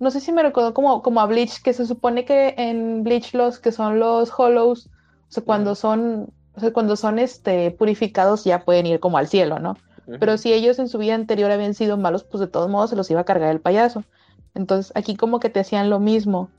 no 0.00 0.10
sé 0.10 0.20
si 0.20 0.32
me 0.32 0.42
recordó 0.42 0.74
como, 0.74 1.02
como 1.02 1.20
a 1.20 1.26
Bleach, 1.26 1.62
que 1.62 1.74
se 1.74 1.86
supone 1.86 2.24
que 2.24 2.54
en 2.56 3.04
Bleach 3.04 3.34
los 3.34 3.58
que 3.58 3.70
son 3.70 4.00
los 4.00 4.32
Hollows, 4.36 4.86
o 4.86 5.32
sea, 5.32 5.44
cuando 5.44 5.74
son, 5.74 6.32
o 6.56 6.60
sea, 6.60 6.72
cuando 6.72 6.96
son 6.96 7.18
este, 7.18 7.70
purificados 7.70 8.44
ya 8.44 8.64
pueden 8.64 8.86
ir 8.86 8.98
como 8.98 9.18
al 9.18 9.28
cielo, 9.28 9.58
¿no? 9.58 9.76
Pero 10.18 10.38
si 10.38 10.52
ellos 10.52 10.80
en 10.80 10.88
su 10.88 10.98
vida 10.98 11.14
anterior 11.14 11.52
habían 11.52 11.74
sido 11.74 11.96
malos, 11.96 12.24
pues 12.24 12.40
de 12.40 12.48
todos 12.48 12.68
modos 12.68 12.90
se 12.90 12.96
los 12.96 13.08
iba 13.10 13.20
a 13.20 13.24
cargar 13.24 13.50
el 13.50 13.60
payaso. 13.60 14.02
Entonces 14.54 14.90
aquí 14.96 15.14
como 15.14 15.38
que 15.38 15.50
te 15.50 15.60
hacían 15.60 15.88
lo 15.88 16.00
mismo. 16.00 16.50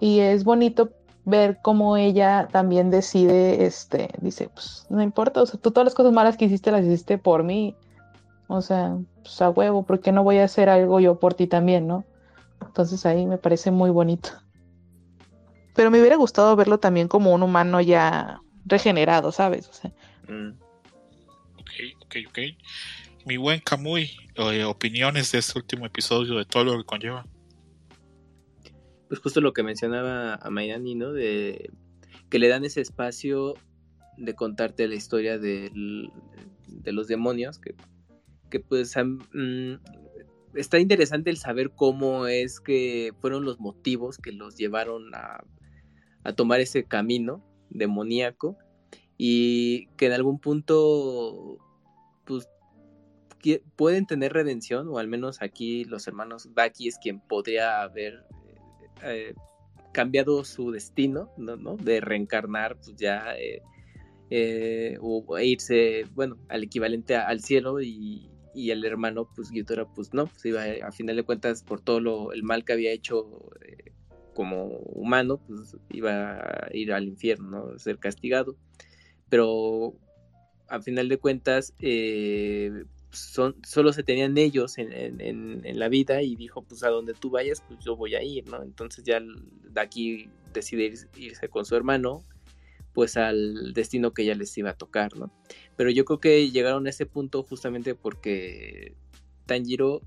Y 0.00 0.20
es 0.20 0.44
bonito 0.44 0.90
ver 1.26 1.58
cómo 1.60 1.96
ella 1.98 2.48
también 2.50 2.90
decide, 2.90 3.66
este, 3.66 4.10
dice, 4.22 4.48
pues 4.48 4.86
no 4.88 5.02
importa, 5.02 5.42
o 5.42 5.46
sea, 5.46 5.60
tú 5.60 5.72
todas 5.72 5.84
las 5.84 5.94
cosas 5.94 6.12
malas 6.12 6.36
que 6.36 6.46
hiciste 6.46 6.70
las 6.70 6.84
hiciste 6.84 7.18
por 7.18 7.42
mí. 7.42 7.74
O 8.46 8.62
sea, 8.62 8.96
pues 9.22 9.42
a 9.42 9.50
huevo, 9.50 9.82
¿por 9.82 10.00
qué 10.00 10.12
no 10.12 10.22
voy 10.22 10.38
a 10.38 10.44
hacer 10.44 10.68
algo 10.68 11.00
yo 11.00 11.18
por 11.18 11.34
ti 11.34 11.48
también, 11.48 11.86
no? 11.86 12.04
Entonces 12.64 13.04
ahí 13.06 13.26
me 13.26 13.38
parece 13.38 13.70
muy 13.70 13.90
bonito. 13.90 14.30
Pero 15.74 15.90
me 15.90 16.00
hubiera 16.00 16.16
gustado 16.16 16.56
verlo 16.56 16.78
también 16.78 17.08
como 17.08 17.32
un 17.34 17.42
humano 17.42 17.80
ya 17.80 18.40
regenerado, 18.64 19.32
¿sabes? 19.32 19.68
O 19.68 19.72
sea, 19.72 19.92
Mm. 20.28 20.58
Ok, 21.60 21.70
ok, 22.04 22.16
ok. 22.28 22.38
Mi 23.26 23.36
buen 23.36 23.60
Camuy, 23.60 24.10
eh, 24.36 24.64
opiniones 24.64 25.30
de 25.32 25.38
este 25.38 25.58
último 25.58 25.86
episodio, 25.86 26.36
de 26.36 26.44
todo 26.44 26.64
lo 26.64 26.78
que 26.78 26.84
conlleva. 26.84 27.24
Pues 29.08 29.20
justo 29.20 29.40
lo 29.40 29.52
que 29.52 29.62
mencionaba 29.62 30.34
a 30.34 30.50
Mayrani, 30.50 30.94
¿no? 30.96 31.12
De 31.12 31.70
que 32.28 32.38
le 32.40 32.48
dan 32.48 32.64
ese 32.64 32.80
espacio 32.80 33.54
de 34.16 34.34
contarte 34.34 34.88
la 34.88 34.94
historia 34.96 35.38
del- 35.38 36.10
de 36.66 36.92
los 36.92 37.06
demonios, 37.06 37.58
que, 37.58 37.74
que 38.50 38.58
pues 38.60 38.94
mm, 38.96 39.74
está 40.56 40.78
interesante 40.78 41.30
el 41.30 41.36
saber 41.36 41.70
cómo 41.70 42.26
es 42.26 42.60
que 42.60 43.12
fueron 43.20 43.44
los 43.44 43.60
motivos 43.60 44.18
que 44.18 44.32
los 44.32 44.56
llevaron 44.56 45.14
a, 45.14 45.44
a 46.24 46.32
tomar 46.32 46.60
ese 46.60 46.84
camino 46.84 47.44
demoníaco 47.70 48.56
y 49.18 49.86
que 49.96 50.06
en 50.06 50.12
algún 50.12 50.38
punto 50.38 51.58
pues 52.24 52.48
pueden 53.76 54.06
tener 54.06 54.32
redención 54.32 54.88
o 54.88 54.98
al 54.98 55.08
menos 55.08 55.40
aquí 55.40 55.84
los 55.84 56.06
hermanos 56.08 56.52
Baki 56.52 56.88
es 56.88 56.98
quien 56.98 57.20
podría 57.20 57.82
haber 57.82 58.24
eh, 59.04 59.34
cambiado 59.92 60.44
su 60.44 60.72
destino 60.72 61.30
¿no? 61.36 61.56
¿no? 61.56 61.76
de 61.76 62.00
reencarnar 62.00 62.76
pues 62.76 62.96
ya 62.96 63.36
eh, 63.38 63.62
eh, 64.30 64.98
o 65.00 65.38
irse 65.38 66.04
bueno 66.14 66.36
al 66.48 66.64
equivalente 66.64 67.14
al 67.14 67.40
cielo 67.40 67.80
y, 67.80 68.30
y 68.56 68.70
el 68.70 68.84
hermano 68.84 69.28
pues 69.36 69.50
Gyutaro 69.50 69.86
pues 69.94 70.12
no 70.14 70.26
pues 70.26 70.44
iba 70.46 70.62
a, 70.62 70.88
a 70.88 70.92
final 70.92 71.16
de 71.16 71.22
cuentas 71.24 71.62
por 71.62 71.80
todo 71.80 72.00
lo, 72.00 72.32
el 72.32 72.42
mal 72.42 72.64
que 72.64 72.72
había 72.72 72.90
hecho 72.90 73.50
eh, 73.60 73.92
como 74.34 74.66
humano 74.66 75.38
pues 75.46 75.76
iba 75.90 76.36
a 76.38 76.68
ir 76.72 76.92
al 76.92 77.06
infierno 77.06 77.48
¿no? 77.72 77.78
ser 77.78 77.98
castigado 77.98 78.56
pero 79.28 79.94
a 80.68 80.80
final 80.80 81.08
de 81.08 81.18
cuentas 81.18 81.74
eh, 81.80 82.84
son, 83.10 83.56
solo 83.64 83.92
se 83.92 84.02
tenían 84.02 84.36
ellos 84.38 84.78
en, 84.78 84.92
en- 84.92 85.20
en- 85.64 85.78
la 85.78 85.88
vida 85.88 86.22
y 86.22 86.36
dijo, 86.36 86.62
pues 86.62 86.82
a 86.82 86.88
donde 86.88 87.14
tú 87.14 87.30
vayas, 87.30 87.62
pues 87.66 87.78
yo 87.84 87.96
voy 87.96 88.14
a 88.14 88.22
ir, 88.22 88.46
¿no? 88.48 88.62
Entonces 88.62 89.04
ya 89.04 89.20
de 89.20 89.80
aquí 89.80 90.28
decide 90.52 90.92
ir- 90.92 91.08
irse 91.16 91.48
con 91.48 91.64
su 91.64 91.76
hermano, 91.76 92.24
pues 92.96 93.18
al 93.18 93.74
destino 93.74 94.14
que 94.14 94.24
ya 94.24 94.34
les 94.34 94.56
iba 94.56 94.70
a 94.70 94.76
tocar, 94.78 95.18
¿no? 95.18 95.30
Pero 95.76 95.90
yo 95.90 96.06
creo 96.06 96.18
que 96.18 96.50
llegaron 96.50 96.86
a 96.86 96.88
ese 96.88 97.04
punto 97.04 97.42
justamente 97.42 97.94
porque 97.94 98.94
Tanjiro 99.44 100.00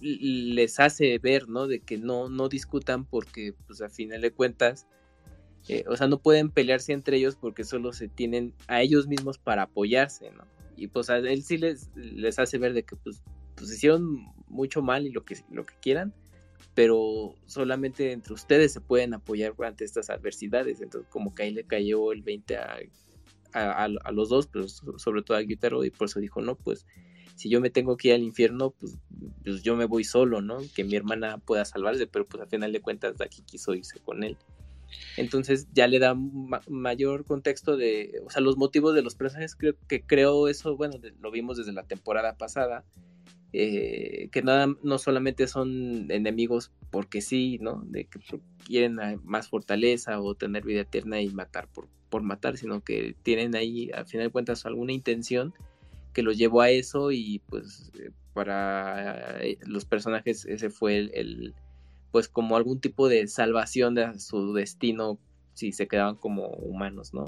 les 0.00 0.80
hace 0.80 1.18
ver, 1.18 1.50
¿no? 1.50 1.66
De 1.66 1.80
que 1.80 1.98
no, 1.98 2.30
no 2.30 2.48
discutan 2.48 3.04
porque, 3.04 3.52
pues 3.66 3.82
a 3.82 3.90
final 3.90 4.22
de 4.22 4.32
cuentas, 4.32 4.86
eh, 5.68 5.84
o 5.86 5.98
sea, 5.98 6.06
no 6.06 6.18
pueden 6.18 6.50
pelearse 6.50 6.94
entre 6.94 7.18
ellos 7.18 7.36
porque 7.36 7.62
solo 7.62 7.92
se 7.92 8.08
tienen 8.08 8.54
a 8.68 8.80
ellos 8.80 9.06
mismos 9.06 9.36
para 9.36 9.64
apoyarse, 9.64 10.30
¿no? 10.30 10.46
Y 10.78 10.86
pues 10.86 11.10
a 11.10 11.18
él 11.18 11.42
sí 11.42 11.58
les, 11.58 11.90
les 11.94 12.38
hace 12.38 12.56
ver 12.56 12.72
de 12.72 12.84
que 12.84 12.96
pues, 12.96 13.22
pues 13.54 13.70
hicieron 13.70 14.32
mucho 14.48 14.80
mal 14.80 15.06
y 15.06 15.10
lo 15.10 15.26
que, 15.26 15.36
lo 15.50 15.66
que 15.66 15.74
quieran, 15.82 16.14
pero 16.74 17.34
solamente 17.46 18.12
entre 18.12 18.34
ustedes 18.34 18.72
se 18.72 18.80
pueden 18.80 19.14
apoyar 19.14 19.54
ante 19.64 19.84
estas 19.84 20.10
adversidades. 20.10 20.80
Entonces 20.80 21.08
como 21.10 21.34
que 21.34 21.44
ahí 21.44 21.50
le 21.52 21.64
cayó 21.64 22.12
el 22.12 22.22
20 22.22 22.56
a, 22.58 22.78
a, 23.52 23.88
los 24.12 24.28
dos, 24.28 24.46
pero 24.46 24.68
so- 24.68 24.98
sobre 24.98 25.22
todo 25.22 25.36
a 25.36 25.42
Gyutaro, 25.42 25.84
y 25.84 25.90
por 25.90 26.06
eso 26.08 26.20
dijo, 26.20 26.40
no, 26.42 26.56
pues 26.56 26.86
si 27.34 27.48
yo 27.48 27.60
me 27.60 27.70
tengo 27.70 27.96
que 27.96 28.08
ir 28.08 28.14
al 28.14 28.22
infierno, 28.22 28.70
pues, 28.70 28.98
pues 29.44 29.62
yo 29.62 29.76
me 29.76 29.84
voy 29.84 30.04
solo, 30.04 30.40
¿no? 30.40 30.58
Que 30.74 30.84
mi 30.84 30.96
hermana 30.96 31.38
pueda 31.38 31.64
salvarse, 31.64 32.06
pero 32.06 32.26
pues 32.26 32.42
a 32.42 32.46
final 32.46 32.72
de 32.72 32.80
cuentas 32.80 33.16
Daki 33.16 33.42
quiso 33.42 33.74
irse 33.74 33.98
con 34.00 34.24
él. 34.24 34.36
Entonces 35.16 35.66
ya 35.72 35.86
le 35.88 35.98
da 35.98 36.14
ma- 36.14 36.62
mayor 36.68 37.24
contexto 37.24 37.76
de, 37.76 38.20
o 38.24 38.30
sea, 38.30 38.40
los 38.40 38.56
motivos 38.56 38.94
de 38.94 39.02
los 39.02 39.14
personajes, 39.14 39.54
creo 39.56 39.74
que 39.88 40.02
creo 40.02 40.48
eso, 40.48 40.76
bueno, 40.76 40.96
lo 41.20 41.30
vimos 41.30 41.56
desde 41.58 41.72
la 41.72 41.82
temporada 41.84 42.36
pasada, 42.36 42.84
eh, 43.52 44.28
que 44.32 44.42
nada, 44.42 44.68
no 44.82 44.98
solamente 44.98 45.46
son 45.46 46.10
enemigos 46.10 46.72
porque 46.90 47.20
sí, 47.20 47.58
¿no? 47.60 47.82
De 47.86 48.04
que 48.04 48.20
quieren 48.64 48.98
más 49.24 49.48
fortaleza 49.48 50.20
o 50.20 50.34
tener 50.34 50.64
vida 50.64 50.80
eterna 50.80 51.20
y 51.20 51.28
matar 51.30 51.68
por, 51.68 51.88
por 52.10 52.22
matar, 52.22 52.56
sino 52.56 52.82
que 52.82 53.14
tienen 53.22 53.54
ahí, 53.54 53.90
al 53.92 54.06
final 54.06 54.26
de 54.26 54.32
cuentas, 54.32 54.66
alguna 54.66 54.92
intención 54.92 55.54
que 56.12 56.22
los 56.22 56.38
llevó 56.38 56.62
a 56.62 56.70
eso 56.70 57.12
y 57.12 57.40
pues 57.48 57.92
eh, 57.98 58.10
para 58.32 59.42
eh, 59.42 59.58
los 59.66 59.84
personajes 59.84 60.46
ese 60.46 60.70
fue 60.70 60.96
el, 60.96 61.10
el, 61.14 61.54
pues 62.10 62.28
como 62.28 62.56
algún 62.56 62.80
tipo 62.80 63.08
de 63.08 63.26
salvación 63.28 63.94
de 63.94 64.18
su 64.18 64.54
destino 64.54 65.18
si 65.52 65.72
se 65.72 65.88
quedaban 65.88 66.16
como 66.16 66.48
humanos, 66.48 67.14
¿no? 67.14 67.26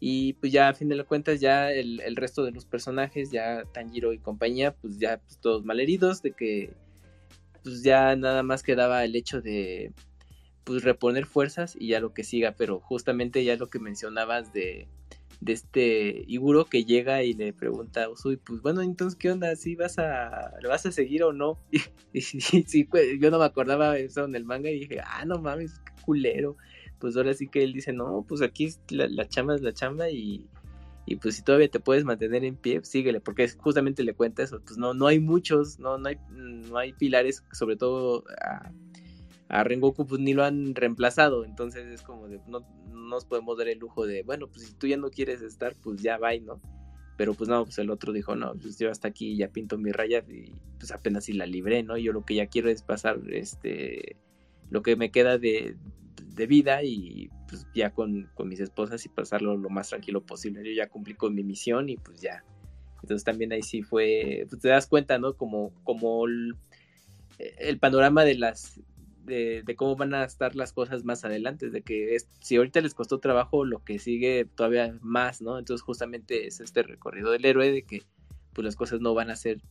Y 0.00 0.32
pues 0.34 0.50
ya 0.50 0.70
a 0.70 0.74
fin 0.74 0.88
de 0.88 1.04
cuentas 1.04 1.40
ya 1.40 1.70
el, 1.70 2.00
el 2.00 2.16
resto 2.16 2.42
de 2.42 2.52
los 2.52 2.64
personajes, 2.64 3.30
ya 3.30 3.64
Tanjiro 3.72 4.12
y 4.14 4.18
compañía, 4.18 4.74
pues 4.74 4.98
ya 4.98 5.18
pues, 5.18 5.38
todos 5.38 5.64
malheridos 5.64 6.22
de 6.22 6.32
que 6.32 6.74
pues 7.62 7.82
ya 7.82 8.16
nada 8.16 8.42
más 8.42 8.62
quedaba 8.62 9.04
el 9.04 9.14
hecho 9.14 9.42
de 9.42 9.92
pues 10.64 10.82
reponer 10.82 11.26
fuerzas 11.26 11.76
y 11.78 11.88
ya 11.88 12.00
lo 12.00 12.14
que 12.14 12.24
siga, 12.24 12.54
pero 12.56 12.80
justamente 12.80 13.44
ya 13.44 13.56
lo 13.56 13.68
que 13.68 13.78
mencionabas 13.78 14.52
de, 14.52 14.88
de 15.40 15.52
este 15.52 16.24
Iguro 16.26 16.66
que 16.66 16.84
llega 16.84 17.22
y 17.22 17.32
le 17.32 17.52
pregunta 17.52 18.04
a 18.04 18.08
Usui, 18.08 18.36
pues 18.36 18.60
bueno, 18.60 18.82
entonces 18.82 19.18
qué 19.18 19.30
onda, 19.30 19.56
si 19.56 19.74
vas 19.74 19.98
a 19.98 20.52
le 20.60 20.68
vas 20.68 20.86
a 20.86 20.92
seguir 20.92 21.22
o 21.24 21.32
no? 21.32 21.58
Y, 22.12 22.84
pues, 22.84 23.20
yo 23.20 23.30
no 23.30 23.38
me 23.38 23.44
acordaba 23.44 23.96
eso 23.96 24.24
en 24.24 24.34
el 24.34 24.44
manga 24.44 24.68
y 24.68 24.80
dije, 24.80 25.00
ah, 25.00 25.24
no 25.24 25.38
mames, 25.38 25.78
qué 25.78 26.02
culero. 26.02 26.56
Pues 27.00 27.16
ahora 27.16 27.34
sí 27.34 27.48
que 27.48 27.64
él 27.64 27.72
dice, 27.72 27.92
no, 27.92 28.24
pues 28.28 28.42
aquí 28.42 28.68
la, 28.90 29.08
la 29.08 29.26
chamba 29.26 29.54
es 29.54 29.62
la 29.62 29.72
chamba 29.72 30.10
y, 30.10 30.46
y 31.06 31.16
pues 31.16 31.36
si 31.36 31.42
todavía 31.42 31.68
te 31.68 31.80
puedes 31.80 32.04
mantener 32.04 32.44
en 32.44 32.56
pie, 32.56 32.80
síguele, 32.84 33.20
porque 33.20 33.48
justamente 33.48 34.04
le 34.04 34.14
cuenta 34.14 34.42
eso, 34.42 34.60
pues 34.60 34.78
no, 34.78 34.94
no 34.94 35.06
hay 35.06 35.18
muchos, 35.18 35.78
no, 35.78 35.98
no 35.98 36.08
hay, 36.08 36.18
no 36.30 36.76
hay 36.76 36.92
pilares, 36.92 37.42
sobre 37.52 37.76
todo 37.76 38.24
a, 38.40 38.70
a 39.48 39.64
Rengoku 39.64 40.06
pues 40.06 40.20
ni 40.20 40.34
lo 40.34 40.44
han 40.44 40.74
reemplazado, 40.74 41.44
entonces 41.44 41.86
es 41.86 42.02
como 42.02 42.28
de 42.28 42.40
no, 42.46 42.60
no 42.90 43.08
nos 43.08 43.24
podemos 43.24 43.58
dar 43.58 43.68
el 43.68 43.78
lujo 43.78 44.06
de, 44.06 44.22
bueno, 44.22 44.46
pues 44.46 44.66
si 44.66 44.74
tú 44.74 44.86
ya 44.86 44.96
no 44.96 45.10
quieres 45.10 45.42
estar, 45.42 45.74
pues 45.82 46.00
ya 46.02 46.18
va, 46.18 46.36
¿no? 46.36 46.60
Pero 47.16 47.34
pues 47.34 47.50
no, 47.50 47.64
pues 47.64 47.78
el 47.78 47.90
otro 47.90 48.12
dijo, 48.12 48.36
no, 48.36 48.54
pues 48.54 48.78
yo 48.78 48.90
hasta 48.90 49.08
aquí 49.08 49.36
ya 49.36 49.48
pinto 49.48 49.78
mi 49.78 49.92
raya 49.92 50.24
y 50.28 50.52
pues 50.78 50.92
apenas 50.92 51.24
si 51.24 51.32
la 51.32 51.44
libré, 51.44 51.82
¿no? 51.82 51.96
Yo 51.98 52.12
lo 52.12 52.24
que 52.24 52.36
ya 52.36 52.46
quiero 52.46 52.70
es 52.70 52.82
pasar 52.82 53.20
este 53.30 54.16
lo 54.70 54.82
que 54.82 54.94
me 54.94 55.10
queda 55.10 55.36
de, 55.36 55.76
de 56.16 56.46
vida 56.46 56.82
y 56.82 57.30
pues 57.48 57.66
ya 57.74 57.90
con, 57.92 58.30
con, 58.34 58.48
mis 58.48 58.60
esposas 58.60 59.04
y 59.04 59.08
pasarlo 59.08 59.56
lo 59.56 59.70
más 59.70 59.88
tranquilo 59.88 60.24
posible. 60.24 60.62
Yo 60.64 60.72
ya 60.72 60.88
cumplí 60.88 61.14
con 61.14 61.34
mi 61.34 61.42
misión 61.42 61.88
y 61.88 61.96
pues 61.96 62.20
ya. 62.20 62.44
Entonces 63.02 63.24
también 63.24 63.52
ahí 63.52 63.62
sí 63.62 63.82
fue, 63.82 64.46
pues 64.48 64.60
te 64.60 64.68
das 64.68 64.86
cuenta, 64.86 65.18
¿no? 65.18 65.36
Como, 65.36 65.72
como 65.84 66.26
el, 66.26 67.78
panorama 67.78 68.24
de 68.24 68.34
las 68.34 68.80
de, 69.24 69.64
cómo 69.76 69.96
van 69.96 70.14
a 70.14 70.24
estar 70.24 70.54
las 70.56 70.72
cosas 70.72 71.04
más 71.04 71.24
adelante, 71.24 71.70
de 71.70 71.82
que 71.82 72.14
es, 72.14 72.28
si 72.40 72.56
ahorita 72.56 72.80
les 72.80 72.94
costó 72.94 73.18
trabajo, 73.18 73.64
lo 73.64 73.82
que 73.84 73.98
sigue 73.98 74.46
todavía 74.54 74.98
más, 75.00 75.40
¿no? 75.40 75.58
Entonces 75.58 75.82
justamente 75.82 76.46
es 76.46 76.60
este 76.60 76.82
recorrido 76.82 77.30
del 77.30 77.44
héroe 77.44 77.70
de 77.70 77.82
que 77.82 78.02
pues 78.52 78.64
las 78.64 78.76
cosas 78.76 79.00
no 79.00 79.14
van 79.14 79.30
a 79.30 79.36
ser 79.36 79.62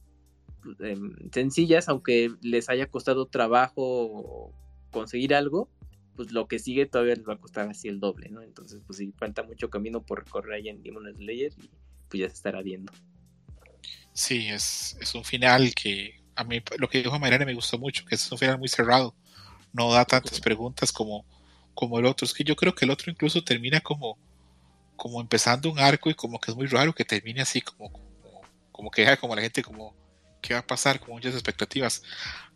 eh, 0.79 0.97
sencillas, 1.31 1.89
aunque 1.89 2.31
les 2.41 2.69
haya 2.69 2.87
costado 2.87 3.27
trabajo 3.27 4.53
conseguir 4.91 5.35
algo, 5.35 5.69
pues 6.19 6.33
lo 6.33 6.49
que 6.49 6.59
sigue 6.59 6.85
todavía 6.85 7.15
les 7.15 7.25
va 7.25 7.35
a 7.35 7.37
costar 7.37 7.69
así 7.69 7.87
el 7.87 8.01
doble, 8.01 8.27
¿no? 8.27 8.41
Entonces, 8.41 8.81
pues 8.85 8.97
sí, 8.97 9.13
falta 9.17 9.41
mucho 9.41 9.69
camino 9.69 10.05
por 10.05 10.25
recorrer 10.25 10.55
ahí 10.55 10.67
en 10.67 10.83
Demon 10.83 11.09
Slayer 11.15 11.53
y 11.57 11.69
pues 12.09 12.19
ya 12.19 12.27
se 12.27 12.33
estará 12.33 12.61
viendo. 12.61 12.91
Sí, 14.11 14.49
es, 14.49 14.97
es 14.99 15.15
un 15.15 15.23
final 15.23 15.73
que 15.73 16.21
a 16.35 16.43
mí 16.43 16.61
lo 16.77 16.89
que 16.89 16.97
dijo 16.97 17.17
Mariana 17.17 17.45
me 17.45 17.53
gustó 17.53 17.79
mucho, 17.79 18.03
que 18.03 18.15
es 18.15 18.31
un 18.33 18.37
final 18.37 18.59
muy 18.59 18.67
cerrado, 18.67 19.15
no 19.71 19.93
da 19.93 20.03
tantas 20.03 20.41
preguntas 20.41 20.91
como, 20.91 21.23
como 21.73 21.97
el 21.99 22.05
otro, 22.05 22.25
es 22.25 22.33
que 22.33 22.43
yo 22.43 22.57
creo 22.57 22.75
que 22.75 22.83
el 22.83 22.91
otro 22.91 23.09
incluso 23.09 23.41
termina 23.41 23.79
como, 23.79 24.17
como 24.97 25.21
empezando 25.21 25.71
un 25.71 25.79
arco 25.79 26.09
y 26.09 26.15
como 26.15 26.37
que 26.37 26.51
es 26.51 26.57
muy 26.57 26.67
raro 26.67 26.93
que 26.93 27.05
termine 27.05 27.39
así, 27.43 27.61
como, 27.61 27.93
como, 27.93 28.41
como 28.73 28.91
que 28.91 29.03
deja 29.03 29.15
como 29.15 29.37
la 29.37 29.41
gente 29.41 29.63
como 29.63 29.95
qué 30.41 30.53
va 30.53 30.59
a 30.59 30.67
pasar 30.67 30.99
con 30.99 31.11
muchas 31.11 31.33
expectativas. 31.33 32.03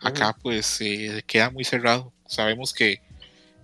Acá 0.02 0.36
pues 0.42 0.82
eh, 0.82 1.24
queda 1.26 1.50
muy 1.50 1.64
cerrado. 1.64 2.12
Sabemos 2.28 2.74
que 2.74 3.02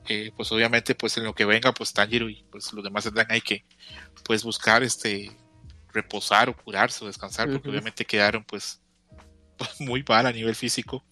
eh, 0.09 0.33
pues 0.35 0.51
obviamente 0.51 0.95
pues 0.95 1.17
en 1.17 1.23
lo 1.23 1.33
que 1.33 1.45
venga 1.45 1.71
pues 1.71 1.93
Tanjiro 1.93 2.29
y 2.29 2.43
pues 2.51 2.73
los 2.73 2.83
demás 2.83 3.03
tendrán 3.03 3.27
hay 3.29 3.41
que 3.41 3.63
pues 4.25 4.43
buscar 4.43 4.81
este 4.83 5.31
reposar 5.93 6.49
o 6.49 6.55
curarse 6.55 7.03
o 7.03 7.07
descansar 7.07 7.49
porque 7.49 7.67
uh 7.67 7.71
-huh. 7.71 7.73
obviamente 7.75 8.05
quedaron 8.05 8.43
pues, 8.43 8.81
pues, 9.57 9.69
muy 9.79 10.03
mal 10.07 10.25
a 10.25 10.31
nivel 10.31 10.55
físico. 10.55 11.05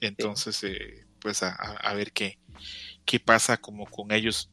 Entonces 0.00 0.56
sí. 0.56 0.68
eh, 0.68 1.06
pues 1.20 1.42
a, 1.42 1.52
a, 1.52 1.94
ver 1.94 2.12
qué, 2.12 2.38
qué 3.04 3.20
pasa 3.20 3.56
como 3.56 3.86
con 3.86 4.12
ellos. 4.12 4.50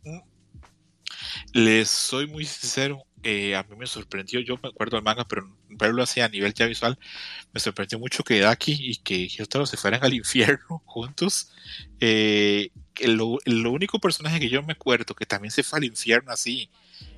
Les 1.54 1.90
soy 1.90 2.28
muy 2.28 2.46
sincero, 2.46 3.06
eh, 3.24 3.56
a 3.56 3.64
mí 3.64 3.76
me 3.76 3.86
sorprendió, 3.86 4.40
yo 4.40 4.58
me 4.64 4.70
acuerdo 4.70 4.98
del 4.98 5.04
manga, 5.04 5.26
pero 5.28 5.44
verlo 5.70 6.02
así 6.02 6.22
a 6.22 6.30
nivel 6.30 6.54
ya 6.54 6.66
visual, 6.66 6.98
me 7.54 7.60
sorprendió 7.60 8.00
mucho 8.00 8.24
que 8.24 8.40
Daki 8.40 8.78
y 8.80 8.96
que 8.98 9.28
Hyotaro 9.28 9.66
se 9.66 9.78
fueran 9.78 10.04
al 10.04 10.14
infierno 10.14 10.82
juntos. 10.86 11.52
Eh, 12.00 12.72
lo, 13.08 13.38
lo, 13.46 13.72
único 13.72 14.00
personaje 14.00 14.40
que 14.40 14.50
yo 14.50 14.64
me 14.64 14.74
acuerdo 14.74 15.14
que 15.16 15.26
también 15.26 15.52
se 15.52 15.64
fue 15.64 15.80
al 15.80 15.86
infierno 15.86 16.32
así, 16.32 16.70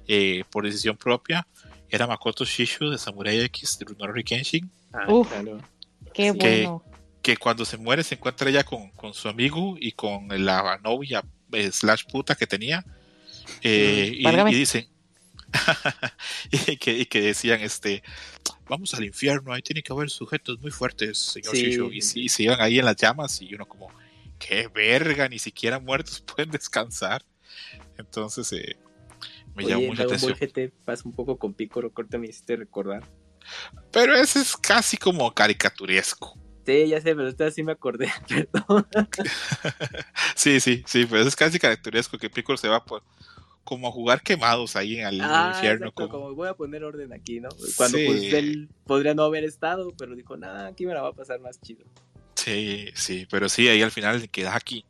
eh, 0.07 0.43
por 0.51 0.65
decisión 0.65 0.97
propia, 0.97 1.47
era 1.89 2.07
Makoto 2.07 2.45
Shishu 2.45 2.89
de 2.89 2.97
Samurai 2.97 3.39
X 3.41 3.77
de 3.79 3.85
Rurouni 3.85 4.23
Kenshin. 4.23 4.69
Ah, 4.91 5.05
Uf, 5.07 5.29
claro. 5.29 5.59
qué 6.13 6.31
bueno. 6.31 6.83
Que, 7.21 7.33
que, 7.33 7.37
cuando 7.37 7.65
se 7.65 7.77
muere 7.77 8.03
se 8.03 8.15
encuentra 8.15 8.49
ella 8.49 8.63
con, 8.63 8.89
con 8.91 9.13
su 9.13 9.29
amigo 9.29 9.75
y 9.79 9.91
con 9.93 10.27
la 10.45 10.79
novia 10.83 11.23
eh, 11.51 11.71
slash 11.71 12.05
puta 12.05 12.35
que 12.35 12.47
tenía. 12.47 12.83
Eh, 13.61 14.11
y, 14.13 14.27
y, 14.27 14.55
dicen 14.55 14.87
y, 16.51 16.77
que, 16.77 16.97
y, 16.97 17.05
que, 17.05 17.21
decían 17.21 17.59
este 17.61 18.01
vamos 18.67 18.93
al 18.93 19.03
infierno 19.03 19.51
ahí 19.51 19.61
tiene 19.61 19.83
que 19.83 19.91
haber 19.91 20.09
sujetos 20.09 20.59
muy 20.61 20.71
fuertes 20.71 21.17
señor 21.17 21.53
sí. 21.53 21.65
Shishu 21.65 21.91
y, 21.91 21.97
y, 21.97 22.29
se 22.29 22.43
iban 22.43 22.61
ahí 22.61 22.79
en 22.79 22.85
las 22.85 22.95
llamas 22.95 23.41
y 23.41 23.53
uno 23.53 23.65
como 23.65 23.91
qué 24.45 24.67
verga 24.67 25.29
ni 25.29 25.39
siquiera 25.39 25.79
muertos 25.79 26.21
pueden 26.35 26.51
descansar 26.51 27.23
entonces 27.97 28.51
eh, 28.53 28.77
me 29.55 29.65
Oye, 29.65 29.73
llamó 29.73 29.87
mucha 29.87 30.03
atención 30.03 30.35
GT 30.39 30.73
pasa 30.85 31.03
un 31.05 31.13
poco 31.13 31.37
con 31.37 31.53
Picoro 31.53 31.91
corte 31.91 32.17
me 32.17 32.27
hiciste 32.27 32.55
recordar 32.55 33.03
pero 33.91 34.15
ese 34.15 34.39
es 34.39 34.55
casi 34.57 34.97
como 34.97 35.33
caricaturesco 35.33 36.37
Sí, 36.65 36.87
ya 36.87 37.01
sé, 37.01 37.13
pero 37.13 37.27
esta 37.27 37.51
sí 37.51 37.61
me 37.61 37.73
acordé, 37.73 38.09
perdón. 38.29 38.87
sí, 40.35 40.59
sí, 40.61 40.83
sí, 40.87 41.05
pero 41.05 41.23
es 41.23 41.35
casi 41.35 41.59
caricaturesco 41.59 42.17
que 42.17 42.29
Piccolo 42.29 42.57
se 42.57 42.69
va 42.69 42.85
por, 42.85 43.03
como 43.63 43.87
a 43.87 43.91
jugar 43.91 44.21
quemados 44.21 44.75
ahí 44.75 44.97
en 44.97 45.07
el 45.07 45.21
ah, 45.21 45.51
infierno. 45.53 45.87
Exacto, 45.87 46.09
como... 46.09 46.23
como... 46.23 46.35
voy 46.35 46.47
a 46.47 46.53
poner 46.53 46.83
orden 46.83 47.11
aquí, 47.11 47.41
¿no? 47.41 47.49
Cuando 47.75 47.97
sí. 47.97 48.05
pues 48.05 48.33
él 48.33 48.69
podría 48.85 49.13
no 49.13 49.23
haber 49.23 49.43
estado, 49.43 49.93
pero 49.97 50.15
dijo, 50.15 50.37
nada, 50.37 50.67
aquí 50.67 50.85
me 50.85 50.93
la 50.93 51.01
va 51.01 51.09
a 51.09 51.13
pasar 51.13 51.41
más 51.41 51.59
chido. 51.59 51.83
Sí, 52.43 52.89
sí, 52.95 53.27
pero 53.29 53.47
sí, 53.47 53.67
ahí 53.67 53.81
al 53.81 53.91
final 53.91 54.29
queda 54.29 54.55
aquí 54.55 54.85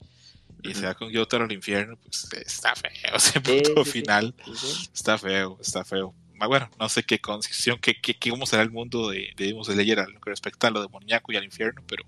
y 0.64 0.70
uh 0.70 0.72
-huh. 0.72 0.76
se 0.76 0.86
va 0.86 0.96
con 0.96 1.12
Yotaro 1.12 1.44
al 1.44 1.52
infierno, 1.52 1.98
pues 1.98 2.28
está 2.46 2.74
feo 2.76 3.16
ese 3.16 3.42
punto 3.42 3.86
sí, 3.86 3.92
final. 3.92 4.34
Sí, 4.56 4.90
está 4.94 5.18
feo, 5.18 5.58
está 5.62 5.84
feo. 5.84 6.16
Bueno, 6.48 6.70
no 6.80 6.90
sé 6.90 7.04
qué 7.04 7.20
concepción, 7.20 7.80
qué, 7.80 8.00
qué, 8.02 8.18
qué, 8.18 8.30
cómo 8.30 8.46
será 8.46 8.64
el 8.64 8.72
mundo 8.72 9.10
de, 9.10 9.34
de 9.38 9.46
Demon 9.48 9.64
Slayer 9.64 10.00
a 10.00 10.08
lo 10.08 10.20
que 10.20 10.30
respecta 10.30 10.68
a 10.68 10.72
lo 10.72 10.82
demoníaco 10.82 11.32
y 11.32 11.38
al 11.38 11.44
infierno, 11.44 11.84
pero 11.88 12.04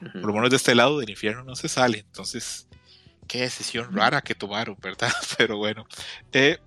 uh 0.00 0.04
-huh. 0.04 0.12
por 0.12 0.26
lo 0.26 0.32
menos 0.32 0.50
de 0.50 0.56
este 0.56 0.74
lado 0.74 0.98
del 0.98 1.10
infierno 1.10 1.44
no 1.44 1.54
se 1.54 1.68
sale, 1.68 1.98
entonces 1.98 2.66
qué 3.28 3.42
decisión 3.42 3.94
rara 3.94 4.22
que 4.22 4.34
tomaron, 4.34 4.76
¿verdad? 4.82 5.12
Pero 5.36 5.58
bueno, 5.58 5.86
eh, 6.32 6.58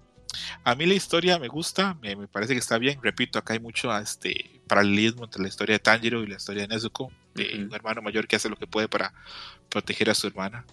a 0.64 0.76
mí 0.76 0.86
la 0.86 0.94
historia 0.94 1.40
me 1.40 1.48
gusta, 1.48 1.96
me, 2.02 2.16
me, 2.16 2.28
parece 2.28 2.54
que 2.54 2.60
está 2.60 2.78
bien. 2.78 3.00
Repito, 3.02 3.40
acá 3.40 3.54
hay 3.54 3.60
mucho 3.60 3.96
este, 3.98 4.62
paralelismo 4.68 5.24
entre 5.24 5.42
la 5.42 5.48
historia 5.48 5.76
de 5.76 5.80
Tanjiro 5.80 6.24
y 6.24 6.28
la 6.28 6.36
historia 6.38 6.64
de 6.64 6.70
Nezuko, 6.70 7.12
de 7.36 7.44
uh 7.44 7.48
-huh. 7.48 7.68
un 7.68 7.76
hermano 7.76 8.02
mayor 8.02 8.28
que 8.28 8.36
hace 8.36 8.50
lo 8.50 8.56
que 8.56 8.68
puede 8.68 8.88
para 8.88 9.14
proteger 9.70 10.10
a 10.10 10.16
su 10.16 10.28
hermana. 10.28 10.66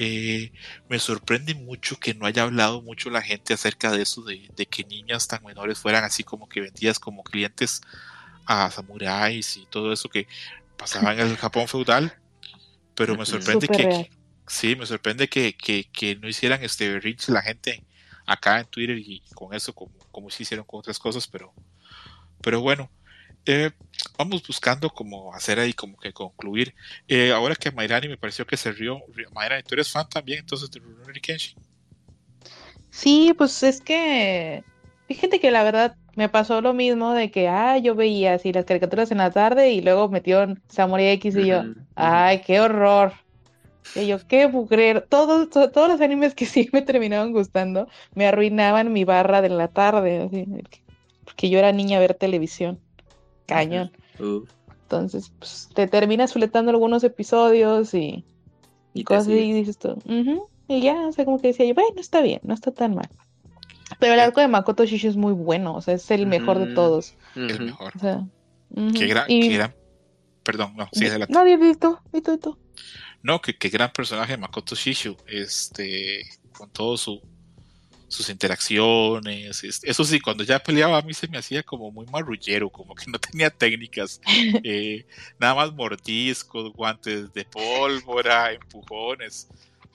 Eh, 0.00 0.52
me 0.88 0.98
sorprende 1.00 1.54
mucho 1.54 1.98
que 1.98 2.14
no 2.14 2.24
haya 2.24 2.44
hablado 2.44 2.80
mucho 2.82 3.10
la 3.10 3.20
gente 3.20 3.52
acerca 3.52 3.90
de 3.90 4.02
eso, 4.02 4.22
de, 4.22 4.48
de, 4.54 4.66
que 4.66 4.84
niñas 4.84 5.26
tan 5.26 5.42
menores 5.42 5.78
fueran 5.80 6.04
así 6.04 6.22
como 6.22 6.48
que 6.48 6.60
vendidas 6.60 7.00
como 7.00 7.24
clientes 7.24 7.80
a 8.46 8.70
samuráis 8.70 9.56
y 9.56 9.66
todo 9.66 9.92
eso 9.92 10.08
que 10.08 10.28
pasaba 10.76 11.12
en 11.12 11.20
el 11.20 11.36
Japón 11.36 11.66
feudal. 11.66 12.16
Pero 12.94 13.16
me 13.16 13.26
sorprende 13.26 13.66
que, 13.66 13.76
que, 13.76 14.10
sí, 14.46 14.76
me 14.76 14.86
sorprende 14.86 15.28
que, 15.28 15.56
que, 15.56 15.88
que, 15.92 16.16
no 16.16 16.28
hicieran 16.28 16.62
este 16.62 16.98
reach 17.00 17.28
la 17.28 17.42
gente 17.42 17.84
acá 18.26 18.60
en 18.60 18.66
Twitter 18.66 18.98
y 18.98 19.22
con 19.34 19.54
eso 19.54 19.72
como, 19.72 19.92
como 20.10 20.30
si 20.30 20.44
hicieron 20.44 20.64
con 20.64 20.80
otras 20.80 20.98
cosas, 20.98 21.26
pero, 21.26 21.52
pero 22.40 22.60
bueno, 22.60 22.90
eh, 23.46 23.70
vamos 24.16 24.46
buscando 24.46 24.90
como 24.90 25.34
hacer 25.34 25.58
ahí 25.58 25.72
como 25.72 25.96
que 25.96 26.12
concluir. 26.12 26.74
Eh, 27.06 27.32
ahora 27.32 27.54
que 27.54 27.70
Mayrani 27.70 28.08
me 28.08 28.18
pareció 28.18 28.46
que 28.46 28.56
se 28.56 28.72
rió, 28.72 29.00
Mayrani, 29.32 29.62
tú 29.62 29.74
eres 29.74 29.90
fan 29.90 30.08
también 30.08 30.40
entonces 30.40 30.70
de 30.70 30.80
Rurouni 30.80 31.20
Kenshin. 31.20 31.58
Sí, 32.90 33.34
pues 33.36 33.62
es 33.62 33.80
que 33.80 34.62
fíjate 35.06 35.40
que 35.40 35.50
la 35.50 35.62
verdad 35.62 35.96
me 36.16 36.28
pasó 36.28 36.60
lo 36.60 36.74
mismo 36.74 37.14
de 37.14 37.30
que, 37.30 37.48
ah, 37.48 37.78
yo 37.78 37.94
veía 37.94 38.34
así 38.34 38.52
las 38.52 38.64
caricaturas 38.64 39.10
en 39.12 39.18
la 39.18 39.30
tarde 39.30 39.70
y 39.70 39.80
luego 39.80 40.08
metieron 40.08 40.60
Samurai 40.68 41.10
X 41.10 41.36
y 41.36 41.46
yo, 41.46 41.62
ay, 41.94 42.42
qué 42.42 42.60
horror. 42.60 43.12
Y 43.94 44.06
yo, 44.08 44.18
qué 44.26 44.46
bugrero. 44.46 45.02
Todos, 45.04 45.48
todos, 45.48 45.72
todos 45.72 45.88
los 45.88 46.00
animes 46.00 46.34
que 46.34 46.44
sí 46.46 46.68
me 46.72 46.82
terminaban 46.82 47.32
gustando 47.32 47.88
me 48.14 48.26
arruinaban 48.26 48.92
mi 48.92 49.04
barra 49.04 49.40
de 49.40 49.48
la 49.48 49.68
tarde. 49.68 50.22
Así, 50.22 50.44
porque 51.24 51.50
yo 51.50 51.58
era 51.58 51.72
niña 51.72 51.98
a 51.98 52.00
ver 52.00 52.14
televisión. 52.14 52.80
Cañón. 53.48 53.90
Uh. 54.20 54.44
Entonces, 54.82 55.32
pues, 55.38 55.68
te 55.74 55.88
terminas 55.88 56.32
fletando 56.32 56.70
algunos 56.70 57.02
episodios 57.02 57.92
y, 57.94 58.24
y, 58.94 59.00
y 59.00 59.04
cosas 59.04 59.28
y 59.28 59.52
dices 59.52 59.78
tú. 59.78 59.90
Uh 60.04 60.12
-huh. 60.12 60.48
Y 60.68 60.82
ya, 60.82 61.08
o 61.08 61.12
sea, 61.12 61.24
como 61.24 61.40
que 61.40 61.48
decía 61.48 61.66
yo, 61.66 61.74
bueno, 61.74 62.00
está 62.00 62.20
bien, 62.20 62.40
no 62.44 62.54
está 62.54 62.70
tan 62.70 62.94
mal. 62.94 63.08
Pero 63.98 64.14
el 64.14 64.20
arco 64.20 64.40
de 64.40 64.48
Makoto 64.48 64.84
Shishu 64.84 65.08
es 65.08 65.16
muy 65.16 65.32
bueno, 65.32 65.74
o 65.74 65.80
sea, 65.80 65.94
es 65.94 66.10
el 66.10 66.26
mejor 66.26 66.58
de 66.58 66.74
todos. 66.74 67.14
El 67.34 67.60
mejor. 67.60 67.92
O 67.96 67.98
sea, 67.98 68.26
qué, 68.94 69.06
gran, 69.06 69.24
y... 69.28 69.48
qué 69.48 69.54
gran, 69.56 69.74
Perdón, 70.42 70.74
no, 70.76 70.88
sí, 70.92 71.06
adelante. 71.06 71.32
No, 71.32 71.44
Dito, 71.44 72.00
Dito, 72.12 72.32
Dito. 72.32 72.58
No, 73.22 73.40
que, 73.40 73.56
qué 73.56 73.68
gran 73.70 73.90
personaje 73.92 74.36
Makoto 74.36 74.74
Shishu, 74.74 75.16
este, 75.26 76.22
con 76.52 76.70
todo 76.70 76.96
su 76.96 77.20
sus 78.08 78.30
interacciones, 78.30 79.62
eso 79.62 80.04
sí, 80.04 80.18
cuando 80.18 80.42
ya 80.42 80.58
peleaba 80.58 80.98
a 80.98 81.02
mí 81.02 81.12
se 81.12 81.28
me 81.28 81.38
hacía 81.38 81.62
como 81.62 81.90
muy 81.90 82.06
marrullero, 82.06 82.70
como 82.70 82.94
que 82.94 83.10
no 83.10 83.18
tenía 83.18 83.50
técnicas, 83.50 84.20
eh, 84.64 85.04
nada 85.38 85.54
más 85.54 85.72
mordiscos, 85.72 86.72
guantes 86.72 87.32
de 87.32 87.44
pólvora, 87.44 88.52
empujones, 88.52 89.48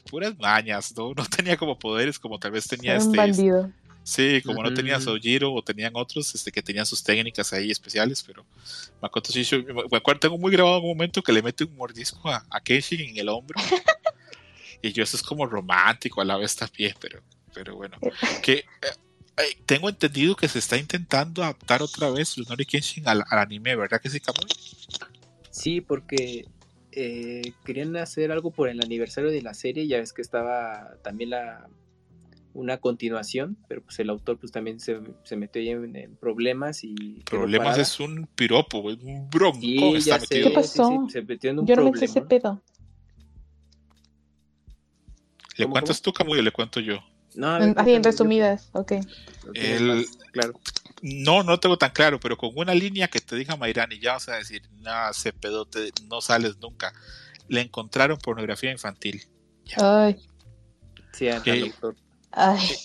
puras 0.09 0.37
mañas, 0.37 0.93
¿no? 0.95 1.13
No 1.15 1.25
tenía 1.25 1.57
como 1.57 1.77
poderes 1.77 2.19
como 2.19 2.37
tal 2.37 2.51
vez 2.51 2.67
tenía 2.67 2.95
este, 2.95 3.17
bandido. 3.17 3.71
Sí, 4.03 4.41
como 4.43 4.59
uh 4.59 4.63
-huh. 4.63 4.69
no 4.69 4.73
tenía 4.73 4.99
Sojiro 4.99 5.53
o 5.53 5.63
tenían 5.63 5.93
otros 5.95 6.35
este, 6.35 6.51
que 6.51 6.61
tenían 6.61 6.85
sus 6.85 7.01
técnicas 7.01 7.53
ahí 7.53 7.71
especiales, 7.71 8.21
pero 8.21 8.45
Makoto 9.01 9.31
Shishu, 9.31 9.63
me 9.89 9.97
acuerdo, 9.97 10.19
tengo 10.19 10.37
muy 10.37 10.51
grabado 10.51 10.81
un 10.81 10.89
momento 10.89 11.23
que 11.23 11.31
le 11.31 11.41
mete 11.41 11.63
un 11.63 11.75
mordisco 11.75 12.29
a, 12.29 12.45
a 12.49 12.59
Kenshin 12.59 12.99
en 12.99 13.17
el 13.17 13.29
hombro. 13.29 13.59
Y 14.85 14.91
yo 14.91 15.01
eso 15.01 15.15
es 15.15 15.23
como 15.23 15.45
romántico 15.45 16.19
a 16.19 16.25
la 16.25 16.35
vez 16.35 16.57
también, 16.57 16.93
pero, 16.99 17.21
pero 17.53 17.75
bueno. 17.75 17.97
Que 18.41 18.53
eh, 18.53 18.65
eh, 19.37 19.57
tengo 19.65 19.89
entendido 19.89 20.35
que 20.35 20.47
se 20.47 20.59
está 20.59 20.77
intentando 20.77 21.43
adaptar 21.43 21.81
otra 21.81 22.09
vez 22.09 22.35
Runori 22.37 22.65
Kenshin 22.65 23.07
al, 23.07 23.23
al 23.29 23.39
anime, 23.39 23.75
¿verdad 23.75 24.01
que 24.01 24.09
sí, 24.09 24.19
Kamui? 24.19 24.47
Sí, 25.49 25.81
porque 25.81 26.45
eh, 26.91 27.53
querían 27.65 27.95
hacer 27.97 28.31
algo 28.31 28.51
por 28.51 28.69
el 28.69 28.81
aniversario 28.81 29.31
de 29.31 29.41
la 29.41 29.53
serie, 29.53 29.87
ya 29.87 29.97
ves 29.97 30.13
que 30.13 30.21
estaba 30.21 30.95
también 31.03 31.31
la 31.31 31.67
una 32.55 32.77
continuación, 32.77 33.57
pero 33.67 33.81
pues 33.81 33.97
el 33.97 34.11
autor 34.11 34.37
pues 34.37 34.51
también 34.51 34.79
se, 34.79 34.99
se 35.23 35.35
metió 35.35 35.59
ahí 35.59 35.69
en, 35.69 35.95
en 35.95 36.15
problemas 36.17 36.83
y... 36.83 36.93
Problemas 37.25 37.79
es 37.79 37.99
un 37.99 38.27
piropo, 38.35 38.91
es 38.91 38.97
un 39.01 39.27
bronco 39.27 39.59
Sí, 39.59 39.95
está 39.95 40.19
ya 40.19 40.19
sé, 40.19 40.35
metido. 40.35 40.49
¿Qué 40.49 40.55
pasó? 40.55 40.87
sí, 40.87 40.95
sí, 41.07 41.13
se 41.13 41.21
metió 41.23 41.49
en 41.49 41.59
un 41.59 41.65
Yo 41.65 41.75
no 41.75 41.83
me 41.85 41.89
problema. 41.91 42.13
sé 42.13 42.19
ese 42.19 42.21
pedo. 42.27 42.61
¿Le 45.57 45.65
¿Cómo, 45.65 45.73
cuentas 45.73 46.01
tú, 46.01 46.13
Kamui, 46.13 46.39
o 46.39 46.41
le 46.43 46.51
cuento 46.51 46.79
yo? 46.79 46.99
No, 47.35 47.59
ver, 47.59 47.73
Así, 47.77 47.93
en 47.93 48.03
resumidas, 48.03 48.69
ok. 48.73 48.93
yo- 49.43 49.51
El- 49.55 50.05
Claro. 50.31 50.53
No, 51.01 51.43
no 51.43 51.59
tengo 51.59 51.77
tan 51.77 51.91
claro, 51.91 52.19
pero 52.19 52.37
con 52.37 52.51
una 52.55 52.73
línea 52.73 53.07
que 53.07 53.19
te 53.19 53.35
diga 53.35 53.55
Mayrani, 53.57 53.99
ya 53.99 54.13
vas 54.13 54.29
a 54.29 54.37
decir, 54.37 54.63
nada, 54.79 55.11
ese 55.11 55.33
pedote, 55.33 55.91
no 56.07 56.21
sales 56.21 56.57
nunca. 56.59 56.93
Le 57.49 57.61
encontraron 57.61 58.17
pornografía 58.17 58.71
infantil. 58.71 59.21
Ay, 59.77 60.17
Sí, 61.11 61.27
ay. 62.31 62.75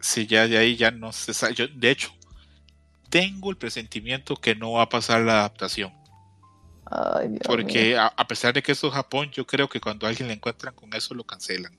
Sí, 0.00 0.26
ya 0.26 0.48
de 0.48 0.58
ahí 0.58 0.76
ya 0.76 0.90
no 0.90 1.12
se 1.12 1.32
sabe. 1.34 1.54
Yo, 1.54 1.68
de 1.68 1.90
hecho, 1.90 2.10
tengo 3.10 3.50
el 3.50 3.56
presentimiento 3.56 4.34
que 4.36 4.54
no 4.56 4.72
va 4.72 4.82
a 4.82 4.88
pasar 4.88 5.20
la 5.20 5.40
adaptación. 5.40 5.92
Ay, 6.86 7.28
Dios. 7.28 7.42
Porque 7.46 7.96
a, 7.96 8.06
a 8.06 8.26
pesar 8.26 8.54
de 8.54 8.62
que 8.62 8.72
eso 8.72 8.88
es 8.88 8.94
Japón, 8.94 9.30
yo 9.30 9.46
creo 9.46 9.68
que 9.68 9.80
cuando 9.80 10.06
a 10.06 10.08
alguien 10.10 10.28
le 10.28 10.34
encuentran 10.34 10.74
con 10.74 10.92
eso 10.94 11.14
lo 11.14 11.24
cancelan. 11.24 11.77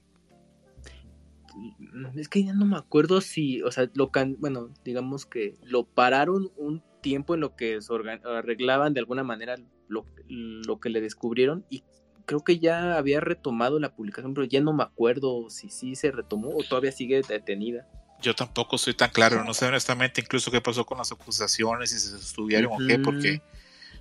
Es 2.15 2.29
que 2.29 2.43
ya 2.43 2.53
no 2.53 2.65
me 2.65 2.77
acuerdo 2.77 3.21
si, 3.21 3.61
o 3.61 3.71
sea, 3.71 3.89
lo 3.93 4.11
can, 4.11 4.35
bueno, 4.39 4.69
digamos 4.83 5.25
que 5.25 5.55
lo 5.63 5.83
pararon 5.85 6.51
un 6.57 6.83
tiempo 7.01 7.33
en 7.35 7.41
lo 7.41 7.55
que 7.55 7.81
se 7.81 7.93
arreglaban 8.25 8.93
de 8.93 8.99
alguna 8.99 9.23
manera 9.23 9.55
lo, 9.87 10.05
lo 10.27 10.79
que 10.79 10.89
le 10.89 11.01
descubrieron 11.01 11.65
y 11.69 11.83
creo 12.25 12.43
que 12.43 12.59
ya 12.59 12.97
había 12.97 13.19
retomado 13.21 13.79
la 13.79 13.95
publicación, 13.95 14.33
pero 14.33 14.45
ya 14.45 14.61
no 14.61 14.73
me 14.73 14.83
acuerdo 14.83 15.49
si 15.49 15.69
sí 15.69 15.95
se 15.95 16.11
retomó 16.11 16.49
o 16.49 16.63
todavía 16.63 16.91
sigue 16.91 17.21
detenida. 17.23 17.87
Yo 18.21 18.35
tampoco 18.35 18.77
soy 18.77 18.93
tan 18.93 19.09
claro, 19.11 19.43
no 19.43 19.53
sé 19.53 19.65
honestamente 19.65 20.21
incluso 20.21 20.51
qué 20.51 20.61
pasó 20.61 20.85
con 20.85 20.97
las 20.97 21.11
acusaciones, 21.11 21.89
si 21.89 21.99
se 21.99 22.09
sostuvieron 22.19 22.73
o 22.73 22.77
qué, 22.85 22.99
porque 22.99 23.41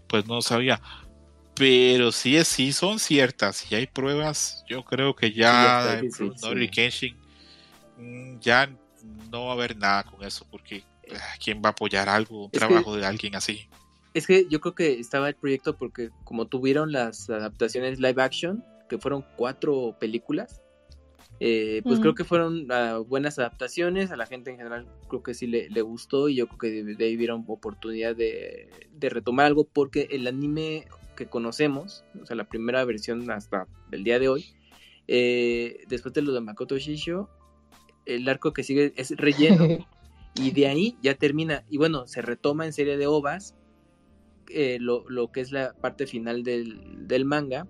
pues 0.08 0.26
no 0.26 0.42
sabía. 0.42 0.80
Pero 1.54 2.12
sí, 2.12 2.36
es- 2.36 2.48
sí 2.48 2.72
son 2.72 2.98
ciertas, 2.98 3.56
si 3.56 3.74
hay 3.74 3.86
pruebas, 3.86 4.64
yo 4.68 4.84
creo 4.84 5.14
que 5.16 5.28
Sí, 5.28 5.34
ya 5.34 5.52
ya 5.52 5.76
está 5.78 5.98
en 5.98 6.00
difícil, 6.06 6.28
Brunori 6.30 6.66
sí. 6.66 6.70
Kenshin 6.70 7.16
ya 8.40 8.70
no 9.30 9.46
va 9.46 9.50
a 9.50 9.54
haber 9.54 9.76
nada 9.76 10.04
con 10.04 10.22
eso, 10.24 10.46
porque 10.50 10.84
ah, 11.14 11.34
¿quién 11.42 11.58
va 11.64 11.68
a 11.70 11.72
apoyar 11.72 12.08
algo, 12.08 12.44
un 12.44 12.50
Es 12.52 12.52
que- 12.52 12.58
trabajo 12.58 12.96
de 12.96 13.04
alguien 13.06 13.34
así? 13.34 13.68
Es 14.14 14.26
que 14.26 14.46
yo 14.48 14.60
creo 14.60 14.74
que 14.74 14.98
estaba 14.98 15.28
el 15.28 15.36
proyecto 15.36 15.76
porque 15.76 16.10
como 16.24 16.46
tuvieron 16.46 16.92
las 16.92 17.28
adaptaciones 17.30 18.00
live 18.00 18.20
action, 18.22 18.64
que 18.88 18.98
fueron 18.98 19.24
cuatro 19.36 19.94
películas, 20.00 20.60
eh, 21.40 21.82
pues 21.84 21.98
Mm. 21.98 22.02
creo 22.02 22.14
que 22.14 22.24
fueron 22.24 22.66
ah, 22.72 22.98
buenas 23.06 23.38
adaptaciones, 23.38 24.10
a 24.10 24.16
la 24.16 24.26
gente 24.26 24.50
en 24.50 24.56
general 24.56 24.88
creo 25.08 25.22
que 25.22 25.34
sí 25.34 25.46
le, 25.46 25.68
le 25.70 25.82
gustó 25.82 26.28
y 26.28 26.36
yo 26.36 26.48
creo 26.48 26.58
que 26.58 26.82
de, 26.84 26.94
de 26.96 27.04
ahí 27.04 27.16
vieron 27.16 27.44
oportunidad 27.46 28.16
de, 28.16 28.88
de 28.90 29.08
retomar 29.10 29.46
algo 29.46 29.64
porque 29.68 30.08
el 30.10 30.26
anime 30.26 30.86
que 31.16 31.26
conocemos, 31.26 32.04
o 32.20 32.26
sea, 32.26 32.34
la 32.34 32.48
primera 32.48 32.84
versión 32.84 33.30
hasta 33.30 33.68
el 33.92 34.02
día 34.04 34.18
de 34.18 34.28
hoy, 34.28 34.46
eh, 35.06 35.84
después 35.88 36.12
de 36.14 36.22
lo 36.22 36.32
de 36.32 36.40
Makoto 36.40 36.76
Shisho, 36.78 37.28
el 38.16 38.28
arco 38.28 38.52
que 38.52 38.62
sigue 38.64 38.92
es 38.96 39.10
relleno 39.16 39.86
y 40.34 40.50
de 40.52 40.66
ahí 40.66 40.96
ya 41.02 41.14
termina. 41.14 41.64
Y 41.70 41.78
bueno, 41.78 42.06
se 42.06 42.22
retoma 42.22 42.66
en 42.66 42.72
serie 42.72 42.96
de 42.96 43.06
ovas 43.06 43.54
eh, 44.48 44.78
lo, 44.80 45.04
lo 45.08 45.30
que 45.30 45.40
es 45.40 45.52
la 45.52 45.74
parte 45.74 46.06
final 46.06 46.42
del, 46.42 47.06
del 47.06 47.24
manga. 47.24 47.66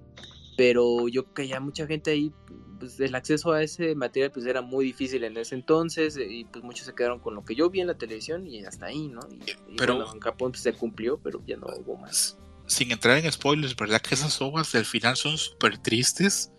Pero 0.57 1.07
yo 1.09 1.23
creo 1.25 1.35
que 1.35 1.49
ya 1.49 1.61
mucha 1.61 1.87
gente 1.87 2.11
ahí, 2.11 2.33
pues 2.81 2.99
el 2.99 3.15
acceso 3.15 3.53
a 3.53 3.63
ese 3.63 3.95
material 3.95 4.33
pues 4.33 4.45
era 4.45 4.61
muy 4.61 4.85
difícil 4.85 5.23
en 5.23 5.37
ese 5.37 5.55
entonces 5.55 6.17
eh, 6.17 6.27
y 6.29 6.45
pues 6.47 6.65
muchos 6.65 6.85
se 6.87 6.95
quedaron 6.97 7.21
con 7.21 7.37
lo 7.37 7.45
que 7.45 7.55
yo 7.55 7.71
vi 7.71 7.81
en 7.81 7.87
la 7.87 7.97
televisión 7.97 8.45
y 8.47 8.65
hasta 8.65 8.87
ahí, 8.87 9.07
¿no? 9.07 9.21
Y, 9.31 9.51
y 9.73 9.77
Pero- 9.77 9.97
bueno, 9.97 10.13
en 10.13 10.19
Japón 10.21 10.51
pues, 10.51 10.63
se 10.63 10.73
cumplió, 10.73 11.19
pero 11.23 11.41
ya 11.47 11.57
no 11.57 11.69
hubo 11.79 11.97
más. 11.97 12.37
Sin 12.67 12.91
entrar 12.91 13.17
en 13.25 13.31
spoilers, 13.31 13.77
¿verdad 13.77 14.01
que 14.03 14.15
esas 14.17 14.43
ovas 14.43 14.73
del 14.73 14.85
final 14.85 15.17
son 15.17 15.39
súper 15.39 15.79
tristes? 15.79 16.53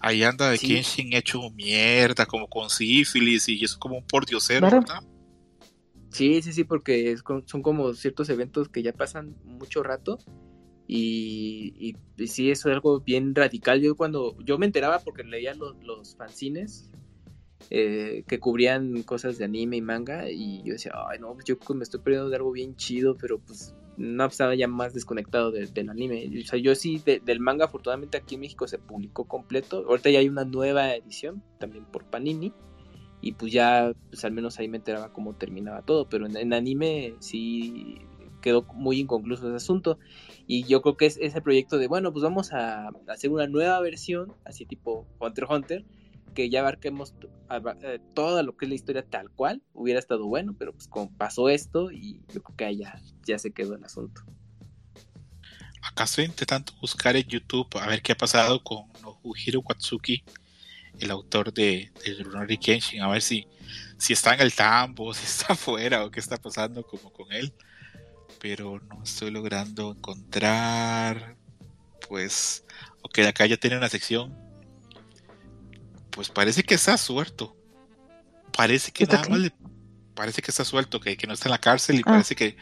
Ahí 0.00 0.22
anda 0.22 0.50
de 0.50 0.58
Sí. 0.58 0.68
Kenshin 0.68 1.12
hecho 1.14 1.40
mierda, 1.50 2.26
como 2.26 2.48
con 2.48 2.68
sífilis 2.70 3.48
y 3.48 3.64
eso 3.64 3.78
como 3.78 3.96
un 3.98 4.06
pordiosero, 4.06 4.68
Claro. 4.68 4.80
¿verdad? 4.80 5.02
Sí, 6.10 6.40
sí, 6.42 6.52
sí, 6.52 6.64
porque 6.64 7.10
es 7.12 7.22
con- 7.22 7.46
son 7.46 7.62
como 7.62 7.92
ciertos 7.94 8.28
eventos 8.30 8.68
que 8.68 8.82
ya 8.82 8.92
pasan 8.92 9.36
mucho 9.44 9.82
rato 9.82 10.18
y, 10.86 11.74
y- 11.78 11.96
y 12.22 12.26
sí, 12.28 12.50
eso 12.50 12.68
es 12.68 12.74
algo 12.74 13.00
bien 13.00 13.34
radical. 13.34 13.80
Yo 13.80 13.96
cuando 13.96 14.36
yo 14.44 14.56
me 14.58 14.66
enteraba 14.66 15.00
porque 15.00 15.24
leía 15.24 15.54
los, 15.54 15.76
los 15.82 16.16
fanzines 16.16 16.88
eh, 17.70 18.22
que 18.28 18.38
cubrían 18.38 19.02
cosas 19.02 19.38
de 19.38 19.44
anime 19.44 19.76
y 19.78 19.82
manga 19.82 20.30
y 20.30 20.62
yo 20.62 20.74
decía, 20.74 20.92
ay 21.08 21.18
no, 21.18 21.32
pues 21.34 21.44
yo 21.46 21.56
me 21.74 21.82
estoy 21.82 22.00
perdiendo 22.00 22.28
de 22.30 22.36
algo 22.36 22.52
bien 22.52 22.76
chido, 22.76 23.16
pero 23.16 23.38
pues 23.38 23.74
no 23.96 24.24
estaba 24.26 24.54
ya 24.54 24.68
más 24.68 24.94
desconectado 24.94 25.50
de- 25.50 25.66
del 25.66 25.90
anime. 25.90 26.30
O 26.42 26.46
sea, 26.46 26.58
yo 26.58 26.74
sí, 26.74 27.00
de- 27.04 27.20
del 27.20 27.40
manga 27.40 27.64
afortunadamente 27.66 28.18
aquí 28.18 28.34
en 28.34 28.42
México 28.42 28.66
se 28.68 28.78
publicó 28.78 29.24
completo. 29.24 29.84
Ahorita 29.88 30.10
ya 30.10 30.18
hay 30.18 30.28
una 30.28 30.44
nueva 30.44 30.94
edición 30.94 31.42
también 31.58 31.84
por 31.86 32.04
Panini 32.04 32.52
y 33.20 33.32
pues 33.32 33.52
ya, 33.52 33.92
pues 34.10 34.24
al 34.24 34.32
menos 34.32 34.58
ahí 34.58 34.68
me 34.68 34.76
enteraba 34.76 35.12
cómo 35.12 35.34
terminaba 35.34 35.82
todo, 35.82 36.08
pero 36.08 36.26
en, 36.26 36.36
en 36.36 36.52
anime 36.52 37.14
sí 37.18 37.98
quedó 38.42 38.62
muy 38.74 39.00
inconcluso 39.00 39.46
ese 39.48 39.56
asunto 39.56 39.98
y 40.46 40.64
yo 40.64 40.82
creo 40.82 40.96
que 40.96 41.06
es 41.06 41.16
ese 41.20 41.40
proyecto 41.40 41.78
de, 41.78 41.88
bueno, 41.88 42.12
pues 42.12 42.22
vamos 42.22 42.52
a 42.52 42.90
hacer 43.08 43.30
una 43.30 43.48
nueva 43.48 43.80
versión, 43.80 44.32
así 44.44 44.66
tipo 44.66 45.06
Hunter 45.18 45.44
x 45.44 45.56
Hunter, 45.56 45.84
que 46.36 46.50
ya 46.50 46.60
abarquemos 46.60 47.14
eh, 47.82 47.98
todo 48.14 48.42
lo 48.42 48.56
que 48.56 48.66
es 48.66 48.68
la 48.68 48.74
historia 48.74 49.02
tal 49.08 49.30
cual, 49.30 49.62
hubiera 49.72 49.98
estado 49.98 50.26
bueno, 50.26 50.54
pero 50.56 50.72
pues 50.72 50.86
como 50.86 51.10
pasó 51.16 51.48
esto 51.48 51.90
y 51.90 52.20
yo 52.32 52.42
creo 52.42 52.56
que 52.56 52.64
ahí 52.66 52.76
ya, 52.76 53.00
ya 53.24 53.38
se 53.38 53.52
quedó 53.52 53.74
el 53.74 53.82
asunto. 53.82 54.20
Acá 55.82 56.04
estoy 56.04 56.26
intentando 56.26 56.72
buscar 56.80 57.16
en 57.16 57.24
YouTube 57.24 57.68
a 57.80 57.86
ver 57.86 58.02
qué 58.02 58.12
ha 58.12 58.16
pasado 58.16 58.62
con 58.62 58.84
Nobuhiro 59.02 59.60
Watsuki, 59.60 60.22
el 61.00 61.10
autor 61.10 61.54
de, 61.54 61.90
de 62.04 62.22
Runori 62.22 62.58
Kenshin, 62.58 63.00
a 63.00 63.08
ver 63.08 63.22
si, 63.22 63.48
si 63.96 64.12
está 64.12 64.34
en 64.34 64.42
el 64.42 64.54
tambo, 64.54 65.14
si 65.14 65.24
está 65.24 65.54
afuera 65.54 66.04
o 66.04 66.10
qué 66.10 66.20
está 66.20 66.36
pasando 66.36 66.82
como 66.86 67.10
con 67.12 67.32
él. 67.32 67.54
Pero 68.40 68.78
no 68.80 69.02
estoy 69.02 69.30
logrando 69.30 69.92
encontrar. 69.92 71.36
Pues, 72.06 72.64
ok, 73.00 73.20
acá 73.20 73.46
ya 73.46 73.56
tiene 73.56 73.78
una 73.78 73.88
sección. 73.88 74.45
Pues 76.16 76.28
parece 76.30 76.64
que 76.64 76.74
está 76.74 76.98
suelto. 76.98 77.56
Parece 78.56 78.90
que 78.90 79.04
¿Está 79.04 79.16
nada 79.16 79.26
qué? 79.26 79.30
más 79.30 79.40
le. 79.40 79.52
Parece 80.14 80.42
que 80.42 80.50
está 80.50 80.64
suelto, 80.64 80.98
que, 80.98 81.16
que 81.16 81.26
no 81.26 81.34
está 81.34 81.48
en 81.48 81.52
la 81.52 81.58
cárcel 81.60 81.96
y 81.96 82.00
Ah. 82.00 82.04
parece 82.06 82.34
que 82.34 82.56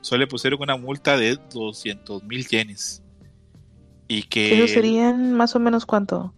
solo 0.00 0.20
le 0.20 0.26
pusieron 0.28 0.62
una 0.62 0.76
multa 0.76 1.18
de 1.18 1.36
200 1.52 2.22
mil 2.22 2.46
yenes. 2.48 3.02
Y 4.08 4.22
que. 4.22 4.62
Eso 4.64 4.72
serían 4.74 5.34
más 5.34 5.54
o 5.54 5.60
menos 5.60 5.84
cuánto. 5.86 6.32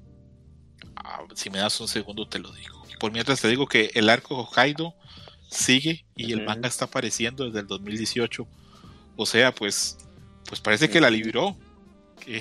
Ah, 0.97 1.21
si 1.35 1.51
me 1.51 1.59
das 1.59 1.79
un 1.81 1.89
segundo 1.89 2.27
te 2.27 2.39
lo 2.39 2.51
digo. 2.53 2.83
Por 2.99 3.13
mientras 3.13 3.41
te 3.41 3.49
digo 3.49 3.67
que 3.67 3.91
el 3.95 4.09
arco 4.09 4.37
Hokkaido 4.39 4.95
sigue 5.51 6.07
y 6.17 6.33
el 6.33 6.45
manga 6.45 6.69
está 6.69 6.87
apareciendo 6.87 7.45
desde 7.45 7.61
el 7.61 7.67
2018. 7.67 8.47
O 9.17 9.27
sea, 9.27 9.55
pues, 9.55 9.99
pues 10.47 10.61
parece 10.61 10.89
que 10.89 11.01
la 11.01 11.11
libró. 11.11 11.57
Que- 12.19 12.41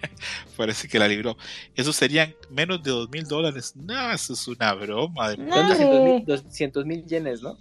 parece 0.56 0.88
que 0.88 0.98
la 0.98 1.08
libró. 1.08 1.36
Eso 1.74 1.92
serían 1.92 2.34
menos 2.50 2.82
de 2.82 2.90
dos 2.90 3.08
mil 3.10 3.24
dólares. 3.24 3.74
No, 3.76 4.12
eso 4.12 4.32
es 4.32 4.48
una 4.48 4.72
broma. 4.74 5.30
De... 5.30 5.36
Son 5.36 5.48
Madre. 5.48 6.22
200 6.26 6.84
mil 6.84 7.04
yenes, 7.06 7.42
¿no? 7.42 7.58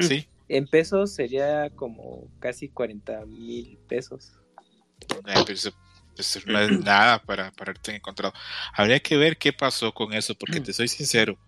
Sí, 0.00 0.26
En 0.48 0.66
pesos 0.66 1.12
sería 1.12 1.68
como 1.70 2.26
casi 2.40 2.68
40 2.68 3.26
mil 3.26 3.78
pesos. 3.86 4.32
Eh, 5.26 5.34
pero 5.34 5.52
eso, 5.52 5.72
eso 6.16 6.40
no 6.46 6.58
es 6.58 6.70
nada 6.84 7.22
para, 7.22 7.52
para 7.52 7.70
haberte 7.70 7.94
encontrado. 7.94 8.32
Habría 8.72 8.98
que 8.98 9.16
ver 9.16 9.36
qué 9.36 9.52
pasó 9.52 9.92
con 9.92 10.14
eso, 10.14 10.34
porque 10.34 10.60
te 10.60 10.72
soy 10.72 10.88
sincero. 10.88 11.38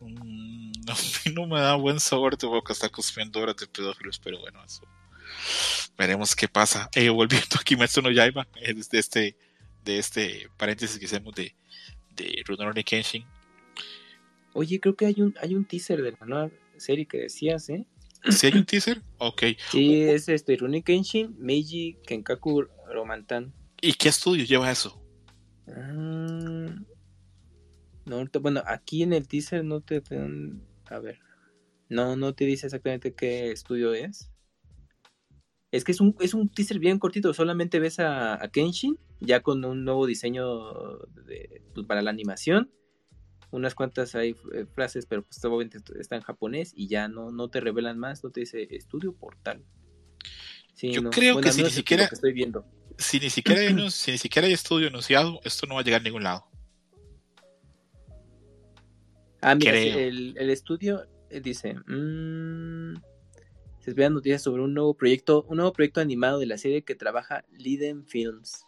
mm, 0.00 0.72
no, 0.86 0.92
a 0.92 0.96
mí 0.96 1.32
no 1.34 1.46
me 1.46 1.60
da 1.60 1.74
buen 1.74 1.98
sabor 1.98 2.38
de 2.38 2.46
boca 2.46 2.72
estar 2.72 2.90
consumiendo 2.90 3.40
horas 3.40 3.56
de 3.56 3.66
pedófilos, 3.66 4.20
pero 4.20 4.38
bueno, 4.38 4.64
eso. 4.64 4.82
Veremos 5.96 6.36
qué 6.36 6.46
pasa. 6.46 6.88
Eh, 6.94 7.08
volviendo 7.08 7.56
a 7.58 7.64
Kimetsu 7.64 8.02
no 8.02 8.10
Yaiba, 8.12 8.46
desde 8.54 8.98
este, 8.98 9.36
de 9.84 9.98
este 9.98 10.48
paréntesis 10.56 10.98
que 10.98 11.06
hacemos 11.06 11.34
de, 11.34 11.54
de 12.14 12.42
Rurouni 12.46 12.84
Kenshin. 12.84 13.24
Oye, 14.54 14.80
creo 14.80 14.96
que 14.96 15.06
hay 15.06 15.20
un, 15.20 15.34
hay 15.40 15.54
un 15.54 15.64
teaser 15.64 16.02
de 16.02 16.12
la 16.12 16.26
nueva 16.26 16.50
serie 16.76 17.06
que 17.06 17.18
decías, 17.18 17.68
¿eh? 17.68 17.86
¿Si 18.30 18.46
hay 18.46 18.54
un 18.54 18.64
teaser? 18.64 19.02
Ok. 19.18 19.42
Sí, 19.70 20.02
es 20.02 20.28
este 20.28 20.56
Rurouni 20.56 20.82
Kenshin, 20.82 21.36
Meiji 21.38 21.96
Kenkaku 22.06 22.66
Romantan. 22.92 23.52
¿Y 23.80 23.92
qué 23.94 24.08
estudio 24.08 24.44
lleva 24.44 24.70
eso? 24.70 25.00
Mm, 25.66 26.84
No, 28.06 28.24
bueno, 28.40 28.62
aquí 28.66 29.02
en 29.02 29.12
el 29.12 29.28
teaser 29.28 29.64
no 29.64 29.80
te 29.80 30.00
dan. 30.00 30.62
A 30.86 30.98
ver. 30.98 31.20
No, 31.88 32.16
no 32.16 32.34
te 32.34 32.44
dice 32.44 32.66
exactamente 32.66 33.14
qué 33.14 33.50
estudio 33.52 33.94
es. 33.94 34.30
Es 35.70 35.84
que 35.84 35.92
es 35.92 36.00
un, 36.00 36.16
es 36.20 36.34
un 36.34 36.48
teaser 36.48 36.78
bien 36.78 36.98
cortito. 36.98 37.32
Solamente 37.34 37.78
ves 37.78 38.00
a, 38.00 38.42
a 38.42 38.48
Kenshin 38.48 38.98
ya 39.20 39.40
con 39.42 39.64
un 39.64 39.84
nuevo 39.84 40.06
diseño 40.06 40.98
de- 41.26 41.62
pues, 41.74 41.86
para 41.86 42.02
la 42.02 42.10
animación. 42.10 42.70
Unas 43.50 43.74
cuantas 43.74 44.14
hay 44.14 44.36
eh, 44.52 44.66
frases, 44.74 45.06
pero 45.06 45.22
pues 45.24 45.42
obviamente 45.44 45.78
está 45.98 46.16
en 46.16 46.22
japonés 46.22 46.72
y 46.76 46.86
ya 46.88 47.08
no, 47.08 47.30
no 47.30 47.48
te 47.48 47.60
revelan 47.60 47.98
más. 47.98 48.22
No 48.22 48.30
te 48.30 48.40
dice 48.40 48.68
estudio 48.76 49.14
portal. 49.14 49.64
Sí, 50.74 50.92
Yo 50.92 51.00
no. 51.02 51.10
creo 51.10 51.34
Bueno, 51.34 51.46
que 51.46 51.52
si 51.52 51.62
ni 51.62 51.70
siquiera- 51.70 52.08
que 52.08 52.14
estoy 52.14 52.32
viendo. 52.32 52.64
Si 52.98 53.18
ni 53.20 53.30
siquiera 53.30 53.60
hay, 53.60 53.68
unos- 53.68 53.94
si 53.94 54.10
ni 54.12 54.18
siquiera 54.18 54.46
hay 54.46 54.52
estudio 54.54 54.88
anunciado, 54.88 55.40
esto 55.44 55.66
no 55.66 55.74
va 55.76 55.80
a 55.80 55.84
llegar 55.84 56.00
a 56.00 56.04
ningún 56.04 56.24
lado. 56.24 56.44
Ah, 59.40 59.54
mira, 59.54 59.72
el, 59.78 60.36
el 60.36 60.50
estudio 60.50 61.06
eh, 61.30 61.40
dice, 61.40 61.74
mm, 61.74 62.94
se 63.80 63.90
esperan 63.90 64.14
noticias 64.14 64.42
sobre 64.42 64.62
un 64.62 64.74
nuevo 64.74 64.94
proyecto, 64.94 65.44
un 65.48 65.56
nuevo 65.58 65.72
proyecto 65.72 66.00
animado 66.00 66.38
de 66.40 66.46
la 66.46 66.58
serie 66.58 66.82
que 66.82 66.94
trabaja 66.96 67.44
Liden 67.52 68.04
Films. 68.06 68.64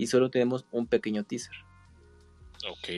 Y 0.00 0.06
solo 0.06 0.30
tenemos 0.30 0.64
un 0.72 0.86
pequeño 0.86 1.24
teaser. 1.24 1.54
Ok. 2.70 2.88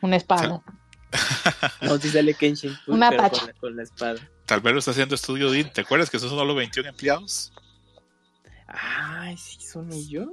Una 0.00 0.14
espada. 0.16 0.62
No, 1.80 1.98
si 1.98 2.10
sale 2.10 2.34
Kenshin, 2.34 2.72
uy, 2.86 2.94
Una 2.94 3.08
con 3.08 3.16
la, 3.16 3.52
con 3.54 3.76
la 3.76 3.82
espada. 3.82 4.20
Tal 4.44 4.60
vez 4.60 4.72
lo 4.74 4.78
está 4.80 4.90
haciendo 4.90 5.14
Estudio 5.14 5.50
DIN. 5.50 5.72
¿Te 5.72 5.80
acuerdas 5.80 6.10
que 6.10 6.18
son 6.18 6.28
solo 6.28 6.54
21 6.54 6.88
empleados? 6.88 7.52
Ay, 8.66 9.36
sí, 9.38 9.58
son 9.60 9.90
ellos. 9.92 10.28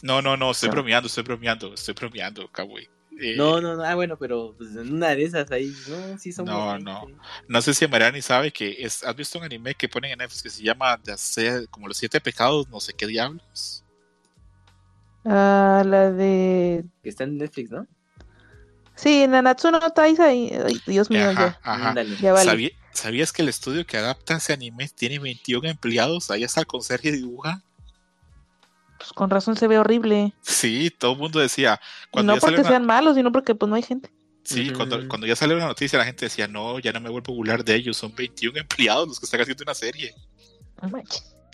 No, 0.00 0.22
no, 0.22 0.36
no, 0.36 0.52
estoy 0.52 0.68
No. 0.68 0.76
bromeando, 0.76 1.08
estoy 1.08 1.22
bromeando, 1.22 1.74
estoy 1.74 1.94
bromeando, 1.94 2.50
Cowboy. 2.50 2.88
Eh, 3.20 3.34
No, 3.36 3.60
no, 3.60 3.76
no, 3.76 3.84
ah, 3.84 3.94
bueno, 3.94 4.16
pero 4.16 4.54
pues, 4.56 4.70
en 4.70 4.94
una 4.94 5.14
de 5.14 5.24
esas 5.24 5.50
ahí, 5.50 5.72
no, 5.88 6.18
sí 6.18 6.32
son 6.32 6.46
No, 6.46 6.78
no. 6.78 7.06
No 7.46 7.62
sé 7.62 7.74
si 7.74 7.86
Marani 7.86 8.22
sabe 8.22 8.52
que 8.52 8.76
es, 8.78 9.04
has 9.04 9.14
visto 9.14 9.38
un 9.38 9.44
anime 9.44 9.74
que 9.74 9.88
ponen 9.88 10.12
en 10.12 10.18
Netflix 10.18 10.42
que 10.42 10.50
se 10.50 10.62
llama 10.62 10.98
como 11.70 11.88
los 11.88 11.96
siete 11.98 12.20
pecados, 12.20 12.68
no 12.68 12.80
sé 12.80 12.94
qué 12.94 13.06
diablos. 13.06 13.81
Ah, 15.24 15.82
la 15.86 16.10
de. 16.10 16.84
Que 17.02 17.08
está 17.08 17.24
en 17.24 17.38
Netflix, 17.38 17.70
¿no? 17.70 17.86
Sí, 18.94 19.26
Nanatsu 19.26 19.70
no 19.70 19.80
Taisa. 19.90 20.26
Ay, 20.26 20.52
ay, 20.66 20.80
Dios 20.86 21.10
mío, 21.10 21.30
Ajá, 21.30 21.58
ya. 21.64 21.70
ajá. 21.72 21.94
Ya 22.20 22.32
vale. 22.32 22.50
¿Sabí- 22.50 22.72
¿Sabías 22.92 23.32
que 23.32 23.42
el 23.42 23.48
estudio 23.48 23.86
que 23.86 23.96
adapta 23.96 24.36
ese 24.36 24.52
anime 24.52 24.88
tiene 24.94 25.18
21 25.18 25.66
empleados? 25.68 26.30
Ahí 26.30 26.44
está 26.44 26.60
el 26.60 26.66
conserje 26.66 27.08
y 27.08 27.12
dibuja. 27.12 27.62
Pues 28.98 29.12
con 29.14 29.30
razón 29.30 29.56
se 29.56 29.66
ve 29.66 29.78
horrible. 29.78 30.34
Sí, 30.42 30.90
todo 30.96 31.12
el 31.12 31.18
mundo 31.18 31.40
decía. 31.40 31.80
Y 32.06 32.10
Cuando 32.10 32.34
no 32.34 32.40
porque 32.40 32.60
una- 32.60 32.68
sean 32.68 32.84
malos, 32.84 33.16
sino 33.16 33.32
porque 33.32 33.54
pues 33.54 33.68
no 33.70 33.76
hay 33.76 33.82
gente. 33.82 34.10
Sí, 34.44 34.70
cuando, 34.72 35.08
cuando 35.08 35.26
ya 35.26 35.36
salió 35.36 35.56
la 35.56 35.66
noticia, 35.66 35.98
la 35.98 36.04
gente 36.04 36.26
decía, 36.26 36.48
no, 36.48 36.78
ya 36.80 36.92
no 36.92 37.00
me 37.00 37.08
vuelvo 37.08 37.32
a 37.32 37.36
burlar 37.36 37.64
de 37.64 37.76
ellos, 37.76 37.96
son 37.96 38.12
21 38.14 38.58
empleados 38.58 39.06
los 39.08 39.20
que 39.20 39.24
están 39.26 39.40
haciendo 39.40 39.62
una 39.62 39.74
serie. 39.74 40.14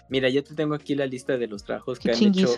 Mira, 0.09 0.29
ya 0.31 0.43
te 0.43 0.55
tengo 0.55 0.75
aquí 0.75 0.95
la 0.95 1.07
lista 1.07 1.37
de 1.37 1.47
los 1.47 1.65
trabajos 1.65 1.99
que 1.99 2.11
han 2.11 2.17
hecho. 2.23 2.57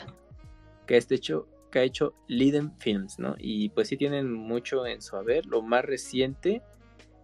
Que 0.90 0.96
este 0.96 1.14
hecho, 1.14 1.46
que 1.70 1.78
ha 1.78 1.82
hecho 1.84 2.14
Liden 2.26 2.76
Films, 2.80 3.20
¿no? 3.20 3.36
Y 3.38 3.68
pues 3.68 3.86
sí 3.86 3.96
tienen 3.96 4.32
mucho 4.32 4.84
en 4.86 5.00
su 5.00 5.14
haber. 5.14 5.46
Lo 5.46 5.62
más 5.62 5.84
reciente 5.84 6.62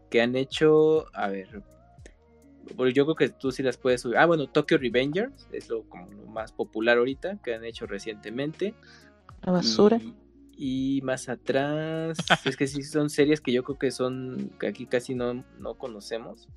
que 0.09 0.23
han 0.23 0.37
hecho, 0.37 1.07
a 1.13 1.27
ver, 1.27 1.65
yo 2.95 3.05
creo 3.05 3.17
que 3.17 3.29
tú 3.31 3.51
sí 3.51 3.65
las 3.65 3.77
puedes 3.77 4.03
subir. 4.03 4.19
Ah, 4.19 4.27
bueno, 4.27 4.47
Tokyo 4.47 4.79
Revengers 4.79 5.49
es 5.51 5.69
lo 5.69 5.83
como 5.89 6.09
lo 6.13 6.27
más 6.27 6.53
popular 6.53 6.99
ahorita 6.99 7.41
que 7.43 7.57
han 7.57 7.65
hecho 7.65 7.89
recientemente. 7.89 8.73
La 9.43 9.51
basura. 9.51 9.99
Y, 10.57 10.99
y 10.99 11.03
más 11.03 11.29
atrás, 11.29 12.19
es 12.45 12.57
que 12.57 12.69
sí 12.69 12.85
son 12.85 13.11
series 13.11 13.41
que 13.41 13.51
yo 13.51 13.65
creo 13.65 13.81
que 13.81 13.91
son 13.91 14.53
que 14.61 14.69
aquí 14.69 14.87
casi 14.87 15.17
no, 15.17 15.45
no 15.59 15.75
conocemos. 15.77 16.49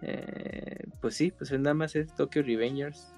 Eh, 0.00 0.86
pues 1.02 1.16
sí, 1.16 1.32
pues 1.32 1.52
nada 1.52 1.74
más 1.74 1.96
es 1.96 2.14
Tokyo 2.14 2.42
Revengers. 2.42 3.12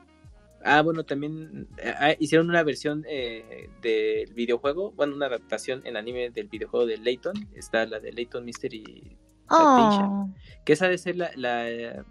Ah, 0.62 0.82
bueno, 0.82 1.04
también 1.04 1.68
eh, 1.78 1.94
ah, 1.98 2.14
hicieron 2.18 2.48
una 2.50 2.62
versión 2.62 3.04
eh, 3.08 3.68
del 3.80 4.32
videojuego, 4.34 4.92
bueno, 4.92 5.14
una 5.16 5.26
adaptación 5.26 5.80
en 5.84 5.96
anime 5.96 6.30
del 6.30 6.48
videojuego 6.48 6.86
de 6.86 6.98
Layton. 6.98 7.48
Está 7.54 7.86
la 7.86 7.98
de 8.00 8.12
Layton 8.12 8.44
Mystery 8.44 9.16
Oh, 9.52 10.28
que 10.64 10.74
esa 10.74 10.84
debe 10.84 10.98
ser 10.98 11.16
la, 11.16 11.32
la- 11.34 12.04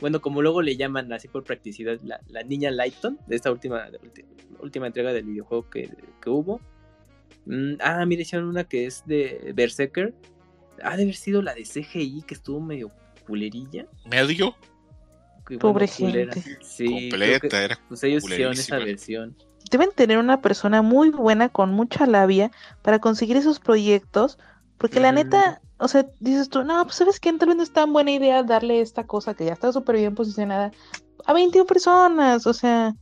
bueno, 0.00 0.20
como 0.20 0.42
luego 0.42 0.60
le 0.60 0.76
llaman 0.76 1.10
así 1.14 1.28
por 1.28 1.42
practicidad, 1.44 1.98
la, 2.02 2.20
la 2.28 2.42
niña 2.42 2.70
Lighton, 2.70 3.18
de 3.26 3.36
esta 3.36 3.50
última, 3.50 3.88
última 4.60 4.88
entrega 4.88 5.12
del 5.14 5.24
videojuego 5.24 5.70
que, 5.70 5.88
que 6.20 6.28
hubo. 6.28 6.60
Mm, 7.46 7.76
ah, 7.80 8.04
mira, 8.04 8.20
hicieron 8.20 8.48
una 8.48 8.64
que 8.64 8.84
es 8.84 9.02
de 9.06 9.52
Berserker. 9.54 10.12
Ha 10.82 10.96
de 10.96 11.04
haber 11.04 11.14
sido 11.14 11.40
la 11.40 11.54
de 11.54 11.62
CGI, 11.62 12.22
que 12.26 12.34
estuvo 12.34 12.60
medio 12.60 12.90
culerilla. 13.26 13.86
Medio, 14.10 14.54
Pobre 15.60 15.86
gente. 15.86 16.42
Sí, 16.62 16.86
completa, 16.86 17.48
que, 17.48 17.64
era 17.64 17.78
pues 17.88 18.02
ellos 18.04 18.24
hicieron 18.24 18.54
esa 18.54 18.78
versión. 18.78 19.36
Deben 19.70 19.90
tener 19.94 20.18
una 20.18 20.40
persona 20.40 20.82
muy 20.82 21.10
buena 21.10 21.48
con 21.48 21.70
mucha 21.72 22.06
labia 22.06 22.50
para 22.82 22.98
conseguir 23.00 23.36
esos 23.36 23.60
proyectos. 23.60 24.38
Porque 24.78 25.00
la 25.00 25.12
neta, 25.12 25.60
o 25.78 25.88
sea, 25.88 26.06
dices 26.20 26.48
tú, 26.48 26.64
no, 26.64 26.82
pues 26.84 26.96
sabes 26.96 27.20
que 27.20 27.32
tal 27.34 27.48
vez 27.48 27.56
no 27.56 27.62
es 27.62 27.72
tan 27.72 27.92
buena 27.92 28.10
idea 28.10 28.42
darle 28.42 28.80
esta 28.80 29.06
cosa 29.06 29.34
que 29.34 29.44
ya 29.44 29.52
está 29.52 29.72
súper 29.72 29.96
bien 29.96 30.14
posicionada 30.14 30.72
a 31.24 31.32
21 31.32 31.66
personas. 31.66 32.46
O 32.46 32.52
sea, 32.52 32.94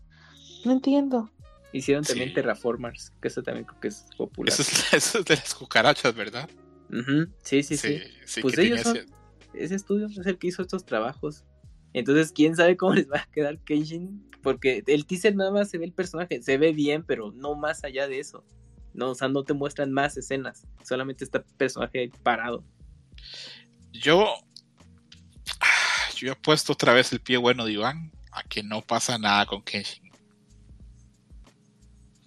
no 0.64 0.72
entiendo. 0.72 1.30
Hicieron 1.72 2.04
también 2.04 2.28
Sí. 2.28 2.34
Terraformers, 2.34 3.10
que 3.20 3.28
eso 3.28 3.42
también 3.42 3.64
creo 3.64 3.80
que 3.80 3.88
es 3.88 4.04
popular. 4.16 4.52
Eso 4.52 4.62
es, 4.62 4.92
eso 4.94 5.18
es 5.20 5.24
de 5.24 5.36
las 5.36 5.54
cucarachas, 5.54 6.14
¿verdad? 6.14 6.48
Ujú, 6.90 7.28
Sí, 7.42 7.62
sí, 7.62 7.76
sí. 7.78 7.98
sí, 8.26 8.42
Pues 8.42 8.58
ellos 8.58 8.82
son- 8.82 8.98
ese- 8.98 9.06
ese 9.54 9.74
estudio 9.74 10.06
es 10.06 10.18
el 10.26 10.38
que 10.38 10.48
hizo 10.48 10.60
estos 10.62 10.84
trabajos. 10.84 11.44
Entonces, 11.94 12.32
quién 12.32 12.56
sabe 12.56 12.76
cómo 12.76 12.94
les 12.94 13.10
va 13.10 13.18
a 13.18 13.30
quedar 13.30 13.58
Kenshin. 13.58 14.28
Porque 14.42 14.82
el 14.88 15.06
teaser 15.06 15.36
nada 15.36 15.52
más 15.52 15.70
se 15.70 15.78
ve 15.78 15.84
el 15.84 15.92
personaje, 15.92 16.42
se 16.42 16.58
ve 16.58 16.72
bien, 16.72 17.04
pero 17.04 17.30
no 17.30 17.54
más 17.54 17.84
allá 17.84 18.08
de 18.08 18.18
eso. 18.18 18.44
No, 18.92 19.10
o 19.10 19.14
sea, 19.14 19.28
no 19.28 19.44
te 19.44 19.54
muestran 19.54 19.92
más 19.92 20.16
escenas. 20.16 20.66
Solamente 20.82 21.24
está 21.24 21.38
el 21.38 21.44
personaje 21.56 22.10
parado. 22.24 22.64
Yo, 23.92 24.34
ah, 25.60 26.10
yo 26.16 26.32
he 26.32 26.36
puesto 26.36 26.72
otra 26.72 26.92
vez 26.92 27.12
el 27.12 27.20
pie 27.20 27.36
bueno 27.36 27.64
de 27.64 27.72
Iván 27.72 28.10
a 28.32 28.42
que 28.42 28.64
no 28.64 28.82
pasa 28.82 29.16
nada 29.16 29.46
con 29.46 29.62
Kenshin. 29.62 30.10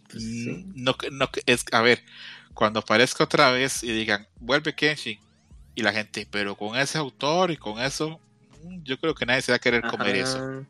Pues, 0.10 0.24
sí. 0.24 0.66
No, 0.74 0.95
no, 1.11 1.30
es, 1.45 1.66
a 1.74 1.82
ver, 1.82 2.02
cuando 2.53 2.80
aparezca 2.80 3.26
otra 3.26 3.52
vez 3.52 3.84
y 3.84 3.92
digan, 3.92 4.26
vuelve 4.40 4.74
Kenshin, 4.74 5.19
y 5.76 5.82
la 5.82 5.92
gente, 5.92 6.26
pero 6.32 6.56
con 6.56 6.77
ese 6.77 6.98
autor 6.98 7.52
y 7.52 7.58
con 7.58 7.82
eso, 7.82 8.22
yo 8.84 8.98
creo 9.00 9.14
que 9.16 9.26
nadie 9.26 9.42
se 9.42 9.52
va 9.52 9.58
a 9.58 9.60
querer 9.60 9.82
comer 9.84 10.16
eso. 10.16 10.66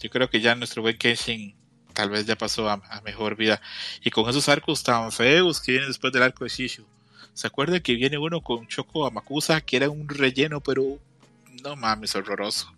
Yo 0.00 0.10
creo 0.10 0.30
que 0.30 0.40
ya 0.40 0.54
nuestro 0.54 0.82
buen 0.82 0.96
Kenshin 0.96 1.54
tal 1.92 2.10
vez 2.10 2.26
ya 2.26 2.36
pasó 2.36 2.68
a, 2.68 2.74
a 2.90 3.00
mejor 3.02 3.36
vida. 3.36 3.60
Y 4.02 4.10
con 4.10 4.28
esos 4.30 4.48
arcos 4.48 4.82
tan 4.82 5.10
feos 5.10 5.60
que 5.60 5.72
vienen 5.72 5.88
después 5.88 6.12
del 6.12 6.22
arco 6.22 6.44
de 6.44 6.50
Shishu. 6.50 6.84
¿Se 7.34 7.46
acuerdan 7.46 7.80
que 7.80 7.94
viene 7.94 8.18
uno 8.18 8.40
con 8.40 8.66
Choco 8.68 9.06
Amakusa, 9.06 9.60
que 9.60 9.76
era 9.76 9.90
un 9.90 10.08
relleno, 10.08 10.60
pero 10.60 10.98
no 11.62 11.76
mames, 11.76 12.14
horroroso? 12.14 12.72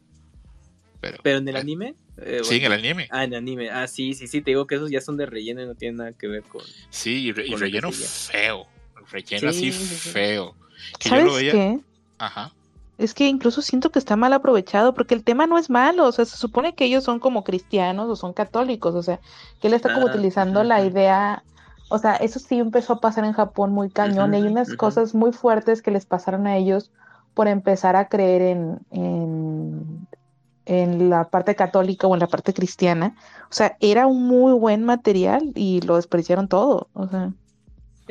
Pero, 1.00 1.18
Pero 1.22 1.38
en 1.38 1.48
el 1.48 1.56
eh, 1.56 1.60
anime. 1.60 1.94
eh, 2.18 2.40
Sí, 2.42 2.56
en 2.56 2.64
el 2.64 2.72
anime. 2.72 3.08
Ah, 3.10 3.24
en 3.24 3.34
anime. 3.34 3.70
Ah, 3.70 3.86
sí, 3.86 4.14
sí, 4.14 4.26
sí. 4.26 4.40
Te 4.42 4.50
digo 4.50 4.66
que 4.66 4.74
esos 4.76 4.90
ya 4.90 5.00
son 5.00 5.16
de 5.16 5.26
relleno 5.26 5.62
y 5.62 5.66
no 5.66 5.74
tienen 5.74 5.96
nada 5.96 6.12
que 6.12 6.26
ver 6.26 6.42
con. 6.42 6.62
Sí, 6.90 7.26
y, 7.26 7.32
re- 7.32 7.46
Con 7.48 7.60
relleno 7.60 7.90
feo. 7.90 8.66
Relleno 9.10 9.52
Sí, 9.52 9.68
así 9.68 9.72
sí, 9.72 9.86
sí. 9.86 10.10
feo. 10.10 10.54
Que 10.98 11.08
yo 11.08 11.16
lo 11.16 11.30
¿Sabes 11.32 11.36
veía. 11.38 11.52
qué? 11.52 11.78
Ajá. 12.18 12.52
Es 13.00 13.14
que 13.14 13.26
incluso 13.26 13.62
siento 13.62 13.90
que 13.90 13.98
está 13.98 14.14
mal 14.14 14.34
aprovechado 14.34 14.92
porque 14.92 15.14
el 15.14 15.24
tema 15.24 15.46
no 15.46 15.56
es 15.56 15.70
malo, 15.70 16.06
o 16.06 16.12
sea, 16.12 16.26
se 16.26 16.36
supone 16.36 16.74
que 16.74 16.84
ellos 16.84 17.02
son 17.02 17.18
como 17.18 17.44
cristianos 17.44 18.10
o 18.10 18.14
son 18.14 18.34
católicos, 18.34 18.94
o 18.94 19.02
sea, 19.02 19.20
que 19.58 19.68
él 19.68 19.74
está 19.74 19.94
como 19.94 20.06
Ah, 20.06 20.10
utilizando 20.10 20.62
la 20.64 20.84
idea, 20.84 21.42
o 21.88 21.98
sea, 21.98 22.16
eso 22.16 22.38
sí 22.38 22.58
empezó 22.58 22.92
a 22.92 23.00
pasar 23.00 23.24
en 23.24 23.32
Japón 23.32 23.72
muy 23.72 23.88
cañón, 23.88 24.34
y 24.34 24.36
hay 24.36 24.42
unas 24.42 24.74
cosas 24.74 25.14
muy 25.14 25.32
fuertes 25.32 25.80
que 25.80 25.90
les 25.90 26.04
pasaron 26.04 26.46
a 26.46 26.58
ellos 26.58 26.90
por 27.32 27.48
empezar 27.48 27.96
a 27.96 28.08
creer 28.08 28.42
en, 28.42 28.80
en, 28.90 30.06
en 30.66 31.08
la 31.08 31.30
parte 31.30 31.54
católica 31.54 32.06
o 32.06 32.12
en 32.12 32.20
la 32.20 32.28
parte 32.28 32.52
cristiana, 32.52 33.16
o 33.44 33.54
sea, 33.54 33.78
era 33.80 34.06
un 34.06 34.26
muy 34.26 34.52
buen 34.52 34.84
material 34.84 35.52
y 35.54 35.80
lo 35.80 35.96
desperdiciaron 35.96 36.48
todo, 36.48 36.88
o 36.92 37.08
sea, 37.08 37.32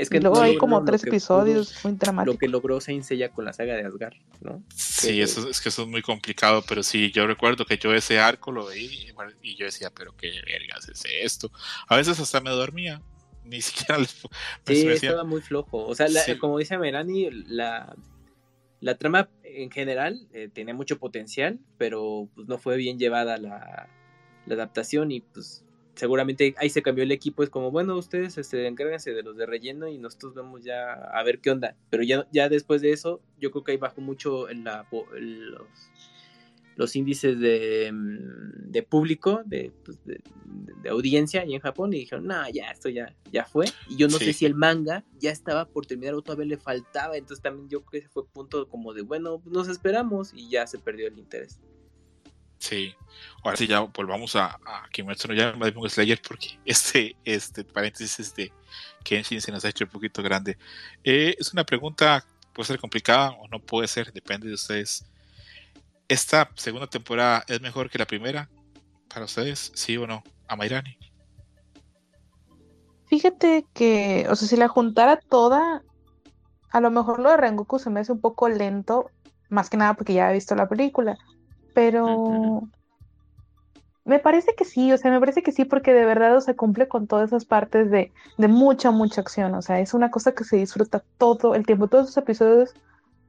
Es 0.01 0.09
y 0.11 0.19
luego 0.19 0.35
no 0.37 0.41
hay 0.41 0.57
como 0.57 0.83
tres 0.85 1.01
que 1.03 1.09
episodios 1.09 1.73
muy 1.83 1.93
pudo- 1.93 1.99
dramáticos. 1.99 2.33
Lo 2.35 2.39
que 2.39 2.47
logró 2.47 2.81
Saint 2.81 3.03
Seiya 3.03 3.29
con 3.31 3.45
la 3.45 3.53
saga 3.53 3.75
de 3.75 3.85
Asgard, 3.85 4.13
¿no? 4.41 4.63
Sí, 4.75 5.07
Que- 5.07 5.21
eso, 5.23 5.49
es 5.49 5.59
que 5.61 5.69
eso 5.69 5.83
es 5.83 5.87
muy 5.89 6.01
complicado, 6.01 6.63
pero 6.67 6.83
sí, 6.83 7.11
yo 7.11 7.27
recuerdo 7.27 7.65
que 7.65 7.77
yo 7.77 7.93
ese 7.93 8.19
arco 8.19 8.51
lo 8.51 8.65
veí 8.67 9.11
y 9.41 9.55
yo 9.55 9.65
decía, 9.65 9.89
pero 9.93 10.15
qué 10.15 10.31
vergas 10.45 10.87
es 10.89 11.03
esto. 11.21 11.51
A 11.87 11.97
veces 11.97 12.19
hasta 12.19 12.39
me 12.41 12.49
dormía, 12.51 13.01
ni 13.43 13.61
siquiera 13.95 13.97
les... 13.99 14.13
pues, 14.63 14.79
Sí, 14.79 14.85
me 14.85 14.91
decía- 14.93 15.09
estaba 15.09 15.27
muy 15.27 15.41
flojo. 15.41 15.85
O 15.85 15.95
sea, 15.95 16.07
la- 16.07 16.21
Sí. 16.21 16.37
como 16.37 16.57
dice 16.57 16.77
Merani, 16.77 17.29
la, 17.47 17.95
la 18.79 18.97
trama 18.97 19.29
en 19.43 19.71
general 19.71 20.27
eh, 20.31 20.49
tenía 20.53 20.73
mucho 20.73 20.99
potencial, 20.99 21.59
pero 21.77 22.29
pues 22.35 22.47
no 22.47 22.57
fue 22.57 22.77
bien 22.77 22.97
llevada 22.99 23.37
la, 23.37 23.89
la 24.45 24.53
adaptación 24.55 25.11
y 25.11 25.19
pues 25.21 25.65
seguramente 25.99 26.55
ahí 26.57 26.69
se 26.69 26.81
cambió 26.81 27.03
el 27.03 27.11
equipo, 27.11 27.43
es 27.43 27.49
como, 27.49 27.71
bueno, 27.71 27.97
ustedes 27.97 28.37
este, 28.37 28.65
encárguense 28.67 29.13
de 29.13 29.21
los 29.21 29.35
de 29.35 29.45
relleno 29.45 29.87
y 29.89 29.97
nosotros 29.97 30.33
vemos 30.33 30.63
ya 30.63 30.93
a 30.93 31.23
ver 31.23 31.39
qué 31.39 31.51
onda. 31.51 31.75
Pero 31.89 32.03
ya, 32.03 32.25
ya 32.31 32.47
después 32.49 32.81
de 32.81 32.91
eso, 32.91 33.21
yo 33.39 33.51
creo 33.51 33.63
que 33.63 33.73
ahí 33.73 33.77
bajó 33.77 33.99
mucho 34.01 34.49
en 34.49 34.63
la, 34.63 34.87
los, 34.91 35.67
los 36.77 36.95
índices 36.95 37.37
de, 37.39 37.91
mm, 37.91 38.71
de 38.71 38.83
público, 38.83 39.41
de, 39.45 39.73
pues, 39.83 39.99
de, 40.05 40.21
de, 40.81 40.89
audiencia 40.89 41.43
y 41.45 41.53
en 41.53 41.59
Japón 41.59 41.93
y 41.93 41.97
dijeron, 41.99 42.25
no, 42.27 42.49
ya, 42.53 42.71
esto 42.71 42.87
ya, 42.87 43.13
ya 43.31 43.43
fue. 43.43 43.65
Y 43.89 43.97
yo 43.97 44.07
no 44.07 44.17
Sí. 44.17 44.25
sé 44.25 44.33
si 44.33 44.45
el 44.45 44.55
manga 44.55 45.03
ya 45.19 45.31
estaba 45.31 45.65
por 45.65 45.85
terminar 45.85 46.13
o 46.15 46.21
todavía 46.21 46.45
le 46.45 46.57
faltaba. 46.57 47.17
Entonces 47.17 47.43
también 47.43 47.67
yo 47.67 47.81
creo 47.81 47.91
que 47.91 47.97
ese 47.97 48.07
fue 48.07 48.25
punto 48.25 48.69
como 48.69 48.93
de, 48.93 49.01
bueno, 49.01 49.41
nos 49.45 49.67
esperamos 49.67 50.31
y 50.33 50.49
ya 50.49 50.65
se 50.65 50.79
perdió 50.79 51.07
el 51.07 51.17
interés. 51.19 51.59
Sí. 52.59 52.95
Ahora 53.43 53.57
sí, 53.57 53.67
ya 53.67 53.79
volvamos 53.79 54.35
a, 54.35 54.59
a 54.65 54.87
Kimetsu 54.91 55.29
no 55.29 55.33
Yaiba 55.33 55.65
Demon 55.65 55.89
Slayer 55.89 56.21
porque 56.21 56.59
este, 56.65 57.15
este 57.25 57.63
paréntesis 57.63 58.35
de 58.35 58.51
Kenshin 59.03 59.41
se 59.41 59.51
nos 59.51 59.65
ha 59.65 59.69
hecho 59.69 59.85
un 59.85 59.91
poquito 59.91 60.21
grande. 60.21 60.57
Eh, 61.03 61.35
es 61.39 61.53
una 61.53 61.63
pregunta, 61.63 62.25
puede 62.53 62.67
ser 62.67 62.79
complicada 62.79 63.31
o 63.31 63.47
no 63.47 63.59
puede 63.59 63.87
ser, 63.87 64.11
depende 64.13 64.47
de 64.47 64.53
ustedes. 64.53 65.05
¿Esta 66.07 66.49
segunda 66.55 66.87
temporada 66.87 67.43
es 67.47 67.61
mejor 67.61 67.89
que 67.89 67.97
la 67.97 68.05
primera? 68.05 68.49
Para 69.07 69.25
ustedes, 69.25 69.71
sí 69.73 69.95
o 69.97 70.05
no? 70.05 70.23
A 70.47 70.55
Mairani. 70.55 70.97
Fíjate 73.07 73.65
que, 73.73 74.27
o 74.29 74.35
sea, 74.35 74.47
si 74.47 74.55
la 74.55 74.67
juntara 74.67 75.17
toda, 75.17 75.83
a 76.69 76.81
lo 76.81 76.91
mejor 76.91 77.19
lo 77.19 77.31
de 77.31 77.37
Rengoku 77.37 77.79
se 77.79 77.89
me 77.89 78.01
hace 78.01 78.11
un 78.11 78.21
poco 78.21 78.49
lento, 78.49 79.09
más 79.49 79.69
que 79.69 79.77
nada 79.77 79.95
porque 79.95 80.13
ya 80.13 80.29
he 80.29 80.33
visto 80.33 80.55
la 80.55 80.67
película, 80.67 81.17
pero 81.79 82.67
me 84.05 84.19
parece 84.19 84.53
que 84.55 84.65
sí, 84.65 84.91
o 84.91 84.97
sea, 84.97 85.11
me 85.11 85.19
parece 85.19 85.43
que 85.43 85.51
sí 85.51 85.65
porque 85.65 85.93
de 85.93 86.05
verdad, 86.05 86.35
o 86.35 86.41
sea, 86.41 86.55
cumple 86.55 86.87
con 86.87 87.07
todas 87.07 87.29
esas 87.29 87.45
partes 87.45 87.89
de, 87.91 88.11
de 88.37 88.47
mucha, 88.47 88.91
mucha 88.91 89.21
acción, 89.21 89.53
o 89.53 89.61
sea, 89.61 89.79
es 89.79 89.93
una 89.93 90.11
cosa 90.11 90.33
que 90.33 90.43
se 90.43 90.57
disfruta 90.57 91.03
todo 91.17 91.55
el 91.55 91.65
tiempo, 91.65 91.87
todos 91.87 92.07
los 92.07 92.17
episodios, 92.17 92.73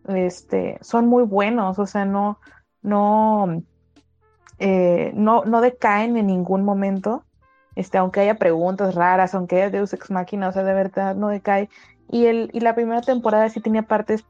este, 0.09 0.79
son 0.81 1.07
muy 1.07 1.23
buenos, 1.25 1.79
o 1.79 1.87
sea, 1.87 2.05
no, 2.05 2.39
no, 2.83 3.62
eh, 4.59 5.12
no, 5.15 5.45
no 5.45 5.61
decaen 5.61 6.17
en 6.17 6.27
ningún 6.27 6.65
momento 6.65 7.25
este, 7.77 7.99
aunque 7.99 8.20
haya 8.20 8.35
preguntas 8.35 8.95
raras, 8.95 9.35
aunque 9.35 9.57
haya 9.57 9.70
Deus 9.70 9.93
Ex 9.93 10.11
Machina, 10.11 10.49
o 10.49 10.53
sea, 10.53 10.65
de 10.65 10.75
verdad 10.75 11.15
no 11.15 11.29
decae. 11.29 11.69
Y, 12.11 12.27
el, 12.27 12.51
y 12.53 12.61
la 12.61 12.75
primera 12.75 13.01
temporada 13.01 13.49
sí 13.49 13.61
tenía 13.61 13.83
partes, 13.83 14.25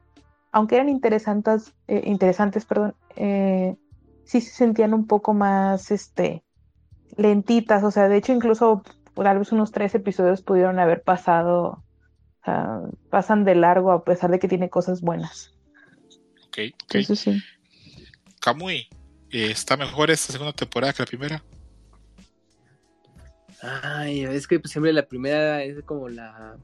aunque 0.52 0.76
eran 0.76 0.88
interesantes, 0.88 1.74
eh, 1.88 2.02
interesantes, 2.04 2.64
perdón, 2.66 2.94
eh, 3.16 3.76
sí 4.30 4.40
se 4.40 4.52
sentían 4.52 4.94
un 4.94 5.08
poco 5.08 5.34
más, 5.34 5.90
este, 5.90 6.44
lentitas, 7.16 7.82
o 7.82 7.90
sea, 7.90 8.08
de 8.08 8.16
hecho 8.16 8.32
incluso 8.32 8.84
tal 9.16 9.40
vez 9.40 9.50
unos 9.50 9.72
tres 9.72 9.92
episodios 9.96 10.40
pudieron 10.40 10.78
haber 10.78 11.02
pasado, 11.02 11.82
o 12.40 12.44
sea, 12.44 12.80
pasan 13.10 13.44
de 13.44 13.56
largo 13.56 13.90
a 13.90 14.04
pesar 14.04 14.30
de 14.30 14.38
que 14.38 14.46
tiene 14.46 14.70
cosas 14.70 15.00
buenas. 15.00 15.52
Ok, 16.46 16.58
ok. 16.84 16.94
Eso 16.94 17.16
sí. 17.16 17.42
Kamui, 18.40 18.86
¿está 19.30 19.76
mejor 19.76 20.12
esta 20.12 20.32
segunda 20.32 20.52
temporada 20.52 20.92
que 20.92 21.02
la 21.02 21.06
primera? 21.06 21.44
Ay, 23.62 24.22
es 24.22 24.46
que 24.46 24.60
pues, 24.60 24.70
siempre 24.70 24.92
la 24.92 25.08
primera 25.08 25.64
es 25.64 25.82
como 25.82 26.08
la, 26.08 26.56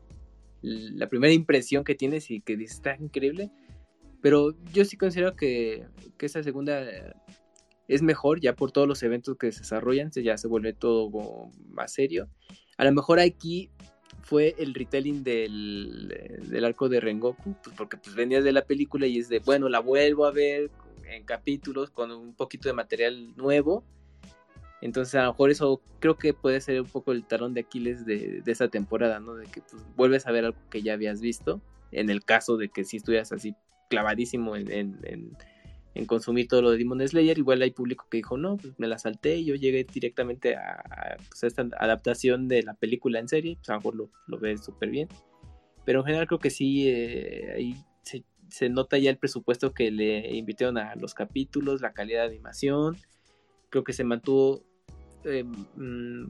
la 0.62 1.08
primera 1.08 1.32
impresión 1.32 1.82
que 1.82 1.96
tienes 1.96 2.30
y 2.30 2.42
que 2.42 2.56
dices, 2.56 2.76
está 2.76 2.94
increíble. 2.94 3.50
Pero 4.22 4.54
yo 4.72 4.84
sí 4.84 4.96
considero 4.96 5.34
que, 5.34 5.84
que 6.16 6.26
esa 6.26 6.44
segunda 6.44 6.80
es 7.88 8.02
mejor 8.02 8.40
ya 8.40 8.54
por 8.54 8.72
todos 8.72 8.88
los 8.88 9.02
eventos 9.02 9.36
que 9.36 9.52
se 9.52 9.60
desarrollan, 9.60 10.12
se- 10.12 10.22
ya 10.22 10.36
se 10.36 10.48
vuelve 10.48 10.72
todo 10.72 11.50
más 11.70 11.92
serio. 11.92 12.28
A 12.76 12.84
lo 12.84 12.92
mejor 12.92 13.20
aquí 13.20 13.70
fue 14.22 14.54
el 14.58 14.74
retelling 14.74 15.22
del, 15.22 16.40
del 16.48 16.64
arco 16.64 16.88
de 16.88 17.00
Rengoku, 17.00 17.54
pues 17.62 17.76
porque 17.76 17.96
pues 17.96 18.14
venías 18.16 18.42
de 18.44 18.52
la 18.52 18.62
película 18.64 19.06
y 19.06 19.18
es 19.18 19.28
de, 19.28 19.38
bueno, 19.38 19.68
la 19.68 19.78
vuelvo 19.80 20.26
a 20.26 20.32
ver 20.32 20.70
en 21.08 21.24
capítulos 21.24 21.90
con 21.90 22.10
un 22.10 22.34
poquito 22.34 22.68
de 22.68 22.72
material 22.72 23.36
nuevo. 23.36 23.84
Entonces 24.82 25.14
a 25.14 25.22
lo 25.24 25.30
mejor 25.32 25.50
eso 25.50 25.80
creo 26.00 26.18
que 26.18 26.34
puede 26.34 26.60
ser 26.60 26.80
un 26.80 26.88
poco 26.88 27.12
el 27.12 27.24
talón 27.24 27.54
de 27.54 27.60
Aquiles 27.60 28.04
de, 28.04 28.42
de 28.44 28.52
esa 28.52 28.68
temporada, 28.68 29.20
¿no? 29.20 29.34
De 29.34 29.46
que 29.46 29.62
pues, 29.62 29.82
vuelves 29.96 30.26
a 30.26 30.32
ver 30.32 30.44
algo 30.44 30.58
que 30.70 30.82
ya 30.82 30.92
habías 30.94 31.20
visto, 31.20 31.62
en 31.92 32.10
el 32.10 32.24
caso 32.24 32.56
de 32.56 32.68
que 32.68 32.84
si 32.84 32.98
estuvieras 32.98 33.32
así 33.32 33.54
clavadísimo 33.88 34.56
en- 34.56 34.98
en 35.96 36.06
consumir 36.06 36.48
todo 36.48 36.62
lo 36.62 36.70
de 36.70 36.78
Demon 36.78 37.06
Slayer, 37.06 37.38
igual 37.38 37.62
hay 37.62 37.70
público 37.70 38.06
que 38.10 38.18
dijo, 38.18 38.36
no, 38.36 38.56
pues 38.56 38.78
me 38.78 38.86
la 38.86 38.98
salté 38.98 39.44
yo 39.44 39.54
llegué 39.54 39.84
directamente 39.84 40.56
a, 40.56 40.72
a, 40.72 41.16
pues, 41.28 41.44
a 41.44 41.46
esta 41.46 41.68
adaptación 41.78 42.48
de 42.48 42.62
la 42.62 42.74
película 42.74 43.18
en 43.18 43.28
serie, 43.28 43.56
pues 43.56 43.68
a 43.70 43.72
lo 43.72 43.78
mejor 43.78 43.96
lo, 43.96 44.10
lo 44.26 44.38
ves 44.38 44.64
súper 44.64 44.90
bien. 44.90 45.08
Pero 45.84 46.00
en 46.00 46.06
general 46.06 46.26
creo 46.26 46.40
que 46.40 46.50
sí, 46.50 46.88
eh, 46.88 47.52
ahí 47.56 47.76
se, 48.02 48.24
se 48.48 48.68
nota 48.68 48.98
ya 48.98 49.10
el 49.10 49.18
presupuesto 49.18 49.72
que 49.72 49.90
le 49.90 50.36
invitaron 50.36 50.78
a 50.78 50.94
los 50.96 51.14
capítulos, 51.14 51.80
la 51.80 51.92
calidad 51.92 52.22
de 52.22 52.34
animación, 52.34 52.96
creo 53.70 53.84
que 53.84 53.92
se 53.92 54.04
mantuvo 54.04 54.62
eh, 55.24 55.44
mm, 55.44 56.26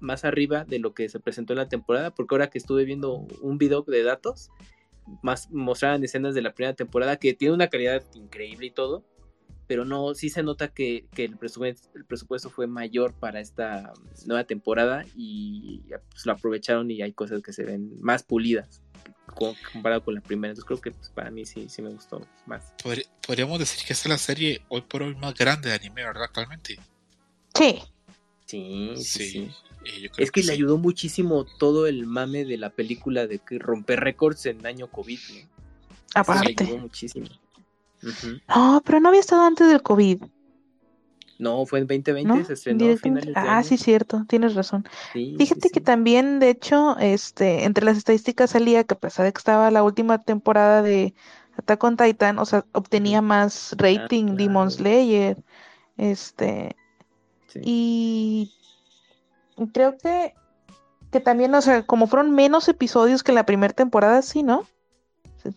más 0.00 0.24
arriba 0.24 0.64
de 0.64 0.78
lo 0.78 0.94
que 0.94 1.08
se 1.08 1.20
presentó 1.20 1.52
en 1.52 1.58
la 1.58 1.68
temporada, 1.68 2.14
porque 2.14 2.34
ahora 2.34 2.50
que 2.50 2.58
estuve 2.58 2.84
viendo 2.84 3.26
un 3.42 3.58
video 3.58 3.82
de 3.82 4.02
datos, 4.02 4.50
más 5.22 5.50
mostraban 5.50 6.02
escenas 6.04 6.34
de 6.34 6.42
la 6.42 6.54
primera 6.54 6.74
temporada 6.74 7.16
que 7.16 7.34
tiene 7.34 7.54
una 7.54 7.68
calidad 7.68 8.02
increíble 8.14 8.66
y 8.66 8.70
todo, 8.70 9.04
pero 9.66 9.84
no, 9.84 10.14
sí 10.14 10.30
se 10.30 10.42
nota 10.42 10.68
que, 10.68 11.06
que 11.14 11.24
el, 11.24 11.36
presupuesto, 11.38 11.88
el 11.94 12.04
presupuesto 12.04 12.50
fue 12.50 12.66
mayor 12.66 13.14
para 13.14 13.40
esta 13.40 13.92
nueva 14.26 14.44
temporada 14.44 15.04
y 15.14 15.82
pues, 16.10 16.26
lo 16.26 16.32
aprovecharon 16.32 16.90
y 16.90 17.02
hay 17.02 17.12
cosas 17.12 17.42
que 17.42 17.52
se 17.52 17.64
ven 17.64 18.00
más 18.00 18.22
pulidas 18.22 18.82
co- 19.26 19.56
comparado 19.72 20.02
con 20.02 20.14
la 20.14 20.20
primera. 20.20 20.50
Entonces 20.50 20.66
creo 20.66 20.80
que 20.80 20.90
pues, 20.90 21.10
para 21.10 21.30
mí 21.30 21.44
sí, 21.44 21.68
sí 21.68 21.82
me 21.82 21.90
gustó 21.90 22.26
más. 22.46 22.74
Podríamos 23.26 23.58
decir 23.58 23.86
que 23.86 23.92
esta 23.92 24.08
es 24.08 24.10
la 24.10 24.18
serie 24.18 24.64
hoy 24.68 24.82
por 24.82 25.02
hoy 25.02 25.14
más 25.14 25.34
grande 25.34 25.68
de 25.68 25.76
anime, 25.76 26.02
¿verdad? 26.02 26.24
Actualmente. 26.24 26.78
Sí, 27.54 27.80
Sí, 28.50 28.92
sí, 28.96 29.30
sí. 29.30 29.38
eh, 29.84 30.00
yo 30.02 30.10
creo 30.10 30.24
Es 30.24 30.30
que 30.32 30.42
le 30.42 30.46
sí. 30.48 30.52
ayudó 30.52 30.78
muchísimo 30.78 31.44
todo 31.58 31.86
el 31.86 32.06
mame 32.06 32.44
de 32.44 32.56
la 32.58 32.70
película 32.70 33.26
de 33.26 33.38
que 33.40 33.58
romper 33.58 34.00
récords 34.00 34.46
en 34.46 34.66
año 34.66 34.90
COVID. 34.90 35.18
¿no? 35.30 35.36
Eso 35.36 36.38
le 36.38 36.50
aparte. 36.50 36.64
ayudó 36.64 36.78
muchísimo. 36.78 37.26
No, 38.48 38.82
pero 38.84 39.00
no 39.00 39.08
había 39.08 39.20
estado 39.20 39.42
antes 39.42 39.68
del 39.68 39.82
COVID, 39.82 40.22
No, 41.38 41.64
fue 41.66 41.80
en 41.80 41.86
2020, 41.86 42.22
¿no? 42.22 42.44
se 42.44 42.52
estrenó 42.54 42.90
a 42.90 42.96
finales 42.96 43.38
de 43.40 43.48
Ah, 43.48 43.58
año. 43.58 43.64
sí, 43.64 43.76
cierto, 43.78 44.24
tienes 44.28 44.54
razón. 44.54 44.84
Sí, 45.12 45.36
Fíjate 45.38 45.68
sí, 45.68 45.70
que 45.70 45.80
sí. 45.80 45.84
también, 45.84 46.38
de 46.38 46.50
hecho, 46.50 46.96
este, 46.98 47.64
entre 47.64 47.84
las 47.84 47.96
estadísticas 47.96 48.50
salía 48.50 48.84
que 48.84 48.94
a 48.94 48.98
pesar 48.98 49.24
de 49.26 49.32
que 49.32 49.38
estaba 49.38 49.70
la 49.70 49.82
última 49.82 50.22
temporada 50.22 50.82
de 50.82 51.14
Attack 51.56 51.82
on 51.84 51.96
Titan, 51.96 52.38
o 52.38 52.44
sea, 52.46 52.66
obtenía 52.72 53.22
más 53.22 53.74
rating 53.78 54.34
Ah, 54.34 54.34
Demon 54.36 54.68
claro. 54.68 54.70
Slayer, 54.70 55.42
este, 55.96 56.76
Sí. 57.52 57.60
y 57.64 58.54
creo 59.72 59.96
que, 59.98 60.34
que 61.10 61.20
también, 61.20 61.54
o 61.54 61.60
sea, 61.60 61.82
como 61.84 62.06
fueron 62.06 62.30
menos 62.34 62.68
episodios 62.68 63.22
que 63.22 63.32
la 63.32 63.44
primera 63.46 63.74
temporada, 63.74 64.22
sí, 64.22 64.42
¿no? 64.42 64.66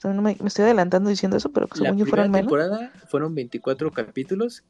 Me, 0.03 0.35
me 0.39 0.47
estoy 0.47 0.63
adelantando 0.65 1.09
diciendo 1.09 1.35
eso, 1.37 1.51
pero 1.51 1.67
que 1.67 1.77
La 1.79 1.85
según 1.85 1.99
yo 1.99 2.05
primera 2.05 2.23
fueron 2.23 2.31
menos. 2.31 2.47
temporada 2.51 2.91
fueron 3.09 3.35
24 3.35 3.91
capítulos 3.91 4.63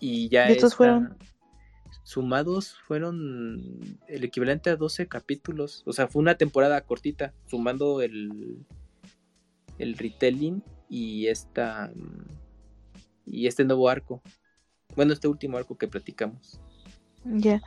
y 0.00 0.28
ya 0.28 0.48
¿Y 0.48 0.52
estos 0.52 0.72
esta- 0.72 0.76
fueron? 0.76 1.16
sumados 2.02 2.74
fueron 2.86 3.60
el 4.08 4.24
equivalente 4.24 4.70
a 4.70 4.76
12 4.76 5.06
capítulos. 5.08 5.82
O 5.86 5.92
sea, 5.92 6.08
fue 6.08 6.20
una 6.22 6.36
temporada 6.36 6.80
cortita, 6.80 7.34
sumando 7.46 8.00
el, 8.02 8.64
el 9.78 9.96
retelling 9.96 10.62
y 10.88 11.26
esta 11.26 11.92
y 13.26 13.46
este 13.46 13.64
nuevo 13.64 13.88
arco. 13.90 14.22
Bueno, 14.96 15.12
este 15.12 15.28
último 15.28 15.56
arco 15.56 15.76
que 15.76 15.88
platicamos. 15.88 16.60
Ya. 17.24 17.60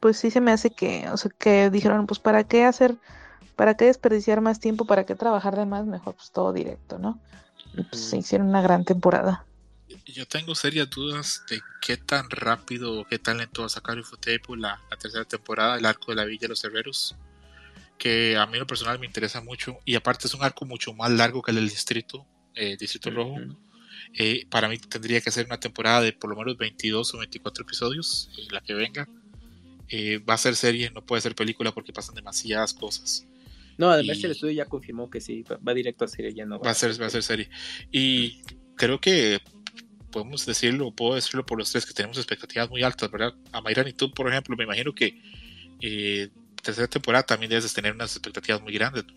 Pues 0.00 0.16
sí 0.16 0.30
se 0.30 0.40
me 0.40 0.50
hace 0.50 0.70
que, 0.70 1.08
o 1.10 1.16
sea, 1.16 1.30
que 1.38 1.70
dijeron, 1.70 2.06
pues 2.06 2.18
para 2.18 2.44
qué 2.44 2.64
hacer, 2.64 2.96
para 3.56 3.76
qué 3.76 3.86
desperdiciar 3.86 4.40
más 4.40 4.58
tiempo, 4.58 4.84
para 4.84 5.04
qué 5.06 5.14
trabajar 5.14 5.56
de 5.56 5.66
más, 5.66 5.86
mejor 5.86 6.14
pues 6.14 6.32
todo 6.32 6.52
directo, 6.52 6.98
¿no? 6.98 7.20
Y 7.74 7.84
pues 7.84 8.02
se 8.02 8.18
hicieron 8.18 8.48
una 8.48 8.62
gran 8.62 8.84
temporada. 8.84 9.46
Yo 10.06 10.26
tengo 10.26 10.54
serias 10.54 10.88
dudas 10.90 11.44
de 11.48 11.60
qué 11.80 11.96
tan 11.96 12.28
rápido 12.30 13.00
o 13.00 13.04
qué 13.04 13.18
tan 13.18 13.38
lento 13.38 13.62
va 13.62 13.66
a 13.66 13.70
sacar 13.70 13.98
Ufotable 13.98 14.40
la, 14.56 14.80
la 14.90 14.96
tercera 14.96 15.24
temporada, 15.24 15.76
el 15.76 15.86
arco 15.86 16.12
de 16.12 16.16
la 16.16 16.24
Villa 16.24 16.42
de 16.42 16.48
los 16.48 16.64
Herreros, 16.64 17.14
que 17.98 18.36
a 18.36 18.46
mí 18.46 18.58
lo 18.58 18.66
personal 18.66 18.98
me 18.98 19.06
interesa 19.06 19.40
mucho 19.40 19.78
y 19.84 19.94
aparte 19.94 20.26
es 20.26 20.34
un 20.34 20.42
arco 20.42 20.64
mucho 20.64 20.92
más 20.94 21.10
largo 21.10 21.42
que 21.42 21.50
el 21.50 21.56
del 21.56 21.68
Distrito, 21.68 22.26
eh, 22.54 22.76
Distrito 22.78 23.10
Rojo. 23.10 23.36
Eh, 24.18 24.46
para 24.50 24.68
mí 24.68 24.78
tendría 24.78 25.20
que 25.20 25.30
ser 25.30 25.46
una 25.46 25.58
temporada 25.60 26.00
de 26.02 26.12
por 26.12 26.30
lo 26.30 26.36
menos 26.36 26.56
22 26.56 27.14
o 27.14 27.18
24 27.18 27.64
episodios, 27.64 28.30
eh, 28.38 28.46
la 28.50 28.60
que 28.60 28.74
venga. 28.74 29.08
Eh, 29.88 30.18
va 30.18 30.34
a 30.34 30.38
ser 30.38 30.56
serie, 30.56 30.90
no 30.90 31.04
puede 31.04 31.20
ser 31.22 31.34
película 31.34 31.72
porque 31.72 31.92
pasan 31.92 32.14
demasiadas 32.14 32.72
cosas. 32.72 33.26
No, 33.78 33.90
además 33.90 34.18
Y- 34.18 34.24
el 34.26 34.32
estudio 34.32 34.52
ya 34.54 34.66
confirmó 34.66 35.10
que 35.10 35.20
sí, 35.20 35.42
va, 35.42 35.56
va 35.56 35.74
directo 35.74 36.04
a 36.04 36.08
serie, 36.08 36.32
ya 36.34 36.44
no 36.46 36.58
Va 36.60 36.70
a 36.70 36.74
ser, 36.74 37.00
va 37.00 37.06
a 37.06 37.10
ser 37.10 37.22
serie. 37.22 37.48
Y 37.90 38.40
creo 38.76 39.00
que 39.00 39.40
podemos 40.10 40.44
decirlo, 40.46 40.92
puedo 40.92 41.14
decirlo 41.14 41.44
por 41.44 41.58
los 41.58 41.70
tres 41.72 41.86
que 41.86 41.94
tenemos 41.94 42.18
expectativas 42.18 42.68
muy 42.70 42.82
altas, 42.82 43.10
¿verdad? 43.10 43.34
A 43.50 43.60
Mayran 43.60 43.88
y 43.88 43.92
tú, 43.92 44.12
por 44.12 44.28
ejemplo, 44.28 44.56
me 44.56 44.64
imagino 44.64 44.94
que 44.94 45.20
eh, 45.80 46.28
tercera 46.62 46.86
temporada 46.86 47.24
también 47.24 47.50
debes 47.50 47.72
tener 47.74 47.92
unas 47.94 48.12
expectativas 48.12 48.62
muy 48.62 48.72
grandes. 48.72 49.04
¿no? 49.06 49.14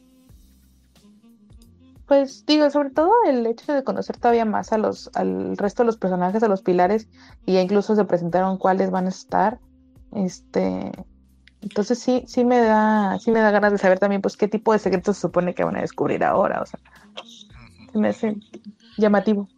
Pues 2.08 2.45
digo, 2.45 2.69
sobre 2.69 2.92
todo 2.92 3.11
el 3.27 3.45
hecho 3.48 3.74
de 3.74 3.84
conocer 3.84 4.17
todavía 4.17 4.45
más 4.45 4.72
a 4.72 4.77
los, 4.77 5.09
al 5.16 5.58
resto 5.58 5.84
de 5.84 5.88
los 5.88 5.98
personajes, 5.98 6.43
a 6.43 6.48
los 6.48 6.61
pilares, 6.61 7.08
y 7.45 7.53
ya 7.53 7.61
incluso 7.61 7.95
se 7.95 8.06
presentaron 8.06 8.58
cuáles 8.58 8.92
van 8.92 9.08
a 9.08 9.09
estar. 9.09 9.59
Este, 10.14 10.92
entonces 11.61 11.98
sí, 11.98 12.24
sí 12.27 12.45
me 12.45 12.59
da, 12.59 13.17
sí 13.19 13.32
me 13.32 13.40
da 13.40 13.50
ganas 13.50 13.72
de 13.72 13.80
saber 13.80 13.98
también 13.98 14.22
pues 14.22 14.38
qué 14.38 14.48
tipo 14.48 14.72
de 14.72 14.80
secretos 14.80 15.17
se 15.17 15.22
supone 15.22 15.56
que 15.56 15.64
van 15.64 15.77
a 15.77 15.82
descubrir 15.82 16.24
ahora. 16.24 16.61
O 16.61 16.66
sea, 16.66 16.80
se 17.92 17.98
me 17.98 18.09
hace 18.09 18.35
llamativo. 18.98 19.50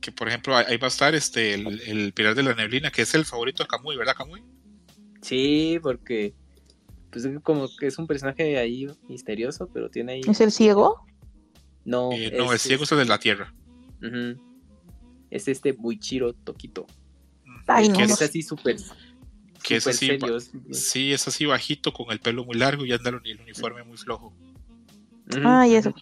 Que 0.00 0.12
por 0.12 0.28
ejemplo, 0.28 0.56
ahí 0.56 0.76
va 0.76 0.86
a 0.86 0.88
estar 0.88 1.16
este 1.16 1.54
el, 1.54 1.80
el 1.80 2.12
pilar 2.12 2.36
de 2.36 2.44
la 2.44 2.54
neblina, 2.54 2.92
que 2.92 3.02
es 3.02 3.14
el 3.16 3.24
favorito 3.24 3.64
de 3.64 3.68
Kamui, 3.68 3.96
¿verdad, 3.96 4.14
Kamui? 4.16 4.44
Sí, 5.20 5.80
porque 5.82 6.32
pues 7.10 7.24
es 7.24 7.40
como 7.40 7.66
que 7.76 7.88
es 7.88 7.98
un 7.98 8.06
personaje 8.06 8.56
ahí 8.56 8.86
misterioso, 9.08 9.68
pero 9.72 9.90
tiene 9.90 10.12
ahí. 10.12 10.20
¿Es 10.28 10.40
el 10.40 10.52
ciego? 10.52 11.07
No, 11.88 12.10
Eh, 12.12 12.34
no, 12.36 12.52
el 12.52 12.58
ciego 12.58 12.84
es 12.84 12.92
el 12.92 12.98
de 12.98 13.04
la 13.06 13.18
tierra. 13.18 13.54
Es 15.30 15.48
este 15.48 15.72
Buichiro 15.72 16.34
Toquito. 16.34 16.86
Ay, 17.66 17.88
no, 17.88 17.94
que 17.96 18.06
no 18.06 18.14
es, 18.14 18.20
Es 18.20 18.28
así 18.30 18.42
súper. 18.42 18.76
que 19.62 19.76
es 19.76 19.86
así, 19.86 20.06
serio, 20.06 20.36
es- 20.36 20.50
sí, 20.72 21.12
es 21.12 21.26
así 21.28 21.46
bajito, 21.46 21.92
con 21.92 22.10
el 22.12 22.20
pelo 22.20 22.44
muy 22.44 22.56
largo 22.56 22.84
y 22.86 22.92
anda 22.92 23.10
el 23.10 23.16
uni- 23.16 23.30
el 23.32 23.40
uniforme 23.40 23.82
muy 23.84 23.96
flojo. 23.96 24.34
Ah, 25.42 25.66
y 25.66 25.74
eso. 25.74 25.92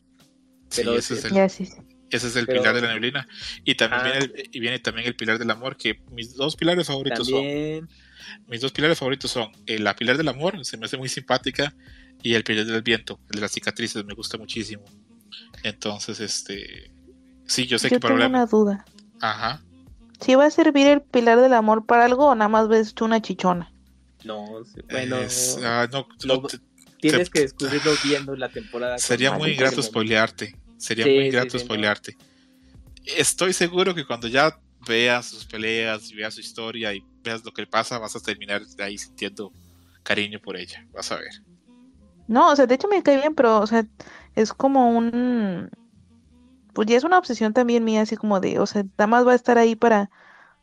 Sí, 0.69 0.83
Pero 0.83 0.95
ese 0.97 1.15
es 1.15 1.25
el, 1.25 1.33
Ya 1.33 1.49
sí, 1.49 1.67
sí. 1.67 1.77
ese 2.11 2.27
es 2.29 2.37
el 2.37 2.47
Pero- 2.47 2.61
pilar 2.61 2.75
de 2.75 2.83
la 2.83 2.93
neblina. 2.93 3.29
Y 3.65 3.75
también 3.77 4.03
Ah. 4.03 4.05
viene, 4.11 4.25
el, 4.25 4.49
y 4.53 4.61
viene 4.61 4.79
también 4.81 5.07
el 5.07 5.17
pilar 5.17 5.39
del 5.39 5.51
amor, 5.51 5.77
que 5.77 6.01
mis 6.13 6.35
dos 6.35 6.55
pilares 6.57 6.87
favoritos 6.89 7.29
son 7.29 7.89
mis 8.49 8.61
dos 8.61 8.73
pilares 8.73 8.99
favoritos 8.99 9.31
son 9.31 9.53
eh, 9.67 9.79
la 9.79 9.95
pilar 9.95 10.17
del 10.17 10.27
amor, 10.29 10.65
se 10.65 10.77
me 10.77 10.87
hace 10.87 10.97
muy 10.97 11.09
simpática, 11.09 11.75
y 12.23 12.35
el 12.35 12.43
pilar 12.45 12.67
del 12.67 12.83
viento, 12.83 13.21
el 13.31 13.37
de 13.37 13.41
las 13.43 13.53
cicatrices, 13.53 14.05
me 14.05 14.15
gusta 14.15 14.37
muchísimo. 14.37 14.85
Entonces, 15.63 16.21
este, 16.21 16.91
sí, 17.47 17.67
yo 17.67 17.79
sé 17.79 17.89
Yo 17.89 17.97
que 17.97 18.01
tengo 18.01 18.15
una 18.15 18.47
probablemente, 18.47 18.51
duda. 18.57 18.85
ajá, 19.21 19.63
¿Si 20.21 20.35
va 20.35 20.47
a 20.47 20.51
servir 20.51 20.87
el 20.87 21.03
pilar 21.03 21.41
del 21.41 21.53
amor 21.53 21.85
para 21.85 22.05
algo 22.07 22.29
o 22.29 22.35
nada 22.35 22.49
más 22.49 22.69
ves 22.69 22.95
tú 22.95 23.05
una 23.05 23.21
chichona? 23.21 23.71
No, 24.25 24.63
bueno. 24.91 25.21
es- 25.21 25.59
ah, 25.63 25.87
no, 25.93 26.09
no, 26.25 26.35
no 26.37 26.43
te- 26.43 26.59
tienes 27.01 27.29
te- 27.29 27.33
que 27.33 27.41
descubrirlo 27.41 27.93
viendo 28.03 28.35
la 28.35 28.49
temporada. 28.49 28.99
sería 28.99 29.33
muy 29.33 29.51
ingrato 29.51 29.77
con- 29.77 29.85
spoilearte, 29.85 30.57
sería 30.79 31.05
Sí, 31.05 31.11
muy 31.11 31.21
sí, 31.21 31.27
ingrato 31.27 31.51
sí, 31.51 31.59
no. 31.59 31.65
spoilearte. 31.65 32.17
Estoy 33.05 33.53
seguro 33.53 33.95
que 33.95 34.07
cuando 34.07 34.27
ya 34.27 34.59
veas 34.89 35.27
sus 35.27 35.45
peleas 35.45 36.11
y 36.11 36.17
veas 36.17 36.35
su 36.35 36.41
historia 36.41 36.95
y 36.95 37.05
veas 37.23 37.45
lo 37.45 37.53
que 37.53 37.63
le 37.63 37.69
pasa, 37.69 37.99
vas 37.99 38.17
a 38.17 38.21
terminar 38.21 38.65
de 38.67 38.83
ahí 38.85 38.97
sintiendo 38.99 39.53
cariño 40.03 40.41
por 40.41 40.57
ella, 40.57 40.85
vas 40.93 41.13
a 41.13 41.17
ver. 41.17 41.31
No, 42.27 42.51
o 42.51 42.57
sea, 42.57 42.67
de 42.67 42.75
hecho 42.75 42.89
me 42.89 43.03
cae 43.03 43.17
bien, 43.17 43.35
pero, 43.35 43.61
o 43.61 43.67
sea, 43.67 43.87
es 44.37 44.53
como 44.53 44.89
un... 44.97 45.71
Pues 46.73 46.87
ya 46.89 46.97
es 46.97 47.05
una 47.05 47.19
obsesión 47.19 47.53
también 47.55 47.85
mía, 47.85 48.03
así 48.03 48.17
como 48.17 48.39
de, 48.39 48.59
o 48.61 48.67
sea, 48.67 48.83
nada 48.83 49.07
más 49.07 49.27
va 49.27 49.33
a 49.33 49.37
estar 49.37 49.59
ahí 49.59 49.75
para... 49.75 50.11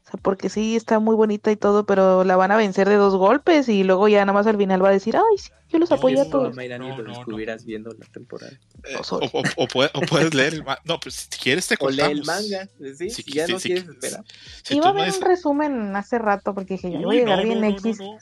O 0.06 0.11
sea, 0.11 0.19
porque 0.22 0.50
sí 0.50 0.76
está 0.76 1.00
muy 1.00 1.16
bonita 1.16 1.50
y 1.50 1.56
todo, 1.56 1.85
pero 1.85 2.26
la 2.26 2.35
van 2.35 2.52
a 2.52 2.58
vencer 2.58 2.90
de 2.90 2.95
dos 2.95 3.16
golpes 3.16 3.69
y 3.69 3.85
luego 3.85 4.10
ya 4.10 4.19
nada 4.26 4.34
más 4.34 4.45
al 4.48 4.58
final 4.58 4.84
va 4.84 4.90
a 4.90 4.92
decir, 4.92 5.16
ay, 5.16 5.38
sí, 5.38 5.50
yo 5.69 5.80
los 5.80 5.90
No, 5.90 5.95
apoyé 5.95 6.19
a 6.19 6.30
todos. 6.30 6.53
No, 6.56 6.77
no, 6.77 6.98
no. 7.26 7.48
viendo 7.66 7.90
la 7.98 8.06
temporada. 8.11 8.52
Eh, 8.84 8.98
o, 9.10 9.16
o- 9.16 9.43
o 9.56 9.68
puede- 9.68 9.92
o 9.93 10.02
puedes 10.02 10.34
leer 10.34 10.56
el 10.56 10.64
manga. 10.66 10.82
No, 10.84 11.00
pues 11.00 11.16
si 11.32 11.40
quieres 11.40 11.66
te 11.69 11.77
O 11.80 11.90
lee 11.90 12.02
el 12.02 12.18
contamos. 12.18 12.27
manga, 12.27 12.68
¿sí? 12.98 13.10
Si 13.10 13.24
Si 13.24 13.32
ya 13.32 13.48
qui- 13.48 13.52
no 13.53 13.60
si- 13.60 13.69
quieres 13.69 13.85
si- 13.85 13.90
esperar. 13.92 14.26
Si 14.64 14.76
Iba 14.76 14.90
a 14.90 14.92
ver 14.92 15.14
un 15.14 15.22
resumen 15.22 15.95
hace 15.95 16.19
rato 16.19 16.53
porque 16.53 16.74
dije, 16.74 16.92
ya 16.92 17.00
voy 17.00 17.18
a 17.18 17.19
llegar 17.22 17.38
no, 17.40 17.43
bien 17.45 17.61
no, 17.61 17.69
no, 17.69 17.77
X. 17.77 18.00
no, 18.00 18.18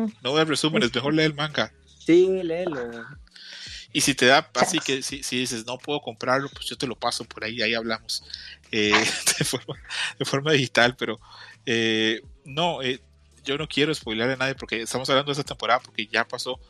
Mm. 0.00 0.12
no. 0.20 0.34
Veas 0.34 0.48
resúmenes, 0.48 0.92
mejor 0.92 1.14
lee 1.14 1.22
el 1.22 1.34
manga. 1.34 1.72
Sí, 2.04 2.42
léelo. 2.42 2.80
Y 3.96 4.02
si 4.02 4.14
te 4.14 4.26
da 4.26 4.50
así 4.56 4.78
que 4.78 5.00
si, 5.00 5.22
si 5.22 5.38
dices 5.38 5.64
no 5.64 5.78
puedo 5.78 6.02
comprarlo, 6.02 6.50
pues 6.50 6.66
yo 6.66 6.76
te 6.76 6.86
lo 6.86 6.96
paso 6.96 7.24
por 7.24 7.42
ahí, 7.44 7.62
ahí 7.62 7.72
hablamos 7.72 8.22
eh, 8.70 8.92
de, 9.38 9.44
forma, 9.46 9.74
de 10.18 10.24
forma 10.26 10.52
digital, 10.52 10.94
pero 10.98 11.18
eh, 11.64 12.20
no, 12.44 12.82
eh, 12.82 13.00
yo 13.42 13.56
no 13.56 13.66
quiero 13.66 13.94
spoiler 13.94 14.28
a 14.28 14.36
nadie 14.36 14.54
porque 14.54 14.82
estamos 14.82 15.08
hablando 15.08 15.30
de 15.30 15.40
esta 15.40 15.44
temporada 15.48 15.80
porque 15.80 16.06
ya 16.08 16.28
pasó, 16.28 16.60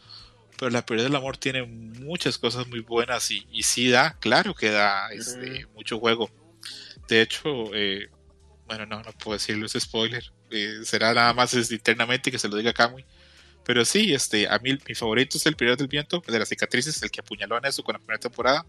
pero 0.56 0.70
la 0.70 0.86
pérdida 0.86 1.08
del 1.08 1.16
amor 1.16 1.36
tiene 1.36 1.64
muchas 1.64 2.38
cosas 2.38 2.68
muy 2.68 2.78
buenas 2.78 3.28
y, 3.32 3.44
y 3.50 3.64
sí 3.64 3.88
da, 3.88 4.16
claro 4.20 4.55
que 4.55 4.70
da 4.70 5.08
este, 5.10 5.66
mucho 5.74 5.98
juego. 5.98 6.30
De 7.08 7.22
hecho, 7.22 7.74
eh, 7.74 8.08
bueno, 8.68 8.86
no, 8.86 9.02
no 9.02 9.10
puedo 9.10 9.36
decirlo, 9.36 9.66
es 9.66 9.72
spoiler, 9.72 10.32
eh, 10.52 10.78
será 10.84 11.12
nada 11.12 11.34
más 11.34 11.55
este, 11.55 11.74
internamente 11.74 12.30
que 12.30 12.38
se 12.38 12.48
lo 12.48 12.56
diga 12.56 12.70
a 12.70 12.74
Kamui. 12.74 13.05
Pero 13.66 13.84
sí, 13.84 14.14
este, 14.14 14.46
a 14.48 14.58
mí 14.60 14.78
mi 14.88 14.94
favorito 14.94 15.36
es 15.38 15.46
el 15.46 15.56
Pilar 15.56 15.76
del 15.76 15.88
Viento, 15.88 16.22
el 16.26 16.32
de 16.32 16.38
las 16.38 16.48
cicatrices, 16.48 17.02
el 17.02 17.10
que 17.10 17.20
apuñaló 17.20 17.56
a 17.56 17.60
Nezu 17.60 17.82
con 17.82 17.94
la 17.94 17.98
primera 17.98 18.20
temporada. 18.20 18.64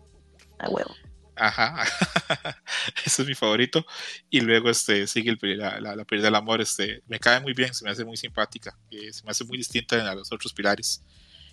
A 0.59 0.69
huevo. 0.69 0.93
Ajá, 1.35 1.84
ese 3.06 3.22
es 3.22 3.27
mi 3.27 3.35
favorito. 3.35 3.85
Y 4.30 4.42
luego 4.42 4.72
este, 4.72 5.06
sigue 5.06 5.30
el, 5.40 5.58
la, 5.59 5.80
la, 5.80 5.95
la 5.95 6.03
Pilar 6.03 6.24
del 6.26 6.35
Amor, 6.35 6.61
este, 6.61 7.03
me 7.08 7.19
cae 7.19 7.40
muy 7.42 7.53
bien, 7.53 7.74
se 7.76 7.85
me 7.85 7.92
hace 7.92 8.03
muy 8.03 8.17
simpática, 8.17 8.76
eh, 8.90 9.14
se 9.14 9.24
me 9.24 9.30
hace 9.32 9.43
muy 9.45 9.58
distinta 9.58 10.09
a 10.09 10.16
los 10.16 10.32
otros 10.32 10.51
pilares. 10.53 11.03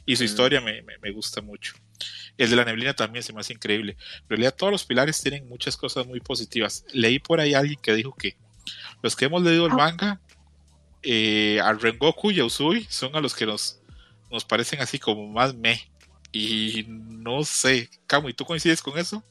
Y 0.06 0.16
su 0.16 0.22
Mm. 0.22 0.26
historia 0.26 0.60
me, 0.62 0.80
me, 0.82 0.96
me 0.98 1.10
gusta 1.12 1.42
mucho. 1.42 1.74
El 2.38 2.48
de 2.50 2.56
la 2.56 2.64
neblina 2.64 2.94
también 2.94 3.22
se 3.22 3.32
me 3.34 3.40
hace 3.40 3.52
increíble. 3.52 3.96
En 4.22 4.28
realidad 4.30 4.54
todos 4.56 4.72
los 4.72 4.84
pilares 4.84 5.20
tienen 5.20 5.46
muchas 5.48 5.76
cosas 5.76 6.06
muy 6.06 6.20
positivas. 6.20 6.84
Leí 6.92 7.18
por 7.18 7.40
ahí 7.40 7.52
a 7.54 7.58
alguien 7.58 7.78
que 7.82 7.94
dijo 7.94 8.14
que 8.16 8.36
los 9.02 9.14
que 9.16 9.26
hemos 9.26 9.42
leído 9.42 9.66
el 9.66 9.72
Ah. 9.72 9.76
manga, 9.76 10.20
eh, 11.04 11.60
a 11.60 11.72
Rengoku 11.72 12.30
y 12.30 12.40
a 12.40 12.44
Usui 12.44 12.86
son 12.88 13.14
a 13.14 13.20
los 13.20 13.34
que 13.34 13.46
nos, 13.46 13.80
nos 14.30 14.44
parecen 14.44 14.80
así 14.80 14.98
como 14.98 15.26
más 15.28 15.54
me. 15.54 15.80
Y 16.32 16.84
no 16.88 17.44
sé, 17.44 17.88
Camo, 18.06 18.28
¿y 18.28 18.34
tú 18.34 18.44
coincides 18.44 18.82
con 18.82 18.98
eso? 18.98 19.22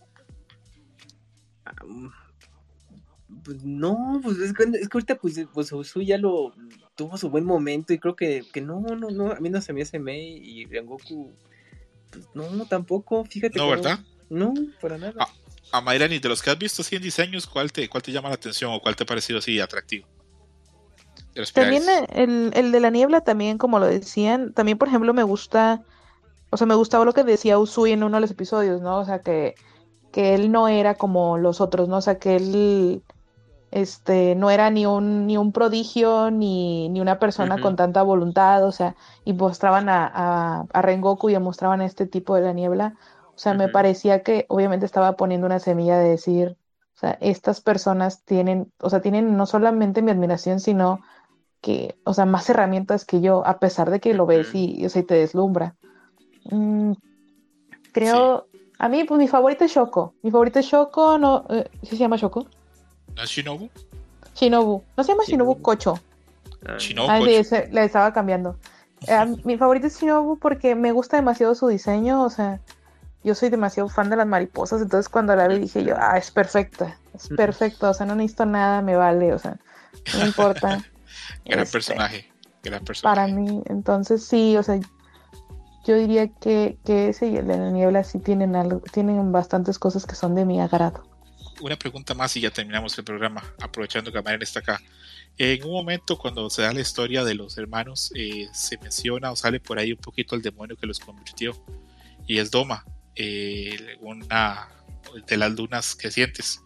Pues 3.44 3.64
no, 3.64 4.22
pues 4.24 4.38
es 4.38 4.54
que, 4.54 4.64
es 4.64 4.88
que 4.88 4.98
ahorita 4.98 5.16
pues, 5.16 5.40
pues 5.54 5.72
Usui 5.72 6.06
ya 6.06 6.18
lo 6.18 6.54
tuvo 6.96 7.18
su 7.18 7.30
buen 7.30 7.44
momento 7.44 7.94
y 7.94 8.00
creo 8.00 8.16
que, 8.16 8.44
que 8.54 8.62
no, 8.62 8.80
no, 8.82 9.10
no, 9.10 9.32
a 9.32 9.40
mí 9.40 9.50
no 9.50 9.60
se 9.60 9.74
me 9.74 9.82
hace 9.82 10.00
Mei 10.00 10.38
y 10.38 10.66
Rengoku, 10.66 11.34
pues 12.10 12.28
no, 12.34 12.66
tampoco, 12.68 13.26
fíjate. 13.26 13.58
No, 13.58 13.70
¿verdad? 13.70 14.00
No, 14.30 14.54
para 14.80 14.98
nada. 14.98 15.14
Ah. 15.20 15.30
A 15.72 15.82
Mayrani, 15.82 16.20
de 16.20 16.30
los 16.30 16.44
que 16.44 16.52
has 16.52 16.60
visto 16.60 16.84
así 16.84 16.96
en 16.96 17.02
diseños, 17.02 17.48
¿cuál 17.48 17.72
te, 17.72 17.90
cuál 17.90 18.04
te 18.04 18.12
llama 18.12 18.30
la 18.30 18.36
atención 18.36 18.72
o 18.72 18.80
cuál 18.80 18.96
te 18.96 19.04
ha 19.04 19.06
parecido 19.08 19.40
así 19.40 19.60
atractivo? 19.60 20.08
De 21.36 21.46
También 21.46 21.84
el, 22.10 22.52
el 22.54 22.72
de 22.72 22.80
la 22.80 22.90
niebla 22.90 23.22
también, 23.22 23.58
como 23.58 23.80
lo 23.80 23.88
decían, 23.88 24.54
también 24.54 24.78
por 24.78 24.88
ejemplo 24.88 25.14
me 25.14 25.24
gusta, 25.24 25.84
o 26.50 26.58
sea, 26.58 26.68
me 26.68 26.76
gustaba 26.76 27.06
lo 27.06 27.14
que 27.14 27.24
decía 27.24 27.60
Usui 27.60 27.92
en 27.92 28.04
uno 28.04 28.18
de 28.18 28.22
los 28.22 28.32
episodios, 28.32 28.82
¿no? 28.82 29.00
O 29.00 29.06
sea, 29.06 29.22
que, 29.22 29.56
que 30.12 30.36
él 30.36 30.52
no 30.52 30.68
era 30.68 30.96
como 30.96 31.38
los 31.38 31.62
otros, 31.62 31.90
¿no? 31.90 31.98
O 31.98 32.02
sea, 32.02 32.20
que 32.20 32.36
él 32.36 33.04
este, 33.72 34.36
no 34.36 34.52
era 34.52 34.70
ni 34.70 34.86
un, 34.86 35.26
ni 35.26 35.38
un 35.38 35.52
prodigio, 35.52 36.30
ni, 36.30 36.90
ni 36.90 37.02
una 37.02 37.18
persona 37.20 37.60
con 37.60 37.76
tanta 37.76 38.04
voluntad, 38.04 38.64
o 38.66 38.72
sea, 38.72 38.96
y 39.26 39.34
mostraban 39.34 39.90
a, 39.90 40.06
a, 40.14 40.66
a 40.72 40.82
Rengoku 40.84 41.30
y 41.30 41.40
mostraban 41.40 41.82
a 41.82 41.86
este 41.86 42.06
tipo 42.06 42.36
de 42.36 42.42
la 42.44 42.54
niebla. 42.54 42.96
O 43.36 43.38
sea, 43.40 43.56
me 43.56 43.70
parecía 43.70 44.22
que 44.22 44.46
obviamente 44.50 44.86
estaba 44.86 45.16
poniendo 45.16 45.48
una 45.48 45.60
semilla 45.60 45.98
de 45.98 46.10
decir, 46.10 46.58
o 46.94 46.98
sea, 46.98 47.18
estas 47.22 47.62
personas 47.62 48.24
tienen, 48.24 48.72
o 48.80 48.90
sea, 48.92 49.02
tienen 49.02 49.36
no 49.36 49.48
solamente 49.48 50.04
mi 50.04 50.12
admiración, 50.12 50.60
sino 50.60 51.02
que, 51.64 51.96
o 52.04 52.14
sea, 52.14 52.26
más 52.26 52.50
herramientas 52.50 53.06
que 53.06 53.22
yo, 53.22 53.48
a 53.48 53.58
pesar 53.58 53.90
de 53.90 54.02
que 54.02 54.14
lo 54.14 54.26
ves 54.26 54.54
y, 54.54 54.86
o 54.86 54.90
sea, 54.90 55.02
y 55.02 55.06
te 55.06 55.16
deslumbra. 55.16 55.76
Mm, 56.52 56.92
creo, 57.94 58.48
a 58.80 58.90
mí, 58.90 59.06
pues 59.06 59.18
mi 59.18 59.30
favorito 59.30 59.64
es 59.64 59.72
Shoko. 59.72 60.14
Mi 60.24 60.30
favorito 60.30 60.60
es 60.60 60.66
Shoko, 60.66 61.18
no, 61.18 61.46
eh, 61.50 61.70
¿sí 61.82 61.92
se 61.92 61.98
llama 61.98 62.18
Shoko? 62.18 62.46
¿No 63.16 63.24
es 63.24 63.30
Shinobu? 63.30 63.70
Shinobu. 64.36 64.84
No 64.98 65.04
se 65.06 65.14
llama 65.14 65.24
Shinobu 65.26 65.54
Shinobu. 65.54 65.62
Kocho. 65.64 66.00
Ah, 66.68 66.78
Shinobu. 66.78 67.10
Ah, 67.10 67.20
Kocho. 67.20 67.72
le 67.72 67.86
estaba 67.86 68.12
cambiando. 68.12 68.58
Eh, 69.08 69.26
mi 69.46 69.58
favorito 69.58 69.88
es 69.88 69.98
Shinobu 69.98 70.38
porque 70.40 70.76
me 70.76 70.92
gusta 70.92 71.16
demasiado 71.16 71.56
su 71.56 71.68
diseño, 71.70 72.24
o 72.24 72.30
sea, 72.30 72.60
yo 73.24 73.36
soy 73.36 73.48
demasiado 73.50 73.88
fan 73.88 74.10
de 74.10 74.18
las 74.18 74.28
mariposas, 74.28 74.82
entonces 74.82 75.08
cuando 75.08 75.34
la 75.34 75.48
vi 75.48 75.60
dije 75.60 75.86
yo, 75.86 75.96
ah, 75.98 76.18
es 76.18 76.30
perfecta, 76.30 76.98
es 77.16 77.28
Ujú. 77.28 77.38
perfecto, 77.38 77.90
o 77.90 77.94
sea, 77.94 78.06
no 78.06 78.16
necesito 78.16 78.46
nada, 78.46 78.82
me 78.82 78.98
vale, 78.98 79.34
o 79.34 79.40
sea, 79.40 79.56
no 80.14 80.26
importa. 80.26 80.84
Gran 81.46 81.60
Este, 81.60 81.72
personaje. 81.72 82.32
Gran 82.64 82.84
personaje. 82.84 83.16
Para 83.16 83.28
mí, 83.34 83.62
entonces 83.66 84.26
sí, 84.26 84.56
o 84.58 84.64
sea, 84.64 84.80
yo 85.86 85.96
diría 85.98 86.28
que, 86.28 86.78
que 86.86 87.10
ese 87.10 87.28
y 87.28 87.38
el 87.38 87.48
de 87.48 87.58
la 87.58 87.70
niebla 87.72 88.04
sí 88.04 88.20
tienen 88.20 88.56
algo, 88.56 88.82
tienen 88.92 89.32
bastantes 89.32 89.80
cosas 89.80 90.06
que 90.06 90.16
son 90.16 90.34
de 90.36 90.46
mi 90.46 90.62
agrado. 90.62 91.04
Una 91.62 91.78
pregunta 91.78 92.14
más 92.14 92.36
y 92.36 92.42
ya 92.42 92.52
terminamos 92.52 92.98
el 92.98 93.04
programa, 93.04 93.44
aprovechando 93.62 94.12
que 94.12 94.22
Mayrani 94.22 94.44
está 94.44 94.60
acá. 94.60 94.82
En 95.38 95.64
un 95.64 95.72
momento, 95.72 96.18
cuando 96.18 96.50
se 96.50 96.62
da 96.62 96.74
la 96.74 96.82
historia 96.82 97.24
de 97.24 97.36
los 97.36 97.58
hermanos, 97.58 98.12
eh, 98.16 98.48
se 98.54 98.78
menciona 98.78 99.32
o 99.32 99.36
sale 99.36 99.60
por 99.60 99.80
ahí 99.80 99.92
un 99.92 100.00
poquito 100.00 100.36
el 100.36 100.42
demonio 100.42 100.78
que 100.78 100.88
los 100.88 101.00
convirtió. 101.00 101.54
Y 102.28 102.40
es 102.40 102.52
Doma, 102.52 102.86
eh, 103.16 103.98
una 104.02 104.70
de 105.28 105.38
las 105.38 105.52
lunas 105.52 105.96
crecientes. 105.96 106.62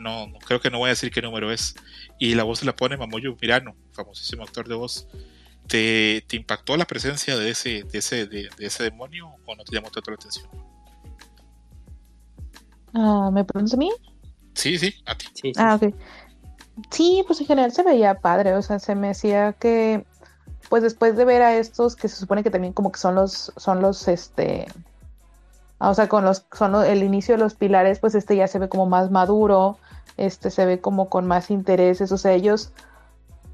No, 0.00 0.26
no, 0.26 0.38
creo 0.38 0.60
que 0.60 0.70
no 0.70 0.78
voy 0.78 0.86
a 0.88 0.90
decir 0.90 1.10
qué 1.12 1.20
número 1.22 1.52
es. 1.52 1.74
Y 2.18 2.34
la 2.34 2.42
voz 2.44 2.60
se 2.60 2.66
la 2.66 2.74
pone 2.74 2.96
Mamoyo 2.96 3.36
Mirano, 3.40 3.74
famosísimo 3.92 4.42
actor 4.42 4.66
de 4.66 4.74
voz. 4.74 5.06
¿Te, 5.68 6.24
te 6.26 6.36
impactó 6.36 6.76
la 6.76 6.86
presencia 6.86 7.36
de 7.36 7.50
ese, 7.50 7.84
de 7.84 7.98
ese, 7.98 8.26
de, 8.26 8.48
de 8.56 8.66
ese 8.66 8.82
demonio 8.84 9.28
o 9.46 9.54
no 9.54 9.62
te 9.62 9.74
llamó 9.74 9.90
tanto 9.90 10.10
la 10.10 10.16
atención? 10.16 10.48
Ah, 12.94 13.30
¿Me 13.32 13.44
preguntas 13.44 13.74
a 13.74 13.76
mí? 13.76 13.92
Sí, 14.54 14.78
sí, 14.78 14.92
a 15.06 15.14
ti. 15.16 15.26
Sí, 15.34 15.40
sí, 15.42 15.52
Ah, 15.56 15.76
ok. 15.80 15.94
Sí, 16.90 17.22
pues 17.26 17.40
en 17.40 17.46
general 17.46 17.72
se 17.72 17.82
veía 17.82 18.14
padre, 18.14 18.54
o 18.54 18.62
sea, 18.62 18.78
se 18.78 18.94
me 18.94 19.10
hacía 19.10 19.52
que, 19.52 20.04
pues 20.68 20.82
después 20.82 21.16
de 21.16 21.24
ver 21.24 21.42
a 21.42 21.56
estos 21.56 21.94
que 21.94 22.08
se 22.08 22.16
supone 22.16 22.42
que 22.42 22.50
también 22.50 22.72
como 22.72 22.90
que 22.90 22.98
son 22.98 23.14
los, 23.14 23.52
son 23.56 23.80
los, 23.82 24.08
este, 24.08 24.66
ah, 25.78 25.90
o 25.90 25.94
sea, 25.94 26.08
con 26.08 26.24
los, 26.24 26.46
son 26.52 26.72
lo- 26.72 26.82
el 26.82 27.02
inicio 27.02 27.34
de 27.36 27.42
los 27.42 27.54
pilares, 27.54 27.98
pues 28.00 28.14
este 28.14 28.34
ya 28.34 28.48
se 28.48 28.58
ve 28.58 28.68
como 28.68 28.86
más 28.86 29.10
maduro, 29.10 29.78
este 30.16 30.50
se 30.50 30.66
ve 30.66 30.80
como 30.80 31.08
con 31.08 31.26
más 31.26 31.50
intereses, 31.50 32.12
o 32.12 32.18
sea, 32.18 32.32
ellos 32.32 32.72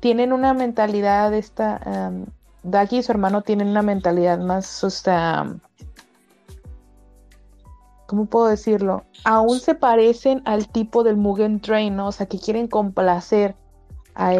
tienen 0.01 0.33
una 0.33 0.55
mentalidad 0.55 1.33
esta, 1.35 1.81
em, 1.85 2.27
Daki 2.63 2.99
y 2.99 3.03
su 3.03 3.13
hermano 3.13 3.43
tienen 3.43 3.69
una 3.69 3.83
mentalidad 3.83 4.39
más, 4.39 4.83
o 4.83 4.91
sea, 4.91 5.55
¿cómo 8.07 8.27
puedo 8.27 8.49
decirlo? 8.49 9.05
Aún 9.25 9.61
se 9.61 9.75
parecen 9.75 10.43
al 10.45 10.69
tipo 10.69 11.05
del 11.05 11.17
Mugen 11.17 11.61
Train, 11.61 11.95
¿no? 11.95 12.09
O 12.09 12.13
sea, 12.13 12.27
que 12.27 12.39
quieren 12.39 12.67
complacer 12.67 13.55
a, 14.15 14.33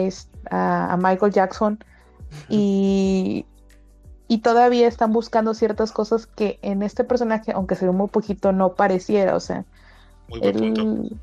a, 0.51 0.93
a 0.93 0.97
Michael 0.97 1.33
Jackson 1.33 1.79
y, 2.49 3.47
y 4.29 4.39
todavía 4.39 4.89
están 4.89 5.13
buscando 5.13 5.55
ciertas 5.55 5.93
cosas 5.93 6.27
que 6.27 6.59
en 6.63 6.83
este 6.83 7.05
personaje, 7.05 7.53
aunque 7.53 7.77
se 7.77 7.87
ve 7.87 7.93
muy 7.93 8.09
poquito, 8.09 8.53
no 8.53 8.75
pareciera, 8.75 9.37
o 9.37 9.41
sea, 9.41 9.65
Muy 10.29 10.41
buen 10.41 10.75
punto. 10.75 11.17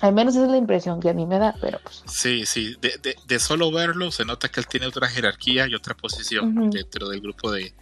Al 0.00 0.12
menos 0.12 0.34
esa 0.34 0.44
es 0.44 0.50
la 0.50 0.56
impresión 0.56 1.00
que 1.00 1.10
a 1.10 1.12
mí 1.12 1.26
me 1.26 1.38
da, 1.38 1.54
pero 1.60 1.80
pues... 1.82 2.02
Sí, 2.06 2.46
sí, 2.46 2.76
de, 2.80 2.98
de, 3.02 3.16
de 3.26 3.38
solo 3.38 3.72
verlo 3.72 4.12
se 4.12 4.24
nota 4.24 4.48
que 4.48 4.60
él 4.60 4.66
tiene 4.66 4.86
otra 4.86 5.08
jerarquía 5.08 5.66
y 5.66 5.74
otra 5.74 5.94
posición 5.96 6.56
Ujú. 6.56 6.70
dentro 6.70 7.08
del 7.08 7.20
grupo 7.20 7.50
de, 7.50 7.74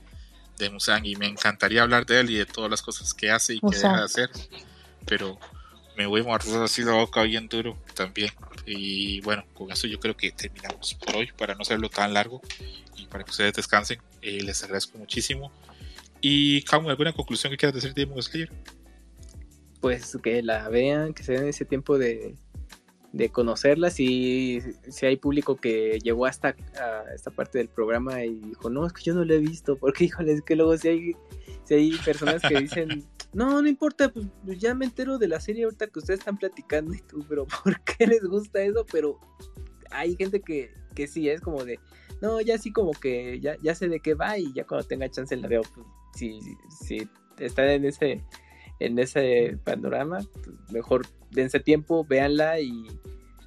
de 0.59 0.71
Musang 0.71 1.05
y 1.05 1.17
me 1.17 1.27
encantaría 1.27 1.83
hablar 1.83 2.07
de 2.07 2.21
él 2.21 2.31
y 2.31 2.37
de 2.37 2.47
todas 2.47 2.71
las 2.71 2.83
cosas 2.83 3.13
que 3.13 3.31
hace 3.31 3.55
y 3.55 3.61
que 3.61 3.77
deja 3.77 3.99
de 3.99 4.05
hacer, 4.05 4.31
pero 5.05 5.39
me 5.97 6.07
voy 6.07 6.21
a 6.23 6.25
morder 6.25 6.63
así 6.63 6.83
la 6.83 6.93
boca 6.93 7.23
bien 7.23 7.49
duro 7.49 7.79
también. 7.95 8.31
Y 8.67 9.21
bueno, 9.21 9.45
con 9.55 9.71
eso 9.71 9.87
yo 9.87 9.99
creo 10.01 10.17
que 10.17 10.31
terminamos 10.31 10.95
por 10.95 11.17
hoy 11.17 11.31
para 11.37 11.55
no 11.55 11.63
hacerlo 11.63 11.89
tan 11.89 12.13
largo 12.13 12.41
y 12.97 13.07
para 13.07 13.25
que 13.25 13.31
ustedes 13.31 13.55
descansen. 13.55 14.01
Eh, 14.23 14.43
les 14.43 14.63
agradezco 14.63 14.99
muchísimo. 14.99 15.53
Y 16.21 16.63
Camu, 16.63 16.91
¿alguna 16.91 17.13
conclusión 17.13 17.51
que 17.51 17.57
quieras 17.57 17.75
decir 17.75 17.95
de 17.95 18.05
Demon 18.05 18.23
Slayer? 18.23 18.51
Pues 19.81 20.17
que 20.23 20.43
la 20.43 20.69
vean, 20.69 21.15
que 21.15 21.23
se 21.23 21.33
den 21.33 21.49
ese 21.49 21.65
tiempo 21.65 21.99
de, 21.99 22.35
de 23.17 23.31
conocerla. 23.31 23.91
Si, 23.91 24.61
si 24.89 25.07
hay 25.07 25.17
público 25.17 25.57
que 25.57 25.99
llegó 26.03 26.27
hasta 26.27 26.57
a 26.81 27.15
esta 27.15 27.31
parte 27.31 27.59
del 27.59 27.69
programa 27.69 28.25
y 28.25 28.35
dijo, 28.41 28.71
no, 28.71 28.87
es 28.87 28.93
que 28.93 29.03
yo 29.03 29.15
no 29.15 29.25
lo 29.25 29.35
he 29.35 29.39
visto, 29.39 29.77
porque 29.77 30.05
híjole, 30.07 30.33
es 30.33 30.43
que 30.43 30.57
luego 30.57 30.77
si 30.77 30.89
hay, 30.89 31.17
si 31.65 31.75
hay 31.75 31.93
personas 32.05 32.43
que 32.43 32.61
dicen, 32.61 33.05
no, 33.33 33.61
no 33.63 33.69
importa, 33.69 34.11
pues, 34.11 34.27
pues 34.45 34.59
ya 34.59 34.75
me 34.75 34.85
entero 34.85 35.19
de 35.19 35.29
la 35.29 35.41
serie 35.41 35.65
ahorita 35.65 35.87
que 35.89 35.99
ustedes 35.99 36.21
están 36.21 36.37
platicando 36.37 36.95
y 36.95 37.01
tú, 37.01 37.25
pero 37.29 37.47
¿por 37.65 37.81
qué 37.83 38.07
les 38.07 38.23
gusta 38.23 38.61
eso? 38.63 38.85
Pero 38.91 39.19
hay 39.91 40.17
gente 40.17 40.41
que, 40.41 40.73
que 40.95 41.07
sí 41.07 41.29
es 41.29 41.41
como 41.41 41.65
de, 41.65 41.81
no, 42.21 42.41
ya 42.41 42.59
sí 42.59 42.73
como 42.73 42.93
que 42.93 43.41
ya, 43.41 43.57
ya 43.63 43.75
sé 43.75 43.89
de 43.89 44.01
qué 44.01 44.15
va 44.15 44.39
y 44.39 44.53
ya 44.53 44.67
cuando 44.67 44.87
tenga 44.87 45.11
chance 45.11 45.37
la 45.37 45.49
veo, 45.49 45.63
pues 45.75 45.87
si, 46.15 46.41
si 46.85 47.09
están 47.39 47.69
en 47.69 47.85
ese 47.85 48.25
en 48.79 48.99
ese 48.99 49.59
panorama, 49.65 50.21
pues, 50.33 50.73
mejor 50.73 51.07
dense 51.31 51.61
tiempo, 51.61 52.05
véanla 52.05 52.61
y 52.61 52.87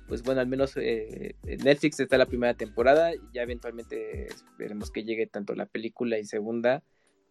pues 0.07 0.23
bueno, 0.23 0.41
al 0.41 0.47
menos 0.47 0.75
eh, 0.75 1.35
en 1.45 1.59
Netflix 1.59 1.99
está 1.99 2.17
la 2.17 2.25
primera 2.25 2.55
temporada 2.55 3.11
ya 3.31 3.43
eventualmente 3.43 4.25
esperemos 4.25 4.89
que 4.89 5.03
llegue 5.03 5.27
tanto 5.27 5.53
la 5.53 5.67
película 5.67 6.17
y 6.17 6.25
segunda 6.25 6.81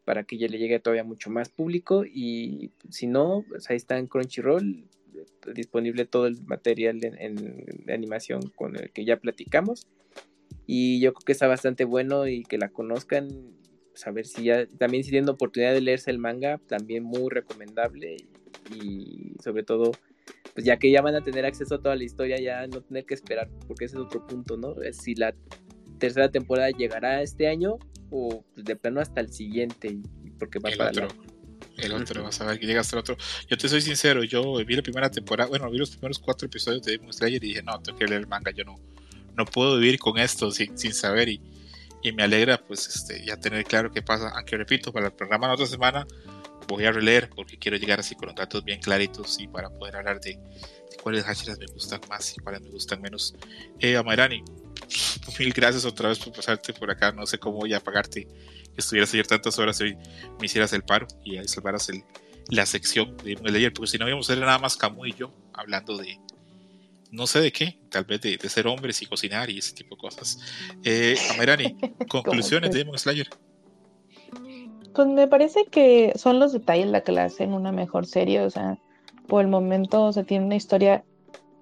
para 0.04 0.22
que 0.22 0.38
ya 0.38 0.46
le 0.46 0.58
llegue 0.58 0.78
todavía 0.78 1.02
mucho 1.02 1.28
más 1.28 1.48
público 1.48 2.04
y 2.06 2.70
si 2.88 3.08
no, 3.08 3.44
pues 3.48 3.68
ahí 3.68 3.76
está 3.76 3.98
en 3.98 4.06
Crunchyroll 4.06 4.86
eh, 5.14 5.24
disponible 5.54 6.04
todo 6.06 6.28
el 6.28 6.40
material 6.44 7.04
en, 7.04 7.20
en- 7.20 7.90
animación 7.90 8.42
con 8.54 8.76
el 8.76 8.90
que 8.92 9.04
ya 9.04 9.16
platicamos 9.18 9.86
y 10.66 11.00
yo 11.00 11.12
creo 11.14 11.24
que 11.24 11.32
está 11.32 11.48
bastante 11.48 11.84
bueno 11.84 12.28
y 12.28 12.44
que 12.44 12.58
la 12.58 12.68
conozcan 12.68 13.28
pues, 13.98 14.06
a 14.06 14.10
ver 14.12 14.26
si 14.26 14.44
ya 14.44 14.66
también 14.78 15.02
si 15.02 15.10
tienen 15.10 15.28
oportunidad 15.28 15.72
de 15.72 15.80
leerse 15.80 16.10
el 16.12 16.18
manga 16.18 16.60
también 16.68 17.02
muy 17.02 17.30
recomendable 17.30 18.16
y, 18.70 18.76
y 18.76 19.34
sobre 19.42 19.64
todo 19.64 19.90
pues 20.54 20.64
ya 20.64 20.76
que 20.78 20.90
ya 20.90 21.02
van 21.02 21.16
a 21.16 21.20
tener 21.20 21.44
acceso 21.44 21.74
a 21.74 21.82
toda 21.82 21.96
la 21.96 22.04
historia 22.04 22.38
ya 22.40 22.64
no 22.68 22.80
tener 22.80 23.04
que 23.04 23.14
esperar 23.14 23.48
porque 23.66 23.86
ese 23.86 23.96
es 23.96 24.02
otro 24.02 24.24
punto 24.24 24.56
no 24.56 24.76
si 24.92 25.16
la 25.16 25.34
tercera 25.98 26.30
temporada 26.30 26.70
llegará 26.70 27.22
este 27.22 27.48
año 27.48 27.78
o 28.10 28.44
pues, 28.54 28.64
de 28.64 28.76
plano 28.76 29.00
hasta 29.00 29.20
el 29.20 29.32
siguiente 29.32 29.98
porque 30.38 30.60
va 30.60 30.70
el 30.70 30.78
para 30.78 30.90
otro. 30.90 31.08
El 31.76 31.92
otro, 31.92 32.20
Ujú. 32.20 32.26
vas 32.26 32.40
a 32.40 32.46
ver 32.46 32.58
que 32.58 32.66
llega 32.66 32.80
hasta 32.80 32.96
el 32.96 33.00
otro. 33.00 33.16
Yo 33.48 33.56
te 33.56 33.68
soy 33.68 33.80
sincero, 33.80 34.24
yo 34.24 34.56
vi 34.64 34.74
la 34.74 34.82
primera 34.82 35.08
temporada, 35.10 35.48
bueno, 35.48 35.70
vi 35.70 35.78
los 35.78 35.90
primeros 35.90 36.18
cuatro 36.18 36.46
episodios 36.46 36.82
de 36.82 36.92
Demon 36.92 37.12
Slayer 37.12 37.42
y 37.44 37.48
dije, 37.48 37.62
no, 37.62 37.80
tengo 37.80 37.96
que 37.96 38.06
leer 38.06 38.22
el 38.22 38.26
manga, 38.26 38.50
yo 38.50 38.64
no, 38.64 38.80
no 39.36 39.44
puedo 39.44 39.78
vivir 39.78 39.96
con 40.00 40.18
esto 40.18 40.50
sin, 40.50 40.76
sin 40.76 40.92
saber 40.92 41.28
y, 41.28 41.40
y 42.02 42.12
me 42.12 42.22
alegra 42.22 42.58
pues 42.58 42.86
este, 42.88 43.24
ya 43.24 43.36
tener 43.36 43.64
claro 43.64 43.90
qué 43.90 44.02
pasa, 44.02 44.30
aunque 44.34 44.56
repito, 44.56 44.92
para 44.92 45.06
el 45.06 45.12
programa 45.12 45.46
de 45.46 45.50
la 45.50 45.54
otra 45.54 45.66
semana 45.66 46.06
voy 46.68 46.84
a 46.84 46.92
releer 46.92 47.30
porque 47.30 47.58
quiero 47.58 47.76
llegar 47.76 47.98
así 48.00 48.14
con 48.14 48.26
los 48.26 48.36
datos 48.36 48.62
bien 48.62 48.80
claritos 48.80 49.40
y 49.40 49.48
para 49.48 49.70
poder 49.70 49.96
hablar 49.96 50.20
de, 50.20 50.32
de 50.32 50.96
cuáles 51.02 51.24
hashiras 51.24 51.58
me 51.58 51.66
gustan 51.66 52.00
más 52.08 52.36
y 52.36 52.40
cuáles 52.40 52.60
me 52.60 52.70
gustan 52.70 53.00
menos. 53.00 53.34
Eh, 53.80 53.96
Amairani, 53.96 54.42
mil 55.38 55.52
gracias 55.52 55.84
otra 55.84 56.10
vez 56.10 56.18
por 56.18 56.32
pasarte 56.32 56.72
por 56.74 56.90
acá, 56.90 57.12
no 57.12 57.26
sé 57.26 57.38
cómo 57.38 57.58
voy 57.58 57.74
a 57.74 57.80
pagarte 57.80 58.26
que 58.26 58.74
estuvieras 58.76 59.12
ayer 59.14 59.26
tantas 59.26 59.58
horas 59.58 59.80
y 59.80 59.94
me 59.94 60.46
hicieras 60.46 60.72
el 60.72 60.82
paro 60.82 61.08
y 61.24 61.38
ahí 61.38 61.48
salvaras 61.48 61.88
el, 61.88 62.04
la 62.48 62.66
sección 62.66 63.16
de 63.18 63.36
Slayer, 63.36 63.72
porque 63.72 63.90
si 63.90 63.98
no 63.98 64.06
íbamos 64.06 64.28
a 64.28 64.34
ser 64.34 64.42
nada 64.42 64.58
más 64.58 64.76
Camu 64.76 65.06
y 65.06 65.14
yo 65.14 65.32
hablando 65.54 65.96
de 65.96 66.18
no 67.10 67.26
sé 67.26 67.40
de 67.40 67.52
qué, 67.52 67.78
tal 67.90 68.04
vez 68.04 68.20
de, 68.20 68.36
de 68.36 68.48
ser 68.48 68.66
hombres 68.66 69.00
y 69.02 69.06
cocinar 69.06 69.48
y 69.50 69.58
ese 69.58 69.74
tipo 69.74 69.96
de 69.96 70.00
cosas. 70.00 70.38
Eh, 70.84 71.16
Amerani, 71.34 71.76
conclusiones 72.08 72.70
de 72.70 72.78
Demon 72.78 72.98
Slayer. 72.98 73.28
Pues 74.94 75.08
me 75.08 75.28
parece 75.28 75.64
que 75.70 76.12
son 76.16 76.38
los 76.40 76.52
detalles 76.52 76.86
la 76.88 77.02
que 77.02 77.12
la 77.12 77.24
hacen 77.24 77.52
una 77.52 77.72
mejor 77.72 78.06
serie, 78.06 78.40
o 78.40 78.50
sea, 78.50 78.78
por 79.26 79.42
el 79.42 79.48
momento, 79.48 80.04
o 80.04 80.12
sea, 80.12 80.24
tiene 80.24 80.44
una 80.46 80.56
historia, 80.56 81.04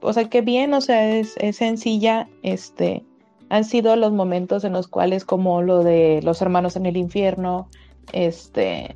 o 0.00 0.12
sea, 0.12 0.28
que 0.31 0.41
bien, 0.41 0.73
o 0.75 0.81
sea, 0.81 1.16
es, 1.16 1.34
es 1.39 1.57
sencilla, 1.57 2.28
este, 2.42 3.05
han 3.50 3.65
sido 3.65 3.94
los 3.97 4.12
momentos 4.12 4.65
en 4.65 4.73
los 4.73 4.89
cuales 4.89 5.25
como 5.25 5.60
lo 5.62 5.83
de 5.83 6.20
los 6.23 6.41
hermanos 6.41 6.76
en 6.76 6.86
el 6.86 6.97
infierno, 6.97 7.68
este, 8.12 8.94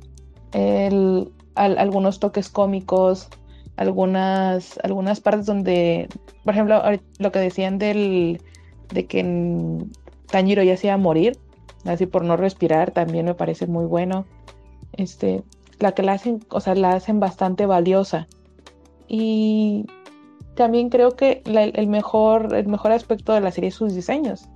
el, 0.53 1.31
al- 1.55 1.77
algunos 1.77 2.19
toques 2.19 2.49
cómicos, 2.49 3.27
algunas, 3.75 4.79
algunas 4.83 5.19
partes 5.19 5.45
donde, 5.45 6.07
por 6.43 6.53
ejemplo, 6.53 6.81
lo 7.19 7.31
que 7.31 7.39
decían 7.39 7.77
del, 7.77 8.41
de 8.93 9.05
que 9.05 9.23
Tanjiro 10.27 10.63
ya 10.63 10.77
se 10.77 10.87
iba 10.87 10.93
a 10.95 10.97
morir, 10.97 11.37
así 11.85 12.05
por 12.05 12.23
no 12.23 12.37
respirar, 12.37 12.91
también 12.91 13.25
me 13.25 13.33
parece 13.33 13.67
muy 13.67 13.85
bueno. 13.85 14.25
Este, 14.93 15.43
la 15.79 15.93
que 15.93 16.03
la 16.03 16.13
hacen, 16.13 16.45
o 16.49 16.59
sea, 16.59 16.75
la 16.75 16.93
hacen 16.93 17.19
bastante 17.19 17.65
valiosa. 17.65 18.27
Y 19.07 19.85
también 20.55 20.89
creo 20.89 21.11
que 21.15 21.41
el 21.45 21.87
mejor, 21.87 22.53
el 22.55 22.67
mejor 22.67 22.91
aspecto 22.91 23.33
de 23.33 23.41
la 23.41 23.51
serie 23.51 23.69
es 23.69 23.75
sus 23.75 23.93
diseños. 23.95 24.47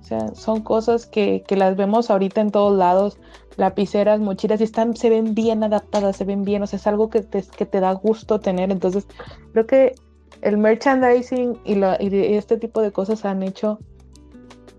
O 0.00 0.04
sea, 0.04 0.34
son 0.34 0.62
cosas 0.62 1.06
que, 1.06 1.44
que 1.46 1.56
las 1.56 1.76
vemos 1.76 2.10
ahorita 2.10 2.40
en 2.40 2.50
todos 2.50 2.76
lados, 2.76 3.18
lapiceras, 3.56 4.20
mochilas, 4.20 4.60
y 4.60 4.64
están, 4.64 4.96
se 4.96 5.10
ven 5.10 5.34
bien 5.34 5.62
adaptadas, 5.62 6.16
se 6.16 6.24
ven 6.24 6.44
bien, 6.44 6.62
o 6.62 6.66
sea, 6.66 6.78
es 6.78 6.86
algo 6.86 7.10
que 7.10 7.20
te, 7.22 7.42
que 7.42 7.66
te 7.66 7.80
da 7.80 7.92
gusto 7.92 8.40
tener. 8.40 8.70
Entonces, 8.70 9.06
creo 9.52 9.66
que 9.66 9.94
el 10.40 10.58
merchandising 10.58 11.60
y, 11.64 11.74
la- 11.76 11.96
y 12.00 12.08
este 12.34 12.56
tipo 12.56 12.80
de 12.80 12.92
cosas 12.92 13.24
han 13.24 13.42
hecho 13.42 13.78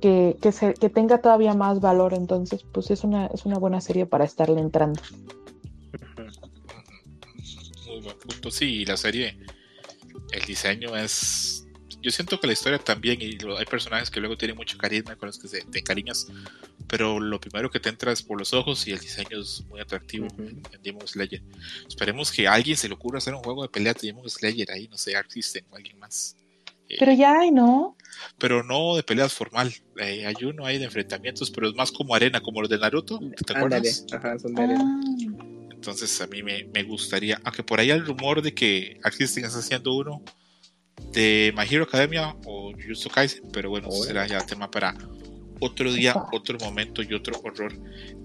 que, 0.02 0.38
que, 0.42 0.52
se- 0.52 0.74
tenga 0.74 1.19
todavía 1.22 1.53
más 1.53 1.80
valor. 1.80 2.14
Entonces, 2.14 2.66
pues 2.72 2.92
es 2.92 3.03
una, 3.03 3.27
es 3.27 3.45
una 3.45 3.58
buena 3.58 3.80
serie 3.80 4.06
para 4.06 4.26
estarle 4.26 4.60
entrando. 4.60 5.02
Muy 7.88 8.02
buen 8.02 8.18
punto. 8.18 8.52
Sí, 8.52 8.85
la 8.85 8.98
serie, 8.98 9.38
el 10.32 10.42
diseño 10.45 10.95
es. 10.95 11.62
Yo 12.03 12.11
siento 12.11 12.38
que 12.40 12.48
la 12.48 12.53
historia 12.53 12.77
también, 12.80 13.22
y 13.22 13.32
lo- 13.40 13.57
hay 13.57 13.65
personajes 13.65 14.11
que 14.11 14.19
luego 14.19 14.38
tienen 14.38 14.57
mucho 14.57 14.77
carisma 14.77 15.15
con 15.15 15.27
los 15.27 15.40
que 15.40 15.48
se, 15.48 15.61
te 15.64 15.80
encariñas, 15.80 16.27
pero 16.88 17.17
lo 17.19 17.40
primero 17.40 17.72
que 17.72 17.80
te 17.80 17.88
entra 17.90 18.11
es 18.11 18.22
por 18.22 18.38
los 18.38 18.53
ojos 18.53 18.85
y 18.88 18.91
el 18.91 18.99
diseño 18.99 19.40
es 19.41 19.64
muy 19.69 19.80
atractivo 19.80 20.27
Ujú. 20.27 20.43
en 20.43 20.83
Demon 20.83 21.07
Slayer. 21.07 21.41
Esperemos 21.88 22.30
que 22.32 22.45
a 22.48 22.53
alguien 22.53 22.75
se 22.75 22.90
le 22.90 22.93
ocurra 22.95 23.19
hacer 23.19 23.33
un 23.33 23.41
juego 23.41 23.64
de 23.64 23.69
pelea 23.69 23.93
de 23.93 24.01
Demon 24.07 24.30
Slayer 24.30 24.69
ahí, 24.72 24.88
no 24.90 24.98
sé, 24.98 25.15
Arc 25.15 25.32
System 25.32 25.64
o 25.72 25.77
alguien 25.77 25.98
más. 25.98 26.35
Eh, 26.90 26.98
Pero 26.99 27.14
ya 27.14 27.40
hay, 27.40 27.51
¿no? 27.51 27.95
pero 28.38 28.64
no 28.64 28.95
de 28.98 29.03
peleas 29.03 29.33
formal. 29.33 29.73
Eh, 29.98 30.25
hay 30.25 30.35
uno 30.45 30.65
ahí 30.65 30.77
de 30.77 30.85
enfrentamientos, 30.85 31.49
pero 31.49 31.69
es 31.69 31.75
más 31.75 31.91
como 31.91 32.14
arena, 32.14 32.41
como 32.41 32.61
los 32.61 32.69
de 32.69 32.77
Naruto. 32.77 33.19
¿Te 33.45 33.53
acuerdas? 33.53 34.06
ajá, 34.11 34.38
son 34.38 34.53
de 34.56 34.61
arena. 34.64 34.83
Ah, 34.83 35.67
Entonces 35.73 36.19
a 36.22 36.27
mí 36.27 36.43
me, 36.43 36.65
me 36.65 36.83
gustaría, 36.83 37.40
aunque 37.45 37.64
por 37.64 37.80
ahí 37.80 37.91
hay 37.91 37.98
el 37.99 38.06
rumor 38.06 38.41
de 38.41 38.53
que 38.53 38.99
Arc 39.03 39.15
System 39.15 39.45
está 39.45 39.59
haciendo 39.59 39.93
uno 39.95 40.22
de 41.11 41.53
My 41.55 41.65
Hero 41.69 41.83
Academia 41.83 42.35
o 42.45 42.72
Jujutsu 42.72 43.09
Kaisen, 43.09 43.43
pero 43.51 43.69
bueno, 43.69 43.89
eso 43.89 44.03
será 44.03 44.25
ya 44.27 44.45
tema 44.45 44.69
para 44.69 44.95
otro 45.59 45.93
día, 45.93 46.13
otro 46.31 46.57
momento 46.59 47.01
y 47.01 47.13
otro 47.13 47.39
horror. 47.43 47.73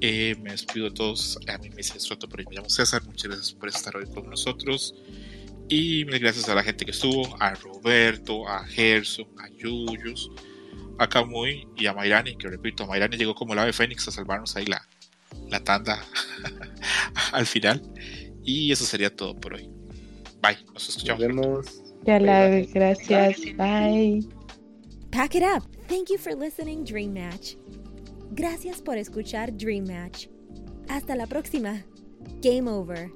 Eh, 0.01 0.35
me 0.43 0.51
despido 0.51 0.87
de 0.87 0.95
todos. 0.95 1.39
A 1.49 1.59
mí 1.59 1.71
me 1.71 1.77
dice 1.77 2.01
Soto, 2.01 2.29
pero 2.29 2.49
me 2.49 2.57
llamo 2.57 2.69
César. 2.69 3.05
Muchas 3.05 3.31
gracias 3.31 3.53
por 3.53 3.69
estar 3.69 3.97
hoy 3.97 4.07
con 4.07 4.29
nosotros. 4.29 4.95
Y 5.69 6.05
mil 6.07 6.19
gracias 6.19 6.49
a 6.49 6.55
la 6.55 6.63
gente 6.63 6.85
que 6.85 6.93
estuvo, 6.93 7.37
a 7.41 7.55
Roberto, 7.55 8.49
a 8.49 8.65
Gerson, 8.65 9.27
a 9.39 9.49
Yuyus, 9.51 10.31
a 10.99 11.07
Kamui 11.09 11.69
y 11.77 11.87
a 11.87 11.93
Mayrani, 11.93 12.37
que 12.37 12.49
repito, 12.49 12.87
Mayrani 12.87 13.19
llegó 13.19 13.35
como 13.35 13.53
el 13.53 13.59
ave 13.59 13.75
fénix 13.75 14.09
a 14.09 14.11
salvarnos 14.11 14.57
ahí 14.57 14.65
la, 14.65 14.89
la 15.49 15.63
tanda 15.63 16.03
al 17.33 17.47
final. 17.47 17.83
Y 18.43 18.73
eso 18.73 18.87
sería 18.87 19.15
todo 19.15 19.39
por 19.39 19.55
hoy. 19.55 19.69
Bye, 20.41 20.59
nos 20.73 20.89
escuchamos. 20.89 21.21
Nos 21.21 21.37
vemos. 21.37 21.88
Ya 22.05 22.19
la 22.19 22.61
gracias. 22.73 23.41
Bye. 23.57 24.27
Pack 25.11 25.35
it 25.35 25.43
up. 25.43 25.65
Thank 25.89 26.11
you 26.11 26.19
for 26.19 26.35
listening, 26.35 26.85
Dream 26.85 27.13
Match. 27.13 27.57
Gracias 28.35 28.81
por 28.81 28.97
escuchar 28.97 29.57
Dream 29.57 29.85
Match. 29.87 30.29
Hasta 30.89 31.17
la 31.17 31.27
próxima. 31.27 31.85
Game 32.41 32.69
over. 32.69 33.11